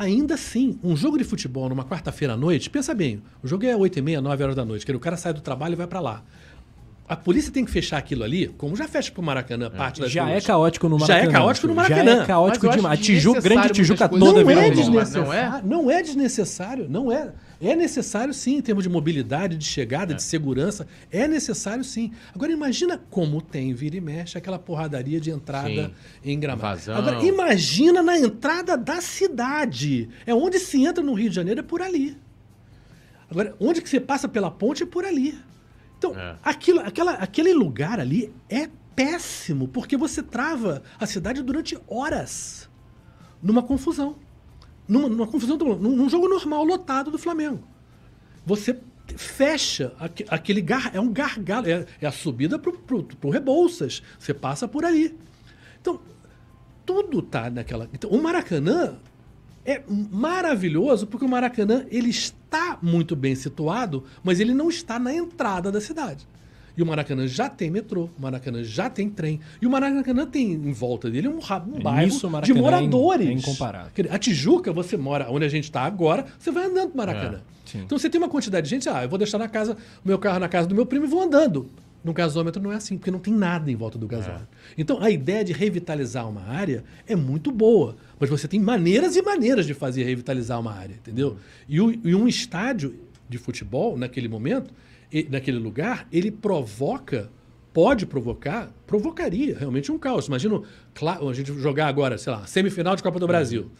ainda 0.00 0.34
assim, 0.34 0.78
um 0.82 0.96
jogo 0.96 1.18
de 1.18 1.24
futebol 1.24 1.68
numa 1.68 1.84
quarta-feira 1.84 2.32
à 2.32 2.36
noite, 2.36 2.70
pensa 2.70 2.94
bem, 2.94 3.22
o 3.42 3.46
jogo 3.46 3.66
é 3.66 3.76
8 3.76 3.98
e 3.98 4.02
meia, 4.02 4.20
9 4.20 4.42
horas 4.42 4.56
da 4.56 4.64
noite, 4.64 4.86
que 4.86 4.92
o 4.92 4.98
cara 4.98 5.16
sai 5.18 5.34
do 5.34 5.42
trabalho 5.42 5.74
e 5.74 5.76
vai 5.76 5.86
para 5.86 6.00
lá. 6.00 6.22
A 7.06 7.16
polícia 7.16 7.52
tem 7.52 7.64
que 7.64 7.70
fechar 7.70 7.98
aquilo 7.98 8.22
ali, 8.24 8.46
como 8.56 8.74
já 8.76 8.86
fecha 8.88 9.10
pro 9.12 9.20
Maracanã, 9.22 9.68
parte 9.68 10.00
das 10.00 10.10
Já 10.12 10.28
é 10.28 10.32
ruas. 10.34 10.46
caótico 10.46 10.88
no 10.88 10.98
Já 11.00 11.06
Maracanã. 11.08 11.30
é 11.30 11.32
caótico 11.32 11.66
no 11.66 11.74
Já 11.74 11.82
Maracanã. 11.82 12.22
é 12.22 12.26
caótico 12.26 12.68
demais. 12.70 13.00
A 13.00 13.02
Tijuca, 13.02 13.40
grande 13.40 13.68
Tijuca 13.70 14.08
toda 14.08 14.24
não 14.24 14.38
é 14.40 14.44
virando 14.44 14.68
lomba. 14.68 14.76
desnecessário. 15.04 15.68
Não 15.68 15.90
é? 15.90 16.02
desnecessário. 16.02 16.86
Não 16.88 17.12
é. 17.12 17.30
É 17.60 17.76
necessário 17.76 18.32
sim, 18.32 18.56
em 18.56 18.62
termos 18.62 18.84
de 18.84 18.88
mobilidade, 18.88 19.56
de 19.58 19.66
chegada, 19.66 20.14
de 20.14 20.22
segurança. 20.22 20.88
É 21.12 21.28
necessário 21.28 21.84
sim. 21.84 22.10
Agora 22.34 22.50
imagina 22.50 22.98
como 23.10 23.42
tem 23.42 23.74
vira 23.74 23.96
e 23.96 24.00
mexe 24.00 24.38
aquela 24.38 24.58
porradaria 24.58 25.20
de 25.20 25.30
entrada 25.30 25.68
Sim. 25.68 25.92
em 26.24 26.40
Gramado. 26.40 26.66
Invasão. 26.66 26.96
Agora 26.96 27.22
imagina 27.22 28.02
na 28.02 28.18
entrada 28.18 28.78
da 28.78 29.02
cidade. 29.02 30.08
É 30.24 30.34
onde 30.34 30.58
se 30.58 30.82
entra 30.82 31.04
no 31.04 31.12
Rio 31.12 31.28
de 31.28 31.36
Janeiro 31.36 31.60
é 31.60 31.62
por 31.62 31.82
ali. 31.82 32.16
Agora, 33.30 33.54
onde 33.60 33.82
que 33.82 33.88
você 33.88 34.00
passa 34.00 34.26
pela 34.26 34.50
ponte 34.50 34.82
é 34.82 34.86
por 34.86 35.04
ali. 35.04 35.38
Então, 35.98 36.18
É. 36.18 36.36
aquilo, 36.42 36.80
aquela, 36.80 37.12
aquele 37.12 37.52
lugar 37.52 38.00
ali 38.00 38.32
é 38.48 38.70
péssimo, 38.96 39.68
porque 39.68 39.96
você 39.98 40.22
trava 40.22 40.82
a 40.98 41.06
cidade 41.06 41.42
durante 41.42 41.78
horas 41.86 42.70
numa 43.42 43.62
confusão. 43.62 44.16
Numa, 44.90 45.08
numa 45.08 45.26
confusão, 45.26 45.56
num, 45.56 45.76
num 45.76 46.08
jogo 46.08 46.28
normal, 46.28 46.64
lotado 46.64 47.12
do 47.12 47.16
Flamengo. 47.18 47.62
Você 48.44 48.76
fecha 49.16 49.92
aque- 50.00 50.26
aquele 50.28 50.60
gar, 50.60 50.90
é 50.94 51.00
um 51.00 51.12
gargalo, 51.12 51.68
é, 51.68 51.86
é 52.00 52.06
a 52.06 52.10
subida 52.12 52.58
pro, 52.58 52.72
pro 52.72 53.30
Rebouças. 53.30 54.02
Você 54.18 54.34
passa 54.34 54.66
por 54.66 54.84
ali. 54.84 55.16
Então, 55.80 56.00
tudo 56.84 57.22
tá 57.22 57.48
naquela. 57.48 57.88
Então, 57.92 58.10
o 58.10 58.20
Maracanã 58.20 58.96
é 59.64 59.80
maravilhoso 59.88 61.06
porque 61.06 61.24
o 61.24 61.28
Maracanã 61.28 61.86
ele 61.88 62.10
está 62.10 62.76
muito 62.82 63.14
bem 63.14 63.36
situado, 63.36 64.02
mas 64.24 64.40
ele 64.40 64.52
não 64.52 64.68
está 64.68 64.98
na 64.98 65.14
entrada 65.14 65.70
da 65.70 65.80
cidade. 65.80 66.26
E 66.80 66.82
o 66.82 66.86
Maracanã 66.86 67.26
já 67.26 67.46
tem 67.46 67.70
metrô, 67.70 68.08
o 68.18 68.22
Maracanã 68.22 68.64
já 68.64 68.88
tem 68.88 69.10
trem. 69.10 69.38
E 69.60 69.66
o 69.66 69.70
Maracanã 69.70 70.24
tem 70.24 70.52
em 70.52 70.72
volta 70.72 71.10
dele 71.10 71.28
um, 71.28 71.34
um 71.36 71.76
É, 71.78 71.80
bairro 71.82 72.06
nisso 72.06 72.26
de 72.42 72.52
é 72.52 72.54
moradores. 72.54 73.28
é 73.28 73.32
incomparável. 73.32 73.92
A 74.10 74.18
Tijuca, 74.18 74.72
você 74.72 74.96
mora 74.96 75.30
onde 75.30 75.44
a 75.44 75.48
gente 75.50 75.64
está 75.64 75.82
agora, 75.82 76.24
você 76.38 76.50
vai 76.50 76.64
andando 76.64 76.88
pro 76.88 76.96
Maracanã. 76.96 77.42
É, 77.74 77.78
então 77.80 77.98
você 77.98 78.08
tem 78.08 78.18
uma 78.18 78.30
quantidade 78.30 78.64
de 78.64 78.70
gente, 78.70 78.88
ah, 78.88 79.02
eu 79.02 79.10
vou 79.10 79.18
deixar 79.18 79.36
na 79.36 79.46
casa, 79.46 79.74
o 80.02 80.08
meu 80.08 80.18
carro 80.18 80.38
na 80.38 80.48
casa 80.48 80.66
do 80.66 80.74
meu 80.74 80.86
primo 80.86 81.04
e 81.04 81.08
vou 81.08 81.20
andando. 81.22 81.68
No 82.02 82.14
gasômetro 82.14 82.62
não 82.62 82.72
é 82.72 82.76
assim, 82.76 82.96
porque 82.96 83.10
não 83.10 83.18
tem 83.18 83.34
nada 83.34 83.70
em 83.70 83.76
volta 83.76 83.98
do 83.98 84.06
gasômetro. 84.08 84.48
Então 84.78 85.02
a 85.02 85.10
ideia 85.10 85.44
de 85.44 85.52
revitalizar 85.52 86.26
uma 86.26 86.40
área 86.48 86.82
é 87.06 87.14
muito 87.14 87.52
boa, 87.52 87.94
mas 88.18 88.30
você 88.30 88.48
tem 88.48 88.58
maneiras 88.58 89.16
e 89.16 89.22
maneiras 89.22 89.66
de 89.66 89.74
fazer 89.74 90.04
revitalizar 90.04 90.58
uma 90.58 90.72
área, 90.72 90.94
entendeu? 90.94 91.36
E, 91.68 91.78
o- 91.78 91.92
e 91.92 92.14
um 92.14 92.26
estádio 92.26 92.94
de 93.28 93.36
futebol, 93.36 93.98
naquele 93.98 94.28
momento, 94.28 94.72
naquele 95.28 95.58
lugar, 95.58 96.06
ele 96.12 96.30
provoca, 96.30 97.30
pode 97.72 98.06
provocar, 98.06 98.72
provocaria 98.86 99.58
realmente 99.58 99.90
um 99.90 99.98
caos. 99.98 100.26
Imagina 100.26 100.62
a 101.02 101.32
gente 101.32 101.52
jogar 101.58 101.88
agora, 101.88 102.18
sei 102.18 102.32
lá, 102.32 102.46
semifinal 102.46 102.96
de 102.96 103.02
Copa 103.02 103.18
do 103.18 103.26
Brasil 103.26 103.70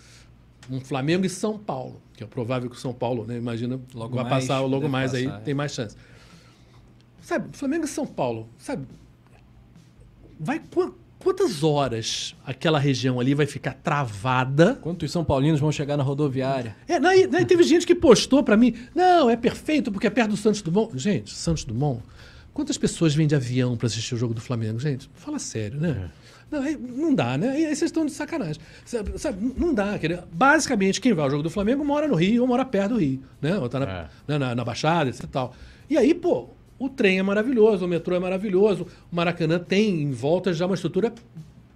um 0.71 0.81
Flamengo 0.81 1.27
e 1.27 1.29
São 1.29 1.59
Paulo, 1.59 2.01
que 2.15 2.23
é 2.23 2.27
provável 2.27 2.71
que 2.71 2.77
o 2.77 2.79
São 2.79 2.93
Paulo, 2.93 3.27
né, 3.27 3.37
imagina, 3.37 3.81
Logo 3.93 4.15
vai 4.15 4.25
mais, 4.25 4.47
passar 4.47 4.61
logo 4.61 4.89
mais 4.89 5.15
aí, 5.15 5.25
passar, 5.25 5.41
é. 5.41 5.43
tem 5.43 5.55
mais 5.55 5.73
chance. 5.73 5.97
Sabe, 7.23 7.57
Flamengo 7.57 7.85
e 7.85 7.89
São 7.89 8.07
Paulo, 8.07 8.49
sabe? 8.57 8.87
Vai 10.39 10.61
quantas 11.21 11.63
horas 11.63 12.35
aquela 12.45 12.79
região 12.79 13.21
ali 13.21 13.35
vai 13.35 13.47
ficar 13.47 13.75
travada? 13.75 14.75
Quantos 14.83 15.13
São 15.13 15.23
Paulinos 15.25 15.61
vão 15.61 15.71
chegar 15.71 15.97
na 15.97 16.03
rodoviária? 16.03 16.75
É, 16.89 16.99
daí, 16.99 17.27
daí 17.29 17.45
teve 17.45 17.63
gente 17.63 17.87
que 17.87 17.95
postou 17.95 18.43
pra 18.43 18.57
mim, 18.57 18.75
não, 18.95 19.31
é 19.31 19.37
perfeito 19.37 19.93
porque 19.93 20.07
é 20.07 20.11
perto 20.11 20.31
do 20.31 20.37
Santos 20.37 20.63
Dumont. 20.63 20.99
Gente, 20.99 21.31
Santos 21.31 21.63
Dumont, 21.65 22.03
quantas 22.53 22.77
pessoas 22.77 23.15
vêm 23.15 23.27
de 23.27 23.35
avião 23.37 23.77
pra 23.77 23.87
assistir 23.87 24.15
o 24.15 24.19
jogo 24.19 24.35
do 24.35 24.41
Flamengo? 24.41 24.79
Gente, 24.81 25.09
fala 25.15 25.39
sério, 25.39 25.79
né? 25.81 26.11
Não, 26.51 26.63
aí 26.63 26.77
não 26.77 27.15
dá, 27.15 27.39
né? 27.39 27.51
Aí 27.51 27.63
vocês 27.67 27.83
estão 27.83 28.05
de 28.05 28.11
sacanagem. 28.11 28.61
Sabe, 28.85 29.17
sabe, 29.21 29.55
não 29.57 29.73
dá. 29.73 29.97
quer 30.01 30.09
dizer, 30.09 30.25
Basicamente, 30.33 31.01
quem 31.01 31.13
vai 31.15 31.25
ao 31.25 31.31
jogo 31.31 31.45
do 31.45 31.51
Flamengo 31.51 31.85
mora 31.85 32.09
no 32.09 32.17
Rio 32.17 32.43
ou 32.43 32.49
mora 32.49 32.65
perto 32.65 32.95
do 32.95 33.01
Rio, 33.01 33.23
né? 33.41 33.57
Ou 33.57 33.69
tá 33.69 33.79
na, 33.79 33.87
É. 33.89 34.09
né, 34.27 34.39
na, 34.39 34.55
na 34.57 34.65
Baixada, 34.65 35.09
etc 35.09 35.23
e 35.23 35.27
tal. 35.29 35.55
E 35.89 35.97
aí, 35.97 36.13
pô, 36.13 36.49
o 36.81 36.89
trem 36.89 37.19
é 37.19 37.23
maravilhoso, 37.23 37.85
o 37.85 37.89
metrô 37.89 38.17
é 38.17 38.19
maravilhoso, 38.19 38.87
o 39.13 39.15
Maracanã 39.15 39.59
tem 39.61 40.03
em 40.03 40.11
volta 40.11 40.53
já 40.53 40.67
uma 40.67 40.75
estrutura 40.75 41.13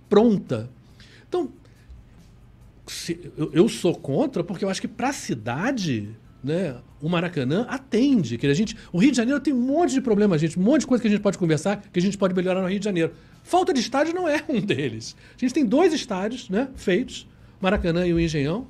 pronta. 0.08 0.68
Então, 1.28 1.48
se- 2.86 3.20
eu, 3.36 3.50
eu 3.52 3.68
sou 3.68 3.94
contra 3.94 4.42
porque 4.42 4.64
eu 4.64 4.68
acho 4.68 4.80
que 4.80 4.88
para 4.88 5.10
a 5.10 5.12
cidade, 5.12 6.08
né, 6.42 6.76
o 7.00 7.08
Maracanã 7.08 7.66
atende. 7.68 8.36
Que 8.38 8.46
a 8.46 8.54
gente, 8.54 8.76
o 8.92 8.98
Rio 8.98 9.10
de 9.10 9.16
Janeiro 9.16 9.40
tem 9.40 9.52
um 9.52 9.60
monte 9.60 9.92
de 9.94 10.00
problema, 10.00 10.36
gente, 10.38 10.58
um 10.58 10.62
monte 10.62 10.80
de 10.80 10.86
coisa 10.86 11.02
que 11.02 11.08
a 11.08 11.10
gente 11.10 11.22
pode 11.22 11.38
conversar, 11.38 11.82
que 11.92 11.98
a 11.98 12.02
gente 12.02 12.18
pode 12.18 12.34
melhorar 12.34 12.60
no 12.62 12.68
Rio 12.68 12.78
de 12.78 12.84
Janeiro. 12.84 13.12
Falta 13.42 13.72
de 13.72 13.80
estádio 13.80 14.14
não 14.14 14.26
é 14.28 14.42
um 14.48 14.60
deles. 14.60 15.16
A 15.36 15.40
gente 15.40 15.54
tem 15.54 15.64
dois 15.66 15.92
estádios, 15.92 16.48
né, 16.48 16.68
feitos, 16.76 17.26
Maracanã 17.60 18.06
e 18.06 18.12
o 18.12 18.20
Engenhão. 18.20 18.66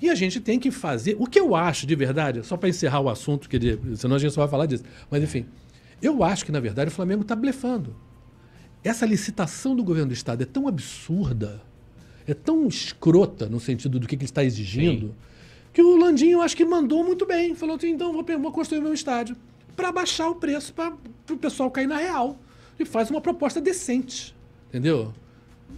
E 0.00 0.08
a 0.08 0.14
gente 0.14 0.40
tem 0.40 0.58
que 0.58 0.70
fazer. 0.70 1.16
O 1.18 1.26
que 1.26 1.38
eu 1.38 1.54
acho, 1.54 1.86
de 1.86 1.94
verdade, 1.94 2.44
só 2.44 2.56
para 2.56 2.68
encerrar 2.68 3.00
o 3.00 3.08
assunto, 3.08 3.48
dizer, 3.48 3.78
senão 3.96 4.16
a 4.16 4.18
gente 4.18 4.32
só 4.32 4.40
vai 4.40 4.48
falar 4.48 4.66
disso. 4.66 4.84
Mas 5.10 5.22
enfim, 5.22 5.46
eu 6.00 6.24
acho 6.24 6.44
que, 6.44 6.52
na 6.52 6.60
verdade, 6.60 6.88
o 6.88 6.92
Flamengo 6.92 7.22
está 7.22 7.36
blefando. 7.36 7.94
Essa 8.82 9.04
licitação 9.04 9.76
do 9.76 9.84
governo 9.84 10.08
do 10.08 10.14
Estado 10.14 10.42
é 10.42 10.46
tão 10.46 10.66
absurda, 10.66 11.60
é 12.26 12.32
tão 12.32 12.66
escrota 12.66 13.46
no 13.46 13.60
sentido 13.60 13.98
do 13.98 14.06
que, 14.06 14.16
que 14.16 14.22
ele 14.22 14.30
está 14.30 14.42
exigindo, 14.42 15.14
que 15.72 15.82
o 15.82 15.96
Landinho 15.96 16.40
acho 16.40 16.56
que 16.56 16.64
mandou 16.64 17.04
muito 17.04 17.26
bem. 17.26 17.54
Falou 17.54 17.76
assim: 17.76 17.90
então 17.90 18.12
vou, 18.12 18.24
vou 18.24 18.52
construir 18.52 18.80
meu 18.80 18.94
estádio 18.94 19.36
para 19.76 19.92
baixar 19.92 20.28
o 20.28 20.34
preço 20.34 20.72
para 20.72 20.94
o 21.30 21.36
pessoal 21.36 21.70
cair 21.70 21.86
na 21.86 21.98
real. 21.98 22.38
E 22.78 22.84
faz 22.84 23.10
uma 23.10 23.20
proposta 23.20 23.60
decente. 23.60 24.34
Entendeu? 24.68 25.12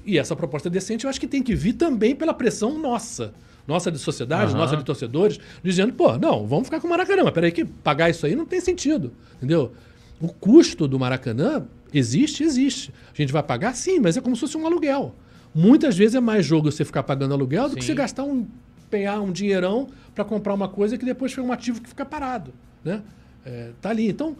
E 0.06 0.18
essa 0.18 0.36
proposta 0.36 0.70
decente 0.70 1.04
eu 1.04 1.10
acho 1.10 1.20
que 1.20 1.26
tem 1.26 1.42
que 1.42 1.54
vir 1.54 1.72
também 1.74 2.14
pela 2.14 2.32
pressão 2.32 2.78
nossa. 2.78 3.34
Nossa 3.66 3.90
de 3.90 3.98
sociedade, 3.98 4.50
Aham. 4.52 4.60
nossa 4.60 4.76
de 4.76 4.84
torcedores, 4.84 5.38
dizendo, 5.62 5.92
pô, 5.92 6.18
não, 6.18 6.46
vamos 6.46 6.66
ficar 6.66 6.80
com 6.80 6.86
o 6.86 6.90
Maracanã. 6.90 7.22
Mas 7.24 7.32
peraí, 7.32 7.52
que 7.52 7.64
pagar 7.64 8.10
isso 8.10 8.26
aí 8.26 8.34
não 8.34 8.44
tem 8.44 8.60
sentido. 8.60 9.12
Entendeu? 9.36 9.72
O 10.20 10.28
custo 10.28 10.88
do 10.88 10.98
Maracanã 10.98 11.64
existe, 11.92 12.42
existe. 12.42 12.92
A 13.12 13.16
gente 13.16 13.32
vai 13.32 13.42
pagar 13.42 13.74
sim, 13.74 14.00
mas 14.00 14.16
é 14.16 14.20
como 14.20 14.34
se 14.34 14.40
fosse 14.40 14.56
um 14.56 14.66
aluguel. 14.66 15.14
Muitas 15.54 15.96
vezes 15.96 16.14
é 16.14 16.20
mais 16.20 16.44
jogo 16.46 16.70
você 16.70 16.84
ficar 16.84 17.02
pagando 17.02 17.34
aluguel 17.34 17.68
do 17.68 17.76
que 17.76 17.82
Sim. 17.82 17.88
você 17.88 17.94
gastar 17.94 18.24
um 18.24 18.46
empenhar 18.92 19.22
um 19.22 19.32
dinheirão 19.32 19.88
para 20.14 20.22
comprar 20.22 20.52
uma 20.52 20.68
coisa 20.68 20.98
que 20.98 21.04
depois 21.04 21.32
foi 21.32 21.42
um 21.42 21.50
ativo 21.50 21.80
que 21.80 21.88
fica 21.88 22.04
parado, 22.04 22.52
né? 22.84 23.00
É, 23.44 23.70
tá 23.80 23.88
ali. 23.88 24.08
Então, 24.08 24.36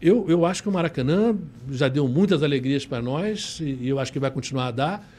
eu, 0.00 0.24
eu 0.28 0.46
acho 0.46 0.62
que 0.62 0.68
o 0.68 0.72
Maracanã 0.72 1.36
já 1.70 1.88
deu 1.88 2.06
muitas 2.06 2.44
alegrias 2.44 2.86
para 2.86 3.02
nós 3.02 3.58
e, 3.60 3.78
e 3.82 3.88
eu 3.88 3.98
acho 3.98 4.12
que 4.12 4.20
vai 4.20 4.30
continuar 4.30 4.68
a 4.68 4.70
dar. 4.70 5.10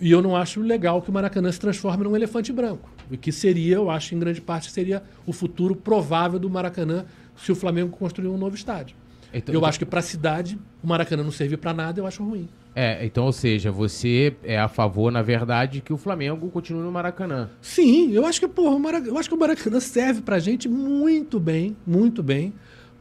E 0.00 0.10
eu 0.10 0.20
não 0.20 0.34
acho 0.36 0.60
legal 0.60 1.00
que 1.00 1.10
o 1.10 1.12
Maracanã 1.12 1.50
se 1.52 1.60
transforme 1.60 2.04
num 2.04 2.16
elefante 2.16 2.52
branco. 2.52 2.90
O 3.10 3.16
que 3.16 3.30
seria, 3.30 3.76
eu 3.76 3.90
acho, 3.90 4.14
em 4.14 4.18
grande 4.18 4.40
parte, 4.40 4.70
seria 4.70 5.02
o 5.26 5.32
futuro 5.32 5.76
provável 5.76 6.38
do 6.38 6.50
Maracanã 6.50 7.04
se 7.36 7.52
o 7.52 7.54
Flamengo 7.54 7.90
construir 7.96 8.28
um 8.28 8.36
novo 8.38 8.54
estádio. 8.56 8.96
Então- 9.34 9.54
eu 9.54 9.58
então- 9.58 9.68
acho 9.68 9.78
que 9.78 9.84
para 9.86 10.00
a 10.00 10.02
cidade, 10.02 10.58
o 10.82 10.86
Maracanã 10.86 11.22
não 11.22 11.30
servir 11.30 11.56
para 11.56 11.72
nada, 11.72 12.00
eu 12.00 12.06
acho 12.06 12.22
ruim. 12.22 12.48
É, 12.74 13.04
então, 13.04 13.24
ou 13.26 13.32
seja, 13.32 13.70
você 13.70 14.34
é 14.42 14.58
a 14.58 14.66
favor, 14.68 15.12
na 15.12 15.22
verdade, 15.22 15.80
que 15.80 15.92
o 15.92 15.96
Flamengo 15.96 16.48
continue 16.50 16.82
no 16.82 16.90
Maracanã. 16.90 17.50
Sim, 17.60 18.12
eu 18.12 18.26
acho 18.26 18.40
que, 18.40 18.48
porra, 18.48 18.74
o 18.76 18.80
Maracanã, 18.80 19.08
eu 19.12 19.18
acho 19.18 19.28
que 19.28 19.34
o 19.34 19.38
Maracanã 19.38 19.78
serve 19.80 20.20
pra 20.22 20.38
gente 20.38 20.68
muito 20.68 21.38
bem, 21.38 21.76
muito 21.86 22.22
bem. 22.22 22.52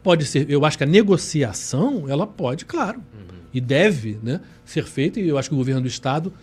Pode 0.03 0.25
ser, 0.25 0.49
eu 0.49 0.65
acho 0.65 0.77
que 0.77 0.83
a 0.83 0.87
negociação, 0.87 2.05
ela 2.07 2.25
pode, 2.27 2.65
claro, 2.65 3.01
e 3.53 3.59
deve, 3.61 4.17
né, 4.23 4.41
ser 4.65 4.85
feita, 4.85 5.19
e 5.19 5.27
eu 5.27 5.37
acho 5.37 5.49
que 5.49 5.55
o 5.55 5.57
governo 5.57 5.81
do 5.81 5.87
estado 5.87 6.33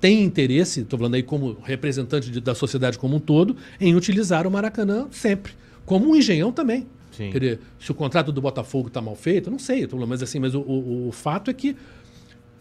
tem 0.00 0.22
interesse, 0.24 0.80
estou 0.80 0.98
falando 0.98 1.14
aí 1.14 1.22
como 1.22 1.58
representante 1.62 2.30
de- 2.30 2.40
da 2.40 2.54
sociedade 2.54 2.98
como 2.98 3.16
um 3.16 3.20
todo, 3.20 3.56
em 3.80 3.94
utilizar 3.94 4.46
o 4.46 4.50
Maracanã 4.50 5.06
sempre, 5.10 5.52
como 5.84 6.10
o 6.12 6.16
Engenhão 6.16 6.50
também. 6.50 6.86
Sim. 7.12 7.30
Quer 7.30 7.38
dizer, 7.40 7.60
se 7.78 7.90
o 7.90 7.94
contrato 7.94 8.32
do 8.32 8.40
Botafogo 8.40 8.88
está 8.88 9.00
mal 9.02 9.14
feito, 9.14 9.50
não 9.50 9.58
sei, 9.58 9.86
falando, 9.86 10.08
mas 10.08 10.22
assim, 10.22 10.38
mas 10.38 10.54
o, 10.54 10.60
o- 10.60 11.08
o 11.08 11.12
fato 11.12 11.50
é 11.50 11.54
que 11.54 11.76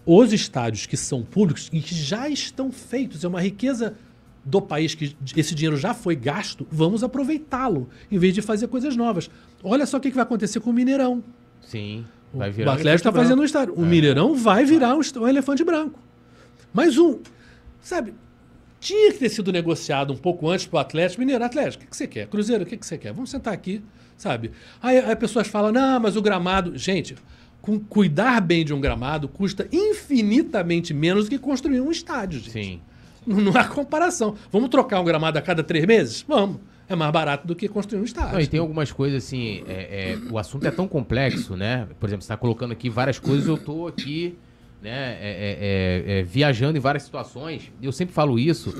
os 0.05 0.33
estádios 0.33 0.85
que 0.85 0.97
são 0.97 1.21
públicos 1.23 1.69
e 1.71 1.79
que 1.81 1.93
já 1.95 2.27
estão 2.29 2.71
feitos, 2.71 3.23
é 3.23 3.27
uma 3.27 3.39
riqueza 3.41 3.95
do 4.43 4.59
país 4.61 4.95
que 4.95 5.15
esse 5.35 5.53
dinheiro 5.53 5.77
já 5.77 5.93
foi 5.93 6.15
gasto, 6.15 6.65
vamos 6.71 7.03
aproveitá-lo, 7.03 7.89
em 8.11 8.17
vez 8.17 8.33
de 8.33 8.41
fazer 8.41 8.67
coisas 8.67 8.95
novas. 8.95 9.29
Olha 9.63 9.85
só 9.85 9.97
o 9.97 9.99
que 9.99 10.09
vai 10.09 10.23
acontecer 10.23 10.59
com 10.59 10.71
o 10.71 10.73
Mineirão. 10.73 11.23
Sim. 11.61 12.03
O 12.33 12.37
Vai 12.39 12.49
virar. 12.51 12.73
Atlético 12.73 13.09
está 13.09 13.11
fazendo 13.11 13.41
um 13.41 13.43
estádio. 13.45 13.73
O 13.75 13.85
Mineirão 13.85 14.33
vai 14.35 14.63
virar 14.65 14.95
um, 14.95 15.01
um 15.21 15.27
elefante 15.27 15.63
branco. 15.63 15.99
Mas 16.73 16.97
um, 16.97 17.19
sabe, 17.81 18.13
tinha 18.79 19.11
que 19.11 19.19
ter 19.19 19.29
sido 19.29 19.51
negociado 19.51 20.13
um 20.13 20.17
pouco 20.17 20.49
antes 20.49 20.65
para 20.65 20.77
o 20.77 20.79
Atlético. 20.79 21.19
Mineiro, 21.21 21.43
Atlético, 21.43 21.83
o 21.83 21.85
que, 21.85 21.91
que 21.91 21.97
você 21.97 22.07
quer? 22.07 22.27
Cruzeiro, 22.27 22.63
o 22.63 22.65
que, 22.65 22.77
que 22.77 22.85
você 22.85 22.97
quer? 22.97 23.11
Vamos 23.13 23.29
sentar 23.29 23.53
aqui, 23.53 23.81
sabe? 24.17 24.51
Aí, 24.81 24.97
aí 24.99 25.15
pessoas 25.15 25.47
falam, 25.47 25.71
não, 25.71 25.99
mas 25.99 26.15
o 26.15 26.21
gramado. 26.21 26.77
Gente, 26.77 27.15
com- 27.61 27.79
cuidar 27.79 28.39
bem 28.41 28.63
de 28.63 28.73
um 28.73 28.79
gramado 28.79 29.27
custa 29.27 29.67
infinitamente 29.71 30.93
menos 30.93 31.25
do 31.25 31.29
que 31.31 31.37
construir 31.39 31.81
um 31.81 31.91
estádio, 31.91 32.39
gente. 32.39 32.51
Sim. 32.51 32.81
Não 33.27 33.51
há 33.55 33.65
comparação. 33.65 34.35
Vamos 34.51 34.69
trocar 34.69 34.99
um 34.99 35.03
gramado 35.03 35.37
a 35.37 35.41
cada 35.41 35.61
três 35.63 35.85
meses? 35.85 36.23
Vamos. 36.27 36.57
É 36.87 36.95
mais 36.95 37.11
barato 37.11 37.45
do 37.45 37.55
que 37.55 37.67
construir 37.67 38.01
um 38.01 38.03
estádio. 38.03 38.33
Não, 38.33 38.39
e 38.41 38.47
tem 38.47 38.59
algumas 38.59 38.91
coisas 38.91 39.23
assim, 39.23 39.63
é- 39.67 40.13
é, 40.13 40.31
o 40.31 40.39
assunto 40.39 40.65
é 40.65 40.71
tão 40.71 40.87
complexo, 40.87 41.55
né? 41.55 41.87
Por 41.99 42.07
exemplo, 42.07 42.23
você 42.23 42.25
está 42.25 42.37
colocando 42.37 42.71
aqui 42.71 42.89
várias 42.89 43.19
coisas, 43.19 43.45
eu 43.47 43.57
tô 43.57 43.85
aqui, 43.85 44.35
né, 44.81 45.17
é- 45.21 46.05
é- 46.07 46.13
é- 46.15 46.19
é, 46.19 46.23
viajando 46.23 46.77
em 46.77 46.81
várias 46.81 47.03
situações, 47.03 47.71
e 47.81 47.85
eu 47.85 47.91
sempre 47.91 48.13
falo 48.13 48.39
isso, 48.39 48.73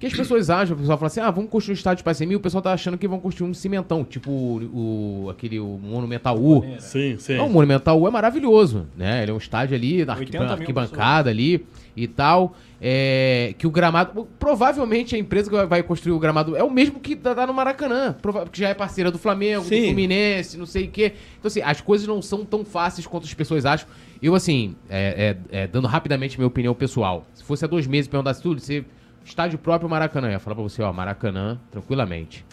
que 0.00 0.06
as 0.06 0.12
pessoas 0.12 0.50
acham, 0.50 0.74
o 0.76 0.78
pessoal 0.80 0.98
fala 0.98 1.06
assim, 1.06 1.20
ah, 1.20 1.30
vamos 1.30 1.48
construir 1.50 1.74
um 1.74 1.76
estádio 1.76 2.02
para 2.02 2.12
100 2.12 2.26
mil, 2.26 2.38
o 2.38 2.42
pessoal 2.42 2.60
tá 2.60 2.72
achando 2.72 2.98
que 2.98 3.06
vão 3.06 3.20
construir 3.20 3.48
um 3.50 3.54
cimentão, 3.54 4.04
tipo 4.04 4.30
o, 4.30 5.24
o- 5.26 5.30
aquele 5.30 5.60
o 5.60 5.78
Monumental 5.80 6.36
U. 6.40 6.64
Sim, 6.80 7.16
sim. 7.18 7.36
Não, 7.36 7.46
o 7.46 7.50
Monumental 7.50 8.00
U 8.00 8.08
é 8.08 8.10
maravilhoso, 8.10 8.86
né? 8.96 9.22
Ele 9.22 9.30
é 9.30 9.34
um 9.34 9.38
estádio 9.38 9.76
ali, 9.76 10.04
da 10.04 10.16
80 10.16 10.38
mil 10.44 10.52
arquibancada 10.52 11.30
ali 11.30 11.64
e 11.96 12.08
tal. 12.08 12.56
É, 12.86 13.54
que 13.56 13.66
o 13.66 13.70
gramado. 13.70 14.28
Provavelmente 14.38 15.14
a 15.14 15.18
empresa 15.18 15.48
que 15.48 15.64
vai- 15.66 15.82
construir 15.82 16.12
o 16.12 16.18
gramado 16.18 16.54
é 16.56 16.62
o 16.62 16.70
mesmo 16.70 17.00
que 17.00 17.14
dá 17.14 17.32
dá 17.32 17.46
no 17.46 17.54
Maracanã. 17.54 18.14
Que 18.52 18.58
já 18.58 18.68
é 18.68 18.74
parceira 18.74 19.10
do 19.10 19.18
Flamengo, 19.18 19.62
do 19.62 19.68
Sim. 19.68 19.84
Fluminense, 19.86 20.58
não 20.58 20.66
sei 20.66 20.84
o 20.84 20.90
quê. 20.90 21.14
Então, 21.38 21.46
assim, 21.48 21.62
as 21.62 21.80
coisas 21.80 22.06
não 22.06 22.20
são 22.20 22.44
tão 22.44 22.62
fáceis 22.64 23.06
quanto 23.06 23.24
as 23.24 23.32
pessoas 23.32 23.64
acham. 23.64 23.88
Eu, 24.24 24.34
assim, 24.34 24.74
é, 24.88 25.36
é- 25.52 25.58
é, 25.62 25.66
dando 25.66 25.86
rapidamente 25.86 26.38
minha 26.38 26.46
opinião 26.46 26.74
pessoal. 26.74 27.26
Se 27.34 27.44
fosse 27.44 27.62
há 27.64 27.68
dois 27.68 27.86
meses 27.86 28.08
perguntasse 28.08 28.40
tudo, 28.42 28.58
você. 28.60 28.82
Estádio 29.22 29.58
próprio 29.58 29.88
Maracanã. 29.88 30.28
Eu 30.28 30.32
ia 30.32 30.38
falar 30.38 30.54
pra 30.56 30.62
você, 30.62 30.82
ó, 30.82 30.90
Maracanã, 30.92 31.58
tranquilamente. 31.70 32.44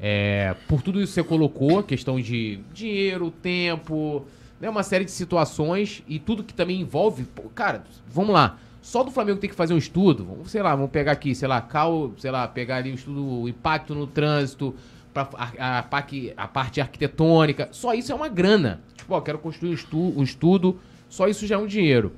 É, 0.00 0.54
por 0.68 0.82
tudo 0.82 1.00
isso 1.00 1.12
que 1.12 1.14
você 1.20 1.24
colocou, 1.24 1.82
questão 1.82 2.20
de 2.20 2.60
dinheiro, 2.72 3.30
tempo, 3.30 4.24
né, 4.60 4.68
uma 4.70 4.82
série 4.82 5.04
de 5.04 5.10
situações 5.10 6.02
e 6.08 6.18
tudo 6.18 6.42
que 6.44 6.54
também 6.54 6.80
envolve. 6.80 7.24
pô, 7.24 7.42
cara, 7.54 7.82
vamos 8.08 8.32
lá. 8.32 8.56
Só 8.80 9.02
do 9.04 9.10
Flamengo 9.10 9.38
tem 9.40 9.50
que 9.50 9.54
fazer 9.56 9.74
um 9.74 9.78
estudo. 9.78 10.24
Vamos, 10.24 10.50
sei 10.50 10.62
lá, 10.62 10.74
vamos 10.74 10.90
pegar 10.90 11.12
aqui, 11.12 11.34
sei 11.34 11.46
lá, 11.48 11.60
cal, 11.60 12.12
sei 12.18 12.30
lá, 12.30 12.46
pegar 12.48 12.76
ali 12.76 12.90
o 12.92 12.94
estudo, 12.94 13.42
o 13.42 13.48
impacto 13.48 13.94
no 13.94 14.06
trânsito, 14.06 14.74
pra, 15.12 15.28
a, 15.34 15.78
a, 15.78 15.82
parte- 15.82 16.32
a 16.36 16.48
parte 16.48 16.80
arquitetônica. 16.80 17.68
Só 17.72 17.94
isso 17.94 18.10
é 18.10 18.14
uma 18.14 18.28
grana. 18.28 18.80
Tipo, 18.96 19.14
ó, 19.14 19.20
quero 19.20 19.38
construir 19.38 19.70
um, 19.70 19.74
estu, 19.74 19.98
um 20.18 20.22
estudo, 20.22 20.78
só 21.10 21.28
isso 21.28 21.46
já 21.46 21.56
é 21.56 21.58
um 21.58 21.66
dinheiro. 21.66 22.12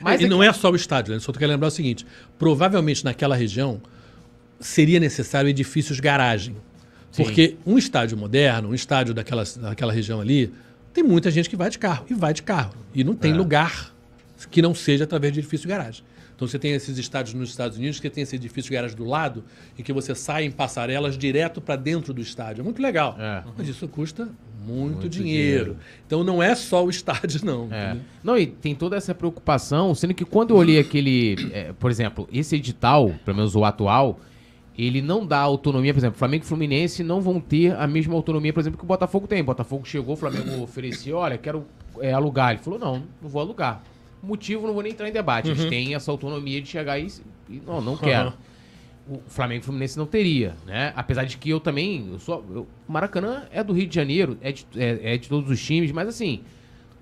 Mas 0.00 0.20
e 0.20 0.24
é 0.24 0.28
não 0.28 0.42
é 0.42 0.52
só 0.52 0.70
o 0.70 0.76
estádio, 0.76 1.14
né? 1.14 1.20
Só 1.20 1.32
quero 1.32 1.50
lembrar 1.50 1.68
o 1.68 1.70
seguinte: 1.70 2.04
provavelmente 2.38 3.02
naquela 3.04 3.34
região 3.34 3.80
seria 4.60 5.00
necessário 5.00 5.48
edifícios 5.48 5.98
garagem. 6.00 6.56
Sim. 7.10 7.22
Porque 7.22 7.56
um 7.64 7.78
estádio 7.78 8.18
moderno, 8.18 8.68
um 8.70 8.74
estádio 8.74 9.14
daquela, 9.14 9.44
daquela 9.60 9.92
região 9.92 10.20
ali, 10.20 10.52
tem 10.92 11.02
muita 11.04 11.30
gente 11.30 11.48
que 11.48 11.56
vai 11.56 11.70
de 11.70 11.78
carro. 11.78 12.04
E 12.10 12.14
vai 12.14 12.34
de 12.34 12.42
carro. 12.42 12.74
E 12.94 13.02
não 13.04 13.14
tem 13.14 13.32
É. 13.32 13.34
lugar 13.34 13.94
que 14.50 14.60
não 14.60 14.74
seja 14.74 15.04
através 15.04 15.32
de 15.32 15.38
edifício 15.40 15.68
garagem. 15.68 16.02
Então 16.34 16.48
você 16.48 16.58
tem 16.58 16.72
esses 16.72 16.98
estádios 16.98 17.34
nos 17.34 17.50
Estados 17.50 17.78
Unidos 17.78 18.00
que 18.00 18.10
tem 18.10 18.22
esse 18.22 18.36
edifício 18.36 18.72
garagem 18.72 18.96
do 18.96 19.04
lado 19.04 19.44
e 19.78 19.82
que 19.82 19.92
você 19.92 20.14
sai 20.14 20.44
em 20.44 20.50
passarelas 20.50 21.16
direto 21.16 21.60
para 21.60 21.76
dentro 21.76 22.12
do 22.12 22.20
estádio. 22.20 22.62
É 22.62 22.64
muito 22.64 22.82
legal. 22.82 23.16
É. 23.18 23.44
Mas 23.56 23.68
isso 23.68 23.86
custa 23.86 24.28
muito, 24.66 24.92
Muito 24.94 25.08
dinheiro. 25.08 25.64
dinheiro. 25.64 25.76
Então 26.06 26.24
não 26.24 26.42
é 26.42 26.54
só 26.54 26.84
o 26.84 26.90
estádio, 26.90 27.40
não. 27.44 27.68
É. 27.70 27.96
Não, 28.22 28.36
e 28.36 28.46
tem 28.46 28.74
toda 28.74 28.96
essa 28.96 29.14
preocupação, 29.14 29.94
sendo 29.94 30.14
que 30.14 30.24
quando 30.24 30.50
eu 30.50 30.56
olhei 30.56 30.78
aquele. 30.78 31.36
é, 31.52 31.72
por 31.72 31.90
exemplo, 31.90 32.28
esse 32.32 32.56
edital, 32.56 33.14
pelo 33.24 33.36
menos 33.36 33.54
o 33.54 33.64
atual, 33.64 34.18
ele 34.76 35.00
não 35.00 35.24
dá 35.24 35.38
autonomia, 35.38 35.92
por 35.92 36.00
exemplo, 36.00 36.18
Flamengo 36.18 36.44
e 36.44 36.46
Fluminense 36.48 37.04
não 37.04 37.20
vão 37.20 37.38
ter 37.38 37.76
a 37.76 37.86
mesma 37.86 38.14
autonomia, 38.14 38.52
por 38.52 38.60
exemplo, 38.60 38.78
que 38.78 38.84
o 38.84 38.88
Botafogo 38.88 39.26
tem. 39.26 39.40
O 39.42 39.44
Botafogo 39.44 39.84
chegou, 39.86 40.14
o 40.14 40.16
Flamengo 40.16 40.62
ofereceu, 40.62 41.18
olha, 41.18 41.38
quero 41.38 41.64
é, 42.00 42.12
alugar. 42.12 42.52
Ele 42.52 42.60
falou, 42.60 42.78
não, 42.78 43.04
não 43.22 43.28
vou 43.28 43.40
alugar. 43.40 43.82
Motivo, 44.24 44.66
não 44.66 44.74
vou 44.74 44.82
nem 44.82 44.92
entrar 44.92 45.08
em 45.08 45.12
debate. 45.12 45.48
Eles 45.50 45.64
têm 45.66 45.94
essa 45.94 46.10
autonomia 46.10 46.60
de 46.60 46.68
chegar 46.68 46.98
e, 46.98 47.08
e 47.48 47.60
não, 47.66 47.80
não 47.80 47.96
quero. 47.98 48.28
Aham. 48.28 48.36
O 49.06 49.20
Flamengo 49.28 49.60
e 49.60 49.64
Fluminense 49.66 49.98
não 49.98 50.06
teria, 50.06 50.54
né? 50.66 50.90
Apesar 50.96 51.24
de 51.24 51.36
que 51.36 51.50
eu 51.50 51.60
também, 51.60 52.08
eu 52.10 52.18
sou, 52.18 52.42
eu- 52.50 52.66
o 52.88 52.92
Maracanã 52.92 53.44
é 53.52 53.62
do 53.62 53.74
Rio 53.74 53.86
de 53.86 53.94
Janeiro, 53.94 54.38
é 54.40 54.50
de, 54.50 54.66
é- 54.76 55.14
é 55.14 55.18
de 55.18 55.28
todos 55.28 55.50
os 55.50 55.62
times, 55.62 55.92
mas 55.92 56.08
assim, 56.08 56.40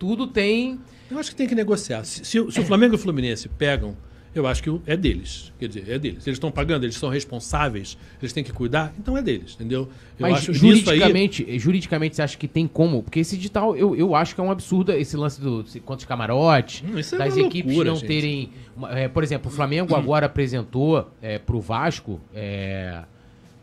tudo 0.01 0.27
tem 0.27 0.81
Eu 1.09 1.17
acho 1.19 1.31
que 1.31 1.37
tem 1.37 1.47
que 1.47 1.55
negociar. 1.55 2.03
Se, 2.05 2.25
se 2.25 2.41
o- 2.41 2.51
se 2.51 2.59
o 2.59 2.65
Flamengo 2.65 2.95
e 2.95 2.97
o 2.97 2.99
Fluminense 2.99 3.49
pegam, 3.49 3.97
eu 4.35 4.47
acho 4.47 4.63
que 4.63 4.71
o- 4.71 4.81
é 4.87 4.97
deles. 4.97 5.53
Quer 5.59 5.69
dizer, 5.69 5.85
é 5.89 5.99
deles. 5.99 6.27
Eles 6.27 6.37
estão 6.37 6.51
pagando, 6.51 6.85
eles 6.85 6.97
são 6.97 7.09
responsáveis, 7.09 7.97
eles 8.21 8.33
têm 8.33 8.43
que 8.43 8.53
cuidar, 8.53 8.93
então 8.99 9.17
é 9.17 9.23
deles, 9.23 9.55
entendeu? 9.55 9.89
Eu 10.19 10.29
Mas 10.29 10.39
acho 10.39 10.53
nisso 10.53 10.65
aí. 10.65 10.71
juridicamente, 10.99 11.59
juridicamente 11.59 12.17
você 12.17 12.23
acha 12.23 12.37
que 12.39 12.49
tem 12.49 12.67
como? 12.67 13.03
Porque 13.03 13.21
esse 13.21 13.35
edital, 13.37 13.77
eu, 13.77 13.95
eu 13.97 14.15
acho 14.15 14.35
que 14.35 14.41
é 14.41 14.45
um 14.45 14.51
absurdo 14.51 14.93
esse 14.93 15.17
lance 15.17 15.41
do 15.41 15.65
quantos 15.85 16.05
camarotes, 16.05 16.83
Hum, 16.87 16.99
isso 16.99 17.15
é 17.15 17.19
das 17.19 17.37
equipes 17.37 17.67
loucura, 17.73 17.91
não 17.91 17.97
gente. 17.97 18.07
terem. 18.09 18.51
é, 18.91 19.09
por 19.09 19.23
exemplo, 19.23 19.51
o 19.51 19.55
Flamengo 19.55 19.95
agora 19.95 20.27
apresentou 20.27 21.11
é, 21.21 21.39
pro 21.39 21.61
Vasco 21.61 22.21
é, 22.35 23.03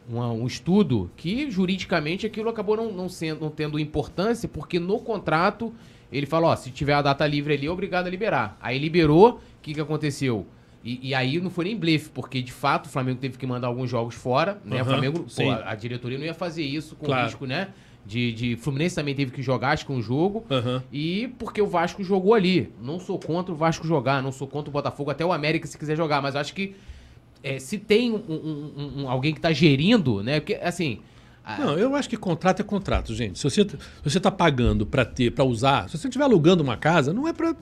uma- 0.09 0.31
um 0.31 0.45
estudo 0.47 1.09
que 1.17 1.49
juridicamente 1.51 2.25
aquilo 2.25 2.49
acabou 2.49 2.75
não, 2.77 2.91
não 2.91 3.09
sendo, 3.09 3.41
não 3.41 3.49
tendo 3.49 3.79
importância, 3.79 4.47
porque 4.49 4.79
no 4.79 4.99
contrato 4.99 5.73
ele 6.11 6.25
falou, 6.25 6.49
ó, 6.49 6.55
se 6.55 6.71
tiver 6.71 6.93
a 6.93 7.01
data 7.03 7.25
livre 7.27 7.53
ali, 7.53 7.67
é 7.67 7.71
obrigado 7.71 8.07
a 8.07 8.09
liberar. 8.09 8.57
Aí 8.59 8.79
liberou, 8.79 9.33
o 9.35 9.39
que, 9.61 9.75
que 9.75 9.79
aconteceu? 9.79 10.45
E, 10.83 11.09
e 11.09 11.13
aí 11.15 11.39
não 11.41 11.49
foi 11.49 11.65
nem 11.65 11.77
blefe, 11.77 12.09
porque 12.09 12.41
de 12.41 12.51
fato 12.51 12.85
o 12.85 12.89
Flamengo 12.89 13.19
teve 13.19 13.37
que 13.37 13.45
mandar 13.45 13.67
alguns 13.67 13.89
jogos 13.89 14.15
fora, 14.15 14.61
né? 14.63 14.77
O 14.77 14.79
Aham, 14.79 14.85
Flamengo, 14.85 15.25
pô, 15.35 15.49
a, 15.51 15.71
a 15.71 15.75
diretoria 15.75 16.17
não 16.17 16.25
ia 16.25 16.33
fazer 16.33 16.63
isso 16.63 16.95
com 16.95 17.05
Claro. 17.05 17.25
risco, 17.25 17.45
né? 17.45 17.69
De, 18.05 18.31
de 18.31 18.55
Fluminense 18.55 18.95
também 18.95 19.13
teve 19.13 19.31
que 19.31 19.41
jogar, 19.41 19.71
acho 19.71 19.85
que 19.85 19.91
um 19.91 20.01
jogo. 20.01 20.45
Aham. 20.49 20.81
E 20.91 21.27
porque 21.37 21.61
o 21.61 21.67
Vasco 21.67 22.01
jogou 22.03 22.33
ali. 22.33 22.71
Não 22.81 22.99
sou 22.99 23.19
contra 23.19 23.53
o 23.53 23.57
Vasco 23.57 23.85
jogar, 23.85 24.23
não 24.23 24.31
sou 24.31 24.47
contra 24.47 24.69
o 24.69 24.73
Botafogo, 24.73 25.11
até 25.11 25.23
o 25.25 25.33
América 25.33 25.67
se 25.67 25.77
quiser 25.77 25.97
jogar, 25.97 26.21
mas 26.21 26.35
acho 26.35 26.53
que 26.53 26.75
é, 27.43 27.59
se 27.59 27.77
tem 27.77 28.11
um, 28.11 28.15
um- 28.17 28.93
um- 29.03 29.09
alguém 29.09 29.33
que 29.33 29.39
tá 29.41 29.51
gerindo, 29.51 30.23
né? 30.23 30.39
Porque, 30.39 30.55
assim. 30.61 30.99
Não, 31.57 31.77
eu 31.79 31.95
acho 31.95 32.07
que 32.07 32.15
contrato 32.17 32.61
é 32.61 32.63
contrato, 32.63 33.13
gente. 33.15 33.37
Se 33.39 33.43
você, 33.43 33.63
se 33.67 33.77
você 34.03 34.19
tá 34.19 34.29
pagando 34.29 34.85
para 34.85 35.03
ter, 35.03 35.31
para 35.31 35.43
usar, 35.43 35.89
se 35.89 35.97
você 35.97 36.07
estiver 36.07 36.23
alugando 36.25 36.61
uma 36.63 36.77
casa, 36.77 37.11
não 37.11 37.27
é 37.27 37.33
para, 37.33 37.55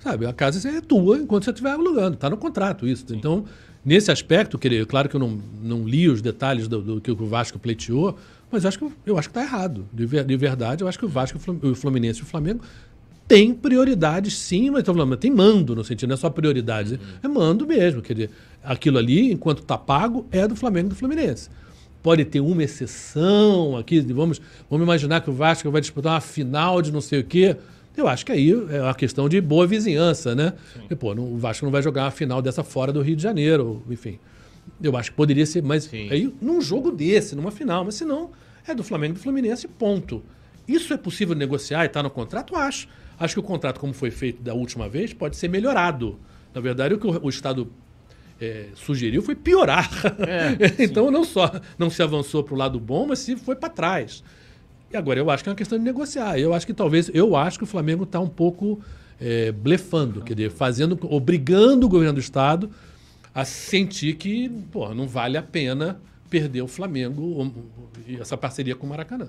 sabe, 0.00 0.26
a 0.26 0.32
casa 0.32 0.68
é 0.68 0.80
tua 0.80 1.18
enquanto 1.18 1.44
você 1.44 1.50
estiver 1.50 1.72
alugando, 1.72 2.16
tá 2.16 2.28
no 2.28 2.36
contrato 2.36 2.86
isso. 2.86 3.04
Então, 3.10 3.44
nesse 3.84 4.10
aspecto, 4.10 4.58
querer, 4.58 4.84
claro 4.86 5.08
que 5.08 5.16
eu 5.16 5.20
não, 5.20 5.38
não 5.62 5.86
li 5.86 6.08
os 6.08 6.20
detalhes 6.20 6.66
do, 6.66 6.80
do 6.80 7.00
que 7.00 7.10
o 7.10 7.26
Vasco 7.26 7.58
pleiteou, 7.58 8.16
mas 8.50 8.64
eu 8.64 8.68
acho 8.68 8.78
que 8.78 8.86
eu 9.06 9.18
acho 9.18 9.28
que 9.28 9.34
tá 9.34 9.42
errado. 9.42 9.86
De, 9.92 10.06
de 10.06 10.36
verdade, 10.36 10.82
eu 10.82 10.88
acho 10.88 10.98
que 10.98 11.04
o 11.04 11.08
Vasco, 11.08 11.38
o 11.62 11.74
Fluminense 11.74 12.20
e 12.20 12.22
o 12.22 12.26
Flamengo 12.26 12.62
tem 13.28 13.54
prioridades 13.54 14.36
sim, 14.36 14.70
mas 14.70 14.82
tem 15.20 15.30
mando 15.30 15.76
no 15.76 15.84
sentido, 15.84 16.08
não 16.08 16.14
é 16.14 16.16
só 16.16 16.28
prioridades, 16.28 16.98
é 17.22 17.28
mando 17.28 17.64
mesmo, 17.64 18.02
quer 18.02 18.14
dizer, 18.14 18.30
aquilo 18.60 18.98
ali, 18.98 19.30
enquanto 19.32 19.62
tá 19.62 19.78
pago, 19.78 20.26
é 20.32 20.48
do 20.48 20.56
Flamengo 20.56 20.86
e 20.86 20.90
do 20.90 20.96
Fluminense. 20.96 21.48
Pode 22.02 22.24
ter 22.24 22.40
uma 22.40 22.64
exceção 22.64 23.76
aqui, 23.76 24.00
vamos, 24.00 24.40
vamos 24.68 24.84
imaginar 24.84 25.20
que 25.20 25.30
o 25.30 25.32
Vasco 25.32 25.70
vai 25.70 25.80
disputar 25.80 26.14
uma 26.14 26.20
final 26.20 26.82
de 26.82 26.90
não 26.90 27.00
sei 27.00 27.20
o 27.20 27.24
quê. 27.24 27.56
Eu 27.96 28.06
acho 28.08 28.24
que 28.24 28.32
aí 28.32 28.50
é 28.50 28.80
uma 28.82 28.94
questão 28.94 29.28
de 29.28 29.40
boa 29.40 29.66
vizinhança, 29.66 30.34
né? 30.34 30.54
E, 30.88 30.94
pô, 30.94 31.14
não- 31.14 31.32
o 31.32 31.36
Vasco 31.38 31.64
não 31.64 31.72
vai 31.72 31.82
jogar 31.82 32.04
uma 32.04 32.10
final 32.10 32.40
dessa 32.40 32.62
fora 32.62 32.92
do 32.92 33.02
Rio 33.02 33.16
de 33.16 33.22
Janeiro, 33.22 33.82
enfim. 33.90 34.18
Eu 34.82 34.96
acho 34.96 35.10
que 35.10 35.16
poderia 35.16 35.44
ser, 35.44 35.62
mas 35.62 35.84
Sim. 35.84 36.08
aí 36.10 36.32
num 36.40 36.60
jogo 36.60 36.90
desse, 36.92 37.34
numa 37.34 37.50
final, 37.50 37.84
mas 37.84 37.96
se 37.96 38.04
não, 38.04 38.30
é 38.66 38.74
do 38.74 38.84
Flamengo 38.84 39.14
e 39.14 39.18
do 39.18 39.20
Fluminense, 39.20 39.66
ponto. 39.66 40.22
Isso 40.66 40.94
é 40.94 40.96
possível 40.96 41.34
negociar 41.34 41.82
e 41.84 41.86
está 41.86 42.02
no 42.02 42.10
contrato? 42.10 42.54
Acho. 42.54 42.88
Acho 43.18 43.34
que 43.34 43.40
o 43.40 43.42
contrato, 43.42 43.80
como 43.80 43.92
foi 43.92 44.10
feito 44.10 44.40
da 44.42 44.54
última 44.54 44.88
vez, 44.88 45.12
pode 45.12 45.36
ser 45.36 45.48
melhorado. 45.48 46.18
Na 46.54 46.60
verdade, 46.60 46.94
o 46.94 46.98
que 46.98 47.06
o, 47.06 47.26
o 47.26 47.28
Estado 47.28 47.70
é, 48.40 48.68
sugeriu 48.74 49.20
foi 49.20 49.34
piorar. 49.34 49.90
então, 50.78 51.10
não 51.10 51.24
só 51.24 51.50
não 51.78 51.90
se 51.90 52.02
avançou 52.02 52.42
para 52.42 52.54
o 52.54 52.56
lado 52.56 52.80
bom, 52.80 53.06
mas 53.06 53.18
se 53.18 53.36
foi 53.36 53.56
para 53.56 53.68
trás. 53.68 54.22
E 54.92 54.96
agora 54.96 55.20
eu 55.20 55.30
acho 55.30 55.42
que 55.42 55.48
é 55.48 55.52
uma 55.52 55.56
questão 55.56 55.78
de 55.78 55.84
negociar. 55.84 56.38
Eu 56.38 56.52
acho 56.52 56.66
que 56.66 56.74
talvez, 56.74 57.10
eu 57.14 57.36
acho 57.36 57.58
que 57.58 57.64
o 57.64 57.66
Flamengo 57.66 58.04
está 58.04 58.18
um 58.18 58.28
pouco 58.28 58.80
é, 59.20 59.52
blefando, 59.52 60.22
quer 60.22 60.34
dizer, 60.34 60.50
fazendo, 60.50 60.98
obrigando 61.02 61.86
o 61.86 61.88
governo 61.88 62.14
do 62.14 62.20
Estado 62.20 62.70
a 63.34 63.44
sentir 63.44 64.16
que 64.16 64.48
pô, 64.72 64.92
não 64.92 65.06
vale 65.06 65.36
a 65.36 65.42
pena 65.42 66.00
perder 66.28 66.62
o 66.62 66.68
Flamengo 66.68 67.52
e 68.06 68.16
essa 68.16 68.36
parceria 68.36 68.74
com 68.74 68.86
o 68.86 68.90
Maracanã. 68.90 69.28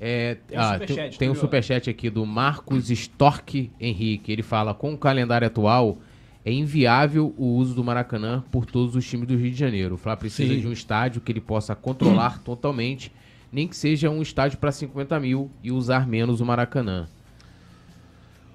É, 0.00 0.36
Tem 0.46 0.56
um 0.56 0.60
ah, 0.60 0.72
superchat, 0.72 0.96
tem, 0.96 1.18
tem 1.18 1.28
um 1.28 1.32
Turio. 1.32 1.40
superchat 1.40 1.90
aqui 1.90 2.08
do 2.08 2.24
Marcos 2.24 2.90
Stork 2.90 3.70
Henrique. 3.78 4.32
Ele 4.32 4.42
fala: 4.42 4.72
com 4.72 4.94
o 4.94 4.98
calendário 4.98 5.46
atual, 5.46 5.98
é 6.42 6.50
inviável 6.50 7.34
o 7.36 7.48
uso 7.56 7.74
do 7.74 7.84
Maracanã 7.84 8.42
por 8.50 8.64
todos 8.64 8.96
os 8.96 9.06
times 9.06 9.28
do 9.28 9.36
Rio 9.36 9.50
de 9.50 9.58
Janeiro. 9.58 9.96
O 9.96 9.98
Flá 9.98 10.16
precisa 10.16 10.54
Sim. 10.54 10.60
de 10.60 10.66
um 10.66 10.72
estádio 10.72 11.20
que 11.20 11.30
ele 11.30 11.40
possa 11.40 11.74
controlar 11.74 12.40
totalmente, 12.42 13.12
nem 13.52 13.66
que 13.68 13.76
seja 13.76 14.08
um 14.10 14.22
estádio 14.22 14.58
para 14.58 14.70
50 14.72 15.18
mil 15.20 15.50
e 15.62 15.70
usar 15.72 16.06
menos 16.06 16.40
o 16.40 16.44
Maracanã. 16.46 17.06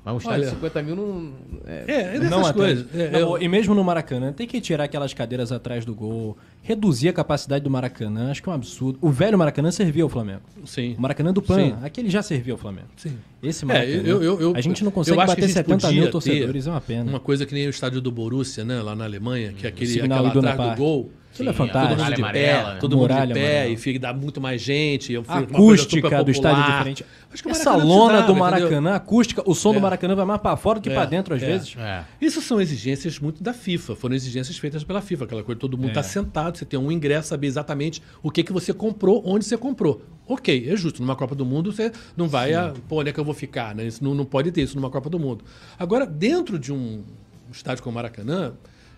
Mas 0.04 0.14
um 0.14 0.18
estádio 0.20 0.42
Olha. 0.42 0.50
de 0.52 0.56
50 0.58 0.84
mil 0.84 0.96
não. 0.96 1.32
É, 1.66 1.84
É, 1.88 2.02
é 2.16 2.20
dessas 2.20 2.30
Não 2.30 2.54
coisas. 2.54 2.86
É, 2.94 3.10
Não, 3.10 3.20
eu- 3.20 3.42
E 3.42 3.48
mesmo 3.50 3.74
no 3.74 3.84
Maracanã, 3.84 4.32
tem 4.32 4.46
que 4.46 4.62
tirar 4.62 4.84
aquelas 4.84 5.16
cadeiras 5.16 5.52
atrás 5.52 5.84
do 5.84 5.96
gol, 5.96 6.38
reduzir 6.62 7.10
a 7.10 7.14
capacidade 7.14 7.64
do 7.64 7.72
Maracanã, 7.72 8.30
acho 8.30 8.44
que 8.44 8.48
é 8.48 8.52
um 8.52 8.56
absurdo. 8.56 9.00
O 9.02 9.10
velho 9.10 9.36
Maracanã 9.36 9.72
servia 9.72 10.04
ao 10.04 10.10
Flamengo. 10.10 10.42
Sim. 10.64 10.94
O 10.96 11.02
Maracanã 11.02 11.34
do 11.34 11.42
PAN, 11.42 11.56
Sim. 11.56 11.76
aquele 11.84 12.08
já 12.12 12.22
servia 12.22 12.54
ao 12.54 12.58
Flamengo. 12.60 12.88
Sim. 12.96 13.18
Esse 13.42 13.66
É, 13.66 13.68
Maracanã, 13.68 13.94
eu- 14.08 14.22
eu- 14.22 14.40
eu- 14.42 14.56
a 14.56 14.62
gente 14.62 14.84
não 14.84 14.92
consegue 14.92 15.18
eu 15.18 15.22
acho 15.22 15.30
que 15.36 15.42
bater 15.42 15.46
a 15.46 15.48
gente 15.48 15.56
70 15.56 15.92
mil 15.92 16.12
torcedores, 16.12 16.68
é 16.68 16.70
uma 16.70 16.82
pena. 16.82 17.10
Uma 17.10 17.20
coisa 17.20 17.44
que 17.48 17.56
nem 17.56 17.66
o 17.66 17.72
estádio 17.72 18.00
do 18.00 18.12
Borussia, 18.12 18.64
né, 18.64 18.80
lá 18.84 18.96
na 18.96 19.06
Alemanha, 19.06 19.54
que 19.54 19.66
é 19.66 19.70
aquele 19.70 19.90
Signal 19.90 20.24
aquela 20.28 20.52
atrás 20.52 20.70
do 20.72 20.78
gol. 20.78 21.10
Aquilo 21.36 21.50
é 21.50 21.52
Sim, 21.52 21.58
fantástico. 21.58 21.90
Todo 21.90 21.90
mundo 21.90 21.98
Muralha 21.98 22.16
de 22.16 22.22
amarela, 22.22 22.64
pé, 22.70 22.74
né? 22.74 22.80
todo 22.80 22.98
mundo 22.98 23.08
de 23.10 23.14
pé 23.16 23.22
amarela. 23.24 23.68
e 23.68 23.78
fica, 23.78 24.00
dá 24.00 24.14
muito 24.14 24.40
mais 24.40 24.62
gente. 24.62 25.12
eu- 25.12 25.26
A 25.28 25.40
acústica 25.40 26.24
do 26.24 26.32
estádio 26.32 26.58
popular. 26.58 26.78
diferente. 26.78 27.06
Acho 27.34 27.44
que 27.44 27.50
Essa 27.50 27.76
lona 27.76 28.14
do 28.20 28.24
entendeu? 28.32 28.36
Maracanã, 28.36 28.92
a 28.92 28.96
acústica, 28.96 29.44
o 29.46 29.54
som 29.54 29.72
É. 29.72 29.74
do 29.74 29.82
Maracanã 29.82 30.16
vai 30.16 30.26
mais 30.26 30.40
pra 30.42 30.56
fora 30.56 30.80
do 30.80 30.84
que 30.84 30.90
É, 30.90 30.94
pra 30.94 31.04
dentro 31.04 31.36
às 31.36 31.44
é. 31.44 31.46
vezes. 31.46 31.76
É. 31.78 32.04
Isso 32.22 32.42
são 32.42 32.62
exigências 32.62 33.20
muito 33.20 33.44
da 33.44 33.54
FIFA, 33.54 33.96
foram 33.98 34.16
exigências 34.16 34.58
feitas 34.58 34.86
pela 34.86 35.02
FIFA, 35.02 35.26
aquela 35.26 35.44
coisa, 35.44 35.60
todo 35.60 35.78
mundo 35.78 35.88
É. 35.88 35.90
está 35.90 36.04
sentado, 36.04 36.58
você 36.58 36.64
tem 36.64 36.80
um 36.80 36.90
ingresso, 36.90 37.28
saber 37.28 37.48
exatamente 37.48 38.02
o 38.24 38.32
que, 38.32 38.42
que 38.42 38.54
você 38.54 38.74
comprou, 38.74 39.22
onde 39.26 39.44
você 39.44 39.58
comprou. 39.58 40.02
Ok, 40.26 40.68
é 40.72 40.78
justo, 40.78 41.02
numa 41.02 41.16
Copa 41.18 41.36
do 41.36 41.46
Mundo 41.46 41.74
você 41.74 41.92
não 42.16 42.30
vai, 42.30 42.54
a, 42.54 42.74
pô, 42.88 43.02
onde 43.02 43.10
é 43.10 43.14
que 43.14 43.20
eu 43.20 43.26
vou 43.26 43.34
ficar, 43.34 43.76
né? 43.76 43.86
Isso 43.86 44.02
não, 44.02 44.16
não 44.16 44.24
pode 44.26 44.50
ter 44.54 44.62
isso 44.62 44.76
numa 44.78 44.90
Copa 44.90 45.10
do 45.10 45.20
Mundo. 45.20 45.44
Agora, 45.78 46.06
dentro 46.06 46.58
de 46.58 46.72
um 46.72 47.04
estádio 47.52 47.84
como 47.84 47.92
o 47.92 47.96
Maracanã, 47.96 48.54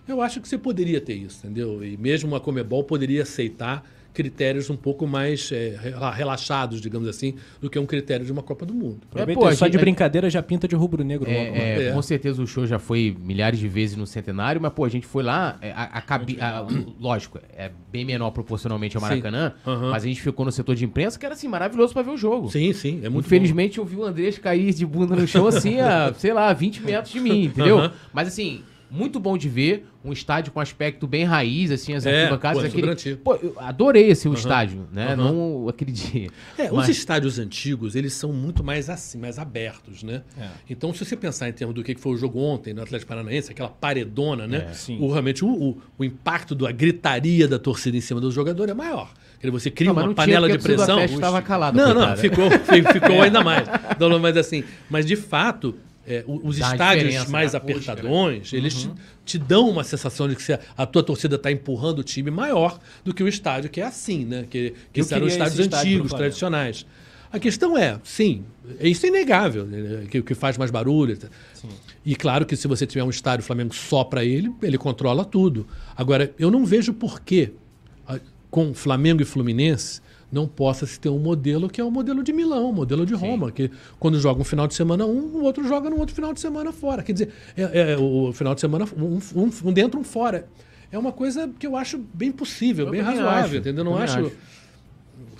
eu 0.08 0.22
acho 0.22 0.40
que 0.42 0.48
você 0.48 0.58
poderia 0.58 1.00
ter 1.02 1.14
isso, 1.16 1.46
entendeu? 1.46 1.84
E 1.84 1.98
mesmo 1.98 2.30
uma 2.30 2.40
Comebol 2.40 2.84
poderia 2.84 3.24
aceitar 3.24 3.84
critérios 4.14 4.68
um 4.72 4.76
pouco 4.76 5.06
mais 5.06 5.52
é, 5.52 5.78
rela- 5.80 6.12
relaxados, 6.12 6.82
digamos 6.82 7.08
assim, 7.08 7.36
do 7.62 7.70
que 7.70 7.78
um 7.78 7.86
critério 7.86 8.26
de 8.26 8.32
uma 8.32 8.42
Copa 8.42 8.66
do 8.66 8.74
Mundo. 8.74 9.02
É, 9.14 9.26
pô, 9.32 9.46
a 9.46 9.54
só 9.56 9.66
gente- 9.66 9.74
de 9.74 9.78
brincadeira 9.78 10.28
já 10.28 10.42
pinta 10.42 10.68
de 10.68 10.76
rubro-negro 10.76 11.30
né? 11.30 11.36
É, 11.38 11.58
é, 11.84 11.84
É. 11.90 11.92
Com 11.92 12.02
certeza 12.02 12.42
o 12.42 12.48
show 12.48 12.66
já 12.66 12.80
foi 12.80 13.16
milhares 13.20 13.60
de 13.60 13.68
vezes 13.68 13.96
no 13.96 14.08
centenário, 14.08 14.60
mas, 14.60 14.74
pô, 14.74 14.86
a 14.86 14.90
gente 14.90 15.06
foi 15.06 15.22
lá, 15.22 15.60
é, 15.62 15.72
a, 15.72 15.84
a 15.84 16.02
cabi- 16.02 16.40
a- 16.42 16.66
lógico, 17.00 17.40
é 17.56 17.70
bem 17.92 18.06
menor 18.06 18.32
proporcionalmente 18.32 18.98
ao. 18.98 19.02
Maracanã, 19.04 19.54
Aham. 19.68 19.92
mas 19.92 20.04
a 20.04 20.08
gente 20.08 20.20
ficou 20.20 20.44
no 20.44 20.52
setor 20.52 20.76
de 20.76 20.84
imprensa, 20.84 21.20
que 21.20 21.26
era 21.26 21.36
assim, 21.36 21.48
maravilhoso 21.48 21.94
pra 21.94 22.02
ver 22.02 22.10
o 22.10 22.18
jogo. 22.18 22.50
Sim, 22.50 22.74
sim, 22.74 23.02
é 23.04 23.10
muito 23.10 23.28
Infelizmente 23.28 23.78
eu 23.78 23.86
vi 23.86 23.98
o 23.98 24.04
Andrés 24.04 24.40
cair 24.40 24.74
de 24.74 24.84
bunda 24.84 25.16
no 25.16 25.28
chão 25.28 25.46
assim, 25.46 25.80
a, 25.80 26.12
sei 26.18 26.34
lá, 26.34 26.52
20 26.54 26.82
metros 26.82 27.14
de 27.14 27.20
mim, 27.20 27.44
entendeu? 27.44 27.78
Aham. 27.78 27.92
Mas 28.12 28.30
assim, 28.30 28.64
muito 28.90 29.20
bom 29.20 29.38
de 29.38 29.50
ver, 29.50 29.86
um 30.04 30.14
estádio 30.14 30.52
com 30.54 30.60
aspecto 30.60 31.06
bem 31.06 31.26
raiz, 31.26 31.72
assim, 31.72 31.94
as 31.94 32.06
É, 32.06 32.22
arquibancadas, 32.24 32.60
pô, 32.60 32.66
é 32.66 32.70
aquele... 32.70 32.90
antigo. 32.90 33.18
Pô, 33.22 33.36
eu 33.36 33.54
adorei 33.58 34.12
assim, 34.12 34.30
o 34.30 34.34
estádio, 34.34 34.88
né? 34.94 35.08
Aham. 35.14 35.16
Não 35.18 35.70
aquele 35.70 35.92
dia. 35.92 36.30
É, 36.58 36.72
Mas- 36.72 36.90
os 36.90 36.98
estádios 36.98 37.38
antigos, 37.40 37.96
eles 37.96 38.14
são 38.14 38.32
muito 38.32 38.64
mais 38.64 38.90
assim, 38.90 39.18
mais 39.18 39.38
abertos, 39.38 40.04
né? 40.04 40.22
É. 40.40 40.48
Então, 40.70 40.94
se 40.94 41.04
você 41.06 41.16
pensar 41.18 41.50
em 41.50 41.54
termos 41.54 41.76
do 41.76 41.84
que 41.84 41.96
foi 41.96 42.14
o 42.14 42.18
jogo 42.18 42.40
ontem 42.40 42.74
no 42.74 42.82
Atlético 42.82 43.10
Paranaense, 43.10 43.52
aquela 43.52 43.70
paredona, 43.70 44.48
né? 44.48 44.68
É, 44.70 44.74
sim. 44.74 44.98
o, 45.02 45.12
realmente 45.12 45.44
o, 45.44 45.50
o, 45.50 45.78
o 45.98 46.04
impacto 46.04 46.56
da 46.56 46.72
gritaria 46.72 47.48
da 47.48 47.60
torcida 47.60 47.98
em 47.98 48.02
cima 48.02 48.22
do 48.22 48.32
jogador 48.32 48.70
é 48.70 48.74
maior. 48.74 49.12
Quer 49.40 49.52
você 49.52 49.70
cria 49.70 49.94
Não, 49.94 50.02
uma 50.02 50.14
panela 50.16 50.50
de 50.50 50.58
pressão. 50.58 51.00
Estava 51.04 51.42
calada, 51.42 51.78
Não, 51.78 51.94
não, 51.94 52.18
ficou, 52.18 52.50
fi- 52.50 52.82
ficou 52.92 53.22
ainda 53.22 53.44
mais. 53.44 53.68
Mas 54.22 54.36
assim, 54.38 54.64
mas 54.90 55.06
de 55.06 55.16
fato, 55.16 55.76
é, 56.08 56.24
os 56.26 56.58
Dá 56.58 56.72
estádios 56.72 57.28
mais 57.28 57.52
né? 57.54 57.58
apertadões, 57.58 58.54
eles 58.54 58.74
te, 58.74 58.90
te 59.26 59.38
dão 59.38 59.70
uma 59.70 59.84
sensação 59.84 60.28
de 60.30 60.36
que 60.36 60.42
você- 60.42 60.58
a 60.78 60.86
tua 60.86 61.04
torcida 61.04 61.36
está 61.36 61.52
empurrando 61.52 62.00
o 62.00 62.04
time 62.04 62.32
maior 62.32 62.80
do 63.04 63.14
que 63.14 63.22
o 63.22 63.28
estádio 63.28 63.70
que 63.70 63.82
é 63.82 63.86
assim, 63.86 64.24
né? 64.26 64.46
Que, 64.50 64.74
que 64.94 65.02
eram 65.14 65.26
os 65.28 65.34
estádios 65.34 65.60
estádio 65.60 65.78
antigos, 65.92 66.10
Flamengo. 66.10 66.18
tradicionais. 66.18 66.86
A 67.30 67.38
questão 67.40 67.78
é, 67.78 68.00
sim, 68.06 68.46
isso 68.80 69.06
é 69.06 69.10
inegável, 69.10 69.66
né, 69.66 70.06
que, 70.10 70.22
que 70.22 70.34
faz 70.34 70.58
mais 70.58 70.72
barulho. 70.72 71.18
tá? 71.18 71.28
E 72.06 72.16
claro 72.16 72.46
que 72.46 72.56
se 72.56 72.70
você 72.70 72.88
tiver 72.88 73.04
um 73.04 73.10
estádio 73.10 73.44
Flamengo 73.46 73.76
só 73.76 74.06
para 74.06 74.24
ele, 74.24 74.50
ele 74.64 74.78
controla 74.78 75.26
tudo. 75.26 75.68
Agora, 75.96 76.34
eu 76.40 76.50
não 76.50 76.66
vejo 76.66 76.94
por 76.94 77.20
que 77.20 77.52
a- 78.08 78.18
com 78.50 78.74
Flamengo 78.74 79.22
e 79.22 79.26
Fluminense 79.26 80.00
não 80.32 80.48
possa 80.48 80.86
se 80.86 81.00
ter 81.00 81.10
um 81.10 81.20
modelo 81.20 81.70
que 81.70 81.80
é 81.80 81.84
o 81.84 81.90
modelo 81.92 82.22
de 82.24 82.34
Milão, 82.34 82.70
o 82.70 82.74
modelo 82.74 83.06
de 83.06 83.14
Roma, 83.14 83.52
que 83.52 83.72
quando 84.00 84.20
joga 84.20 84.42
um 84.42 84.44
final 84.44 84.68
de 84.68 84.74
semana 84.74 85.06
um, 85.06 85.38
o 85.38 85.44
outro 85.44 85.66
joga 85.68 85.90
no 85.90 85.98
outro 85.98 86.14
final 86.14 86.34
de 86.34 86.40
semana 86.42 86.72
fora. 86.72 87.02
Quer 87.04 87.14
dizer, 87.14 87.30
é, 87.56 87.94
é 87.94 87.98
o 87.98 88.32
final 88.34 88.54
de 88.54 88.62
semana 88.62 88.86
um, 88.98 89.20
um- 89.36 89.52
um 89.66 89.72
dentro, 89.72 90.00
um 90.00 90.04
fora. 90.04 90.48
É 90.92 90.98
uma 90.98 91.12
coisa 91.12 91.50
que 91.60 91.66
eu 91.68 91.76
acho 91.76 91.98
bem 92.14 92.32
possível, 92.32 92.86
Eu 92.88 92.92
bem 92.92 93.02
razoável, 93.02 93.44
acho, 93.46 93.56
entendeu? 93.58 93.84
Não 93.84 93.98
acho. 93.98 94.20
acho. 94.20 94.32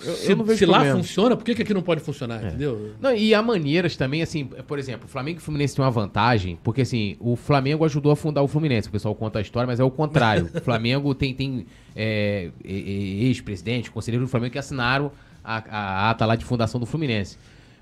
Eu- 0.04 0.14
se 0.14 0.32
eu 0.32 0.56
se 0.56 0.66
lá 0.66 0.84
funciona, 0.92 1.36
por 1.36 1.44
que, 1.44 1.54
que 1.54 1.62
aqui 1.62 1.74
não 1.74 1.82
pode 1.82 2.00
funcionar? 2.00 2.44
Entendeu? 2.44 2.92
Não, 3.00 3.14
e 3.14 3.34
há 3.34 3.42
maneiras 3.42 3.96
também, 3.96 4.22
assim, 4.22 4.44
por 4.44 4.78
exemplo, 4.78 5.06
o 5.06 5.08
Flamengo 5.08 5.38
e 5.38 5.40
o 5.40 5.44
Fluminense 5.44 5.74
tem 5.74 5.84
uma 5.84 5.90
vantagem, 5.90 6.58
porque 6.62 6.82
assim, 6.82 7.16
o 7.18 7.36
Flamengo 7.36 7.84
ajudou 7.84 8.12
a 8.12 8.16
fundar 8.16 8.42
o 8.42 8.48
Fluminense, 8.48 8.88
o 8.88 8.92
pessoal 8.92 9.14
conta 9.14 9.38
a 9.38 9.42
história, 9.42 9.66
mas 9.66 9.80
é 9.80 9.84
o 9.84 9.90
contrário. 9.90 10.48
o 10.54 10.60
Flamengo 10.60 11.14
tem, 11.14 11.34
tem 11.34 11.66
é, 11.96 12.50
ex-presidente, 12.64 13.90
conselheiro 13.90 14.24
do 14.24 14.28
Flamengo 14.30 14.52
que 14.52 14.58
assinaram 14.58 15.10
a, 15.42 15.56
a 15.68 16.10
ata 16.10 16.26
lá 16.26 16.36
de 16.36 16.44
fundação 16.44 16.78
do 16.78 16.86
Fluminense. 16.86 17.36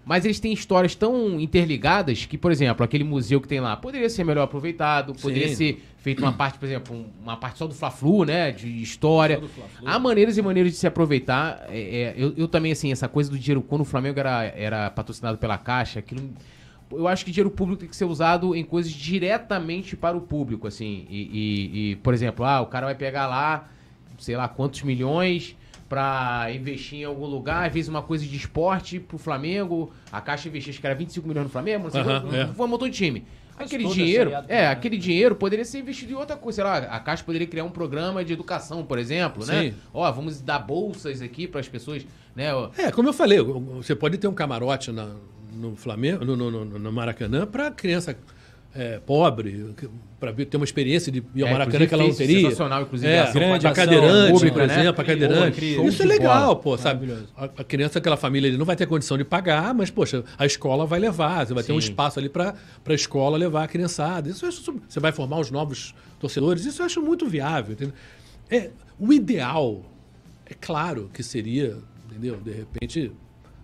Mas 0.04 0.24
eles 0.24 0.38
têm 0.38 0.52
histórias 0.52 0.94
tão 0.94 1.40
interligadas 1.40 2.26
que, 2.26 2.38
por 2.38 2.52
exemplo, 2.52 2.84
aquele 2.84 3.02
museu 3.02 3.40
que 3.40 3.48
tem 3.48 3.58
lá 3.58 3.76
poderia 3.76 4.08
ser 4.08 4.22
melhor 4.22 4.44
aproveitado, 4.44 5.12
poderia 5.14 5.48
Sim. 5.48 5.54
ser 5.56 5.84
feito 6.06 6.20
uma 6.22 6.32
parte, 6.32 6.56
por 6.56 6.66
exemplo, 6.66 6.94
um- 6.94 7.06
uma 7.20 7.36
parte 7.36 7.58
só 7.58 7.66
do 7.66 7.74
Fla-Flu, 7.74 8.24
né, 8.24 8.52
de 8.52 8.68
história. 8.80 9.42
Há 9.84 9.98
maneiras 9.98 10.38
e 10.38 10.42
maneiras 10.42 10.70
de 10.70 10.78
se 10.78 10.86
aproveitar. 10.86 11.66
É, 11.68 11.78
é, 11.80 12.14
eu, 12.16 12.32
eu 12.36 12.46
também, 12.46 12.70
assim, 12.70 12.92
essa 12.92 13.08
coisa 13.08 13.28
do 13.28 13.36
dinheiro, 13.36 13.60
quando 13.60 13.80
o 13.80 13.84
Flamengo 13.84 14.20
era, 14.20 14.44
era 14.44 14.88
patrocinado 14.88 15.36
pela 15.36 15.58
Caixa, 15.58 15.98
aquilo... 15.98 16.30
Eu 16.92 17.08
acho 17.08 17.24
que 17.24 17.32
dinheiro 17.32 17.50
público 17.50 17.80
tem 17.80 17.88
que 17.88 17.96
ser 17.96 18.04
usado 18.04 18.54
em 18.54 18.62
coisas 18.62 18.92
diretamente 18.92 19.96
para 19.96 20.16
o 20.16 20.20
público, 20.20 20.68
assim. 20.68 21.04
E, 21.10 21.22
e- 21.22 21.90
e, 21.90 21.96
por 21.96 22.14
exemplo, 22.14 22.44
ah, 22.44 22.60
o 22.60 22.66
cara 22.66 22.86
vai 22.86 22.94
pegar 22.94 23.26
lá, 23.26 23.68
sei 24.20 24.36
lá, 24.36 24.46
quantos 24.46 24.82
milhões 24.82 25.56
pra 25.88 26.46
investir 26.54 27.00
em 27.00 27.04
algum 27.04 27.26
lugar, 27.26 27.66
às 27.66 27.74
vezes 27.74 27.88
uma 27.88 28.02
coisa 28.02 28.24
de 28.24 28.36
esporte 28.36 29.00
pro 29.00 29.18
Flamengo, 29.18 29.90
a 30.12 30.20
Caixa 30.20 30.48
investiu, 30.48 30.70
acho 30.70 30.80
que 30.80 30.86
era 30.86 30.94
25 30.94 31.26
milhões 31.26 31.46
no 31.46 31.50
Flamengo, 31.50 31.82
não 31.82 31.90
sei 31.90 32.00
Aham, 32.02 32.20
quanto, 32.20 32.36
é. 32.36 32.46
foi 32.46 32.66
um 32.66 32.68
montão 32.68 32.88
de 32.88 32.94
time. 32.96 33.24
Aquele 33.58 33.84
dinheiro, 33.94 34.30
é, 34.30 34.40
também, 34.40 34.66
aquele 34.66 34.98
dinheiro 34.98 35.34
poderia 35.34 35.64
ser 35.64 35.78
investido 35.78 36.12
em 36.12 36.14
outra 36.16 36.36
coisa, 36.36 36.56
sei 36.56 36.64
lá, 36.64 36.76
a 36.78 37.00
Caixa 37.00 37.24
poderia 37.24 37.46
criar 37.46 37.64
um 37.64 37.70
programa 37.70 38.24
de 38.24 38.32
educação, 38.32 38.84
por 38.84 38.98
exemplo, 38.98 39.44
né? 39.46 39.70
Sim. 39.70 39.74
Ó, 39.94 40.10
vamos 40.12 40.40
dar 40.40 40.58
bolsas 40.58 41.22
aqui 41.22 41.46
para 41.46 41.60
as 41.60 41.68
pessoas, 41.68 42.04
né? 42.34 42.48
É, 42.78 42.90
como 42.90 43.08
eu 43.08 43.12
falei, 43.12 43.38
você 43.40 43.94
pode 43.94 44.18
ter 44.18 44.28
um 44.28 44.34
camarote 44.34 44.92
na- 44.92 45.14
no 45.54 45.74
Flamengo, 45.74 46.24
no, 46.24 46.36
no- 46.36 46.50
no- 46.50 46.78
no 46.78 46.92
Maracanã, 46.92 47.46
para 47.46 47.70
criança 47.70 48.16
é, 48.76 49.00
pobre, 49.00 49.74
para 50.20 50.32
ter 50.32 50.56
uma 50.56 50.64
experiência 50.64 51.10
de 51.10 51.22
ir 51.34 51.42
ao 51.42 51.48
É, 51.48 51.52
Maracanã 51.52 51.86
que 51.86 51.94
ela 51.94 52.02
não 52.02 52.10
inclusive, 52.10 52.26
teria. 52.32 52.48
sensacional, 52.50 52.82
inclusive, 52.82 53.10
é, 53.12 53.32
grande 53.32 53.66
ação 53.66 53.84
cadeirante, 53.84 54.32
pública, 54.32 54.52
por 54.58 54.66
né? 54.66 54.74
exemplo, 54.74 54.94
pra 54.94 55.04
cadeirante. 55.04 55.48
Incrível. 55.56 55.84
Isso 55.88 56.02
é 56.02 56.06
legal, 56.06 56.56
pô, 56.56 56.76
sabe? 56.78 57.12
A, 57.36 57.44
a 57.44 57.64
criança, 57.64 57.98
aquela 57.98 58.16
família, 58.16 58.48
ele 58.48 58.56
não 58.56 58.64
vai 58.66 58.76
ter 58.76 58.86
condição 58.86 59.16
de 59.16 59.24
pagar, 59.24 59.74
mas, 59.74 59.90
poxa, 59.90 60.24
a 60.38 60.44
escola 60.46 60.84
vai 60.86 60.98
levar, 61.00 61.46
você 61.46 61.54
vai 61.54 61.62
ter 61.64 61.72
um 61.72 61.80
Sim. 61.80 61.88
espaço 61.88 62.18
ali 62.18 62.28
para 62.28 62.54
a 62.86 62.92
escola 62.94 63.36
levar 63.38 63.64
a 63.64 63.68
criançada. 63.68 64.28
Isso 64.28 64.44
acho, 64.46 64.62
você 64.88 65.00
vai 65.00 65.12
formar 65.12 65.38
os 65.40 65.50
novos 65.50 65.94
torcedores, 66.20 66.64
isso 66.64 66.82
eu 66.82 66.86
acho 66.86 67.00
muito 67.02 67.26
viável. 67.26 67.72
Entendeu? 67.72 67.94
É, 68.50 68.70
o 68.98 69.12
ideal, 69.12 69.82
é 70.48 70.54
claro 70.54 71.10
que 71.12 71.22
seria, 71.22 71.76
entendeu? 72.10 72.36
De 72.36 72.52
repente, 72.52 73.12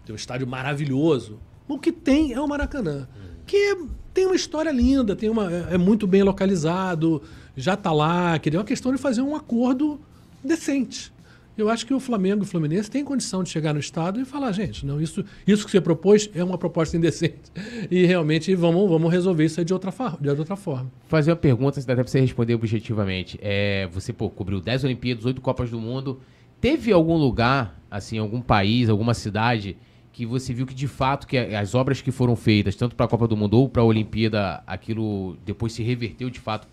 ter 0.05 0.13
um 0.13 0.17
estádio 0.17 0.47
maravilhoso. 0.47 1.39
O 1.69 1.79
que 1.79 1.93
tem 1.93 2.33
é 2.33 2.41
o 2.41 2.47
Maracanã, 2.47 3.09
que 3.47 3.57
é- 3.57 3.77
tem 4.13 4.27
uma 4.27 4.37
história 4.37 4.71
linda, 4.71 5.17
tem 5.17 5.31
uma, 5.31 5.53
é, 5.53 5.75
é 5.75 5.79
muito 5.79 6.07
bem 6.07 6.23
localizado, 6.23 7.23
já 7.57 7.75
está 7.75 7.93
lá, 7.93 8.39
que 8.39 8.51
é 8.51 8.59
uma 8.59 8.65
questão 8.65 8.93
de 8.93 8.99
fazer 8.99 9.23
um 9.23 9.35
acordo 9.35 10.01
decente. 10.43 11.13
Eu 11.57 11.69
acho 11.69 11.85
que 11.85 11.93
o 11.93 12.01
Flamengo 12.01 12.43
e 12.43 12.45
o 12.45 12.47
Fluminense 12.47 12.91
têm 12.91 13.05
condição 13.05 13.43
de 13.43 13.51
chegar 13.51 13.75
no 13.75 13.81
Estado 13.81 14.19
e 14.19 14.25
falar, 14.25 14.53
gente, 14.53 14.87
não, 14.87 14.99
isso, 14.99 15.23
isso 15.47 15.67
que 15.67 15.71
você 15.71 15.83
propôs 15.83 16.31
é 16.35 16.43
uma 16.43 16.57
proposta 16.57 16.97
indecente. 16.97 17.53
E 17.91 18.07
realmente 18.07 18.55
vamos, 18.55 18.89
vamos 18.89 19.13
resolver 19.13 19.45
isso 19.45 19.63
de 19.63 19.73
outra, 19.73 19.93
de 20.19 20.31
outra 20.31 20.57
forma. 20.57 20.91
fazer 21.09 21.31
uma 21.31 21.37
pergunta, 21.37 21.79
dá 21.83 21.93
até 21.93 22.03
pra 22.03 22.11
você 22.11 22.21
responder 22.21 22.55
objetivamente. 22.55 23.39
É, 23.43 23.87
você, 23.93 24.13
pô, 24.13 24.31
cobriu 24.31 24.61
10 24.61 24.85
Olimpíadas, 24.85 25.27
8 25.27 25.41
Copas 25.43 25.71
do 25.71 25.79
Mundo. 25.79 26.21
Teve 26.61 26.91
algum 26.93 27.17
lugar, 27.17 27.79
assim, 27.91 28.19
algum 28.19 28.41
país, 28.41 28.89
alguma 28.89 29.13
cidade, 29.13 29.77
que 30.13 30.27
você 30.27 30.53
viu 30.53 30.67
que 30.67 30.75
de 30.75 30.87
fato 30.87 31.27
que 31.27 31.37
as 31.39 31.75
obras 31.75 32.03
que 32.03 32.11
foram 32.11 32.37
feitas, 32.37 32.77
tanto 32.77 32.95
para 32.95 33.07
a 33.07 33.09
Copa 33.09 33.27
do 33.27 33.37
Mundo 33.37 33.55
ou 33.59 33.69
para 33.69 33.81
a 33.81 33.85
Olimpíada, 33.85 34.63
aquilo 34.67 35.37
depois 35.45 35.73
se 35.73 35.83
reverteu 35.83 36.29
de 36.29 36.39
fato 36.39 36.69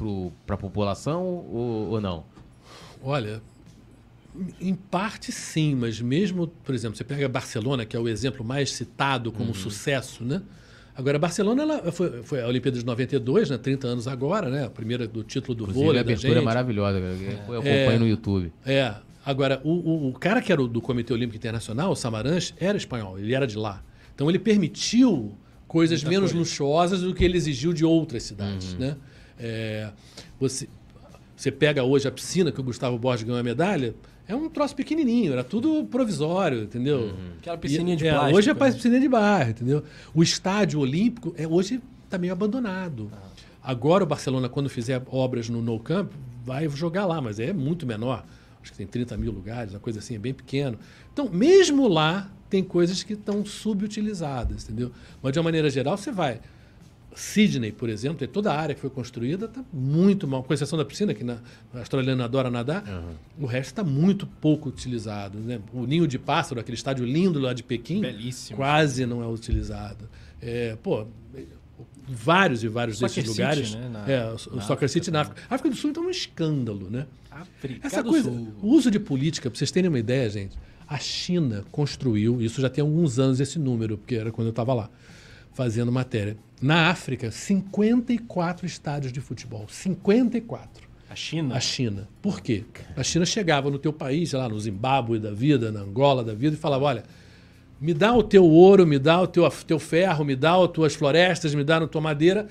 para 0.45 0.55
a 0.55 0.57
população 0.57 1.23
ou, 1.23 1.89
ou 1.91 2.01
não? 2.01 2.25
Olha, 3.01 3.41
em 4.59 4.75
parte 4.75 5.31
sim, 5.31 5.73
mas 5.73 6.01
mesmo, 6.01 6.47
por 6.47 6.75
exemplo, 6.75 6.97
você 6.97 7.03
pega 7.03 7.27
Barcelona, 7.29 7.85
que 7.85 7.95
é 7.95 7.99
o 7.99 8.07
exemplo 8.09 8.43
mais 8.43 8.71
citado 8.73 9.29
Uhum. 9.29 9.35
como 9.35 9.55
sucesso, 9.55 10.23
né? 10.23 10.41
Agora, 10.95 11.17
Barcelona 11.17 11.63
ela 11.63 11.91
foi, 11.93 12.21
foi 12.23 12.41
a 12.41 12.47
Olimpíada 12.47 12.77
de 12.77 12.85
92, 12.85 13.49
né? 13.49 13.57
30 13.57 13.87
anos 13.87 14.05
agora, 14.05 14.49
né? 14.49 14.65
A 14.65 14.69
primeira 14.69 15.07
do 15.07 15.23
título 15.23 15.55
do 15.55 15.63
Inclusive, 15.63 15.85
vôlei 15.85 15.99
a 15.99 16.01
abertura 16.01 16.39
é 16.39 16.41
maravilhosa. 16.41 16.99
Eu 16.99 17.53
acompanho 17.53 17.91
É. 17.91 17.99
no 17.99 18.05
YouTube. 18.07 18.51
É. 18.65 18.95
Agora, 19.29 19.61
o, 19.63 19.69
o, 19.69 20.09
o 20.09 20.13
cara 20.13 20.41
que 20.41 20.51
era 20.51 20.65
do 20.65 20.81
Comitê 20.81 21.13
Olímpico 21.13 21.37
Internacional, 21.37 21.91
o 21.91 21.95
Samaranch, 21.95 22.51
era 22.59 22.75
espanhol, 22.75 23.19
ele 23.19 23.35
era 23.35 23.45
de 23.45 23.57
lá. 23.57 23.83
Então 24.15 24.27
ele 24.27 24.39
permitiu 24.39 25.33
coisas 25.67 26.03
menos 26.03 26.31
luxuosas 26.33 27.01
do 27.01 27.13
que 27.13 27.23
ele 27.23 27.37
exigiu 27.37 27.71
de 27.71 27.85
outras 27.85 28.23
cidades, 28.23 28.73
Uhum. 28.73 28.79
né? 28.79 28.97
É, 29.39 29.91
você, 30.39 30.67
você 31.35 31.51
pega 31.51 31.83
hoje 31.83 32.07
a 32.07 32.11
piscina 32.11 32.51
que 32.51 32.59
o 32.59 32.63
Gustavo 32.63 32.97
Borges 32.97 33.23
ganhou 33.23 33.39
a 33.39 33.43
medalha, 33.43 33.93
é 34.27 34.35
um 34.35 34.49
troço 34.49 34.75
pequenininho, 34.75 35.31
era 35.31 35.43
tudo 35.43 35.85
provisório, 35.85 36.63
entendeu? 36.63 36.99
Uhum. 36.99 37.31
Aquela 37.39 37.57
piscininha 37.57 37.95
de 37.95 38.05
E- 38.05 38.07
é, 38.07 38.19
Hoje 38.33 38.49
é 38.49 38.53
né? 38.55 38.71
piscininha 38.71 38.99
de 38.99 39.07
barro, 39.07 39.51
entendeu? 39.51 39.83
O 40.13 40.23
estádio 40.23 40.79
olímpico 40.79 41.35
é, 41.37 41.47
hoje 41.47 41.79
está 42.05 42.17
meio 42.17 42.33
abandonado. 42.33 43.11
Ah. 43.13 43.29
Agora 43.61 44.03
o 44.03 44.07
Barcelona, 44.07 44.49
quando 44.49 44.69
fizer 44.69 45.01
obras 45.11 45.49
no 45.49 45.61
Nou 45.61 45.79
Camp, 45.79 46.11
vai 46.43 46.67
jogar 46.69 47.05
lá, 47.05 47.21
mas 47.21 47.39
é 47.39 47.53
muito 47.53 47.85
menor. 47.85 48.25
Acho 48.61 48.71
que 48.71 48.77
tem 48.77 48.87
30 48.87 49.17
mil 49.17 49.31
lugares, 49.31 49.73
uma 49.73 49.79
coisa 49.79 49.99
assim, 49.99 50.15
é 50.15 50.19
bem 50.19 50.33
pequeno. 50.33 50.77
Então, 51.13 51.29
mesmo 51.29 51.87
lá, 51.87 52.31
tem 52.49 52.63
coisas 52.63 53.03
que 53.03 53.13
estão 53.13 53.45
subutilizadas, 53.45 54.63
entendeu? 54.63 54.91
Mas, 55.21 55.33
de 55.33 55.39
uma 55.39 55.43
maneira 55.43 55.69
geral, 55.69 55.97
você 55.97 56.11
vai. 56.11 56.41
Sydney, 57.15 57.71
por 57.71 57.89
exemplo, 57.89 58.19
tem 58.19 58.27
toda 58.27 58.53
a 58.53 58.59
área 58.59 58.75
que 58.75 58.81
foi 58.81 58.89
construída 58.89 59.45
está 59.45 59.63
muito 59.73 60.27
mal, 60.27 60.43
com 60.43 60.53
exceção 60.53 60.77
da 60.77 60.85
piscina, 60.85 61.13
que 61.13 61.23
na, 61.23 61.39
a 61.73 61.79
australiana 61.79 62.25
adora 62.25 62.49
nadar, 62.49 62.83
o 63.37 63.45
resto 63.45 63.71
está 63.71 63.83
muito 63.83 64.27
pouco 64.27 64.69
utilizado. 64.69 65.39
Né? 65.39 65.59
O 65.73 65.85
ninho 65.85 66.07
de 66.07 66.19
pássaro, 66.19 66.61
aquele 66.61 66.77
estádio 66.77 67.05
lindo 67.05 67.39
lá 67.39 67.51
de 67.53 67.63
Pequim, 67.63 68.01
Belíssimo. 68.01 68.57
quase 68.57 69.05
não 69.05 69.23
é 69.23 69.27
utilizado. 69.27 70.07
É, 70.41 70.77
pô, 70.81 71.07
vários 72.09 72.63
e 72.63 72.67
vários 72.67 72.97
Soccer 72.97 73.23
desses 73.23 73.29
City, 73.35 73.41
lugares. 73.41 73.75
né, 73.75 73.89
na- 73.89 74.11
é, 74.11 74.25
o, 74.25 74.31
na 74.31 74.37
Soccer 74.37 74.61
África 74.73 74.87
City 74.87 75.11
na 75.11 75.21
África. 75.21 75.41
A 75.49 75.55
África 75.55 75.69
do 75.69 75.75
Sul 75.75 75.91
então 75.91 76.03
é 76.03 76.07
um 76.07 76.09
escândalo, 76.09 76.89
né? 76.89 77.05
África 77.31 77.85
Essa 77.87 78.01
do 78.03 78.09
coisa, 78.09 78.29
Sul. 78.29 78.53
o 78.61 78.67
uso 78.69 78.89
de 78.91 78.99
política, 78.99 79.49
para 79.49 79.57
vocês 79.57 79.71
terem 79.71 79.87
uma 79.89 79.99
ideia, 79.99 80.29
gente, 80.29 80.57
a 80.87 80.97
China 80.97 81.63
construiu, 81.71 82.41
isso 82.41 82.59
já 82.59 82.69
tem 82.69 82.81
alguns 82.81 83.19
anos 83.19 83.39
esse 83.39 83.59
número, 83.59 83.97
porque 83.97 84.15
era 84.15 84.31
quando 84.31 84.47
eu 84.47 84.51
estava 84.51 84.73
lá 84.73 84.89
fazendo 85.53 85.91
matéria. 85.91 86.35
Na 86.61 86.89
África, 86.89 87.31
54 87.31 88.65
estádios 88.65 89.11
de 89.13 89.21
futebol. 89.21 89.65
54. 89.69 90.87
A 91.09 91.15
China? 91.15 91.55
A 91.55 91.59
China. 91.59 92.07
Por 92.21 92.39
quê? 92.41 92.63
A 92.95 93.03
China 93.03 93.25
chegava 93.25 93.69
no 93.71 93.79
teu 93.79 93.91
país, 93.91 94.33
lá, 94.33 94.47
no 94.47 94.59
Zimbábue 94.59 95.19
da 95.19 95.31
vida, 95.31 95.71
na 95.71 95.79
Angola 95.81 96.23
da 96.23 96.33
vida, 96.33 96.55
e 96.55 96.59
falava: 96.59 96.85
olha, 96.85 97.03
me 97.79 97.93
dá 97.93 98.13
o 98.13 98.23
teu 98.23 98.45
ouro, 98.45 98.85
me 98.85 98.99
dá 98.99 99.21
o 99.21 99.27
teu, 99.27 99.49
teu 99.65 99.79
ferro, 99.79 100.25
me 100.25 100.35
dá 100.35 100.61
as 100.61 100.71
tuas 100.71 100.95
florestas, 100.95 101.55
me 101.55 101.63
dá 101.63 101.77
a 101.77 101.87
tua 101.87 102.01
madeira, 102.01 102.47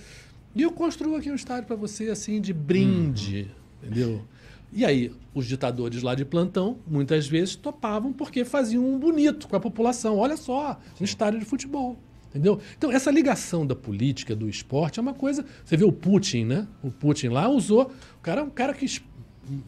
e 0.55 0.63
eu 0.63 0.73
construo 0.73 1.17
aqui 1.17 1.31
um 1.31 1.35
estádio 1.35 1.67
para 1.67 1.77
você, 1.77 2.11
assim, 2.11 2.41
de 2.41 2.53
brinde. 2.53 3.51
Entendeu? 3.83 4.25
E 4.73 4.85
aí, 4.85 5.13
os 5.35 5.47
ditadores 5.47 6.03
lá 6.03 6.15
de 6.15 6.25
plantão, 6.25 6.79
muitas 6.87 7.27
vezes, 7.27 7.57
topavam 7.57 8.13
porque 8.13 8.45
faziam 8.45 8.85
um 8.85 8.99
bonito 8.99 9.49
com 9.49 9.57
a 9.57 9.61
população. 9.61 10.19
Olha 10.19 10.37
só, 10.37 10.79
um 11.01 11.05
estádio 11.05 11.39
de 11.39 11.47
futebol. 11.47 11.97
Entendeu? 12.29 12.61
Então, 12.77 12.93
essa 12.93 13.11
ligação 13.11 13.67
da 13.67 13.75
política, 13.75 14.37
do 14.37 14.49
esporte, 14.49 14.99
é 14.99 15.03
uma 15.03 15.15
coisa. 15.15 15.45
Você 15.65 15.77
vê 15.77 15.85
o 15.85 15.93
Putin, 15.93 16.45
né? 16.45 16.69
O 16.83 16.91
Putin 16.91 17.29
lá 17.29 17.49
usou. 17.49 17.91
O 18.19 18.23
cara 18.23 18.43
é 18.43 18.45
um 18.45 18.51
cara 18.51 18.75
que 18.75 18.87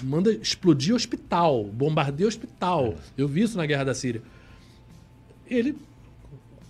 manda 0.05 0.31
explodir 0.31 0.95
hospital, 0.95 1.65
bombardeia 1.65 2.29
hospital. 2.29 2.95
Eu 3.17 3.27
vi 3.27 3.43
isso 3.43 3.57
na 3.57 3.65
guerra 3.65 3.85
da 3.85 3.95
Síria. 3.95 4.23
Ele, 5.51 5.77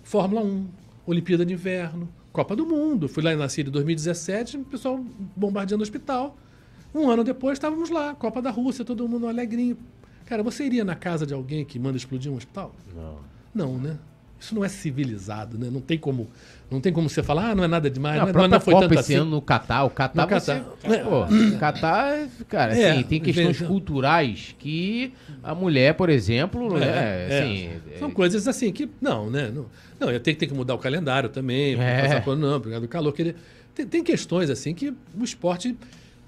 Fórmula 0.03 0.41
1, 0.41 0.67
Olimpíada 1.05 1.45
de 1.45 1.53
Inverno, 1.53 2.09
Copa 2.33 2.55
do 2.55 2.65
Mundo. 2.65 3.07
Fui 3.07 3.21
lá 3.21 3.35
na 3.35 3.47
Síria 3.47 3.69
em 3.69 3.71
2017, 3.71 4.57
o 4.57 4.65
pessoal 4.65 4.99
bombardeando 5.35 5.81
o 5.81 5.83
hospital. 5.83 6.35
Um 6.93 7.09
ano 7.09 7.23
depois 7.23 7.53
estávamos 7.53 7.89
lá, 7.89 8.15
Copa 8.15 8.41
da 8.41 8.49
Rússia, 8.49 8.83
todo 8.83 9.07
mundo 9.07 9.27
alegrinho. 9.27 9.77
Cara, 10.25 10.41
você 10.41 10.65
iria 10.65 10.83
na 10.83 10.95
casa 10.95 11.25
de 11.25 11.33
alguém 11.33 11.63
que 11.63 11.77
manda 11.77 11.95
explodir 11.95 12.31
um 12.31 12.35
hospital? 12.35 12.73
Não. 12.95 13.19
Não, 13.53 13.77
né? 13.77 13.99
Isso 14.41 14.55
não 14.55 14.65
é 14.65 14.67
civilizado, 14.69 15.55
né? 15.55 15.69
Não 15.71 15.79
tem 15.79 15.99
como, 15.99 16.27
não 16.69 16.81
tem 16.81 16.91
como 16.91 17.07
você 17.07 17.21
falar, 17.21 17.51
ah, 17.51 17.55
não 17.55 17.63
é 17.63 17.67
nada 17.67 17.91
demais, 17.91 18.15
Não, 18.15 18.21
não, 18.21 18.27
a 18.27 18.29
é- 18.29 18.33
própria 18.33 18.49
não 18.57 18.59
foi 18.59 18.73
Copa 18.73 18.87
tanto 18.87 18.99
esse 18.99 19.13
assim. 19.13 19.21
ano 19.21 19.29
no 19.29 19.39
Catar, 19.41 19.83
o 19.83 19.89
Catar, 19.91 20.23
No 20.23 20.27
Catar. 20.27 20.65
você- 20.83 20.97
pô, 20.97 21.57
Catar, 21.59 22.27
cara, 22.49 22.75
É, 22.75 22.91
assim, 22.91 23.03
tem 23.03 23.21
questões 23.21 23.47
veja. 23.59 23.65
culturais 23.67 24.55
que 24.57 25.13
a 25.43 25.53
mulher, 25.53 25.93
por 25.93 26.09
exemplo, 26.09 26.77
né, 26.79 26.87
É, 26.87 27.39
assim, 27.39 27.69
é. 27.93 27.99
São 27.99 28.09
coisas 28.09 28.47
assim 28.47 28.71
que. 28.71 28.89
Não, 28.99 29.29
né? 29.29 29.51
Não, 29.53 29.67
não 29.99 30.09
eu 30.09 30.19
tenho, 30.19 30.35
tenho 30.35 30.51
que 30.51 30.57
mudar 30.57 30.73
o 30.73 30.79
calendário 30.79 31.29
também. 31.29 31.79
É. 31.79 32.01
Passar 32.01 32.23
por, 32.23 32.35
não, 32.35 32.59
por 32.59 32.69
causa 32.69 32.81
do 32.81 32.87
calor. 32.87 33.13
Que 33.13 33.21
ele- 33.21 33.35
tem, 33.75 33.85
tem 33.85 34.03
questões 34.03 34.49
assim 34.49 34.73
que 34.73 34.89
o 34.89 35.23
esporte 35.23 35.77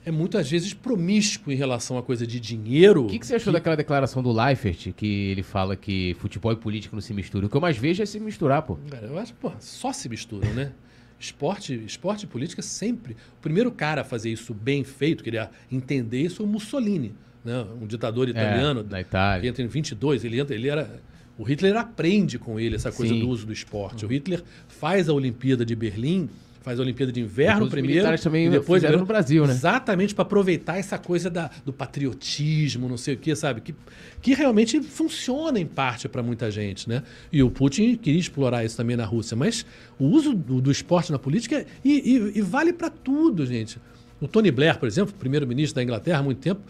é 0.06 0.12
muitas 0.12 0.50
vezes 0.50 0.74
promíscuo 0.74 1.52
em 1.52 1.56
relação 1.56 1.98
a 1.98 2.04
coisa 2.04 2.28
de 2.28 2.40
dinheiro. 2.40 3.06
O 3.06 3.08
que, 3.08 3.20
que 3.20 3.26
você 3.26 3.36
achou 3.36 3.54
daquela 3.54 3.76
declaração 3.76 4.22
do 4.22 4.32
Leifert, 4.32 4.92
que 4.94 5.32
ele 5.32 5.44
fala 5.44 5.76
que 5.76 6.16
futebol 6.20 6.52
e 6.52 6.56
política 6.56 6.96
não 6.96 7.02
se 7.02 7.14
misturam? 7.14 7.48
O 7.48 7.50
que 7.50 7.56
eu 7.56 7.62
mais 7.62 7.78
vejo 7.78 8.04
é 8.04 8.06
se 8.06 8.20
misturar, 8.20 8.64
pô. 8.64 8.78
Cara, 8.90 9.08
eu 9.08 9.18
acho, 9.18 9.34
pô, 9.36 9.52
só 9.60 9.94
se 9.94 10.10
misturam, 10.10 10.54
né? 10.54 10.74
Esporte, 11.20 11.74
esporte 11.86 12.24
e 12.24 12.28
política 12.28 12.62
sempre. 12.62 13.14
O 13.14 13.42
primeiro 13.42 13.72
cara 13.72 14.02
a 14.02 14.04
fazer 14.04 14.30
isso 14.30 14.54
bem 14.54 14.84
feito, 14.84 15.24
queria 15.24 15.50
entender 15.72 16.22
isso, 16.22 16.38
foi 16.38 16.46
o 16.46 16.50
Mussolini, 16.50 17.16
né? 17.46 17.66
um 17.82 17.88
ditador 17.88 18.28
italiano. 18.28 18.82
É, 18.82 18.84
da 18.84 19.00
Itália. 19.00 19.42
Que 19.42 19.48
entra 19.48 19.64
em 19.64 19.68
22, 19.68 20.26
ele 20.26 20.40
entra, 20.40 20.54
ele 20.54 20.68
era. 20.68 21.02
O 21.38 21.44
Hitler 21.44 21.78
aprende 21.78 22.38
com 22.38 22.60
ele 22.60 22.76
essa 22.76 22.92
coisa 22.92 23.14
Sim. 23.14 23.22
do 23.22 23.30
uso 23.30 23.46
do 23.46 23.54
esporte. 23.54 24.06
O 24.06 24.10
Hitler 24.10 24.44
faz 24.68 25.08
a 25.08 25.14
Olimpíada 25.14 25.66
de 25.66 25.76
Berlim, 25.76 26.30
faz 26.64 26.80
a 26.80 26.82
Olimpíada 26.82 27.12
de 27.12 27.20
Inverno 27.22 27.54
Depois 27.54 27.68
os 27.68 27.72
primeiro. 27.72 27.94
militares 27.96 28.22
também 28.24 28.46
e 28.48 28.50
depois 28.50 28.82
fizeram 28.82 29.00
no 29.02 29.06
Brasil, 29.06 29.46
né? 29.46 29.52
Exatamente, 29.54 30.16
para 30.16 30.24
aproveitar 30.24 30.78
essa 30.78 30.98
coisa 30.98 31.30
da, 31.30 31.52
do 31.66 31.72
patriotismo, 31.74 32.88
não 32.90 32.98
sei 32.98 33.16
o 33.16 33.18
que, 33.18 33.36
sabe? 33.36 33.62
Que, 33.62 33.76
que 34.22 34.34
realmente 34.34 34.82
funciona 34.82 35.60
em 35.60 35.66
parte 35.66 36.08
para 36.08 36.24
muita 36.24 36.50
gente, 36.50 36.88
né? 36.88 37.04
E 37.32 37.44
o 37.44 37.52
Putin 37.52 37.96
queria 37.96 38.20
explorar 38.20 38.64
isso 38.64 38.78
também 38.78 38.96
na 38.96 39.06
Rússia. 39.06 39.36
Mas 39.36 39.66
o 40.00 40.06
uso 40.06 40.34
do, 40.34 40.62
do 40.62 40.72
esporte 40.72 41.12
na 41.12 41.20
política 41.20 41.66
e, 41.84 41.92
e- 42.16 42.40
e 42.40 42.42
vale 42.42 42.74
para 42.74 42.90
tudo, 42.90 43.46
gente. 43.46 43.78
O 44.22 44.28
Tony 44.28 44.50
Blair, 44.52 44.80
por 44.80 44.88
exemplo, 44.88 45.14
primeiro-ministro 45.14 45.76
da 45.76 45.84
Inglaterra 45.84 46.20
há 46.20 46.24
muito 46.24 46.40
tempo, 46.40 46.62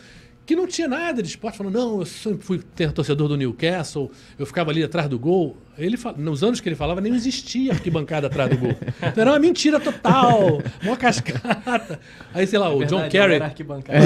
que 0.46 0.56
não 0.56 0.68
tinha 0.68 0.88
nada 0.88 1.22
de 1.22 1.30
esporte, 1.30 1.58
falou: 1.58 1.72
não, 1.72 2.00
eu 2.00 2.06
sempre 2.06 2.44
fui 2.44 2.60
torcedor 2.94 3.28
do 3.28 3.38
Newcastle, 3.38 4.12
eu 4.38 4.46
ficava 4.46 4.72
ali 4.72 4.84
atrás 4.84 5.08
do 5.08 5.18
gol. 5.20 5.56
Ele, 5.78 5.98
nos 6.18 6.44
anos 6.44 6.60
que 6.60 6.70
ele 6.70 6.76
falava, 6.76 7.02
nem 7.02 7.16
existia 7.16 7.72
arquibancada 7.72 8.28
atrás 8.28 8.50
do 8.50 8.58
gol. 8.58 8.76
Então, 8.98 9.22
era 9.22 9.32
uma 9.32 9.40
mentira 9.40 9.80
total, 9.80 10.62
uma 10.84 10.96
cascata. 10.96 12.00
Aí, 12.34 12.46
sei 12.46 12.60
lá, 12.60 12.70
o 12.70 12.86
John 12.86 13.02
Verdade, 13.02 13.06
eu 13.06 13.10
Kerry, 13.10 13.36
era 13.36 13.46
arquibancada. 13.46 14.00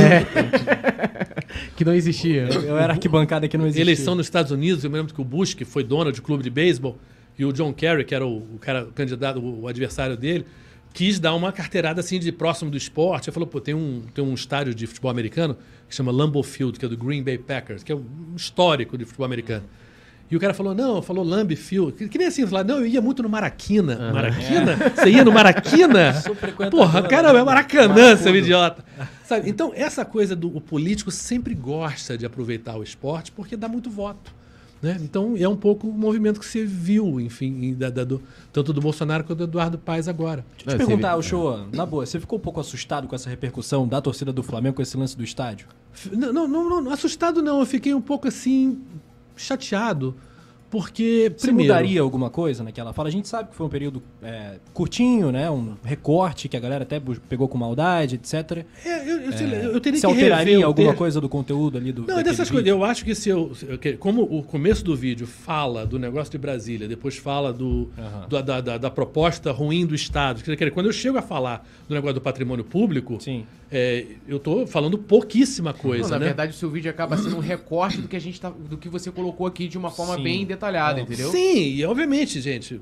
Que 1.75 1.83
não 1.85 1.93
existia. 1.93 2.43
Eu 2.43 2.77
era 2.77 2.93
arquibancada 2.93 3.47
que 3.47 3.57
não 3.57 3.65
existia. 3.65 3.83
eleição 3.83 4.15
nos 4.15 4.25
Estados 4.25 4.51
Unidos, 4.51 4.83
eu 4.83 4.89
me 4.89 4.97
lembro 4.97 5.13
que 5.13 5.21
o 5.21 5.23
Bush, 5.25 5.53
que 5.53 5.65
foi 5.65 5.83
dono 5.83 6.11
de 6.11 6.21
clube 6.21 6.43
de 6.43 6.49
beisebol, 6.49 6.97
e 7.37 7.45
o 7.45 7.53
John 7.53 7.73
Kerry, 7.73 8.03
que 8.03 8.15
era 8.15 8.25
o, 8.25 8.37
o 8.37 8.59
cara 8.59 8.83
o 8.83 8.91
candidato, 8.91 9.39
o, 9.39 9.61
o 9.61 9.67
adversário 9.67 10.17
dele, 10.17 10.45
quis 10.93 11.19
dar 11.19 11.35
uma 11.35 11.51
carteirada 11.51 11.99
assim 11.99 12.19
de 12.19 12.31
próximo 12.31 12.71
do 12.71 12.77
esporte. 12.77 13.29
Ele 13.29 13.33
falou, 13.33 13.47
pô, 13.47 13.61
tem 13.61 13.73
um, 13.73 14.01
tem 14.13 14.23
um 14.23 14.33
estádio 14.33 14.73
de 14.73 14.87
futebol 14.87 15.11
americano 15.11 15.57
que 15.87 15.95
chama 15.95 16.11
Lambeau 16.11 16.43
Field, 16.43 16.79
que 16.79 16.85
é 16.85 16.89
do 16.89 16.97
Green 16.97 17.23
Bay 17.23 17.37
Packers, 17.37 17.83
que 17.83 17.91
é 17.91 17.95
um 17.95 18.33
histórico 18.35 18.97
de 18.97 19.05
futebol 19.05 19.25
americano. 19.25 19.63
E 20.29 20.35
o 20.35 20.39
cara 20.39 20.53
falou, 20.53 20.75
não, 20.75 21.01
falou 21.01 21.23
Lambeau 21.23 21.57
Field. 21.57 21.93
Que, 21.93 22.09
que 22.09 22.17
nem 22.17 22.27
assim, 22.27 22.45
falar, 22.45 22.63
não, 22.65 22.79
eu 22.79 22.85
ia 22.85 23.01
muito 23.01 23.23
no 23.23 23.29
Maraquina. 23.29 24.11
Maraquina? 24.11 24.75
Você 24.95 25.09
ia 25.09 25.23
no 25.23 25.31
Maraquina? 25.31 26.13
Porra, 26.69 27.01
caramba, 27.03 27.39
é 27.39 27.43
Maracanã, 27.43 27.93
Maracudo. 27.93 28.23
seu 28.23 28.35
idiota. 28.35 28.83
Sabe? 29.23 29.49
Então, 29.49 29.71
essa 29.75 30.03
coisa 30.03 30.35
do 30.35 30.55
o 30.55 30.59
político 30.59 31.11
sempre 31.11 31.53
gosta 31.55 32.17
de 32.17 32.25
aproveitar 32.25 32.75
o 32.77 32.83
esporte 32.83 33.31
porque 33.31 33.55
dá 33.55 33.67
muito 33.69 33.89
voto. 33.89 34.35
Né? 34.81 34.97
Então, 35.01 35.33
é 35.39 35.47
um 35.47 35.55
pouco 35.55 35.87
o 35.87 35.91
movimento 35.93 36.39
que 36.39 36.45
você 36.45 36.63
viu, 36.65 37.19
enfim, 37.19 37.73
da- 37.73 37.89
da- 37.89 38.03
do- 38.03 38.21
tanto 38.53 38.71
do 38.71 38.79
Bolsonaro 38.79 39.23
quanto 39.23 39.39
do 39.39 39.43
Eduardo 39.45 39.77
Paes 39.77 40.07
agora. 40.07 40.45
Deixa 40.57 40.69
eu 40.71 40.73
te 40.73 40.85
perguntar, 40.85 41.15
o 41.15 41.23
show, 41.23 41.65
na 41.73 41.83
boa, 41.85 42.05
você 42.05 42.19
ficou 42.19 42.37
um 42.37 42.41
pouco 42.41 42.59
assustado 42.59 43.07
com 43.07 43.15
essa 43.15 43.27
repercussão 43.29 43.87
da 43.87 43.99
torcida 44.01 44.31
do 44.31 44.43
Flamengo 44.43 44.75
com 44.75 44.81
esse 44.83 44.95
lance 44.95 45.17
do 45.17 45.23
estádio? 45.23 45.67
Não, 46.11 46.31
não, 46.31 46.47
não, 46.47 46.81
não, 46.81 46.91
assustado 46.91 47.41
não, 47.41 47.59
eu 47.59 47.65
fiquei 47.65 47.91
um 47.95 48.01
pouco 48.01 48.27
assim, 48.27 48.77
chateado, 49.37 50.19
porque, 50.69 51.31
Você 51.35 51.47
primeiro... 51.47 51.73
mudaria 51.73 52.01
alguma 52.01 52.29
coisa 52.29 52.63
naquela 52.63 52.91
fala? 52.93 53.07
A 53.07 53.11
gente 53.11 53.27
sabe 53.27 53.49
que 53.49 53.55
foi 53.55 53.65
um 53.65 53.69
período 53.69 54.03
é, 54.21 54.55
curtinho, 54.73 55.31
né? 55.31 55.49
Um 55.49 55.75
recorte 55.83 56.49
que 56.49 56.57
a 56.57 56.59
galera 56.59 56.83
até 56.83 57.01
pegou 57.29 57.47
com 57.47 57.57
maldade, 57.57 58.15
etc. 58.15 58.65
É, 58.85 59.09
eu, 59.09 59.21
eu, 59.21 59.31
sei 59.31 59.47
lá, 59.47 59.53
eu 59.55 59.79
teria 59.79 59.99
Se 59.99 60.05
que 60.07 60.13
rever 60.13 60.31
alteraria 60.33 60.65
alguma 60.65 60.87
texto. 60.89 60.97
coisa 60.97 61.21
do 61.21 61.29
conteúdo 61.29 61.77
ali 61.77 61.91
do 61.91 62.01
Não, 62.01 62.07
daquele 62.07 62.23
dessas 62.25 62.49
vídeo? 62.49 62.53
coisas. 62.63 62.69
Eu 62.69 62.83
acho 62.83 63.05
que 63.05 63.15
se 63.15 63.29
eu. 63.29 63.55
se 63.55 63.65
eu- 63.65 63.77
que- 63.77 63.93
Como 63.97 64.23
o 64.23 64.43
começo 64.43 64.83
do 64.83 64.95
vídeo 64.95 65.25
fala 65.25 65.85
do 65.85 65.97
negócio 65.97 66.31
de 66.31 66.37
Brasília, 66.37 66.87
depois 66.87 67.15
fala 67.17 67.53
do, 67.53 67.89
Aham. 67.97 68.27
da, 68.29 68.41
da- 68.41 68.61
da- 68.61 68.77
da 68.77 68.89
proposta 68.91 69.51
ruim 69.51 69.85
do 69.85 69.95
Estado. 69.95 70.43
Quer 70.43 70.53
dizer, 70.55 70.71
quando 70.71 70.87
eu 70.87 70.93
chego 70.93 71.17
a 71.17 71.21
falar 71.21 71.65
do 71.87 71.95
negócio 71.95 72.15
do 72.15 72.21
patrimônio 72.21 72.65
público, 72.65 73.17
Sim. 73.21 73.45
é, 73.71 74.05
eu 74.27 74.37
estou 74.37 74.67
falando 74.67 74.97
pouquíssima 74.97 75.73
coisa. 75.73 76.03
Não, 76.03 76.09
na 76.11 76.19
né? 76.19 76.25
verdade, 76.25 76.51
o 76.51 76.55
seu 76.55 76.69
vídeo 76.69 76.91
acaba 76.91 77.15
sendo 77.17 77.37
um 77.37 77.39
recorte 77.39 78.01
do 78.01 78.07
que 78.07 78.15
a 78.15 78.19
gente 78.21 78.39
tá, 78.41 78.49
do 78.49 78.77
que 78.77 78.89
você 78.89 79.09
colocou 79.11 79.47
aqui 79.47 79.67
de 79.67 79.77
uma 79.77 79.89
forma 79.89 80.15
Sim. 80.15 80.23
bem 80.23 80.45
detalhada, 80.45 80.56
entendeu? 81.01 81.31
Sim, 81.31 81.57
e 81.57 81.85
obviamente, 81.85 82.41
gente. 82.41 82.81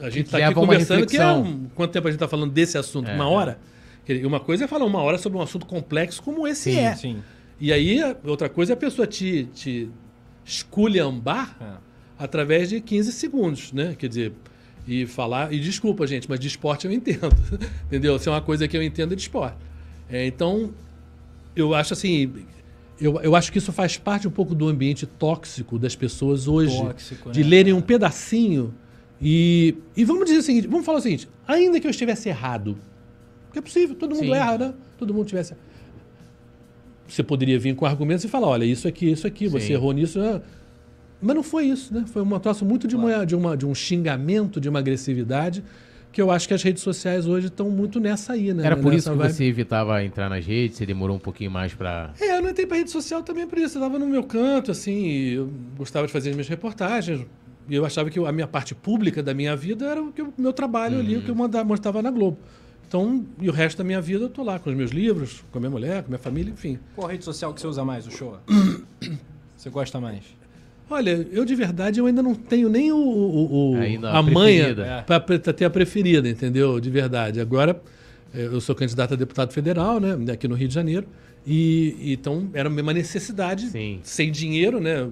a 0.00 0.10
gente 0.10 0.26
está 0.26 0.38
aqui 0.38 0.54
conversando 0.54 1.06
que 1.06 1.16
é 1.16 1.26
um, 1.26 1.66
quanto 1.74 1.92
tempo 1.92 2.08
a 2.08 2.10
gente 2.10 2.16
está 2.16 2.28
falando 2.28 2.52
desse 2.52 2.76
assunto? 2.76 3.08
É, 3.08 3.14
uma 3.14 3.24
é. 3.24 3.28
hora? 3.28 3.58
Dizer, 4.06 4.24
Uma 4.26 4.40
coisa 4.40 4.64
é 4.64 4.68
falar 4.68 4.84
uma 4.84 5.00
hora 5.00 5.18
sobre 5.18 5.38
um 5.38 5.42
assunto 5.42 5.66
complexo 5.66 6.22
como 6.22 6.46
esse 6.46 6.72
Sim, 6.72 6.78
é. 6.78 6.94
sim. 6.94 7.22
E 7.60 7.72
aí, 7.72 8.00
outra 8.24 8.48
coisa 8.48 8.72
é 8.72 8.74
a 8.74 8.76
pessoa 8.76 9.06
te, 9.06 9.48
te 9.54 9.88
esculhambar 10.44 11.56
É. 11.60 11.78
através 12.18 12.68
de 12.68 12.80
15 12.80 13.12
segundos, 13.12 13.72
né? 13.72 13.94
Quer 13.98 14.08
dizer, 14.08 14.32
e 14.86 15.06
falar. 15.06 15.52
E 15.52 15.58
desculpa, 15.58 16.06
gente, 16.06 16.28
mas 16.28 16.38
de 16.38 16.46
esporte 16.46 16.86
eu 16.86 16.92
entendo. 16.92 17.34
Entendeu? 17.86 18.18
Se 18.18 18.28
é 18.28 18.32
uma 18.32 18.40
coisa 18.40 18.68
que 18.68 18.76
eu 18.76 18.82
entendo 18.82 19.12
é 19.12 19.16
de 19.16 19.22
esporte. 19.22 19.56
É, 20.08 20.26
então, 20.26 20.72
eu 21.54 21.74
acho 21.74 21.92
assim. 21.92 22.32
Eu, 23.00 23.20
eu 23.20 23.36
acho 23.36 23.52
que 23.52 23.58
isso 23.58 23.72
faz 23.72 23.96
parte 23.98 24.26
um 24.26 24.30
pouco 24.30 24.54
do 24.54 24.68
ambiente 24.68 25.06
tóxico 25.06 25.78
das 25.78 25.94
pessoas 25.94 26.48
hoje. 26.48 26.76
Tóxico, 26.76 27.30
de 27.30 27.42
né? 27.42 27.50
lerem 27.50 27.72
um 27.72 27.80
pedacinho 27.80 28.74
e. 29.20 29.76
E 29.96 30.04
vamos 30.04 30.24
dizer 30.24 30.38
o 30.38 30.42
seguinte: 30.42 30.66
vamos 30.66 30.86
falar 30.86 30.98
o 30.98 31.02
seguinte, 31.02 31.28
ainda 31.46 31.78
que 31.78 31.86
eu 31.86 31.90
estivesse 31.90 32.28
errado, 32.28 32.78
que 33.52 33.58
é 33.58 33.62
possível, 33.62 33.94
todo 33.94 34.14
mundo 34.14 34.26
Sim. 34.26 34.34
erra, 34.34 34.58
né? 34.58 34.74
Todo 34.98 35.12
mundo 35.12 35.26
tivesse. 35.26 35.54
Você 37.06 37.22
poderia 37.22 37.58
vir 37.58 37.74
com 37.74 37.84
argumentos 37.84 38.24
e 38.24 38.28
falar: 38.28 38.48
olha, 38.48 38.64
isso 38.64 38.88
aqui, 38.88 39.10
isso 39.10 39.26
aqui, 39.26 39.46
você 39.46 39.66
Sim. 39.66 39.72
errou 39.74 39.92
nisso. 39.92 40.18
né? 40.18 40.40
Mas 41.20 41.34
não 41.34 41.42
foi 41.42 41.66
isso, 41.66 41.94
né? 41.94 42.04
Foi 42.06 42.22
um 42.22 42.38
troço 42.38 42.64
muito 42.64 42.86
de, 42.86 42.94
uma, 42.94 43.24
de, 43.24 43.34
uma, 43.34 43.56
de 43.56 43.66
um 43.66 43.74
xingamento, 43.74 44.60
de 44.60 44.68
uma 44.68 44.78
agressividade, 44.78 45.64
que 46.16 46.22
eu 46.22 46.30
acho 46.30 46.48
que 46.48 46.54
as 46.54 46.62
redes 46.62 46.82
sociais 46.82 47.26
hoje 47.26 47.48
estão 47.48 47.68
muito 47.68 48.00
nessa 48.00 48.32
aí, 48.32 48.54
né? 48.54 48.64
Era 48.64 48.74
por 48.74 48.84
Nessa 48.86 48.96
isso 48.96 49.10
que 49.10 49.16
vibe. 49.18 49.32
você 49.34 49.44
evitava 49.44 50.02
entrar 50.02 50.30
nas 50.30 50.46
redes, 50.46 50.78
você 50.78 50.86
demorou 50.86 51.14
um 51.14 51.18
pouquinho 51.18 51.50
mais 51.50 51.74
pra. 51.74 52.14
É, 52.18 52.38
eu 52.38 52.42
não 52.42 52.48
entrei 52.48 52.66
pra 52.66 52.78
rede 52.78 52.90
social 52.90 53.22
também 53.22 53.46
por 53.46 53.58
isso. 53.58 53.76
Eu 53.76 53.82
tava 53.82 53.98
no 53.98 54.06
meu 54.06 54.24
canto, 54.24 54.70
assim, 54.70 55.04
e 55.08 55.32
eu 55.34 55.50
gostava 55.76 56.06
de 56.06 56.12
fazer 56.14 56.30
as 56.30 56.34
minhas 56.34 56.48
reportagens. 56.48 57.20
E 57.68 57.74
eu 57.74 57.84
achava 57.84 58.08
que 58.08 58.18
a 58.18 58.32
minha 58.32 58.46
parte 58.46 58.74
pública 58.74 59.22
da 59.22 59.34
minha 59.34 59.54
vida 59.54 59.84
era 59.84 60.02
o 60.02 60.10
que 60.10 60.22
o 60.22 60.32
meu 60.38 60.54
trabalho 60.54 60.98
ali, 60.98 61.18
o 61.18 61.22
que 61.22 61.28
eu 61.30 61.34
manda- 61.34 61.62
mostrava 61.62 62.00
na 62.00 62.10
Globo. 62.10 62.38
Então, 62.88 63.22
e 63.38 63.50
o 63.50 63.52
resto 63.52 63.76
da 63.76 63.84
minha 63.84 64.00
vida 64.00 64.24
eu 64.24 64.30
tô 64.30 64.42
lá 64.42 64.58
com 64.58 64.70
os 64.70 64.76
meus 64.76 64.92
livros, 64.92 65.44
com 65.52 65.58
a 65.58 65.60
minha 65.60 65.70
mulher, 65.70 66.00
com 66.02 66.06
a 66.06 66.10
minha 66.12 66.18
família, 66.18 66.50
enfim. 66.50 66.78
Qual 66.94 67.06
rede 67.08 67.26
social 67.26 67.52
que 67.52 67.60
você 67.60 67.66
usa 67.66 67.84
mais, 67.84 68.06
o 68.06 68.10
show? 68.10 68.38
Você 69.54 69.68
gosta 69.70 70.00
mais? 70.00 70.22
Olha, 70.88 71.26
eu 71.32 71.44
de 71.44 71.54
verdade 71.54 71.98
eu 71.98 72.06
ainda 72.06 72.22
não 72.22 72.34
tenho 72.34 72.68
nem 72.68 72.92
o, 72.92 72.96
o- 72.96 73.72
o- 73.72 74.06
a 74.06 74.18
a 74.18 74.22
manha 74.22 74.74
para 75.06 75.20
ter 75.52 75.64
a 75.64 75.70
preferida, 75.70 76.28
entendeu? 76.28 76.78
De 76.78 76.88
verdade. 76.90 77.40
Agora, 77.40 77.80
eh, 78.32 78.44
eu 78.46 78.60
sou 78.60 78.74
candidato 78.74 79.14
a 79.14 79.16
deputado 79.16 79.52
federal, 79.52 79.98
né? 79.98 80.32
Aqui 80.32 80.46
no 80.46 80.54
Rio 80.54 80.68
de 80.68 80.74
Janeiro. 80.74 81.06
E, 81.44 81.96
e 82.00 82.12
então 82.12 82.48
era 82.54 82.68
uma 82.68 82.92
necessidade, 82.92 83.66
Sim. 83.68 84.00
sem 84.04 84.30
dinheiro, 84.30 84.80
né? 84.80 85.08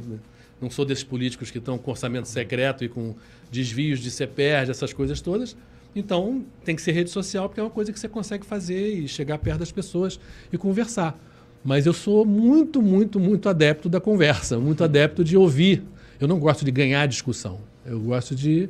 Não 0.61 0.71
sou 0.71 0.85
desses 0.85 1.05
políticos 1.05 1.51
que 1.51 1.59
estão 1.59 1.77
com 1.77 1.91
orçamento 1.91 2.29
secreto 2.29 2.85
e 2.85 2.89
com 2.89 3.15
desvios 3.51 3.99
de 4.01 4.11
CPR, 4.11 4.71
essas 4.71 4.93
coisas 4.93 5.21
todas. 5.21 5.57
Então, 5.95 6.45
tem 6.65 6.75
que 6.75 6.83
ser 6.83 6.93
rede 6.93 7.11
social, 7.11 7.49
porque 7.49 7.61
é 7.61 7.63
uma 7.63 7.71
coisa 7.71 7.93
que 7.93 7.99
você 7.99 8.09
consegue 8.09 8.45
fazer 8.47 8.95
e 8.95 9.07
chegar 9.09 9.39
perto 9.39 9.61
das 9.61 9.71
pessoas 9.71 10.19
e 10.53 10.59
conversar. 10.59 11.17
Mas 11.65 11.87
eu 11.87 11.93
sou 11.93 12.27
muito, 12.27 12.83
muito, 12.83 13.19
muito 13.19 13.49
adepto 13.49 13.89
da 13.89 14.01
conversa, 14.01 14.59
muito 14.59 14.85
adepto 14.85 15.25
de 15.25 15.37
ouvir. 15.37 15.83
Eu 16.21 16.29
não 16.29 16.39
gosto 16.39 16.65
de 16.65 16.71
ganhar 16.71 17.07
discussão. 17.07 17.61
Eu 17.87 17.99
gosto 18.01 18.35
de 18.35 18.69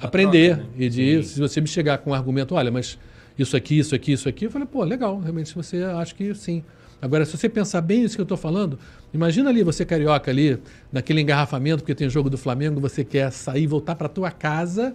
aprender. 0.00 0.56
troca, 0.56 0.70
E 0.78 0.88
de, 0.88 1.22
se 1.24 1.40
você 1.40 1.60
me 1.60 1.66
chegar 1.66 1.98
com 1.98 2.10
um 2.10 2.14
argumento, 2.14 2.54
olha, 2.54 2.70
mas 2.70 2.98
isso 3.38 3.56
aqui, 3.56 3.78
isso 3.78 3.94
aqui, 3.94 4.12
isso 4.12 4.28
aqui, 4.28 4.44
eu 4.44 4.50
falei, 4.50 4.66
pô, 4.66 4.84
legal, 4.84 5.18
realmente 5.18 5.52
você 5.54 5.82
acha 5.82 6.14
que 6.14 6.34
sim. 6.34 6.62
Agora, 7.02 7.24
se 7.24 7.36
você 7.36 7.48
pensar 7.48 7.80
bem 7.80 8.04
isso 8.04 8.14
que 8.14 8.20
eu 8.20 8.24
estou 8.24 8.38
falando, 8.38 8.78
imagina 9.12 9.50
ali 9.50 9.62
você 9.62 9.84
carioca 9.84 10.30
ali, 10.30 10.58
naquele 10.90 11.20
engarrafamento, 11.20 11.82
porque 11.82 11.94
tem 11.94 12.08
jogo 12.08 12.30
do 12.30 12.38
Flamengo, 12.38 12.80
você 12.80 13.04
quer 13.04 13.30
sair, 13.30 13.66
voltar 13.66 13.94
para 13.94 14.08
tua 14.08 14.30
casa, 14.30 14.94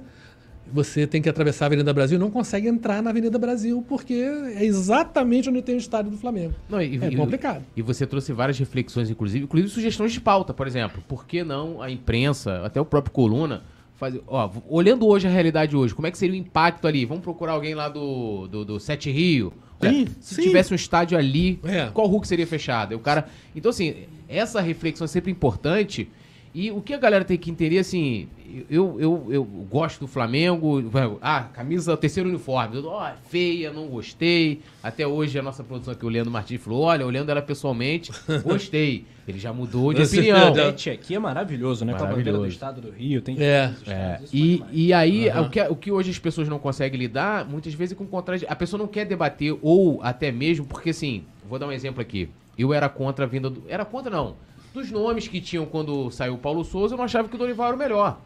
você 0.73 1.05
tem 1.07 1.21
que 1.21 1.29
atravessar 1.29 1.65
a 1.65 1.67
Avenida 1.67 1.93
Brasil, 1.93 2.17
não 2.19 2.29
consegue 2.31 2.67
entrar 2.67 3.01
na 3.01 3.09
Avenida 3.09 3.37
Brasil, 3.37 3.83
porque 3.87 4.13
é 4.13 4.63
exatamente 4.65 5.49
onde 5.49 5.61
tem 5.61 5.75
o 5.75 5.77
estádio 5.77 6.11
do 6.11 6.17
Flamengo. 6.17 6.53
Não, 6.69 6.81
e, 6.81 6.97
É 7.03 7.09
e- 7.09 7.15
complicado. 7.15 7.63
E 7.75 7.81
você 7.81 8.05
trouxe 8.05 8.31
várias 8.33 8.57
reflexões, 8.57 9.09
inclusive, 9.09 9.45
inclusive 9.45 9.71
sugestões 9.71 10.11
de 10.11 10.21
pauta, 10.21 10.53
por 10.53 10.67
exemplo. 10.67 11.03
Por 11.07 11.25
que 11.25 11.43
não 11.43 11.81
a 11.81 11.89
imprensa, 11.91 12.61
até 12.65 12.79
o 12.79 12.85
próprio 12.85 13.11
Coluna, 13.13 13.63
fazer. 13.95 14.21
Ó, 14.27 14.49
olhando 14.69 15.07
hoje 15.07 15.27
a 15.27 15.29
realidade 15.29 15.75
hoje, 15.75 15.93
como 15.93 16.07
é 16.07 16.11
que 16.11 16.17
seria 16.17 16.33
o 16.33 16.37
impacto 16.37 16.87
ali? 16.87 17.05
Vamos 17.05 17.23
procurar 17.23 17.53
alguém 17.53 17.75
lá 17.75 17.89
do, 17.89 18.47
do, 18.47 18.65
do 18.65 18.79
Sete 18.79 19.11
Rio. 19.11 19.51
Olha, 19.81 19.91
Sim, 19.91 20.07
se 20.19 20.35
sim. 20.35 20.41
tivesse 20.43 20.73
um 20.73 20.75
estádio 20.75 21.17
ali, 21.17 21.59
É. 21.63 21.87
qual 21.93 22.05
Hulk 22.07 22.27
seria 22.27 22.45
fechado? 22.47 22.93
E 22.93 22.95
O 22.95 22.99
cara. 22.99 23.27
Então, 23.55 23.69
assim, 23.69 23.95
essa 24.27 24.59
reflexão 24.61 25.05
é 25.05 25.07
sempre 25.07 25.31
importante. 25.31 26.09
E 26.53 26.71
o 26.71 26.81
que 26.81 26.93
a 26.93 26.97
galera 26.97 27.23
tem 27.23 27.37
que 27.37 27.51
entender, 27.51 27.77
assim, 27.77 28.27
eu, 28.69 28.99
eu, 28.99 29.27
eu 29.29 29.43
gosto 29.43 30.01
do 30.01 30.07
Flamengo, 30.07 30.83
ah, 31.21 31.43
camisa, 31.53 31.95
terceiro 31.95 32.29
uniforme, 32.29 32.81
ó, 32.85 33.11
feia, 33.29 33.71
não 33.71 33.87
gostei. 33.87 34.61
Até 34.81 35.05
hoje 35.05 35.37
a 35.37 35.41
nossa 35.41 35.63
produção 35.63 35.93
aqui, 35.93 36.05
o 36.05 36.09
Leandro 36.09 36.31
Martins, 36.31 36.61
falou, 36.61 36.81
olha, 36.81 37.05
olhando 37.05 37.29
ela 37.29 37.41
pessoalmente, 37.41 38.11
gostei. 38.43 39.05
Ele 39.27 39.37
já 39.37 39.53
mudou 39.53 39.93
de 39.93 40.01
opinião. 40.01 40.51
O 40.51 40.53
pet 40.55 40.89
aqui 40.89 41.13
é 41.15 41.19
maravilhoso, 41.19 41.85
né? 41.85 41.93
Com 41.93 42.03
a 42.03 42.07
bandeira 42.07 42.31
do 42.31 42.39
Maravilhoso. 42.39 42.53
estado 42.53 42.81
do 42.81 42.89
Rio, 42.89 43.21
tem 43.21 43.37
É. 43.39 43.73
É, 43.85 44.19
e, 44.33 44.63
e 44.71 44.91
aí, 44.91 45.29
Aham. 45.29 45.41
o, 45.41 45.49
que, 45.49 45.61
o 45.61 45.75
que 45.75 45.91
hoje 45.91 46.09
as 46.09 46.17
pessoas 46.17 46.47
não 46.47 46.57
conseguem 46.57 46.99
lidar, 46.99 47.45
muitas 47.45 47.73
vezes 47.73 47.93
é 47.93 47.95
com 47.95 48.07
contra... 48.07 48.35
A 48.47 48.55
pessoa 48.55 48.79
não 48.79 48.87
quer 48.87 49.05
debater, 49.05 49.55
ou 49.61 49.99
até 50.01 50.31
mesmo, 50.31 50.65
porque 50.65 50.89
assim, 50.89 51.23
vou 51.47 51.59
dar 51.59 51.67
um 51.67 51.71
exemplo 51.71 52.01
aqui. 52.01 52.29
Eu 52.57 52.73
era 52.73 52.89
contra 52.89 53.23
a 53.23 53.27
vinda 53.27 53.49
do. 53.49 53.63
Era 53.69 53.85
contra, 53.85 54.11
não. 54.11 54.35
Dos 54.73 54.91
nomes 54.91 55.27
que 55.27 55.39
tinham 55.39 55.65
quando 55.65 56.11
saiu 56.11 56.35
o 56.35 56.37
Paulo 56.37 56.63
Souza, 56.63 56.93
eu 56.93 56.97
não 56.97 57.05
achava 57.05 57.29
que 57.29 57.35
o 57.35 57.37
Dorival 57.37 57.67
era 57.67 57.75
o 57.75 57.79
melhor. 57.79 58.19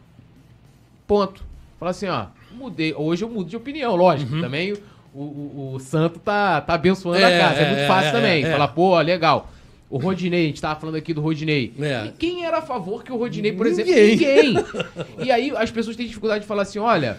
Ponto. 1.06 1.44
Fala 1.78 1.90
assim, 1.90 2.06
ó, 2.08 2.26
mudei. 2.52 2.94
Hoje 2.94 3.24
eu 3.24 3.28
mudo 3.28 3.48
de 3.50 3.56
opinião, 3.56 3.94
lógico. 3.96 4.40
Também 4.40 4.72
o, 5.12 5.20
o, 5.20 5.72
o 5.74 5.80
Santo 5.80 6.18
tá, 6.18 6.60
tá 6.60 6.74
abençoando 6.74 7.18
Uhum. 7.18 7.24
É, 7.26 7.36
a 7.36 7.40
casa. 7.48 7.60
É, 7.60 7.68
muito 7.68 7.80
é, 7.80 7.86
fácil 7.88 8.08
é, 8.08 8.12
também. 8.12 8.44
é. 8.44 8.50
Falar, 8.50 8.68
pô, 8.68 8.98
legal. 9.00 9.50
O 9.90 9.98
Rodinei, 9.98 10.44
a 10.44 10.46
gente 10.48 10.60
tava 10.60 10.80
falando 10.80 10.96
aqui 10.96 11.12
do 11.14 11.20
Rodinei. 11.20 11.72
É. 11.78 12.06
E 12.06 12.12
quem 12.12 12.44
era 12.44 12.58
a 12.58 12.62
favor 12.62 13.04
que 13.04 13.12
o 13.12 13.16
Rodinei, 13.16 13.52
por 13.52 13.66
exemplo? 13.66 13.92
Ninguém. 13.92 14.54
Ninguém. 14.54 14.64
E 15.24 15.30
aí 15.30 15.52
as 15.56 15.70
pessoas 15.70 15.94
têm 15.94 16.06
dificuldade 16.06 16.40
de 16.40 16.46
falar 16.48 16.62
assim, 16.62 16.78
olha, 16.80 17.18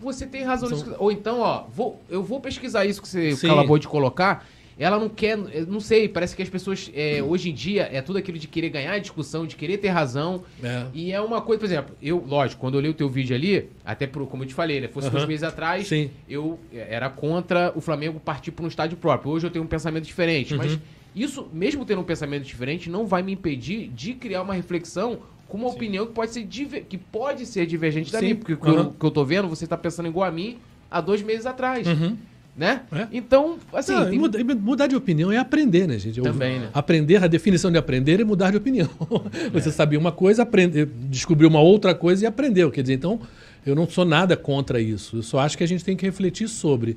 você 0.00 0.26
tem 0.26 0.42
razão 0.42 0.68
nisso. 0.68 0.84
que- 0.84 0.96
Ou 0.98 1.10
então, 1.10 1.40
ó, 1.40 1.64
vou, 1.74 2.00
eu 2.10 2.22
vou 2.22 2.40
pesquisar 2.40 2.84
isso 2.84 3.00
que 3.00 3.08
você 3.08 3.34
Sim. 3.36 3.50
acabou 3.50 3.78
de 3.78 3.88
colocar. 3.88 4.46
Ela 4.78 4.98
não 4.98 5.08
quer, 5.08 5.36
não 5.68 5.78
sei, 5.78 6.08
parece 6.08 6.34
que 6.34 6.42
as 6.42 6.48
pessoas, 6.48 6.90
é, 6.94 7.22
hoje 7.22 7.50
em 7.50 7.54
dia, 7.54 7.88
é 7.92 8.02
tudo 8.02 8.18
aquilo 8.18 8.38
de 8.38 8.48
querer 8.48 8.70
ganhar 8.70 8.92
a 8.92 8.98
discussão, 8.98 9.46
de 9.46 9.54
querer 9.54 9.78
ter 9.78 9.88
razão. 9.88 10.42
É. 10.62 10.86
E 10.92 11.12
é 11.12 11.20
uma 11.20 11.40
coisa, 11.40 11.60
por 11.60 11.66
exemplo, 11.66 11.94
eu, 12.02 12.24
lógico, 12.26 12.60
quando 12.60 12.74
eu 12.74 12.78
olhei 12.78 12.90
o 12.90 12.94
teu 12.94 13.08
vídeo 13.08 13.36
ali, 13.36 13.68
até 13.84 14.06
pro, 14.06 14.26
como 14.26 14.42
eu 14.42 14.48
te 14.48 14.54
falei, 14.54 14.80
né? 14.80 14.88
Fosse 14.88 15.08
dois 15.10 15.26
meses 15.26 15.44
atrás, 15.44 15.86
Sim. 15.86 16.10
eu 16.28 16.58
é, 16.72 16.86
era 16.94 17.08
contra 17.08 17.72
o 17.76 17.80
Flamengo 17.80 18.18
partir 18.18 18.50
para 18.50 18.64
um 18.64 18.68
estádio 18.68 18.96
próprio. 18.96 19.30
Hoje 19.30 19.46
eu 19.46 19.50
tenho 19.50 19.64
um 19.64 19.68
pensamento 19.68 20.04
diferente. 20.04 20.52
Uhum. 20.54 20.58
Mas 20.58 20.78
isso, 21.14 21.48
mesmo 21.52 21.84
tendo 21.84 22.00
um 22.00 22.04
pensamento 22.04 22.42
diferente, 22.44 22.90
não 22.90 23.06
vai 23.06 23.22
me 23.22 23.30
impedir 23.32 23.88
de 23.88 24.14
criar 24.14 24.42
uma 24.42 24.54
reflexão 24.54 25.20
com 25.46 25.56
uma 25.58 25.68
opinião 25.68 26.04
que 26.06 26.12
pode 26.12 26.32
ser, 26.32 26.42
diver- 26.42 26.84
que 26.88 26.98
pode 26.98 27.46
ser 27.46 27.64
divergente 27.66 28.10
da 28.10 28.18
Sim. 28.18 28.24
minha. 28.24 28.36
Porque 28.36 28.54
o 28.54 28.56
que 28.56 28.68
eu- 28.68 28.90
que 28.90 29.06
eu 29.06 29.10
tô 29.12 29.24
vendo, 29.24 29.46
você 29.48 29.66
tá 29.68 29.76
pensando 29.76 30.08
igual 30.08 30.26
a 30.28 30.32
mim 30.32 30.58
há 30.90 31.00
dois 31.00 31.22
meses 31.22 31.46
atrás. 31.46 31.86
Uhum. 31.86 32.16
Né? 32.56 32.82
É. 32.92 33.08
Então, 33.12 33.58
assim. 33.72 33.92
Não, 33.92 34.08
tem- 34.08 34.18
muda- 34.18 34.40
e 34.40 34.44
mudar 34.44 34.86
de 34.86 34.94
opinião 34.94 35.32
é 35.32 35.36
aprender, 35.38 35.88
né, 35.88 35.98
gente? 35.98 36.18
Eu- 36.18 36.24
Também, 36.24 36.60
né? 36.60 36.68
Aprender, 36.72 37.16
a 37.22 37.26
definição 37.26 37.70
de 37.70 37.76
aprender 37.78 38.20
é 38.20 38.24
mudar 38.24 38.52
de 38.52 38.56
opinião. 38.56 38.88
Você 39.52 39.72
sabia 39.72 39.98
uma 39.98 40.12
coisa, 40.12 40.42
aprender, 40.42 40.86
descobriu 41.10 41.48
uma 41.48 41.60
outra 41.60 41.94
coisa 41.96 42.22
e 42.24 42.26
aprendeu. 42.26 42.70
Quer 42.70 42.82
dizer, 42.82 42.94
então, 42.94 43.20
eu 43.66 43.74
não 43.74 43.88
sou 43.88 44.04
nada 44.04 44.36
contra 44.36 44.80
isso. 44.80 45.16
Eu 45.16 45.22
só 45.24 45.40
acho 45.40 45.58
que 45.58 45.64
a 45.64 45.66
gente 45.68 45.84
tem 45.84 45.96
que 45.96 46.06
refletir 46.06 46.46
sobre 46.48 46.96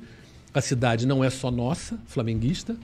a 0.54 0.60
cidade 0.60 1.06
não 1.06 1.24
é 1.24 1.28
só 1.30 1.50
nossa, 1.50 1.98
flamenguista. 2.06 2.76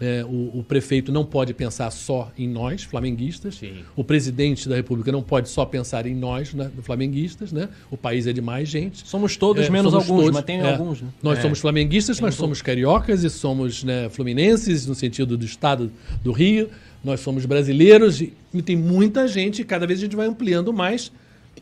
Né? 0.00 0.24
o, 0.24 0.58
o 0.58 0.64
prefeito 0.66 1.10
não 1.10 1.24
pode 1.24 1.54
pensar 1.54 1.90
só 1.90 2.30
em 2.38 2.48
nós, 2.48 2.82
flamenguistas. 2.82 3.56
Sim. 3.56 3.76
O 3.94 4.04
presidente 4.04 4.68
da 4.68 4.76
República 4.76 5.10
não 5.10 5.22
pode 5.22 5.48
só 5.48 5.64
pensar 5.64 6.06
em 6.06 6.14
nós, 6.14 6.52
né, 6.54 6.70
flamenguistas. 6.82 7.52
Né? 7.52 7.68
O 7.90 7.96
país 7.96 8.26
é 8.26 8.32
de 8.32 8.40
mais 8.40 8.68
gente. 8.68 9.06
Somos 9.08 9.36
todos, 9.36 9.66
É, 9.66 9.70
menos 9.70 9.92
somos 9.92 10.08
alguns, 10.08 10.22
todos, 10.24 10.34
mas 10.36 10.44
tem 10.44 10.60
é. 10.60 10.72
alguns, 10.72 11.00
né? 11.00 11.08
Nós 11.22 11.38
É. 11.38 11.42
somos 11.42 11.58
flamenguistas, 11.58 12.20
mas 12.20 12.34
somos 12.34 12.60
cariocas 12.62 13.24
e 13.24 13.30
somos 13.30 13.82
né, 13.84 14.08
fluminenses, 14.08 14.86
no 14.86 14.94
sentido 14.94 15.36
do 15.36 15.44
estado 15.44 15.90
do 16.22 16.32
Rio. 16.32 16.68
Nós 17.04 17.20
somos 17.20 17.46
brasileiros 17.46 18.20
e, 18.20 18.32
e 18.52 18.62
tem 18.62 18.76
muita 18.76 19.28
gente, 19.28 19.62
e 19.62 19.64
cada 19.64 19.86
vez 19.86 20.00
a 20.00 20.02
gente 20.02 20.16
vai 20.16 20.26
ampliando 20.26 20.72
mais. 20.72 21.12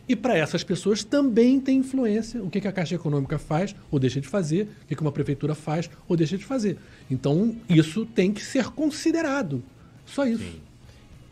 E 0.08 0.14
para 0.14 0.36
essas 0.36 0.62
pessoas 0.62 1.02
também 1.02 1.58
tem 1.58 1.78
influência 1.78 2.42
o 2.42 2.50
que, 2.50 2.60
que 2.60 2.68
a 2.68 2.72
Caixa 2.72 2.94
Econômica 2.94 3.38
faz 3.38 3.74
ou 3.90 3.98
deixa 3.98 4.20
de 4.20 4.28
fazer, 4.28 4.68
o 4.82 4.86
que, 4.86 4.94
que 4.94 5.00
uma 5.00 5.12
prefeitura 5.12 5.54
faz 5.54 5.88
ou 6.06 6.16
deixa 6.16 6.36
de 6.36 6.44
fazer. 6.44 6.76
Então, 7.10 7.56
isso 7.68 8.04
tem 8.04 8.32
que 8.32 8.42
ser 8.42 8.66
considerado. 8.66 9.62
Só 10.04 10.26
isso. 10.26 10.60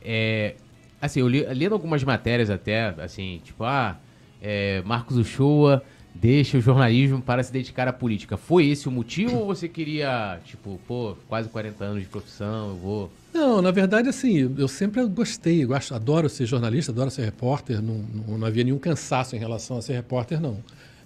É, 0.02 0.54
assim, 1.00 1.20
eu 1.20 1.28
li, 1.28 1.44
lendo 1.44 1.74
algumas 1.74 2.02
matérias 2.02 2.48
até, 2.48 2.94
assim, 2.98 3.40
tipo, 3.44 3.62
ah, 3.62 3.98
é, 4.40 4.82
Marcos 4.82 5.16
Uchoa 5.18 5.82
deixa 6.14 6.58
o 6.58 6.60
jornalismo 6.60 7.20
para 7.20 7.42
se 7.42 7.52
dedicar 7.52 7.88
à 7.88 7.92
política. 7.92 8.36
Foi 8.36 8.66
esse 8.66 8.86
o 8.88 8.90
motivo 8.90 9.36
ou 9.38 9.46
você 9.46 9.68
queria, 9.68 10.38
tipo, 10.44 10.78
pô, 10.86 11.16
quase 11.28 11.48
40 11.48 11.84
anos 11.84 12.02
de 12.02 12.08
profissão, 12.08 12.70
eu 12.70 12.76
vou... 12.76 13.12
Não, 13.34 13.62
na 13.62 13.70
verdade, 13.70 14.08
assim, 14.08 14.54
eu 14.58 14.68
sempre 14.68 15.04
gostei, 15.06 15.64
gosto, 15.64 15.94
adoro 15.94 16.28
ser 16.28 16.44
jornalista, 16.46 16.92
adoro 16.92 17.10
ser 17.10 17.24
repórter, 17.24 17.80
não, 17.82 18.04
não, 18.28 18.38
não 18.38 18.46
havia 18.46 18.62
nenhum 18.62 18.78
cansaço 18.78 19.34
em 19.34 19.38
relação 19.38 19.78
a 19.78 19.82
ser 19.82 19.94
repórter, 19.94 20.40
não. 20.40 20.58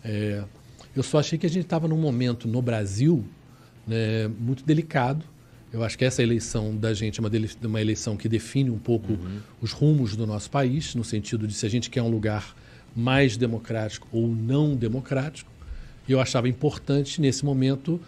É, 0.04 0.42
eu 0.94 1.02
só 1.02 1.18
achei 1.20 1.38
que 1.38 1.46
a 1.46 1.50
gente 1.50 1.64
estava 1.64 1.86
num 1.86 1.96
momento 1.98 2.48
no 2.48 2.60
Brasil 2.60 3.24
né, 3.86 4.28
muito 4.40 4.64
delicado. 4.64 5.24
Eu 5.72 5.84
acho 5.84 5.96
que 5.98 6.04
essa 6.04 6.22
eleição 6.22 6.74
da 6.76 6.92
gente 6.94 7.20
é 7.20 7.22
uma, 7.22 7.28
dele- 7.30 7.50
uma 7.64 7.80
eleição 7.80 8.16
que 8.16 8.28
define 8.28 8.70
um 8.70 8.78
pouco 8.78 9.18
os 9.60 9.72
rumos 9.72 10.16
do 10.16 10.26
nosso 10.26 10.50
país, 10.50 10.94
no 10.94 11.04
sentido 11.04 11.46
de 11.46 11.54
se 11.54 11.64
a 11.66 11.68
gente 11.68 11.90
quer 11.90 12.02
um 12.02 12.08
lugar 12.08 12.56
mais 12.96 13.36
democrático 13.36 14.08
ou 14.10 14.26
não 14.26 14.74
democrático. 14.74 15.50
E 16.08 16.12
eu 16.12 16.20
achava 16.20 16.48
importante, 16.48 17.20
nesse 17.20 17.44
momento, 17.44 18.00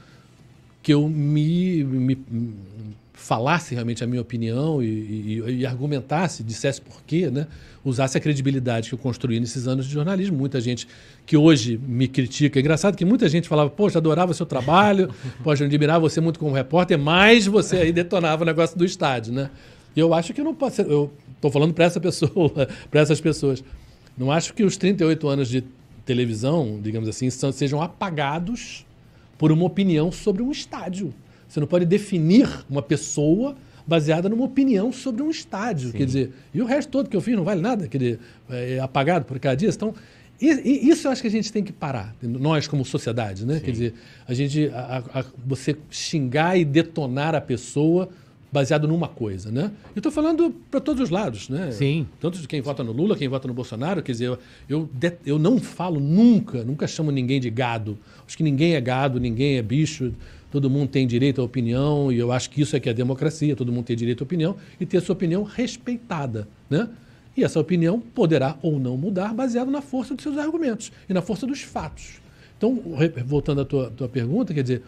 que 0.82 0.94
eu 0.94 1.08
me, 1.08 1.84
me 1.84 2.18
falasse 3.12 3.74
realmente 3.74 4.02
a 4.02 4.06
minha 4.06 4.22
opinião 4.22 4.82
e, 4.82 4.86
e, 4.86 5.42
e, 5.58 5.66
argumentasse, 5.66 6.42
dissesse 6.42 6.80
por 6.80 7.02
quê, 7.02 7.28
né? 7.28 7.46
usasse 7.84 8.16
a 8.16 8.20
credibilidade 8.20 8.88
que 8.88 8.94
eu 8.94 8.98
construí 8.98 9.40
nesses 9.40 9.66
anos 9.66 9.86
de 9.86 9.92
jornalismo. 9.92 10.36
Muita 10.36 10.60
gente 10.60 10.86
que 11.26 11.36
hoje 11.36 11.78
me 11.86 12.06
critica. 12.06 12.58
É 12.58 12.60
engraçado 12.60 12.96
que 12.96 13.04
muita 13.04 13.28
gente 13.28 13.48
falava, 13.48 13.70
poxa, 13.70 13.98
adorava 13.98 14.30
o 14.30 14.34
seu 14.34 14.46
trabalho, 14.46 15.12
poxa, 15.42 15.64
admirava 15.64 16.00
você 16.00 16.20
muito 16.20 16.38
como 16.38 16.54
repórter, 16.54 16.98
mas 16.98 17.46
você 17.46 17.76
aí 17.78 17.92
detonava 17.92 18.42
o 18.42 18.46
negócio 18.46 18.78
do 18.78 18.84
estádio. 18.84 19.32
Né? 19.32 19.50
E 19.96 20.00
eu 20.00 20.14
acho 20.14 20.32
que 20.32 20.40
eu 20.40 20.44
não 20.44 20.54
posso. 20.54 20.80
Eu 20.82 21.10
estou 21.34 21.50
falando 21.50 21.74
para 21.74 21.84
essa 21.84 22.00
pessoa, 22.00 22.50
para 22.90 23.00
essas 23.00 23.20
pessoas. 23.20 23.64
Não 24.18 24.32
acho 24.32 24.52
que 24.52 24.64
os 24.64 24.76
38 24.76 25.28
anos 25.28 25.48
de 25.48 25.62
televisão, 26.04 26.80
digamos 26.82 27.08
assim, 27.08 27.30
sejam 27.30 27.80
apagados 27.80 28.84
por 29.36 29.52
uma 29.52 29.64
opinião 29.64 30.10
sobre 30.10 30.42
um 30.42 30.50
estádio. 30.50 31.14
Você 31.46 31.60
não 31.60 31.66
pode 31.66 31.86
definir 31.86 32.48
uma 32.68 32.82
pessoa 32.82 33.56
baseada 33.86 34.28
numa 34.28 34.44
opinião 34.44 34.92
sobre 34.92 35.22
um 35.22 35.30
estádio. 35.30 35.90
Sim. 35.92 35.98
Quer 35.98 36.04
dizer, 36.04 36.32
e 36.52 36.60
o 36.60 36.66
resto 36.66 36.90
todo 36.90 37.08
que 37.08 37.16
eu 37.16 37.20
fiz 37.20 37.36
não 37.36 37.44
vale 37.44 37.60
nada, 37.62 37.88
quer 37.88 37.98
dizer, 37.98 38.20
é 38.50 38.78
apagado 38.80 39.24
por 39.24 39.38
cada 39.38 39.54
dia. 39.54 39.70
Então, 39.70 39.94
isso 40.40 41.08
eu 41.08 41.10
acho 41.10 41.22
que 41.22 41.28
a 41.28 41.30
gente 41.30 41.52
tem 41.52 41.64
que 41.64 41.72
parar, 41.72 42.14
nós 42.22 42.68
como 42.68 42.84
sociedade, 42.84 43.46
né? 43.46 43.54
Sim. 43.54 43.60
Quer 43.64 43.70
dizer, 43.70 43.94
a 44.26 44.34
gente, 44.34 44.70
a, 44.74 45.02
a, 45.14 45.24
você 45.44 45.76
xingar 45.90 46.56
e 46.58 46.64
detonar 46.64 47.34
a 47.34 47.40
pessoa 47.40 48.08
baseado 48.50 48.88
numa 48.88 49.08
coisa, 49.08 49.50
né? 49.50 49.70
Eu 49.94 50.00
estou 50.00 50.10
falando 50.10 50.50
para 50.70 50.80
todos 50.80 51.02
os 51.02 51.10
lados, 51.10 51.48
né? 51.48 51.70
Sim. 51.70 52.06
Tanto 52.20 52.38
de 52.38 52.48
quem 52.48 52.60
vota 52.60 52.82
no 52.82 52.92
Lula, 52.92 53.16
quem 53.16 53.28
vota 53.28 53.46
no 53.46 53.54
Bolsonaro, 53.54 54.02
quer 54.02 54.12
dizer, 54.12 54.38
eu, 54.68 54.88
eu, 55.24 55.38
não 55.38 55.58
falo 55.58 56.00
nunca, 56.00 56.64
nunca 56.64 56.86
chamo 56.86 57.10
ninguém 57.10 57.40
de 57.40 57.50
gado. 57.50 57.98
Acho 58.26 58.36
que 58.36 58.42
ninguém 58.42 58.74
é 58.74 58.80
gado, 58.80 59.20
ninguém 59.20 59.58
é 59.58 59.62
bicho, 59.62 60.14
todo 60.50 60.70
mundo 60.70 60.88
tem 60.88 61.06
direito 61.06 61.40
à 61.40 61.44
opinião, 61.44 62.10
e 62.10 62.18
eu 62.18 62.32
acho 62.32 62.48
que 62.50 62.60
isso 62.62 62.74
é 62.74 62.80
que 62.80 62.88
é 62.88 62.94
democracia, 62.94 63.54
todo 63.54 63.70
mundo 63.70 63.84
tem 63.84 63.96
direito 63.96 64.22
à 64.22 64.24
opinião 64.24 64.56
e 64.80 64.86
ter 64.86 65.00
sua 65.00 65.12
opinião 65.12 65.42
respeitada, 65.42 66.48
né? 66.70 66.88
E 67.36 67.44
essa 67.44 67.60
opinião 67.60 68.00
poderá 68.00 68.58
ou 68.62 68.80
não 68.80 68.96
mudar 68.96 69.32
baseado 69.32 69.70
na 69.70 69.80
força 69.80 70.14
dos 70.14 70.24
seus 70.24 70.36
argumentos 70.38 70.90
e 71.08 71.14
na 71.14 71.22
força 71.22 71.46
dos 71.46 71.62
fatos. 71.62 72.20
Então, 72.56 72.82
voltando 73.24 73.60
à 73.60 73.64
tua, 73.64 73.90
tua 73.90 74.08
pergunta, 74.08 74.52
quer 74.52 74.62
dizer, 74.62 74.82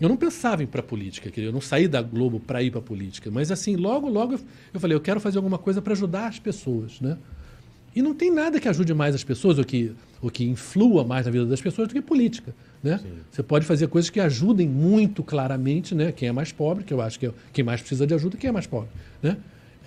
eu 0.00 0.08
não 0.08 0.16
pensava 0.16 0.62
em 0.62 0.64
ir 0.64 0.68
para 0.68 0.80
a 0.80 0.84
política, 0.84 1.30
eu 1.40 1.52
não 1.52 1.60
saí 1.60 1.88
da 1.88 2.00
Globo 2.00 2.38
para 2.38 2.62
ir 2.62 2.70
para 2.70 2.80
a 2.80 2.82
política, 2.82 3.30
mas 3.30 3.50
assim, 3.50 3.76
logo, 3.76 4.08
logo 4.08 4.38
eu 4.72 4.80
falei, 4.80 4.96
eu 4.96 5.00
quero 5.00 5.20
fazer 5.20 5.38
alguma 5.38 5.58
coisa 5.58 5.82
para 5.82 5.92
ajudar 5.92 6.28
as 6.28 6.38
pessoas, 6.38 7.00
né? 7.00 7.18
E 7.96 8.02
não 8.02 8.14
tem 8.14 8.30
nada 8.30 8.60
que 8.60 8.68
ajude 8.68 8.94
mais 8.94 9.14
as 9.14 9.24
pessoas, 9.24 9.58
ou 9.58 9.64
que, 9.64 9.92
ou 10.22 10.30
que 10.30 10.44
influa 10.44 11.02
mais 11.04 11.26
na 11.26 11.32
vida 11.32 11.44
das 11.46 11.60
pessoas 11.60 11.88
do 11.88 11.94
que 11.94 12.00
política, 12.00 12.54
né? 12.82 13.00
Você 13.30 13.42
pode 13.42 13.66
fazer 13.66 13.88
coisas 13.88 14.08
que 14.08 14.20
ajudem 14.20 14.68
muito 14.68 15.22
claramente, 15.24 15.94
né? 15.94 16.12
Quem 16.12 16.28
é 16.28 16.32
mais 16.32 16.52
pobre, 16.52 16.84
que 16.84 16.94
eu 16.94 17.00
acho 17.00 17.18
que 17.18 17.26
é 17.26 17.32
quem 17.52 17.64
mais 17.64 17.80
precisa 17.80 18.06
de 18.06 18.14
ajuda, 18.14 18.36
quem 18.36 18.48
é 18.48 18.52
mais 18.52 18.66
pobre, 18.66 18.88
né? 19.20 19.36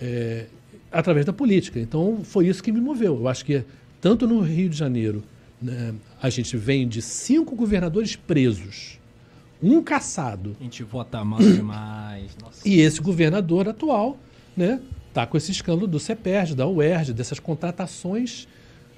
É, 0.00 0.46
através 0.90 1.24
da 1.24 1.32
política. 1.32 1.80
Então, 1.80 2.20
foi 2.22 2.48
isso 2.48 2.62
que 2.62 2.70
me 2.70 2.80
moveu. 2.80 3.16
Eu 3.16 3.28
acho 3.28 3.44
que 3.44 3.64
tanto 4.00 4.26
no 4.26 4.40
Rio 4.40 4.68
de 4.68 4.76
Janeiro, 4.76 5.22
né, 5.60 5.94
a 6.20 6.28
gente 6.28 6.56
vem 6.56 6.86
de 6.86 7.00
cinco 7.00 7.54
governadores 7.54 8.14
presos, 8.14 8.98
um 9.62 9.82
caçado. 9.82 10.56
A 10.60 10.64
gente 10.64 10.82
vota 10.82 11.24
mal 11.24 11.38
demais. 11.40 12.36
Nossa. 12.42 12.66
E 12.66 12.80
esse 12.80 13.00
governador 13.00 13.68
atual, 13.68 14.18
né, 14.56 14.80
tá 15.14 15.26
com 15.26 15.36
esse 15.36 15.52
escândalo 15.52 15.86
do 15.86 16.00
CEPERJ, 16.00 16.54
da 16.54 16.66
UERJ, 16.66 17.12
dessas 17.12 17.38
contratações 17.38 18.48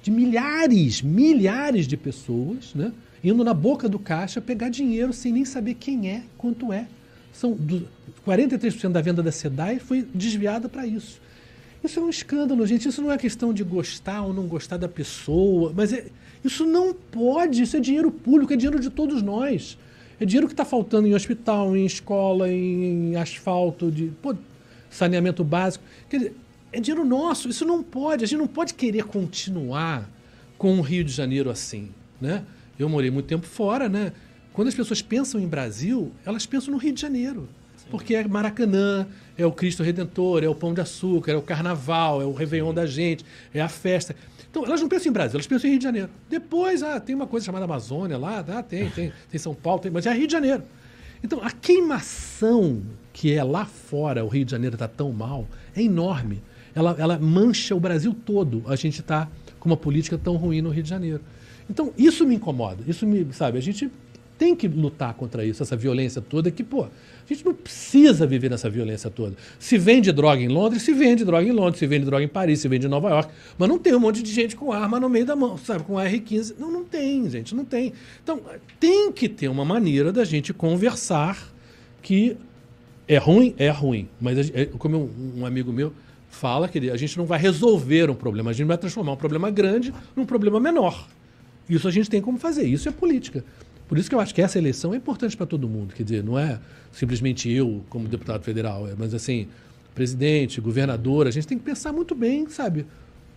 de 0.01 0.11
milhares, 0.11 1.01
milhares 1.01 1.87
de 1.87 1.97
pessoas, 1.97 2.73
né, 2.73 2.91
indo 3.23 3.43
na 3.43 3.53
boca 3.53 3.87
do 3.89 3.99
caixa 3.99 4.41
pegar 4.41 4.69
dinheiro 4.69 5.13
sem 5.13 5.31
nem 5.31 5.45
saber 5.45 5.75
quem 5.75 6.09
é, 6.09 6.23
quanto 6.37 6.73
é. 6.73 6.87
São 7.31 7.51
do, 7.53 7.87
43% 8.25 8.91
da 8.91 9.01
venda 9.01 9.21
da 9.21 9.31
SEDAI 9.31 9.79
foi 9.79 10.07
desviada 10.13 10.67
para 10.67 10.87
isso. 10.87 11.21
Isso 11.83 11.99
é 11.99 12.01
um 12.01 12.09
escândalo, 12.09 12.65
gente. 12.65 12.87
Isso 12.87 13.01
não 13.01 13.11
é 13.11 13.17
questão 13.17 13.53
de 13.53 13.63
gostar 13.63 14.23
ou 14.23 14.33
não 14.33 14.47
gostar 14.47 14.77
da 14.77 14.87
pessoa, 14.87 15.71
mas 15.75 15.93
é, 15.93 16.07
isso 16.43 16.65
não 16.65 16.93
pode. 16.93 17.61
Isso 17.61 17.77
é 17.77 17.79
dinheiro 17.79 18.09
público, 18.09 18.53
é 18.53 18.55
dinheiro 18.55 18.79
de 18.79 18.89
todos 18.89 19.21
nós. 19.21 19.77
É 20.19 20.25
dinheiro 20.25 20.47
que 20.47 20.53
está 20.53 20.63
faltando 20.63 21.07
em 21.07 21.13
hospital, 21.13 21.75
em 21.75 21.85
escola, 21.85 22.49
em 22.49 23.15
asfalto, 23.15 23.91
de 23.91 24.11
pô, 24.21 24.35
saneamento 24.89 25.43
básico. 25.43 25.83
Quer 26.09 26.17
dizer, 26.17 26.35
é 26.71 26.79
dinheiro 26.79 27.05
nosso. 27.05 27.49
Isso 27.49 27.65
não 27.65 27.83
pode. 27.83 28.23
A 28.23 28.27
gente 28.27 28.39
não 28.39 28.47
pode 28.47 28.73
querer 28.73 29.03
continuar 29.03 30.09
com 30.57 30.77
o 30.77 30.81
Rio 30.81 31.03
de 31.03 31.11
Janeiro 31.11 31.49
assim. 31.49 31.89
Né? 32.19 32.43
Eu 32.79 32.87
morei 32.87 33.11
muito 33.11 33.27
tempo 33.27 33.45
fora. 33.45 33.89
Né? 33.89 34.13
Quando 34.53 34.69
as 34.69 34.75
pessoas 34.75 35.01
pensam 35.01 35.39
em 35.39 35.47
Brasil, 35.47 36.11
elas 36.25 36.45
pensam 36.45 36.73
no 36.73 36.77
Rio 36.77 36.93
de 36.93 37.01
Janeiro. 37.01 37.47
Sim. 37.85 37.91
Porque 37.91 38.15
é 38.15 38.27
Maracanã, 38.27 39.07
é 39.37 39.45
o 39.45 39.51
Cristo 39.51 39.83
Redentor, 39.83 40.43
é 40.43 40.49
o 40.49 40.55
Pão 40.55 40.73
de 40.73 40.81
Açúcar, 40.81 41.31
é 41.31 41.37
o 41.37 41.41
Carnaval, 41.41 42.21
é 42.21 42.25
o 42.25 42.33
Réveillon 42.33 42.73
da 42.73 42.85
gente, 42.85 43.25
é 43.53 43.61
a 43.61 43.69
festa. 43.69 44.15
Então, 44.49 44.65
elas 44.65 44.81
não 44.81 44.87
pensam 44.87 45.09
em 45.09 45.13
Brasil, 45.13 45.35
elas 45.35 45.47
pensam 45.47 45.67
em 45.67 45.71
Rio 45.71 45.79
de 45.79 45.83
Janeiro. 45.83 46.09
Depois, 46.29 46.81
ah, 46.81 46.99
tem 46.99 47.13
uma 47.13 47.27
coisa 47.27 47.45
chamada 47.45 47.65
Amazônia 47.65 48.17
lá, 48.17 48.45
ah, 48.47 48.63
tem, 48.63 48.89
tem, 48.89 49.11
tem 49.29 49.39
São 49.39 49.53
Paulo, 49.53 49.81
tem, 49.81 49.91
mas 49.91 50.05
é 50.05 50.13
Rio 50.13 50.27
de 50.27 50.33
Janeiro. 50.33 50.63
Então, 51.23 51.41
a 51.43 51.51
queimação 51.51 52.81
que 53.11 53.33
é 53.33 53.43
lá 53.43 53.65
fora, 53.65 54.23
o 54.23 54.27
Rio 54.27 54.45
de 54.45 54.51
Janeiro 54.51 54.75
está 54.75 54.87
tão 54.87 55.11
mal, 55.11 55.47
é 55.75 55.81
enorme. 55.81 56.41
Ela, 56.73 56.95
ela 56.99 57.19
mancha 57.19 57.75
o 57.75 57.79
Brasil 57.79 58.13
todo. 58.13 58.63
A 58.67 58.75
gente 58.75 58.99
está 58.99 59.29
com 59.59 59.69
uma 59.69 59.77
política 59.77 60.17
tão 60.17 60.35
ruim 60.35 60.61
no 60.61 60.69
Rio 60.69 60.83
de 60.83 60.89
Janeiro. 60.89 61.21
Então, 61.69 61.91
isso 61.97 62.25
me 62.25 62.35
incomoda. 62.35 62.83
Isso 62.87 63.07
me, 63.07 63.33
sabe, 63.33 63.57
a 63.57 63.61
gente 63.61 63.89
tem 64.37 64.55
que 64.55 64.67
lutar 64.67 65.13
contra 65.13 65.45
isso, 65.45 65.63
essa 65.63 65.75
violência 65.75 66.21
toda, 66.21 66.51
que, 66.51 66.63
pô, 66.63 66.87
a 67.27 67.33
gente 67.33 67.45
não 67.45 67.53
precisa 67.53 68.27
viver 68.27 68.49
nessa 68.49 68.69
violência 68.69 69.09
toda. 69.09 69.35
Se 69.57 69.77
vende 69.77 70.11
droga 70.11 70.41
em 70.41 70.47
Londres, 70.47 70.83
se 70.83 70.93
vende 70.93 71.25
droga 71.25 71.47
em 71.47 71.51
Londres, 71.51 71.79
se 71.79 71.87
vende 71.87 72.05
droga 72.05 72.23
em 72.23 72.27
Paris, 72.27 72.59
se 72.59 72.67
vende 72.67 72.85
em 72.85 72.89
Nova 72.89 73.09
York, 73.09 73.33
mas 73.57 73.67
não 73.67 73.79
tem 73.79 73.95
um 73.95 73.99
monte 73.99 74.21
de 74.21 74.31
gente 74.31 74.55
com 74.55 74.71
arma 74.71 74.99
no 74.99 75.09
meio 75.09 75.25
da 75.25 75.35
mão, 75.35 75.57
sabe, 75.57 75.83
com 75.83 75.93
R15. 75.95 76.55
Não, 76.59 76.71
não 76.71 76.83
tem, 76.83 77.27
gente, 77.29 77.55
não 77.55 77.65
tem. 77.65 77.93
Então, 78.23 78.39
tem 78.79 79.11
que 79.11 79.27
ter 79.27 79.47
uma 79.47 79.65
maneira 79.65 80.13
da 80.13 80.23
gente 80.23 80.53
conversar 80.53 81.51
que 82.01 82.37
é 83.07 83.17
ruim, 83.17 83.55
é 83.57 83.69
ruim, 83.69 84.07
mas 84.21 84.51
é, 84.51 84.65
como 84.65 85.09
um, 85.37 85.45
amigo 85.45 85.71
meu 85.71 85.93
fala 86.29 86.67
que 86.67 86.89
a 86.89 86.97
gente 86.97 87.17
não 87.17 87.25
vai 87.25 87.39
resolver 87.39 88.09
um 88.09 88.15
problema, 88.15 88.51
a 88.51 88.53
gente 88.53 88.67
vai 88.67 88.77
transformar 88.77 89.13
um 89.13 89.17
problema 89.17 89.49
grande 89.49 89.93
num 90.15 90.25
problema 90.25 90.59
menor. 90.59 91.07
Isso 91.67 91.87
a 91.87 91.91
gente 91.91 92.09
tem 92.09 92.21
como 92.21 92.37
fazer, 92.37 92.67
isso 92.67 92.87
é 92.87 92.91
política. 92.91 93.43
Por 93.87 93.97
isso 93.97 94.09
que 94.09 94.15
eu 94.15 94.19
acho 94.19 94.33
que 94.33 94.41
essa 94.41 94.57
eleição 94.57 94.93
é 94.93 94.97
importante 94.97 95.37
para 95.37 95.45
todo 95.45 95.67
mundo. 95.67 95.93
Quer 95.93 96.03
dizer, 96.03 96.23
não 96.23 96.37
é 96.37 96.59
simplesmente 96.91 97.49
eu 97.49 97.83
como 97.89 98.07
deputado 98.07 98.43
federal, 98.43 98.87
é, 98.87 98.95
mas 98.97 99.13
assim, 99.13 99.47
presidente, 99.93 100.59
governador, 100.59 101.27
a 101.27 101.31
gente 101.31 101.47
tem 101.47 101.57
que 101.57 101.63
pensar 101.63 101.93
muito 101.93 102.15
bem, 102.15 102.47
sabe? 102.49 102.85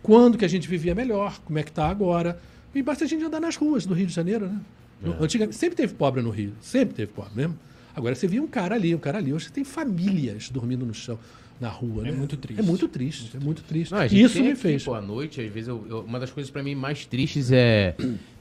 Quando 0.03 0.39
que 0.39 0.45
a 0.45 0.49
gente 0.49 0.69
vivia 0.69 0.95
melhor, 0.95 1.39
como 1.45 1.59
é 1.59 1.63
que 1.63 1.71
está 1.71 1.89
agora. 1.89 2.39
E 2.75 2.83
basta 2.83 3.05
a 3.05 3.09
gente 3.09 3.25
andar 3.25 3.41
nas 3.41 3.57
ruas 3.57 3.85
do 3.87 3.95
Rio 3.95 4.07
de 4.07 4.13
Janeiro, 4.13 4.47
né? 4.47 4.61
É. 5.03 5.23
Antigamente, 5.23 5.57
sempre 5.57 5.77
teve 5.77 5.95
pobre 5.95 6.23
no 6.23 6.31
Rio, 6.31 6.53
sempre 6.61 6.95
teve 6.95 7.13
pobre 7.13 7.33
mesmo. 7.35 7.59
Agora 7.95 8.15
você 8.15 8.27
via 8.27 8.43
um 8.43 8.47
cara 8.47 8.75
ali, 8.75 8.95
um 8.95 8.99
cara 8.99 9.19
ali. 9.19 9.33
Hoje 9.33 9.47
você 9.47 9.51
tem 9.51 9.65
famílias 9.65 10.51
dormindo 10.51 10.87
no 10.87 10.95
chão, 10.95 11.19
na 11.61 11.69
rua. 11.69 12.07
É 12.07 12.11
né? 12.11 12.17
muito 12.17 12.37
triste. 12.37 12.61
É 12.61 12.63
muito 12.63 12.89
triste, 12.89 13.37
é 13.37 13.41
muito 13.41 13.63
triste. 13.63 13.93
Não, 13.93 14.05
Isso 14.05 14.41
me 14.41 14.51
aqui, 14.51 14.61
fez. 14.61 14.85
Pô, 14.85 14.95
à 14.95 15.01
noite, 15.01 15.41
às 15.41 15.53
vezes, 15.53 15.69
eu, 15.69 15.85
eu, 15.89 16.01
uma 16.01 16.21
das 16.21 16.31
coisas 16.31 16.51
para 16.51 16.63
mim 16.63 16.75
mais 16.75 17.07
tristes 17.07 17.51
é, 17.51 17.97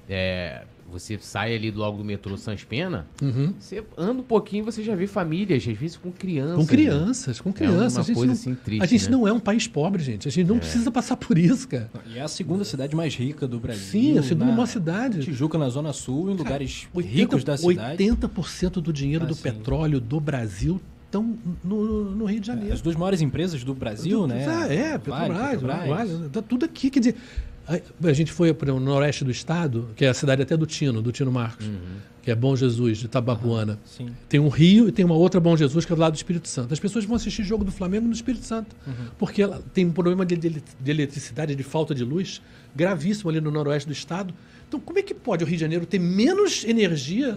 é 0.08 0.64
você 0.90 1.18
sai 1.20 1.56
ali 1.56 1.72
logo 1.72 1.98
do 1.98 2.04
metrô 2.04 2.38
Sans 2.38 2.64
Pena, 2.64 3.08
uhum. 3.22 3.54
você 3.60 3.84
anda 3.98 4.22
um 4.22 4.24
pouquinho 4.24 4.64
você 4.64 4.84
já 4.84 4.96
vê 4.96 5.08
famílias, 5.08 5.68
às 5.68 5.78
vezes 5.78 5.98
com 5.98 6.12
crianças. 6.12 6.56
Com 6.56 6.66
crianças, 6.66 7.38
né? 7.38 7.44
com 7.44 7.54
crianças. 7.54 7.96
É 7.96 7.98
uma 7.98 8.02
a 8.02 8.04
gente 8.04 8.16
coisa 8.16 8.26
não, 8.28 8.34
assim 8.34 8.56
triste. 8.56 8.84
A 8.84 8.86
gente 8.86 9.06
né? 9.06 9.12
não 9.12 9.28
é 9.28 9.34
um 9.34 9.40
país 9.40 9.68
pobre, 9.68 10.04
gente. 10.04 10.28
A 10.28 10.32
gente 10.32 10.48
não 10.48 10.58
é. 10.58 10.60
precisa 10.60 10.90
passar 10.92 11.18
por 11.18 11.38
isso, 11.38 11.68
cara. 11.68 11.90
E 12.08 12.18
é 12.18 12.22
a 12.22 12.28
segunda 12.28 12.64
cidade 12.64 12.96
mais 12.96 13.16
rica 13.16 13.48
do 13.48 13.60
Brasil. 13.60 13.84
Sim, 13.86 14.18
a 14.18 14.24
segunda 14.24 14.52
maior 14.52 14.66
cidade. 14.66 15.20
Tijuca, 15.20 15.58
na 15.58 15.70
Zona 15.70 15.94
Sul, 15.94 16.32
em 16.32 16.36
lugares 16.36 16.88
80, 16.94 17.14
ricos 17.14 17.44
da 17.44 17.58
cidade. 17.58 18.04
80% 18.04 18.82
do 18.82 18.94
dinheiro 18.94 19.26
ah, 19.26 19.28
do 19.28 19.36
sim. 19.36 19.44
petróleo 19.44 20.00
do 20.00 20.20
Brasil 20.20 20.80
estão 21.06 21.38
no, 21.64 22.12
no, 22.12 22.26
Rio 22.26 22.40
de 22.40 22.48
Janeiro. 22.48 22.74
As 22.74 22.82
duas 22.82 22.96
maiores 22.96 23.22
empresas 23.22 23.64
do 23.64 23.74
Brasil, 23.74 24.22
do, 24.22 24.28
né? 24.28 24.46
É, 24.70 24.76
é 24.76 24.98
Petrobras, 24.98 25.62
Vale, 25.62 26.30
tá 26.30 26.42
tudo 26.42 26.66
aqui. 26.66 26.90
Quer 26.90 27.00
dizer, 27.00 27.16
a 27.68 28.14
gente 28.14 28.32
foi 28.32 28.54
para 28.54 28.74
o 28.74 28.80
noroeste 28.80 29.26
do 29.26 29.32
estado, 29.32 29.90
que 29.96 30.06
é 30.06 30.08
a 30.08 30.14
cidade 30.14 30.42
até 30.42 30.56
do 30.56 30.66
Tino, 30.66 31.02
do 31.02 31.12
Tino 31.12 31.30
Marcos, 31.30 31.66
uhum. 31.66 31.98
que 32.22 32.32
é 32.32 32.36
Bom 32.36 32.56
Jesus, 32.56 32.98
de 33.00 33.10
Tabapuana. 33.10 33.78
Uhum, 34.00 34.10
tem 34.30 34.40
um 34.40 34.48
rio 34.48 34.88
e 34.88 34.92
tem 34.92 35.04
uma 35.04 35.16
outra 35.16 35.42
Bom 35.42 35.58
Jesus, 35.58 35.84
que 35.84 35.92
é 35.92 35.96
do 35.96 36.00
lado 36.00 36.14
do 36.14 36.16
Espírito 36.16 36.48
Santo. 36.48 36.74
As 36.74 36.80
pessoas 36.80 37.04
vão 37.04 37.18
assistir 37.18 37.44
jogo 37.44 37.66
do 37.66 37.72
Flamengo 37.72 38.08
no 38.08 38.14
Espírito 38.14 38.46
Santo, 38.46 38.74
uhum. 38.88 38.94
porque 39.20 39.42
ela 39.42 39.62
tem 39.74 39.86
um 39.86 39.92
problema 39.92 40.26
de, 40.26 40.38
de, 40.38 40.50
de, 40.80 40.92
eletricidade, 40.92 41.56
de 41.56 41.64
falta 41.64 41.94
de 41.94 42.06
luz, 42.06 42.42
gravíssimo 42.74 43.30
ali 43.30 43.42
no 43.42 43.52
noroeste 43.52 43.88
do 43.88 43.94
estado. 43.94 44.34
Então, 44.68 44.80
como 44.80 44.98
é 45.00 45.02
que 45.02 45.14
pode 45.14 45.44
o 45.44 45.48
Rio 45.48 45.58
de 45.58 45.62
Janeiro 45.62 45.86
ter 45.86 46.00
menos 46.00 46.64
energia 46.64 47.36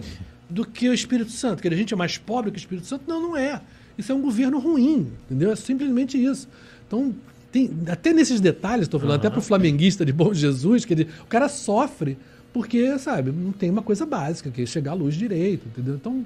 do 0.49 0.65
que 0.65 0.87
o 0.87 0.93
Espírito 0.93 1.31
Santo? 1.31 1.61
Que 1.61 1.67
a 1.67 1.75
gente 1.75 1.93
é 1.93 1.97
mais 1.97 2.17
pobre 2.17 2.51
que 2.51 2.57
o 2.57 2.59
Espírito 2.59 2.87
Santo? 2.87 3.03
Não, 3.05 3.21
não 3.21 3.35
é. 3.35 3.61
Isso 3.97 4.13
é 4.13 4.15
um 4.15 4.21
governo 4.21 4.59
ruim, 4.59 5.11
entendeu? 5.25 5.51
É 5.51 5.55
simplesmente 5.57 6.17
isso. 6.17 6.47
Então, 6.87 7.13
tem, 7.51 7.69
até 7.87 8.13
nesses 8.13 8.39
detalhes, 8.39 8.83
estou 8.83 8.99
falando, 8.99 9.17
até 9.17 9.29
para 9.29 9.39
o 9.39 9.41
flamenguista 9.41 10.05
de 10.05 10.13
Bom 10.13 10.33
Jesus, 10.33 10.85
quer 10.85 10.95
dizer, 10.95 11.09
o 11.21 11.25
cara 11.25 11.49
sofre 11.49 12.17
porque, 12.53 12.97
sabe, 12.97 13.31
não 13.31 13.51
tem 13.51 13.69
uma 13.69 13.81
coisa 13.81 14.05
básica, 14.05 14.49
que 14.49 14.61
é 14.61 14.65
chegar 14.65 14.91
à 14.91 14.93
luz 14.93 15.15
direito, 15.15 15.67
entendeu? 15.67 15.95
Então, 15.95 16.25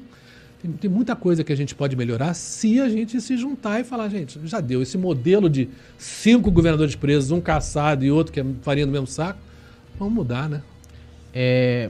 tem, 0.61 0.72
tem 0.72 0.89
muita 0.89 1.15
coisa 1.15 1.43
que 1.43 1.53
a 1.53 1.56
gente 1.56 1.76
pode 1.76 1.95
melhorar 1.95 2.34
se 2.34 2.80
a 2.80 2.89
gente 2.89 3.19
se 3.22 3.38
juntar 3.38 3.80
e 3.80 3.84
falar, 3.84 4.10
gente, 4.10 4.39
já 4.43 4.60
deu 4.60 4.81
esse 4.81 4.97
modelo 4.97 5.49
de 5.49 5.69
cinco 5.97 6.52
governadores 6.52 6.95
presos, 6.95 7.31
um 7.31 7.41
caçado 7.41 8.03
e 8.06 8.11
outro 8.11 8.34
que 8.34 8.39
é 8.39 8.45
farinha 8.61 8.85
do 8.85 8.91
mesmo 8.91 9.07
saco, 9.07 9.39
vamos 9.97 10.14
mudar, 10.14 10.49
né? 10.49 10.61
É, 11.34 11.89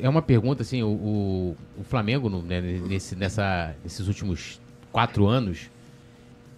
é 0.00 0.08
uma 0.08 0.22
pergunta, 0.22 0.62
assim, 0.62 0.82
o, 0.82 0.88
o, 0.88 1.56
o 1.78 1.84
Flamengo, 1.84 2.30
né, 2.42 2.60
nesse, 2.60 3.14
nessa, 3.14 3.74
nesses 3.82 4.06
últimos 4.06 4.60
quatro 4.90 5.26
anos, 5.26 5.70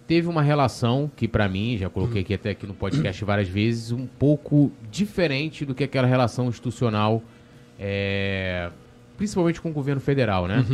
teve 0.09 0.27
uma 0.27 0.41
relação 0.41 1.09
que, 1.15 1.27
pra 1.27 1.47
mim, 1.47 1.77
já 1.77 1.87
coloquei 1.87 2.21
aqui 2.23 2.33
até 2.33 2.49
aqui 2.49 2.65
no 2.65 2.73
podcast 2.73 3.23
várias 3.23 3.47
vezes, 3.47 3.91
um 3.91 4.07
pouco 4.07 4.71
diferente 4.89 5.63
do 5.63 5.75
que 5.75 5.83
aquela 5.83 6.07
relação 6.07 6.47
institucional, 6.49 7.21
é, 7.79 8.71
principalmente 9.15 9.61
com 9.61 9.69
o 9.69 9.71
governo 9.71 10.01
federal, 10.01 10.47
né? 10.47 10.65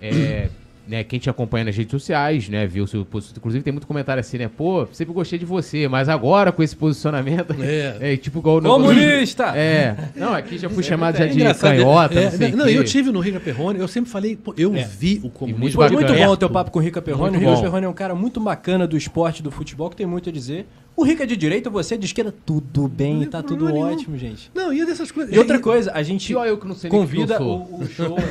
É, 0.00 0.48
né, 0.86 1.04
quem 1.04 1.18
te 1.18 1.30
acompanha 1.30 1.64
nas 1.66 1.76
redes 1.76 1.90
sociais, 1.92 2.48
né, 2.48 2.66
viu 2.66 2.84
o 2.84 2.86
seu 2.86 3.04
posicionamento. 3.04 3.38
Inclusive 3.38 3.62
tem 3.64 3.72
muito 3.72 3.86
comentário 3.86 4.20
assim, 4.20 4.38
né? 4.38 4.48
Pô, 4.48 4.86
sempre 4.92 5.14
gostei 5.14 5.38
de 5.38 5.44
você, 5.44 5.86
mas 5.86 6.08
agora 6.08 6.50
com 6.50 6.62
esse 6.62 6.74
posicionamento. 6.76 7.54
É. 7.62 7.92
É, 8.12 8.16
tipo 8.16 8.38
igual 8.40 8.58
o 8.58 8.62
Comunista! 8.62 9.56
É. 9.56 9.96
Não, 10.16 10.34
aqui 10.34 10.58
já 10.58 10.68
fui 10.68 10.82
chamado 10.82 11.16
já 11.16 11.24
É 11.24 11.28
de 11.28 11.34
engraçado, 11.36 11.70
canhota, 11.76 12.18
é, 12.18 12.48
não 12.48 12.58
não, 12.58 12.68
eu 12.68 12.84
tive 12.84 13.10
no 13.12 13.20
Riga 13.20 13.38
Perrone, 13.38 13.78
eu 13.78 13.86
sempre 13.86 14.10
falei, 14.10 14.36
pô, 14.36 14.54
eu 14.56 14.74
É. 14.74 14.82
vi 14.82 15.18
o 15.18 15.20
muito 15.22 15.30
comunismo. 15.38 15.80
Foi 15.80 15.90
muito 15.90 16.08
bacana. 16.08 16.26
bom 16.26 16.32
o 16.32 16.36
teu 16.36 16.50
papo 16.50 16.70
com 16.70 16.78
o 16.78 16.82
Rica 16.82 17.00
Perrone. 17.00 17.36
Muito 17.36 17.46
o 17.46 17.50
Rica. 17.50 17.62
Perrone 17.62 17.86
é 17.86 17.88
um 17.88 17.92
cara 17.92 18.14
muito 18.14 18.40
bacana 18.40 18.86
do 18.86 18.96
esporte, 18.96 19.42
do 19.42 19.50
futebol, 19.50 19.88
que 19.90 19.96
tem 19.96 20.06
muito 20.06 20.28
a 20.28 20.32
dizer. 20.32 20.66
O 20.94 21.04
Rica 21.04 21.22
é 21.22 21.26
de 21.26 21.36
direita, 21.36 21.70
você 21.70 21.94
é 21.94 21.96
de 21.98 22.04
esquerda, 22.04 22.32
tudo 22.44 22.86
bem, 22.86 23.24
tá 23.24 23.42
tudo 23.42 23.64
nenhum. 23.66 23.92
ótimo, 23.92 24.16
gente. 24.18 24.50
Não, 24.54 24.72
e 24.72 24.84
dessas 24.84 25.10
coisas. 25.10 25.34
E 25.34 25.38
outra 25.38 25.58
coisa, 25.58 25.90
a 25.92 26.02
gente 26.02 26.30
E 26.30 26.36
olha 26.36 26.50
eu 26.50 26.58
que 26.58 26.68
não 26.68 26.74
sei 26.74 26.90
nem 26.90 27.00
convida 27.00 27.34
o 27.34 27.36
que 27.38 27.42
eu 27.42 27.46
o, 27.46 27.80
o 27.82 27.86
show. 27.88 28.16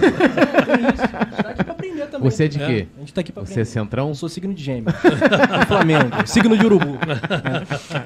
É 0.71 0.93
isso, 0.93 1.03
a 1.03 1.25
gente 1.25 1.43
tá 1.43 1.49
aqui 1.49 1.63
pra 1.63 1.73
aprender 1.73 2.05
também. 2.07 2.29
Você 2.29 2.43
é 2.43 2.47
de 2.47 2.59
quê? 2.59 2.87
A 2.95 2.99
gente 2.99 3.13
tá 3.13 3.21
aqui 3.21 3.31
pra 3.31 3.41
Você 3.43 3.49
é 3.49 3.53
aprender. 3.53 3.65
centrão? 3.65 4.09
Eu 4.09 4.15
sou 4.15 4.29
signo 4.29 4.53
de 4.53 4.63
gêmeo. 4.63 4.85
Do 4.85 5.65
Flamengo. 5.67 6.09
Signo 6.27 6.55
de 6.57 6.65
urubu. 6.65 6.97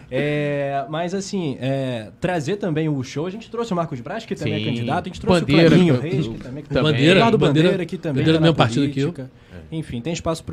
É, 0.09 0.85
mas 0.89 1.13
assim, 1.13 1.57
é, 1.59 2.09
trazer 2.19 2.55
também 2.57 2.87
o 2.89 3.03
show. 3.03 3.25
A 3.25 3.29
gente 3.29 3.49
trouxe 3.49 3.73
o 3.73 3.75
Marcos 3.75 3.99
Braz, 3.99 4.25
que 4.25 4.35
também 4.35 4.53
é 4.55 4.59
Sim. 4.59 4.65
candidato. 4.65 5.05
A 5.05 5.09
gente 5.09 5.21
trouxe 5.21 5.41
Bandeira, 5.41 5.75
o 5.75 5.87
eu- 5.87 5.99
Reis, 5.99 6.27
que 6.27 6.37
também, 6.37 6.63
que 6.63 6.69
também. 6.69 6.83
Bandeira, 6.91 7.13
Ricardo 7.15 7.37
Bandeira- 7.37 7.69
Bandeira, 7.69 7.85
que 7.85 7.97
também 7.97 8.23
Bandeira 8.23 8.33
tá 8.33 8.39
do 8.39 8.41
na 8.41 8.47
mesmo 8.47 8.57
partido 8.57 8.81
política. 8.89 9.31
Enfim, 9.71 10.01
tem 10.01 10.13
espaço 10.13 10.43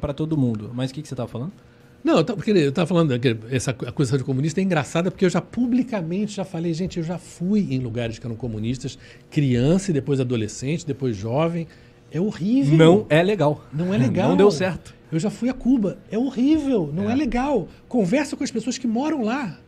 pra 0.00 0.12
todo 0.14 0.36
mundo. 0.36 0.70
Mas 0.74 0.90
o 0.90 0.94
que, 0.94 1.02
que 1.02 1.08
você 1.08 1.14
tava 1.14 1.28
falando? 1.28 1.52
Não, 2.02 2.24
porque 2.24 2.50
eu 2.50 2.70
estava 2.70 2.86
falando 2.86 3.18
que 3.18 3.36
essa 3.50 3.72
acusação 3.72 4.18
de 4.18 4.24
comunista 4.24 4.60
é 4.60 4.64
engraçada 4.64 5.10
porque 5.10 5.24
eu 5.24 5.30
já 5.30 5.40
publicamente 5.40 6.36
já 6.36 6.44
falei, 6.44 6.72
gente, 6.72 6.98
eu 6.98 7.04
já 7.04 7.18
fui 7.18 7.68
em 7.70 7.78
lugares 7.78 8.18
que 8.18 8.26
eram 8.26 8.36
comunistas, 8.36 8.98
criança 9.30 9.90
e 9.90 9.94
depois 9.94 10.18
adolescente, 10.18 10.86
depois 10.86 11.16
jovem. 11.16 11.66
É 12.10 12.20
horrível. 12.20 12.76
Não 12.76 13.06
é 13.08 13.22
legal. 13.22 13.64
Não 13.72 13.94
é 13.94 13.98
legal. 13.98 14.30
Não 14.30 14.36
deu 14.36 14.50
certo. 14.50 14.94
Eu 15.12 15.18
já 15.18 15.30
fui 15.30 15.48
a 15.48 15.54
Cuba. 15.54 15.98
É 16.10 16.18
horrível. 16.18 16.90
Não 16.92 17.10
é, 17.10 17.14
legal. 17.14 17.68
Conversa 17.88 18.36
com 18.36 18.44
as 18.44 18.50
pessoas 18.50 18.78
que 18.78 18.86
moram 18.86 19.22
lá. 19.22 19.58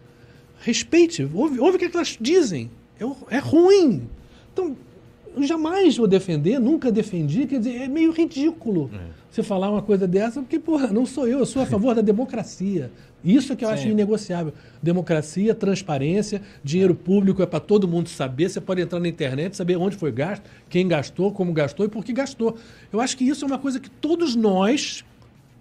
Respeite. 0.61 1.29
Ouve, 1.35 1.59
ouve 1.61 1.77
o 1.77 1.79
que 1.79 1.85
elas 1.85 2.17
dizem. 2.21 2.71
É, 2.99 3.37
é 3.37 3.39
ruim. 3.39 4.09
Então, 4.53 4.77
eu 5.37 5.43
jamais 5.43 5.97
vou 5.97 6.07
defender, 6.07 6.59
nunca 6.59 6.91
defendi. 6.91 7.47
Quer 7.47 7.59
dizer, 7.59 7.83
é 7.83 7.89
meio 7.89 8.13
ridículo 8.13 8.91
você 9.31 9.43
falar 9.43 9.71
uma 9.71 9.81
coisa 9.81 10.07
dessa, 10.07 10.41
porque, 10.41 10.59
porra, 10.59 10.89
não 10.89 11.07
sou 11.07 11.27
eu. 11.27 11.39
Eu 11.39 11.47
sou 11.47 11.63
a 11.63 11.67
favor 11.67 11.95
da 11.95 12.03
democracia. 12.03 12.91
Isso 13.25 13.53
é 13.53 13.57
que 13.57 13.65
eu 13.65 13.69
acho 13.69 13.85
Sim. 13.85 13.91
inegociável. 13.91 14.53
Democracia, 14.83 15.55
transparência, 15.55 16.43
dinheiro 16.63 16.95
público 16.95 17.43
é 17.43 17.47
para 17.47 17.61
todo 17.61 17.89
mundo 17.89 18.09
saber. 18.09 18.51
Você 18.51 18.61
pode 18.61 18.83
entrar 18.83 19.01
na 19.01 19.09
internet, 19.09 19.57
saber 19.57 19.77
onde 19.77 19.97
foi 19.97 20.13
gasto, 20.13 20.43
quem 20.69 20.87
gastou, 20.87 21.33
como 21.33 21.53
gastou 21.53 21.87
e 21.87 21.89
por 21.89 22.05
que 22.05 22.13
gastou. 22.13 22.57
Eu 22.93 23.01
acho 23.01 23.17
que 23.17 23.25
isso 23.25 23.45
é 23.45 23.49
uma 23.49 23.59
coisa 23.59 23.81
que 23.81 23.89
todos 23.89 24.37
nós 24.37 25.05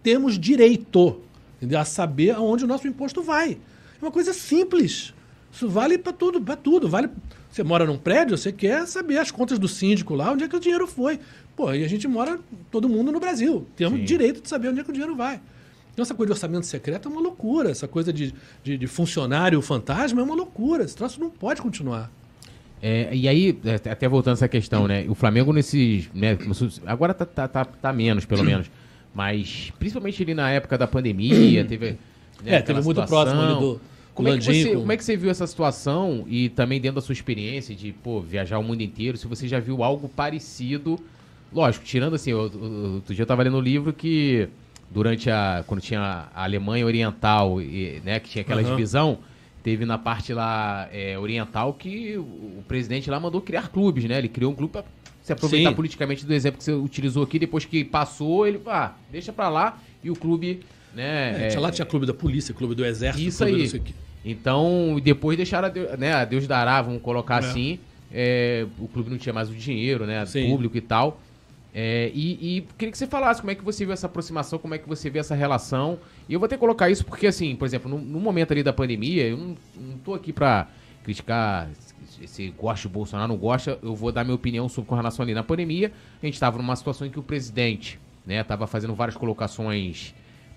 temos 0.04 0.38
direito 0.38 1.22
entendeu? 1.58 1.80
a 1.80 1.86
saber 1.86 2.32
aonde 2.32 2.66
o 2.66 2.68
nosso 2.68 2.88
imposto 2.88 3.22
vai. 3.22 3.58
É 4.02 4.06
uma 4.06 4.12
coisa 4.12 4.34
simples. 4.34 5.14
Isso 5.52 5.70
vale 5.70 5.98
para 5.98 6.12
tudo, 6.12 6.42
para 6.42 6.56
tudo. 6.56 6.90
Vale. 6.90 7.10
Você 7.52 7.64
mora 7.64 7.86
num 7.86 7.98
prédio, 7.98 8.38
você 8.38 8.52
quer 8.52 8.88
saber 8.88 9.18
as 9.18 9.30
contas 9.30 9.60
do 9.60 9.68
síndico 9.68 10.16
lá, 10.16 10.32
onde 10.32 10.44
é 10.46 10.48
que 10.48 10.56
o 10.56 10.60
dinheiro 10.60 10.88
foi. 10.88 11.20
Pô, 11.56 11.74
e 11.74 11.84
a 11.84 11.88
gente 11.88 12.08
mora 12.08 12.40
todo 12.72 12.88
mundo 12.88 13.12
no 13.12 13.20
Brasil. 13.20 13.68
Temos 13.76 14.00
Sim. 14.00 14.06
direito 14.06 14.42
de 14.42 14.48
saber 14.48 14.70
onde 14.70 14.80
é 14.80 14.84
que 14.84 14.90
o 14.90 14.94
dinheiro 14.94 15.16
vai. 15.16 15.42
Então, 15.92 16.04
essa 16.04 16.14
coisa 16.16 16.28
de 16.28 16.38
orçamento 16.38 16.66
secreto 16.66 17.10
é 17.10 17.12
uma 17.12 17.20
loucura. 17.20 17.70
Essa 17.70 17.88
coisa 17.88 18.14
de, 18.14 18.34
de, 18.64 18.78
de 18.78 18.88
funcionário 18.88 19.62
fantasma 19.62 20.22
é 20.22 20.24
uma 20.24 20.34
loucura. 20.36 20.86
Esse 20.86 20.96
troço 20.96 21.20
não 21.20 21.30
pode 21.30 21.62
continuar. 21.62 22.10
É, 22.82 23.14
e 23.14 23.28
aí, 23.28 23.60
é, 23.66 23.76
até 23.92 24.08
voltando 24.08 24.34
a 24.34 24.38
essa 24.38 24.48
questão, 24.48 24.88
né? 24.88 25.06
O 25.10 25.14
Flamengo 25.14 25.52
nesses. 25.52 26.10
Né, 26.14 26.38
agora 26.86 27.14
tá, 27.14 27.26
tá, 27.26 27.48
tá, 27.48 27.66
tá 27.66 27.92
menos, 27.94 28.26
pelo 28.26 28.44
menos. 28.44 28.72
Mas 29.14 29.74
principalmente 29.78 30.24
ali 30.24 30.34
na 30.34 30.50
época 30.50 30.78
da 30.78 30.88
pandemia, 30.88 31.66
teve. 31.66 31.92
né, 31.92 31.98
É, 32.46 32.62
teve 32.62 32.82
muito 32.82 33.02
situação. 33.02 33.08
próximo 33.36 33.42
ali 33.42 33.60
do 33.60 33.82
Como 34.14 34.28
é, 34.28 34.40
você, 34.40 34.74
com- 34.74 34.80
como 34.82 34.92
é 34.92 34.98
que 34.98 35.04
você 35.04 35.16
viu 35.16 35.30
essa 35.30 35.48
situação 35.48 36.26
e 36.28 36.50
também 36.50 36.80
dentro 36.82 36.96
da 36.96 37.02
sua 37.02 37.14
experiência 37.14 37.74
de, 37.76 37.92
pô, 37.94 38.20
viajar 38.22 38.60
o 38.60 38.64
mundo 38.64 38.82
inteiro, 38.82 39.18
se 39.18 39.28
você 39.28 39.48
já 39.48 39.60
viu 39.60 39.84
algo 39.84 40.10
parecido, 40.10 41.00
lógico, 41.52 41.86
tirando 41.86 42.16
assim, 42.16 42.32
eu- 42.32 42.52
eu- 42.54 42.94
outro 42.96 43.14
dia 43.16 43.24
eu 43.24 43.28
tava 43.28 43.44
lendo 43.44 43.58
um 43.58 43.62
livro 43.62 43.94
que 43.94 44.48
durante 44.90 45.30
a, 45.30 45.64
quando 45.66 45.82
tinha 45.82 46.28
a 46.34 46.44
Alemanha 46.44 46.86
Oriental, 46.86 47.62
e, 47.62 48.02
né, 48.04 48.20
que 48.20 48.30
tinha 48.30 48.42
aquela 48.42 48.62
Aham. 48.62 48.72
divisão, 48.72 49.20
teve 49.64 49.86
na 49.86 49.98
parte 49.98 50.34
lá 50.34 50.90
é, 50.92 51.18
oriental 51.18 51.74
que 51.74 52.18
o, 52.18 52.64
presidente 52.68 53.10
lá 53.10 53.20
mandou 53.20 53.42
criar 53.42 53.70
clubes, 53.70 54.04
né, 54.06 54.18
ele 54.18 54.28
criou 54.28 54.52
um 54.52 54.56
clube 54.56 54.74
pra 54.74 54.84
se 55.22 55.32
aproveitar 55.32 55.70
Sim. 55.70 55.76
politicamente 55.76 56.26
do 56.26 56.34
exemplo 56.34 56.58
que 56.58 56.64
você 56.64 56.74
utilizou 56.74 57.24
aqui, 57.24 57.38
depois 57.40 57.64
que 57.64 57.84
passou, 57.86 58.46
ele, 58.48 58.60
ah, 58.68 58.92
deixa 59.10 59.32
pra 59.32 59.50
lá, 59.50 59.78
e 60.04 60.10
o 60.10 60.16
clube, 60.16 60.62
né... 60.96 61.46
É, 61.46 61.48
tinha 61.50 61.60
lá 61.62 61.72
tinha 61.72 61.86
clube 61.86 62.06
da 62.06 62.14
polícia, 62.14 62.54
clube 62.54 62.76
do 62.76 62.86
exército, 62.86 63.28
Isso 63.28 63.44
aí. 63.44 63.68
o. 63.68 63.82
Então, 64.24 65.00
depois 65.04 65.36
deixaram 65.38 65.68
a 65.68 65.72
Deus, 65.72 65.98
né, 65.98 66.14
a 66.14 66.26
Deus 66.26 66.46
dará, 66.48 66.82
vamos 66.82 67.02
colocar 67.02 67.36
É. 67.44 67.48
assim. 67.48 67.80
é, 68.14 68.66
o 68.78 68.88
clube 68.88 69.10
não 69.10 69.18
tinha 69.18 69.32
mais 69.34 69.50
o 69.50 69.54
dinheiro, 69.56 70.06
né? 70.06 70.26
Sim. 70.26 70.50
Público 70.50 70.76
e 70.78 70.82
tal. 70.82 71.20
É, 71.74 72.12
e, 72.14 72.58
e 72.58 72.62
queria 72.78 72.92
que 72.92 72.98
você 72.98 73.08
falasse 73.08 73.40
como 73.40 73.50
é 73.52 73.56
que 73.56 73.64
você 73.64 73.86
viu 73.86 73.94
essa 73.94 74.06
aproximação, 74.08 74.60
como 74.60 74.74
é 74.76 74.78
que 74.78 74.88
você 74.88 75.10
vê 75.10 75.20
essa 75.20 75.34
relação. 75.34 75.98
E 76.28 76.34
eu 76.34 76.40
vou 76.40 76.46
até 76.46 76.58
colocar 76.58 76.90
isso 76.90 77.06
porque, 77.06 77.26
assim, 77.28 77.56
por 77.56 77.64
exemplo, 77.66 77.90
no, 77.90 77.98
no 77.98 78.20
momento 78.20 78.52
ali 78.52 78.62
da 78.62 78.74
pandemia, 78.74 79.24
eu 79.28 79.38
não, 79.38 79.56
não 79.80 79.98
tô 80.00 80.14
aqui 80.14 80.34
pra 80.34 80.68
criticar 81.06 81.70
se- 82.28 82.50
gosta 82.58 82.88
do 82.90 82.92
Bolsonaro, 82.92 83.30
não 83.30 83.38
gosta. 83.38 83.80
Eu 83.82 83.96
vou 83.96 84.12
dar 84.12 84.24
minha 84.26 84.36
opinião 84.36 84.68
sobre 84.68 84.90
com 84.90 84.96
relação 84.96 85.24
ali 85.24 85.34
na 85.34 85.44
pandemia. 85.44 85.92
A 86.22 86.26
gente 86.26 86.38
tava 86.40 86.58
numa 86.58 86.76
situação 86.76 87.08
em 87.08 87.10
que 87.10 87.18
o 87.20 87.24
presidente, 87.24 87.98
né, 88.26 88.44
tava 88.44 88.68
fazendo 88.68 88.94
várias 88.94 89.16
colocações 89.16 90.14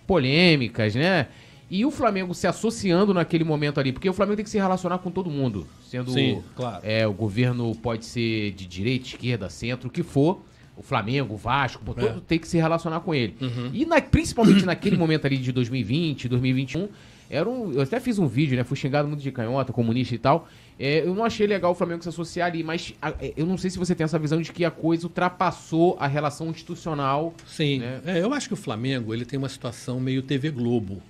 polêmicas, 0.06 0.94
né? 0.94 1.28
E 1.70 1.85
o 1.85 1.90
Flamengo 1.90 2.35
se 2.35 2.47
associando 2.47 3.12
naquele 3.14 3.43
momento 3.43 3.81
ali, 3.81 3.90
porque 3.93 4.09
o 4.09 4.12
Flamengo 4.12 4.36
tem 4.36 4.44
que 4.44 4.51
se 4.51 4.59
relacionar 4.59 4.98
com 4.98 5.10
todo 5.10 5.31
mundo, 5.31 5.66
sendo 5.89 6.10
Sim, 6.12 6.43
claro. 6.55 6.81
é, 6.85 7.06
o 7.06 7.12
governo 7.12 7.74
pode 7.76 8.05
ser 8.05 8.52
de 8.52 8.66
direita, 8.66 9.06
esquerda, 9.06 9.48
centro, 9.48 9.89
o 9.89 9.90
que 9.90 10.02
for. 10.02 10.40
O 10.76 10.82
Flamengo, 10.82 11.35
o 11.35 11.36
Vasco, 11.36 11.82
pô, 11.85 11.94
todo 11.94 12.18
É. 12.18 12.22
tem 12.26 12.39
que 12.39 12.48
se 12.48 12.59
relacionar 12.59 13.01
com 13.01 13.14
ele. 13.14 13.36
E 13.72 13.86
na- 13.86 14.01
principalmente 14.01 14.64
naquele 14.66 14.97
momento 14.97 15.24
ali 15.24 15.36
de 15.39 15.52
2020, 15.52 16.28
2021, 16.28 16.89
era 17.31 17.48
um, 17.48 17.72
eu 17.72 17.81
até 17.81 17.98
fiz 18.01 18.18
um 18.18 18.26
vídeo, 18.26 18.56
né? 18.56 18.64
Fui 18.64 18.76
xingado 18.76 19.06
muito 19.09 19.22
de 19.22 19.31
canhota, 19.32 19.72
comunista 19.72 20.14
e 20.14 20.18
tal. 20.18 20.48
É, 20.79 21.01
eu 21.07 21.15
não 21.15 21.25
achei 21.25 21.47
legal 21.47 21.71
o 21.71 21.75
Flamengo 21.75 22.03
se 22.03 22.09
associar 22.09 22.49
ali, 22.49 22.65
mas 22.65 22.95
a- 23.01 23.15
é, 23.21 23.33
eu 23.37 23.47
não 23.47 23.57
sei 23.57 23.71
se 23.71 23.79
você 23.79 23.95
tem 23.95 24.05
essa 24.05 24.19
visão 24.19 24.41
de 24.43 24.51
que 24.53 24.65
a 24.65 24.71
coisa 24.71 25.07
ultrapassou 25.07 25.97
a 26.01 26.07
relação 26.09 26.49
institucional. 26.51 27.33
Sim. 27.47 27.79
né? 27.79 28.01
É, 28.07 28.21
eu 28.23 28.33
acho 28.35 28.49
que 28.49 28.55
o 28.55 28.57
Flamengo 28.57 29.15
ele 29.15 29.25
tem 29.25 29.39
uma 29.39 29.49
situação 29.49 30.01
meio 30.01 30.21
TV 30.23 30.51
Globo, 30.51 31.01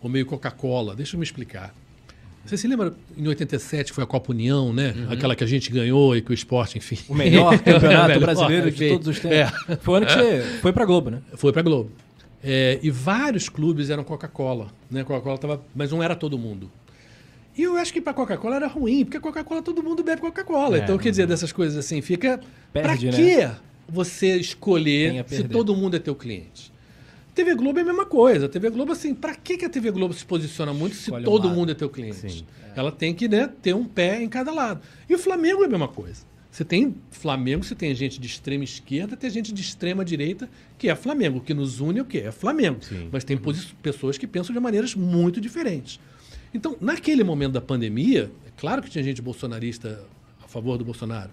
ou 0.00 0.08
meio 0.08 0.24
Coca-Cola. 0.24 0.94
Deixa 0.94 1.16
eu 1.16 1.18
me 1.18 1.24
explicar. 1.24 1.74
Você 2.44 2.56
se 2.56 2.66
lembra 2.66 2.92
em 3.16 3.26
87 3.28 3.92
foi 3.92 4.02
a 4.02 4.06
Copa 4.06 4.32
União, 4.32 4.72
né? 4.72 4.92
Uhum. 4.96 5.12
Aquela 5.12 5.36
que 5.36 5.44
a 5.44 5.46
gente 5.46 5.70
ganhou 5.70 6.16
e 6.16 6.20
que 6.22 6.32
o 6.32 6.34
esporte, 6.34 6.76
enfim. 6.78 6.98
O 7.08 7.14
melhor 7.14 7.56
campeonato 7.62 8.08
Melhor, 8.08 8.20
brasileiro 8.20 8.70
de 8.70 8.88
todos 8.88 9.06
os 9.08 9.20
tempos. 9.20 9.52
Foi 9.80 9.94
o 9.94 9.96
ano 9.98 10.06
que 10.06 10.12
você 10.12 10.42
foi 10.60 10.72
pra 10.72 10.84
Globo, 10.84 11.10
né? 11.10 11.18
Foi 11.34 11.52
pra 11.52 11.62
Globo. 11.62 11.90
É, 12.42 12.80
e 12.82 12.90
vários 12.90 13.48
clubes 13.48 13.90
eram 13.90 14.02
Coca-Cola, 14.02 14.68
né? 14.90 15.04
Coca-Cola 15.04 15.38
tava, 15.38 15.62
mas 15.74 15.92
não 15.92 16.02
era 16.02 16.16
todo 16.16 16.36
mundo. 16.36 16.68
E 17.56 17.62
eu 17.62 17.76
acho 17.76 17.92
que 17.92 18.00
pra 18.00 18.14
Coca-Cola 18.14 18.56
era 18.56 18.66
ruim, 18.66 19.04
porque 19.04 19.20
Coca-Cola 19.20 19.60
todo 19.62 19.82
mundo 19.82 20.02
bebe 20.02 20.20
Coca-Cola. 20.20 20.78
É, 20.78 20.80
então, 20.82 20.96
quer 20.96 21.10
dizer, 21.10 21.26
dessas 21.26 21.52
coisas 21.52 21.76
assim, 21.76 22.00
fica 22.00 22.40
Perde, 22.72 23.08
pra 23.08 23.18
né? 23.18 23.24
quê 23.24 23.50
você 23.88 24.30
Tem 24.32 24.40
escolher 24.40 25.24
se 25.28 25.44
todo 25.44 25.74
mundo 25.76 25.96
é 25.96 25.98
teu 25.98 26.14
cliente? 26.14 26.72
TV 27.34 27.54
Globo 27.54 27.78
é 27.78 27.82
a 27.82 27.84
mesma 27.84 28.06
coisa. 28.06 28.48
TV 28.48 28.70
Globo, 28.70 28.92
assim, 28.92 29.14
pra 29.14 29.34
que 29.34 29.56
que 29.56 29.64
a 29.64 29.68
TV 29.68 29.90
Globo 29.90 30.12
se 30.14 30.24
posiciona 30.24 30.72
muito 30.72 30.94
se 30.96 31.02
Escolhe 31.04 31.24
todo 31.24 31.48
mundo 31.50 31.72
é 31.72 31.74
teu 31.74 31.88
cliente? 31.90 32.30
Sim. 32.30 32.44
Ela 32.74 32.92
tem 32.92 33.14
que 33.14 33.26
né, 33.28 33.50
ter 33.60 33.74
um 33.74 33.84
pé 33.84 34.22
em 34.22 34.28
cada 34.28 34.52
lado. 34.52 34.80
E 35.08 35.14
o 35.14 35.18
Flamengo 35.18 35.62
é 35.62 35.66
a 35.66 35.68
mesma 35.68 35.88
coisa. 35.88 36.24
Você 36.50 36.64
tem 36.64 36.94
Flamengo, 37.10 37.64
você 37.64 37.74
tem 37.74 37.94
gente 37.94 38.20
de 38.20 38.26
extrema 38.26 38.62
esquerda, 38.64 39.16
tem 39.16 39.30
gente 39.30 39.52
de 39.54 39.62
extrema 39.62 40.04
direita, 40.04 40.48
que 40.76 40.88
é 40.90 40.94
Flamengo. 40.94 41.38
O 41.38 41.40
que 41.40 41.54
nos 41.54 41.80
une 41.80 41.98
é 41.98 42.02
o 42.02 42.04
quê? 42.04 42.18
É 42.18 42.30
Flamengo. 42.32 42.78
Sim. 42.82 43.08
Mas 43.10 43.24
tem 43.24 43.38
posi- 43.38 43.68
pessoas 43.82 44.18
que 44.18 44.26
pensam 44.26 44.52
de 44.54 44.60
maneiras 44.60 44.94
muito 44.94 45.40
diferentes. 45.40 45.98
Então, 46.54 46.76
naquele 46.80 47.24
momento 47.24 47.52
da 47.52 47.60
pandemia, 47.60 48.30
é 48.46 48.50
claro 48.56 48.82
que 48.82 48.90
tinha 48.90 49.02
gente 49.02 49.22
bolsonarista 49.22 50.04
a 50.42 50.48
favor 50.48 50.76
do 50.76 50.84
Bolsonaro. 50.84 51.30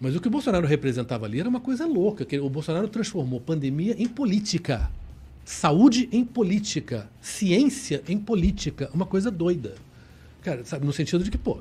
Mas 0.00 0.14
o 0.14 0.20
que 0.20 0.28
o 0.28 0.30
Bolsonaro 0.30 0.66
representava 0.66 1.24
ali 1.24 1.40
era 1.40 1.48
uma 1.48 1.60
coisa 1.60 1.86
louca. 1.86 2.24
Que 2.24 2.38
o 2.38 2.50
Bolsonaro 2.50 2.88
transformou 2.88 3.40
pandemia 3.40 3.94
em 3.98 4.06
política. 4.06 4.90
Saúde 5.44 6.08
em 6.12 6.24
política. 6.24 7.08
Ciência 7.20 8.02
em 8.06 8.18
política. 8.18 8.90
Uma 8.92 9.06
coisa 9.06 9.30
doida. 9.30 9.76
Cara, 10.42 10.64
sabe, 10.64 10.84
no 10.84 10.92
sentido 10.92 11.24
de 11.24 11.30
que, 11.30 11.38
pô, 11.38 11.60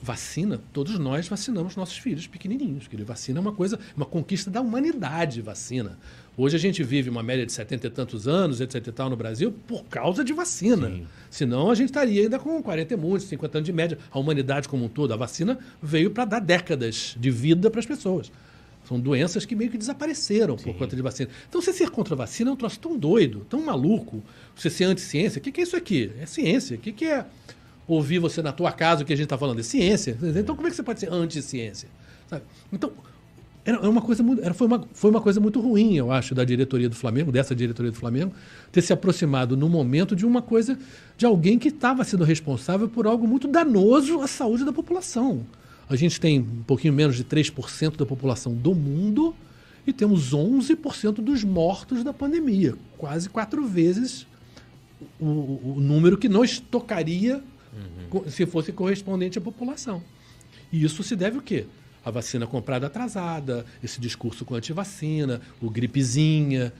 vacina, 0.00 0.60
todos 0.72 0.98
nós 0.98 1.26
vacinamos 1.26 1.74
nossos 1.74 1.98
filhos 1.98 2.26
pequenininhos. 2.26 2.86
Que 2.86 2.96
vacina 3.02 3.40
é 3.40 3.42
uma 3.42 3.52
coisa, 3.52 3.78
uma 3.96 4.06
conquista 4.06 4.50
da 4.50 4.60
humanidade, 4.60 5.42
vacina. 5.42 5.98
Hoje 6.42 6.56
a 6.56 6.58
gente 6.58 6.82
vive 6.82 7.10
uma 7.10 7.22
média 7.22 7.44
de 7.44 7.52
70 7.52 7.86
e 7.86 7.90
tantos 7.90 8.26
anos, 8.26 8.62
etc 8.62 8.86
e 8.86 8.92
tal, 8.92 9.10
no 9.10 9.16
Brasil, 9.16 9.52
por 9.66 9.84
causa 9.84 10.24
de 10.24 10.32
vacina. 10.32 10.88
Sim. 10.88 11.06
Senão 11.28 11.70
a 11.70 11.74
gente 11.74 11.90
estaria 11.90 12.22
ainda 12.22 12.38
com 12.38 12.62
40 12.62 12.94
e 12.94 12.96
muitos, 12.96 13.28
50 13.28 13.58
anos 13.58 13.66
de 13.66 13.72
média. 13.74 13.98
A 14.10 14.18
humanidade 14.18 14.66
como 14.66 14.86
um 14.86 14.88
todo, 14.88 15.12
a 15.12 15.18
vacina 15.18 15.58
veio 15.82 16.10
para 16.10 16.24
dar 16.24 16.40
décadas 16.40 17.14
de 17.20 17.30
vida 17.30 17.70
para 17.70 17.80
as 17.80 17.84
pessoas. 17.84 18.32
São 18.88 18.98
doenças 18.98 19.44
que 19.44 19.54
meio 19.54 19.70
que 19.70 19.76
desapareceram 19.76 20.56
por 20.56 20.74
conta 20.76 20.96
de 20.96 21.02
vacina. 21.02 21.28
Então, 21.46 21.60
você 21.60 21.74
ser 21.74 21.90
contra 21.90 22.14
a 22.14 22.16
vacina 22.16 22.48
é 22.48 22.54
um 22.54 22.56
troço 22.56 22.80
tão 22.80 22.96
doido, 22.96 23.46
tão 23.46 23.62
maluco. 23.62 24.22
Você 24.56 24.70
ser 24.70 24.84
anti-ciência, 24.84 25.40
o 25.40 25.42
que, 25.42 25.52
que 25.52 25.60
é 25.60 25.64
isso 25.64 25.76
aqui? 25.76 26.10
É 26.18 26.24
ciência. 26.24 26.74
O 26.78 26.80
que, 26.80 26.90
que 26.90 27.04
é 27.04 27.26
ouvir 27.86 28.18
você 28.18 28.40
na 28.40 28.50
tua 28.50 28.72
casa 28.72 29.02
o 29.02 29.04
que 29.04 29.12
a 29.12 29.16
gente 29.16 29.26
está 29.26 29.36
falando? 29.36 29.60
É 29.60 29.62
ciência. 29.62 30.16
Então, 30.22 30.56
como 30.56 30.66
é 30.66 30.70
que 30.70 30.76
você 30.76 30.82
pode 30.82 31.00
ser 31.00 31.12
anti-ciência? 31.12 31.90
Então, 32.72 32.92
era 33.64 33.78
era 33.78 33.90
uma 33.90 34.00
coisa 34.00 34.22
muito, 34.22 34.42
era, 34.42 34.54
foi, 34.54 34.66
uma, 34.66 34.84
foi 34.92 35.10
uma 35.10 35.20
coisa 35.20 35.38
muito 35.40 35.60
ruim, 35.60 35.94
eu 35.96 36.10
acho, 36.10 36.34
da 36.34 36.44
diretoria 36.44 36.88
do 36.88 36.94
Flamengo, 36.94 37.30
dessa 37.30 37.54
diretoria 37.54 37.90
do 37.92 37.96
Flamengo, 37.96 38.32
ter 38.72 38.80
se 38.82 38.92
aproximado 38.92 39.56
no 39.56 39.68
momento 39.68 40.16
de 40.16 40.24
uma 40.26 40.40
coisa, 40.42 40.78
de 41.16 41.26
alguém 41.26 41.58
que 41.58 41.68
estava 41.68 42.02
sendo 42.04 42.24
responsável 42.24 42.88
por 42.88 43.06
algo 43.06 43.26
muito 43.28 43.46
danoso 43.48 44.20
à 44.20 44.26
saúde 44.26 44.64
da 44.64 44.72
população. 44.72 45.44
A 45.88 45.96
gente 45.96 46.20
tem 46.20 46.40
um 46.40 46.62
pouquinho 46.66 46.94
menos 46.94 47.16
de 47.16 47.24
3% 47.24 47.96
da 47.96 48.06
população 48.06 48.54
do 48.54 48.74
mundo 48.74 49.34
e 49.86 49.92
temos 49.92 50.32
11% 50.32 51.14
dos 51.20 51.42
mortos 51.44 52.04
da 52.04 52.12
pandemia, 52.12 52.74
quase 52.96 53.28
quatro 53.28 53.66
vezes 53.66 54.26
o, 55.18 55.24
o- 55.26 55.76
número 55.80 56.16
que 56.18 56.28
nos 56.28 56.58
tocaria 56.60 57.42
co- 58.08 58.24
se 58.28 58.46
fosse 58.46 58.72
correspondente 58.72 59.38
à 59.38 59.40
população. 59.40 60.02
E 60.72 60.84
isso 60.84 61.02
se 61.02 61.16
deve 61.16 61.38
o 61.38 61.42
quê? 61.42 61.66
A 62.04 62.10
vacina 62.10 62.46
comprada 62.46 62.86
atrasada, 62.86 63.64
esse 63.82 64.00
discurso 64.00 64.44
com 64.44 64.54
antivacina, 64.54 65.40
o 65.60 65.68
gripezinha. 65.68 66.72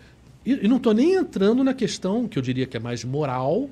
E, 0.45 0.65
e 0.65 0.69
não 0.69 0.79
estou 0.79 0.95
nem 0.95 1.15
entrando 1.15 1.63
na 1.63 1.75
questão, 1.75 2.27
que 2.27 2.39
eu 2.39 2.43
diria 2.43 2.67
que 2.67 2.77
é 2.77 2.81
mais 2.81 3.05
moral, 3.05 3.69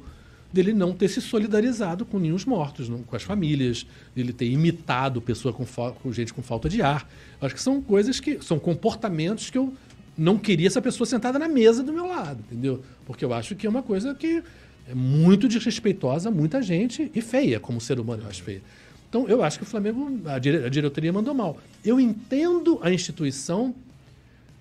dele 0.53 0.73
não 0.73 0.93
ter 0.93 1.09
se 1.09 1.20
solidarizado 1.20 2.05
com 2.05 2.19
nenhum 2.19 2.37
mortos, 2.47 2.89
não, 2.89 3.03
com 3.03 3.15
as 3.15 3.23
famílias, 3.23 3.87
dele 4.15 4.33
ter 4.33 4.47
imitado 4.47 5.20
pessoa 5.20 5.53
com, 5.53 5.65
com 5.65 6.12
gente 6.12 6.33
com 6.33 6.43
falta 6.43 6.69
de 6.69 6.83
ar. 6.83 7.09
Acho 7.41 7.55
que 7.55 7.62
são 7.62 7.81
coisas 7.81 8.20
que. 8.20 8.43
são 8.43 8.59
comportamentos 8.59 9.51
que 9.51 9.59
eu 9.59 9.73
não 10.16 10.37
queria 10.37 10.66
essa 10.66 10.83
pessoa 10.83 11.07
sentada 11.07 11.39
na 11.39 11.49
mesa 11.49 11.83
do 11.83 11.93
meu 11.93 12.07
lado, 12.07 12.43
entendeu? 12.51 12.83
Porque 13.07 13.25
eu 13.25 13.33
acho 13.33 13.55
que 13.55 13.66
é 13.66 13.70
uma 13.70 13.83
coisa 13.83 14.15
que 14.15 14.43
é 14.89 14.95
muito 14.95 15.47
desrespeitosa 15.47 16.29
a 16.29 16.33
muita 16.33 16.61
gente 16.61 17.11
e 17.15 17.20
feia 17.20 17.61
como 17.61 17.81
ser 17.81 18.01
humano, 18.01 18.25
eu 18.25 18.29
acho 18.29 18.43
feia. 18.43 18.62
Então, 19.09 19.26
eu 19.28 19.43
acho 19.43 19.59
que 19.59 19.64
o 19.64 19.66
Flamengo, 19.66 20.20
a, 20.26 20.39
dire- 20.39 20.64
a 20.64 20.68
diretoria 20.68 21.12
mandou 21.12 21.32
mal. 21.35 21.59
Eu 21.85 21.98
entendo 21.98 22.78
a 22.82 22.90
instituição 22.93 23.74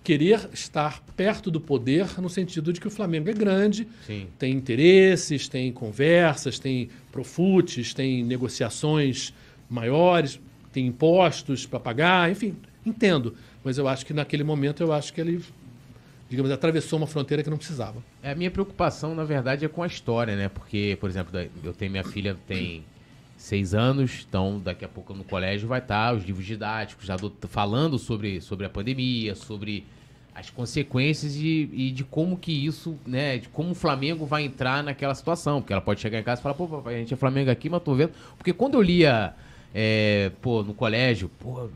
querer 0.03 0.49
estar 0.53 1.03
perto 1.17 1.51
do 1.51 1.59
poder 1.59 2.21
no 2.21 2.29
sentido 2.29 2.71
de 2.71 2.79
que 2.79 2.87
o 2.87 2.89
Flamengo 2.89 3.29
é 3.29 3.33
grande, 3.33 3.85
Sim. 4.05 4.27
tem 4.39 4.53
interesses, 4.53 5.49
tem 5.49 5.69
conversas, 5.73 6.57
tem 6.59 6.89
profutes, 7.11 7.93
tem 7.93 8.23
negociações 8.23 9.33
maiores, 9.69 10.39
tem 10.71 10.87
impostos 10.87 11.65
para 11.65 11.77
pagar, 11.77 12.31
enfim, 12.31 12.55
entendo. 12.85 13.35
Mas 13.65 13.77
eu 13.77 13.85
acho 13.85 14.05
que 14.05 14.13
naquele 14.13 14.45
momento 14.45 14.81
eu 14.81 14.93
acho 14.93 15.11
que 15.11 15.19
ele, 15.19 15.43
digamos, 16.29 16.51
atravessou 16.51 16.97
uma 16.97 17.07
fronteira 17.07 17.43
que 17.43 17.49
não 17.49 17.57
precisava. 17.57 18.01
É, 18.23 18.31
a 18.31 18.35
minha 18.35 18.49
preocupação, 18.49 19.13
na 19.13 19.25
verdade, 19.25 19.65
é 19.65 19.67
com 19.67 19.83
a 19.83 19.87
história, 19.87 20.37
né? 20.37 20.47
Porque, 20.47 20.97
por 21.01 21.09
exemplo, 21.09 21.37
eu 21.61 21.73
tenho 21.73 21.91
minha 21.91 22.05
filha 22.05 22.37
tem 22.47 22.85
seis 23.47 23.73
anos, 23.73 24.25
então 24.27 24.59
daqui 24.63 24.83
a 24.85 24.87
pouco 24.87 25.13
no 25.13 25.23
colégio 25.23 25.67
vai 25.67 25.79
estar 25.79 26.13
os 26.15 26.23
livros 26.23 26.45
didáticos 26.45 27.05
já 27.05 27.15
do- 27.15 27.33
falando 27.47 27.97
sobre, 27.97 28.41
sobre 28.41 28.65
a 28.65 28.69
pandemia, 28.69 29.35
sobre 29.35 29.85
as 30.35 30.49
consequências 30.51 31.35
e, 31.35 31.69
e 31.73 31.91
de 31.91 32.03
como 32.03 32.37
que 32.37 32.51
isso, 32.51 32.95
né? 33.07 33.37
De 33.39 33.49
como 33.49 33.71
o 33.71 33.75
Flamengo 33.75 34.25
vai 34.25 34.43
entrar 34.43 34.83
naquela 34.83 35.15
situação. 35.15 35.61
Porque 35.61 35.73
ela 35.73 35.81
pode 35.81 35.99
chegar 35.99 36.19
em 36.19 36.23
casa 36.23 36.41
e 36.41 36.43
falar, 36.43 36.53
pô, 36.55 36.67
papai, 36.67 36.95
a 36.95 36.99
gente 36.99 37.13
é 37.13 37.17
Flamengo 37.17 37.49
aqui, 37.49 37.69
mas 37.69 37.81
tô 37.81 37.95
vendo. 37.95 38.11
Porque 38.37 38.53
quando 38.53 38.75
eu 38.75 38.81
lia. 38.81 39.33
é, 39.73 40.31
pô, 40.41 40.63
no 40.63 40.73
colégio, 40.73 41.29
pô, 41.39 41.67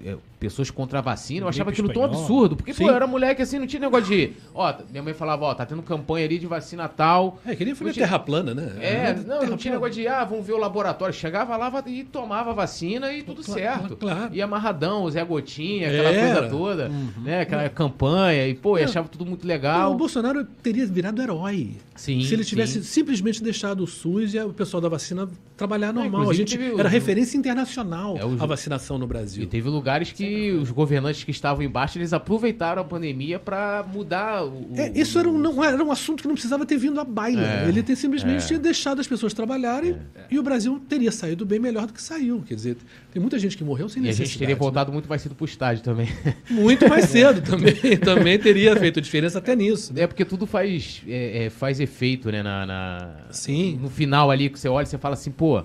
pessoas 0.42 0.72
contra 0.72 0.98
a 0.98 1.02
vacina, 1.04 1.46
eu 1.46 1.50
achava 1.50 1.70
aquilo 1.70 1.88
tão 1.88 2.02
espanhola. 2.02 2.24
absurdo. 2.26 2.56
Porque, 2.58 2.72
pô, 2.74 2.78
Sim. 2.80 2.88
eu 2.90 2.96
era 2.96 3.06
moleque 3.06 3.44
assim, 3.44 3.60
não 3.60 3.68
tinha 3.68 3.80
negócio 3.80 4.08
de. 4.08 4.34
Ó, 4.56 4.74
minha 4.90 5.04
mãe 5.04 5.14
falava, 5.14 5.46
ó, 5.46 5.54
tá 5.54 5.68
tendo 5.68 5.84
campanha 5.84 6.26
ali 6.26 6.40
de 6.40 6.48
vacina 6.48 6.88
tal. 6.90 7.40
É, 7.46 7.56
que 7.56 7.64
nem 7.64 7.76
foi 7.76 7.92
a 7.92 7.94
tinha- 7.94 8.06
terra 8.08 8.18
plana, 8.18 8.54
né? 8.56 8.72
É, 8.80 9.14
Terra 9.14 9.24
não, 9.28 9.36
não 9.52 9.56
tinha 9.58 9.74
plana. 9.74 9.76
negócio 9.76 9.94
de, 10.02 10.08
ah, 10.08 10.26
vamos 10.26 10.46
ver 10.46 10.54
o 10.54 10.58
laboratório. 10.58 11.14
Chegava 11.14 11.56
lá 11.56 11.72
e 11.86 12.04
tomava 12.04 12.54
vacina 12.54 13.14
e 13.14 13.22
tudo 13.22 13.44
Cla- 13.44 13.54
certo. 13.54 13.96
claro. 13.96 14.34
E 14.34 14.42
amarradão, 14.42 15.04
o 15.04 15.12
Zé 15.12 15.24
Gotinha, 15.24 15.88
aquela 15.90 16.10
Era. 16.10 16.34
coisa 16.42 16.50
toda, 16.50 16.90
né? 17.24 17.42
Aquela 17.42 17.70
campanha, 17.70 18.48
e 18.48 18.56
pô, 18.56 18.80
e 18.80 18.84
achava 18.84 19.08
tudo 19.08 19.26
muito 19.26 19.46
legal. 19.46 19.92
o 19.92 19.96
Bolsonaro 19.96 20.44
teria 20.44 20.88
virado 20.88 21.22
herói. 21.22 21.76
Sim, 21.96 22.22
Se 22.24 22.34
ele 22.34 22.44
tivesse 22.44 22.80
sim. 22.80 22.82
simplesmente 22.84 23.44
deixado 23.44 23.84
o 23.84 23.88
SUS 23.88 24.34
e 24.34 24.40
o 24.40 24.52
pessoal 24.52 24.82
da 24.82 24.90
vacina 24.90 25.30
trabalhar 25.56 25.94
normal. 25.94 26.22
a 26.22 26.24
inclusive 26.24 26.48
gente 26.50 26.58
teve 26.58 26.72
o- 26.76 26.80
era 26.80 26.90
referência 26.90 27.38
internacional 27.38 28.18
É, 28.18 28.26
o- 28.26 28.42
a 28.42 28.46
vacinação 28.48 28.98
no 28.98 29.06
E 29.06 29.08
Brasil. 29.08 29.46
teve 29.46 29.70
lugares 29.70 30.12
que 30.12 30.24
os 30.52 30.72
governantes 30.72 31.24
que 31.24 31.32
estavam 31.32 31.64
embaixo, 31.64 31.98
eles 31.98 32.14
aproveitaram 32.14 32.82
a 32.82 32.86
pandemia 32.86 33.40
pra 33.40 33.86
mudar 33.92 34.44
o... 34.46 34.70
É, 34.76 34.92
isso 35.00 35.18
era 35.20 35.28
um, 35.30 35.38
não, 35.38 35.64
era 35.64 35.84
um 35.84 35.92
assunto 35.92 36.22
que 36.22 36.28
não 36.28 36.36
precisava 36.36 36.66
ter 36.66 36.78
vindo 36.78 37.00
à 37.00 37.04
baila. 37.04 37.42
É, 37.46 37.68
Ele 37.68 37.82
ter 37.84 37.96
simplesmente 37.96 38.58
deixado 38.58 39.00
as 39.02 39.08
pessoas 39.08 39.34
trabalharem 39.34 39.98
e 40.30 40.38
o 40.40 40.44
Brasil 40.44 40.82
teria 40.88 41.12
saído 41.12 41.46
bem 41.46 41.60
melhor 41.60 41.86
do 41.88 41.94
que 41.94 42.02
saiu. 42.02 42.44
Quer 42.48 42.56
dizer, 42.56 42.78
tem 43.12 43.22
muita 43.22 43.38
gente 43.40 43.58
que 43.58 43.64
morreu 43.64 43.88
sem 43.90 44.02
E 44.02 44.06
a 44.06 44.08
necessidade. 44.08 44.30
gente 44.30 44.40
teria 44.40 44.56
né? 44.56 44.60
voltado 44.60 44.92
muito 44.92 45.08
mais 45.10 45.22
cedo 45.22 45.36
pro 45.36 45.46
estádio 45.46 45.84
também. 45.84 46.08
Muito 46.50 46.88
mais 46.90 47.06
cedo 47.10 47.42
também. 47.42 47.98
também 47.98 48.38
teria 48.40 48.76
feito 48.76 49.02
diferença 49.02 49.40
até 49.40 49.56
nisso. 49.56 49.94
né? 49.94 50.02
É 50.04 50.08
porque 50.08 50.24
tudo 50.26 50.46
faz, 50.46 51.02
é, 51.08 51.46
é, 51.46 51.50
faz 51.50 51.80
efeito, 51.80 52.32
né? 52.32 52.42
Na, 52.44 52.66
na- 52.66 53.16
Sim. 53.32 53.80
No 53.82 53.90
final 53.90 54.30
ali, 54.32 54.50
que 54.50 54.60
você 54.60 54.68
olha 54.70 54.84
e 54.84 54.88
você 54.88 54.98
fala 54.98 55.14
assim, 55.14 55.32
pô, 55.32 55.64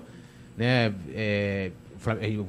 né? 0.57 0.93
é, 1.13 1.71
o 2.05 2.09
é, 2.11 2.41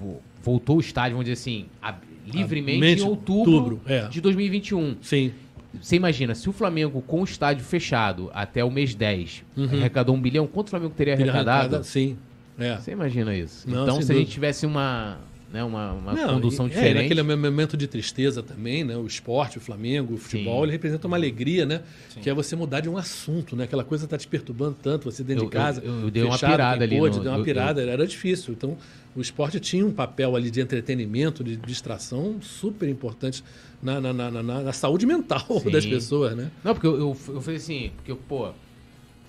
voltou 0.42 0.76
o 0.76 0.80
estádio, 0.80 1.12
vamos 1.12 1.24
dizer 1.24 1.34
assim, 1.40 1.66
a- 1.82 1.94
livremente 2.32 2.78
Mente- 2.80 3.02
em 3.02 3.06
outubro, 3.06 3.52
outubro, 3.52 3.80
é. 3.86 4.08
de 4.08 4.20
2021. 4.20 4.96
Sim. 5.02 5.32
Você 5.80 5.96
imagina, 5.96 6.34
se 6.34 6.48
o 6.48 6.52
Flamengo 6.52 7.02
com 7.06 7.20
o 7.20 7.24
estádio 7.24 7.64
fechado 7.64 8.30
até 8.32 8.64
o 8.64 8.70
mês 8.70 8.94
10 8.94 9.42
Uhum. 9.56 9.64
arrecadou 9.64 10.14
um 10.14 10.20
bilhão, 10.20 10.46
quanto 10.46 10.68
o 10.68 10.70
Flamengo 10.70 10.94
teria 10.96 11.14
arrecadado? 11.14 11.50
arrancado- 11.50 11.84
Sim. 11.84 12.16
É. 12.58 12.76
Você 12.76 12.90
imagina 12.92 13.36
isso. 13.36 13.68
Não, 13.70 13.82
então, 13.82 13.96
se 13.96 14.10
a 14.10 14.14
gente 14.14 14.24
dúvida. 14.24 14.30
tivesse 14.32 14.66
uma, 14.66 15.18
né, 15.52 15.62
uma, 15.62 15.92
uma 15.92 16.12
Não, 16.14 16.34
condução 16.34 16.66
É, 16.66 16.70
diferente... 16.70 17.02
naquele 17.14 17.22
momento 17.22 17.76
de 17.76 17.86
tristeza 17.86 18.42
também, 18.42 18.82
né? 18.82 18.96
O 18.96 19.06
esporte, 19.06 19.58
o 19.58 19.60
Flamengo, 19.60 20.14
o 20.14 20.16
futebol, 20.16 20.56
Sim. 20.56 20.62
ele 20.64 20.72
representa 20.72 21.06
uma 21.06 21.16
alegria, 21.16 21.64
né? 21.64 21.82
Que 22.20 22.28
é 22.28 22.34
você 22.34 22.56
mudar 22.56 22.80
de 22.80 22.88
um 22.88 22.96
assunto, 22.96 23.54
né? 23.54 23.64
Aquela 23.64 23.84
coisa 23.84 24.08
tá 24.08 24.18
te 24.18 24.26
perturbando 24.26 24.76
tanto, 24.82 25.04
você 25.10 25.22
dentro 25.22 25.44
Eu- 25.44 25.48
de 25.50 25.54
casa. 25.54 25.82
eu- 25.84 26.00
eu 26.00 26.10
dei 26.10 26.24
uma 26.24 26.36
pirada 26.38 26.82
ali 26.82 26.96
Pôde, 26.98 27.18
no- 27.18 27.22
deu 27.22 27.32
uma 27.32 27.38
eu- 27.38 27.44
pirada, 27.44 27.80
era 27.82 28.04
difícil. 28.06 28.54
Então, 28.54 28.76
o 29.18 29.20
esporte 29.22 29.58
tinha 29.60 29.84
um 29.84 29.92
papel 29.92 30.34
ali 30.36 30.50
de 30.50 30.60
entretenimento, 30.60 31.42
de 31.44 31.56
distração 31.56 32.36
super 32.40 32.88
importante 32.88 33.42
na, 33.82 34.00
na, 34.00 34.12
na, 34.12 34.30
na- 34.30 34.42
na 34.62 34.72
saúde 34.72 35.04
mental 35.06 35.44
Sim. 35.60 35.70
das 35.70 35.84
pessoas, 35.84 36.36
né? 36.36 36.50
Não, 36.64 36.72
porque 36.72 36.86
eu, 36.86 36.98
eu, 36.98 37.16
eu 37.28 37.40
falei 37.42 37.56
assim, 37.56 37.90
porque, 37.96 38.14
pô, 38.14 38.46
eu 38.46 38.54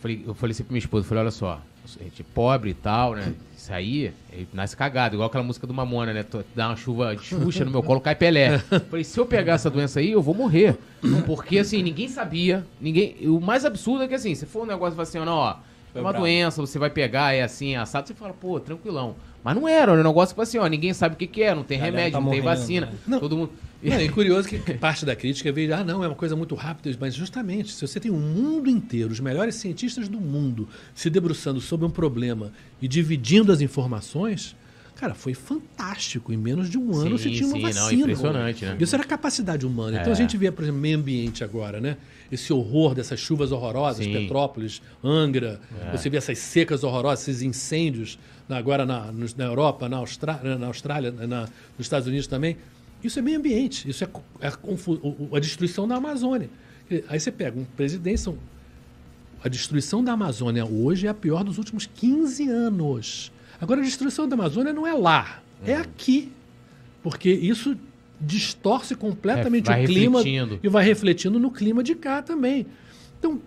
falei, 0.01 0.23
eu 0.27 0.33
falei 0.33 0.51
assim 0.51 0.63
pra 0.63 0.71
minha 0.73 0.79
esposa, 0.79 1.03
eu 1.05 1.09
falei, 1.09 1.23
olha 1.23 1.31
só, 1.31 1.61
a 1.99 2.03
gente 2.03 2.21
é 2.21 2.25
pobre 2.33 2.69
e 2.69 2.73
tal, 2.73 3.15
né? 3.15 3.33
Isso 3.57 3.73
aí, 3.73 4.13
nasce 4.53 4.77
cagado, 4.77 5.15
igual 5.15 5.27
aquela 5.27 5.43
música 5.43 5.65
do 5.67 5.73
Mamona, 5.73 6.13
né? 6.13 6.23
Dá 6.55 6.67
uma 6.69 6.75
chuva 6.75 7.15
de 7.15 7.23
Xuxa 7.25 7.65
no 7.65 7.71
meu 7.71 7.81
colo, 7.83 7.99
cai 7.99 8.15
Pelé. 8.15 8.59
Falei, 8.89 9.03
se 9.03 9.19
eu 9.19 9.25
pegar 9.25 9.53
essa 9.53 9.69
doença 9.69 9.99
aí, 9.99 10.11
eu 10.11 10.21
vou 10.21 10.33
morrer. 10.35 10.77
Porque, 11.25 11.57
assim, 11.59 11.81
ninguém 11.83 12.07
sabia, 12.07 12.65
ninguém... 12.79 13.15
O 13.27 13.39
mais 13.41 13.65
absurdo 13.65 14.03
é 14.03 14.07
que, 14.07 14.13
assim, 14.13 14.33
se 14.35 14.45
for 14.45 14.63
um 14.63 14.65
negócio 14.65 14.99
assim, 15.01 15.17
ó, 15.17 15.25
não, 15.25 15.33
ó, 15.33 15.55
é 15.93 15.99
uma 15.99 16.11
bravo. 16.11 16.23
doença, 16.25 16.61
você 16.61 16.77
vai 16.79 16.89
pegar, 16.89 17.33
é 17.33 17.41
assim, 17.41 17.73
é 17.73 17.77
assado, 17.77 18.07
você 18.07 18.13
fala, 18.13 18.33
pô, 18.33 18.59
tranquilão. 18.59 19.15
Mas 19.43 19.55
não 19.55 19.67
era, 19.67 19.91
era 19.91 20.01
um 20.01 20.03
negócio 20.03 20.35
que, 20.35 20.41
assim, 20.41 20.57
ó, 20.57 20.67
ninguém 20.67 20.93
sabe 20.93 21.15
o 21.15 21.17
que 21.17 21.27
que 21.27 21.43
é, 21.43 21.55
não 21.55 21.63
tem 21.63 21.77
Galera 21.77 21.95
remédio, 21.97 22.11
tá 22.13 22.21
não 22.21 22.29
tem 22.29 22.41
morrendo, 22.41 22.59
vacina, 22.59 22.85
né? 22.87 22.93
Não. 23.07 23.19
todo 23.19 23.37
mundo... 23.37 23.51
Não, 23.81 24.01
e 24.01 24.09
curioso 24.11 24.47
que 24.49 24.59
parte 24.73 25.05
da 25.05 25.15
crítica 25.15 25.51
veio, 25.51 25.73
ah, 25.73 25.83
não, 25.83 26.03
é 26.03 26.07
uma 26.07 26.15
coisa 26.15 26.35
muito 26.35 26.53
rápida, 26.55 26.95
mas 26.99 27.15
justamente, 27.15 27.71
se 27.71 27.87
você 27.87 27.99
tem 27.99 28.11
um 28.11 28.19
mundo 28.19 28.69
inteiro, 28.69 29.11
os 29.11 29.19
melhores 29.19 29.55
cientistas 29.55 30.09
do 30.09 30.19
mundo, 30.19 30.67
se 30.93 31.09
debruçando 31.09 31.61
sobre 31.61 31.85
um 31.85 31.89
problema 31.89 32.51
e 32.81 32.87
dividindo 32.87 33.51
as 33.51 33.61
informações, 33.61 34.55
Cara, 34.99 35.15
foi 35.15 35.33
fantástico. 35.33 36.33
Em 36.33 36.35
menos 36.35 36.69
de 36.69 36.77
um 36.77 36.93
ano 36.93 37.17
Sim, 37.17 37.23
você 37.23 37.29
tinha 37.31 37.47
uma 37.47 37.55
sim, 37.55 37.61
não, 37.61 37.83
vacina. 37.83 38.01
impressionante, 38.01 38.65
né? 38.65 38.77
Isso 38.81 38.93
era 38.93 39.05
capacidade 39.05 39.65
humana. 39.65 39.97
Então 39.97 40.09
É. 40.09 40.11
a 40.11 40.15
gente 40.15 40.35
vê, 40.35 40.51
por 40.51 40.61
exemplo, 40.61 40.81
meio 40.81 40.97
ambiente 40.97 41.41
agora, 41.41 41.79
né? 41.79 41.95
Esse 42.29 42.51
horror 42.51 42.93
dessas 42.93 43.17
chuvas 43.17 43.53
horrorosas, 43.53 44.03
Sim. 44.03 44.11
Petrópolis, 44.11 44.81
Angra. 45.01 45.61
É. 45.87 45.95
Você 45.95 46.09
vê 46.09 46.17
essas 46.17 46.37
secas 46.39 46.83
horrorosas, 46.83 47.29
esses 47.29 47.41
incêndios 47.41 48.19
agora 48.57 48.85
na, 48.85 49.11
na 49.11 49.45
Europa, 49.45 49.87
na 49.87 49.97
Austrália, 49.97 50.57
na 50.57 50.67
Austrália 50.67 51.11
na- 51.11 51.41
nos 51.41 51.49
Estados 51.85 52.07
Unidos 52.07 52.27
também. 52.27 52.57
Isso 53.03 53.19
é 53.19 53.21
meio 53.21 53.37
ambiente. 53.37 53.87
Isso 53.89 54.03
é, 54.03 54.07
co- 54.07 54.23
é 54.41 54.47
a 54.47 55.39
destruição 55.39 55.87
da 55.87 55.95
Amazônia. 55.95 56.49
Aí 57.07 57.19
você 57.19 57.31
pega 57.31 57.57
um 57.59 57.63
presidente, 57.63 58.19
são 58.19 58.37
a 59.43 59.47
destruição 59.47 60.03
da 60.03 60.11
Amazônia 60.13 60.65
hoje 60.65 61.07
é 61.07 61.09
a 61.09 61.13
pior 61.13 61.43
dos 61.43 61.57
últimos 61.57 61.85
15 61.85 62.49
anos. 62.49 63.31
Agora, 63.61 63.79
a 63.79 63.83
destruição 63.83 64.27
da 64.27 64.33
Amazônia 64.35 64.73
não 64.73 64.85
é 64.85 64.93
lá, 64.93 65.41
é 65.65 65.75
Uhum. 65.75 65.81
aqui. 65.81 66.31
Porque 67.01 67.29
isso 67.31 67.77
distorce 68.19 68.95
completamente 68.95 69.71
É, 69.71 69.81
o 69.81 69.85
clima 69.85 70.17
refletindo. 70.19 70.59
e 70.61 70.67
vai 70.67 70.83
refletindo 70.83 71.39
no 71.39 71.49
clima 71.51 71.81
de 71.81 71.95
cá 71.95 72.21
também. 72.21 72.65
Então, 73.17 73.39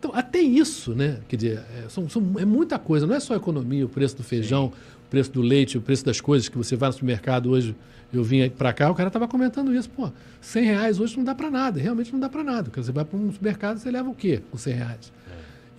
então 0.00 0.10
até 0.14 0.40
isso, 0.40 0.94
né? 0.94 1.18
Quer 1.28 1.36
dizer, 1.36 1.58
é, 1.84 1.88
são- 1.88 2.08
são- 2.08 2.32
é 2.38 2.44
muita 2.44 2.78
coisa, 2.78 3.06
não 3.06 3.14
é 3.14 3.20
só 3.20 3.34
a 3.34 3.36
economia, 3.36 3.84
o 3.84 3.88
preço 3.88 4.16
do 4.16 4.22
feijão, 4.24 4.66
o 5.06 5.10
preço 5.10 5.30
do 5.30 5.42
leite, 5.42 5.76
o 5.76 5.80
preço 5.82 6.04
das 6.04 6.20
coisas 6.20 6.48
que 6.48 6.56
você 6.56 6.74
vai 6.74 6.88
no 6.88 6.94
supermercado 6.94 7.50
hoje. 7.50 7.76
Eu 8.12 8.24
vim 8.24 8.48
para 8.50 8.72
cá, 8.72 8.90
o 8.90 8.94
cara 8.94 9.08
estava 9.08 9.28
comentando 9.28 9.72
isso. 9.72 9.88
Pô, 9.90 10.10
100 10.40 10.64
reais 10.64 10.98
hoje 10.98 11.16
não 11.16 11.22
dá 11.22 11.32
para 11.34 11.48
nada, 11.50 11.78
realmente 11.78 12.12
não 12.12 12.18
dá 12.18 12.28
para 12.28 12.42
nada. 12.42 12.64
Porque 12.64 12.82
você 12.82 12.90
vai 12.90 13.04
para 13.04 13.16
um 13.16 13.30
supermercado, 13.30 13.78
você 13.78 13.88
leva 13.90 14.08
o 14.08 14.14
quê 14.14 14.40
com 14.50 14.58
100 14.58 14.74
reais? 14.74 15.12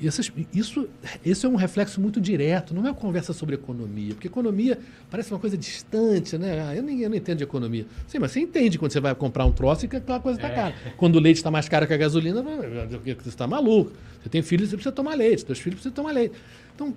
Essas- 0.07 0.31
isso, 0.53 0.87
isso 1.23 1.45
é 1.45 1.49
um 1.49 1.55
reflexo 1.55 2.01
muito 2.01 2.19
direto, 2.19 2.73
não 2.73 2.81
é 2.85 2.89
uma 2.89 2.93
conversa 2.95 3.33
sobre 3.33 3.55
economia, 3.55 4.13
porque 4.13 4.27
economia 4.27 4.79
parece 5.09 5.31
uma 5.31 5.39
coisa 5.39 5.57
distante, 5.57 6.37
né? 6.37 6.61
Ah, 6.67 6.75
eu, 6.75 6.81
nem, 6.83 7.01
eu 7.01 7.09
não 7.09 7.15
entendo 7.15 7.37
de 7.37 7.43
economia. 7.43 7.85
Sim, 8.07 8.19
mas 8.19 8.31
você 8.31 8.39
entende 8.39 8.77
quando 8.79 8.91
você 8.91 8.99
vai 8.99 9.13
comprar 9.13 9.45
um 9.45 9.51
troço 9.51 9.85
e 9.85 9.87
que 9.87 9.95
aquela 9.97 10.19
coisa 10.19 10.37
está 10.39 10.49
cara. 10.49 10.75
Quando 10.97 11.15
o 11.17 11.19
leite 11.19 11.37
está 11.37 11.51
mais 11.51 11.69
caro 11.69 11.85
que 11.85 11.93
a 11.93 11.97
gasolina, 11.97 12.41
você 12.41 13.29
está 13.29 13.45
maluco. 13.47 13.91
Você 14.23 14.29
tem 14.29 14.41
filhos, 14.41 14.69
você 14.69 14.75
precisa 14.75 14.91
tomar 14.93 15.15
leite, 15.15 15.43
seus 15.45 15.59
filhos 15.59 15.79
precisam 15.81 15.93
tomar 15.93 16.11
leite. 16.11 16.35
Então, 16.75 16.93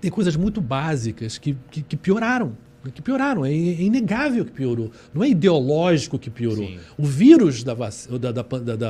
tem 0.00 0.10
coisas 0.10 0.34
muito 0.36 0.60
básicas 0.60 1.38
que, 1.38 1.56
que, 1.70 1.82
que 1.82 1.96
pioraram. 1.96 2.56
Que 2.90 3.00
pioraram, 3.02 3.44
é, 3.44 3.50
é 3.52 3.82
inegável 3.82 4.44
que 4.44 4.50
piorou. 4.50 4.90
Não 5.14 5.22
é 5.22 5.28
ideológico 5.28 6.18
que 6.18 6.28
piorou. 6.30 6.66
Sim. 6.66 6.78
O 6.98 7.04
vírus 7.04 7.62
da, 7.62 7.74
vac- 7.74 8.08
da, 8.18 8.32
da, 8.32 8.42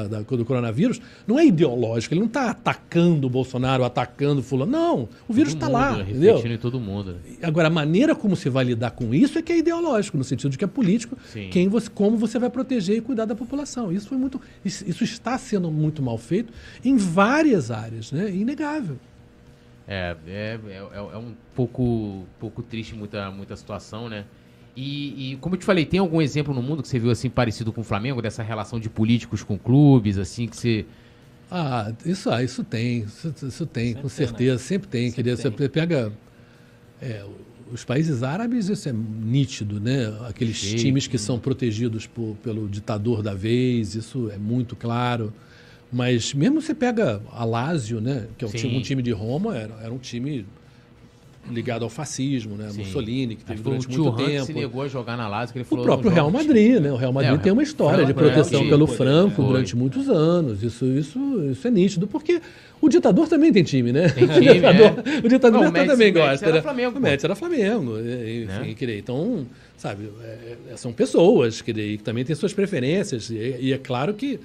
da- 0.08 0.20
do 0.22 0.44
coronavírus 0.44 1.00
não 1.26 1.38
é 1.38 1.44
ideológico. 1.44 2.14
Ele 2.14 2.20
não 2.20 2.26
está 2.28 2.50
atacando 2.50 3.26
o 3.26 3.30
Bolsonaro, 3.30 3.84
atacando 3.84 4.40
o 4.40 4.42
fulano. 4.42 4.72
Não, 4.72 5.08
o 5.28 5.32
vírus 5.32 5.52
está 5.52 5.68
lá, 5.68 5.96
né? 5.98 6.06
entendeu? 6.08 6.38
Em 6.46 6.56
todo 6.58 6.80
mundo. 6.80 7.12
né? 7.12 7.18
Agora, 7.42 7.68
a 7.68 7.70
maneira 7.70 8.14
como 8.14 8.34
se 8.36 8.48
vai 8.48 8.64
lidar 8.64 8.92
com 8.92 9.14
isso 9.14 9.38
é 9.38 9.42
que 9.42 9.52
é 9.52 9.58
ideológico, 9.58 10.16
no 10.16 10.24
sentido 10.24 10.50
de 10.50 10.58
que 10.58 10.64
é 10.64 10.68
político, 10.68 11.16
Sim. 11.32 11.48
quem 11.50 11.68
você, 11.68 11.90
como 11.90 12.16
você 12.16 12.38
vai 12.38 12.48
proteger 12.50 12.96
e 12.96 13.00
cuidar 13.00 13.24
da 13.26 13.34
população. 13.34 13.92
Isso 13.92 14.08
foi 14.08 14.16
muito, 14.18 14.40
isso, 14.64 14.84
isso 14.88 15.04
está 15.04 15.36
sendo 15.36 15.70
muito 15.70 16.02
mal 16.02 16.16
feito 16.18 16.52
em 16.84 16.96
várias 16.96 17.70
áreas, 17.70 18.10
né? 18.12 18.30
Inegável. 18.34 18.96
É, 19.86 20.16
é, 20.26 20.58
é, 20.68 20.76
é 20.96 21.18
um 21.18 21.34
pouco, 21.54 22.24
pouco 22.38 22.62
triste 22.62 22.94
muita, 22.94 23.30
muita 23.30 23.56
situação, 23.56 24.08
né? 24.08 24.24
E, 24.76 25.32
e, 25.32 25.36
como 25.36 25.54
eu 25.54 25.58
te 25.58 25.64
falei, 25.66 25.84
tem 25.84 26.00
algum 26.00 26.22
exemplo 26.22 26.54
no 26.54 26.62
mundo 26.62 26.82
que 26.82 26.88
você 26.88 26.98
viu 26.98 27.10
assim 27.10 27.28
parecido 27.28 27.72
com 27.72 27.82
o 27.82 27.84
Flamengo, 27.84 28.22
dessa 28.22 28.42
relação 28.42 28.80
de 28.80 28.88
políticos 28.88 29.42
com 29.42 29.58
clubes, 29.58 30.16
assim, 30.16 30.46
que 30.46 30.56
você. 30.56 30.86
Ah, 31.50 31.92
isso, 32.06 32.30
ah, 32.30 32.42
isso 32.42 32.64
tem, 32.64 33.00
isso, 33.00 33.34
isso 33.46 33.66
tem, 33.66 33.92
com 33.94 34.08
Sempre 34.08 34.16
tem, 34.16 34.26
certeza, 34.26 34.58
sempre 34.62 34.88
tem. 34.88 35.10
Sempre 35.10 35.14
queria, 35.16 35.36
tem. 35.36 35.52
Você 35.52 35.68
pega 35.68 36.12
é, 37.02 37.22
os 37.70 37.84
países 37.84 38.22
árabes, 38.22 38.70
isso 38.70 38.88
é 38.88 38.92
nítido, 38.92 39.78
né? 39.78 40.06
Aqueles 40.26 40.56
Cheio, 40.56 40.78
times 40.78 41.06
que 41.06 41.16
hum. 41.16 41.18
são 41.18 41.38
protegidos 41.38 42.06
por- 42.06 42.36
pelo 42.42 42.66
ditador 42.68 43.22
da 43.22 43.34
vez, 43.34 43.94
isso 43.94 44.30
é 44.30 44.38
muito 44.38 44.74
claro. 44.74 45.34
Mas 45.92 46.32
mesmo 46.32 46.60
você 46.62 46.74
pega 46.74 47.20
a 47.30 47.44
Lazio, 47.44 48.00
né? 48.00 48.26
Que 48.38 48.44
é 48.44 48.48
um 48.48 48.50
time, 48.50 48.76
um 48.78 48.80
time 48.80 49.02
de 49.02 49.10
Roma, 49.12 49.56
era, 49.56 49.74
era 49.82 49.92
um 49.92 49.98
time 49.98 50.46
ligado 51.50 51.82
ao 51.82 51.90
fascismo, 51.90 52.54
né? 52.56 52.68
Sim. 52.70 52.78
Mussolini, 52.78 53.34
que 53.34 53.44
teve 53.44 53.60
que 53.60 53.68
o 53.68 53.70
durante 53.70 53.88
muito 53.88 54.08
Hunt 54.10 54.26
tempo. 54.28 54.44
se 54.46 54.52
negou 54.54 54.82
a 54.82 54.88
jogar 54.88 55.16
na 55.16 55.26
Lazio, 55.28 55.52
que 55.52 55.58
ele 55.58 55.64
O 55.64 55.68
falou. 55.68 55.84
próprio 55.84 56.08
"Não 56.08 56.14
Real 56.14 56.30
joga". 56.30 56.44
Madrid, 56.44 56.80
né? 56.80 56.92
O 56.92 56.96
Real 56.96 57.12
Madrid 57.12 57.32
É, 57.32 57.34
o 57.34 57.38
tem 57.40 57.52
uma 57.52 57.64
história 57.64 58.04
de 58.06 58.12
né? 58.14 58.18
proteção 58.18 58.68
pelo 58.68 58.86
Franco 58.86 59.42
durante 59.42 59.74
muitos 59.76 60.08
anos. 60.08 60.62
Isso, 60.62 60.86
isso, 60.86 61.18
isso 61.50 61.66
é 61.66 61.70
nítido, 61.70 62.06
porque 62.06 62.40
o 62.80 62.88
ditador 62.88 63.26
também 63.28 63.52
tem 63.52 63.64
time, 63.64 63.90
né? 63.92 64.08
Tem 64.08 64.22
o 64.24 64.28
time, 64.28 64.54
ditador, 64.54 64.86
é. 65.04 65.18
o 65.18 65.28
ditador 65.28 65.60
Não, 65.62 65.68
o 65.68 65.72
Médici- 65.72 65.90
também 65.92 66.12
Médici 66.12 66.30
gosta. 66.30 66.46
era 66.46 66.54
né? 66.54 66.62
Flamengo, 66.62 66.98
O. 66.98 67.00
Médici 67.02 67.26
era 67.26 67.34
Flamengo. 67.34 67.98
e- 67.98 68.44
Enfim, 68.44 68.86
Né? 68.86 68.96
Então, 68.98 69.46
sabe, 69.76 70.10
é- 70.22 70.56
é- 70.72 70.76
são 70.76 70.92
pessoas 70.92 71.60
querer, 71.60 71.96
que 71.98 72.04
também 72.04 72.24
têm 72.24 72.36
suas 72.36 72.52
preferências. 72.54 73.28
E, 73.30 73.56
e 73.60 73.72
é 73.72 73.78
claro 73.78 74.14
que 74.14 74.38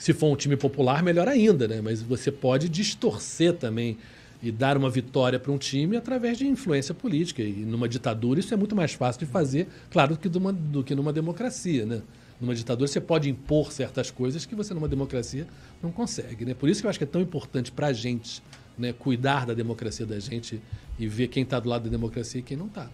se 0.00 0.14
for 0.14 0.32
um 0.32 0.34
time 0.34 0.56
popular, 0.56 1.02
melhor 1.02 1.28
ainda, 1.28 1.68
né? 1.68 1.82
Mas 1.82 2.00
você 2.00 2.32
pode 2.32 2.70
distorcer 2.70 3.52
também 3.52 3.98
e 4.42 4.50
dar 4.50 4.78
uma 4.78 4.88
vitória 4.88 5.38
para 5.38 5.52
um 5.52 5.58
time 5.58 5.94
através 5.94 6.38
de 6.38 6.46
influência 6.46 6.94
política. 6.94 7.42
E 7.42 7.52
numa 7.52 7.86
ditadura 7.86 8.40
isso 8.40 8.54
é 8.54 8.56
muito 8.56 8.74
mais 8.74 8.94
fácil 8.94 9.18
de 9.18 9.26
fazer, 9.26 9.68
claro, 9.90 10.14
do 10.14 10.18
que, 10.18 10.30
numa, 10.30 10.54
do 10.54 10.82
que 10.82 10.94
numa 10.94 11.12
democracia, 11.12 11.84
né? 11.84 12.00
Numa 12.40 12.54
ditadura 12.54 12.88
você 12.88 12.98
pode 12.98 13.28
impor 13.28 13.70
certas 13.70 14.10
coisas 14.10 14.46
que 14.46 14.54
você 14.54 14.72
numa 14.72 14.88
democracia 14.88 15.46
não 15.82 15.92
consegue, 15.92 16.46
né? 16.46 16.54
Por 16.54 16.70
isso 16.70 16.80
que 16.80 16.86
eu 16.86 16.88
acho 16.88 16.98
que 16.98 17.04
é 17.04 17.06
tão 17.06 17.20
importante 17.20 17.70
para 17.70 17.88
a 17.88 17.92
gente 17.92 18.42
né, 18.78 18.94
cuidar 18.94 19.44
da 19.44 19.52
democracia 19.52 20.06
da 20.06 20.18
gente 20.18 20.62
e 20.98 21.06
ver 21.06 21.28
quem 21.28 21.42
está 21.42 21.60
do 21.60 21.68
lado 21.68 21.84
da 21.84 21.90
democracia 21.90 22.40
e 22.40 22.42
quem 22.42 22.56
não 22.56 22.68
tá. 22.68 22.84
está. 22.84 22.90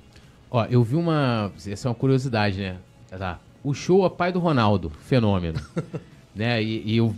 Ó, 0.51 0.65
eu 0.65 0.83
vi 0.83 0.97
uma. 0.97 1.53
Essa 1.65 1.87
é 1.87 1.89
uma 1.89 1.95
curiosidade, 1.95 2.59
né? 2.59 2.79
Tá. 3.09 3.39
O 3.63 3.73
show 3.73 4.05
é 4.05 4.11
pai 4.11 4.33
do 4.33 4.41
Ronaldo, 4.41 4.91
fenômeno. 4.91 5.61
né? 6.37 6.63
E, 6.63 6.83
e 6.85 6.97
eu 6.99 7.15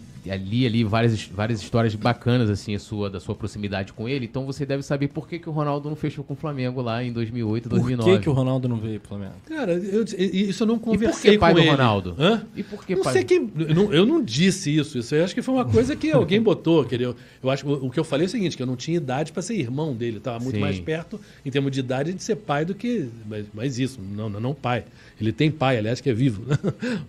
li 0.47 0.67
ali 0.67 0.85
várias, 0.85 1.25
várias 1.25 1.63
histórias 1.63 1.95
bacanas, 1.95 2.51
assim, 2.51 2.75
a 2.75 2.79
sua, 2.79 3.09
da 3.09 3.19
sua 3.19 3.35
proximidade 3.35 3.95
com 3.95 4.07
ele. 4.07 4.27
Então 4.27 4.45
você 4.45 4.67
deve 4.67 4.83
saber 4.83 5.09
por 5.09 5.27
que, 5.27 5.39
que 5.39 5.49
o 5.49 5.53
Ronaldo 5.53 5.89
não 5.89 5.97
fechou 5.97 6.23
com 6.23 6.35
o 6.35 6.37
Flamengo 6.37 6.83
lá 6.83 7.03
em 7.03 7.11
2008, 7.13 7.63
Por 7.69 7.77
2009. 7.77 8.11
que, 8.13 8.23
que 8.25 8.29
o 8.29 8.33
Ronaldo 8.33 8.69
não 8.69 8.77
veio 8.77 9.01
pro 9.01 9.09
Flamengo? 9.11 9.33
Cara, 9.47 9.73
eu, 9.73 10.03
isso 10.05 10.63
eu 10.65 10.67
não 10.67 10.75
E 10.75 10.79
por 10.81 10.85
conversei 10.85 11.33
que 11.33 11.39
pai 11.39 11.53
com 11.53 11.57
do 11.59 11.63
ele. 11.63 11.71
Ronaldo? 11.71 12.15
Hã? 12.19 12.43
E 12.55 12.63
por 12.63 12.85
que 12.85 12.95
não 12.95 13.03
pai 13.05 13.13
sei 13.15 13.25
do- 13.25 13.27
quem. 13.27 13.51
Eu 13.69 13.75
não, 13.75 13.93
eu 13.95 14.05
não 14.05 14.23
disse 14.23 14.77
isso. 14.77 14.99
Isso 14.99 15.15
eu 15.15 15.25
acho 15.25 15.35
que 15.35 15.41
foi 15.41 15.55
uma 15.55 15.65
coisa 15.65 15.97
que 15.97 16.11
alguém 16.13 16.43
botou. 16.43 16.85
quer 16.85 16.99
dizer, 16.99 17.15
Eu, 17.43 17.51
acho 17.51 17.65
que 17.65 17.71
o, 17.71 17.87
o 17.87 17.91
que 17.91 17.99
eu 17.99 18.05
falei 18.05 18.27
é 18.27 18.29
o 18.29 18.31
seguinte: 18.31 18.55
que 18.55 18.63
eu 18.63 18.67
não 18.67 18.77
tinha 18.77 18.99
idade 18.99 19.33
para 19.33 19.41
ser 19.41 19.55
irmão 19.55 19.95
dele. 19.95 20.19
Estava 20.19 20.39
muito 20.41 20.57
Sim. 20.57 20.61
mais 20.61 20.79
perto, 20.79 21.19
em 21.43 21.51
termos 21.51 21.73
de 21.73 21.81
idade, 21.81 22.13
de 22.13 22.23
ser 22.23 22.37
pai 22.37 22.67
do 22.67 22.75
que. 22.75 23.09
Mas, 23.27 23.47
mas 23.55 23.79
isso, 23.79 23.99
não, 24.15 24.29
não, 24.29 24.41
não 24.41 24.55
pai. 24.55 24.85
Ele 25.19 25.33
tem 25.33 25.51
pai, 25.51 25.79
aliás, 25.79 26.03
que 26.03 26.11
é 26.11 26.13
vivo. 26.15 26.43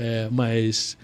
É, 0.00 0.28
mas. 0.30 0.96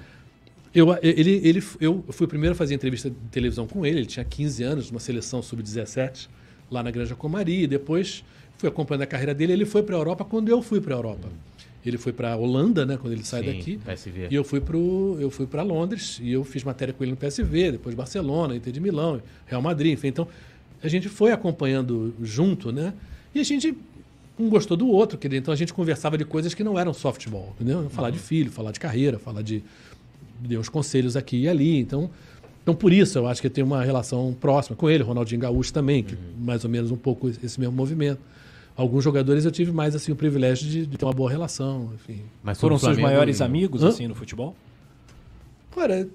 Eu, 0.75 0.89
ele, 1.03 1.41
ele, 1.45 1.63
eu 1.81 2.05
fui 2.09 2.27
o 2.27 2.29
primeiro 2.29 2.55
a 2.55 2.57
fazer 2.57 2.75
entrevista 2.75 3.09
de 3.09 3.17
televisão 3.31 3.67
com 3.67 3.87
ele. 3.87 4.01
Ele 4.01 4.07
tinha 4.07 4.25
15 4.25 4.63
anos, 4.63 4.91
uma 4.91 4.99
seleção 4.99 5.41
sub-17, 5.41 6.29
lá 6.71 6.83
na 6.83 6.91
Granja 6.91 7.15
Comari. 7.15 7.63
E 7.63 7.67
depois 7.67 8.25
fui 8.59 8.69
acompanhando 8.69 9.03
a 9.03 9.07
carreira 9.07 9.33
dele. 9.33 9.53
Ele 9.53 9.65
foi 9.65 9.83
para 9.83 9.95
a 9.95 9.99
Europa 9.99 10.25
quando 10.25 10.49
eu 10.49 10.61
fui 10.61 10.81
para 10.81 10.95
a 10.95 10.99
Europa. 10.99 11.29
Ele 11.87 11.99
foi 11.99 12.13
para 12.13 12.33
a 12.33 12.37
Holanda, 12.37 12.87
né, 12.87 12.97
quando 12.97 13.13
ele 13.13 13.25
sai 13.25 13.43
Sim, 13.43 13.47
daqui. 13.47 13.77
PSV. 13.85 14.29
E 14.31 14.35
eu 14.35 14.43
fui 14.43 14.59
pro, 14.59 15.19
eu 15.21 15.31
fui 15.31 15.47
para 15.47 15.63
Londres 15.63 16.19
e 16.23 16.33
eu 16.33 16.43
fiz 16.43 16.65
matéria 16.65 16.95
com 16.95 17.05
ele 17.05 17.11
no 17.11 17.17
PSV, 17.17 17.73
depois 17.73 17.95
Barcelona, 17.95 18.57
Inter 18.57 18.73
de 18.73 18.81
Milão, 18.81 19.21
Real 19.47 19.61
Madrid, 19.61 19.93
enfim. 19.93 20.09
Então 20.09 20.27
a 20.83 20.89
gente 20.89 21.11
foi 21.11 21.31
acompanhando 21.31 22.15
junto, 22.23 22.73
né? 22.73 22.95
E 23.35 23.41
a 23.41 23.43
gente 23.45 23.77
um 24.39 24.49
gostou 24.49 24.77
do 24.77 24.89
outro, 24.89 25.17
quer 25.17 25.29
dizer, 25.29 25.39
então 25.39 25.55
a 25.55 25.57
gente 25.57 25.73
conversava 25.73 26.19
de 26.19 26.25
coisas 26.25 26.55
que 26.55 26.65
não 26.65 26.79
eram 26.79 26.93
softball, 26.93 27.55
entendeu? 27.55 27.89
Falar 27.91 28.11
de 28.11 28.19
filho, 28.19 28.51
falar 28.51 28.73
de 28.73 28.81
carreira, 28.81 29.19
falar 29.19 29.43
de 29.43 29.63
deu 30.41 30.61
uns 30.61 30.69
conselhos 30.69 31.17
aqui 31.17 31.43
e 31.43 31.49
ali. 31.49 31.79
Então, 31.79 32.11
então 32.63 32.75
por 32.75 32.93
isso 32.93 33.19
eu 33.19 33.27
acho 33.27 33.41
que 33.41 33.47
eu 33.47 33.51
tenho 33.51 33.67
uma 33.67 33.83
relação 33.83 34.35
próxima 34.41 34.77
com 34.77 34.89
ele, 34.91 35.03
Ronaldinho 35.03 35.41
Gaúcho 35.41 35.73
também, 35.73 36.03
que 36.03 36.17
mais 36.39 36.65
ou 36.65 36.71
menos 36.71 36.91
um 36.91 36.97
pouco 36.97 37.29
esse 37.29 37.59
mesmo 37.61 37.75
movimento. 37.75 38.21
Alguns 38.77 39.05
jogadores 39.05 39.45
eu 39.45 39.53
tive 39.53 39.71
mais 39.71 39.95
assim 39.95 40.11
o 40.11 40.17
privilégio 40.17 40.69
de, 40.69 40.85
de 40.87 40.97
ter 40.99 41.05
uma 41.05 41.13
boa 41.13 41.31
relação, 41.31 41.91
enfim. 41.95 42.23
Mas 42.43 42.61
Foram 42.61 42.77
seus 42.79 42.99
maiores 42.99 43.39
não. 43.39 43.47
amigos, 43.47 43.83
Hã? 43.85 43.89
assim, 43.89 44.09
no 44.09 44.15
futebol? 44.17 44.57
Cara, 45.75 46.09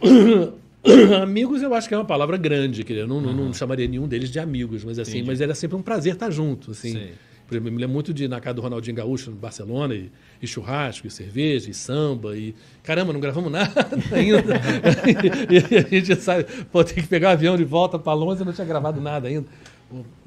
amigos 1.22 1.62
eu 1.62 1.74
acho 1.74 1.88
que 1.88 1.94
é 1.94 1.96
uma 1.98 2.04
palavra 2.04 2.36
grande, 2.36 2.84
quer 2.84 2.92
dizer, 2.94 3.02
eu 3.04 3.08
não, 3.08 3.20
não- 3.20 3.32
não 3.32 3.52
chamaria 3.54 3.86
nenhum 3.86 4.06
deles 4.08 4.30
de 4.30 4.38
amigos, 4.38 4.84
mas 4.84 4.98
assim, 4.98 5.12
Entendi. 5.18 5.26
mas 5.28 5.40
era 5.40 5.54
sempre 5.54 5.76
um 5.76 5.82
prazer 5.82 6.14
estar 6.14 6.30
junto, 6.30 6.72
assim. 6.72 6.92
Sei. 6.92 7.12
Por 7.46 7.54
exemplo, 7.54 7.68
eu 7.68 7.72
me 7.72 7.78
lembro 7.78 7.94
muito 7.94 8.14
de 8.14 8.28
na 8.28 8.40
casa 8.40 8.54
do 8.54 8.62
Ronaldinho 8.62 8.96
Gaúcho 8.96 9.30
no 9.30 9.36
Barcelona, 9.36 9.94
e, 9.94 10.10
e 10.40 10.46
churrasco, 10.46 11.06
e 11.06 11.10
cerveja, 11.10 11.70
e 11.70 11.74
samba, 11.74 12.36
e 12.36 12.54
caramba, 12.82 13.12
não 13.12 13.20
gravamos 13.20 13.50
nada 13.52 13.88
ainda. 14.12 14.60
e, 15.50 15.76
a 15.76 16.00
gente 16.00 16.16
sabe, 16.16 16.44
pô, 16.70 16.82
tem 16.82 16.96
que 16.96 17.06
pegar 17.06 17.28
o 17.28 17.32
avião 17.32 17.56
de 17.56 17.64
volta 17.64 17.98
para 17.98 18.12
Londres, 18.12 18.40
eu 18.40 18.46
não 18.46 18.52
tinha 18.52 18.66
gravado 18.66 19.00
nada 19.00 19.28
ainda, 19.28 19.46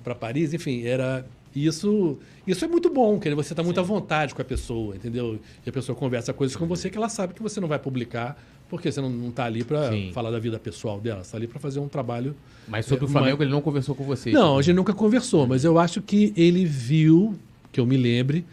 para 0.03 0.13
Paris, 0.13 0.53
enfim, 0.53 0.85
era 0.85 1.25
isso. 1.55 2.19
Isso 2.45 2.63
é 2.63 2.67
muito 2.67 2.89
bom, 2.89 3.17
dizer, 3.17 3.33
você 3.33 3.53
está 3.53 3.63
muito 3.63 3.79
à 3.79 3.83
vontade 3.83 4.35
com 4.35 4.41
a 4.41 4.45
pessoa, 4.45 4.95
entendeu? 4.95 5.39
E 5.65 5.69
a 5.69 5.71
pessoa 5.71 5.95
conversa 5.95 6.31
coisas 6.31 6.55
com 6.55 6.67
você 6.67 6.91
que 6.91 6.97
ela 6.97 7.09
sabe 7.09 7.33
que 7.33 7.41
você 7.41 7.59
não 7.59 7.67
vai 7.67 7.79
publicar, 7.79 8.37
porque 8.75 8.91
você 8.91 9.01
não 9.01 9.29
está 9.29 9.45
ali 9.45 9.63
para 9.63 9.91
falar 10.13 10.31
da 10.31 10.39
vida 10.39 10.59
pessoal 10.59 10.99
dela, 10.99 11.17
você 11.23 11.27
está 11.27 11.37
ali 11.37 11.47
para 11.47 11.59
fazer 11.59 11.79
um 11.79 11.87
trabalho 11.87 12.35
Mas 12.67 12.85
sobre 12.85 13.05
o 13.05 13.07
É, 13.07 13.11
Flamengo 13.11 13.37
mas- 13.37 13.45
ele 13.45 13.51
não 13.51 13.61
conversou 13.61 13.95
com 13.95 14.03
você. 14.03 14.31
não, 14.31 14.57
a 14.57 14.61
gente 14.61 14.75
nunca 14.75 14.93
conversou, 14.93 15.45
mas 15.47 15.63
eu 15.63 15.77
acho 15.79 16.01
que 16.01 16.33
ele 16.37 16.65
viu 16.65 17.35
que 17.71 17.79
eu 17.79 17.85
me 17.85 17.97
lembre. 17.97 18.45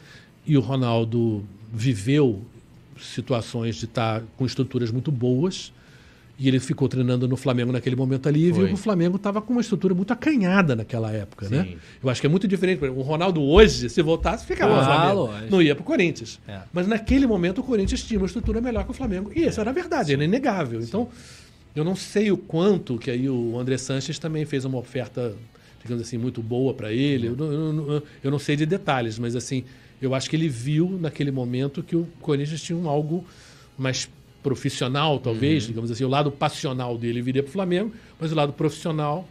E 0.46 0.56
o 0.56 0.60
Ronaldo 0.60 1.44
viveu 1.72 2.42
situações 3.00 3.76
de 3.76 3.84
estar 3.86 4.22
com 4.36 4.44
estruturas 4.46 4.90
muito 4.90 5.10
boas. 5.10 5.72
E 6.38 6.48
ele 6.48 6.58
ficou 6.58 6.88
treinando 6.88 7.28
no 7.28 7.36
Flamengo 7.36 7.70
naquele 7.70 7.94
momento 7.94 8.28
ali 8.28 8.46
e 8.46 8.52
viu 8.52 8.66
que 8.66 8.72
o 8.74 8.76
Flamengo 8.76 9.16
estava 9.16 9.40
com 9.40 9.52
uma 9.52 9.60
estrutura 9.60 9.94
muito 9.94 10.12
acanhada 10.12 10.74
naquela 10.74 11.12
época, 11.12 11.48
né? 11.48 11.62
Sim. 11.64 11.76
Eu 12.02 12.08
acho 12.10 12.20
que 12.20 12.26
é 12.26 12.30
muito 12.30 12.48
diferente. 12.48 12.84
O 12.86 13.02
Ronaldo 13.02 13.40
hoje, 13.42 13.88
se 13.90 14.02
voltasse, 14.02 14.44
ficava 14.46 14.74
no 14.74 14.80
Ah, 14.80 14.84
Flamengo. 14.84 15.20
lógico. 15.26 15.50
Não 15.50 15.62
ia 15.62 15.74
pro 15.74 15.84
Corinthians. 15.84 16.40
É. 16.48 16.60
Mas 16.72 16.86
naquele 16.88 17.26
momento 17.26 17.60
o 17.60 17.62
Corinthians 17.62 18.02
tinha 18.02 18.18
uma 18.18 18.26
estrutura 18.26 18.60
melhor 18.60 18.84
que 18.84 18.90
o 18.90 18.94
Flamengo. 18.94 19.30
E 19.36 19.44
isso 19.46 19.60
era 19.60 19.70
a 19.70 19.72
verdade, 19.72 20.12
era 20.14 20.24
inegável. 20.24 20.80
Então, 20.80 21.06
eu 21.76 21.84
não 21.84 21.94
sei 21.94 22.32
o 22.32 22.36
quanto 22.36 22.98
que 22.98 23.10
aí 23.10 23.28
o 23.28 23.56
André 23.58 23.76
Sanches 23.76 24.18
também 24.18 24.44
fez 24.44 24.64
uma 24.64 24.78
oferta, 24.78 25.34
digamos 25.82 26.02
assim, 26.02 26.16
muito 26.18 26.42
boa 26.42 26.74
para 26.74 26.92
ele. 26.92 27.28
Eu, 27.28 27.36
não- 27.36 27.52
eu 27.52 27.72
não- 27.72 28.02
eu 28.24 28.30
não 28.30 28.38
sei 28.38 28.56
de 28.56 28.66
detalhes, 28.66 29.18
mas 29.18 29.36
assim, 29.36 29.64
eu 30.00 30.12
acho 30.14 30.28
que 30.28 30.34
ele 30.34 30.48
viu 30.48 30.98
naquele 31.00 31.30
momento 31.30 31.82
que 31.82 31.94
o 31.94 32.08
Corinthians 32.20 32.62
tinha 32.62 32.76
um 32.76 32.88
algo 32.88 33.24
mais 33.78 34.08
profissional, 34.42 35.18
talvez, 35.18 35.66
digamos 35.66 35.90
assim, 35.90 36.04
o 36.04 36.08
lado 36.08 36.30
passional 36.30 36.98
dele 36.98 37.22
viria 37.22 37.42
para 37.42 37.50
o 37.50 37.52
Flamengo, 37.52 37.92
mas 38.18 38.32
o 38.32 38.34
lado 38.34 38.52
profissional. 38.52 39.26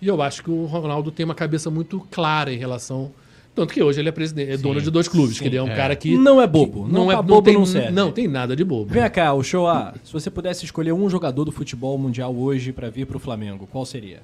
E 0.00 0.06
eu 0.06 0.20
acho 0.22 0.42
que 0.42 0.50
o 0.50 0.64
Ronaldo 0.64 1.10
tem 1.10 1.24
uma 1.24 1.34
cabeça 1.34 1.70
muito 1.70 2.00
clara 2.10 2.52
em 2.52 2.56
relação. 2.56 3.10
Tanto 3.54 3.74
que 3.74 3.82
hoje 3.82 3.98
ele 3.98 4.08
é, 4.08 4.12
presidente, 4.12 4.52
é 4.52 4.56
dono 4.56 4.80
de 4.80 4.88
dois 4.88 5.08
clubes, 5.08 5.40
que 5.40 5.46
ele 5.48 5.56
é 5.56 5.62
um 5.62 5.68
é. 5.68 5.74
cara 5.74 5.96
que. 5.96 6.16
Não 6.16 6.40
é 6.40 6.46
bobo. 6.46 6.86
Não, 6.86 7.06
Não, 7.06 7.12
é 7.12 7.16
tá 7.16 7.22
bobo 7.22 7.42
tem, 7.42 7.54
não 7.54 7.66
serve. 7.66 7.90
Não, 7.90 8.12
tem 8.12 8.28
nada 8.28 8.54
de 8.54 8.62
bobo. 8.62 8.92
Vem 8.92 9.10
cá, 9.10 9.32
o 9.32 9.42
show 9.42 9.66
A. 9.66 9.94
Se 10.04 10.12
você 10.12 10.30
pudesse 10.30 10.64
escolher 10.64 10.92
um 10.92 11.10
jogador 11.10 11.44
do 11.44 11.50
futebol 11.50 11.98
mundial 11.98 12.34
hoje 12.36 12.72
pra 12.72 12.88
vir 12.88 13.06
pro 13.06 13.18
Flamengo, 13.18 13.66
qual 13.66 13.84
seria? 13.84 14.20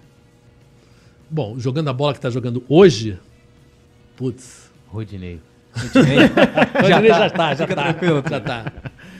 Bom, 1.29 1.59
jogando 1.59 1.89
a 1.89 1.93
bola 1.93 2.15
que 2.15 2.21
tá 2.21 2.31
jogando 2.31 2.63
hoje. 2.69 3.19
Putz. 4.17 4.71
Rodinei. 4.87 5.41
Já, 6.87 7.03
tá, 7.03 7.19
já 7.19 7.31
tá, 7.31 7.55
já 7.55 7.67
tá. 7.67 7.75
tranquilo. 7.75 8.23
Já 8.31 8.41
tá. 8.41 8.73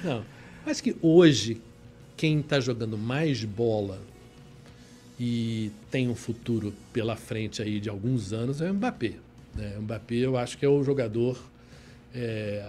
Não. 0.05 0.34
Mas 0.67 0.81
que 0.81 0.97
hoje, 1.03 1.61
quem 2.17 2.41
tá 2.43 2.59
jogando 2.61 2.97
mais 2.97 3.45
bola 3.45 4.01
e 5.19 5.71
tem 5.91 6.09
um 6.09 6.15
futuro 6.15 6.73
pela 6.93 7.17
frente 7.17 7.63
aí 7.63 7.79
de 7.79 7.89
alguns 7.89 8.33
anos 8.33 8.61
é 8.61 8.71
o 8.71 8.75
Mbappé. 8.75 9.13
Né? 9.55 9.75
O 9.79 9.83
Mbappé 9.83 10.15
eu 10.17 10.37
acho 10.37 10.59
que 10.59 10.65
é 10.65 10.69
o 10.69 10.83
jogador 10.83 11.39
é, 12.15 12.69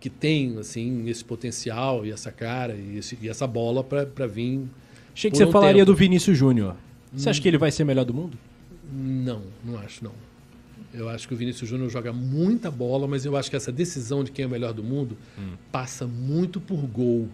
que 0.00 0.08
tem 0.10 0.56
assim 0.58 1.08
esse 1.08 1.24
potencial 1.24 2.04
e 2.06 2.10
essa 2.12 2.30
cara 2.30 2.74
e, 2.74 2.98
esse- 2.98 3.18
e 3.20 3.28
essa 3.28 3.46
bola 3.46 3.82
para 3.82 4.26
vir. 4.26 4.60
Achei 5.14 5.30
que 5.30 5.36
você 5.36 5.44
um 5.44 5.50
falaria 5.52 5.82
tempo. 5.82 5.86
do 5.86 5.94
Vinícius 5.96 6.36
Júnior. 6.36 6.76
Você 7.12 7.30
acha 7.30 7.40
que 7.40 7.46
ele 7.48 7.58
vai 7.58 7.70
ser 7.70 7.84
melhor 7.84 8.04
do 8.04 8.12
mundo? 8.12 8.36
Não, 8.92 9.42
não 9.64 9.78
acho 9.78 10.02
não. 10.04 10.12
Eu 10.96 11.08
acho 11.08 11.26
que 11.26 11.34
o 11.34 11.36
Vinícius 11.36 11.68
Júnior 11.68 11.90
joga 11.90 12.12
muita 12.12 12.70
bola, 12.70 13.08
mas 13.08 13.24
eu 13.26 13.36
acho 13.36 13.50
que 13.50 13.56
essa 13.56 13.72
decisão 13.72 14.22
de 14.22 14.30
quem 14.30 14.44
é 14.44 14.46
o 14.46 14.50
melhor 14.50 14.72
do 14.72 14.82
mundo 14.82 15.16
passa 15.72 16.06
muito 16.06 16.60
por 16.60 16.78
gol. 16.86 17.28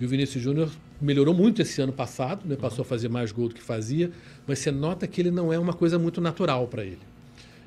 E 0.00 0.04
o 0.04 0.08
Vinícius 0.08 0.42
Júnior 0.42 0.70
melhorou 1.00 1.32
muito 1.32 1.62
esse 1.62 1.80
ano 1.80 1.92
passado, 1.92 2.42
né? 2.46 2.56
passou 2.56 2.82
a 2.82 2.84
fazer 2.84 3.08
mais 3.08 3.30
gol 3.30 3.48
do 3.48 3.54
que 3.54 3.62
fazia, 3.62 4.10
mas 4.46 4.58
você 4.58 4.70
nota 4.72 5.06
que 5.06 5.20
ele 5.20 5.30
não 5.30 5.52
é 5.52 5.58
uma 5.58 5.72
coisa 5.72 5.98
muito 5.98 6.20
natural 6.20 6.66
para 6.66 6.84
ele. 6.84 6.98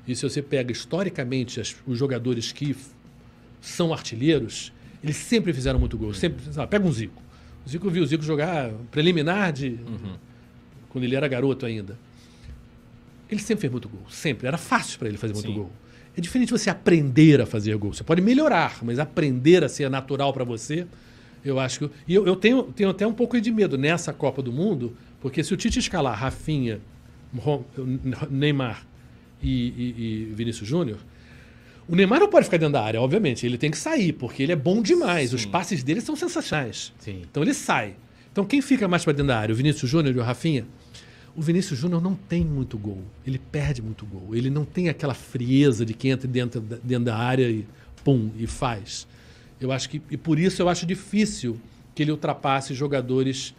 E 0.07 0.15
se 0.15 0.23
você 0.23 0.41
pega 0.41 0.71
historicamente 0.71 1.61
as- 1.61 1.76
os 1.88 1.97
jogadores 1.97 2.51
que 2.51 2.76
são 3.61 3.93
artilheiros, 3.93 4.73
eles 5.03 5.15
sempre 5.15 5.53
fizeram 5.53 5.80
muito 5.80 5.97
gol. 5.97 6.13
Sempre, 6.13 6.43
lá, 6.55 6.67
pega 6.67 6.85
um 6.85 6.91
Zico. 6.91 7.21
O 7.65 7.69
Zico 7.69 7.88
eu 7.88 7.91
vi 7.91 7.99
o 8.01 8.05
Zico 8.05 8.23
jogar 8.23 8.71
preliminar 8.91 9.53
de 9.53 9.80
quando 10.89 11.03
ele 11.03 11.15
era 11.15 11.27
garoto 11.27 11.65
ainda. 11.65 11.97
Ele 13.30 13.39
sempre 13.41 13.61
fez 13.61 13.72
muito 13.72 13.88
gol, 13.88 14.01
sempre. 14.10 14.47
Era 14.47 14.57
fácil 14.57 14.97
para 14.99 15.07
ele 15.07 15.18
fazer 15.18 15.34
muito 15.34 15.47
Sim. 15.47 15.53
gol. 15.56 15.72
É 16.18 16.22
diferente 16.22 16.51
você 16.51 16.69
aprender 16.69 17.39
a 17.41 17.45
fazer 17.45 17.76
gol. 17.77 17.93
Você 17.93 18.03
pode 18.03 18.22
melhorar, 18.22 18.80
mas 18.84 18.97
aprender 18.99 19.64
a 19.64 19.69
ser 19.69 19.89
natural 19.89 20.34
para 20.34 20.43
você, 20.43 20.88
eu 21.45 21.60
acho 21.60 21.80
que. 21.88 21.89
E 22.07 22.15
eu, 22.15 22.26
eu 22.26 22.35
tenho, 22.35 22.64
tenho 22.64 22.89
até 22.89 23.06
um 23.06 23.14
pouco 23.14 23.39
de 23.39 23.51
medo 23.51 23.77
nessa 23.77 24.11
Copa 24.11 24.41
do 24.41 24.51
Mundo, 24.51 24.97
porque 25.22 25.43
se 25.43 25.53
o 25.53 25.57
Tite 25.57 25.80
escalar 25.80 26.18
Rafinha, 26.18 26.81
Neymar 28.30 28.85
e, 29.41 29.49
e- 29.49 29.95
e 30.30 30.34
Vinícius 30.34 30.68
Júnior, 30.68 30.97
o 31.88 31.95
Neymar 31.95 32.19
não 32.19 32.30
pode 32.30 32.45
ficar 32.45 32.57
dentro 32.57 32.73
da 32.73 32.84
área, 32.84 33.01
obviamente. 33.01 33.45
Ele 33.45 33.57
tem 33.57 33.72
que 33.72 33.77
sair, 33.77 34.14
porque 34.14 34.43
ele 34.43 34.51
é 34.51 34.56
bom 34.56 34.81
demais. 34.81 35.34
Os 35.34 35.45
passes 35.45 35.84
dele 35.84 36.01
são 36.01 36.15
sensacionais. 36.15 36.93
Sim. 36.99 37.22
Então 37.30 37.41
ele 37.43 37.53
sai. 37.53 37.95
Então 38.31 38.45
quem 38.45 38.61
fica 38.61 38.88
mais 38.88 39.03
para 39.03 39.14
dentro 39.14 39.27
da 39.27 39.39
área? 39.39 39.53
O 39.53 39.56
Vinícius 39.56 39.89
Júnior 39.89 40.15
e 40.15 40.19
o 40.19 40.23
Rafinha? 40.23 40.65
O 41.35 41.41
Vinícius 41.41 41.80
Júnior 41.80 42.01
não 42.01 42.15
tem 42.15 42.43
muito 42.43 42.77
gol. 42.77 42.99
Ele 43.26 43.39
perde 43.51 43.81
muito 43.81 44.06
gol. 44.06 44.35
Ele 44.35 44.49
não 44.49 44.65
tem 44.65 44.89
aquela 44.89 45.14
frieza 45.14 45.85
de 45.85 45.93
quem 45.93 46.11
entra 46.11 46.27
dentro 46.27 46.60
da, 46.61 46.77
dentro 46.84 47.06
da 47.06 47.15
área 47.18 47.49
e 47.49 47.65
pum, 48.03 48.30
e 48.38 48.45
faz. 48.47 49.07
Eu 49.60 49.72
acho 49.72 49.89
que. 49.89 50.01
E 50.10 50.18
por 50.18 50.39
isso 50.39 50.61
eu 50.61 50.69
acho 50.69 50.85
difícil 50.85 51.57
que 51.95 52.03
ele 52.03 52.11
ultrapasse 52.11 52.73
jogadores 52.73 53.53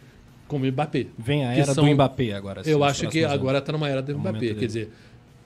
como 0.47 0.65
o 0.65 0.71
Mbappé. 0.71 1.07
Vem 1.17 1.45
a 1.45 1.53
era 1.53 1.73
são- 1.73 1.85
do 1.85 1.91
Mbappé 1.93 2.33
agora. 2.33 2.61
assim, 2.61 2.69
eu 2.71 2.83
acho 2.83 3.07
que 3.07 3.19
anos. 3.19 3.33
agora 3.33 3.59
está 3.59 3.71
numa 3.71 3.87
era 3.87 4.01
do 4.01 4.13
momento 4.13 4.31
Mbappé. 4.31 4.39
dele. 4.47 4.59
Quer 4.59 4.65
dizer, 4.65 4.89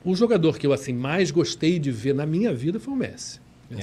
o 0.04 0.16
jogador 0.16 0.58
que 0.58 0.66
eu 0.66 0.74
assim 0.74 0.94
mais 0.94 1.30
gostei 1.32 1.78
de 1.80 1.92
ver 1.92 2.16
na 2.16 2.26
minha 2.26 2.54
vida 2.54 2.80
foi 2.80 2.94
o 2.94 2.98
Messi. 2.98 3.40
É. 3.72 3.76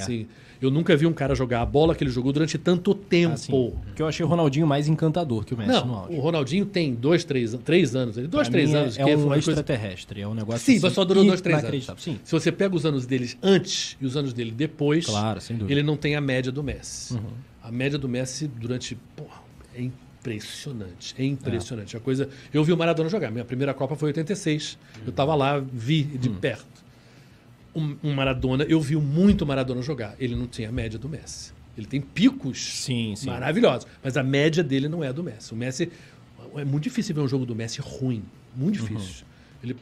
Eu 0.62 0.70
nunca 0.70 0.96
vi 0.96 1.06
um 1.06 1.12
cara 1.12 1.34
jogar 1.34 1.60
a 1.60 1.66
bola 1.66 1.92
que 1.94 2.04
ele 2.04 2.10
jogou 2.10 2.32
durante 2.32 2.56
tanto 2.56 2.94
tempo. 2.94 3.34
Assim, 3.34 3.50
porque 3.84 4.00
eu 4.00 4.06
achei 4.06 4.24
o 4.24 4.28
Ronaldinho 4.28 4.64
mais 4.66 4.86
encantador 4.86 5.44
que 5.44 5.52
o 5.52 5.56
Messi 5.58 5.72
no 5.80 5.86
Não, 5.86 5.94
auge. 5.96 6.14
o 6.16 6.20
Ronaldinho 6.20 6.64
tem 6.64 6.94
dois, 6.94 7.24
três, 7.24 7.52
três 7.64 7.96
anos. 7.96 8.14
Dois, 8.14 8.28
Pra 8.30 8.44
três 8.44 8.72
é- 8.72 8.78
anos. 8.78 8.96
É, 8.98 9.04
que 9.04 9.10
um 9.10 9.18
uma 9.24 9.28
coisa- 9.34 9.50
extraterrestre, 9.50 10.20
é 10.20 10.28
um 10.28 10.34
negócio 10.34 10.60
Sim, 10.60 10.72
assim, 10.74 10.82
mas 10.82 10.92
só 10.92 11.04
durou 11.04 11.24
dois, 11.24 11.40
três 11.40 11.64
anos. 11.64 11.88
Sim, 11.98 12.20
Se 12.22 12.30
você 12.32 12.52
pega 12.52 12.74
os 12.76 12.86
anos 12.86 13.04
deles 13.06 13.36
antes 13.42 13.96
e 14.00 14.06
os 14.06 14.16
anos 14.16 14.32
dele 14.32 14.52
depois, 14.52 15.04
claro, 15.06 15.40
sem 15.40 15.56
dúvida. 15.56 15.72
ele 15.72 15.82
não 15.82 15.96
tem 15.96 16.14
a 16.14 16.20
média 16.20 16.52
do 16.52 16.62
Messi. 16.62 17.14
Uhum. 17.14 17.20
A 17.62 17.72
média 17.72 17.98
do 17.98 18.08
Messi 18.08 18.46
durante. 18.46 18.96
Porra, 19.16 19.42
é 19.74 19.82
impressionante. 19.82 21.14
É 21.18 21.24
impressionante. 21.24 21.96
A 21.96 22.00
coisa. 22.00 22.28
Eu 22.54 22.62
vi 22.62 22.72
o 22.72 22.76
Maradona 22.76 23.08
jogar. 23.08 23.30
Minha 23.30 23.44
primeira 23.44 23.74
Copa 23.74 23.96
foi 23.96 24.10
em 24.10 24.12
86. 24.12 24.78
Eu 25.04 25.10
estava 25.10 25.34
lá, 25.34 25.58
vi 25.72 26.02
de 26.04 26.28
Uhum. 26.28 26.36
perto. 26.36 26.81
Um, 27.74 27.96
um 28.04 28.14
Maradona, 28.14 28.64
eu 28.68 28.80
vi 28.80 28.96
muito 28.96 29.46
Maradona 29.46 29.80
jogar. 29.82 30.14
Ele 30.20 30.36
não 30.36 30.46
tinha 30.46 30.68
a 30.68 30.72
média 30.72 30.98
do 30.98 31.08
Messi. 31.08 31.52
Ele 31.76 31.86
tem 31.86 32.00
picos 32.02 32.60
Sim, 32.82 33.14
sim. 33.16 33.26
maravilhosos, 33.30 33.86
mas 34.04 34.16
a 34.18 34.22
média 34.22 34.62
dele 34.62 34.88
não 34.88 35.02
é 35.02 35.08
a 35.08 35.12
do 35.12 35.22
Messi. 35.22 35.52
O 35.54 35.56
Messi. 35.56 35.90
É 36.56 36.64
muito 36.66 36.82
difícil 36.84 37.14
ver 37.14 37.22
um 37.22 37.28
jogo 37.28 37.46
do 37.46 37.54
Messi 37.54 37.80
ruim. 37.80 38.22
Muito 38.54 38.80
Uhum. 38.82 38.86
difícil. 38.88 39.24
Ele. 39.64 39.74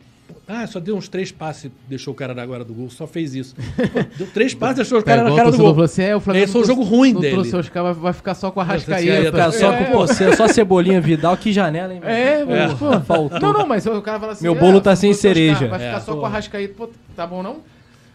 Ah, 0.47 0.65
só 0.65 0.79
deu 0.79 0.97
uns 0.97 1.09
três 1.09 1.33
passes, 1.33 1.69
deixou 1.89 2.12
o 2.12 2.17
cara 2.17 2.33
na 2.33 2.47
guarda 2.47 2.65
do 2.65 2.73
gol, 2.73 2.89
só 2.89 3.05
fez 3.05 3.35
isso. 3.35 3.57
Pô, 3.57 4.05
deu 4.17 4.29
três 4.29 4.55
passes, 4.55 4.77
deixou 4.77 5.01
o 5.01 5.03
cara 5.03 5.23
na 5.25 5.31
Pegou, 5.31 5.37
cara 5.37 5.49
o 5.49 5.51
do 5.53 5.59
gol. 5.59 5.71
falou 5.71 5.85
assim, 5.85 6.03
é, 6.03 6.15
o 6.15 6.21
Flamengo 6.21 6.45
Esse 6.45 6.53
foi 6.53 6.62
um 6.62 6.65
jogo 6.65 6.83
ruim 6.85 7.12
não 7.15 7.21
dele. 7.21 7.33
trouxe 7.35 7.57
os 7.57 7.69
caras, 7.69 7.97
vai 7.97 8.12
ficar 8.12 8.35
só 8.37 8.53
com 8.53 8.61
a 8.61 8.62
Arrascaeta. 8.62 9.12
Rascaeta. 9.12 9.31
Ficar 9.33 9.51
só 9.53 9.77
com 9.77 9.85
você, 9.99 10.37
só 10.37 10.47
Cebolinha 10.47 11.01
Vidal, 11.01 11.37
que 11.37 11.53
janela, 11.53 11.93
hein? 11.93 12.01
É, 12.05 12.43
É. 12.43 12.69
pô. 12.79 13.01
Faltou. 13.01 13.41
Não, 13.41 13.53
não, 13.53 13.67
mas 13.67 13.85
o 13.87 14.01
cara 14.01 14.21
fala 14.21 14.33
assim... 14.35 14.45
Meu 14.45 14.55
bolo 14.55 14.81
tá 14.81 14.95
se 14.95 15.01
sem 15.01 15.15
cereja. 15.15 15.67
Vai 15.67 15.81
ficar 15.81 15.97
É. 15.97 16.01
só 16.01 16.15
com 16.17 16.25
a 16.25 16.29
Rascaeta, 16.29 16.75
pô, 16.77 16.89
tá 17.17 17.27
bom 17.27 17.43
não? 17.43 17.57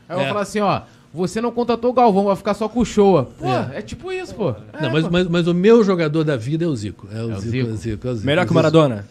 Aí 0.08 0.16
eu 0.16 0.20
É. 0.20 0.24
vou 0.24 0.28
falar 0.30 0.42
assim, 0.42 0.60
ó, 0.60 0.82
você 1.14 1.40
não 1.42 1.52
contratou 1.52 1.92
o 1.92 1.94
Galvão, 1.94 2.26
vai 2.26 2.36
ficar 2.36 2.54
só 2.54 2.68
com 2.68 2.80
o 2.82 2.86
Showa. 2.86 3.30
Pô, 3.40 3.46
É. 3.48 3.78
é, 3.78 3.82
tipo 3.82 4.12
isso, 4.12 4.36
pô. 4.36 4.54
Não, 4.80 4.90
É, 4.90 4.92
mas, 4.92 5.04
pô. 5.06 5.10
mas, 5.12 5.28
mas 5.28 5.48
o 5.48 5.54
meu 5.54 5.84
jogador 5.84 6.24
da 6.24 6.36
vida 6.38 6.66
é 6.66 6.68
o 6.68 6.76
Zico. 6.76 7.08
É 7.12 7.18
o, 7.24 7.32
É 7.32 7.36
o 7.36 7.40
Zico, 7.40 7.52
Zico? 7.52 7.70
é 7.70 7.72
o 7.74 7.76
Zico, 7.78 8.08
é 8.08 8.12
o 8.12 8.16
Zico. 8.16 8.26
Melhor 8.28 8.46
que 8.46 8.52
o. 8.52 8.56
Maradona? 8.56 9.06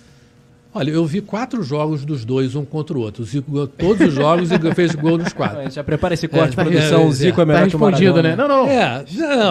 Olha, 0.76 0.90
eu 0.90 1.06
vi 1.06 1.20
quatro 1.20 1.62
jogos 1.62 2.04
dos 2.04 2.24
dois, 2.24 2.56
um 2.56 2.64
contra 2.64 2.98
o 2.98 3.00
outro. 3.00 3.22
O 3.22 3.24
Zico 3.24 3.48
ganhou 3.48 3.68
todos 3.68 4.08
os 4.08 4.12
jogos 4.12 4.50
e 4.50 4.74
fez 4.74 4.92
gol 4.96 5.16
nos 5.16 5.32
quatro. 5.32 5.60
Ah, 5.64 5.70
Já 5.70 5.84
prepara 5.84 6.14
esse 6.14 6.26
corte, 6.26 6.58
É, 6.58 6.64
produção. 6.64 7.02
é, 7.02 7.06
o 7.06 7.12
Zico 7.12 7.40
é, 7.40 7.42
é. 7.42 7.46
melhor 7.46 7.60
Tá 7.62 7.68
que 7.70 7.76
o 7.76 7.78
respondido, 7.78 8.14
Maradona. 8.14 8.36
né? 8.36 8.36
Não, 8.36 8.48
não, 8.48 8.66
não. 8.66 8.72
É, 8.72 9.04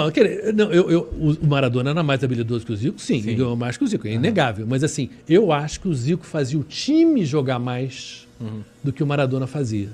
não, 0.04 0.12
quer- 0.12 0.54
não, 0.54 0.72
eu, 0.74 0.92
eu- 0.92 1.10
o 1.42 1.48
Maradona 1.48 1.92
era 1.92 2.04
mais 2.04 2.22
habilidoso 2.26 2.66
que 2.66 2.74
o 2.74 2.76
Zico, 2.76 3.00
sim, 3.00 3.20
ele 3.20 3.36
ganhou 3.36 3.56
mais 3.56 3.78
que 3.78 3.86
o 3.86 3.88
Zico, 3.88 4.06
é 4.06 4.12
inegável. 4.12 4.68
Mas 4.68 4.84
assim, 4.84 5.10
eu 5.28 5.54
acho 5.54 5.80
que 5.80 5.88
o 5.88 5.94
Zico 5.94 6.26
fazia 6.26 6.60
o 6.60 6.64
time 6.64 7.24
jogar 7.26 7.58
mais 7.58 8.28
do 8.84 8.92
que 8.92 9.02
o 9.02 9.08
Maradona 9.08 9.48
fazia. 9.48 9.88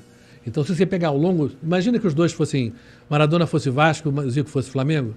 Então, 0.49 0.63
se 0.63 0.75
você 0.75 0.85
pegar 0.85 1.09
ao 1.09 1.17
longo. 1.17 1.51
Imagina 1.63 1.97
que 1.99 2.05
os 2.07 2.13
dois 2.13 2.31
fossem. 2.33 2.73
Maradona 3.09 3.47
fosse 3.47 3.69
Vasco, 3.69 4.09
o 4.09 4.29
Zico 4.29 4.49
fosse 4.49 4.69
Flamengo. 4.69 5.15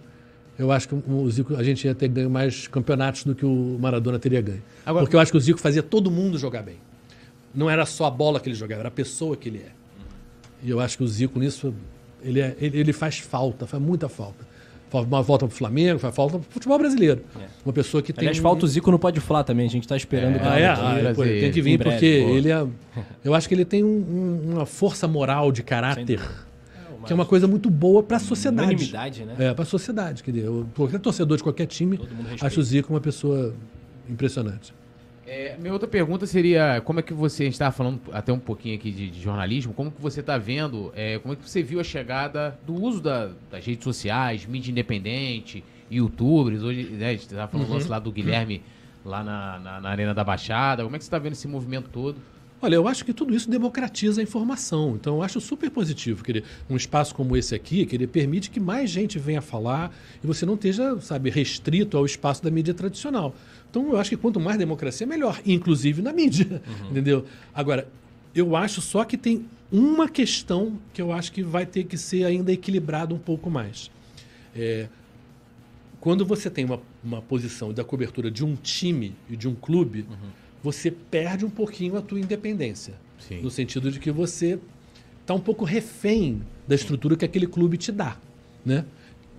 Eu 0.59 0.71
acho 0.71 0.89
que 0.89 0.95
o 0.95 1.31
Zico, 1.31 1.57
a 1.57 1.63
gente 1.63 1.85
ia 1.87 1.95
ter 1.95 2.09
ganho 2.09 2.31
mais 2.31 2.69
campeonatos 2.69 3.25
do 3.25 3.35
que 3.35 3.45
o 3.45 3.79
Maradona 3.81 4.19
teria 4.19 4.41
ganho. 4.41 4.63
Agora- 4.87 5.05
Porque 5.05 5.17
eu 5.17 5.21
acho 5.21 5.33
que 5.33 5.39
o 5.39 5.41
Zico 5.41 5.59
fazia 5.59 5.83
todo 5.83 6.11
mundo 6.11 6.39
jogar 6.39 6.63
bem. 6.63 6.77
Não 7.55 7.69
era 7.69 7.85
só 7.87 8.05
a 8.07 8.11
bola 8.11 8.39
que 8.39 8.49
ele 8.49 8.55
jogava, 8.57 8.81
era 8.83 8.89
a 8.89 8.93
pessoa 8.93 9.37
que 9.37 9.49
ele 9.49 9.59
é. 9.59 9.71
E 10.63 10.71
eu 10.71 10.79
acho 10.79 10.97
que 10.99 11.05
o 11.05 11.09
Zico 11.09 11.39
nisso, 11.39 11.75
ele, 12.23 12.41
é- 12.41 12.57
ele, 12.61 12.79
ele 12.79 12.93
faz 12.93 13.19
falta, 13.19 13.67
faz 13.67 13.83
muita 13.83 14.09
falta. 14.09 14.47
Uma 15.01 15.23
volta 15.23 15.47
pro 15.47 15.57
Flamengo, 15.57 15.99
faz 15.99 16.15
falta 16.15 16.39
pro 16.39 16.47
futebol 16.51 16.79
brasileiro. 16.79 17.23
Uma 17.65 17.73
pessoa 17.73 18.03
que 18.03 18.13
tem. 18.13 18.23
Aliás, 18.23 18.39
falta 18.39 18.65
o 18.65 18.69
Zico 18.69 18.91
no 18.91 18.99
Pode 18.99 19.19
Falar 19.21 19.45
também, 19.45 19.67
a 19.67 19.71
gente 19.71 19.89
tá 19.89 19.97
esperando. 19.97 20.37
o 20.37 20.39
cara 20.41 20.61
é? 20.61 20.69
aqui. 20.69 20.83
Ah, 20.85 20.99
é, 21.11 21.15
pô, 21.15 21.23
tem 21.25 21.51
que 21.51 21.63
vir 21.63 21.79
breve, 21.79 21.95
porque 21.97 22.25
pô. 22.27 22.35
ele 22.37 22.51
é. 22.51 22.67
Eu 23.25 23.35
acho 23.35 23.49
que 23.49 23.55
ele 23.55 23.65
tem 23.65 23.83
um- 23.83 23.89
um- 23.89 24.53
uma 24.55 24.67
força 24.67 25.09
moral 25.09 25.51
de 25.51 25.63
caráter 25.63 26.21
que 27.07 27.13
é 27.13 27.15
uma 27.15 27.27
coisa 27.27 27.49
muito 27.49 27.69
boa 27.71 28.03
para 28.03 28.19
a 28.19 28.21
sociedade. 28.21 28.69
Unanimidade, 28.69 29.25
né? 29.25 29.35
É, 29.39 29.55
para 29.55 29.63
a 29.63 29.67
sociedade. 29.67 30.23
Quer 30.23 30.31
dizer, 30.31 30.49
qualquer 30.77 31.01
torcedor 31.01 31.37
de 31.37 31.43
qualquer 31.43 31.67
time 31.67 31.99
acha 32.41 32.61
o 32.61 32.63
Zico 32.63 32.93
uma 32.93 33.01
pessoa 33.01 33.55
impressionante. 34.09 34.73
É, 35.35 35.57
minha 35.59 35.73
outra 35.73 35.89
pergunta 35.89 36.27
seria, 36.27 36.83
como 36.85 37.01
é 37.01 37.03
que 37.03 37.15
você, 37.15 37.45
a 37.45 37.47
gente 37.47 37.55
estava 37.55 37.73
falando 37.73 37.99
até 38.13 38.31
um 38.31 38.39
pouquinho 38.39 38.75
aqui 38.75 38.91
de, 38.91 39.09
de 39.09 39.19
jornalismo, 39.23 39.73
como 39.73 39.91
que 39.91 39.99
você 39.99 40.21
está 40.21 40.37
vendo, 40.37 40.93
é, 40.95 41.19
como 41.21 41.33
é 41.33 41.37
que 41.39 41.49
você 41.49 41.63
viu 41.63 41.81
a 41.81 41.85
chegada 41.85 42.59
do 42.67 42.75
uso 42.75 43.01
da- 43.01 43.31
das 43.51 43.65
redes 43.65 43.83
sociais, 43.83 44.45
mídia 44.45 44.71
independente, 44.71 45.65
youtubers, 45.91 46.63
hoje, 46.63 46.83
né, 46.85 47.09
a 47.09 47.13
gente 47.13 47.23
estava 47.23 47.49
falando 47.51 47.67
do 47.67 47.73
lance 47.73 47.89
lá 47.89 47.99
do 47.99 48.13
Guilherme, 48.13 48.63
lá 49.07 49.25
na, 49.25 49.59
na, 49.59 49.81
na 49.81 49.89
Arena 49.89 50.13
da 50.13 50.23
Baixada, 50.23 50.83
como 50.85 50.95
é 50.97 50.99
que 50.99 51.05
você 51.05 51.09
está 51.09 51.19
vendo 51.19 51.33
esse 51.33 51.49
movimento 51.49 51.89
todo? 51.89 52.19
Olha, 52.65 52.77
eu 52.77 52.87
acho 52.87 53.05
que 53.05 53.13
tudo 53.13 53.35
isso 53.35 53.51
democratiza 53.51 54.21
a 54.21 54.23
informação. 54.23 54.95
Então, 54.95 55.17
eu 55.17 55.23
acho 55.25 55.41
super 55.41 55.69
positivo. 55.69 56.23
Querer, 56.23 56.45
um 56.71 56.77
espaço 56.77 57.13
como 57.13 57.37
esse 57.37 57.57
aqui, 57.57 57.85
querer, 57.85 58.07
permite 58.07 58.51
que 58.51 58.61
mais 58.61 58.89
gente 58.89 59.19
venha 59.19 59.43
falar 59.43 59.93
e 60.23 60.27
você 60.27 60.47
não 60.47 60.55
esteja, 60.55 61.01
sabe, 61.01 61.29
restrito 61.29 61.99
ao 61.99 62.07
espaço 62.07 62.41
da 62.41 62.53
mídia 62.53 62.73
tradicional. 62.73 63.35
Então, 63.69 63.91
eu 63.91 63.97
acho 63.97 64.11
que 64.11 64.17
quanto 64.17 64.39
mais 64.39 64.57
democracia, 64.57 65.05
melhor, 65.05 65.41
inclusive 65.45 66.03
na 66.03 66.13
mídia. 66.13 66.63
Entendeu? 66.89 67.27
Agora, 67.53 67.89
eu 68.33 68.55
acho 68.55 68.81
só 68.81 69.05
que 69.05 69.17
tem 69.17 69.45
uma 69.73 70.09
questão 70.09 70.79
que 70.95 71.03
eu 71.03 71.11
acho 71.13 71.33
que 71.33 71.43
vai 71.43 71.67
ter 71.67 71.83
que 71.83 71.99
ser 71.99 72.25
ainda 72.25 72.53
equilibrado 72.53 73.13
um 73.13 73.19
pouco 73.19 73.51
mais. 73.51 73.91
É, 74.55 74.87
quando 75.99 76.25
você 76.25 76.49
tem 76.49 76.65
uma, 76.65 76.81
uma 77.03 77.21
posição 77.21 77.73
da 77.73 77.83
cobertura 77.83 78.31
de 78.31 78.45
um 78.45 78.55
time 78.55 79.15
e 79.29 79.37
de 79.37 79.49
um 79.49 79.55
clube, 79.55 80.07
você 80.63 80.91
perde 80.91 81.45
um 81.45 81.51
pouquinho 81.51 81.97
a 81.97 82.03
tua 82.03 82.21
independência. 82.21 82.95
Sim. 83.19 83.41
No 83.41 83.51
sentido 83.51 83.91
de 83.91 83.99
que 83.99 84.11
você 84.11 84.59
está 85.21 85.35
um 85.35 85.41
pouco 85.41 85.65
refém 85.65 86.43
da 86.67 86.75
estrutura 86.75 87.17
que 87.17 87.25
aquele 87.25 87.47
clube 87.47 87.77
te 87.77 87.91
dá. 87.91 88.17
Né? 88.65 88.85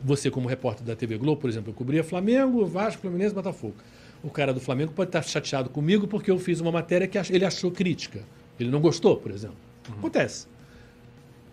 Você, 0.04 0.30
como 0.30 0.48
repórter 0.48 0.86
da 0.86 0.96
TV 0.96 1.18
Globo, 1.18 1.40
por 1.40 1.50
exemplo, 1.50 1.70
eu 1.70 1.74
cobria 1.74 2.04
Flamengo, 2.04 2.66
Vasco, 2.66 3.02
Fluminense, 3.02 3.34
Botafogo. 3.34 3.76
O 4.22 4.30
cara 4.30 4.54
do 4.54 4.60
Flamengo 4.60 4.92
pode 4.92 5.10
estar 5.10 5.22
chateado 5.22 5.70
comigo 5.70 6.08
porque 6.08 6.30
eu 6.30 6.38
fiz 6.38 6.60
uma 6.60 6.72
matéria 6.72 7.08
que 7.08 7.18
ele 7.18 7.46
achou 7.46 7.72
crítica. 7.72 8.24
Ele 8.60 8.70
não 8.70 8.80
gostou, 8.80 9.18
por 9.18 9.32
exemplo. 9.32 9.58
Acontece. 9.98 10.48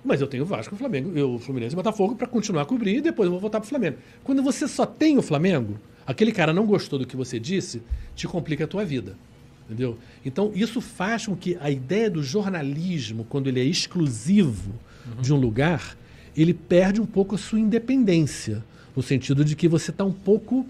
Mas 0.05 0.21
eu 0.21 0.27
tenho 0.27 0.45
Vasco, 0.45 0.75
Flamengo, 0.77 1.17
eu, 1.17 1.39
Fluminense 1.39 1.75
e 1.75 1.77
Botafogo 1.77 2.15
para 2.17 2.27
continuar 2.27 2.63
a 2.63 2.65
cobrir 2.65 2.97
e 2.97 3.01
depois 3.01 3.27
eu 3.27 3.33
vou 3.33 3.41
voltar 3.41 3.61
para 3.61 3.67
o 3.67 3.69
Flamengo. 3.69 3.99
Quando 4.25 4.43
você 4.43 4.67
só 4.67 4.87
tem 4.87 5.19
o 5.19 5.23
Flamengo, 5.23 5.79
aquele 6.07 6.33
cara 6.33 6.53
não 6.53 6.65
gostou 6.65 6.99
do 6.99 7.07
que 7.07 7.17
você 7.17 7.39
disse, 7.39 7.83
te 8.15 8.27
complica 8.27 8.65
a 8.65 8.67
tua 8.67 8.85
vida. 8.85 9.17
Entendeu? 9.71 9.97
Então, 10.25 10.51
isso 10.53 10.81
faz 10.81 11.27
com 11.27 11.37
que 11.37 11.57
a 11.61 11.71
ideia 11.71 12.11
do 12.11 12.25
jornalismo, 12.25 13.25
quando 13.29 13.47
ele 13.47 13.61
é 13.61 13.65
exclusivo 13.65 14.75
de 15.21 15.33
um 15.33 15.37
lugar, 15.37 15.97
ele 16.37 16.53
perde 16.53 17.01
um 17.01 17.07
pouco 17.07 17.37
a 17.37 17.39
sua 17.39 17.61
independência. 17.61 18.65
No 18.97 19.03
sentido 19.03 19.45
de 19.45 19.55
que 19.55 19.69
você 19.69 19.93
está 19.93 20.05
um 20.05 20.13
pouco 20.13 20.67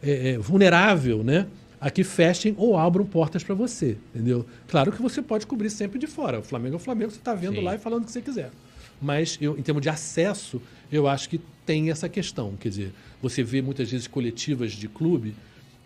é, 0.00 0.30
é, 0.30 0.38
vulnerável, 0.38 1.24
né? 1.24 1.48
A 1.80 1.90
que 1.90 2.04
fechem 2.04 2.54
ou 2.56 2.78
abram 2.78 3.04
portas 3.04 3.42
para 3.42 3.56
você, 3.56 3.98
entendeu? 4.14 4.46
Claro 4.68 4.92
que 4.92 5.02
você 5.02 5.20
pode 5.20 5.48
cobrir 5.48 5.68
sempre 5.68 5.98
de 5.98 6.06
fora. 6.06 6.38
O 6.38 6.42
Flamengo 6.42 6.74
é 6.74 6.76
o 6.76 6.80
Flamengo, 6.80 7.10
você 7.10 7.18
está 7.18 7.34
vendo 7.34 7.56
Sim. 7.56 7.62
lá 7.62 7.74
e 7.74 7.78
falando 7.78 8.04
o 8.04 8.06
que 8.06 8.12
você 8.12 8.22
quiser. 8.22 8.52
Mas, 9.02 9.36
eu, 9.40 9.58
em 9.58 9.62
termos 9.62 9.82
de 9.82 9.88
acesso, 9.88 10.62
eu 10.92 11.08
acho 11.08 11.28
que 11.28 11.40
tem 11.66 11.90
essa 11.90 12.08
questão. 12.08 12.54
Quer 12.58 12.68
dizer, 12.68 12.94
você 13.20 13.42
vê 13.42 13.60
muitas 13.60 13.90
vezes 13.90 14.06
coletivas 14.06 14.72
de 14.72 14.88
clube 14.88 15.34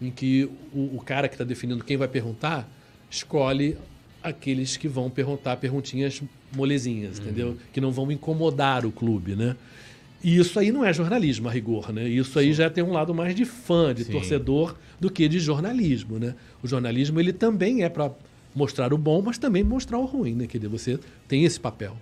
em 0.01 0.11
que 0.11 0.49
o, 0.73 0.97
o 0.97 1.03
cara 1.05 1.29
que 1.29 1.35
está 1.35 1.45
definindo 1.45 1.83
quem 1.85 1.97
vai 1.97 2.09
perguntar 2.09 2.69
escolhe 3.11 3.77
aqueles 4.23 4.77
que 4.77 4.89
vão 4.89 5.09
perguntar 5.09 5.57
perguntinhas 5.57 6.23
molezinhas, 6.55 7.19
entendeu? 7.19 7.57
Que 7.73 7.81
não 7.81 7.91
vão 7.91 8.11
incomodar 8.11 8.85
o 8.85 8.93
clube, 8.93 9.35
né? 9.35 9.57
E 10.23 10.37
isso 10.37 10.59
aí 10.59 10.73
não 10.73 10.85
é 10.85 10.93
jornalismo, 10.93 11.49
a 11.49 11.53
rigor, 11.53 11.93
né? 11.93 12.09
Isso 12.09 12.39
aí 12.39 12.53
já 12.53 12.69
tem 12.69 12.83
um 12.83 12.93
lado 12.93 13.15
mais 13.15 13.35
de 13.35 13.45
fã, 13.45 13.95
de 13.95 14.05
Sim. 14.05 14.13
torcedor, 14.13 14.75
do 14.99 15.11
que 15.11 15.29
de 15.29 15.39
jornalismo, 15.39 16.19
né? 16.19 16.35
O 16.63 16.67
jornalismo, 16.67 17.21
ele 17.21 17.33
também 17.33 17.85
é 17.85 17.89
para 17.89 18.11
mostrar 18.55 18.93
o 18.93 18.99
bom, 18.99 19.23
mas 19.23 19.39
também 19.39 19.63
mostrar 19.63 19.99
o 19.99 20.05
ruim, 20.05 20.35
né? 20.35 20.47
Quer 20.47 20.59
dizer, 20.59 20.69
você 20.69 20.99
tem 21.29 21.45
esse 21.45 21.61
papel. 21.61 21.97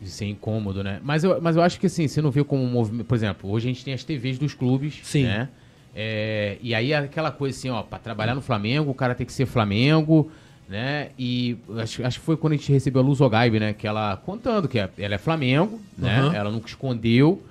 De 0.00 0.08
ser 0.08 0.26
incômodo, 0.26 0.84
né? 0.84 1.00
Mas 1.02 1.24
eu, 1.24 1.40
mas 1.40 1.56
eu 1.56 1.62
acho 1.62 1.80
que 1.80 1.86
assim, 1.86 2.06
você 2.06 2.22
não 2.22 2.30
vê 2.30 2.44
como 2.44 2.62
um 2.62 2.70
movimento. 2.70 3.06
Por 3.06 3.14
exemplo, 3.14 3.50
hoje 3.50 3.68
a 3.68 3.72
gente 3.72 3.84
tem 3.84 3.94
as 3.94 4.04
TVs 4.04 4.38
dos 4.38 4.54
clubes, 4.54 5.00
Sim. 5.02 5.24
né? 5.24 5.48
É, 5.94 6.56
e 6.62 6.74
aí 6.74 6.94
aquela 6.94 7.30
coisa 7.30 7.56
assim, 7.56 7.68
ó, 7.68 7.82
pra 7.82 7.98
trabalhar 7.98 8.34
no 8.34 8.40
Flamengo, 8.40 8.90
o 8.90 8.94
cara 8.94 9.14
tem 9.14 9.26
que 9.26 9.32
ser 9.32 9.46
Flamengo, 9.46 10.30
né? 10.68 11.10
E 11.18 11.56
acho, 11.78 12.04
acho 12.04 12.18
que 12.18 12.24
foi 12.24 12.36
quando 12.36 12.54
a 12.54 12.56
gente 12.56 12.72
recebeu 12.72 13.02
a 13.02 13.04
Luz 13.04 13.20
Ogaibe, 13.20 13.60
né? 13.60 13.72
Que 13.72 13.86
ela 13.86 14.16
contando 14.16 14.68
que 14.68 14.78
ela 14.78 15.14
é 15.14 15.18
Flamengo, 15.18 15.80
né? 15.96 16.20
Aham. 16.20 16.34
Ela 16.34 16.50
nunca 16.50 16.68
escondeu. 16.68 17.42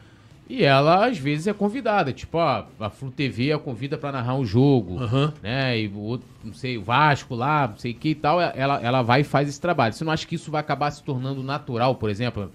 E 0.50 0.66
ela, 0.66 1.06
às 1.08 1.18
vezes, 1.18 1.48
é 1.48 1.54
convidada. 1.54 2.12
Tipo, 2.12 2.38
ó, 2.40 2.66
a 2.78 2.90
Flu 2.90 3.10
TV 3.10 3.54
a 3.54 3.58
convida 3.58 3.98
pra 3.98 4.12
narrar 4.12 4.36
um 4.36 4.46
jogo, 4.46 5.00
Aham. 5.00 5.34
né? 5.42 5.80
E 5.80 5.88
o 5.88 5.98
outro, 6.00 6.28
não 6.44 6.54
sei, 6.54 6.78
o 6.78 6.84
Vasco 6.84 7.36
lá, 7.36 7.70
não 7.70 7.78
sei 7.78 7.92
o 7.94 7.96
que 7.96 8.10
e 8.10 8.16
tal. 8.16 8.42
Ela, 8.42 8.82
ela 8.82 9.02
vai 9.02 9.22
e 9.22 9.24
faz 9.24 9.48
esse 9.48 9.62
trabalho. 9.62 9.94
Você 9.94 10.04
não 10.04 10.12
acha 10.12 10.28
que 10.28 10.36
isso 10.36 10.52
vai 10.52 10.60
acabar 10.60 10.92
se 10.92 11.02
tornando 11.04 11.42
natural, 11.42 11.96
por 11.96 12.10
exemplo? 12.10 12.52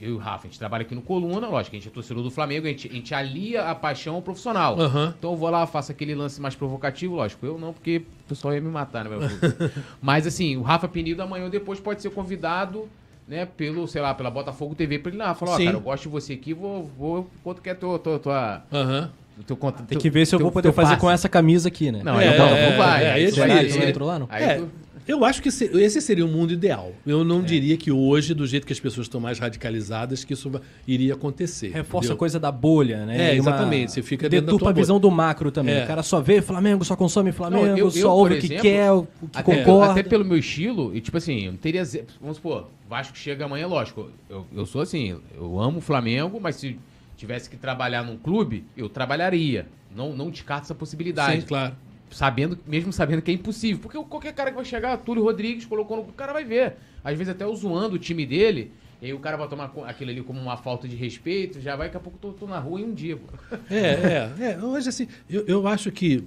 Eu 0.00 0.10
e 0.10 0.12
o 0.12 0.18
Rafa, 0.18 0.46
a 0.46 0.50
gente 0.50 0.58
trabalha 0.58 0.82
aqui 0.82 0.94
no 0.94 1.02
Coluna, 1.02 1.48
lógico, 1.48 1.74
a 1.76 1.78
gente 1.78 1.88
é 1.88 1.90
torcedor 1.90 2.22
do 2.22 2.30
Flamengo, 2.30 2.66
a 2.66 2.70
gente, 2.70 2.88
a 2.88 2.92
gente 2.92 3.14
alia 3.14 3.62
a 3.64 3.74
paixão 3.74 4.14
ao 4.16 4.22
profissional. 4.22 4.78
Aham. 4.80 5.14
Então 5.18 5.32
eu 5.32 5.36
vou 5.36 5.48
lá, 5.50 5.66
faço 5.66 5.92
aquele 5.92 6.14
lance 6.14 6.40
mais 6.40 6.54
provocativo, 6.54 7.14
lógico. 7.14 7.44
Eu 7.46 7.58
não, 7.58 7.72
porque 7.72 7.98
o 8.24 8.28
pessoal 8.28 8.54
ia 8.54 8.60
me 8.60 8.68
matar, 8.70 9.04
né? 9.04 9.10
meu? 9.10 9.20
Mas 10.00 10.26
assim, 10.26 10.56
o 10.56 10.62
Rafa 10.62 10.88
Penido 10.88 11.22
amanhã 11.22 11.44
ou 11.44 11.50
depois 11.50 11.80
pode 11.80 12.02
ser 12.02 12.10
convidado, 12.10 12.88
né, 13.26 13.44
pelo, 13.44 13.88
sei 13.88 14.00
lá, 14.00 14.14
pela 14.14 14.30
Botafogo 14.30 14.74
TV 14.74 14.98
pra 14.98 15.10
ele 15.10 15.18
lá. 15.18 15.34
Falar, 15.34 15.52
ó, 15.52 15.56
Sim. 15.56 15.64
cara, 15.66 15.76
eu 15.76 15.80
gosto 15.80 16.04
de 16.04 16.08
você 16.08 16.32
aqui, 16.34 16.54
vou, 16.54 16.84
vou 16.96 17.30
quanto 17.42 17.60
que 17.60 17.68
é 17.70 17.74
tua, 17.74 17.98
tua, 17.98 18.18
tua, 18.18 18.62
Aham. 18.72 19.10
teu 19.46 19.56
conta. 19.56 19.82
Tem 19.82 19.98
que 19.98 20.08
ver 20.10 20.26
se 20.26 20.34
eu 20.34 20.38
vou 20.38 20.52
poder 20.52 20.72
fazer 20.72 20.96
com 20.96 21.10
essa 21.10 21.28
camisa 21.28 21.68
aqui, 21.68 21.90
né? 21.90 22.02
Não, 22.04 22.20
É, 22.20 22.28
aí 22.28 22.34
o 22.34 22.42
Botafogo 22.42 22.56
é, 22.72 22.76
vai. 22.76 23.04
é, 23.04 23.12
aí 23.12 23.24
aí 23.26 23.32
que 23.32 23.68
tu 23.74 23.78
não 23.78 23.88
entrou 23.88 24.08
lá, 24.08 24.18
não? 24.18 24.28
Aí 24.30 24.44
É, 24.44 24.54
tu- 24.58 24.70
eu 25.06 25.24
acho 25.24 25.40
que 25.42 25.50
se- 25.50 25.70
esse 25.78 26.00
seria 26.00 26.24
o 26.24 26.28
mundo 26.28 26.52
ideal. 26.52 26.92
Eu 27.06 27.24
não 27.24 27.42
diria 27.42 27.76
que 27.76 27.90
hoje, 27.92 28.34
do 28.34 28.46
jeito 28.46 28.66
que 28.66 28.72
as 28.72 28.80
pessoas 28.80 29.06
estão 29.06 29.20
mais 29.20 29.38
radicalizadas, 29.38 30.24
que 30.24 30.32
isso 30.34 30.50
iria 30.86 31.14
acontecer. 31.14 31.68
Reforça 31.68 32.06
entendeu? 32.06 32.14
a 32.14 32.18
coisa 32.18 32.38
da 32.40 32.50
bolha, 32.52 33.06
né? 33.06 33.16
É, 33.16 33.36
E 33.36 33.40
uma- 33.40 33.50
exatamente, 33.50 33.92
você 33.92 34.02
fica 34.02 34.28
dentro 34.28 34.46
da 34.46 34.52
Deturpa 34.52 34.64
tua 34.66 34.70
a 34.72 34.74
visão 34.74 34.98
do 35.00 35.10
macro 35.10 35.50
também. 35.50 35.74
É. 35.74 35.84
O 35.84 35.86
cara 35.86 36.02
só 36.02 36.20
vê 36.20 36.40
Flamengo, 36.42 36.84
só 36.84 36.96
consome 36.96 37.32
Flamengo, 37.32 37.66
Não, 37.66 37.78
eu- 37.78 37.90
só 37.90 38.14
ouve 38.16 38.34
o 38.34 38.38
que 38.40 38.46
exemplo, 38.46 38.62
quer, 38.62 38.92
o 38.92 39.02
que 39.30 39.38
até, 39.38 39.42
concorda. 39.64 39.92
até 39.92 40.02
pelo 40.02 40.24
meu 40.24 40.36
estilo, 40.38 40.94
e 40.94 41.00
tipo 41.00 41.16
assim, 41.16 41.46
eu 41.46 41.52
não 41.52 41.58
teria. 41.58 41.82
Vamos 42.20 42.36
supor, 42.36 42.68
Vasco 42.88 43.16
chega 43.16 43.44
amanhã, 43.44 43.66
lógico. 43.66 44.10
Eu, 44.28 44.46
eu 44.54 44.66
sou 44.66 44.80
assim, 44.80 45.16
eu 45.36 45.60
amo 45.60 45.78
o 45.78 45.80
Flamengo, 45.80 46.38
mas 46.40 46.56
se 46.56 46.78
tivesse 47.16 47.48
que 47.48 47.56
trabalhar 47.56 48.02
num 48.02 48.16
clube, 48.16 48.64
eu 48.76 48.88
trabalharia. 48.88 49.66
Não, 49.94 50.14
não 50.14 50.30
descarto 50.30 50.64
essa 50.64 50.74
possibilidade. 50.74 51.40
Sim, 51.40 51.46
claro. 51.46 51.74
Sabendo, 52.10 52.58
mesmo 52.66 52.92
sabendo 52.92 53.20
que 53.20 53.30
é 53.30 53.34
impossível. 53.34 53.80
Porque 53.82 53.98
qualquer 54.04 54.32
cara 54.32 54.50
que 54.50 54.56
vai 54.56 54.64
chegar, 54.64 54.96
Túlio 54.98 55.22
Rodrigues 55.22 55.64
colocou 55.64 55.96
no. 55.96 56.02
O 56.04 56.12
cara 56.12 56.32
vai 56.32 56.44
ver. 56.44 56.76
Às 57.02 57.16
vezes 57.16 57.32
até 57.32 57.44
eu 57.44 57.54
zoando 57.54 57.96
o 57.96 57.98
time 57.98 58.24
dele. 58.24 58.72
E 59.00 59.06
aí 59.06 59.12
o 59.12 59.18
cara 59.18 59.36
vai 59.36 59.48
tomar 59.48 59.72
aquilo 59.86 60.10
ali 60.10 60.22
como 60.22 60.40
uma 60.40 60.56
falta 60.56 60.88
de 60.88 60.96
respeito, 60.96 61.60
já 61.60 61.76
vai, 61.76 61.88
daqui 61.88 61.98
a 61.98 62.00
pouco 62.00 62.18
eu 62.22 62.32
tô, 62.32 62.38
tô 62.38 62.46
na 62.46 62.58
rua 62.58 62.80
em 62.80 62.84
um 62.84 62.94
dia. 62.94 63.16
pô. 63.16 63.26
É, 63.70 64.32
é, 64.40 64.52
é. 64.52 64.58
Hoje, 64.58 64.88
assim, 64.88 65.06
eu, 65.28 65.44
eu 65.46 65.68
acho 65.68 65.90
que. 65.90 66.24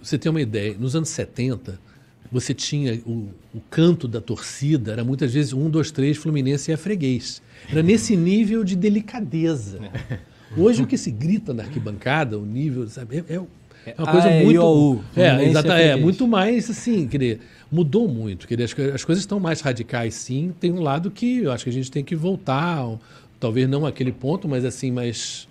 Você 0.00 0.16
tem 0.18 0.30
uma 0.30 0.40
ideia, 0.40 0.76
nos 0.78 0.94
anos 0.94 1.08
70, 1.08 1.80
você 2.30 2.54
tinha 2.54 2.94
o, 3.06 3.28
o 3.52 3.60
canto 3.70 4.06
da 4.06 4.20
torcida, 4.20 4.92
era 4.92 5.04
muitas 5.04 5.32
vezes 5.32 5.52
um, 5.52 5.68
dois, 5.68 5.90
três, 5.90 6.16
Fluminense 6.16 6.70
e 6.70 6.74
a 6.74 6.76
freguês. 6.76 7.42
Era 7.68 7.82
nesse 7.82 8.14
nível 8.16 8.62
de 8.62 8.76
delicadeza. 8.76 9.80
Hoje 10.56 10.82
o 10.82 10.86
que 10.86 10.96
se 10.96 11.10
grita 11.10 11.52
na 11.52 11.64
arquibancada, 11.64 12.38
o 12.38 12.46
nível, 12.46 12.88
sabe, 12.88 13.18
é, 13.28 13.34
é 13.34 13.40
uma 13.98 14.10
coisa 14.10 14.28
muito. 14.30 15.04
É, 15.16 15.44
exata, 15.44 15.68
e 15.68 15.70
é, 15.72 15.74
freguês. 15.84 16.02
muito 16.02 16.26
mais 16.28 16.70
assim, 16.70 17.06
querer. 17.06 17.40
Mudou 17.70 18.08
muito, 18.08 18.46
querer. 18.46 18.64
As, 18.64 18.72
as 18.94 19.04
coisas 19.04 19.22
estão 19.22 19.38
mais 19.40 19.60
radicais, 19.60 20.14
sim. 20.14 20.52
Tem 20.60 20.72
um 20.72 20.80
lado 20.80 21.10
que 21.10 21.38
eu 21.38 21.52
acho 21.52 21.64
que 21.64 21.70
a 21.70 21.72
gente 21.72 21.90
tem 21.90 22.04
que 22.04 22.14
voltar, 22.16 22.78
ao- 22.78 23.00
talvez 23.40 23.68
não 23.68 23.84
aquele 23.86 24.12
ponto, 24.12 24.48
mas 24.48 24.64
assim, 24.64 24.90
mais. 24.90 25.48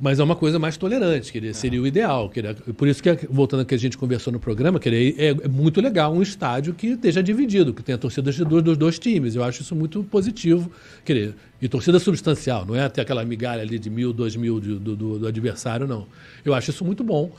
Mas 0.00 0.20
é 0.20 0.22
uma 0.22 0.36
coisa 0.36 0.60
mais 0.60 0.76
tolerante, 0.76 1.32
querer, 1.32 1.52
seria 1.54 1.82
o 1.82 1.86
ideal. 1.86 2.30
Querer, 2.30 2.54
por 2.54 2.86
isso 2.86 3.02
que, 3.02 3.12
voltando 3.28 3.60
ao 3.60 3.66
que 3.66 3.74
a 3.74 3.78
gente 3.78 3.98
conversou 3.98 4.32
no 4.32 4.38
programa, 4.38 4.78
querer, 4.78 5.16
é, 5.18 5.26
é 5.30 5.48
muito 5.48 5.80
legal 5.80 6.14
um 6.14 6.22
estádio 6.22 6.72
que 6.72 6.88
esteja 6.88 7.20
dividido, 7.20 7.74
que 7.74 7.82
tenha 7.82 7.98
torcidas 7.98 8.36
de 8.36 8.44
dois, 8.44 8.62
dos 8.62 8.76
dois 8.76 8.96
times. 8.96 9.34
Eu 9.34 9.42
acho 9.42 9.62
isso 9.62 9.74
muito 9.74 10.04
positivo. 10.04 10.70
Querer, 11.04 11.34
e 11.60 11.68
torcida 11.68 11.98
substancial, 11.98 12.64
não 12.64 12.76
é 12.76 12.82
até 12.84 13.02
aquela 13.02 13.24
migalha 13.24 13.60
ali 13.62 13.76
de 13.76 13.90
mil, 13.90 14.12
dois 14.12 14.36
mil 14.36 14.60
do, 14.60 14.78
do- 14.78 15.18
do 15.18 15.26
adversário, 15.26 15.84
não. 15.88 16.06
Eu 16.44 16.54
acho 16.54 16.70
isso 16.70 16.84
muito 16.84 17.02
bom 17.02 17.32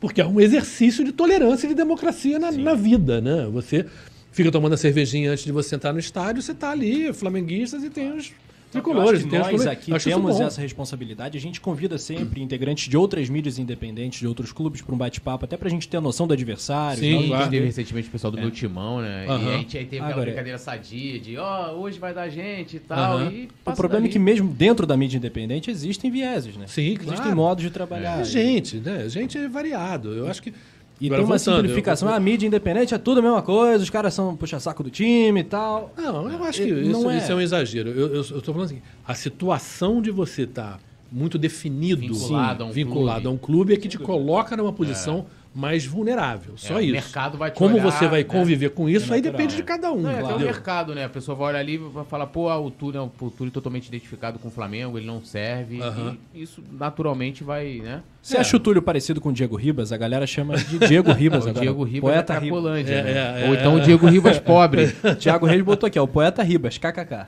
porque 0.00 0.20
é 0.20 0.26
um 0.26 0.40
exercício 0.40 1.04
de 1.04 1.12
tolerância 1.12 1.66
e 1.66 1.70
de 1.70 1.74
democracia 1.76 2.38
na, 2.40 2.50
na 2.52 2.74
vida, 2.74 3.20
né? 3.20 3.48
Você 3.52 3.84
fica 4.32 4.50
tomando 4.50 4.72
a 4.72 4.76
cervejinha 4.76 5.30
antes 5.32 5.44
de 5.44 5.52
você 5.52 5.74
entrar 5.76 5.92
no 5.92 5.98
estádio, 6.00 6.40
você 6.42 6.52
está 6.52 6.70
ali, 6.70 7.12
flamenguistas, 7.12 7.82
e 7.84 7.90
tem 7.90 8.12
os 8.16 8.32
tricolores. 8.70 9.20
acho 9.20 9.20
e 9.20 9.24
que 9.24 9.30
tem 9.30 9.40
os 9.40 9.46
nós 9.52 9.66
aqui 9.66 9.94
Acho 9.94 10.08
temos 10.08 10.40
essa 10.40 10.60
responsabilidade. 10.60 11.36
A 11.36 11.40
gente 11.40 11.60
convida 11.60 11.98
sempre 11.98 12.42
integrantes 12.42 12.88
de 12.88 12.96
outras 12.96 13.28
mídias 13.28 13.58
independentes, 13.58 14.20
de 14.20 14.26
outros 14.26 14.52
clubes, 14.52 14.82
para 14.82 14.94
um 14.94 14.98
bate-papo, 14.98 15.44
até 15.44 15.56
pra 15.56 15.68
gente 15.68 15.88
ter 15.88 15.96
a 15.96 16.00
noção 16.00 16.26
do 16.26 16.34
adversário. 16.34 17.00
Sim? 17.00 17.20
E 17.20 17.26
claro. 17.28 17.34
a 17.34 17.44
gente 17.44 17.50
teve 17.50 17.66
recentemente 17.66 18.08
o 18.08 18.10
pessoal 18.12 18.30
do 18.30 18.38
meu 18.38 18.50
timão, 18.50 19.00
né? 19.00 19.24
E 19.26 19.30
Aham. 19.30 19.48
a 19.48 19.56
gente 19.58 19.78
aí 19.78 19.84
teve 19.84 19.96
aquela 19.96 20.12
Agora, 20.12 20.26
brincadeira 20.26 20.58
sadia 20.58 21.18
de, 21.18 21.36
ó, 21.36 21.72
hoje 21.72 21.98
vai 21.98 22.14
dar 22.14 22.28
gente 22.28 22.76
e 22.76 22.80
tal. 22.80 23.18
Aham. 23.18 23.30
E 23.32 23.48
O 23.64 23.72
problema 23.72 24.06
é 24.06 24.08
que 24.08 24.18
mesmo 24.18 24.52
dentro 24.52 24.86
da 24.86 24.96
mídia 24.96 25.16
independente 25.16 25.70
existem 25.70 26.10
vieses, 26.10 26.56
né? 26.56 26.66
Sim, 26.66 26.92
Existem 26.92 27.16
claro. 27.16 27.36
modos 27.36 27.64
de 27.64 27.70
trabalhar. 27.70 28.20
É 28.20 28.24
gente, 28.24 28.76
né? 28.76 29.08
Gente 29.08 29.38
é 29.38 29.48
variado. 29.48 30.12
Eu 30.14 30.28
acho 30.28 30.42
que 30.42 30.52
E 31.00 31.06
Agora, 31.06 31.20
tem 31.22 31.30
uma 31.30 31.36
voltando, 31.38 31.56
simplificação. 31.56 32.08
eu- 32.08 32.14
A 32.14 32.20
mídia 32.20 32.46
independente 32.46 32.92
é 32.94 32.98
tudo 32.98 33.18
a 33.20 33.22
mesma 33.22 33.40
coisa, 33.42 33.82
os 33.84 33.90
caras 33.90 34.12
são 34.14 34.34
puxa-saco 34.36 34.82
do 34.82 34.90
time 34.90 35.40
e 35.40 35.44
tal. 35.44 35.92
Não, 35.96 36.28
eu 36.30 36.42
acho 36.44 36.60
que 36.62 36.70
Eh, 36.70 36.80
isso, 36.80 36.90
não 36.90 37.10
é. 37.10 37.18
isso 37.18 37.30
é 37.30 37.34
um 37.34 37.40
exagero. 37.40 37.90
Eu, 37.90 38.24
tô 38.42 38.52
falando 38.52 38.66
assim, 38.66 38.82
a 39.06 39.14
situação 39.14 40.02
de 40.02 40.10
você 40.10 40.42
estar 40.42 40.80
muito 41.10 41.38
definido, 41.38 42.00
Vinculado 42.00 42.64
a 42.64 42.66
um 42.66 42.70
vinculado 42.72 43.20
clube. 43.22 43.26
a 43.28 43.30
um 43.30 43.38
clube 43.38 43.72
é 43.74 43.76
que 43.76 43.88
te 43.88 43.96
coloca 43.98 44.56
numa 44.56 44.72
posição 44.72 45.24
mais 45.54 45.86
vulnerável. 45.86 46.52
Só 46.56 46.74
É, 46.74 46.76
o 46.76 46.80
isso. 46.82 46.92
mercado 46.92 47.38
vai 47.38 47.50
te 47.50 47.56
Como 47.56 47.74
olhar, 47.76 47.84
você 47.90 48.06
vai 48.06 48.18
né? 48.20 48.24
conviver 48.24 48.70
com 48.70 48.88
isso, 48.88 49.10
É 49.10 49.16
aí 49.16 49.20
natural, 49.22 49.32
depende 49.32 49.54
é. 49.54 49.56
de 49.56 49.62
cada 49.62 49.90
um. 49.90 50.02
Não, 50.02 50.10
é 50.10 50.20
até 50.22 50.34
o 50.34 50.38
mercado, 50.38 50.94
né? 50.94 51.04
A 51.06 51.08
pessoa 51.08 51.34
vai 51.34 51.48
olhar 51.48 51.58
ali 51.60 51.74
e 51.74 51.78
vai 51.78 52.04
falar, 52.04 52.26
pô, 52.26 52.48
ah, 52.50 52.60
o 52.60 52.70
Túlio 52.70 52.98
é 52.98 53.02
um 53.02 53.10
o 53.20 53.30
Túlio 53.30 53.50
totalmente 53.50 53.86
identificado 53.88 54.38
com 54.38 54.48
o 54.48 54.50
Flamengo, 54.50 54.98
ele 54.98 55.06
não 55.06 55.24
serve. 55.24 55.80
Aham. 55.80 56.16
E 56.34 56.42
isso 56.42 56.62
naturalmente 56.70 57.42
vai, 57.42 57.80
né? 57.82 58.02
Você 58.28 58.36
É. 58.36 58.40
acha 58.40 58.56
o 58.56 58.60
Túlio 58.60 58.82
parecido 58.82 59.20
com 59.22 59.30
o 59.30 59.32
Diego 59.32 59.56
Ribas? 59.56 59.90
A 59.90 59.96
galera 59.96 60.26
chama 60.26 60.54
de 60.56 60.78
Diego 60.80 61.12
Ribas 61.12 61.44
O 61.46 61.48
agora. 61.48 61.64
Diego 61.64 61.82
Ribas 61.82 62.10
poeta 62.12 62.34
da 62.34 62.38
Ribas. 62.38 62.64
É, 62.66 63.02
né? 63.02 63.10
é, 63.10 63.44
é, 63.44 63.48
Ou 63.48 63.54
então 63.54 63.72
é. 63.78 63.80
o 63.80 63.84
Diego 63.84 64.06
Ribas 64.06 64.38
pobre. 64.38 64.88
Thiago 65.18 65.46
Reis 65.46 65.62
botou 65.62 65.86
aqui, 65.86 65.98
ó, 65.98 66.02
o 66.04 66.08
poeta 66.08 66.42
Ribas, 66.42 66.76
kkk. 66.76 67.26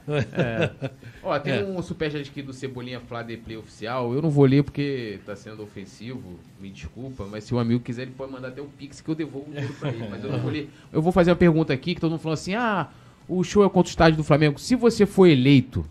Ó, 1.22 1.39
tem 1.39 1.55
É. 1.55 1.64
um 1.64 1.81
superchat 1.82 2.28
aqui 2.28 2.43
do 2.43 2.52
Cebolinha 2.52 3.01
Flá 3.01 3.22
de 3.22 3.36
Play 3.36 3.56
oficial. 3.56 4.12
Eu 4.14 4.20
não 4.22 4.31
vou 4.31 4.44
ler 4.44 4.62
porque 4.62 5.18
tá 5.24 5.35
sendo 5.35 5.62
ofensivo, 5.62 6.39
me 6.60 6.68
desculpa, 6.70 7.27
mas 7.31 7.44
se 7.44 7.55
o 7.55 7.59
amigo 7.59 7.81
quiser, 7.81 8.02
ele 8.02 8.12
pode 8.16 8.32
mandar 8.32 8.48
até 8.48 8.60
o 8.60 8.66
Pix 8.66 9.01
que 9.01 9.09
eu 9.09 9.14
devolvo 9.14 9.48
o 9.51 9.55
dinheiro 9.55 9.72
pra 9.81 9.89
ele. 9.90 10.06
Mas 10.10 10.22
eu 10.22 10.31
não 10.31 10.39
vou 10.39 10.51
ler. 10.51 10.68
Eu 10.93 11.01
vou 11.01 11.12
fazer 11.12 11.31
uma 11.31 11.36
pergunta 11.36 11.72
aqui 11.72 11.94
que 11.94 12.01
todo 12.01 12.10
mundo 12.10 12.20
falou 12.20 12.35
assim: 12.35 12.55
ah, 12.55 12.89
o 13.28 13.43
show 13.43 13.64
é 13.64 13.68
contra 13.68 13.89
o 13.89 13.90
estádio 13.90 14.16
do 14.18 14.24
Flamengo. 14.24 14.59
Se 14.59 14.74
você 14.77 15.06
for 15.06 15.27
eleito 15.27 15.85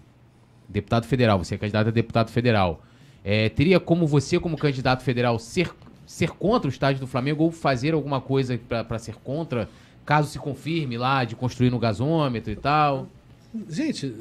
deputado 0.67 1.05
federal, 1.05 1.39
você 1.43 1.55
é 1.55 1.57
candidato 1.57 1.87
a 1.87 1.91
deputado 1.91 2.29
federal, 2.29 2.83
é, 3.31 3.47
teria 3.47 3.79
como 3.79 4.07
você, 4.07 4.39
como 4.39 4.57
candidato 4.57 5.03
federal, 5.03 5.37
ser, 5.37 5.69
ser 6.03 6.31
contra 6.31 6.67
o 6.67 6.71
estádio 6.71 6.99
do 6.99 7.05
Flamengo 7.05 7.43
ou 7.43 7.51
fazer 7.51 7.93
alguma 7.93 8.19
coisa 8.19 8.57
pra 8.57 8.97
ser 8.97 9.13
contra, 9.23 9.69
caso 10.03 10.31
se 10.31 10.39
confirme 10.39 10.97
lá 10.97 11.23
de 11.23 11.35
construir 11.35 11.69
no 11.69 11.77
gasômetro 11.77 12.51
e 12.51 12.55
tal? 12.55 13.07
Gente, 13.69 14.15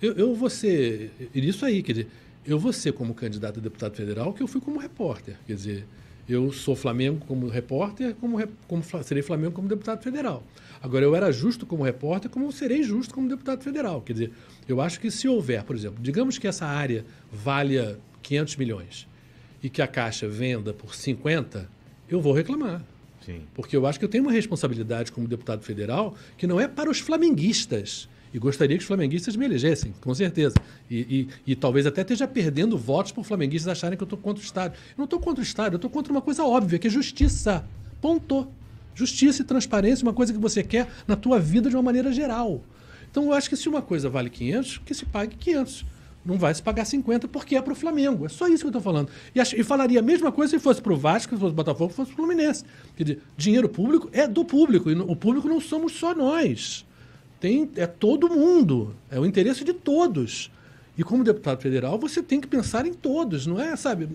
eu, 0.00 0.12
eu 0.12 0.34
vou 0.36 0.48
ser. 0.48 1.10
Isso 1.34 1.66
aí, 1.66 1.82
quer 1.82 1.92
dizer, 1.92 2.08
eu 2.46 2.56
vou 2.56 2.72
ser 2.72 2.92
como 2.92 3.12
candidato 3.14 3.58
a 3.58 3.60
deputado 3.60 3.96
federal 3.96 4.32
que 4.32 4.40
eu 4.40 4.46
fui 4.46 4.60
como 4.60 4.78
repórter. 4.78 5.34
Quer 5.44 5.54
dizer, 5.54 5.84
eu 6.28 6.52
sou 6.52 6.76
Flamengo 6.76 7.24
como 7.26 7.48
repórter, 7.48 8.14
como, 8.14 8.38
como 8.68 8.84
serei 9.02 9.24
Flamengo 9.24 9.54
como 9.54 9.66
deputado 9.66 10.04
federal. 10.04 10.40
Agora, 10.80 11.04
eu 11.04 11.16
era 11.16 11.32
justo 11.32 11.66
como 11.66 11.82
repórter, 11.82 12.30
como 12.30 12.52
serei 12.52 12.84
justo 12.84 13.12
como 13.12 13.28
deputado 13.28 13.60
federal. 13.64 14.02
Quer 14.02 14.12
dizer, 14.12 14.32
eu 14.68 14.80
acho 14.80 15.00
que 15.00 15.10
se 15.10 15.26
houver, 15.26 15.64
por 15.64 15.74
exemplo, 15.74 15.98
digamos 16.00 16.38
que 16.38 16.46
essa 16.46 16.64
área 16.64 17.04
valha 17.32 17.98
500 18.22 18.56
milhões 18.56 19.06
e 19.62 19.68
que 19.68 19.82
a 19.82 19.86
Caixa 19.86 20.28
venda 20.28 20.72
por 20.72 20.94
50, 20.94 21.68
eu 22.08 22.20
vou 22.20 22.32
reclamar. 22.32 22.82
Sim. 23.24 23.42
Porque 23.54 23.76
eu 23.76 23.86
acho 23.86 23.98
que 23.98 24.04
eu 24.04 24.08
tenho 24.08 24.24
uma 24.24 24.32
responsabilidade 24.32 25.12
como 25.12 25.28
deputado 25.28 25.62
federal 25.62 26.14
que 26.36 26.46
não 26.46 26.58
é 26.60 26.66
para 26.66 26.90
os 26.90 26.98
flamenguistas. 26.98 28.08
E 28.34 28.38
gostaria 28.38 28.76
que 28.78 28.82
os 28.82 28.86
flamenguistas 28.88 29.36
me 29.36 29.44
elegessem, 29.44 29.92
com 30.00 30.14
certeza. 30.14 30.54
E, 30.90 31.28
e- 31.46 31.52
e 31.52 31.54
talvez 31.54 31.86
até 31.86 32.00
esteja 32.00 32.26
perdendo 32.26 32.78
votos 32.78 33.12
por 33.12 33.24
flamenguistas 33.24 33.70
acharem 33.70 33.96
que 33.96 34.02
eu 34.02 34.06
estou 34.06 34.18
contra 34.18 34.42
o 34.42 34.44
Estado. 34.44 34.74
Eu 34.74 34.94
não 34.98 35.04
estou 35.04 35.20
contra 35.20 35.40
o 35.40 35.44
Estado, 35.44 35.74
eu 35.74 35.76
estou 35.76 35.90
contra 35.90 36.10
uma 36.12 36.22
coisa 36.22 36.42
óbvia, 36.42 36.78
que 36.78 36.86
é 36.86 36.90
justiça. 36.90 37.64
Ponto. 38.00 38.48
Justiça 38.94 39.42
e 39.42 39.44
transparência, 39.44 40.02
uma 40.02 40.12
coisa 40.14 40.32
que 40.32 40.38
você 40.38 40.62
quer 40.62 40.88
na 41.06 41.14
tua 41.14 41.38
vida 41.38 41.68
de 41.70 41.76
uma 41.76 41.82
maneira 41.82 42.10
geral. 42.12 42.62
Então 43.10 43.24
eu 43.26 43.32
acho 43.34 43.48
que 43.50 43.56
se 43.56 43.68
uma 43.68 43.80
coisa 43.82 44.08
vale 44.08 44.28
500, 44.30 44.78
que 44.78 44.94
se 44.94 45.04
pague 45.06 45.36
500. 45.36 45.84
Não 46.24 46.36
vai 46.38 46.54
se 46.54 46.62
pagar 46.62 46.84
50 46.84 47.26
porque 47.28 47.56
é 47.56 47.62
para 47.62 47.72
o 47.72 47.76
Flamengo. 47.76 48.24
É 48.26 48.28
só 48.28 48.46
isso 48.46 48.58
que 48.58 48.66
eu 48.66 48.68
estou 48.68 48.82
falando. 48.82 49.08
E, 49.34 49.40
e 49.40 49.64
falaria 49.64 49.98
a 49.98 50.02
mesma 50.02 50.30
coisa 50.30 50.50
se 50.56 50.62
fosse 50.62 50.80
para 50.80 50.92
o 50.92 50.96
Vasco, 50.96 51.34
se 51.34 51.40
fosse 51.40 51.52
para 51.52 51.62
o 51.62 51.64
Botafogo, 51.64 51.90
se 51.90 51.96
fosse 51.96 52.12
para 52.12 52.22
o 52.22 52.26
Fluminense. 52.26 52.64
Quer 52.96 53.02
dizer, 53.04 53.22
dinheiro 53.36 53.68
público 53.68 54.08
é 54.12 54.28
do 54.28 54.44
público. 54.44 54.88
E 54.90 54.94
no- 54.94 55.10
o 55.10 55.16
público 55.16 55.48
não 55.48 55.60
somos 55.60 55.92
só 55.92 56.14
nós. 56.14 56.86
Tem, 57.40 57.68
é 57.74 57.86
todo 57.88 58.28
mundo. 58.30 58.94
É 59.10 59.18
o 59.18 59.26
interesse 59.26 59.64
de 59.64 59.72
todos. 59.72 60.50
E 60.96 61.02
como 61.02 61.24
deputado 61.24 61.60
federal, 61.60 61.98
você 61.98 62.22
tem 62.22 62.40
que 62.40 62.46
pensar 62.46 62.86
em 62.86 62.92
todos. 62.92 63.46
Não 63.46 63.60
é, 63.60 63.74
sabe? 63.74 64.08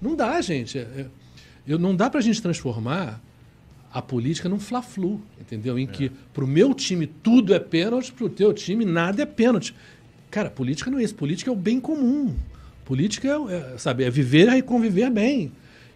Não 0.00 0.14
dá, 0.16 0.40
gente. 0.40 0.78
É- 0.78 0.82
é- 0.82 1.06
eu, 1.66 1.78
não 1.78 1.94
dá 1.94 2.08
para 2.08 2.20
a 2.20 2.22
gente 2.22 2.40
transformar 2.40 3.20
a 3.92 4.00
política 4.00 4.48
num 4.48 4.58
fla-flu, 4.58 5.20
entendeu? 5.38 5.78
Em 5.78 5.86
que 5.86 6.10
pro 6.32 6.46
meu 6.46 6.72
time 6.72 7.06
tudo 7.06 7.52
é 7.52 7.58
pênalti, 7.58 8.12
pro 8.12 8.28
teu 8.30 8.52
time 8.54 8.84
nada 8.84 9.22
é 9.22 9.26
pênalti. 9.26 9.74
Cara, 10.30 10.50
política 10.50 10.90
não 10.90 10.98
é 10.98 11.02
isso. 11.02 11.14
Política 11.14 11.50
é 11.50 11.52
o 11.52 11.56
bem 11.56 11.80
comum. 11.80 12.34
Política 12.84 13.28
é, 13.28 13.32
é, 13.32 14.04
é 14.04 14.10
viver 14.10 14.48
e 14.48 14.62
conviver 14.62 15.10
bem. 15.10 15.52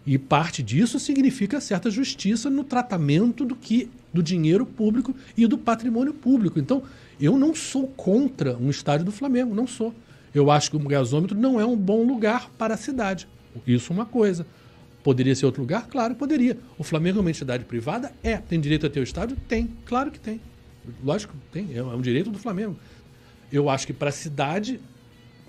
E 0.07 0.19
parte 0.19 0.63
disso 0.63 0.99
significa 0.99 1.61
certa 1.61 1.91
justiça 1.91 2.51
no 2.51 2.63
tratamento 2.63 3.45
do 3.45 3.57
que 3.57 3.89
do 4.13 4.23
dinheiro 4.23 4.67
público 4.67 5.15
e 5.37 5.47
do 5.47 5.57
patrimônio 5.57 6.13
público. 6.13 6.59
Então, 6.59 6.83
eu 7.21 7.39
não 7.39 7.55
sou 7.55 7.87
contra 7.89 8.57
um 8.57 8.69
estádio 8.71 9.07
do 9.07 9.13
Flamengo, 9.13 9.55
não 9.55 9.67
sou. 9.67 9.95
Eu 10.35 10.51
acho 10.51 10.71
que 10.71 10.77
o 10.77 10.81
gasômetro 10.81 11.39
não 11.39 11.59
é 11.59 11.65
um 11.65 11.77
bom 11.77 12.05
lugar 12.05 12.51
para 12.59 12.75
a 12.75 12.77
cidade. 12.77 13.27
Isso 13.67 13.93
é 13.93 13.97
uma 13.97 14.05
coisa. 14.05 14.47
Poderia 15.03 15.35
ser 15.35 15.47
outro 15.47 15.63
lugar? 15.63 15.87
Claro, 15.87 16.15
poderia. 16.15 16.59
O 16.79 16.85
Flamengo 16.85 17.19
é 17.19 17.21
uma 17.21 17.31
entidade 17.31 17.65
privada? 17.65 18.13
É. 18.23 18.37
Tem 18.39 18.61
direito 18.61 18.87
a 18.87 18.91
ter 18.91 19.01
o 19.01 19.03
estádio? 19.03 19.37
Tem. 19.49 19.69
Claro 19.85 20.11
que 20.11 20.19
tem. 20.19 20.41
Lógico 21.03 21.35
tem. 21.53 21.69
É 21.75 21.83
um 21.83 22.01
direito 22.01 22.31
do 22.31 22.39
Flamengo. 22.39 22.77
Eu 23.53 23.69
acho 23.69 23.87
que 23.87 23.93
para 23.93 24.09
a 24.09 24.13
cidade, 24.13 24.81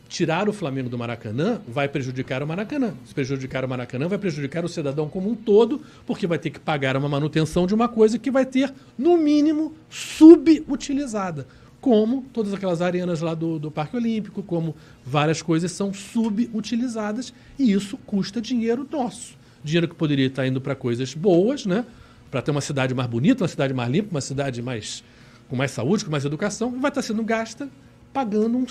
tirar 0.08 0.48
o 0.48 0.54
Flamengo 0.54 0.90
do 0.90 0.98
Maracanã 0.98 1.62
vai 1.68 1.88
prejudicar 1.88 2.42
o 2.44 2.48
Maracanã. 2.48 2.94
Se 3.06 3.14
prejudicar 3.14 3.66
o 3.66 3.70
Maracanã, 3.70 4.08
vai 4.08 4.18
prejudicar 4.18 4.64
o 4.64 4.70
cidadão 4.70 5.10
como 5.10 5.30
um 5.30 5.36
todo, 5.36 5.82
porque 6.06 6.28
vai 6.28 6.38
ter 6.38 6.50
que 6.50 6.60
pagar 6.60 6.96
uma 6.96 7.10
manutenção 7.10 7.66
de 7.68 7.74
uma 7.74 7.88
coisa 7.88 8.20
que 8.20 8.32
vai 8.32 8.46
ter, 8.46 8.74
no 8.98 9.18
mínimo, 9.18 9.74
subutilizada. 9.90 11.48
Como 11.82 12.26
todas 12.34 12.54
aquelas 12.54 12.82
arenas 12.82 13.22
lá 13.22 13.36
do, 13.36 13.60
do 13.60 13.70
Parque 13.70 13.96
Olímpico, 13.96 14.42
como 14.42 14.76
várias 15.06 15.42
coisas 15.42 15.72
são 15.72 15.94
subutilizadas, 15.94 17.34
e 17.60 17.72
isso 17.72 17.98
custa 18.06 18.42
dinheiro 18.42 18.88
nosso. 18.92 19.38
Dinheiro 19.64 19.88
que 19.88 19.96
poderia 19.96 20.28
estar 20.28 20.48
indo 20.48 20.62
para 20.62 20.76
coisas 20.76 21.14
boas, 21.14 21.66
né? 21.66 21.86
Para 22.32 22.42
ter 22.42 22.52
uma 22.52 22.62
cidade 22.62 22.94
mais 22.94 23.10
bonita, 23.10 23.44
uma 23.44 23.48
cidade 23.48 23.74
mais 23.74 23.90
limpa, 23.90 24.10
uma 24.12 24.22
cidade 24.22 24.62
mais 24.62 25.04
com 25.48 25.56
mais 25.56 25.72
saúde, 25.72 26.04
com 26.04 26.10
mais 26.10 26.26
educação, 26.26 26.74
e 26.76 26.80
vai 26.80 26.90
estar 26.90 27.04
sendo 27.04 27.24
gasta 27.24 27.70
pagando 28.16 28.58
um, 28.58 28.66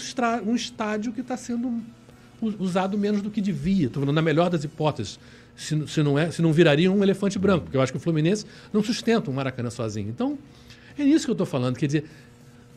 um 0.46 0.54
estádio 0.54 1.12
que 1.12 1.20
está 1.20 1.36
sendo 1.36 1.82
usado 2.58 2.96
menos 2.96 3.20
do 3.20 3.30
que 3.30 3.42
devia. 3.42 3.88
Estou 3.88 4.00
falando 4.00 4.16
na 4.16 4.22
melhor 4.22 4.48
das 4.48 4.64
hipóteses. 4.64 5.20
Se, 5.54 5.86
se 5.86 6.02
não 6.02 6.18
é, 6.18 6.30
se 6.30 6.40
não 6.40 6.50
viraria 6.50 6.90
um 6.90 7.02
elefante 7.02 7.38
branco, 7.38 7.64
porque 7.64 7.76
eu 7.76 7.82
acho 7.82 7.92
que 7.92 7.98
o 7.98 8.00
Fluminense 8.00 8.46
não 8.72 8.82
sustenta 8.82 9.30
um 9.30 9.34
Maracanã 9.34 9.68
sozinho. 9.68 10.08
Então, 10.08 10.38
é 10.98 11.04
nisso 11.04 11.26
que 11.26 11.30
eu 11.30 11.34
estou 11.34 11.46
falando. 11.46 11.76
Quer 11.76 11.86
dizer, 11.86 12.04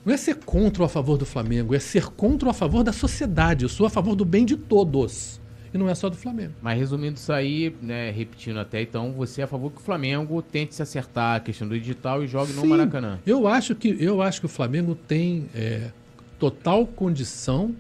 não 0.06 0.14
é 0.14 0.18
ser 0.18 0.36
contra 0.36 0.84
ou 0.84 0.86
a 0.86 0.90
favor 0.90 1.18
do 1.18 1.26
Flamengo, 1.26 1.74
é 1.74 1.80
ser 1.80 2.08
contra 2.08 2.50
ou 2.50 2.52
a 2.52 2.54
favor 2.54 2.84
da 2.84 2.92
sociedade. 2.92 3.64
Eu 3.64 3.70
sou 3.70 3.86
a 3.86 3.90
favor 3.90 4.14
do 4.14 4.26
bem 4.26 4.46
de 4.46 4.58
todos. 4.58 5.40
E 5.74 5.78
não 5.78 5.90
é 5.90 5.96
só 5.96 6.10
do 6.10 6.18
Flamengo. 6.18 6.54
Mas 6.62 6.78
resumindo 6.78 7.16
isso 7.16 7.32
aí, 7.32 7.74
né, 7.82 8.12
repetindo 8.12 8.60
até 8.60 8.82
então, 8.82 9.14
você 9.14 9.40
é 9.40 9.44
a 9.46 9.48
favor 9.48 9.72
que 9.72 9.78
o 9.78 9.82
Flamengo 9.82 10.42
tente 10.42 10.76
se 10.76 10.82
acertar 10.82 11.38
a 11.38 11.40
questão 11.40 11.66
do 11.66 11.80
digital 11.80 12.22
e 12.24 12.28
jogue 12.28 12.52
no 12.52 12.62
Sim, 12.62 12.68
Maracanã. 12.68 13.20
Eu 13.26 13.48
acho 13.48 13.74
que, 13.74 13.96
eu 14.00 14.22
acho 14.22 14.42
que 14.42 14.46
o 14.46 14.50
Flamengo 14.50 14.96
tem 14.96 15.50
é, 15.56 15.92
total 16.40 16.86
condição 16.86 17.76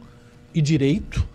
e 0.53 0.61
direito 0.61 1.27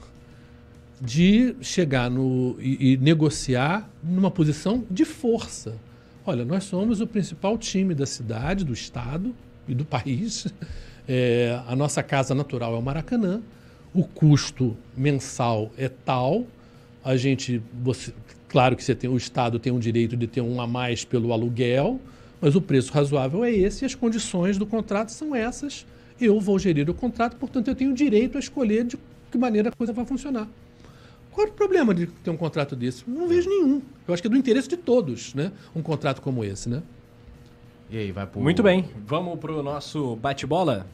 de 1.01 1.57
chegar 1.61 2.09
no, 2.11 2.57
e, 2.61 2.93
e 2.93 2.97
negociar 2.97 3.89
numa 4.03 4.31
posição 4.31 4.85
de 4.91 5.05
força. 5.05 5.77
Olha, 6.25 6.45
nós 6.45 6.65
somos 6.65 7.01
o 7.01 7.07
principal 7.07 7.59
time 7.59 7.95
da 7.95 8.07
cidade, 8.07 8.65
do 8.65 8.73
estado 8.73 9.35
e 9.67 9.75
do 9.75 9.85
país. 9.85 10.47
É, 11.09 11.61
a 11.67 11.75
nossa 11.75 12.01
casa 12.01 12.33
natural 12.33 12.77
é 12.77 12.79
o 12.79 12.83
Maracanã. 12.83 13.43
O 13.93 14.05
custo 14.05 14.77
mensal 14.97 15.73
é 15.77 15.89
tal. 15.89 16.47
A 17.05 17.17
gente, 17.17 17.61
você- 17.83 18.15
claro 18.49 18.77
que 18.77 18.85
você 18.85 18.95
tem, 18.95 19.11
o 19.11 19.17
estado 19.17 19.59
tem 19.59 19.73
o 19.73 19.81
direito 19.81 20.17
de 20.17 20.29
ter 20.29 20.41
um 20.41 20.61
a 20.61 20.67
mais 20.67 21.05
pelo 21.05 21.33
aluguel, 21.33 22.01
mas 22.41 22.55
o 22.55 22.61
preço 22.61 22.93
razoável 22.93 23.45
é 23.45 23.51
esse 23.51 23.85
e 23.85 23.87
as 23.87 23.97
condições 23.97 24.57
do 24.57 24.65
contrato 24.65 25.11
são 25.11 25.35
essas. 25.35 25.85
Eu 26.25 26.39
vou 26.41 26.57
gerir 26.59 26.89
o 26.89 26.95
contrato, 26.95 27.37
portanto 27.37 27.67
eu 27.69 27.75
tenho 27.75 27.91
o 27.91 27.95
direito 27.95 28.37
a 28.37 28.41
escolher 28.41 28.85
de 28.85 28.97
que 29.31 29.37
maneira 29.37 29.71
a 29.71 29.73
coisa 29.73 29.93
vai 29.93 30.05
funcionar. 30.05 30.47
Qual 31.33 31.47
é 31.47 31.51
o 31.51 31.53
problema 31.53 31.93
de 31.95 32.07
ter 32.07 32.31
um 32.31 32.37
contrato 32.37 32.77
desse? 32.77 33.03
Não 33.09 33.27
vejo 33.27 33.49
nenhum. 33.49 33.81
Eu 34.07 34.13
acho 34.15 34.23
que 34.23 34.29
é 34.29 34.31
do 34.31 34.37
interesse 34.37 34.69
de 34.69 34.77
todos, 34.77 35.35
né? 35.35 35.51
Um 35.75 35.83
contrato 35.83 36.21
como 36.23 36.45
esse, 36.45 36.69
né? 36.69 36.83
E 37.91 37.97
aí, 37.99 38.13
vai 38.13 38.27
pro. 38.27 38.41
Muito 38.41 38.63
bem, 38.63 38.85
vamos 39.07 39.39
pro 39.39 39.63
nosso 39.63 40.15
bate-bola? 40.17 40.87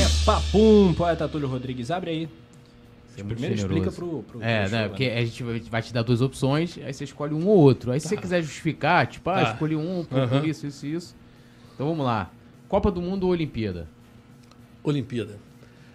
É 0.00 0.24
papum, 0.24 0.94
poeta 0.94 1.28
Túlio 1.28 1.48
Rodrigues, 1.48 1.90
abre 1.90 2.10
aí. 2.10 2.28
Você 3.08 3.20
é 3.20 3.24
Primeiro 3.24 3.56
generoso. 3.56 3.78
explica 3.80 3.90
pro, 3.96 4.22
pro 4.22 4.42
É, 4.42 4.62
pro 4.68 4.72
né? 4.76 4.88
Porque 4.88 5.04
a 5.04 5.24
gente 5.24 5.42
vai- 5.70 5.82
te 5.82 5.92
dar 5.92 6.02
duas 6.02 6.20
opções, 6.20 6.78
aí 6.84 6.92
você 6.92 7.04
escolhe 7.04 7.34
um 7.34 7.46
ou 7.48 7.56
outro. 7.58 7.90
Aí 7.90 7.98
se 8.00 8.08
você 8.08 8.16
quiser 8.16 8.42
justificar, 8.42 9.06
tipo, 9.06 9.28
ah, 9.30 9.42
Tá. 9.44 9.52
escolhi 9.52 9.74
um 9.74 10.04
por 10.04 10.44
isso, 10.46 10.66
isso 10.66 10.86
e 10.86 10.94
isso. 10.94 11.16
Então 11.74 11.88
vamos 11.88 12.04
lá. 12.06 12.30
Copa 12.68 12.90
do 12.90 13.00
Mundo 13.00 13.24
ou 13.24 13.30
Olimpíada? 13.30 13.88
Olimpíada. 14.82 15.38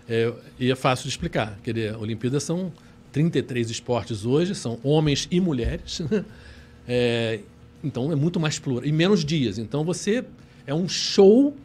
É, 0.07 0.33
e 0.59 0.71
é 0.71 0.75
fácil 0.75 1.03
de 1.03 1.09
explicar. 1.09 1.57
Quer 1.63 1.73
dizer, 1.73 1.95
Olimpíadas 1.97 2.43
são 2.43 2.71
33 3.11 3.69
esportes 3.69 4.25
hoje, 4.25 4.55
são 4.55 4.79
homens 4.83 5.27
e 5.31 5.39
mulheres. 5.39 5.99
né? 6.09 6.25
É, 6.87 7.39
então 7.83 8.11
é 8.11 8.15
muito 8.15 8.39
mais 8.39 8.59
plural. 8.59 8.85
E 8.85 8.91
menos 8.91 9.23
dias. 9.23 9.57
Então 9.57 9.83
você 9.83 10.25
é 10.65 10.73
um 10.73 10.87
show 10.87 11.55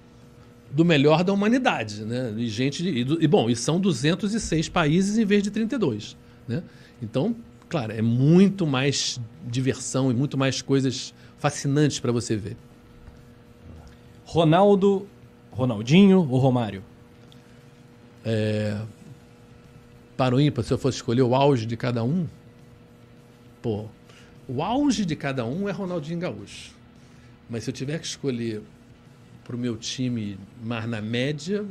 do 0.71 0.85
melhor 0.85 1.25
da 1.25 1.33
humanidade, 1.33 2.05
né? 2.05 2.35
E 2.37 2.47
gente 2.49 2.87
e, 2.87 3.01
e, 3.01 3.27
bom, 3.27 3.49
e 3.49 3.57
são 3.57 3.81
206 3.81 4.69
países 4.69 5.17
em 5.17 5.25
vez 5.25 5.43
de 5.43 5.51
32, 5.51 6.17
né? 6.47 6.63
Então, 7.01 7.35
claro, 7.69 7.93
é 7.93 8.03
muito 8.03 8.67
mais 8.67 9.19
diversão 9.47 10.11
e 10.11 10.15
muito 10.15 10.37
mais 10.37 10.61
coisas 10.61 11.15
fascinantes 11.39 11.99
para 11.99 12.13
você 12.13 12.37
ver. 12.37 12.57
Ronaldo, 14.29 15.09
Ronaldinho 15.51 16.19
ou 16.19 16.39
Romário? 16.39 16.85
Para 20.19 20.35
o 20.35 20.41
ímpar, 20.41 20.63
se 20.65 20.71
eu 20.71 20.77
fosse 20.77 20.99
escolher 20.99 21.23
o 21.23 21.35
auge 21.35 21.65
de 21.65 21.79
cada 21.79 22.05
um, 22.05 22.27
pô, 23.63 23.87
o 24.47 24.63
auge 24.63 25.07
de 25.07 25.17
cada 25.17 25.47
um 25.47 25.67
é 25.67 25.73
Ronaldinho 25.73 26.21
Gaúcho. 26.21 26.73
Mas 27.49 27.65
se 27.65 27.71
eu 27.71 27.75
tiver 27.75 27.99
que 27.99 28.07
escolher 28.07 28.61
para 29.45 29.57
o 29.57 29.59
meu 29.59 29.79
time 29.79 30.39
mais 30.63 30.87
na 30.87 31.01
média, 31.01 31.65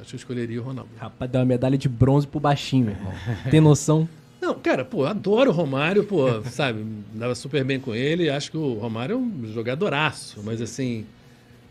acho 0.00 0.08
que 0.08 0.14
eu 0.16 0.18
escolheria 0.18 0.60
o 0.60 0.64
Ronaldo. 0.64 0.90
Rapaz, 0.96 1.30
deu 1.30 1.40
uma 1.40 1.46
medalha 1.46 1.78
de 1.78 1.88
bronze 1.88 2.26
pro 2.26 2.40
baixinho, 2.40 2.86
meu 2.86 2.94
irmão. 2.94 3.12
Tem 3.52 3.60
noção? 3.60 4.08
Não, 4.40 4.54
cara, 4.54 4.84
pô, 4.84 5.04
adoro 5.04 5.50
o 5.50 5.54
Romário, 5.54 6.04
pô, 6.04 6.42
sabe, 6.44 6.84
dava 7.14 7.34
super 7.34 7.64
bem 7.64 7.80
com 7.80 7.94
ele, 7.94 8.28
acho 8.28 8.50
que 8.50 8.56
o 8.56 8.74
Romário 8.74 9.14
é 9.14 9.16
um 9.16 9.52
jogadoraço, 9.52 10.40
mas 10.44 10.60
assim, 10.60 11.06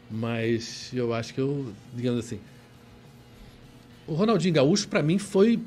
mas 0.10 0.92
eu 0.94 1.14
acho 1.14 1.34
que 1.34 1.40
eu, 1.40 1.68
digamos 1.96 2.26
assim, 2.26 2.40
o 4.08 4.14
Ronaldinho 4.14 4.54
Gaúcho 4.54 4.88
pra 4.88 5.02
mim 5.04 5.18
foi 5.18 5.60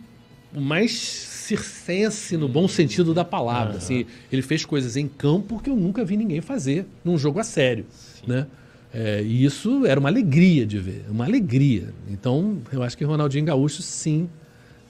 o 0.54 0.60
mais 0.60 0.92
circense 0.92 2.36
no 2.36 2.48
bom 2.48 2.66
sentido 2.66 3.14
da 3.14 3.24
palavra, 3.24 3.76
assim, 3.78 4.06
ele 4.30 4.42
fez 4.42 4.64
coisas 4.64 4.96
em 4.96 5.06
campo 5.06 5.60
que 5.62 5.70
eu 5.70 5.76
nunca 5.76 6.04
vi 6.04 6.16
ninguém 6.16 6.40
fazer 6.40 6.86
num 7.04 7.16
jogo 7.16 7.38
a 7.38 7.44
sério, 7.44 7.86
né? 8.26 8.46
É, 8.92 9.22
e 9.22 9.44
isso 9.44 9.84
era 9.84 10.00
uma 10.00 10.08
alegria 10.08 10.64
de 10.64 10.78
ver, 10.78 11.04
uma 11.10 11.26
alegria. 11.26 11.92
Então, 12.08 12.58
eu 12.72 12.82
acho 12.82 12.96
que 12.96 13.04
o 13.04 13.08
Ronaldinho 13.08 13.44
Gaúcho, 13.44 13.82
sim, 13.82 14.28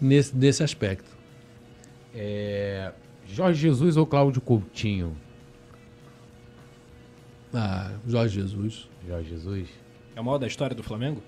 nesse, 0.01 0.35
nesse 0.37 0.63
aspecto. 0.63 1.18
É, 2.21 2.93
Jorge 3.27 3.61
Jesus 3.61 3.97
ou 3.97 4.05
Cláudio 4.05 4.41
Coutinho? 4.41 5.17
Ah, 7.55 7.93
Jorge 8.05 8.41
Jesus. 8.41 8.89
Jorge 9.07 9.29
Jesus. 9.29 9.69
É 10.17 10.21
o 10.21 10.25
maior 10.25 10.39
da 10.39 10.49
história 10.49 10.75
do 10.75 10.83
Flamengo? 10.83 11.23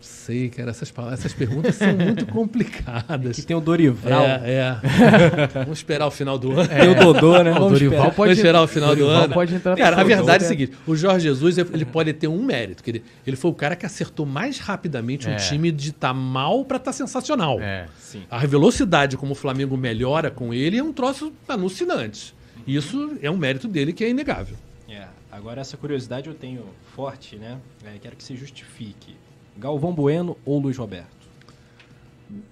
Sei, 0.00 0.48
cara, 0.48 0.70
essas, 0.70 0.90
palavras- 0.90 1.20
essas 1.20 1.34
perguntas 1.34 1.74
são 1.76 1.94
muito 1.94 2.24
complicadas. 2.32 3.36
Que 3.36 3.42
tem 3.42 3.54
o 3.54 3.60
Dorival. 3.60 4.22
É, 4.22 4.40
é. 4.44 4.76
Vamos 5.64 5.78
esperar 5.78 6.06
o 6.06 6.10
final 6.10 6.38
do 6.38 6.52
ano. 6.52 6.68
Tem 6.68 6.88
o 6.88 6.94
Dodô, 6.94 7.42
né? 7.42 7.50
O 7.50 7.54
Vamos 7.54 7.72
Dorival 7.72 7.98
esperar. 7.98 8.14
pode 8.14 8.16
Vamos 8.16 8.38
esperar 8.38 8.62
o 8.62 8.66
final 8.66 8.90
do 8.96 9.00
Dorival 9.02 9.24
ano. 9.24 9.34
pode 9.34 9.54
entrar 9.54 9.76
Cara, 9.76 10.00
a 10.00 10.04
verdade 10.04 10.44
é 10.44 10.46
o 10.46 10.48
jogo. 10.48 10.60
seguinte: 10.60 10.72
o 10.86 10.96
Jorge 10.96 11.24
Jesus 11.28 11.58
ele 11.58 11.84
pode 11.84 12.12
ter 12.14 12.28
um 12.28 12.42
mérito. 12.42 12.82
Que 12.82 12.90
ele, 12.92 13.04
ele 13.26 13.36
foi 13.36 13.50
o 13.50 13.54
cara 13.54 13.76
que 13.76 13.84
acertou 13.84 14.24
mais 14.24 14.58
rapidamente 14.58 15.28
um 15.28 15.32
É. 15.32 15.36
time 15.36 15.70
de 15.70 15.90
estar 15.90 16.14
mal 16.14 16.64
para 16.64 16.78
estar 16.78 16.92
sensacional. 16.94 17.60
É. 17.60 17.86
Sim. 17.98 18.22
A 18.30 18.38
velocidade 18.46 19.16
como 19.18 19.32
o 19.32 19.34
Flamengo 19.34 19.76
melhora 19.76 20.30
com 20.30 20.54
ele 20.54 20.78
é 20.78 20.82
um 20.82 20.92
troço 20.94 21.30
alucinante. 21.46 22.34
Isso 22.66 23.18
é 23.20 23.30
um 23.30 23.36
mérito 23.36 23.68
dele 23.68 23.92
que 23.92 24.02
é 24.04 24.08
inegável. 24.08 24.56
É, 24.88 25.04
agora 25.30 25.60
essa 25.60 25.76
curiosidade 25.76 26.26
eu 26.28 26.34
tenho 26.34 26.64
forte, 26.96 27.36
né? 27.36 27.58
É, 27.84 27.98
quero 28.00 28.16
que 28.16 28.24
se 28.24 28.34
justifique. 28.36 29.14
Galvão 29.60 29.92
Bueno 29.92 30.36
ou 30.44 30.58
Luiz 30.58 30.76
Roberto? 30.78 31.20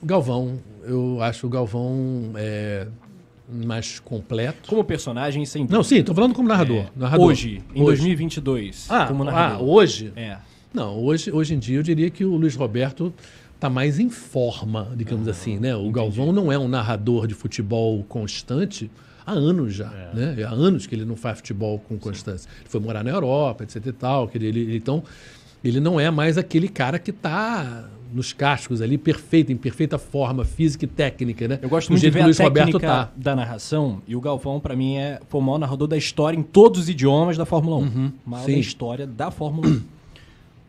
Galvão, 0.02 0.58
eu 0.84 1.22
acho 1.22 1.46
o 1.46 1.50
Galvão 1.50 2.32
é, 2.36 2.86
mais 3.50 3.98
completo. 4.00 4.68
Como 4.68 4.84
personagem, 4.84 5.44
sem 5.46 5.62
dúvida. 5.62 5.76
Não, 5.76 5.82
sim, 5.82 6.02
tô 6.02 6.14
falando 6.14 6.34
como 6.34 6.48
narrador. 6.48 6.80
É, 6.84 6.88
narrador. 6.96 7.26
Hoje, 7.28 7.62
em 7.74 7.84
2022, 7.84 8.86
Ah, 8.90 9.06
como 9.06 9.22
ah, 9.22 9.26
narrador. 9.26 9.66
hoje? 9.68 10.12
É. 10.16 10.36
Não, 10.74 10.98
hoje, 11.02 11.32
hoje 11.32 11.54
em 11.54 11.58
dia 11.58 11.78
eu 11.78 11.82
diria 11.82 12.10
que 12.10 12.24
o 12.24 12.36
Luiz 12.36 12.54
Roberto 12.54 13.12
tá 13.58 13.70
mais 13.70 13.98
em 13.98 14.10
forma, 14.10 14.92
digamos 14.94 15.26
assim, 15.26 15.58
né? 15.58 15.74
O 15.74 15.90
Galvão 15.90 16.32
não 16.32 16.52
é 16.52 16.58
um 16.58 16.68
narrador 16.68 17.26
de 17.26 17.34
futebol 17.34 18.04
constante 18.04 18.90
há 19.26 19.32
anos 19.32 19.74
já, 19.74 19.88
né? 20.14 20.36
Há 20.44 20.50
anos 20.50 20.86
que 20.86 20.94
ele 20.94 21.04
não 21.04 21.16
faz 21.16 21.38
futebol 21.38 21.78
com 21.78 21.96
constância. 21.98 22.48
Ele 22.60 22.68
foi 22.68 22.80
morar 22.80 23.02
na 23.02 23.10
Europa, 23.10 23.64
etc 23.64 23.86
e 23.86 23.92
tal, 23.92 24.28
que 24.28 24.36
ele, 24.38 24.46
ele- 24.48 24.76
então 24.76 25.02
ele 25.64 25.80
não 25.80 25.98
é 25.98 26.10
mais 26.10 26.38
aquele 26.38 26.68
cara 26.68 26.98
que 26.98 27.12
tá 27.12 27.88
nos 28.12 28.32
cascos 28.32 28.80
ali, 28.80 28.96
perfeito, 28.96 29.52
em 29.52 29.56
perfeita 29.56 29.98
forma 29.98 30.42
física 30.44 30.84
e 30.84 30.88
técnica, 30.88 31.46
né? 31.46 31.58
Eu 31.60 31.68
gosto 31.68 31.88
Do 31.88 31.92
muito 31.92 32.00
de 32.00 32.08
ver 32.10 32.18
que 32.18 32.18
o 32.20 32.22
a 32.22 32.26
Luiz 32.26 32.36
técnica 32.38 32.62
Roberto 32.64 32.80
tá. 32.80 33.10
da 33.14 33.36
narração 33.36 34.00
e 34.08 34.16
o 34.16 34.20
Galvão, 34.20 34.58
pra 34.58 34.74
mim, 34.74 34.96
é, 34.96 35.20
foi 35.28 35.40
o 35.40 35.44
maior 35.44 35.58
narrador 35.58 35.86
da 35.86 35.96
história 35.96 36.36
em 36.38 36.42
todos 36.42 36.80
os 36.82 36.88
idiomas 36.88 37.36
da 37.36 37.44
Fórmula 37.44 37.76
1. 37.76 38.12
maior 38.24 38.46
sim. 38.46 38.52
da 38.52 38.58
história 38.58 39.06
da 39.06 39.30
Fórmula 39.30 39.68
1. 39.68 39.82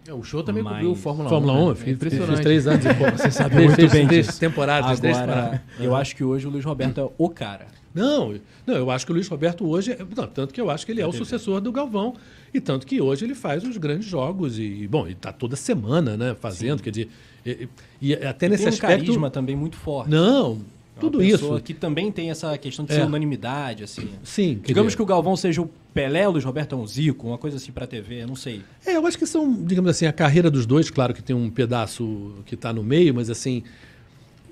É, 0.10 0.14
O 0.14 0.22
show 0.24 0.44
também 0.44 0.64
Mas- 0.64 0.74
cobriu 0.74 0.92
o 0.92 0.96
Fórmula 0.96 1.28
1. 1.28 1.30
Fórmula 1.30 1.54
1, 1.54 1.56
né? 1.58 1.62
eu 1.68 1.72
É 1.72 1.76
fiz, 1.76 1.84
fiz 1.86 1.94
impressionante. 1.94 2.42
três 2.42 2.68
anos. 2.68 2.84
Você 3.18 3.32
sabe 3.32 3.56
muito 3.56 3.76
bem 3.90 4.08
três 4.08 4.26
disso. 4.28 4.40
temporadas, 4.40 5.00
três 5.00 5.18
temporadas. 5.18 5.44
Agora, 5.46 5.64
eu 5.80 5.96
acho 5.96 6.16
que 6.18 6.24
hoje 6.26 6.46
o 6.48 6.50
Luiz 6.50 6.66
Roberto 6.66 7.00
é 7.00 7.10
o 7.18 7.30
cara. 7.30 7.68
Não, 7.96 8.36
não, 8.68 8.76
eu 8.76 8.92
acho 8.92 9.06
que 9.06 9.12
o 9.12 9.16
Luiz 9.16 9.28
Roberto 9.28 9.66
hoje. 9.68 9.92
é- 9.94 10.00
não, 10.16 10.28
tanto 10.28 10.54
que 10.54 10.60
eu 10.60 10.70
acho 10.70 10.86
que 10.86 10.92
ele 10.92 11.02
é 11.02 11.08
o 11.08 11.12
sucessor 11.14 11.62
do 11.62 11.72
Galvão. 11.72 12.16
E 12.54 12.60
tanto 12.60 12.86
que 12.88 13.00
hoje 13.02 13.26
ele 13.26 13.36
faz 13.36 13.64
os 13.64 13.78
grandes 13.78 14.08
jogos. 14.08 14.58
E, 14.60 14.88
bom, 14.88 15.06
ele 15.06 15.14
está 15.14 15.32
toda 15.32 15.56
semana, 15.56 16.16
né? 16.18 16.36
Fazendo. 16.40 16.82
Quer 16.82 16.90
dizer. 16.92 17.10
E, 17.46 17.68
e 18.02 18.14
até 18.14 18.48
nesse 18.50 18.64
tem 18.64 18.72
um 18.72 18.74
aspecto. 18.76 19.00
carisma 19.06 19.30
também 19.30 19.56
muito 19.56 19.78
forte. 19.78 20.10
Não, 20.10 20.60
É 20.98 21.00
tudo 21.00 21.24
isso. 21.24 21.60
Que 21.62 21.74
também 21.74 22.12
tem 22.12 22.30
essa 22.30 22.58
questão 22.58 22.84
de 22.86 22.92
É. 22.92 22.96
ser 22.96 23.04
unanimidade, 23.04 23.84
assim. 23.84 24.10
Sim, 24.24 24.60
Digamos 24.64 24.90
dizer, 24.92 24.98
que 24.98 25.02
o 25.04 25.06
Galvão 25.06 25.36
seja 25.38 25.62
o 25.62 25.70
Pelé, 25.94 26.28
o 26.28 26.32
Luiz 26.32 26.44
Roberto 26.44 26.76
é 26.76 26.78
um 26.78 26.86
Zico, 26.86 27.28
uma 27.28 27.38
coisa 27.38 27.58
assim 27.58 27.72
pra 27.72 27.88
TV, 27.88 28.24
eu 28.24 28.28
não 28.28 28.36
sei. 28.36 28.62
É, 28.86 28.96
eu 28.96 29.06
acho 29.08 29.18
que 29.18 29.26
são, 29.26 29.52
digamos 29.64 29.90
assim, 29.90 30.06
a 30.06 30.14
carreira 30.14 30.52
dos 30.52 30.66
dois, 30.66 30.90
claro 30.90 31.14
que 31.14 31.24
tem 31.24 31.36
um 31.36 31.50
pedaço 31.50 32.36
que 32.46 32.56
está 32.56 32.72
no 32.74 32.84
meio, 32.84 33.14
mas 33.16 33.30
assim, 33.30 33.64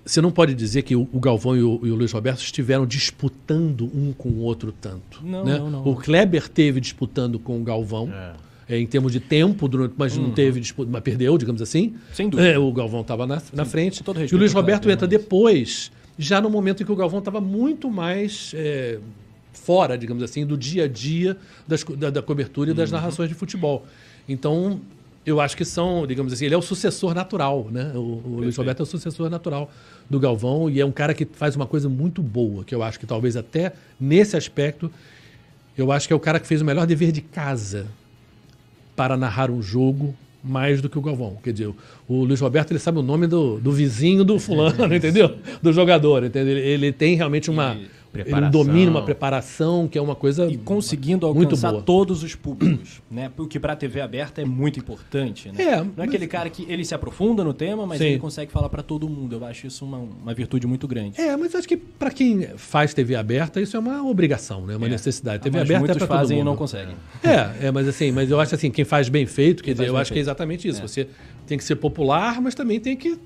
você 0.08 0.22
não 0.22 0.32
pode 0.32 0.54
dizer 0.54 0.82
que 0.84 0.96
o, 0.96 1.08
Galvão 1.20 1.56
e 1.56 1.62
o, 1.62 1.80
e 1.84 1.92
o 1.92 1.96
Luiz 1.96 2.12
Roberto 2.12 2.40
estiveram 2.40 2.86
disputando 2.86 3.92
um 3.94 4.14
com 4.14 4.30
o 4.30 4.40
outro 4.40 4.72
tanto. 4.72 5.22
Não, 5.24 5.44
né? 5.46 5.58
não, 5.60 5.70
não. 5.70 5.88
O 5.88 5.96
Kleber 5.96 6.48
teve 6.50 6.80
disputando 6.80 7.38
com 7.38 7.60
o 7.60 7.64
Galvão. 7.64 8.10
é, 8.70 8.78
em 8.80 8.86
termos 8.86 9.12
de 9.14 9.20
tempo, 9.22 9.66
durante, 9.68 9.94
mas 9.98 10.18
Uhum. 10.18 10.24
não 10.24 10.32
teve 10.32 10.60
disputa, 10.60 10.90
mas 10.92 11.02
perdeu, 11.02 11.38
digamos 11.38 11.62
assim. 11.62 11.96
Sem 12.14 12.28
dúvida. 12.30 12.50
É, 12.50 12.58
o 12.58 12.72
Galvão 12.74 13.00
estava 13.02 13.26
na, 13.28 13.42
na 13.54 13.64
frente. 13.66 14.04
todo 14.04 14.18
E 14.18 14.22
respeito 14.22 14.36
o 14.36 14.40
Luiz 14.40 14.54
Roberto 14.54 14.90
entra 14.90 15.08
mas- 15.08 15.18
depois, 15.20 15.92
já 16.20 16.42
no 16.42 16.50
momento 16.50 16.84
em 16.84 16.86
que 16.86 16.92
o 16.92 16.96
Galvão 16.96 17.20
estava 17.20 17.40
muito 17.40 17.90
mais 17.90 18.52
é, 18.56 19.00
fora, 19.54 19.98
digamos 19.98 20.22
assim, 20.24 20.46
do 20.46 20.58
dia 20.58 20.84
a 20.84 20.88
dia 20.88 21.38
das 21.68 21.84
da, 21.84 22.10
da 22.10 22.22
cobertura 22.22 22.72
e 22.72 22.74
das 22.74 22.90
Uhum. 22.92 22.98
narrações 22.98 23.30
de 23.30 23.36
futebol. 23.36 23.86
Então, 24.28 24.82
eu 25.28 25.42
acho 25.42 25.58
que 25.58 25.66
são, 25.66 26.08
digamos 26.08 26.32
assim, 26.32 26.46
ele 26.46 26.56
é 26.56 26.58
o 26.58 26.62
sucessor 26.62 27.14
natural, 27.14 27.68
né? 27.70 27.92
O, 27.94 28.00
o 28.00 28.36
Luiz 28.38 28.56
Roberto 28.56 28.80
é 28.80 28.84
o 28.84 28.86
sucessor 28.86 29.30
natural 29.30 29.70
do 30.10 30.18
Galvão 30.22 30.70
e 30.70 30.80
é 30.80 30.86
um 30.86 30.92
cara 30.92 31.14
que 31.14 31.26
faz 31.26 31.54
uma 31.54 31.68
coisa 31.68 31.90
muito 31.90 32.24
boa, 32.24 32.64
que 32.64 32.74
eu 32.74 32.82
acho 32.82 32.98
que 32.98 33.06
talvez 33.06 33.36
até 33.36 33.74
nesse 34.00 34.38
aspecto, 34.38 34.90
eu 35.78 35.92
acho 35.92 36.08
que 36.08 36.14
é 36.14 36.16
o 36.16 36.20
cara 36.20 36.40
que 36.40 36.48
fez 36.48 36.62
o 36.62 36.66
melhor 36.66 36.88
dever 36.88 37.12
de 37.12 37.20
casa 37.20 37.88
para 38.96 39.18
narrar 39.18 39.52
um 39.52 39.62
jogo 39.62 40.16
mais 40.42 40.82
do 40.82 40.88
que 40.88 40.98
o 40.98 41.02
Galvão. 41.02 41.38
Quer 41.44 41.52
dizer, 41.52 41.74
o 42.08 42.24
Luiz 42.24 42.40
Roberto 42.40 42.72
ele 42.72 42.80
sabe 42.80 42.98
o 43.00 43.04
nome 43.04 43.28
do, 43.28 43.60
do 43.60 43.74
vizinho 43.74 44.24
do 44.24 44.40
fulano, 44.40 44.92
entendeu? 44.96 45.36
Do 45.62 45.74
jogador, 45.74 46.24
entendeu? 46.24 46.56
Ele, 46.56 46.66
ele 46.70 46.92
tem 46.94 47.16
realmente 47.18 47.52
uma 47.52 47.76
E 47.76 47.97
ele 48.22 48.30
preparação. 48.32 48.52
domina 48.66 48.92
uma 48.92 49.04
preparação 49.04 49.88
que 49.88 49.98
é 49.98 50.02
uma 50.02 50.16
coisa 50.16 50.46
E 50.48 50.58
conseguindo 50.58 51.26
muito 51.34 51.50
alcançar 51.50 51.72
boa. 51.72 51.84
todos 51.84 52.24
os 52.24 52.36
públicos, 52.36 53.02
né? 53.12 53.32
Porque 53.36 53.60
pra 53.60 53.76
TV 53.76 54.02
aberta 54.02 54.42
é 54.42 54.46
muito 54.46 54.80
importante, 54.80 55.50
né? 55.52 55.62
É, 55.64 55.76
Não 55.78 55.82
é 55.84 55.88
mas- 55.98 56.08
aquele 56.10 56.28
cara 56.28 56.50
que 56.50 56.66
ele 56.70 56.84
se 56.86 56.94
aprofunda 56.96 57.44
no 57.44 57.54
tema, 57.54 57.86
mas 57.86 58.00
Sim. 58.00 58.06
ele 58.06 58.20
consegue 58.20 58.52
falar 58.52 58.70
pra 58.70 58.82
todo 58.84 59.08
mundo. 59.10 59.36
Eu 59.36 59.46
acho 59.46 59.68
isso 59.68 59.84
uma, 59.86 59.98
uma 59.98 60.34
virtude 60.34 60.66
muito 60.68 60.88
grande. 60.88 61.20
É, 61.20 61.36
mas 61.38 61.54
acho 61.56 61.68
que 61.68 61.78
para 61.78 62.12
quem 62.12 62.42
faz 62.58 62.94
TV 62.94 63.16
aberta, 63.16 63.60
isso 63.62 63.76
é 63.76 63.80
uma 63.80 64.04
obrigação, 64.04 64.66
né? 64.66 64.76
Uma 64.76 64.88
É. 64.88 64.90
necessidade. 64.90 65.44
TV 65.44 65.58
mas 65.58 65.68
aberta 65.68 65.76
é 65.78 65.80
muitos 65.80 65.98
para 65.98 66.08
todo 66.08 66.18
fazem 66.18 66.38
mundo. 66.38 66.46
e 66.46 66.50
não 66.50 66.56
conseguem. 66.56 66.96
É, 67.24 67.68
é, 67.68 67.72
mas 67.72 67.88
assim, 67.88 68.12
mas 68.12 68.30
eu 68.32 68.40
acho 68.40 68.56
assim, 68.56 68.70
quem 68.72 68.86
faz 68.86 69.10
bem 69.10 69.26
feito, 69.26 69.64
quer 69.64 69.72
dizer, 69.74 69.88
eu 69.88 69.98
acho 69.98 70.12
que 70.12 70.16
é 70.20 70.22
feito. 70.22 70.26
exatamente 70.26 70.68
isso. 70.68 70.80
É. 70.84 70.88
Você 70.88 71.08
tem 71.46 71.58
que 71.58 71.64
ser 71.64 71.76
popular, 71.76 72.42
mas 72.42 72.54
também 72.56 72.80
tem 72.80 72.96
que 72.96 73.18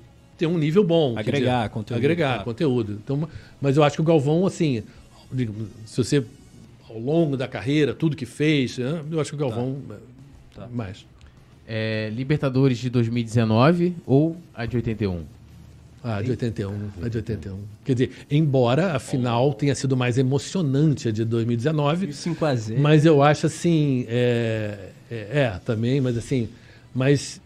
ter 0.42 0.46
um 0.48 0.58
nível 0.58 0.82
bom. 0.82 1.16
Agregar 1.16 1.58
dizer, 1.58 1.68
conteúdo, 1.70 1.98
Agregar 1.98 2.28
claro. 2.30 2.44
conteúdo. 2.44 3.00
Então, 3.04 3.28
mas 3.60 3.76
eu 3.76 3.84
acho 3.84 3.94
que 3.94 4.02
o 4.02 4.04
Galvão, 4.04 4.44
assim, 4.44 4.82
digo, 5.30 5.54
se 5.86 5.96
você, 5.96 6.24
ao 6.88 6.98
longo 6.98 7.36
da 7.36 7.46
carreira, 7.46 7.94
tudo 7.94 8.16
que 8.16 8.26
fez, 8.26 8.76
né, 8.78 9.02
eu 9.08 9.20
acho 9.20 9.30
que 9.30 9.36
o 9.36 9.38
Galvão, 9.38 9.76
é, 9.90 9.94
Tá. 10.54 10.66
mais. 10.66 11.06
É, 11.66 12.10
Libertadores 12.12 12.76
de 12.78 12.90
2019 12.90 13.94
ou 14.04 14.36
a 14.52 14.66
de 14.66 14.76
81? 14.76 15.22
Ah, 16.04 16.20
de 16.20 16.30
81, 16.32 16.74
a 17.00 17.08
de 17.08 17.16
81. 17.18 17.58
Quer 17.84 17.92
dizer, 17.92 18.10
embora 18.28 18.96
a 18.96 18.98
final 18.98 19.54
tenha 19.54 19.74
sido 19.76 19.96
mais 19.96 20.18
emocionante 20.18 21.08
a 21.08 21.12
de 21.12 21.24
2019, 21.24 22.08
5x0. 22.08 22.78
Mas 22.80 23.06
eu 23.06 23.22
acho 23.22 23.46
assim, 23.46 24.04
é, 24.08 24.88
é, 25.08 25.16
é, 25.30 25.60
também, 25.64 26.00
mas 26.00 26.18
assim, 26.18 26.48
mas 26.92 27.40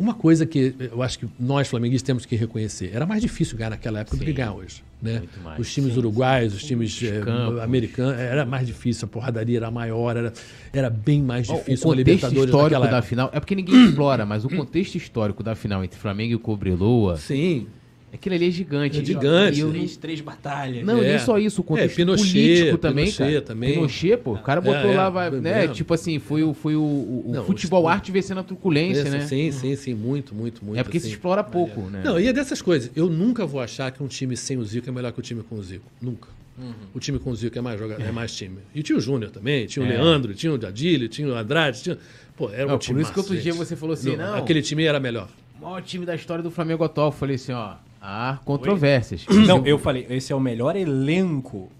uma 0.00 0.14
coisa 0.14 0.46
que 0.46 0.74
eu 0.78 1.02
acho 1.02 1.18
que 1.18 1.28
nós 1.38 1.68
flamenguistas 1.68 2.06
temos 2.06 2.24
que 2.24 2.34
reconhecer, 2.34 2.90
era 2.94 3.04
mais 3.04 3.20
difícil 3.20 3.56
ganhar 3.58 3.70
naquela 3.70 4.00
época 4.00 4.16
do 4.16 4.20
que 4.20 4.30
Sim. 4.30 4.36
ganhar 4.36 4.54
hoje. 4.54 4.82
Né? 5.02 5.18
Muito 5.18 5.40
mais. 5.40 5.60
Os 5.60 5.72
times 5.72 5.92
Sim, 5.92 5.98
uruguaios, 5.98 6.54
os 6.54 6.62
times 6.64 7.02
eh, 7.02 7.22
americanos, 7.62 8.18
era 8.18 8.46
mais 8.46 8.66
difícil, 8.66 9.04
a 9.04 9.08
porradaria 9.08 9.58
era 9.58 9.70
maior, 9.70 10.16
era, 10.16 10.32
era 10.72 10.88
bem 10.90 11.22
mais 11.22 11.46
difícil 11.46 11.86
o 11.86 11.90
uma 11.90 11.96
contexto 11.96 11.96
Libertadores 11.96 12.44
histórico 12.46 12.80
da 12.80 12.86
época. 12.86 13.02
final. 13.02 13.30
É 13.32 13.40
porque 13.40 13.54
ninguém 13.54 13.88
explora, 13.88 14.24
mas 14.24 14.44
o 14.44 14.48
contexto 14.48 14.94
histórico 14.96 15.42
da 15.42 15.54
final 15.54 15.84
entre 15.84 15.98
Flamengo 15.98 16.34
e 16.34 16.38
Cobreloa, 16.38 17.16
Sim, 17.18 17.66
aquilo 18.12 18.34
ali 18.34 18.48
é 18.48 18.50
gigante. 18.50 19.00
É 19.00 19.04
gigante. 19.04 19.58
E 19.58 19.60
eu 19.60 19.70
Três, 19.70 19.96
três 19.96 20.20
batalhas. 20.20 20.84
Não, 20.84 20.98
É. 21.02 21.08
nem 21.10 21.18
só 21.18 21.38
isso, 21.38 21.60
o 21.60 21.64
contexto 21.64 21.92
É, 21.92 21.96
Pinochet, 21.96 22.32
político 22.32 22.78
também, 22.78 23.04
Pinochet 23.06 23.32
cara. 23.32 23.42
também. 23.42 23.72
Pinochet, 23.74 24.16
pô, 24.18 24.32
o 24.34 24.38
cara 24.42 24.60
botou 24.60 24.90
É, 24.90 24.94
é, 24.94 24.96
lá, 24.96 25.10
vai- 25.10 25.28
é 25.28 25.30
né? 25.32 25.60
mesmo. 25.60 25.74
Tipo 25.74 25.94
assim, 25.94 26.18
foi 26.18 26.42
o, 26.42 26.52
foi 26.54 26.74
o, 26.76 26.80
o- 26.82 27.30
Não, 27.34 27.44
futebol 27.44 27.84
o- 27.84 27.88
arte 27.88 28.10
vencendo 28.12 28.38
a 28.38 28.42
truculência, 28.42 29.02
Esse- 29.02 29.10
né? 29.10 29.20
Sim, 29.26 29.52
sim, 29.52 29.76
sim, 29.76 29.94
muito, 29.94 30.34
muito, 30.34 30.64
muito. 30.64 30.78
é 30.78 30.82
porque 30.82 30.98
assim. 30.98 31.08
se 31.08 31.12
explora 31.14 31.42
pouco, 31.44 31.80
né? 31.82 32.02
Não, 32.04 32.18
e 32.18 32.26
é 32.26 32.32
dessas 32.32 32.60
coisas. 32.60 32.90
Eu 32.96 33.08
nunca 33.08 33.46
vou 33.46 33.60
achar 33.60 33.90
que 33.90 34.02
um 34.02 34.06
time 34.08 34.36
sem 34.36 34.56
o 34.58 34.64
Zico 34.64 34.88
é 34.88 34.92
melhor 34.92 35.12
que 35.12 35.20
o 35.20 35.22
time 35.22 35.42
com 35.42 35.56
o 35.56 35.62
Zico. 35.62 35.84
Nunca. 36.00 36.28
O 36.94 36.98
time 37.00 37.18
com 37.18 37.30
o 37.30 37.34
Zico 37.36 37.56
é 37.56 37.60
mais, 37.62 37.78
joga... 37.80 37.94
é 37.94 38.12
mais 38.12 38.36
time. 38.36 38.58
E 38.74 38.82
tinha 38.82 38.98
o 38.98 39.00
Júnior 39.00 39.30
também, 39.30 39.64
tinha 39.66 39.82
o 39.82 39.88
É. 39.88 39.92
Leandro, 39.92 40.34
tinha 40.34 40.52
o 40.52 40.58
Dadilho, 40.58 41.08
tinha 41.08 41.26
o 41.26 41.34
Andrade, 41.34 41.82
tinha... 41.82 41.96
Pô, 42.36 42.50
era 42.50 42.66
Não, 42.66 42.74
um 42.74 42.78
por 42.78 42.84
time 42.84 43.00
isso 43.00 43.10
que 43.12 43.18
outro 43.18 43.34
dia 43.38 43.54
você 43.54 43.74
falou 43.74 43.94
assim, 43.94 44.14
não. 44.14 44.34
Aquele 44.34 44.60
time 44.60 44.84
era 44.84 45.00
melhor. 45.00 45.28
O 45.58 45.64
maior 45.64 45.80
time 45.80 46.04
da 46.04 46.14
história 46.14 46.42
do 46.42 46.50
Flamengo 46.50 46.84
atual. 46.84 47.08
Eu 47.08 47.12
falei 47.12 47.36
assim, 47.36 47.52
ó, 47.52 47.76
há 48.00 48.38
controvérsias. 48.44 49.26
Não, 49.28 49.64
eu 49.66 49.78
falei, 49.78 50.06
esse 50.10 50.32
é 50.32 50.36
o 50.36 50.40
melhor 50.40 50.76
elenco. 50.76 51.70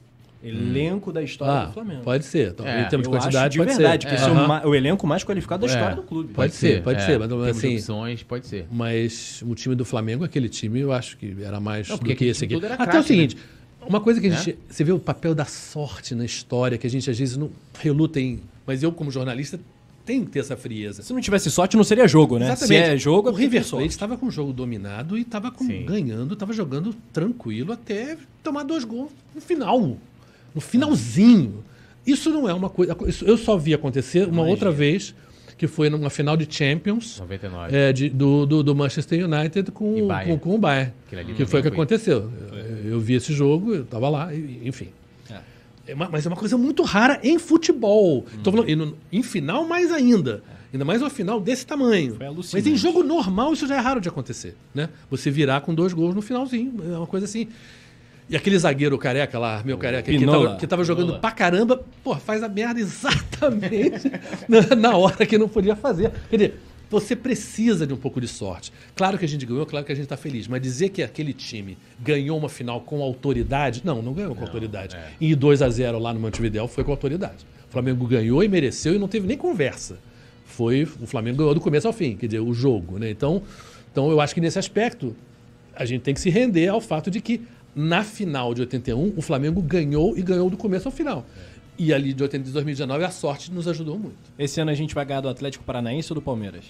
Elenco 0.42 1.12
da 1.12 1.23
história 1.23 1.52
Ah, 1.55 1.65
do 1.66 1.73
Flamengo. 1.74 2.02
pode 2.02 2.24
ser. 2.24 2.52
Então, 2.52 2.66
É, 2.66 2.82
em 2.82 2.89
termos 2.89 3.07
de 3.07 3.12
eu 3.12 3.18
acho 3.18 3.26
quantidade, 3.26 3.52
de 3.52 3.58
pode 3.58 3.76
verdade, 3.76 4.02
ser. 4.05 4.08
que 4.08 4.15
esse 4.15 4.24
é 4.24 4.32
o, 4.66 4.68
o 4.70 4.74
elenco 4.74 5.07
mais 5.07 5.23
qualificado 5.23 5.66
da 5.66 5.70
É. 5.70 5.74
história 5.76 5.97
do 5.97 6.02
clube. 6.02 6.32
Pode 6.32 6.55
ser, 6.55 6.82
pode 6.82 7.02
ser, 7.05 7.18
mas, 7.18 7.28
Temos 7.28 7.47
assim- 7.49 7.74
opções, 7.74 8.23
pode 8.23 8.47
ser. 8.47 8.66
Mas 8.73 9.42
o 9.47 9.55
time 9.55 9.74
do 9.74 9.84
Flamengo, 9.84 10.24
aquele 10.24 10.49
time, 10.49 10.81
eu 10.81 10.92
acho 10.92 11.18
que 11.18 11.36
era 11.42 11.60
mais 11.60 11.90
Não, 11.90 11.99
do 11.99 12.15
que 12.16 12.24
esse 12.24 12.47
aqui. 12.47 12.55
Até 12.55 12.74
craque, 12.74 12.97
o 12.97 13.02
seguinte, 13.02 13.36
né? 13.36 13.42
uma 13.86 14.00
coisa 14.00 14.18
que 14.18 14.28
a 14.28 14.31
É? 14.32 14.36
gente. 14.36 14.58
Você 14.70 14.82
vê 14.82 14.92
o 14.92 14.99
papel 14.99 15.34
da 15.34 15.44
sorte 15.44 16.15
na 16.15 16.24
história, 16.24 16.78
que 16.78 16.86
a 16.86 16.90
gente 16.90 17.10
às 17.10 17.18
vezes 17.18 17.36
não 17.36 17.50
reluta 17.78 18.18
em. 18.18 18.40
Mas 18.66 18.82
eu, 18.82 18.90
como 18.92 19.10
jornalista, 19.10 19.60
tenho 20.10 20.24
que 20.24 20.30
ter 20.32 20.40
essa 20.40 20.56
frieza. 20.56 21.02
Se 21.02 21.12
não 21.12 21.20
tivesse 21.20 21.50
sorte, 21.50 21.76
não 21.76 21.84
seria 21.84 22.08
jogo, 22.08 22.36
né? 22.39 22.47
Se 22.56 22.74
é 22.74 22.97
jogo, 22.97 23.28
é 23.28 23.30
o 23.30 23.32
porque 23.34 23.44
River 23.44 23.60
tem. 23.62 23.70
Plate 23.70 23.92
estava 23.92 24.16
com 24.16 24.26
o 24.26 24.30
jogo 24.30 24.52
dominado 24.52 25.16
e 25.16 25.20
estava 25.22 25.50
ganhando, 25.84 26.34
estava 26.34 26.52
jogando 26.52 26.94
tranquilo 27.12 27.72
até 27.72 28.16
tomar 28.42 28.64
dois 28.64 28.82
gols 28.84 29.10
no 29.34 29.40
final. 29.40 29.97
No 30.55 30.60
finalzinho. 30.60 31.62
Isso 32.06 32.30
não 32.30 32.48
é 32.48 32.52
uma 32.55 32.68
coisa. 32.68 32.97
isso 33.06 33.24
eu 33.24 33.36
só 33.36 33.56
vi 33.56 33.72
acontecer 33.74 34.26
uma 34.26 34.42
outra 34.42 34.70
vez, 34.72 35.14
que 35.56 35.66
foi 35.68 35.89
numa 35.90 36.10
final 36.10 36.36
de 36.36 36.47
Champions. 36.52 37.20
99. 37.20 37.76
É, 37.76 37.92
de- 37.92 38.08
do, 38.08 38.47
do, 38.47 38.62
do 38.62 38.74
Manchester 38.74 39.24
United 39.30 39.70
com, 39.70 39.94
com, 40.36 40.39
com 40.40 40.55
o 40.55 40.58
Bayern. 40.58 40.92
Que 41.36 41.47
foi 41.47 41.60
o 41.60 41.62
que 41.62 41.68
aconteceu. 41.68 42.30
Eu, 42.52 42.92
eu 42.92 43.00
vi 43.00 43.14
esse 43.14 43.32
jogo, 43.32 43.74
eu 43.74 43.82
estava 43.82 44.08
lá, 44.08 44.34
e- 44.34 44.62
enfim. 44.64 44.89
É 45.86 45.94
uma- 45.94 46.09
mas 46.09 46.25
é 46.25 46.28
uma 46.28 46.36
coisa 46.36 46.57
muito 46.59 46.83
rara 46.83 47.18
em 47.23 47.39
futebol. 47.39 48.25
Tô 48.44 48.50
falando, 48.52 48.68
no- 48.76 48.97
em 49.12 49.23
final, 49.23 49.67
mais 49.67 49.91
ainda. 49.91 50.42
Ainda 50.73 50.84
mais 50.84 51.02
uma 51.02 51.10
final 51.10 51.41
desse 51.41 51.67
tamanho. 51.67 52.15
Mas 52.57 52.67
em 52.67 52.76
jogo 52.76 53.02
normal, 53.02 53.52
isso 53.52 53.67
já 53.67 53.75
é 53.76 53.78
raro 53.81 54.00
de 54.00 54.09
acontecer. 54.09 54.55
Né? 54.75 54.89
Você 55.10 55.31
virar 55.31 55.62
com 55.62 55.75
dois 55.75 55.92
gols 55.92 56.15
no 56.15 56.23
finalzinho. 56.23 56.75
É 56.92 56.97
uma 56.97 57.07
coisa 57.09 57.26
assim. 57.26 57.49
E 58.28 58.36
aquele 58.36 58.57
zagueiro 58.57 58.97
careca 58.97 59.36
lá, 59.41 59.60
meu 59.65 59.76
careca, 59.76 60.09
que 60.20 60.25
tava, 60.44 60.57
que 60.59 60.67
tava 60.68 60.84
jogando 60.84 61.15
pra 61.20 61.33
caramba, 61.33 61.83
pô, 62.05 62.15
faz 62.15 62.44
a 62.44 62.49
merda 62.49 62.78
exatamente 62.81 64.12
na, 64.49 64.76
na 64.76 64.97
hora 64.97 65.26
que 65.26 65.36
não 65.36 65.49
podia 65.49 65.75
fazer. 65.75 66.12
Quer 66.31 66.36
dizer, 66.36 66.60
você 66.91 67.15
precisa 67.15 67.86
de 67.86 67.94
um 67.94 67.97
pouco 67.97 68.20
de 68.20 68.27
sorte. 68.27 68.73
Claro 68.97 69.17
que 69.17 69.25
a 69.25 69.28
gente 69.28 69.47
ganhou, 69.47 69.65
claro 69.65 69.86
que 69.86 69.93
a 69.93 69.94
gente 69.94 70.09
tá 70.09 70.17
feliz, 70.17 70.49
mas 70.49 70.60
dizer 70.60 70.89
que 70.89 71.02
aquele 71.02 71.33
time 71.33 71.78
ganhou 72.01 72.36
uma 72.36 72.49
final 72.49 72.81
com 72.81 73.01
autoridade, 73.01 73.83
não, 73.85 74.02
não 74.02 74.12
ganhou 74.12 74.35
com 74.35 74.43
autoridade. 74.43 74.97
E 75.20 75.35
2 75.35 75.62
a 75.62 75.70
0 75.70 75.99
lá 75.99 76.12
no 76.12 76.19
Montevideo 76.19 76.67
foi 76.67 76.83
com 76.83 76.91
autoridade. 76.91 77.47
O 77.69 77.73
Flamengo 77.73 78.05
ganhou 78.07 78.43
e 78.43 78.49
mereceu 78.49 78.94
e 78.94 78.99
não 78.99 79.07
teve 79.07 79.28
nem 79.28 79.39
conversa. 79.39 79.99
Foi 80.44 80.83
o 80.83 81.07
Flamengo 81.07 81.39
ganhou 81.39 81.55
do 81.55 81.60
começo 81.60 81.86
ao 81.86 81.93
fim, 81.93 82.17
quer 82.17 82.27
dizer, 82.27 82.41
o 82.41 82.52
jogo, 82.52 82.99
né? 82.99 83.09
Então, 83.09 83.41
então 83.93 84.10
eu 84.10 84.20
acho 84.20 84.35
que 84.35 84.41
nesse 84.41 84.59
aspecto 84.59 85.15
a 85.77 85.85
gente 85.85 86.02
tem 86.02 86.12
que 86.12 86.20
se 86.20 86.28
render 86.28 86.67
ao 86.67 86.81
fato 86.81 87.09
de 87.09 87.20
que 87.20 87.41
na 87.75 88.02
final 88.02 88.52
de 88.52 88.62
81 88.62 89.15
o 89.17 89.23
Flamengo 89.23 89.62
ganhou 89.62 90.19
e 90.19 90.23
ganhou 90.23 90.51
do 90.51 90.57
começo 90.57 90.89
ao 90.89 90.93
final. 90.93 91.25
E 91.83 91.94
ali 91.94 92.12
de 92.12 92.23
80 92.23 92.44
de 92.44 92.50
2019 92.52 93.05
a 93.05 93.10
sorte 93.10 93.50
nos 93.50 93.67
ajudou 93.67 93.99
muito. 93.99 94.18
Esse 94.39 94.60
ano 94.60 94.70
a 94.70 94.75
gente 94.75 94.94
vai 94.94 95.02
ganhar 95.07 95.23
do 95.23 95.31
Atlético 95.31 95.65
Paranaense 95.65 96.12
ou 96.12 96.15
do 96.17 96.20
Palmeiras? 96.20 96.65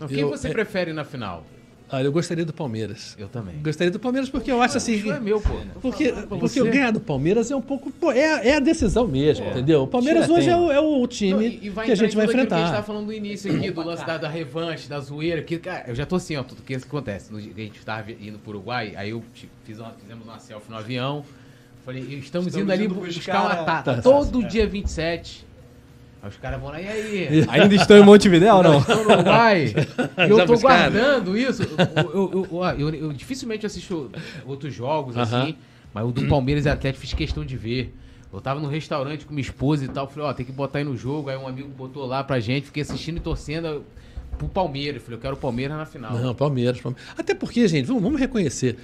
Não, 0.00 0.08
quem 0.08 0.18
eu, 0.20 0.28
você 0.28 0.48
é, 0.48 0.50
prefere 0.52 0.92
na 0.92 1.04
final? 1.04 1.44
ah, 1.90 2.02
eu 2.02 2.10
gostaria 2.12 2.44
do 2.44 2.52
Palmeiras. 2.52 3.16
Eu 3.18 3.28
também. 3.28 3.54
Gostaria 3.62 3.90
do 3.90 3.98
Palmeiras 3.98 4.28
porque 4.28 4.50
eu 4.50 4.60
acho 4.60 4.76
assim. 4.76 4.94
Isso 4.94 5.10
é 5.12 5.18
meu, 5.20 5.40
pô. 5.40 5.54
Porque, 5.80 6.12
porque 6.28 6.60
o 6.60 6.64
ganhar 6.70 6.90
do 6.90 7.00
Palmeiras 7.00 7.50
é 7.50 7.56
um 7.56 7.62
pouco. 7.62 7.90
pô, 7.90 8.10
é, 8.12 8.34
a- 8.34 8.44
é 8.44 8.56
a 8.56 8.60
decisão 8.60 9.06
mesmo, 9.06 9.46
entendeu? 9.46 9.84
O 9.84 9.86
Palmeiras 9.86 10.26
Tira 10.26 10.36
hoje 10.38 10.50
é 10.50 10.56
o, 10.56 10.70
é 10.72 10.80
o 10.80 10.98
Não, 11.00 11.06
time 11.06 11.46
e- 11.46 11.66
e 11.66 11.70
vai 11.70 11.86
que 11.86 11.92
a 11.92 11.94
gente 11.94 12.14
vai 12.16 12.24
aquilo 12.26 12.46
Que 12.46 12.52
a 12.52 12.56
gente 12.56 12.62
enfrentar. 12.62 12.72
tava 12.72 12.82
falando 12.86 13.06
no 13.06 13.12
início 13.12 13.54
aqui, 13.54 13.70
do 13.70 13.80
lance 13.82 14.04
da, 14.04 14.18
da 14.18 14.28
revanche, 14.28 14.88
da 14.88 14.98
zoeira. 15.00 15.40
Que, 15.42 15.56
cara, 15.58 15.84
eu 15.88 15.94
já 15.94 16.04
tô 16.04 16.16
assim, 16.16 16.36
ó, 16.36 16.42
tudo 16.42 16.62
que 16.62 16.74
isso 16.74 16.84
que 16.84 16.90
acontece. 16.90 17.32
No 17.32 17.38
que 17.40 17.52
a 17.58 17.64
gente 17.64 17.80
tava 17.84 18.10
indo 18.12 18.38
pro 18.38 18.50
Uruguai, 18.50 18.92
aí 18.96 19.10
eu 19.10 19.22
tipo, 19.32 19.52
fiz 19.64 19.78
uma- 19.78 19.92
fizemos 19.92 20.24
uma 20.26 20.38
selfie 20.40 20.70
no 20.70 20.76
avião. 20.76 21.24
Falei, 21.88 22.02
estamos, 22.22 22.54
indo 22.54 22.70
ali 22.70 22.84
indo 22.84 22.96
buscar, 22.96 23.14
buscar 23.14 23.40
uma 23.46 23.64
tata. 23.64 23.94
Tá, 23.94 24.02
todo 24.02 24.46
dia 24.46 24.66
27. 24.66 25.46
Aí 26.22 26.28
os 26.28 26.36
caras 26.36 26.60
vão 26.60 26.68
lá, 26.68 26.78
e 26.82 26.86
aí? 26.86 27.28
Ainda 27.48 27.74
estão 27.74 27.96
em 27.96 28.02
Montevideo 28.02 28.56
ou 28.56 28.62
não? 28.62 28.80
No 28.80 29.00
Uruguai. 29.10 29.72
e 30.28 30.30
eu 30.30 30.44
tô 30.44 30.58
guardando 30.58 31.34
isso. 31.34 31.62
Eu, 31.62 32.10
eu, 32.12 32.48
eu- 32.52 32.78
eu- 32.78 32.94
eu 32.94 33.12
dificilmente 33.14 33.64
assisto 33.64 34.10
outros 34.44 34.74
jogos, 34.74 35.16
Aham. 35.16 35.22
assim. 35.44 35.56
Mas 35.94 36.04
o 36.04 36.12
do 36.12 36.28
Palmeiras 36.28 36.66
e 36.66 36.68
Atlético 36.68 37.00
fiz 37.00 37.14
questão 37.14 37.42
de 37.42 37.56
ver. 37.56 37.94
Eu 38.30 38.38
tava 38.42 38.60
no 38.60 38.68
restaurante 38.68 39.24
com 39.24 39.32
minha 39.32 39.40
esposa 39.40 39.86
e 39.86 39.88
tal. 39.88 40.06
Falei, 40.06 40.28
ó, 40.28 40.34
tem 40.34 40.44
que 40.44 40.52
botar 40.52 40.80
aí 40.80 40.84
no 40.84 40.94
jogo. 40.94 41.30
Aí 41.30 41.38
um 41.38 41.48
amigo 41.48 41.70
botou 41.70 42.04
lá 42.04 42.22
pra 42.22 42.38
gente. 42.38 42.66
Fiquei 42.66 42.82
assistindo 42.82 43.16
e 43.16 43.20
torcendo 43.20 43.82
pro 44.36 44.46
Palmeiras. 44.46 45.00
Falei, 45.02 45.16
eu 45.16 45.22
quero 45.22 45.36
o 45.36 45.38
Palmeiras 45.38 45.74
na 45.78 45.86
final. 45.86 46.12
Não, 46.18 46.34
Palmeiras, 46.34 46.78
Palmeiras. 46.82 47.08
Até 47.16 47.34
porque, 47.34 47.66
gente, 47.66 47.86
vamos, 47.86 48.02
vamos 48.02 48.20
reconhecer. 48.20 48.76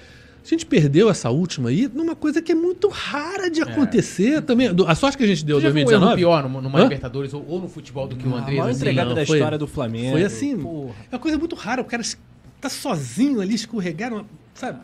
A 0.44 0.46
gente 0.46 0.66
perdeu 0.66 1.08
essa 1.08 1.30
última 1.30 1.70
aí 1.70 1.88
numa 1.92 2.14
coisa 2.14 2.42
que 2.42 2.52
é 2.52 2.54
muito 2.54 2.88
rara 2.88 3.48
de 3.50 3.62
acontecer 3.62 4.42
também. 4.42 4.72
Do- 4.74 4.86
A 4.86 4.94
sorte 4.94 5.16
que 5.16 5.24
a 5.24 5.26
gente 5.26 5.42
deu 5.44 5.56
em 5.56 5.60
Você 5.60 5.66
já 5.68 5.72
viu 5.72 5.86
um 5.86 5.90
erro 5.90 6.00
2019 6.00 6.16
pior 6.20 6.42
numa, 6.42 6.60
numa 6.60 6.78
Hã? 6.78 6.82
Libertadores 6.82 7.32
ou, 7.32 7.44
ou 7.48 7.60
no 7.62 7.68
futebol 7.68 8.06
do 8.06 8.14
que 8.16 8.28
o 8.28 8.34
A 8.34 8.38
Andrés? 8.40 8.58
maior 8.58 8.68
assim? 8.70 8.76
entregada 8.80 9.08
não, 9.08 9.16
da 9.16 9.24
foi- 9.26 9.38
história 9.38 9.56
do 9.58 9.66
Flamengo. 9.66 10.12
Foi 10.12 10.22
assim. 10.22 10.58
Porra. 10.58 10.94
É 11.10 11.14
uma 11.14 11.18
coisa 11.20 11.38
muito 11.38 11.56
rara. 11.56 11.80
O 11.80 11.84
cara 11.86 12.02
tá 12.60 12.68
sozinho 12.68 13.40
ali, 13.40 13.54
escorregaram, 13.54 14.26
sabe? 14.54 14.80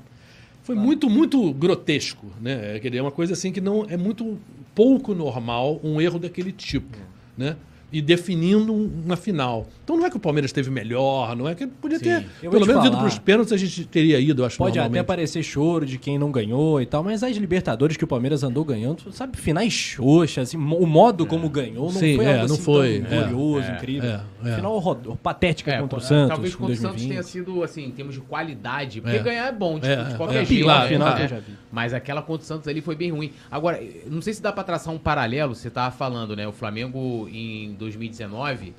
Foi 0.62 0.74
muito, 0.74 1.10
muito 1.10 1.52
grotesco, 1.52 2.26
né? 2.40 2.78
Quer 2.80 2.88
dizer, 2.88 2.98
É 2.98 3.02
uma 3.02 3.10
coisa 3.10 3.32
assim 3.34 3.52
que 3.52 3.60
não 3.60 3.84
é 3.88 3.96
muito 3.98 4.38
pouco 4.74 5.14
normal 5.14 5.78
um 5.84 6.00
erro 6.00 6.18
daquele 6.18 6.52
tipo, 6.52 6.96
né? 7.36 7.56
E 7.92 8.00
definindo 8.00 8.72
um- 8.72 8.90
uma 9.04 9.16
final. 9.16 9.66
Então 9.82 9.96
não 9.96 10.06
é 10.06 10.10
que 10.10 10.16
o 10.16 10.20
Palmeiras 10.20 10.50
esteve 10.50 10.70
melhor, 10.70 11.34
não 11.34 11.48
é 11.48 11.54
que 11.56 11.66
podia 11.66 11.98
Sim. 11.98 12.04
ter. 12.04 12.26
Eu 12.42 12.50
Pelo 12.50 12.62
te 12.64 12.68
menos 12.68 12.84
ido 12.84 12.92
falar. 12.92 13.04
para 13.04 13.08
os 13.12 13.18
pênaltis 13.18 13.52
a 13.52 13.56
gente 13.56 13.84
teria 13.86 14.20
ido, 14.20 14.42
eu 14.42 14.46
acho. 14.46 14.56
Pode 14.58 14.78
até 14.78 15.02
parecer 15.02 15.42
choro 15.42 15.84
de 15.84 15.98
quem 15.98 16.16
não 16.18 16.30
ganhou 16.30 16.80
e 16.80 16.86
tal, 16.86 17.02
mas 17.02 17.22
as 17.24 17.36
Libertadores 17.36 17.96
que 17.96 18.04
o 18.04 18.06
Palmeiras 18.06 18.44
andou 18.44 18.64
ganhando, 18.64 19.12
sabe, 19.12 19.36
finais 19.36 19.72
xoxas, 19.72 20.48
assim, 20.48 20.56
o 20.56 20.86
modo 20.86 21.26
como 21.26 21.48
ganhou 21.48 21.86
não 21.92 22.00
Sim, 22.00 22.16
foi 22.16 22.24
é, 22.24 22.34
algo 22.34 22.48
não 22.48 22.54
assim 22.54 22.62
foi, 22.62 23.00
tão 23.00 23.18
é, 23.18 23.20
glorioso, 23.22 23.68
é, 23.70 23.74
incrível. 23.74 24.10
é, 24.10 24.20
é. 24.44 24.54
Final 24.56 24.78
ro- 24.78 25.18
patética 25.20 25.72
É, 25.72 25.80
contra 25.80 25.98
o 25.98 26.00
Santos 26.02 26.28
talvez 26.28 26.54
contra 26.54 26.72
o 26.72 26.76
Santos 26.76 26.90
2020. 27.02 27.10
tenha 27.10 27.22
sido, 27.24 27.62
assim, 27.64 27.84
em 27.86 27.90
termos 27.90 28.14
de 28.14 28.20
qualidade. 28.20 29.00
Porque 29.00 29.16
É. 29.16 29.22
ganhar 29.22 29.46
é 29.48 29.52
bom, 29.52 29.74
tipo, 29.74 29.86
É, 29.86 30.04
de 30.04 30.14
qualquer 30.16 30.42
é, 30.42 30.44
jeito. 30.44 30.62
claro, 30.64 30.82
né? 30.82 30.88
final 30.88 31.08
É. 31.08 31.40
Mas 31.72 31.92
aquela 31.94 32.22
contra 32.22 32.42
o 32.44 32.46
Santos 32.46 32.68
ali 32.68 32.80
foi 32.80 32.94
bem 32.94 33.10
ruim. 33.10 33.32
Agora, 33.50 33.80
não 34.06 34.22
sei 34.22 34.32
se 34.34 34.40
dá 34.42 34.52
pra 34.52 34.62
traçar 34.64 34.92
um 34.94 34.98
paralelo, 34.98 35.54
você 35.54 35.68
tava 35.70 35.90
falando, 35.94 36.36
né? 36.36 36.46
O 36.46 36.52
Flamengo 36.52 37.28
em 37.32 37.74
2019, 37.80 38.72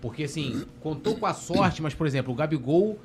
porque 0.00 0.24
assim, 0.24 0.64
contou 0.80 1.16
com 1.16 1.26
a 1.26 1.34
sorte, 1.34 1.82
mas, 1.82 1.92
por 1.94 2.06
exemplo, 2.06 2.32
o 2.32 2.36
Gabigol. 2.36 2.98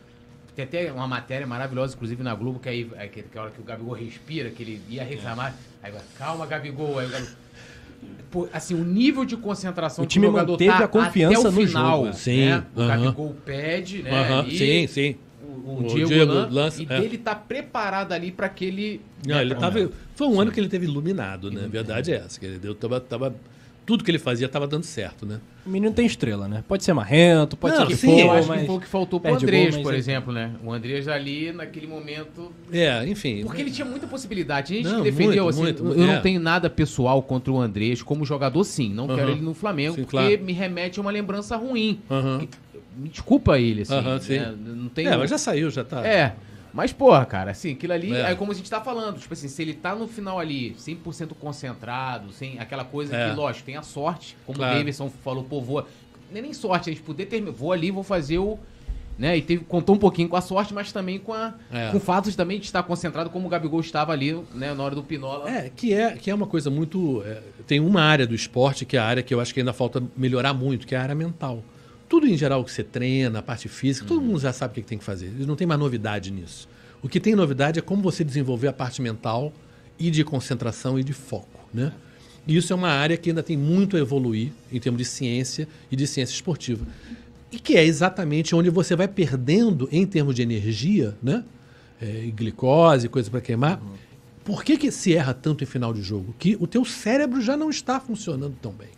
Tem 0.56 0.66
até 0.66 0.92
uma 0.92 1.08
matéria 1.08 1.48
maravilhosa, 1.48 1.96
inclusive 1.96 2.22
na 2.22 2.36
Globo, 2.36 2.60
que 2.60 2.68
aí 2.68 2.90
é 2.98 3.08
que, 3.08 3.24
que 3.24 3.38
a 3.38 3.44
hora 3.44 3.52
que 3.52 3.62
o 3.62 3.64
Gabigol 3.64 3.94
respira, 3.94 4.50
que 4.50 4.62
ele 4.64 4.82
ia 4.90 5.04
reclamar. 5.06 5.56
Aí 5.82 5.90
vai, 5.92 6.02
calma, 6.18 6.46
Gabigol. 6.46 7.00
Aí 7.00 7.08
o 7.08 7.10
Gabigol. 7.10 7.34
Pô, 8.30 8.48
assim, 8.52 8.74
o 8.74 8.84
nível 8.84 9.24
de 9.26 9.38
concentração 9.38 10.04
O 10.04 10.08
time 10.08 10.26
que 10.26 10.30
o 10.30 10.32
jogador 10.34 10.52
manteve 10.54 10.72
tá 10.78 10.84
a 10.86 10.88
confiança 10.88 11.40
até 11.40 11.48
o 11.48 11.52
no 11.52 11.68
final, 11.68 12.06
jogo. 12.06 12.18
Sim, 12.18 12.46
né? 12.46 12.66
O 12.76 12.82
aham. 12.82 12.88
Gabigol 13.04 13.36
pede, 13.46 14.04
né? 14.04 14.12
Aham, 14.12 14.40
ali, 14.40 14.58
Sim, 14.58 14.88
sim. 14.88 15.16
O, 15.66 15.84
Diego, 15.84 16.08
Diego 16.10 16.34
Lan- 16.34 16.50
lança, 16.52 16.82
e 16.82 16.86
é. 16.90 17.00
dele 17.02 17.18
tá 17.18 17.36
preparado 17.36 18.12
ali 18.12 18.32
pra 18.32 18.48
aquele. 18.48 19.00
Não, 19.26 19.36
né, 19.36 19.42
ele 19.42 19.52
pra- 19.56 19.60
tava, 19.70 19.90
foi 20.16 20.28
um 20.28 20.42
ano 20.42 20.52
que 20.52 20.60
ele 20.60 20.68
teve 20.70 20.86
iluminado, 20.86 21.50
né? 21.52 21.66
A 21.66 21.68
verdade 21.68 22.12
é 22.12 22.16
essa. 22.18 22.40
Que 22.40 22.46
ele 22.46 22.60
deu, 22.60 22.76
tava, 22.76 23.00
tava 23.00 23.34
tudo 23.90 24.04
que 24.04 24.12
ele 24.12 24.20
fazia 24.20 24.46
estava 24.46 24.68
dando 24.68 24.84
certo, 24.84 25.26
né? 25.26 25.40
O 25.66 25.70
menino 25.72 25.92
tem 25.92 26.06
estrela, 26.06 26.48
né? 26.48 26.64
Pode 26.68 26.84
ser 26.84 26.94
marrento, 26.94 27.58
pode 27.58 27.74
Não, 27.74 27.88
ser 27.88 27.88
que 27.88 27.96
sim, 27.96 28.06
for, 28.06 28.20
eu 28.20 28.32
acho 28.34 28.48
mas... 28.48 28.62
que 28.62 28.68
foi 28.68 28.76
o 28.76 28.80
que 28.80 28.86
faltou 28.86 29.20
pro 29.20 29.32
gol, 29.32 29.40
Andrés, 29.42 29.78
por 29.78 29.96
é- 29.96 29.98
exemplo, 29.98 30.32
né? 30.32 30.52
O 30.64 30.72
Andrés 30.72 31.08
ali, 31.08 31.52
naquele 31.52 31.88
momento. 31.88 32.52
É, 32.72 33.04
enfim. 33.08 33.42
Porque 33.44 33.64
ele 33.64 33.72
tinha 33.72 33.86
muita 33.86 34.06
possibilidade. 34.06 34.74
A 34.74 34.78
gente 34.78 34.90
Não, 34.90 35.02
defendeu, 35.02 35.46
muito, 35.46 35.50
assim. 35.50 35.62
muito, 35.64 35.80
eu 35.80 35.86
muito, 35.86 36.02
não 36.02 36.14
é. 36.14 36.20
tenho 36.20 36.40
nada 36.40 36.70
pessoal 36.70 37.24
contra 37.24 37.52
o 37.52 37.60
Andrés 37.60 38.04
como 38.04 38.24
jogador, 38.24 38.64
sim. 38.64 38.94
Não 38.94 39.08
quero 39.08 39.32
ele 39.32 39.42
no 39.42 39.56
Flamengo, 39.56 39.96
Sim, 39.96 40.04
porque 40.04 40.18
claro. 40.18 40.44
me 40.44 40.54
remete 40.54 41.00
a 41.00 41.02
uma 41.02 41.10
lembrança 41.10 41.58
ruim. 41.58 42.00
Me 42.96 43.10
desculpa 43.10 43.58
ele, 43.58 43.82
assim. 43.82 44.38
Né? 44.38 44.56
Não 44.68 44.90
tem. 44.90 45.08
É, 45.08 45.18
mas 45.18 45.32
já 45.32 45.40
saiu, 45.40 45.72
já 45.72 45.84
tá. 45.84 46.06
É. 46.06 46.36
Mas, 46.74 46.94
porra, 46.94 47.26
cara, 47.26 47.52
assim, 47.52 47.74
aquilo 47.74 47.94
ali, 47.94 48.14
É. 48.16 48.32
é 48.32 48.36
como 48.36 48.52
a 48.52 48.56
gente 48.56 48.70
tá 48.70 48.80
falando, 48.82 49.20
tipo 49.20 49.34
assim, 49.34 49.48
se 49.48 49.62
ele 49.62 49.74
tá 49.74 49.96
no 49.96 50.08
final 50.08 50.40
ali, 50.40 50.76
100% 50.78 51.34
concentrado, 51.36 52.32
sem 52.32 52.60
aquela 52.60 52.84
coisa 52.86 53.16
É. 53.16 53.30
que, 53.30 53.36
lógico, 53.36 53.66
tem 53.66 53.76
a 53.78 53.82
sorte, 53.84 54.38
como 54.46 54.58
Claro. 54.58 54.76
o 54.76 54.78
Davidson 54.78 55.10
falou, 55.24 55.44
pô, 55.44 55.62
vou, 55.62 55.86
nem, 56.32 56.42
nem 56.44 56.54
sorte, 56.54 56.90
a 56.90 56.94
gente 56.94 57.04
poder 57.04 57.26
ter, 57.26 57.42
vou 57.42 57.72
ali, 57.72 57.92
vou 57.92 58.04
fazer 58.04 58.38
o, 58.40 58.58
né, 59.18 59.36
e 59.38 59.42
teve, 59.42 59.66
contou 59.66 59.96
um 59.96 60.00
pouquinho 60.00 60.30
com 60.30 60.36
a 60.38 60.42
sorte, 60.42 60.74
mas 60.74 60.92
também 60.94 61.20
com 61.20 61.34
a, 61.34 61.54
É. 61.72 61.90
com 61.92 61.98
o 61.98 62.00
fato 62.00 62.30
de 62.30 62.38
também 62.38 62.58
de 62.60 62.66
estar 62.66 62.84
concentrado 62.84 63.30
como 63.30 63.48
o 63.48 63.50
Gabigol 63.50 63.82
estava 63.82 64.14
ali, 64.14 64.34
né, 64.54 64.74
na 64.74 64.82
hora 64.84 64.96
do 64.96 65.04
Pinola. 65.04 65.50
É, 65.50 65.70
que 65.76 65.94
é, 65.94 66.12
que 66.16 66.30
é 66.32 66.36
uma 66.36 66.48
coisa 66.48 66.70
muito. 66.70 67.22
é, 67.26 67.42
tem 67.68 67.80
uma 67.82 68.02
área 68.02 68.26
do 68.26 68.34
esporte 68.34 68.86
que 68.86 68.96
é 68.96 69.00
a 69.00 69.06
área 69.06 69.22
que 69.22 69.34
eu 69.34 69.42
acho 69.42 69.54
que 69.54 69.60
ainda 69.60 69.74
falta 69.74 70.02
melhorar 70.16 70.54
muito, 70.54 70.88
que 70.88 70.96
é 70.96 70.98
a 70.98 71.02
área 71.02 71.16
mental. 71.16 71.64
Tudo 72.10 72.28
em 72.28 72.36
geral 72.36 72.64
que 72.66 72.72
você 72.72 72.84
treina, 72.84 73.38
a 73.38 73.42
parte 73.42 73.70
física, 73.70 74.08
todo 74.08 74.20
mundo 74.20 74.40
já 74.40 74.52
sabe 74.52 74.72
o 74.72 74.76
que 74.76 74.82
tem 74.82 74.98
que 74.98 75.04
fazer. 75.04 75.32
Não 75.46 75.56
tem 75.56 75.68
mais 75.68 75.80
novidade 75.80 76.32
nisso. 76.32 76.68
O 77.04 77.08
que 77.08 77.20
tem 77.20 77.36
novidade 77.36 77.78
é 77.78 77.82
como 77.82 78.02
você 78.02 78.24
desenvolver 78.24 78.68
a 78.68 78.74
parte 78.74 79.00
mental 79.02 79.54
e 79.98 80.10
de 80.10 80.24
concentração 80.24 81.00
e 81.00 81.04
de 81.04 81.14
foco, 81.14 81.70
né? 81.72 81.94
E 82.48 82.58
isso 82.58 82.74
é 82.74 82.76
uma 82.76 82.90
área 82.90 83.16
que 83.16 83.30
ainda 83.30 83.44
tem 83.44 83.56
muito 83.56 83.96
a 83.96 84.00
evoluir 84.00 84.52
em 84.72 84.80
termos 84.80 84.98
de 84.98 85.06
ciência 85.06 85.68
e 85.92 85.96
de 85.96 86.08
ciência 86.08 86.34
esportiva. 86.34 86.84
E 87.52 87.60
que 87.60 87.78
é 87.78 87.84
exatamente 87.84 88.56
onde 88.56 88.72
você 88.72 88.96
vai 88.96 89.08
perdendo 89.08 89.88
em 89.92 90.06
termos 90.06 90.34
de 90.34 90.42
energia, 90.42 91.16
né? 91.22 91.44
É, 92.02 92.26
e 92.26 92.32
glicose, 92.32 93.08
coisa 93.08 93.30
para 93.30 93.42
queimar. 93.42 93.80
Por 94.44 94.64
que, 94.64 94.78
que 94.78 94.90
se 94.90 95.14
erra 95.14 95.34
tanto 95.34 95.64
em 95.64 95.68
final 95.68 95.94
de 95.94 96.02
jogo? 96.02 96.34
Que 96.40 96.58
o 96.60 96.66
teu 96.66 96.84
cérebro 96.84 97.40
já 97.40 97.56
não 97.56 97.70
está 97.70 98.00
funcionando 98.00 98.56
tão 98.60 98.72
bem. 98.72 98.90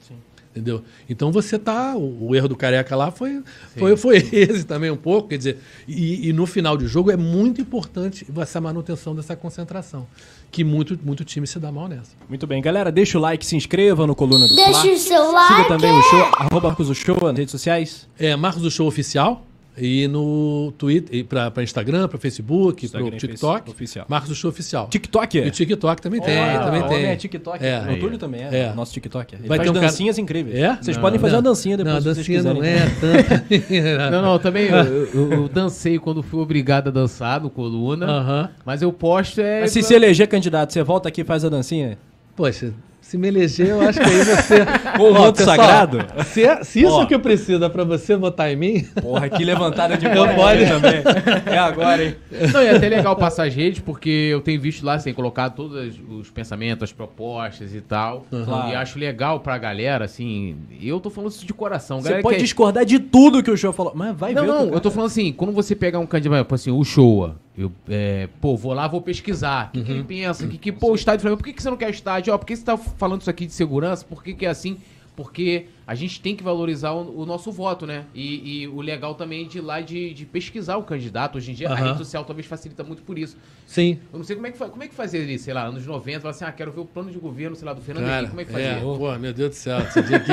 Entendeu? 0.52 0.84
Então 1.10 1.32
você 1.32 1.58
tá. 1.58 1.96
O, 1.96 2.28
o 2.30 2.36
erro 2.36 2.50
do 2.50 2.58
careca 2.58 2.94
lá 2.94 3.10
foi, 3.10 3.42
foi, 3.78 3.96
foi 3.96 4.18
esse 4.34 4.66
também 4.66 4.92
um 4.92 4.98
pouco. 4.98 5.30
Quer 5.30 5.38
dizer, 5.38 5.58
e, 5.88 6.28
e 6.28 6.34
no 6.34 6.46
final 6.46 6.76
de 6.76 6.88
jogo 6.88 7.10
é 7.10 7.16
muito 7.16 7.62
importante 7.62 8.28
essa 8.38 8.60
manutenção 8.60 9.16
dessa 9.16 9.34
concentração. 9.36 10.06
Que 10.52 10.66
muito, 10.66 11.00
muito 11.02 11.24
time 11.24 11.48
se 11.48 11.58
dá 11.58 11.72
mal 11.72 11.88
nessa. 11.88 12.12
Muito 12.28 12.46
bem, 12.46 12.62
galera, 12.62 12.92
deixa 12.92 13.18
o 13.18 13.22
like, 13.22 13.46
se 13.46 13.56
inscreva 13.56 14.06
no 14.06 14.14
Coluna 14.14 14.46
do 14.46 14.54
Deixa 14.54 14.82
Fla. 14.82 14.92
o 14.92 14.98
seu 14.98 15.26
Siga 15.26 15.32
like. 15.32 15.68
também 15.70 15.92
o 15.92 16.02
show, 16.04 16.20
arroba 16.34 16.68
Marcos 16.68 16.90
o 16.90 16.96
Show 16.96 17.18
nas 17.22 17.38
redes 17.38 17.52
sociais. 17.52 18.10
É 18.20 18.36
Marcos 18.36 18.62
do 18.62 18.70
Show 18.70 18.86
Oficial. 18.88 19.46
E 19.78 20.06
no 20.08 20.74
Twitter, 20.78 21.26
para 21.26 21.64
Instagram, 21.64 22.08
para 22.08 22.18
Facebook, 22.20 22.90
para 22.90 23.02
e 23.02 23.12
TikTok. 23.12 23.72
Oficial. 23.72 24.06
Marcos 24.10 24.30
do 24.30 24.36
Show 24.36 24.50
Oficial. 24.50 24.88
TikTok 24.90 25.38
E 25.38 25.48
o 25.48 25.52
TikTok 25.52 26.02
também 26.02 26.20
tem, 26.22 26.38
Ah, 26.38 26.60
também 26.66 26.82
o 26.82 26.88
tem. 26.90 27.06
é 27.06 27.16
TikTok. 27.16 27.66
É. 27.66 27.80
o 27.90 28.00
Túlio 28.00 28.18
também 28.18 28.42
é, 28.44 28.56
É. 28.70 28.74
nosso 28.74 28.92
TikTok. 28.94 29.36
Ele 29.36 29.48
Vai 29.48 29.58
faz 29.58 29.66
ter 29.66 29.72
um 29.72 29.74
cara- 29.74 29.88
dancinhas 29.88 30.18
incríveis. 30.18 30.58
É? 30.58 30.76
Vocês 30.82 30.98
Não, 30.98 31.02
podem 31.02 31.20
fazer 31.20 31.32
não. 31.34 31.38
uma 31.40 31.44
dancinha 31.44 31.78
depois 31.78 32.04
Não, 32.04 32.12
a 32.12 32.16
dancinha 32.16 32.44
não 32.44 32.64
é 32.64 32.80
tanta. 33.00 33.46
Não, 34.12 34.22
não, 34.22 34.40
também 34.40 34.66
eu, 34.68 35.06
eu- 35.14 35.32
eu 35.34 35.48
dancei 35.50 35.98
quando 35.98 36.22
fui 36.22 36.42
obrigado 36.42 36.90
a 36.90 36.92
dançar 36.92 37.40
no 37.42 37.50
Coluna, 37.50 38.06
Aham. 38.06 38.50
mas 38.66 38.82
eu 38.82 38.92
posto 38.92 39.40
é... 39.40 39.62
Mas 39.62 39.72
se 39.72 39.82
se 39.82 39.94
eleger 39.94 40.28
candidato, 40.28 40.74
você 40.74 40.84
volta 40.84 41.08
aqui 41.08 41.22
e 41.22 41.24
faz 41.24 41.46
a 41.46 41.50
dancinha? 41.50 41.98
Poxa, 42.36 42.74
se 43.12 43.18
me 43.18 43.28
eleger, 43.28 43.68
eu 43.68 43.82
acho 43.82 44.00
que 44.00 44.06
aí 44.06 44.24
você. 44.24 44.66
Com 44.98 45.04
o 45.04 45.10
Ó, 45.14 45.20
manto 45.20 45.38
pessoal, 45.38 45.58
sagrado? 45.58 46.00
Se, 46.24 46.64
se 46.64 46.80
isso 46.82 46.94
Ó. 46.94 47.06
que 47.06 47.20
precisa 47.20 47.70
pra 47.70 47.84
você 47.84 48.16
votar 48.16 48.50
em 48.50 48.56
mim. 48.56 48.84
Porra, 49.02 49.28
que 49.30 49.44
levantada 49.44 49.98
de 49.98 50.06
Eu 50.08 50.14
bola 50.16 50.34
pode- 50.34 50.66
também. 50.66 51.04
É 51.46 51.58
agora, 51.58 52.06
hein? 52.06 52.16
Não, 52.54 52.62
e 52.64 52.68
é 52.68 52.76
até 52.78 52.88
legal 52.88 53.14
passar 53.18 53.48
as 53.48 53.54
redes, 53.54 53.80
porque 53.82 54.10
eu 54.10 54.40
tenho 54.40 54.62
visto 54.62 54.86
lá, 54.86 54.94
assim, 54.94 55.14
colocado 55.14 55.56
todos 55.56 55.94
os 56.10 56.30
pensamentos, 56.30 56.84
as 56.84 56.94
propostas 56.94 57.76
e 57.76 57.82
tal. 57.82 58.26
Claro. 58.46 58.70
E 58.72 58.76
acho 58.76 58.98
legal 58.98 59.42
pra 59.42 59.58
galera, 59.58 60.06
assim, 60.06 60.56
eu 60.82 61.00
tô 61.02 61.10
falando 61.10 61.32
isso 61.32 61.46
de 61.46 61.54
coração. 61.54 62.00
Você 62.00 62.06
galera 62.06 62.24
pode 62.24 62.36
que 62.38 62.42
é- 62.42 62.46
discordar 62.46 62.86
de 62.86 62.98
tudo 62.98 63.44
que 63.44 63.52
o 63.52 63.58
show 63.58 63.74
falou, 63.74 63.92
mas 63.94 64.16
vai 64.16 64.34
Não, 64.34 64.44
ver. 64.44 64.50
o 64.50 64.54
que 64.54 64.60
não, 64.66 64.70
o 64.72 64.74
eu 64.76 64.80
tô 64.80 64.90
falando 64.90 65.08
assim, 65.08 65.34
quando 65.34 65.52
você 65.52 65.76
pegar 65.76 66.00
um 66.00 66.06
candidato, 66.06 66.44
tipo 66.44 66.56
assim, 66.56 66.72
o 66.72 66.82
Showa, 66.86 67.36
eu, 67.62 67.72
é, 67.90 68.28
pô, 68.40 68.56
vou 68.56 68.74
lá, 68.74 68.88
vou 68.88 69.02
pesquisar. 69.02 69.70
O 69.70 69.72
que, 69.72 69.84
que 69.84 69.92
ele 69.92 70.04
pensa? 70.04 70.48
Que, 70.48 70.58
que, 70.58 70.72
pô, 70.72 70.92
o 70.92 70.96
estádio 70.96 71.22
Flamengo, 71.22 71.38
por 71.38 71.46
que, 71.46 71.54
que 71.54 71.62
você 71.62 71.70
não 71.70 71.78
quer 71.78 71.90
estádio? 71.90 72.34
Ó, 72.34 72.38
por 72.38 72.46
que 72.46 72.56
você 72.56 72.64
tá 72.64 72.78
falando 72.78 73.22
isso 73.22 73.30
aqui 73.30 73.46
de 73.46 73.54
segurança? 73.54 74.06
Por 74.06 74.24
que, 74.24 74.34
que 74.34 74.46
é 74.46 74.50
assim? 74.50 74.78
Porque 75.16 75.66
a 75.86 75.94
gente 75.94 76.22
tem 76.22 76.36
que 76.36 76.44
valorizar 76.44 76.92
o, 76.94 77.20
o 77.22 77.26
nosso 77.26 77.52
voto, 77.52 77.86
né? 77.86 78.06
E, 78.16 78.62
e 78.62 78.68
o 78.68 78.80
legal 78.80 79.14
também 79.14 79.46
de 79.46 79.58
ir 79.58 79.62
lá 79.62 79.82
de, 79.82 80.14
de 80.14 80.26
pesquisar 80.26 80.78
o 80.78 80.84
candidato. 80.84 81.38
Hoje 81.38 81.52
em 81.52 81.54
dia, 81.54 81.68
a 81.70 81.74
Aham. 81.74 81.86
rede 81.88 81.98
social 81.98 82.24
talvez 82.24 82.48
facilita 82.48 82.82
muito 82.84 83.04
por 83.04 83.20
isso. 83.20 83.36
Sim. 83.68 84.00
Eu 84.12 84.20
não 84.20 84.26
sei 84.26 84.36
como 84.38 84.48
é 84.48 84.52
que, 84.52 84.58
como 84.58 84.84
é 84.84 84.88
que 84.88 84.96
fazia 84.96 85.22
ali, 85.22 85.38
sei 85.38 85.54
lá, 85.54 85.66
anos 85.66 85.86
90, 85.86 86.22
falar 86.22 86.32
assim, 86.32 86.46
ah, 86.46 86.52
quero 86.52 86.72
ver 86.72 86.80
o 86.80 86.86
plano 86.86 87.12
de 87.12 87.20
governo, 87.20 87.56
sei 87.58 87.66
lá, 87.66 87.74
do 87.74 87.82
Fernando 87.82 88.08
Henrique, 88.10 88.30
como 88.30 88.42
é 88.42 88.46
que 88.46 88.52
fazia? 88.52 88.68
é, 88.68 88.80
pô, 88.80 89.20
meu 89.20 89.34
Deus 89.34 89.50
do 89.50 89.56
céu. 89.56 89.80
Esse 89.80 90.02
dia 90.04 90.18
aqui. 90.18 90.32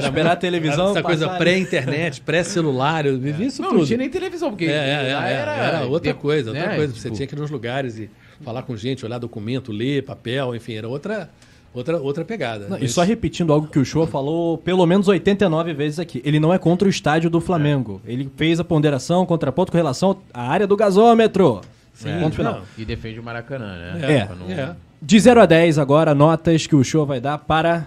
Esperar 0.00 0.32
a 0.32 0.36
televisão 0.36 0.90
Essa 0.90 1.02
coisa 1.02 1.26
passar- 1.26 1.38
pré-internet, 1.38 2.20
pré-celular, 2.20 3.06
eu 3.06 3.18
vivi 3.18 3.46
isso 3.46 3.60
Não, 3.60 3.70
tudo. 3.70 3.78
não 3.80 3.86
tinha 3.86 3.98
nem 3.98 4.08
televisão, 4.08 4.50
porque 4.50 4.66
É, 4.66 4.68
é, 4.68 4.72
é, 4.72 5.10
é, 5.10 5.32
era, 5.34 5.84
outra 5.86 6.12
de- 6.12 6.18
coisa, 6.18 6.50
outra 6.50 6.68
né, 6.68 6.76
coisa. 6.76 6.94
Você 6.94 7.02
tipo, 7.02 7.16
tinha 7.16 7.26
que 7.26 7.34
ir 7.34 7.38
nos 7.38 7.50
lugares 7.50 7.98
e 7.98 8.08
falar 8.42 8.62
com 8.62 8.76
gente, 8.76 9.04
olhar 9.04 9.18
documento, 9.18 9.72
ler 9.72 10.04
papel, 10.04 10.54
enfim, 10.54 10.74
era 10.74 10.86
outra, 10.88 11.28
outra, 11.76 11.98
outra 12.00 12.24
pegada. 12.24 12.68
Não, 12.68 12.78
e 12.78 12.88
só 12.88 13.02
repetindo 13.02 13.52
algo 13.52 13.66
que 13.68 13.78
o 13.78 13.84
Show 13.84 14.06
falou 14.06 14.58
pelo 14.58 14.84
menos 14.86 15.06
89 15.08 15.72
vezes 15.74 15.98
aqui. 15.98 16.20
Ele 16.24 16.40
não 16.40 16.52
é 16.52 16.58
contra 16.58 16.86
o 16.86 16.90
estádio 16.90 17.28
do 17.30 17.40
Flamengo. 17.40 18.00
Ele 18.06 18.30
fez 18.36 18.58
a 18.58 18.64
ponderação, 18.64 19.24
contraponto 19.26 19.70
com 19.72 19.76
relação 19.78 20.16
à 20.32 20.48
área 20.48 20.66
do 20.66 20.76
gasômetro. 20.76 21.60
Sim, 21.94 22.18
Ponto 22.20 22.36
final. 22.36 22.54
não. 22.54 22.62
E 22.76 22.84
defende 22.84 23.18
o 23.18 23.22
Maracanã, 23.22 23.76
né? 23.94 24.16
É. 24.18 24.24
Pra 24.26 24.36
não- 24.36 24.50
É. 24.50 24.76
De 25.00 25.20
0 25.20 25.40
a 25.40 25.46
10 25.46 25.78
agora, 25.78 26.14
notas 26.14 26.66
que 26.66 26.74
o 26.74 26.82
Show 26.82 27.04
vai 27.06 27.20
dar 27.20 27.38
para... 27.38 27.86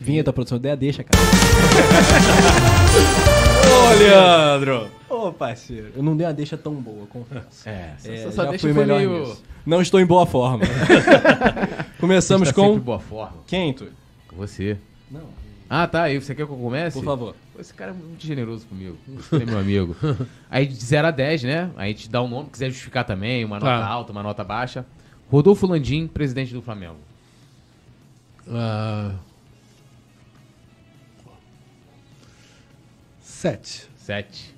Vinheta, 0.00 0.32
produção. 0.32 0.56
Ideia 0.58 0.76
deixa, 0.76 1.02
cara. 1.04 1.18
Ô, 3.68 3.98
Leandro! 3.98 4.88
Ô, 5.08 5.32
parceiro. 5.32 5.88
Eu 5.96 6.02
não 6.02 6.16
dei 6.16 6.26
uma 6.26 6.32
deixa 6.32 6.56
tão 6.56 6.74
boa, 6.74 7.06
confesso. 7.06 7.68
É, 7.68 7.90
É, 8.04 8.14
essa 8.14 8.30
só 8.32 8.44
já 8.44 8.50
deixa 8.50 8.62
foi 8.68 8.72
melhor 8.72 8.98
meio... 8.98 9.20
nisso. 9.20 9.42
Não 9.68 9.82
estou 9.82 10.00
em 10.00 10.06
boa 10.06 10.24
forma. 10.24 10.64
Começamos 12.00 12.48
Tá 12.48 12.54
sempre 12.54 12.70
com... 12.72 12.80
boa 12.80 12.98
forma. 12.98 13.36
Quem, 13.46 13.74
Túlio? 13.74 13.92
Você. 14.32 14.78
Não, 15.10 15.20
Ah, 15.68 15.86
tá. 15.86 16.08
E 16.10 16.18
você 16.18 16.34
quer 16.34 16.46
que 16.46 16.52
eu 16.52 16.56
comece? 16.56 16.96
por 16.98 17.04
favor. 17.04 17.36
Pô, 17.52 17.60
Esse 17.60 17.74
cara 17.74 17.90
é 17.90 17.94
muito 17.94 18.24
generoso 18.24 18.64
comigo. 18.66 18.96
É 19.30 19.44
meu 19.44 19.58
amigo. 19.58 19.94
Aí 20.50 20.66
de 20.66 20.74
0 20.82 21.08
a 21.08 21.10
10, 21.10 21.42
né? 21.42 21.70
Aí 21.76 21.90
a 21.90 21.94
gente 21.94 22.08
dá 22.08 22.22
um 22.22 22.28
nome, 22.28 22.48
quiser 22.50 22.70
justificar 22.70 23.04
também, 23.04 23.44
uma 23.44 23.56
nota 23.60 23.66
Tá. 23.78 23.86
alta, 23.86 24.10
uma 24.12 24.22
nota 24.22 24.42
baixa. 24.42 24.86
Rodolfo 25.30 25.66
Landim, 25.66 26.06
presidente 26.06 26.54
do 26.54 26.62
Flamengo. 26.62 26.96
Ah, 28.48 29.12
sete. 33.20 33.86
7. 33.98 34.54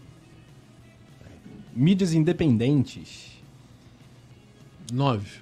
Mídias 1.74 2.12
independentes. 2.12 3.29
Nove. 4.90 5.40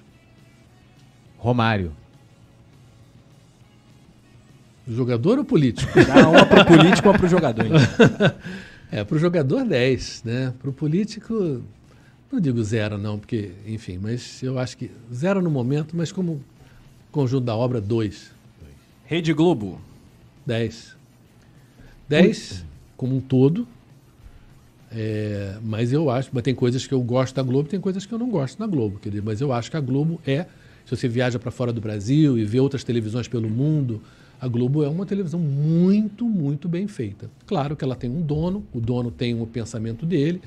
Romário. 1.37 1.91
Jogador 4.87 5.37
ou 5.37 5.45
político? 5.45 5.91
Dá 6.03 6.27
uma 6.27 6.45
pro 6.45 6.65
político 6.65 7.07
e 7.07 7.09
uma 7.09 7.17
pro 7.17 7.27
jogador. 7.27 7.65
então. 7.65 7.79
É, 8.91 9.03
pro 9.03 9.19
jogador 9.19 9.65
10, 9.65 10.23
né? 10.23 10.51
Pro 10.59 10.73
político, 10.73 11.61
não 12.31 12.39
digo 12.39 12.63
zero 12.63 12.97
não, 12.97 13.19
porque, 13.19 13.51
enfim, 13.67 13.99
mas 14.01 14.41
eu 14.41 14.57
acho 14.57 14.75
que 14.75 14.89
zero 15.13 15.43
no 15.43 15.51
momento, 15.51 15.95
mas 15.95 16.11
como 16.11 16.43
conjunto 17.11 17.45
da 17.45 17.55
obra, 17.55 17.79
dois. 17.79 18.31
Rede 19.05 19.31
Globo. 19.31 19.79
10. 20.43 20.97
10 22.07 22.65
como 22.97 23.15
um 23.15 23.21
todo. 23.21 23.67
É, 24.91 25.57
mas 25.63 25.93
eu 25.93 26.09
acho, 26.09 26.29
mas 26.33 26.43
tem 26.43 26.55
coisas 26.55 26.87
que 26.87 26.93
eu 26.93 27.01
gosto 27.01 27.35
da 27.35 27.43
Globo, 27.43 27.69
tem 27.69 27.79
coisas 27.79 28.05
que 28.05 28.13
eu 28.13 28.17
não 28.17 28.29
gosto 28.29 28.57
da 28.57 28.65
Globo, 28.65 28.99
quer 28.99 29.09
dizer, 29.09 29.21
mas 29.21 29.39
eu 29.39 29.53
acho 29.53 29.69
que 29.69 29.77
a 29.77 29.79
Globo 29.79 30.19
é, 30.25 30.45
se 30.85 30.95
você 30.95 31.07
viaja 31.07 31.37
para 31.37 31.51
fora 31.51 31.71
do 31.71 31.79
Brasil 31.79 32.37
e 32.37 32.43
vê 32.43 32.59
outras 32.59 32.83
televisões 32.83 33.27
pelo 33.27 33.47
mundo, 33.49 34.01
a 34.41 34.47
Globo 34.47 34.83
é 34.83 34.89
uma 34.89 35.05
televisão 35.05 35.39
muito, 35.39 36.25
muito 36.25 36.67
bem 36.67 36.87
feita. 36.87 37.29
Claro 37.45 37.75
que 37.75 37.83
ela 37.83 37.95
tem 37.95 38.09
um 38.09 38.21
dono, 38.21 38.65
o 38.73 38.79
dono 38.79 39.11
tem 39.11 39.39
o 39.39 39.45
pensamento 39.45 40.05
dele, 40.05 40.41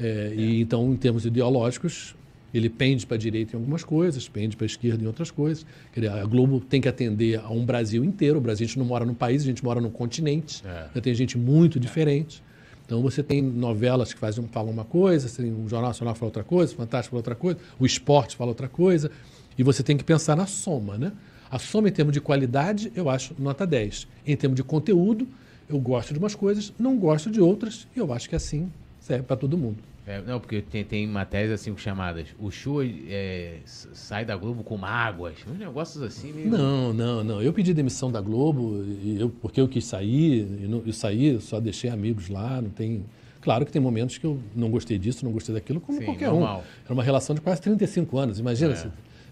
é, 0.00 0.32
e 0.36 0.60
então, 0.60 0.92
em 0.92 0.96
termos 0.96 1.24
ideológicos, 1.24 2.16
ele 2.52 2.68
pende 2.68 3.04
para 3.04 3.16
a 3.16 3.18
direita 3.18 3.56
em 3.56 3.58
algumas 3.58 3.82
coisas, 3.82 4.28
pende 4.28 4.56
para 4.56 4.64
a 4.64 4.66
esquerda 4.66 5.02
em 5.02 5.06
outras 5.06 5.30
coisas. 5.30 5.66
A 6.12 6.24
Globo 6.24 6.60
tem 6.60 6.80
que 6.80 6.88
atender 6.88 7.40
a 7.40 7.50
um 7.50 7.64
Brasil 7.64 8.04
inteiro. 8.04 8.38
O 8.38 8.40
Brasil, 8.40 8.64
a 8.64 8.68
gente 8.68 8.78
não 8.78 8.86
mora 8.86 9.04
num 9.04 9.14
país, 9.14 9.42
a 9.42 9.46
gente 9.46 9.64
mora 9.64 9.80
num 9.80 9.90
continente. 9.90 10.62
É. 10.64 10.88
né, 10.94 11.00
Tem 11.00 11.12
gente 11.14 11.36
muito 11.36 11.80
diferente. 11.80 12.42
Então 12.86 13.00
você 13.00 13.22
tem 13.22 13.40
novelas 13.40 14.12
que 14.12 14.20
fazem, 14.20 14.46
falam 14.48 14.70
uma 14.70 14.84
coisa, 14.84 15.28
tem 15.34 15.52
um 15.52 15.68
Jornal 15.68 15.88
Nacional 15.88 16.14
fala 16.14 16.26
outra 16.28 16.44
coisa, 16.44 16.72
o 16.72 16.76
Fantástico 16.76 17.12
fala 17.12 17.20
outra 17.20 17.34
coisa, 17.34 17.58
o 17.78 17.86
esporte 17.86 18.36
fala 18.36 18.50
outra 18.50 18.68
coisa, 18.68 19.10
e 19.56 19.62
você 19.62 19.82
tem 19.82 19.96
que 19.96 20.04
pensar 20.04 20.36
na 20.36 20.46
soma, 20.46 20.98
né? 20.98 21.12
A 21.50 21.58
soma 21.58 21.88
em 21.88 21.92
termos 21.92 22.12
de 22.12 22.20
qualidade, 22.20 22.92
eu 22.94 23.08
acho 23.08 23.34
nota 23.38 23.66
10. 23.66 24.06
Em 24.26 24.36
termos 24.36 24.56
de 24.56 24.64
conteúdo, 24.64 25.26
eu 25.68 25.78
gosto 25.78 26.12
de 26.12 26.18
umas 26.18 26.34
coisas, 26.34 26.72
não 26.78 26.96
gosto 26.98 27.30
de 27.30 27.40
outras, 27.40 27.86
e 27.94 27.98
eu 27.98 28.12
acho 28.12 28.28
que 28.28 28.36
assim 28.36 28.70
serve 29.00 29.24
para 29.24 29.36
todo 29.36 29.56
mundo. 29.56 29.78
É, 30.06 30.20
não, 30.20 30.38
porque 30.38 30.60
tem, 30.60 30.84
tem 30.84 31.06
matérias 31.06 31.50
assim 31.52 31.74
chamadas. 31.78 32.26
O 32.38 32.50
show 32.50 32.82
é, 32.82 33.54
sai 33.64 34.22
da 34.24 34.36
Globo 34.36 34.62
com 34.62 34.76
mágoas. 34.76 35.36
Uns 35.50 35.58
negócios 35.58 36.02
assim 36.02 36.30
meio. 36.32 36.50
Não, 36.50 36.92
não, 36.92 37.24
não. 37.24 37.42
Eu 37.42 37.52
pedi 37.54 37.72
demissão 37.72 38.12
da 38.12 38.20
Globo, 38.20 38.84
eu, 39.18 39.30
porque 39.40 39.60
eu 39.60 39.66
quis 39.66 39.86
sair, 39.86 40.46
e 40.62 40.66
não, 40.68 40.82
eu 40.84 40.92
saí, 40.92 41.28
eu 41.34 41.40
só 41.40 41.58
deixei 41.58 41.88
amigos 41.90 42.28
lá, 42.28 42.60
não 42.60 42.68
tem... 42.70 43.04
Claro 43.40 43.64
que 43.66 43.72
tem 43.72 43.80
momentos 43.80 44.16
que 44.18 44.26
eu 44.26 44.38
não 44.54 44.70
gostei 44.70 44.98
disso, 44.98 45.24
não 45.24 45.32
gostei 45.32 45.54
daquilo, 45.54 45.78
como 45.80 45.98
Sim, 45.98 46.04
qualquer 46.06 46.28
normal. 46.30 46.60
um. 46.60 46.84
Era 46.84 46.94
uma 46.94 47.02
relação 47.02 47.34
de 47.34 47.40
quase 47.42 47.60
35 47.62 48.16
anos, 48.18 48.38
imagina. 48.38 48.72
É. 48.72 48.76
se- 48.76 48.86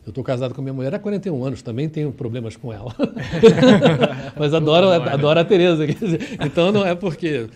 eu 0.04 0.08
estou 0.10 0.24
casado 0.24 0.52
com 0.54 0.60
minha 0.60 0.74
mulher 0.74 0.92
há 0.94 0.98
41 0.98 1.44
anos, 1.44 1.62
também 1.62 1.88
tenho 1.88 2.10
problemas 2.12 2.56
com 2.56 2.72
ela. 2.72 2.94
Mas 4.36 4.52
adoro, 4.52 4.88
adoro 4.90 5.38
a 5.40 5.44
Tereza. 5.44 5.84
Então 6.44 6.72
não 6.72 6.84
é 6.84 6.94
porque 6.94 7.46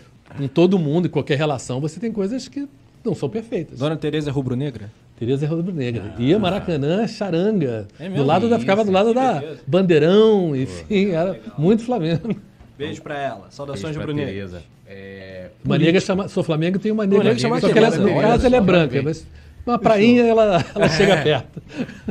em 0.41 0.49
todo 0.49 0.79
mundo, 0.79 1.07
em 1.07 1.11
qualquer 1.11 1.37
relação, 1.39 1.81
você 1.81 1.99
tem 1.99 2.13
coisas 2.13 2.47
que 2.49 2.69
não 3.07 3.15
são 3.15 3.29
perfeitas. 3.29 3.79
Dona 3.79 3.97
Tereza 3.97 4.29
é 4.29 4.33
rubro-negra? 4.33 4.91
Tereza 5.19 5.47
é 5.47 5.49
rubro-negra. 5.49 6.15
Ia 6.19 6.39
Maracanã, 6.39 7.07
charanga. 7.07 7.87
É 7.99 8.09
do 8.11 8.23
lado 8.23 8.49
da, 8.51 8.59
ficava 8.59 8.85
do 8.85 8.91
lado 8.91 9.09
que 9.09 9.15
da 9.15 9.35
beleza. 9.41 9.61
Bandeirão, 9.67 10.55
enfim, 10.55 11.11
era 11.13 11.41
muito 11.57 11.83
Flamengo. 11.85 12.37
Beijo 12.77 13.01
pra 13.01 13.19
ela. 13.19 13.47
Saudações 13.51 13.97
rubro-negras. 13.97 14.35
Tereza. 14.35 14.63
É, 14.87 15.49
Uma 15.65 15.79
nega 15.79 15.99
chama, 16.01 16.29
sou 16.29 16.45
Flamengo 16.45 16.79
tem 16.79 16.93
uma 16.93 17.05
negra. 17.07 17.19
Uma 17.19 17.25
nega 17.25 17.39
chama 17.41 17.61
só 17.61 17.69
que 17.73 17.79
ela, 17.79 17.91
Tereza, 17.91 18.09
no 18.09 18.17
olha 18.17 18.29
caso 18.29 18.47
ela 18.47 18.57
é 18.57 18.61
branca, 18.61 19.03
mas 19.03 19.27
uma 19.67 19.79
prainha 19.79 20.23
ela, 20.25 20.65
ela 20.75 20.89
chega 20.89 21.15
É. 21.15 21.23
perto. 21.23 21.63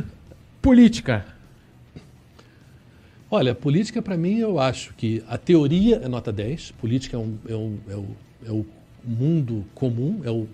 Política. 0.60 1.24
Olha, 3.30 3.54
política 3.54 4.02
para 4.02 4.16
mim 4.16 4.38
eu 4.38 4.58
acho 4.58 4.94
que 4.94 5.22
a 5.28 5.36
teoria 5.38 6.00
é 6.04 6.08
nota 6.08 6.32
10, 6.32 6.72
política 6.72 7.16
é, 7.16 7.20
um, 7.20 7.36
é, 7.48 7.54
um, 7.54 7.78
é, 7.88 7.94
o, 7.94 8.06
é 8.48 8.50
o 8.50 8.66
mundo 9.04 9.64
comum, 9.74 10.20
é 10.24 10.30
o, 10.30 10.46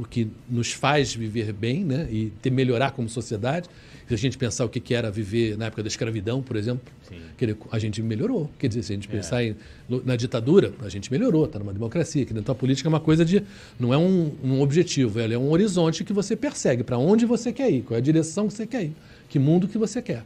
o 0.00 0.06
que 0.08 0.28
nos 0.48 0.72
faz 0.72 1.14
viver 1.14 1.52
bem 1.52 1.84
né? 1.84 2.08
e 2.10 2.32
ter, 2.42 2.50
melhorar 2.50 2.90
como 2.92 3.08
sociedade. 3.08 3.68
Se 4.08 4.14
a 4.14 4.16
gente 4.16 4.36
pensar 4.36 4.64
o 4.64 4.68
que 4.68 4.80
que 4.80 4.92
era 4.92 5.08
viver 5.10 5.56
na 5.56 5.66
época 5.66 5.82
da 5.84 5.88
escravidão, 5.88 6.42
por 6.42 6.56
exemplo, 6.56 6.82
Sim. 7.08 7.54
a 7.70 7.78
gente 7.78 8.02
melhorou. 8.02 8.50
Quer 8.58 8.66
dizer, 8.66 8.82
se 8.82 8.92
a 8.92 8.96
gente 8.96 9.06
pensar 9.06 9.44
em- 9.44 9.54
no- 9.88 10.02
na 10.04 10.16
ditadura, 10.16 10.72
a 10.82 10.88
gente 10.88 11.12
melhorou, 11.12 11.44
está 11.44 11.60
numa 11.60 11.72
democracia. 11.72 12.24
dizer, 12.24 12.40
Então 12.40 12.52
a 12.52 12.56
política 12.56 12.88
é 12.88 12.90
uma 12.90 12.98
coisa 12.98 13.24
de. 13.24 13.42
não 13.78 13.94
é 13.94 13.98
um, 13.98 14.32
um 14.42 14.60
objetivo, 14.60 15.20
ela 15.20 15.32
é 15.34 15.38
um 15.38 15.50
horizonte 15.50 16.02
que 16.02 16.12
você 16.12 16.34
persegue, 16.34 16.82
para 16.82 16.98
onde 16.98 17.24
você 17.24 17.52
quer 17.52 17.70
ir, 17.70 17.82
qual 17.82 17.94
é 17.96 17.98
a 17.98 18.02
direção 18.02 18.48
que 18.48 18.54
você 18.54 18.66
quer 18.66 18.82
ir, 18.84 18.92
que 19.28 19.38
mundo 19.38 19.68
que 19.68 19.78
você 19.78 20.02
quer. 20.02 20.24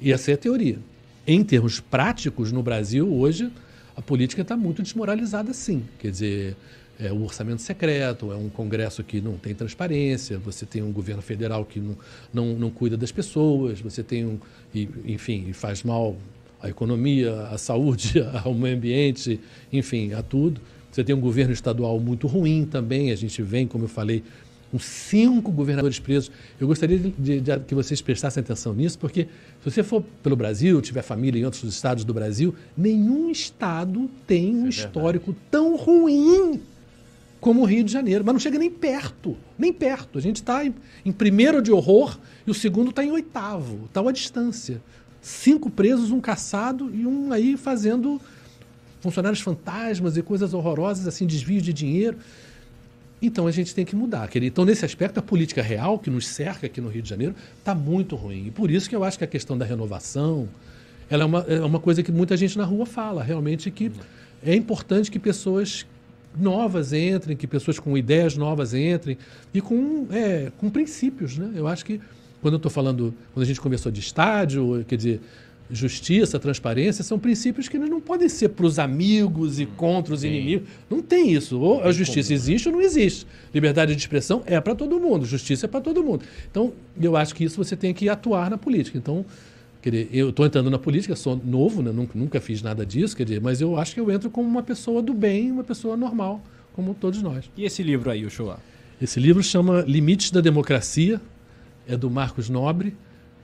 E 0.00 0.12
essa 0.12 0.32
é 0.32 0.34
a 0.34 0.36
teoria. 0.38 0.78
Em 1.24 1.44
termos 1.44 1.78
práticos, 1.78 2.50
no 2.50 2.64
Brasil, 2.64 3.08
hoje, 3.14 3.48
a 3.96 4.02
política 4.02 4.42
está 4.42 4.56
muito 4.56 4.82
desmoralizada, 4.82 5.52
sim. 5.52 5.84
Quer 6.00 6.10
dizer, 6.10 6.56
é 7.02 7.12
o 7.12 7.22
orçamento 7.22 7.62
secreto, 7.62 8.30
é 8.32 8.36
um 8.36 8.48
Congresso 8.48 9.02
que 9.02 9.20
não 9.20 9.34
tem 9.36 9.54
transparência, 9.54 10.38
você 10.38 10.66
tem 10.66 10.82
um 10.82 10.92
governo 10.92 11.22
federal 11.22 11.64
que 11.64 11.80
não, 11.80 11.96
não, 12.32 12.46
não 12.54 12.70
cuida 12.70 12.96
das 12.96 13.10
pessoas, 13.12 13.80
você 13.80 14.02
tem 14.02 14.26
um. 14.26 14.38
E, 14.74 14.88
enfim, 15.06 15.52
faz 15.52 15.82
mal 15.82 16.16
à 16.62 16.68
economia, 16.68 17.32
à 17.48 17.56
saúde, 17.58 18.14
ao 18.44 18.54
meio 18.54 18.76
ambiente, 18.76 19.40
enfim, 19.72 20.12
a 20.12 20.22
tudo. 20.22 20.60
Você 20.92 21.02
tem 21.04 21.14
um 21.14 21.20
governo 21.20 21.52
estadual 21.52 21.98
muito 22.00 22.26
ruim 22.26 22.64
também, 22.66 23.10
a 23.12 23.16
gente 23.16 23.40
vem, 23.42 23.66
como 23.66 23.84
eu 23.84 23.88
falei, 23.88 24.22
com 24.72 24.78
cinco 24.78 25.50
governadores 25.50 25.98
presos. 25.98 26.30
Eu 26.60 26.66
gostaria 26.66 26.98
de, 26.98 27.10
de- 27.10 27.40
de 27.40 27.58
que 27.60 27.74
vocês 27.74 28.00
prestassem 28.00 28.40
atenção 28.40 28.72
nisso, 28.74 28.98
porque 28.98 29.24
se 29.62 29.70
você 29.70 29.82
for 29.82 30.02
pelo 30.22 30.36
Brasil, 30.36 30.80
tiver 30.80 31.02
família 31.02 31.40
em 31.40 31.44
outros 31.44 31.64
estados 31.64 32.04
do 32.04 32.12
Brasil, 32.14 32.54
nenhum 32.76 33.30
estado 33.30 34.08
tem 34.26 34.54
um 34.54 34.68
histórico 34.68 35.34
tão 35.50 35.76
ruim 35.76 36.60
como 37.40 37.62
o 37.62 37.64
Rio 37.64 37.82
de 37.82 37.90
Janeiro, 37.90 38.24
mas 38.24 38.34
não 38.34 38.40
chega 38.40 38.58
nem 38.58 38.70
perto, 38.70 39.36
nem 39.58 39.72
perto. 39.72 40.18
A 40.18 40.20
gente 40.20 40.36
está 40.36 40.64
em, 40.64 40.74
em 41.04 41.12
primeiro 41.12 41.62
de 41.62 41.72
horror 41.72 42.18
e 42.46 42.50
o 42.50 42.54
segundo 42.54 42.90
está 42.90 43.04
em 43.04 43.10
oitavo, 43.10 43.88
tal 43.92 44.08
a 44.08 44.12
distância. 44.12 44.82
Cinco 45.22 45.70
presos, 45.70 46.10
um 46.10 46.20
caçado 46.20 46.90
e 46.94 47.06
um 47.06 47.32
aí 47.32 47.56
fazendo 47.56 48.20
funcionários 49.00 49.40
fantasmas 49.40 50.16
e 50.16 50.22
coisas 50.22 50.52
horrorosas, 50.52 51.06
assim, 51.06 51.26
desvio 51.26 51.60
de 51.60 51.72
dinheiro. 51.72 52.18
Então 53.22 53.46
a 53.46 53.50
gente 53.50 53.74
tem 53.74 53.84
que 53.84 53.96
mudar. 53.96 54.28
Então, 54.36 54.64
nesse 54.64 54.84
aspecto, 54.84 55.18
a 55.18 55.22
política 55.22 55.62
real 55.62 55.98
que 55.98 56.08
nos 56.08 56.26
cerca 56.26 56.66
aqui 56.66 56.80
no 56.80 56.88
Rio 56.88 57.02
de 57.02 57.08
Janeiro 57.08 57.34
está 57.58 57.74
muito 57.74 58.16
ruim. 58.16 58.46
E 58.46 58.50
por 58.50 58.70
isso 58.70 58.88
que 58.88 58.96
eu 58.96 59.04
acho 59.04 59.18
que 59.18 59.24
a 59.24 59.26
questão 59.26 59.56
da 59.56 59.64
renovação 59.64 60.48
ela 61.08 61.24
é, 61.24 61.26
uma, 61.26 61.40
é 61.48 61.60
uma 61.60 61.80
coisa 61.80 62.02
que 62.02 62.12
muita 62.12 62.36
gente 62.36 62.56
na 62.56 62.64
rua 62.64 62.86
fala, 62.86 63.22
realmente, 63.22 63.70
que 63.70 63.90
é 64.42 64.54
importante 64.54 65.10
que 65.10 65.18
pessoas 65.18 65.84
novas 66.38 66.92
entrem, 66.92 67.36
que 67.36 67.46
pessoas 67.46 67.78
com 67.78 67.96
ideias 67.96 68.36
novas 68.36 68.74
entrem 68.74 69.16
e 69.52 69.60
com, 69.60 70.06
é, 70.10 70.50
com 70.58 70.70
princípios. 70.70 71.36
Né? 71.36 71.52
Eu 71.54 71.66
acho 71.66 71.84
que 71.84 72.00
quando 72.40 72.54
eu 72.54 72.58
estou 72.58 72.70
falando, 72.70 73.14
quando 73.34 73.44
a 73.44 73.46
gente 73.46 73.60
conversou 73.60 73.90
de 73.92 74.00
estádio, 74.00 74.84
quer 74.88 74.96
dizer, 74.96 75.20
justiça, 75.70 76.38
transparência, 76.38 77.04
são 77.04 77.18
princípios 77.18 77.68
que 77.68 77.78
não 77.78 78.00
podem 78.00 78.28
ser 78.28 78.50
para 78.50 78.66
os 78.66 78.78
amigos 78.78 79.60
e 79.60 79.66
contra 79.66 80.12
os 80.12 80.24
inimigos. 80.24 80.68
Não 80.88 81.00
tem 81.00 81.32
isso. 81.32 81.60
Ou 81.60 81.82
a 81.82 81.92
justiça 81.92 82.32
existe 82.32 82.68
ou 82.68 82.74
não 82.74 82.80
existe. 82.80 83.26
Liberdade 83.54 83.94
de 83.94 84.00
expressão 84.00 84.42
é 84.46 84.60
para 84.60 84.74
todo 84.74 84.98
mundo, 84.98 85.24
justiça 85.24 85.66
é 85.66 85.68
para 85.68 85.80
todo 85.80 86.02
mundo. 86.02 86.24
Então, 86.50 86.72
eu 87.00 87.16
acho 87.16 87.34
que 87.34 87.44
isso 87.44 87.62
você 87.62 87.76
tem 87.76 87.94
que 87.94 88.08
atuar 88.08 88.50
na 88.50 88.58
política. 88.58 88.98
Então, 88.98 89.24
quer 89.80 89.90
dizer, 89.90 90.08
eu 90.12 90.30
estou 90.30 90.44
entrando 90.46 90.70
na 90.70 90.78
política, 90.78 91.16
sou 91.16 91.36
novo, 91.36 91.82
né? 91.82 91.90
nunca, 91.90 92.18
nunca 92.18 92.40
fiz 92.40 92.62
nada 92.62 92.84
disso, 92.84 93.16
quer 93.16 93.24
dizer, 93.24 93.40
mas 93.40 93.60
eu 93.60 93.76
acho 93.76 93.94
que 93.94 94.00
eu 94.00 94.10
entro 94.10 94.30
como 94.30 94.48
uma 94.48 94.62
pessoa 94.62 95.02
do 95.02 95.14
bem, 95.14 95.50
uma 95.50 95.64
pessoa 95.64 95.96
normal, 95.96 96.42
como 96.72 96.94
todos 96.94 97.22
nós. 97.22 97.50
E 97.56 97.64
esse 97.64 97.82
livro 97.82 98.10
aí, 98.10 98.24
o 98.24 98.30
Shoah? 98.30 98.58
Esse 99.00 99.18
livro 99.18 99.42
chama 99.42 99.80
Limites 99.86 100.30
da 100.30 100.40
Democracia, 100.40 101.20
é 101.88 101.96
do 101.96 102.10
Marcos 102.10 102.50
Nobre, 102.50 102.94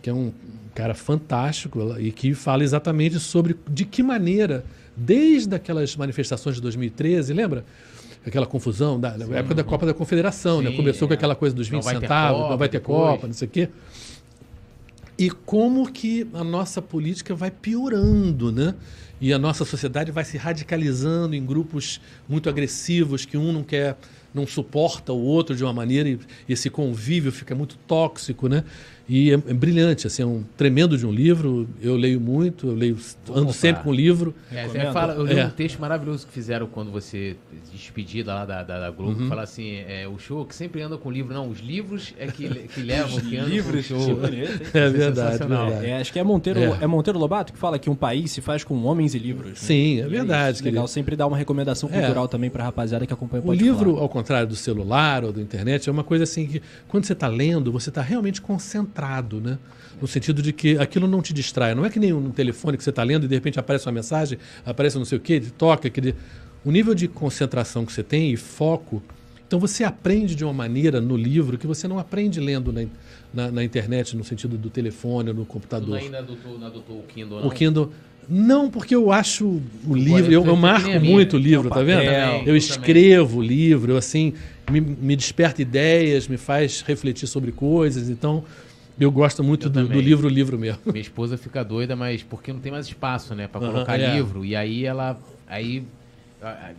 que 0.02 0.10
é 0.10 0.12
um 0.12 0.32
cara 0.74 0.94
fantástico 0.94 1.96
e 1.98 2.12
que 2.12 2.34
fala 2.34 2.62
exatamente 2.62 3.18
sobre 3.18 3.56
de 3.68 3.84
que 3.84 4.02
maneira, 4.02 4.64
desde 4.94 5.54
aquelas 5.54 5.96
manifestações 5.96 6.56
de 6.56 6.62
2013, 6.62 7.32
lembra? 7.32 7.64
Aquela 8.24 8.46
confusão 8.46 9.00
da, 9.00 9.16
da 9.16 9.24
época 9.36 9.54
da 9.54 9.64
Copa 9.64 9.86
da 9.86 9.94
Confederação, 9.94 10.60
né? 10.60 10.70
Sim, 10.70 10.76
Começou 10.76 11.08
com 11.08 11.14
é. 11.14 11.16
aquela 11.16 11.34
coisa 11.34 11.56
dos 11.56 11.68
20 11.68 11.74
Não 11.74 11.82
centavos, 11.82 12.38
Copa 12.38 12.50
não 12.50 12.58
vai 12.58 12.68
ter 12.68 12.78
depois. 12.78 13.10
Copa, 13.12 13.26
não 13.26 13.34
sei 13.34 13.48
o 13.48 13.50
quê. 13.50 13.68
E 15.18 15.30
como 15.30 15.90
que 15.90 16.26
a 16.34 16.44
nossa 16.44 16.82
política 16.82 17.34
vai 17.34 17.50
piorando, 17.50 18.52
né? 18.52 18.74
E 19.18 19.32
a 19.32 19.38
nossa 19.38 19.64
sociedade 19.64 20.12
vai 20.12 20.24
se 20.24 20.36
radicalizando 20.36 21.34
em 21.34 21.44
grupos 21.44 22.00
muito 22.28 22.50
agressivos 22.50 23.24
que 23.24 23.36
um 23.36 23.50
não 23.50 23.62
quer, 23.62 23.96
não 24.34 24.46
suporta 24.46 25.14
o 25.14 25.22
outro 25.22 25.56
de 25.56 25.64
uma 25.64 25.72
maneira 25.72 26.10
e 26.10 26.18
esse 26.46 26.68
convívio 26.68 27.32
fica 27.32 27.54
muito 27.54 27.78
tóxico, 27.86 28.46
né? 28.46 28.62
E 29.08 29.30
é, 29.30 29.34
é 29.34 29.54
brilhante, 29.54 30.06
assim, 30.06 30.22
é 30.22 30.26
um 30.26 30.42
tremendo 30.56 30.98
de 30.98 31.06
um 31.06 31.12
livro. 31.12 31.68
Eu 31.80 31.94
leio 31.96 32.20
muito, 32.20 32.66
eu 32.68 32.74
leio, 32.74 32.96
ando 33.28 33.38
comprar. 33.40 33.52
sempre 33.52 33.82
com 33.84 33.90
o 33.90 33.94
livro. 33.94 34.34
É, 34.50 34.66
você 34.66 34.80
fala, 34.92 35.14
eu 35.14 35.24
li 35.24 35.38
É. 35.38 35.46
um 35.46 35.50
texto 35.50 35.78
maravilhoso 35.78 36.26
que 36.26 36.32
fizeram 36.32 36.66
quando 36.66 36.90
você 36.90 37.36
despedida 37.72 38.34
lá 38.34 38.44
da, 38.44 38.62
da, 38.64 38.80
da 38.80 38.90
Globo, 38.90 39.20
Uhum. 39.22 39.28
fala 39.28 39.42
assim, 39.42 39.76
é, 39.86 40.08
o 40.08 40.18
show 40.18 40.44
que 40.44 40.54
sempre 40.54 40.82
anda 40.82 40.96
com 40.98 41.10
livro, 41.10 41.32
não, 41.32 41.48
os 41.48 41.60
livros 41.60 42.14
é 42.18 42.26
que, 42.26 42.48
que 42.48 42.80
levam, 42.82 43.20
que 43.20 43.36
andam 43.36 43.48
Livros, 43.50 43.86
com 43.86 43.94
o 43.94 44.00
show. 44.00 44.20
É 44.74 44.88
verdade, 44.90 45.38
verdade. 45.38 45.86
É, 45.86 45.98
acho 46.00 46.12
que 46.12 46.18
é 46.18 46.24
Monteiro, 46.24 46.58
É. 46.60 46.78
é. 46.82 46.86
Monteiro 46.86 47.18
Lobato 47.18 47.52
que 47.52 47.58
fala 47.58 47.78
que 47.78 47.88
um 47.88 47.94
país 47.94 48.32
se 48.32 48.40
faz 48.40 48.64
com 48.64 48.74
homens 48.84 49.14
e 49.14 49.18
livros. 49.18 49.50
né? 49.50 49.54
Sim, 49.56 50.00
é 50.00 50.06
E 50.06 50.08
verdade. 50.08 50.58
querido. 50.58 50.74
Legal 50.74 50.88
sempre 50.88 51.14
dar 51.14 51.26
uma 51.28 51.36
recomendação 51.36 51.88
É. 51.92 52.00
cultural 52.00 52.26
também 52.26 52.50
pra 52.50 52.64
rapaziada 52.64 53.06
que 53.06 53.12
acompanha 53.12 53.42
o 53.44 53.50
O 53.50 53.52
livro, 53.52 53.90
Falar. 53.92 54.02
ao 54.02 54.08
contrário 54.08 54.48
do 54.48 54.56
celular 54.56 55.22
ou 55.24 55.32
da 55.32 55.40
internet, 55.40 55.88
é 55.88 55.92
uma 55.92 56.02
coisa 56.04 56.24
assim 56.24 56.46
que, 56.46 56.60
quando 56.88 57.04
você 57.04 57.12
está 57.12 57.28
lendo, 57.28 57.70
você 57.70 57.88
está 57.90 58.02
realmente 58.02 58.40
concentrado, 58.40 58.95
né? 59.40 59.58
No 60.00 60.06
sentido 60.06 60.42
de 60.42 60.52
que 60.52 60.78
aquilo 60.78 61.06
não 61.06 61.22
te 61.22 61.32
distrai. 61.32 61.74
Não 61.74 61.84
é 61.84 61.90
que 61.90 61.98
nem 61.98 62.12
um 62.12 62.30
telefone 62.30 62.76
que 62.76 62.84
você 62.84 62.90
está 62.90 63.02
lendo 63.02 63.24
e 63.24 63.28
de 63.28 63.34
repente 63.34 63.58
aparece 63.58 63.86
uma 63.86 63.92
mensagem, 63.92 64.38
aparece 64.64 64.98
não 64.98 65.04
sei 65.04 65.18
o 65.18 65.20
quê, 65.20 65.40
toca. 65.56 65.88
Aquele... 65.88 66.14
O 66.64 66.70
nível 66.70 66.94
de 66.94 67.08
concentração 67.08 67.86
que 67.86 67.92
você 67.92 68.02
tem 68.02 68.32
e 68.32 68.36
foco. 68.36 69.02
Então 69.46 69.60
você 69.60 69.84
aprende 69.84 70.34
de 70.34 70.44
uma 70.44 70.52
maneira 70.52 71.00
no 71.00 71.16
livro 71.16 71.56
que 71.56 71.66
você 71.66 71.86
não 71.86 71.98
aprende 71.98 72.40
lendo 72.40 72.72
na, 72.72 72.86
na, 73.32 73.50
na 73.52 73.64
internet, 73.64 74.16
no 74.16 74.24
sentido 74.24 74.58
do 74.58 74.68
telefone 74.68 75.30
ou 75.30 75.34
no 75.34 75.44
Tu 75.44 75.48
computador. 75.48 75.96
ainda 75.96 76.18
adotou, 76.18 76.58
não 76.58 76.66
adotou 76.66 76.98
o 76.98 77.02
Kindle, 77.04 77.40
não? 77.40 77.46
O 77.46 77.50
Kindle. 77.50 77.92
Não, 78.28 78.68
porque 78.68 78.94
eu 78.94 79.12
acho 79.12 79.62
o 79.86 79.94
livro, 79.94 80.32
eu 80.32 80.44
eu, 80.44 80.56
marco 80.56 80.90
muito 80.98 81.36
o 81.36 81.38
livro, 81.38 81.70
tá 81.70 81.80
vendo? 81.82 82.02
eu 82.44 82.56
escrevo 82.56 83.38
o 83.38 83.42
livro, 83.42 83.92
eu, 83.92 83.96
assim, 83.96 84.32
me, 84.68 84.80
me 84.80 85.14
desperta 85.14 85.62
ideias, 85.62 86.26
me 86.26 86.36
faz 86.36 86.82
refletir 86.82 87.28
sobre 87.28 87.52
coisas, 87.52 88.10
então 88.10 88.42
eu 88.98 89.10
gosto 89.10 89.42
muito 89.44 89.66
Eu 89.66 89.70
do, 89.70 89.88
do 89.88 90.00
livro, 90.00 90.28
livro 90.28 90.58
mesmo. 90.58 90.80
Minha 90.86 91.00
esposa 91.00 91.36
fica 91.36 91.64
doida, 91.64 91.94
mas 91.94 92.22
porque 92.22 92.52
não 92.52 92.60
tem 92.60 92.72
mais 92.72 92.86
espaço, 92.86 93.34
né, 93.34 93.46
pra 93.48 93.60
Aham, 93.60 93.72
colocar 93.72 93.98
é. 93.98 94.14
livro. 94.14 94.44
E 94.44 94.56
aí 94.56 94.84
ela, 94.84 95.18
aí 95.46 95.84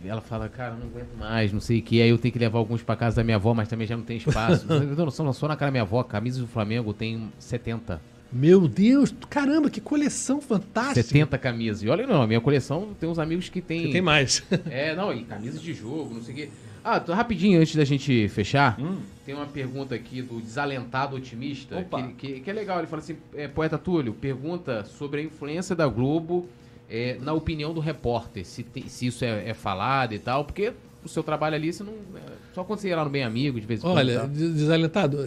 ela 0.04 0.20
fala, 0.20 0.48
cara, 0.48 0.74
não 0.74 0.86
aguento 0.86 1.16
mais, 1.18 1.52
não 1.52 1.60
sei 1.60 1.80
o 1.80 1.82
que. 1.82 2.00
Aí 2.00 2.08
eu 2.08 2.18
tenho 2.18 2.32
que 2.32 2.38
levar 2.38 2.58
alguns 2.58 2.82
pra 2.82 2.96
casa 2.96 3.16
da 3.16 3.24
minha 3.24 3.36
avó, 3.36 3.54
mas 3.54 3.68
também 3.68 3.86
já 3.86 3.96
não 3.96 4.04
tem 4.04 4.16
espaço. 4.16 4.66
não 4.68 5.10
só, 5.10 5.24
não 5.24 5.32
só 5.32 5.48
na 5.48 5.56
casa 5.56 5.66
da 5.66 5.72
minha 5.72 5.82
avó, 5.82 6.02
camisa 6.02 6.40
do 6.40 6.46
Flamengo 6.46 6.92
tem 6.92 7.30
70. 7.38 8.00
Meu 8.30 8.68
Deus, 8.68 9.14
caramba, 9.30 9.70
que 9.70 9.80
coleção 9.80 10.40
fantástica. 10.40 11.02
70 11.02 11.38
camisas. 11.38 11.82
E 11.82 11.88
olha, 11.88 12.06
não, 12.06 12.20
a 12.22 12.26
minha 12.26 12.40
coleção 12.40 12.94
tem 13.00 13.08
uns 13.08 13.18
amigos 13.18 13.48
que 13.48 13.62
tem. 13.62 13.86
Você 13.86 13.92
tem 13.92 14.02
mais. 14.02 14.42
É, 14.68 14.94
não, 14.94 15.12
e 15.12 15.24
camisas 15.24 15.62
de 15.62 15.72
jogo, 15.72 16.14
não 16.14 16.22
sei 16.22 16.34
o 16.34 16.36
quê. 16.36 16.50
Ah, 16.84 17.00
tô- 17.00 17.12
rapidinho, 17.12 17.60
antes 17.60 17.74
da 17.76 17.84
gente 17.84 18.28
fechar, 18.28 18.78
Hum. 18.80 18.98
tem 19.26 19.34
uma 19.34 19.46
pergunta 19.46 19.94
aqui 19.94 20.22
do 20.22 20.40
Desalentado 20.40 21.16
Otimista, 21.16 21.84
que, 21.84 22.02
que, 22.34 22.40
que 22.40 22.50
é 22.50 22.52
legal. 22.52 22.78
Ele 22.78 22.86
fala 22.86 23.02
assim: 23.02 23.16
é, 23.34 23.46
Poeta 23.48 23.76
Túlio, 23.78 24.12
pergunta 24.14 24.84
sobre 24.84 25.20
a 25.20 25.24
influência 25.24 25.74
da 25.76 25.86
Globo 25.86 26.48
é, 26.90 27.18
na 27.20 27.32
opinião 27.32 27.74
do 27.74 27.80
repórter, 27.80 28.46
se, 28.46 28.62
tem- 28.62 28.88
se 28.88 29.06
isso 29.06 29.24
é, 29.24 29.50
é 29.50 29.54
falado 29.54 30.14
e 30.14 30.18
tal, 30.18 30.44
porque 30.44 30.72
o 31.04 31.08
seu 31.08 31.22
trabalho 31.22 31.54
ali, 31.54 31.72
você 31.72 31.82
não. 31.84 31.92
é, 31.92 32.20
só 32.54 32.64
quando 32.64 32.80
você 32.80 32.88
ia 32.88 32.96
lá 32.96 33.04
no 33.04 33.10
Bem 33.10 33.22
Amigo, 33.24 33.60
de 33.60 33.66
vez 33.66 33.80
em 33.80 33.82
quando. 33.82 33.96
Olha, 33.98 34.26
des- 34.26 34.54
desalentado. 34.54 35.18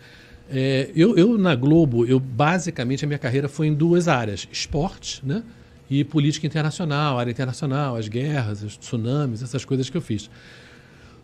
é, 0.48 0.90
eu, 0.94 1.16
eu, 1.16 1.36
na 1.38 1.54
Globo, 1.54 2.04
eu 2.06 2.18
basicamente 2.18 3.04
a 3.04 3.08
minha 3.08 3.18
carreira 3.18 3.48
foi 3.48 3.66
em 3.66 3.74
duas 3.74 4.08
áreas: 4.08 4.48
esporte, 4.50 5.24
né? 5.24 5.42
E 5.88 6.04
política 6.04 6.46
internacional, 6.46 7.18
área 7.18 7.32
internacional, 7.32 7.96
as 7.96 8.06
guerras, 8.06 8.62
os 8.62 8.76
tsunamis, 8.76 9.42
essas 9.42 9.64
coisas 9.64 9.90
que 9.90 9.96
eu 9.96 10.00
fiz. 10.00 10.30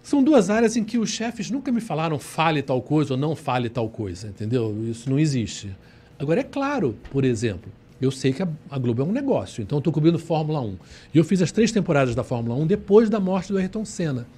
São 0.07 0.23
duas 0.23 0.51
áreas 0.51 0.77
em 0.77 0.85
que 0.85 0.99
os 0.99 1.11
chefes 1.11 1.51
nunca 1.51 1.73
me 1.73 1.81
falaram 1.81 2.17
fale 2.17 2.63
tal 2.63 2.81
coisa 2.81 3.15
ou 3.15 3.19
não 3.19 3.35
fale 3.35 3.69
tal 3.69 3.89
coisa, 3.89 4.29
entendeu? 4.29 4.73
Isso 4.89 5.11
não 5.11 5.19
existe. 5.19 5.75
Agora, 6.17 6.39
é 6.39 6.45
claro, 6.45 6.97
por 7.11 7.25
exemplo, 7.25 7.73
eu 8.01 8.13
sei 8.13 8.33
que 8.33 8.41
a, 8.41 8.79
Globo 8.79 9.03
é 9.03 9.05
um 9.05 9.11
negócio, 9.11 9.61
então 9.65 9.79
estou 9.79 9.93
cobrindo 9.93 10.17
Fórmula 10.17 10.61
1. 10.61 10.77
E 11.13 11.19
eu 11.19 11.25
fiz 11.25 11.43
as 11.43 11.51
três 11.51 11.73
temporadas 11.73 12.15
da 12.15 12.23
Fórmula 12.23 12.55
1 12.55 12.69
depois 12.69 13.11
da 13.11 13.19
morte 13.19 13.53
do 13.53 13.59
Ayrton 13.59 13.85
Senna. 13.85 14.29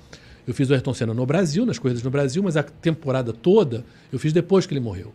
Eu 0.46 0.54
fiz 0.54 0.70
o 0.70 0.72
Ayrton 0.72 0.94
Senna 0.94 1.12
no 1.12 1.26
Brasil, 1.26 1.66
nas 1.66 1.78
corridas 1.78 2.02
no 2.02 2.10
Brasil, 2.10 2.42
mas 2.42 2.56
a 2.56 2.62
temporada 2.62 3.30
toda 3.34 3.84
eu 4.10 4.18
fiz 4.18 4.32
depois 4.32 4.64
que 4.64 4.72
ele 4.72 4.80
morreu. 4.80 5.12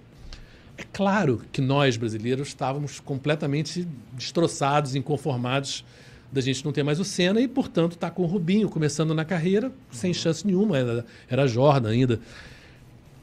É 0.78 0.84
claro 0.94 1.42
que 1.52 1.62
nós, 1.62 1.98
brasileiros, 1.98 2.50
estávamos 2.50 3.00
completamente 3.00 3.88
destroçados, 4.16 4.94
inconformados 4.94 5.84
da 6.34 6.42
gente 6.42 6.66
não 6.66 6.72
ter 6.72 6.82
mais 6.84 7.00
o 7.00 7.06
Senna 7.06 7.40
e, 7.40 7.48
portanto, 7.48 7.92
estar 7.94 8.10
com 8.12 8.24
o 8.24 8.26
Rubinho 8.26 8.68
começando 8.68 9.14
na 9.14 9.24
carreira 9.24 9.72
sem 9.92 10.14
chance 10.14 10.45
nenhuma. 10.45 10.78
Era, 10.78 11.06
era 11.30 11.48
Jordan 11.48 11.90
ainda. 11.92 12.20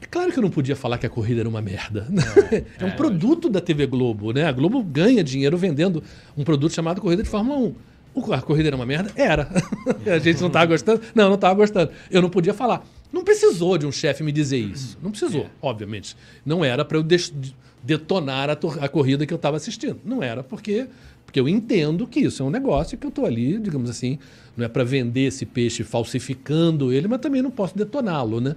É 0.01 0.05
claro 0.07 0.31
que 0.31 0.39
eu 0.39 0.43
não 0.43 0.49
podia 0.49 0.75
falar 0.75 0.97
que 0.97 1.05
a 1.05 1.09
corrida 1.09 1.41
era 1.41 1.49
uma 1.49 1.61
merda. 1.61 2.07
É, 2.79 2.85
um 2.85 2.91
produto 2.91 3.49
da 3.49 3.61
TV 3.61 3.85
Globo, 3.85 4.31
né? 4.33 4.45
A 4.45 4.51
Globo 4.51 4.81
ganha 4.83 5.23
dinheiro 5.23 5.57
vendendo 5.57 6.03
um 6.35 6.43
produto 6.43 6.73
chamado 6.73 6.99
Corrida 6.99 7.21
de 7.23 7.29
Fórmula 7.29 7.57
1. 7.59 7.75
O- 8.13 8.33
A 8.33 8.41
corrida 8.41 8.67
era 8.69 8.75
uma 8.75 8.85
merda? 8.85 9.11
Era. 9.15 9.47
a 10.05 10.19
gente 10.19 10.39
não 10.41 10.47
estava 10.47 10.65
gostando? 10.65 11.01
Não, 11.15 11.27
não 11.29 11.35
estava 11.35 11.53
gostando. 11.55 11.91
Eu 12.09 12.21
não 12.21 12.29
podia 12.29 12.53
falar. 12.53 12.85
Não 13.11 13.23
precisou 13.23 13.77
de 13.77 13.85
um 13.85 13.91
chefe 13.91 14.23
me 14.23 14.31
dizer 14.31 14.57
isso. 14.57 14.97
Não 15.01 15.11
precisou, 15.11 15.47
obviamente. 15.61 16.15
Não 16.45 16.63
era 16.65 16.83
para 16.83 16.97
eu 16.97 17.03
detonar 17.83 18.49
a, 18.49 18.53
a 18.53 18.89
corrida 18.89 19.25
que 19.25 19.33
eu 19.33 19.37
estava 19.37 19.57
assistindo. 19.57 19.99
Não 20.03 20.21
era 20.21 20.43
porque, 20.43 20.87
porque 21.31 21.39
eu 21.39 21.47
entendo 21.47 22.05
que 22.05 22.19
isso 22.19 22.43
é 22.43 22.45
um 22.45 22.49
negócio 22.49 22.95
e 22.95 22.97
que 22.97 23.05
eu 23.05 23.09
estou 23.09 23.25
ali, 23.25 23.57
digamos 23.57 23.89
assim, 23.89 24.19
não 24.57 24.65
é 24.65 24.67
para 24.67 24.83
vender 24.83 25.21
esse 25.21 25.45
peixe 25.45 25.81
falsificando 25.81 26.91
ele, 26.91 27.07
mas 27.07 27.21
também 27.21 27.41
não 27.41 27.49
posso 27.49 27.77
detoná-lo, 27.77 28.41
né? 28.41 28.53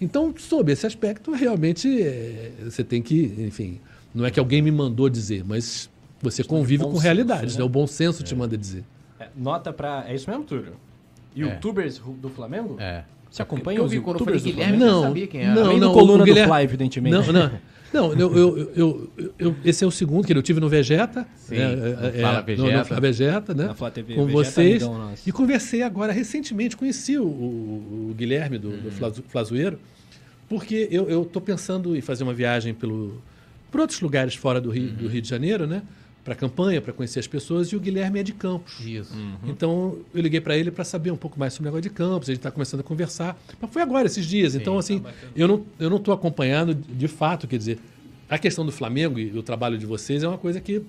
Então, 0.00 0.32
sob 0.38 0.70
esse 0.70 0.86
aspecto, 0.86 1.32
realmente 1.32 2.00
é, 2.00 2.52
você 2.62 2.84
tem 2.84 3.02
que, 3.02 3.34
enfim, 3.38 3.80
não 4.14 4.24
é 4.24 4.30
que 4.30 4.38
alguém 4.38 4.62
me 4.62 4.70
mandou 4.70 5.08
dizer, 5.08 5.44
mas 5.44 5.90
você 6.20 6.44
convive 6.44 6.84
bom 6.84 6.90
com 6.90 6.94
senso, 6.94 7.02
realidades, 7.02 7.54
né? 7.56 7.58
né? 7.58 7.64
O 7.64 7.68
bom 7.68 7.88
senso 7.88 8.22
te 8.22 8.36
manda 8.36 8.56
dizer. 8.56 8.84
É, 9.18 9.26
nota 9.36 9.72
pra. 9.72 10.04
É 10.06 10.14
isso 10.14 10.30
mesmo, 10.30 10.44
Túlio? 10.44 10.74
Youtubers 11.34 12.00
do 12.20 12.28
Flamengo? 12.28 12.76
É. 12.78 13.02
Você 13.28 13.42
acompanha 13.42 13.80
eu 13.80 13.84
os 13.84 13.90
vi 13.90 14.00
quando 14.00 14.20
eu 14.20 14.24
falei 14.24 14.38
Guilherme, 14.40 14.78
Não, 14.78 14.86
não 14.86 15.02
sabia 15.08 15.26
quem 15.26 15.40
era. 15.40 15.54
não, 15.54 15.76
não, 15.76 15.92
coluna 15.92 16.22
o 16.22 16.24
Guilherme- 16.24 16.48
do 16.52 16.54
Fly, 16.54 16.62
evidentemente. 16.64 17.16
Não, 17.16 17.32
não. 17.32 17.50
Não, 17.92 18.12
eu, 18.14 18.72
eu, 18.74 19.10
eu, 19.38 19.56
esse 19.64 19.84
é 19.84 19.86
o 19.86 19.90
segundo 19.90 20.26
que 20.26 20.32
eu 20.32 20.42
tive 20.42 20.60
no 20.60 20.68
Vegeta. 20.68 21.26
Sim, 21.36 21.56
né, 21.56 21.74
no 21.76 21.86
é, 22.06 22.12
Fala 22.22 22.38
é, 22.38 22.42
Vegeta. 22.42 22.88
No, 22.90 22.94
no 22.96 23.00
Vegeta, 23.02 23.54
né? 23.54 23.74
Na 23.78 23.90
TV, 23.90 24.14
com 24.14 24.26
Vegeta, 24.26 24.44
vocês. 24.44 24.82
amigão. 24.82 25.12
E 25.26 25.32
conversei 25.32 25.82
agora 25.82 26.12
recentemente, 26.12 26.76
conheci 26.76 27.18
o, 27.18 27.24
o- 27.24 28.14
Guilherme 28.16 28.58
do, 28.58 28.70
do 28.76 28.90
Flazu- 28.90 29.22
Flazoeiro, 29.28 29.78
porque 30.48 30.88
eu 30.90 31.22
estou 31.22 31.40
pensando 31.42 31.96
em 31.96 32.00
fazer 32.00 32.24
uma 32.24 32.34
viagem 32.34 32.72
pelo, 32.74 33.20
por 33.70 33.80
outros 33.80 34.00
lugares 34.00 34.34
fora 34.34 34.60
do 34.60 34.70
Rio, 34.70 34.90
do 34.90 35.08
Rio 35.08 35.20
de 35.22 35.28
Janeiro, 35.28 35.66
né? 35.66 35.82
Para 36.24 36.36
campanha, 36.36 36.80
para 36.80 36.92
conhecer 36.92 37.18
as 37.18 37.26
pessoas, 37.26 37.68
e 37.68 37.76
o 37.76 37.80
Guilherme 37.80 38.20
é 38.20 38.22
de 38.22 38.32
Campos. 38.32 38.78
Isso. 38.80 39.12
Então 39.44 39.98
eu 40.14 40.22
liguei 40.22 40.40
para 40.40 40.56
ele 40.56 40.70
para 40.70 40.84
saber 40.84 41.10
um 41.10 41.16
pouco 41.16 41.36
mais 41.38 41.52
sobre 41.52 41.68
o 41.68 41.72
negócio 41.72 41.82
de 41.82 41.90
campos. 41.90 42.28
A 42.28 42.32
gente 42.32 42.38
está 42.38 42.50
começando 42.50 42.80
a 42.80 42.84
conversar. 42.84 43.36
Mas 43.60 43.70
foi 43.72 43.82
agora, 43.82 44.06
esses 44.06 44.24
dias. 44.24 44.54
então, 44.54 44.78
assim, 44.78 45.02
eu 45.34 45.48
não 45.48 45.64
eu 45.80 45.90
não 45.90 45.96
estou 45.96 46.14
acompanhando 46.14 46.74
de 46.74 47.08
fato. 47.08 47.48
Quer 47.48 47.56
dizer, 47.58 47.78
a 48.30 48.38
questão 48.38 48.64
do 48.64 48.70
Flamengo 48.70 49.18
e 49.18 49.36
o 49.36 49.42
trabalho 49.42 49.76
de 49.76 49.84
vocês 49.84 50.22
é 50.22 50.28
uma 50.28 50.38
coisa 50.38 50.60
que. 50.60 50.80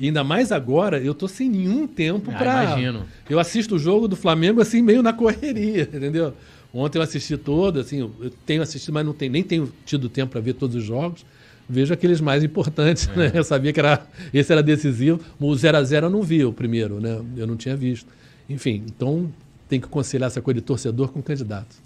ainda 0.00 0.24
mais 0.24 0.50
agora, 0.50 0.98
eu 0.98 1.14
tô 1.14 1.28
sem 1.28 1.48
nenhum 1.48 1.86
tempo 1.86 2.30
Ah, 2.32 2.38
para. 2.38 2.64
imagino. 2.64 3.06
Eu 3.28 3.38
assisto 3.38 3.76
o 3.76 3.78
jogo 3.78 4.08
do 4.08 4.16
Flamengo 4.16 4.60
assim, 4.60 4.82
meio 4.82 5.02
na 5.04 5.12
correria, 5.12 5.82
entendeu? 5.94 6.34
Ontem 6.74 6.98
eu 6.98 7.02
assisti 7.02 7.36
todo, 7.36 7.78
assim, 7.80 8.00
eu 8.00 8.30
tenho 8.44 8.60
assistido, 8.62 8.92
mas 8.94 9.04
não 9.06 9.12
tenho, 9.12 9.30
nem 9.32 9.42
tenho 9.42 9.72
tido 9.84 10.08
tempo 10.08 10.32
para 10.32 10.40
ver 10.40 10.54
todos 10.54 10.74
os 10.76 10.84
jogos. 10.84 11.24
Vejo 11.70 11.94
aqueles 11.94 12.20
mais 12.20 12.42
importantes, 12.42 13.08
É. 13.08 13.16
né? 13.16 13.30
Eu 13.32 13.44
sabia 13.44 13.72
que 13.72 13.78
era, 13.78 14.04
esse 14.34 14.50
era 14.52 14.62
decisivo. 14.62 15.20
O 15.38 15.54
0 15.54 15.76
a 15.78 15.82
0 15.84 16.06
eu 16.06 16.10
não 16.10 16.22
vi 16.22 16.44
o 16.44 16.52
primeiro, 16.52 17.00
né? 17.00 17.20
Eu 17.36 17.46
não 17.46 17.56
tinha 17.56 17.76
visto. 17.76 18.08
Enfim, 18.48 18.82
então 18.86 19.30
tem 19.68 19.80
que 19.80 19.86
conciliar 19.86 20.26
essa 20.26 20.42
coisa 20.42 20.60
de 20.60 20.66
torcedor 20.66 21.08
com 21.12 21.22
candidato. 21.22 21.76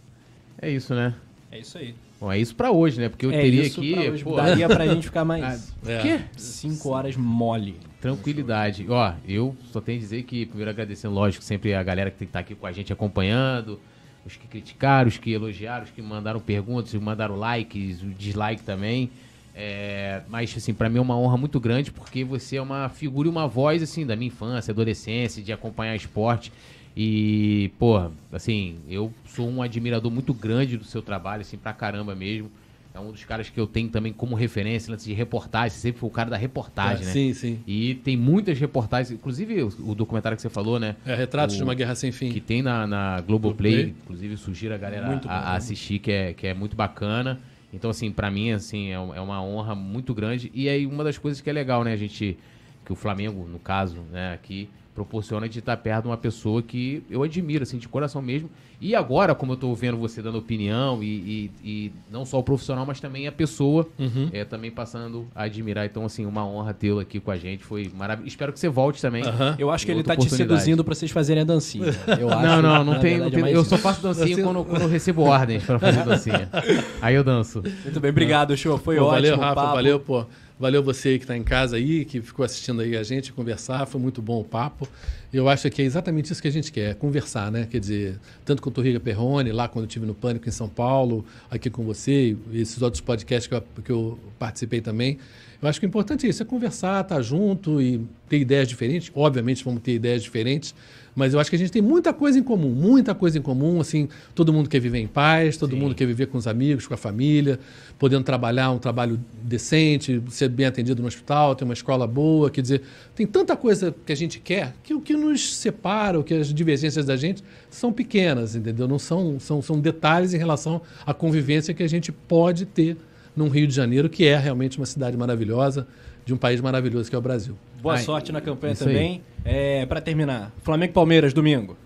É 0.60 0.70
isso, 0.70 0.94
né? 0.94 1.14
É 1.52 1.58
isso 1.58 1.76
aí. 1.76 1.94
Bom, 2.18 2.32
é 2.32 2.38
isso 2.38 2.54
pra 2.54 2.70
hoje, 2.70 2.98
né? 2.98 3.10
Porque 3.10 3.26
eu 3.26 3.30
é 3.30 3.40
teria 3.42 3.66
aqui. 3.66 3.92
pra 3.92 4.10
hoje. 4.12 4.24
pô, 4.24 4.36
Daria 4.36 4.66
pra 4.68 4.86
gente 4.88 5.04
ficar 5.04 5.24
mais 5.26 5.74
Ah, 5.86 5.90
É. 5.92 5.98
Quê? 5.98 6.20
5 6.36 6.88
horas 6.88 7.16
mole. 7.16 7.76
Tranquilidade. 8.00 8.86
Ó, 8.88 9.12
eu 9.28 9.54
só 9.70 9.80
tenho 9.80 9.98
a 9.98 10.00
dizer 10.00 10.22
que, 10.22 10.46
primeiro 10.46 10.70
agradecendo, 10.70 11.12
lógico, 11.14 11.44
sempre 11.44 11.74
a 11.74 11.82
galera 11.82 12.10
que 12.10 12.16
tem 12.16 12.26
que 12.26 12.30
estar 12.30 12.38
aqui 12.40 12.54
com 12.54 12.66
a 12.66 12.72
gente 12.72 12.90
acompanhando, 12.92 13.78
os 14.24 14.36
que 14.36 14.46
criticaram, 14.46 15.08
os 15.08 15.18
que 15.18 15.32
elogiaram, 15.32 15.84
os 15.84 15.90
que 15.90 16.00
mandaram 16.00 16.40
perguntas, 16.40 16.92
os 16.94 16.98
que 16.98 17.04
mandaram 17.04 17.36
likes, 17.36 18.00
o 18.02 18.06
dislike 18.06 18.62
também. 18.62 19.10
É, 19.54 20.22
mas, 20.28 20.52
assim, 20.56 20.74
pra 20.74 20.88
mim 20.88 20.98
é 20.98 21.00
uma 21.00 21.16
honra 21.16 21.36
muito 21.36 21.60
grande, 21.60 21.92
porque 21.92 22.24
você 22.24 22.56
é 22.56 22.62
uma 22.62 22.88
figura 22.88 23.28
e 23.28 23.30
uma 23.30 23.46
voz, 23.46 23.82
assim, 23.82 24.04
da 24.04 24.16
minha 24.16 24.28
infância, 24.28 24.72
adolescência, 24.72 25.42
de 25.42 25.52
acompanhar 25.52 25.94
esporte. 25.94 26.50
E, 26.96 27.70
pô, 27.78 28.10
assim, 28.32 28.76
eu 28.88 29.12
sou 29.26 29.48
um 29.48 29.62
admirador 29.62 30.10
muito 30.10 30.32
grande 30.34 30.76
do 30.76 30.84
seu 30.84 31.02
trabalho, 31.02 31.42
assim, 31.42 31.56
pra 31.56 31.72
caramba 31.72 32.14
mesmo. 32.14 32.50
É 32.92 33.00
um 33.00 33.10
dos 33.10 33.24
caras 33.24 33.50
que 33.50 33.58
eu 33.58 33.66
tenho 33.66 33.88
também 33.88 34.12
como 34.12 34.36
referência, 34.36 34.92
lance 34.92 35.04
de 35.08 35.12
reportagem, 35.12 35.70
você 35.70 35.80
sempre 35.80 35.98
foi 35.98 36.08
o 36.08 36.12
cara 36.12 36.30
da 36.30 36.36
reportagem, 36.36 37.04
né? 37.04 37.12
Sim, 37.12 37.32
sim. 37.34 37.58
E 37.66 37.96
tem 37.96 38.16
muitas 38.16 38.56
reportagens, 38.60 39.10
inclusive 39.10 39.60
o, 39.64 39.90
o 39.90 39.94
documentário 39.96 40.36
que 40.36 40.42
você 40.42 40.48
falou, 40.48 40.78
né? 40.78 40.94
É, 41.04 41.12
Retratos 41.16 41.56
O- 41.56 41.58
de 41.58 41.64
uma 41.64 41.74
Guerra 41.74 41.96
Sem 41.96 42.12
Que 42.12 42.16
Fim. 42.16 42.40
tem 42.40 42.62
na, 42.62 42.86
na 42.86 43.20
Globoplay, 43.20 43.72
Globoplay. 43.72 43.94
inclusive 44.04 44.36
sugiro 44.36 44.74
a 44.74 44.78
galera 44.78 45.20
a, 45.26 45.38
a 45.52 45.54
assistir, 45.56 45.98
que 45.98 46.12
é, 46.12 46.32
que 46.34 46.46
é 46.46 46.54
muito 46.54 46.76
bacana. 46.76 47.40
Então, 47.74 47.90
assim, 47.90 48.10
pra 48.12 48.30
mim, 48.30 48.52
assim, 48.52 48.90
é, 48.90 48.94
é 48.94 49.20
uma 49.20 49.42
honra 49.42 49.74
muito 49.74 50.14
grande. 50.14 50.50
E 50.54 50.68
aí, 50.68 50.86
uma 50.86 51.02
das 51.02 51.18
coisas 51.18 51.40
que 51.40 51.50
é 51.50 51.52
legal, 51.52 51.82
né, 51.82 51.92
a 51.92 51.96
gente, 51.96 52.38
que 52.84 52.92
o 52.92 52.96
Flamengo, 52.96 53.46
no 53.46 53.58
caso, 53.58 54.00
né, 54.12 54.32
aqui, 54.32 54.68
proporciona 54.94 55.48
de 55.48 55.58
estar 55.58 55.76
perto 55.76 56.02
de 56.02 56.08
uma 56.08 56.16
pessoa 56.16 56.62
que 56.62 57.02
eu 57.10 57.22
admiro, 57.22 57.62
assim, 57.64 57.78
de 57.78 57.88
coração 57.88 58.22
mesmo. 58.22 58.48
E 58.80 58.94
agora, 58.94 59.34
como 59.34 59.52
eu 59.52 59.56
tô 59.56 59.72
vendo 59.74 59.96
você 59.96 60.20
dando 60.20 60.36
opinião, 60.38 61.02
e, 61.02 61.06
e- 61.06 61.50
e 61.64 61.92
não 62.10 62.24
só 62.24 62.38
o 62.38 62.42
profissional, 62.42 62.84
mas 62.86 63.00
também 63.00 63.26
a 63.26 63.32
pessoa, 63.32 63.86
Uhum. 63.98 64.28
é, 64.32 64.44
também 64.44 64.70
passando 64.70 65.26
a 65.34 65.44
admirar. 65.44 65.86
Então, 65.86 66.04
assim, 66.04 66.26
uma 66.26 66.46
honra 66.46 66.74
tê-lo 66.74 67.00
aqui 67.00 67.18
com 67.18 67.30
a 67.30 67.36
gente. 67.36 67.64
Foi 67.64 67.90
maravilhoso. 67.94 68.28
Espero 68.28 68.52
que 68.52 68.58
você 68.60 68.68
volte 68.68 69.00
também. 69.00 69.24
Aham. 69.24 69.56
Eu 69.58 69.70
acho 69.70 69.86
que 69.86 69.92
ele 69.92 69.98
outra 70.00 70.14
tá 70.16 70.22
te 70.22 70.28
seduzindo 70.30 70.84
pra 70.84 70.94
vocês 70.94 71.10
fazerem 71.10 71.42
a 71.42 71.46
dancinha. 71.46 71.86
Eu 72.18 72.28
acho, 72.32 72.42
Não, 72.42 72.62
não, 72.62 72.84
não 72.84 73.00
tem. 73.00 73.18
Não 73.18 73.30
verdade, 73.30 73.30
tem 73.30 73.38
é 73.38 73.42
mais 73.42 73.54
eu 73.54 73.60
isso. 73.62 73.70
só 73.70 73.78
faço 73.78 74.02
dancinha 74.02 74.42
quando, 74.42 74.64
quando 74.64 74.82
eu 74.82 74.88
recebo 74.88 75.22
ordens 75.22 75.64
pra 75.64 75.78
fazer 75.78 76.04
dancinha. 76.04 76.48
Aí 77.00 77.14
eu 77.14 77.24
danço. 77.24 77.62
Muito 77.84 78.00
bem, 78.00 78.10
obrigado, 78.10 78.56
show. 78.56 78.76
Foi 78.78 78.96
Pô, 78.96 79.04
ótimo. 79.04 79.14
valeu, 79.14 79.36
Rafa, 79.38 79.54
papo. 79.54 79.74
valeu, 79.74 79.98
pô. 80.00 80.26
Valeu 80.58 80.82
você 80.84 81.18
que 81.18 81.24
está 81.24 81.36
em 81.36 81.42
casa 81.42 81.76
aí, 81.76 82.04
que 82.04 82.20
ficou 82.20 82.44
assistindo 82.44 82.80
aí 82.80 82.96
a 82.96 83.02
gente 83.02 83.32
conversar, 83.32 83.86
foi 83.86 84.00
muito 84.00 84.22
bom 84.22 84.40
o 84.40 84.44
papo. 84.44 84.88
Eu 85.32 85.48
acho 85.48 85.68
que 85.68 85.82
é 85.82 85.84
exatamente 85.84 86.32
isso 86.32 86.40
que 86.40 86.46
a 86.46 86.50
gente 86.50 86.70
quer, 86.70 86.94
conversar, 86.94 87.50
né? 87.50 87.66
Quer 87.68 87.80
dizer, 87.80 88.20
tanto 88.44 88.62
com 88.62 88.70
o 88.70 88.72
Torriga 88.72 89.00
Perrone, 89.00 89.50
lá 89.50 89.66
quando 89.66 89.84
eu 89.84 89.88
estive 89.88 90.06
no 90.06 90.14
Pânico 90.14 90.48
em 90.48 90.52
São 90.52 90.68
Paulo, 90.68 91.24
aqui 91.50 91.68
com 91.68 91.84
você, 91.84 92.36
esses 92.52 92.80
outros 92.80 93.00
podcasts 93.00 93.48
que 93.48 93.54
eu, 93.54 93.64
que 93.82 93.90
eu 93.90 94.18
participei 94.38 94.80
também. 94.80 95.18
Eu 95.60 95.68
acho 95.68 95.80
que 95.80 95.86
o 95.86 95.88
importante 95.88 96.24
é 96.24 96.28
isso, 96.28 96.40
é 96.42 96.46
conversar, 96.46 97.00
estar 97.00 97.20
junto 97.20 97.80
e 97.82 98.06
ter 98.28 98.38
ideias 98.38 98.68
diferentes. 98.68 99.10
Obviamente 99.12 99.64
vamos 99.64 99.82
ter 99.82 99.94
ideias 99.94 100.22
diferentes, 100.22 100.72
mas 101.14 101.32
eu 101.32 101.40
acho 101.40 101.48
que 101.48 101.56
a 101.56 101.58
gente 101.58 101.70
tem 101.70 101.82
muita 101.82 102.12
coisa 102.12 102.38
em 102.38 102.42
comum, 102.42 102.70
muita 102.70 103.14
coisa 103.14 103.38
em 103.38 103.42
comum, 103.42 103.80
assim, 103.80 104.08
todo 104.34 104.52
mundo 104.52 104.68
quer 104.68 104.80
viver 104.80 104.98
em 104.98 105.06
paz, 105.06 105.56
todo 105.56 105.70
Sim. 105.70 105.76
mundo 105.76 105.94
quer 105.94 106.06
viver 106.06 106.26
com 106.26 106.36
os 106.36 106.46
amigos, 106.46 106.86
com 106.86 106.94
a 106.94 106.96
família, 106.96 107.58
podendo 107.98 108.24
trabalhar 108.24 108.70
um 108.70 108.78
trabalho 108.78 109.20
decente, 109.42 110.22
ser 110.28 110.48
bem 110.48 110.66
atendido 110.66 111.00
no 111.00 111.08
hospital, 111.08 111.54
ter 111.54 111.64
uma 111.64 111.74
escola 111.74 112.06
boa, 112.06 112.50
quer 112.50 112.62
dizer, 112.62 112.82
tem 113.14 113.26
tanta 113.26 113.56
coisa 113.56 113.94
que 114.04 114.12
a 114.12 114.16
gente 114.16 114.40
quer 114.40 114.74
que 114.82 114.94
o 114.94 115.00
que 115.00 115.14
nos 115.14 115.56
separa, 115.56 116.18
o 116.18 116.24
que 116.24 116.34
as 116.34 116.52
divergências 116.52 117.06
da 117.06 117.16
gente 117.16 117.42
são 117.70 117.92
pequenas, 117.92 118.56
entendeu? 118.56 118.88
Não 118.88 118.98
são, 118.98 119.38
são, 119.38 119.62
são 119.62 119.80
detalhes 119.80 120.34
em 120.34 120.38
relação 120.38 120.80
à 121.06 121.14
convivência 121.14 121.72
que 121.72 121.82
a 121.82 121.88
gente 121.88 122.10
pode 122.10 122.66
ter 122.66 122.96
num 123.36 123.48
Rio 123.48 123.66
de 123.66 123.74
Janeiro, 123.74 124.08
que 124.08 124.24
é 124.24 124.36
realmente 124.38 124.78
uma 124.78 124.86
cidade 124.86 125.16
maravilhosa. 125.16 125.86
De 126.24 126.32
um 126.32 126.36
país 126.36 126.60
maravilhoso 126.60 127.08
que 127.10 127.14
é 127.14 127.18
o 127.18 127.22
Brasil. 127.22 127.56
Boa 127.82 127.96
Ai, 127.96 128.02
sorte 128.02 128.32
na 128.32 128.40
campanha 128.40 128.74
também. 128.74 129.22
É, 129.44 129.84
para 129.86 130.00
terminar, 130.00 130.52
Flamengo 130.62 130.92
e 130.92 130.94
Palmeiras, 130.94 131.32
domingo. 131.32 131.76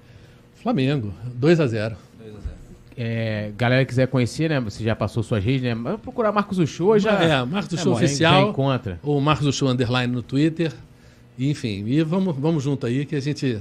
Flamengo, 0.62 1.12
2 1.34 1.60
a 1.60 1.66
0 1.66 1.96
É, 2.96 3.52
galera 3.56 3.84
que 3.84 3.88
quiser 3.90 4.08
conhecer, 4.08 4.50
né? 4.50 4.60
Você 4.60 4.82
já 4.82 4.94
passou 4.94 5.22
suas 5.22 5.42
redes, 5.42 5.62
né? 5.62 5.74
Mas 5.74 6.00
procurar 6.00 6.32
Marcos 6.32 6.58
Uchoa 6.58 6.98
já. 6.98 7.12
É, 7.12 7.44
Marcos 7.44 7.68
do 7.68 7.76
Show 7.76 7.92
bom, 7.92 7.98
já 7.98 8.04
Oficial, 8.04 8.50
encontra. 8.50 9.00
ou 9.02 9.20
Marcos 9.20 9.46
do 9.46 9.52
Show 9.52 9.68
Underline 9.68 10.12
no 10.12 10.22
Twitter. 10.22 10.72
Enfim, 11.38 11.84
e 11.86 12.02
vamos, 12.02 12.36
vamos 12.36 12.62
junto 12.62 12.86
aí 12.86 13.04
que 13.04 13.14
a 13.14 13.20
gente. 13.20 13.58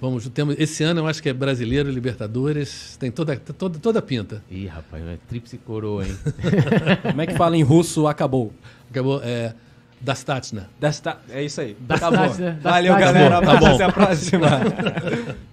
Vamos, 0.00 0.28
temos, 0.28 0.54
esse 0.58 0.84
ano 0.84 1.00
eu 1.00 1.06
acho 1.08 1.20
que 1.22 1.28
é 1.28 1.32
brasileiro, 1.32 1.90
Libertadores, 1.90 2.96
tem 2.98 3.10
toda, 3.10 3.36
toda, 3.36 3.78
toda 3.80 3.98
a 3.98 4.02
pinta. 4.02 4.42
Ih, 4.48 4.66
rapaz, 4.66 5.02
é 5.04 5.18
tríplice 5.28 5.58
coroa, 5.58 6.06
hein? 6.06 6.16
Como 7.02 7.20
é 7.20 7.26
que 7.26 7.34
fala 7.34 7.56
em 7.56 7.62
russo 7.62 8.06
acabou? 8.06 8.52
Acabou, 8.90 9.20
é. 9.22 9.54
Da 10.00 10.14
Statna. 10.14 10.70
Da 10.78 10.92
sta... 10.92 11.18
É 11.30 11.42
isso 11.42 11.60
aí. 11.60 11.76
Da 11.80 11.98
tá 11.98 12.10
Statna. 12.10 12.52
Bom. 12.52 12.60
Valeu, 12.60 12.96
galera. 12.96 13.42
Tá 13.42 13.56
bom. 13.56 13.74
Até 13.74 13.84
a 13.84 13.92
próxima. 13.92 14.48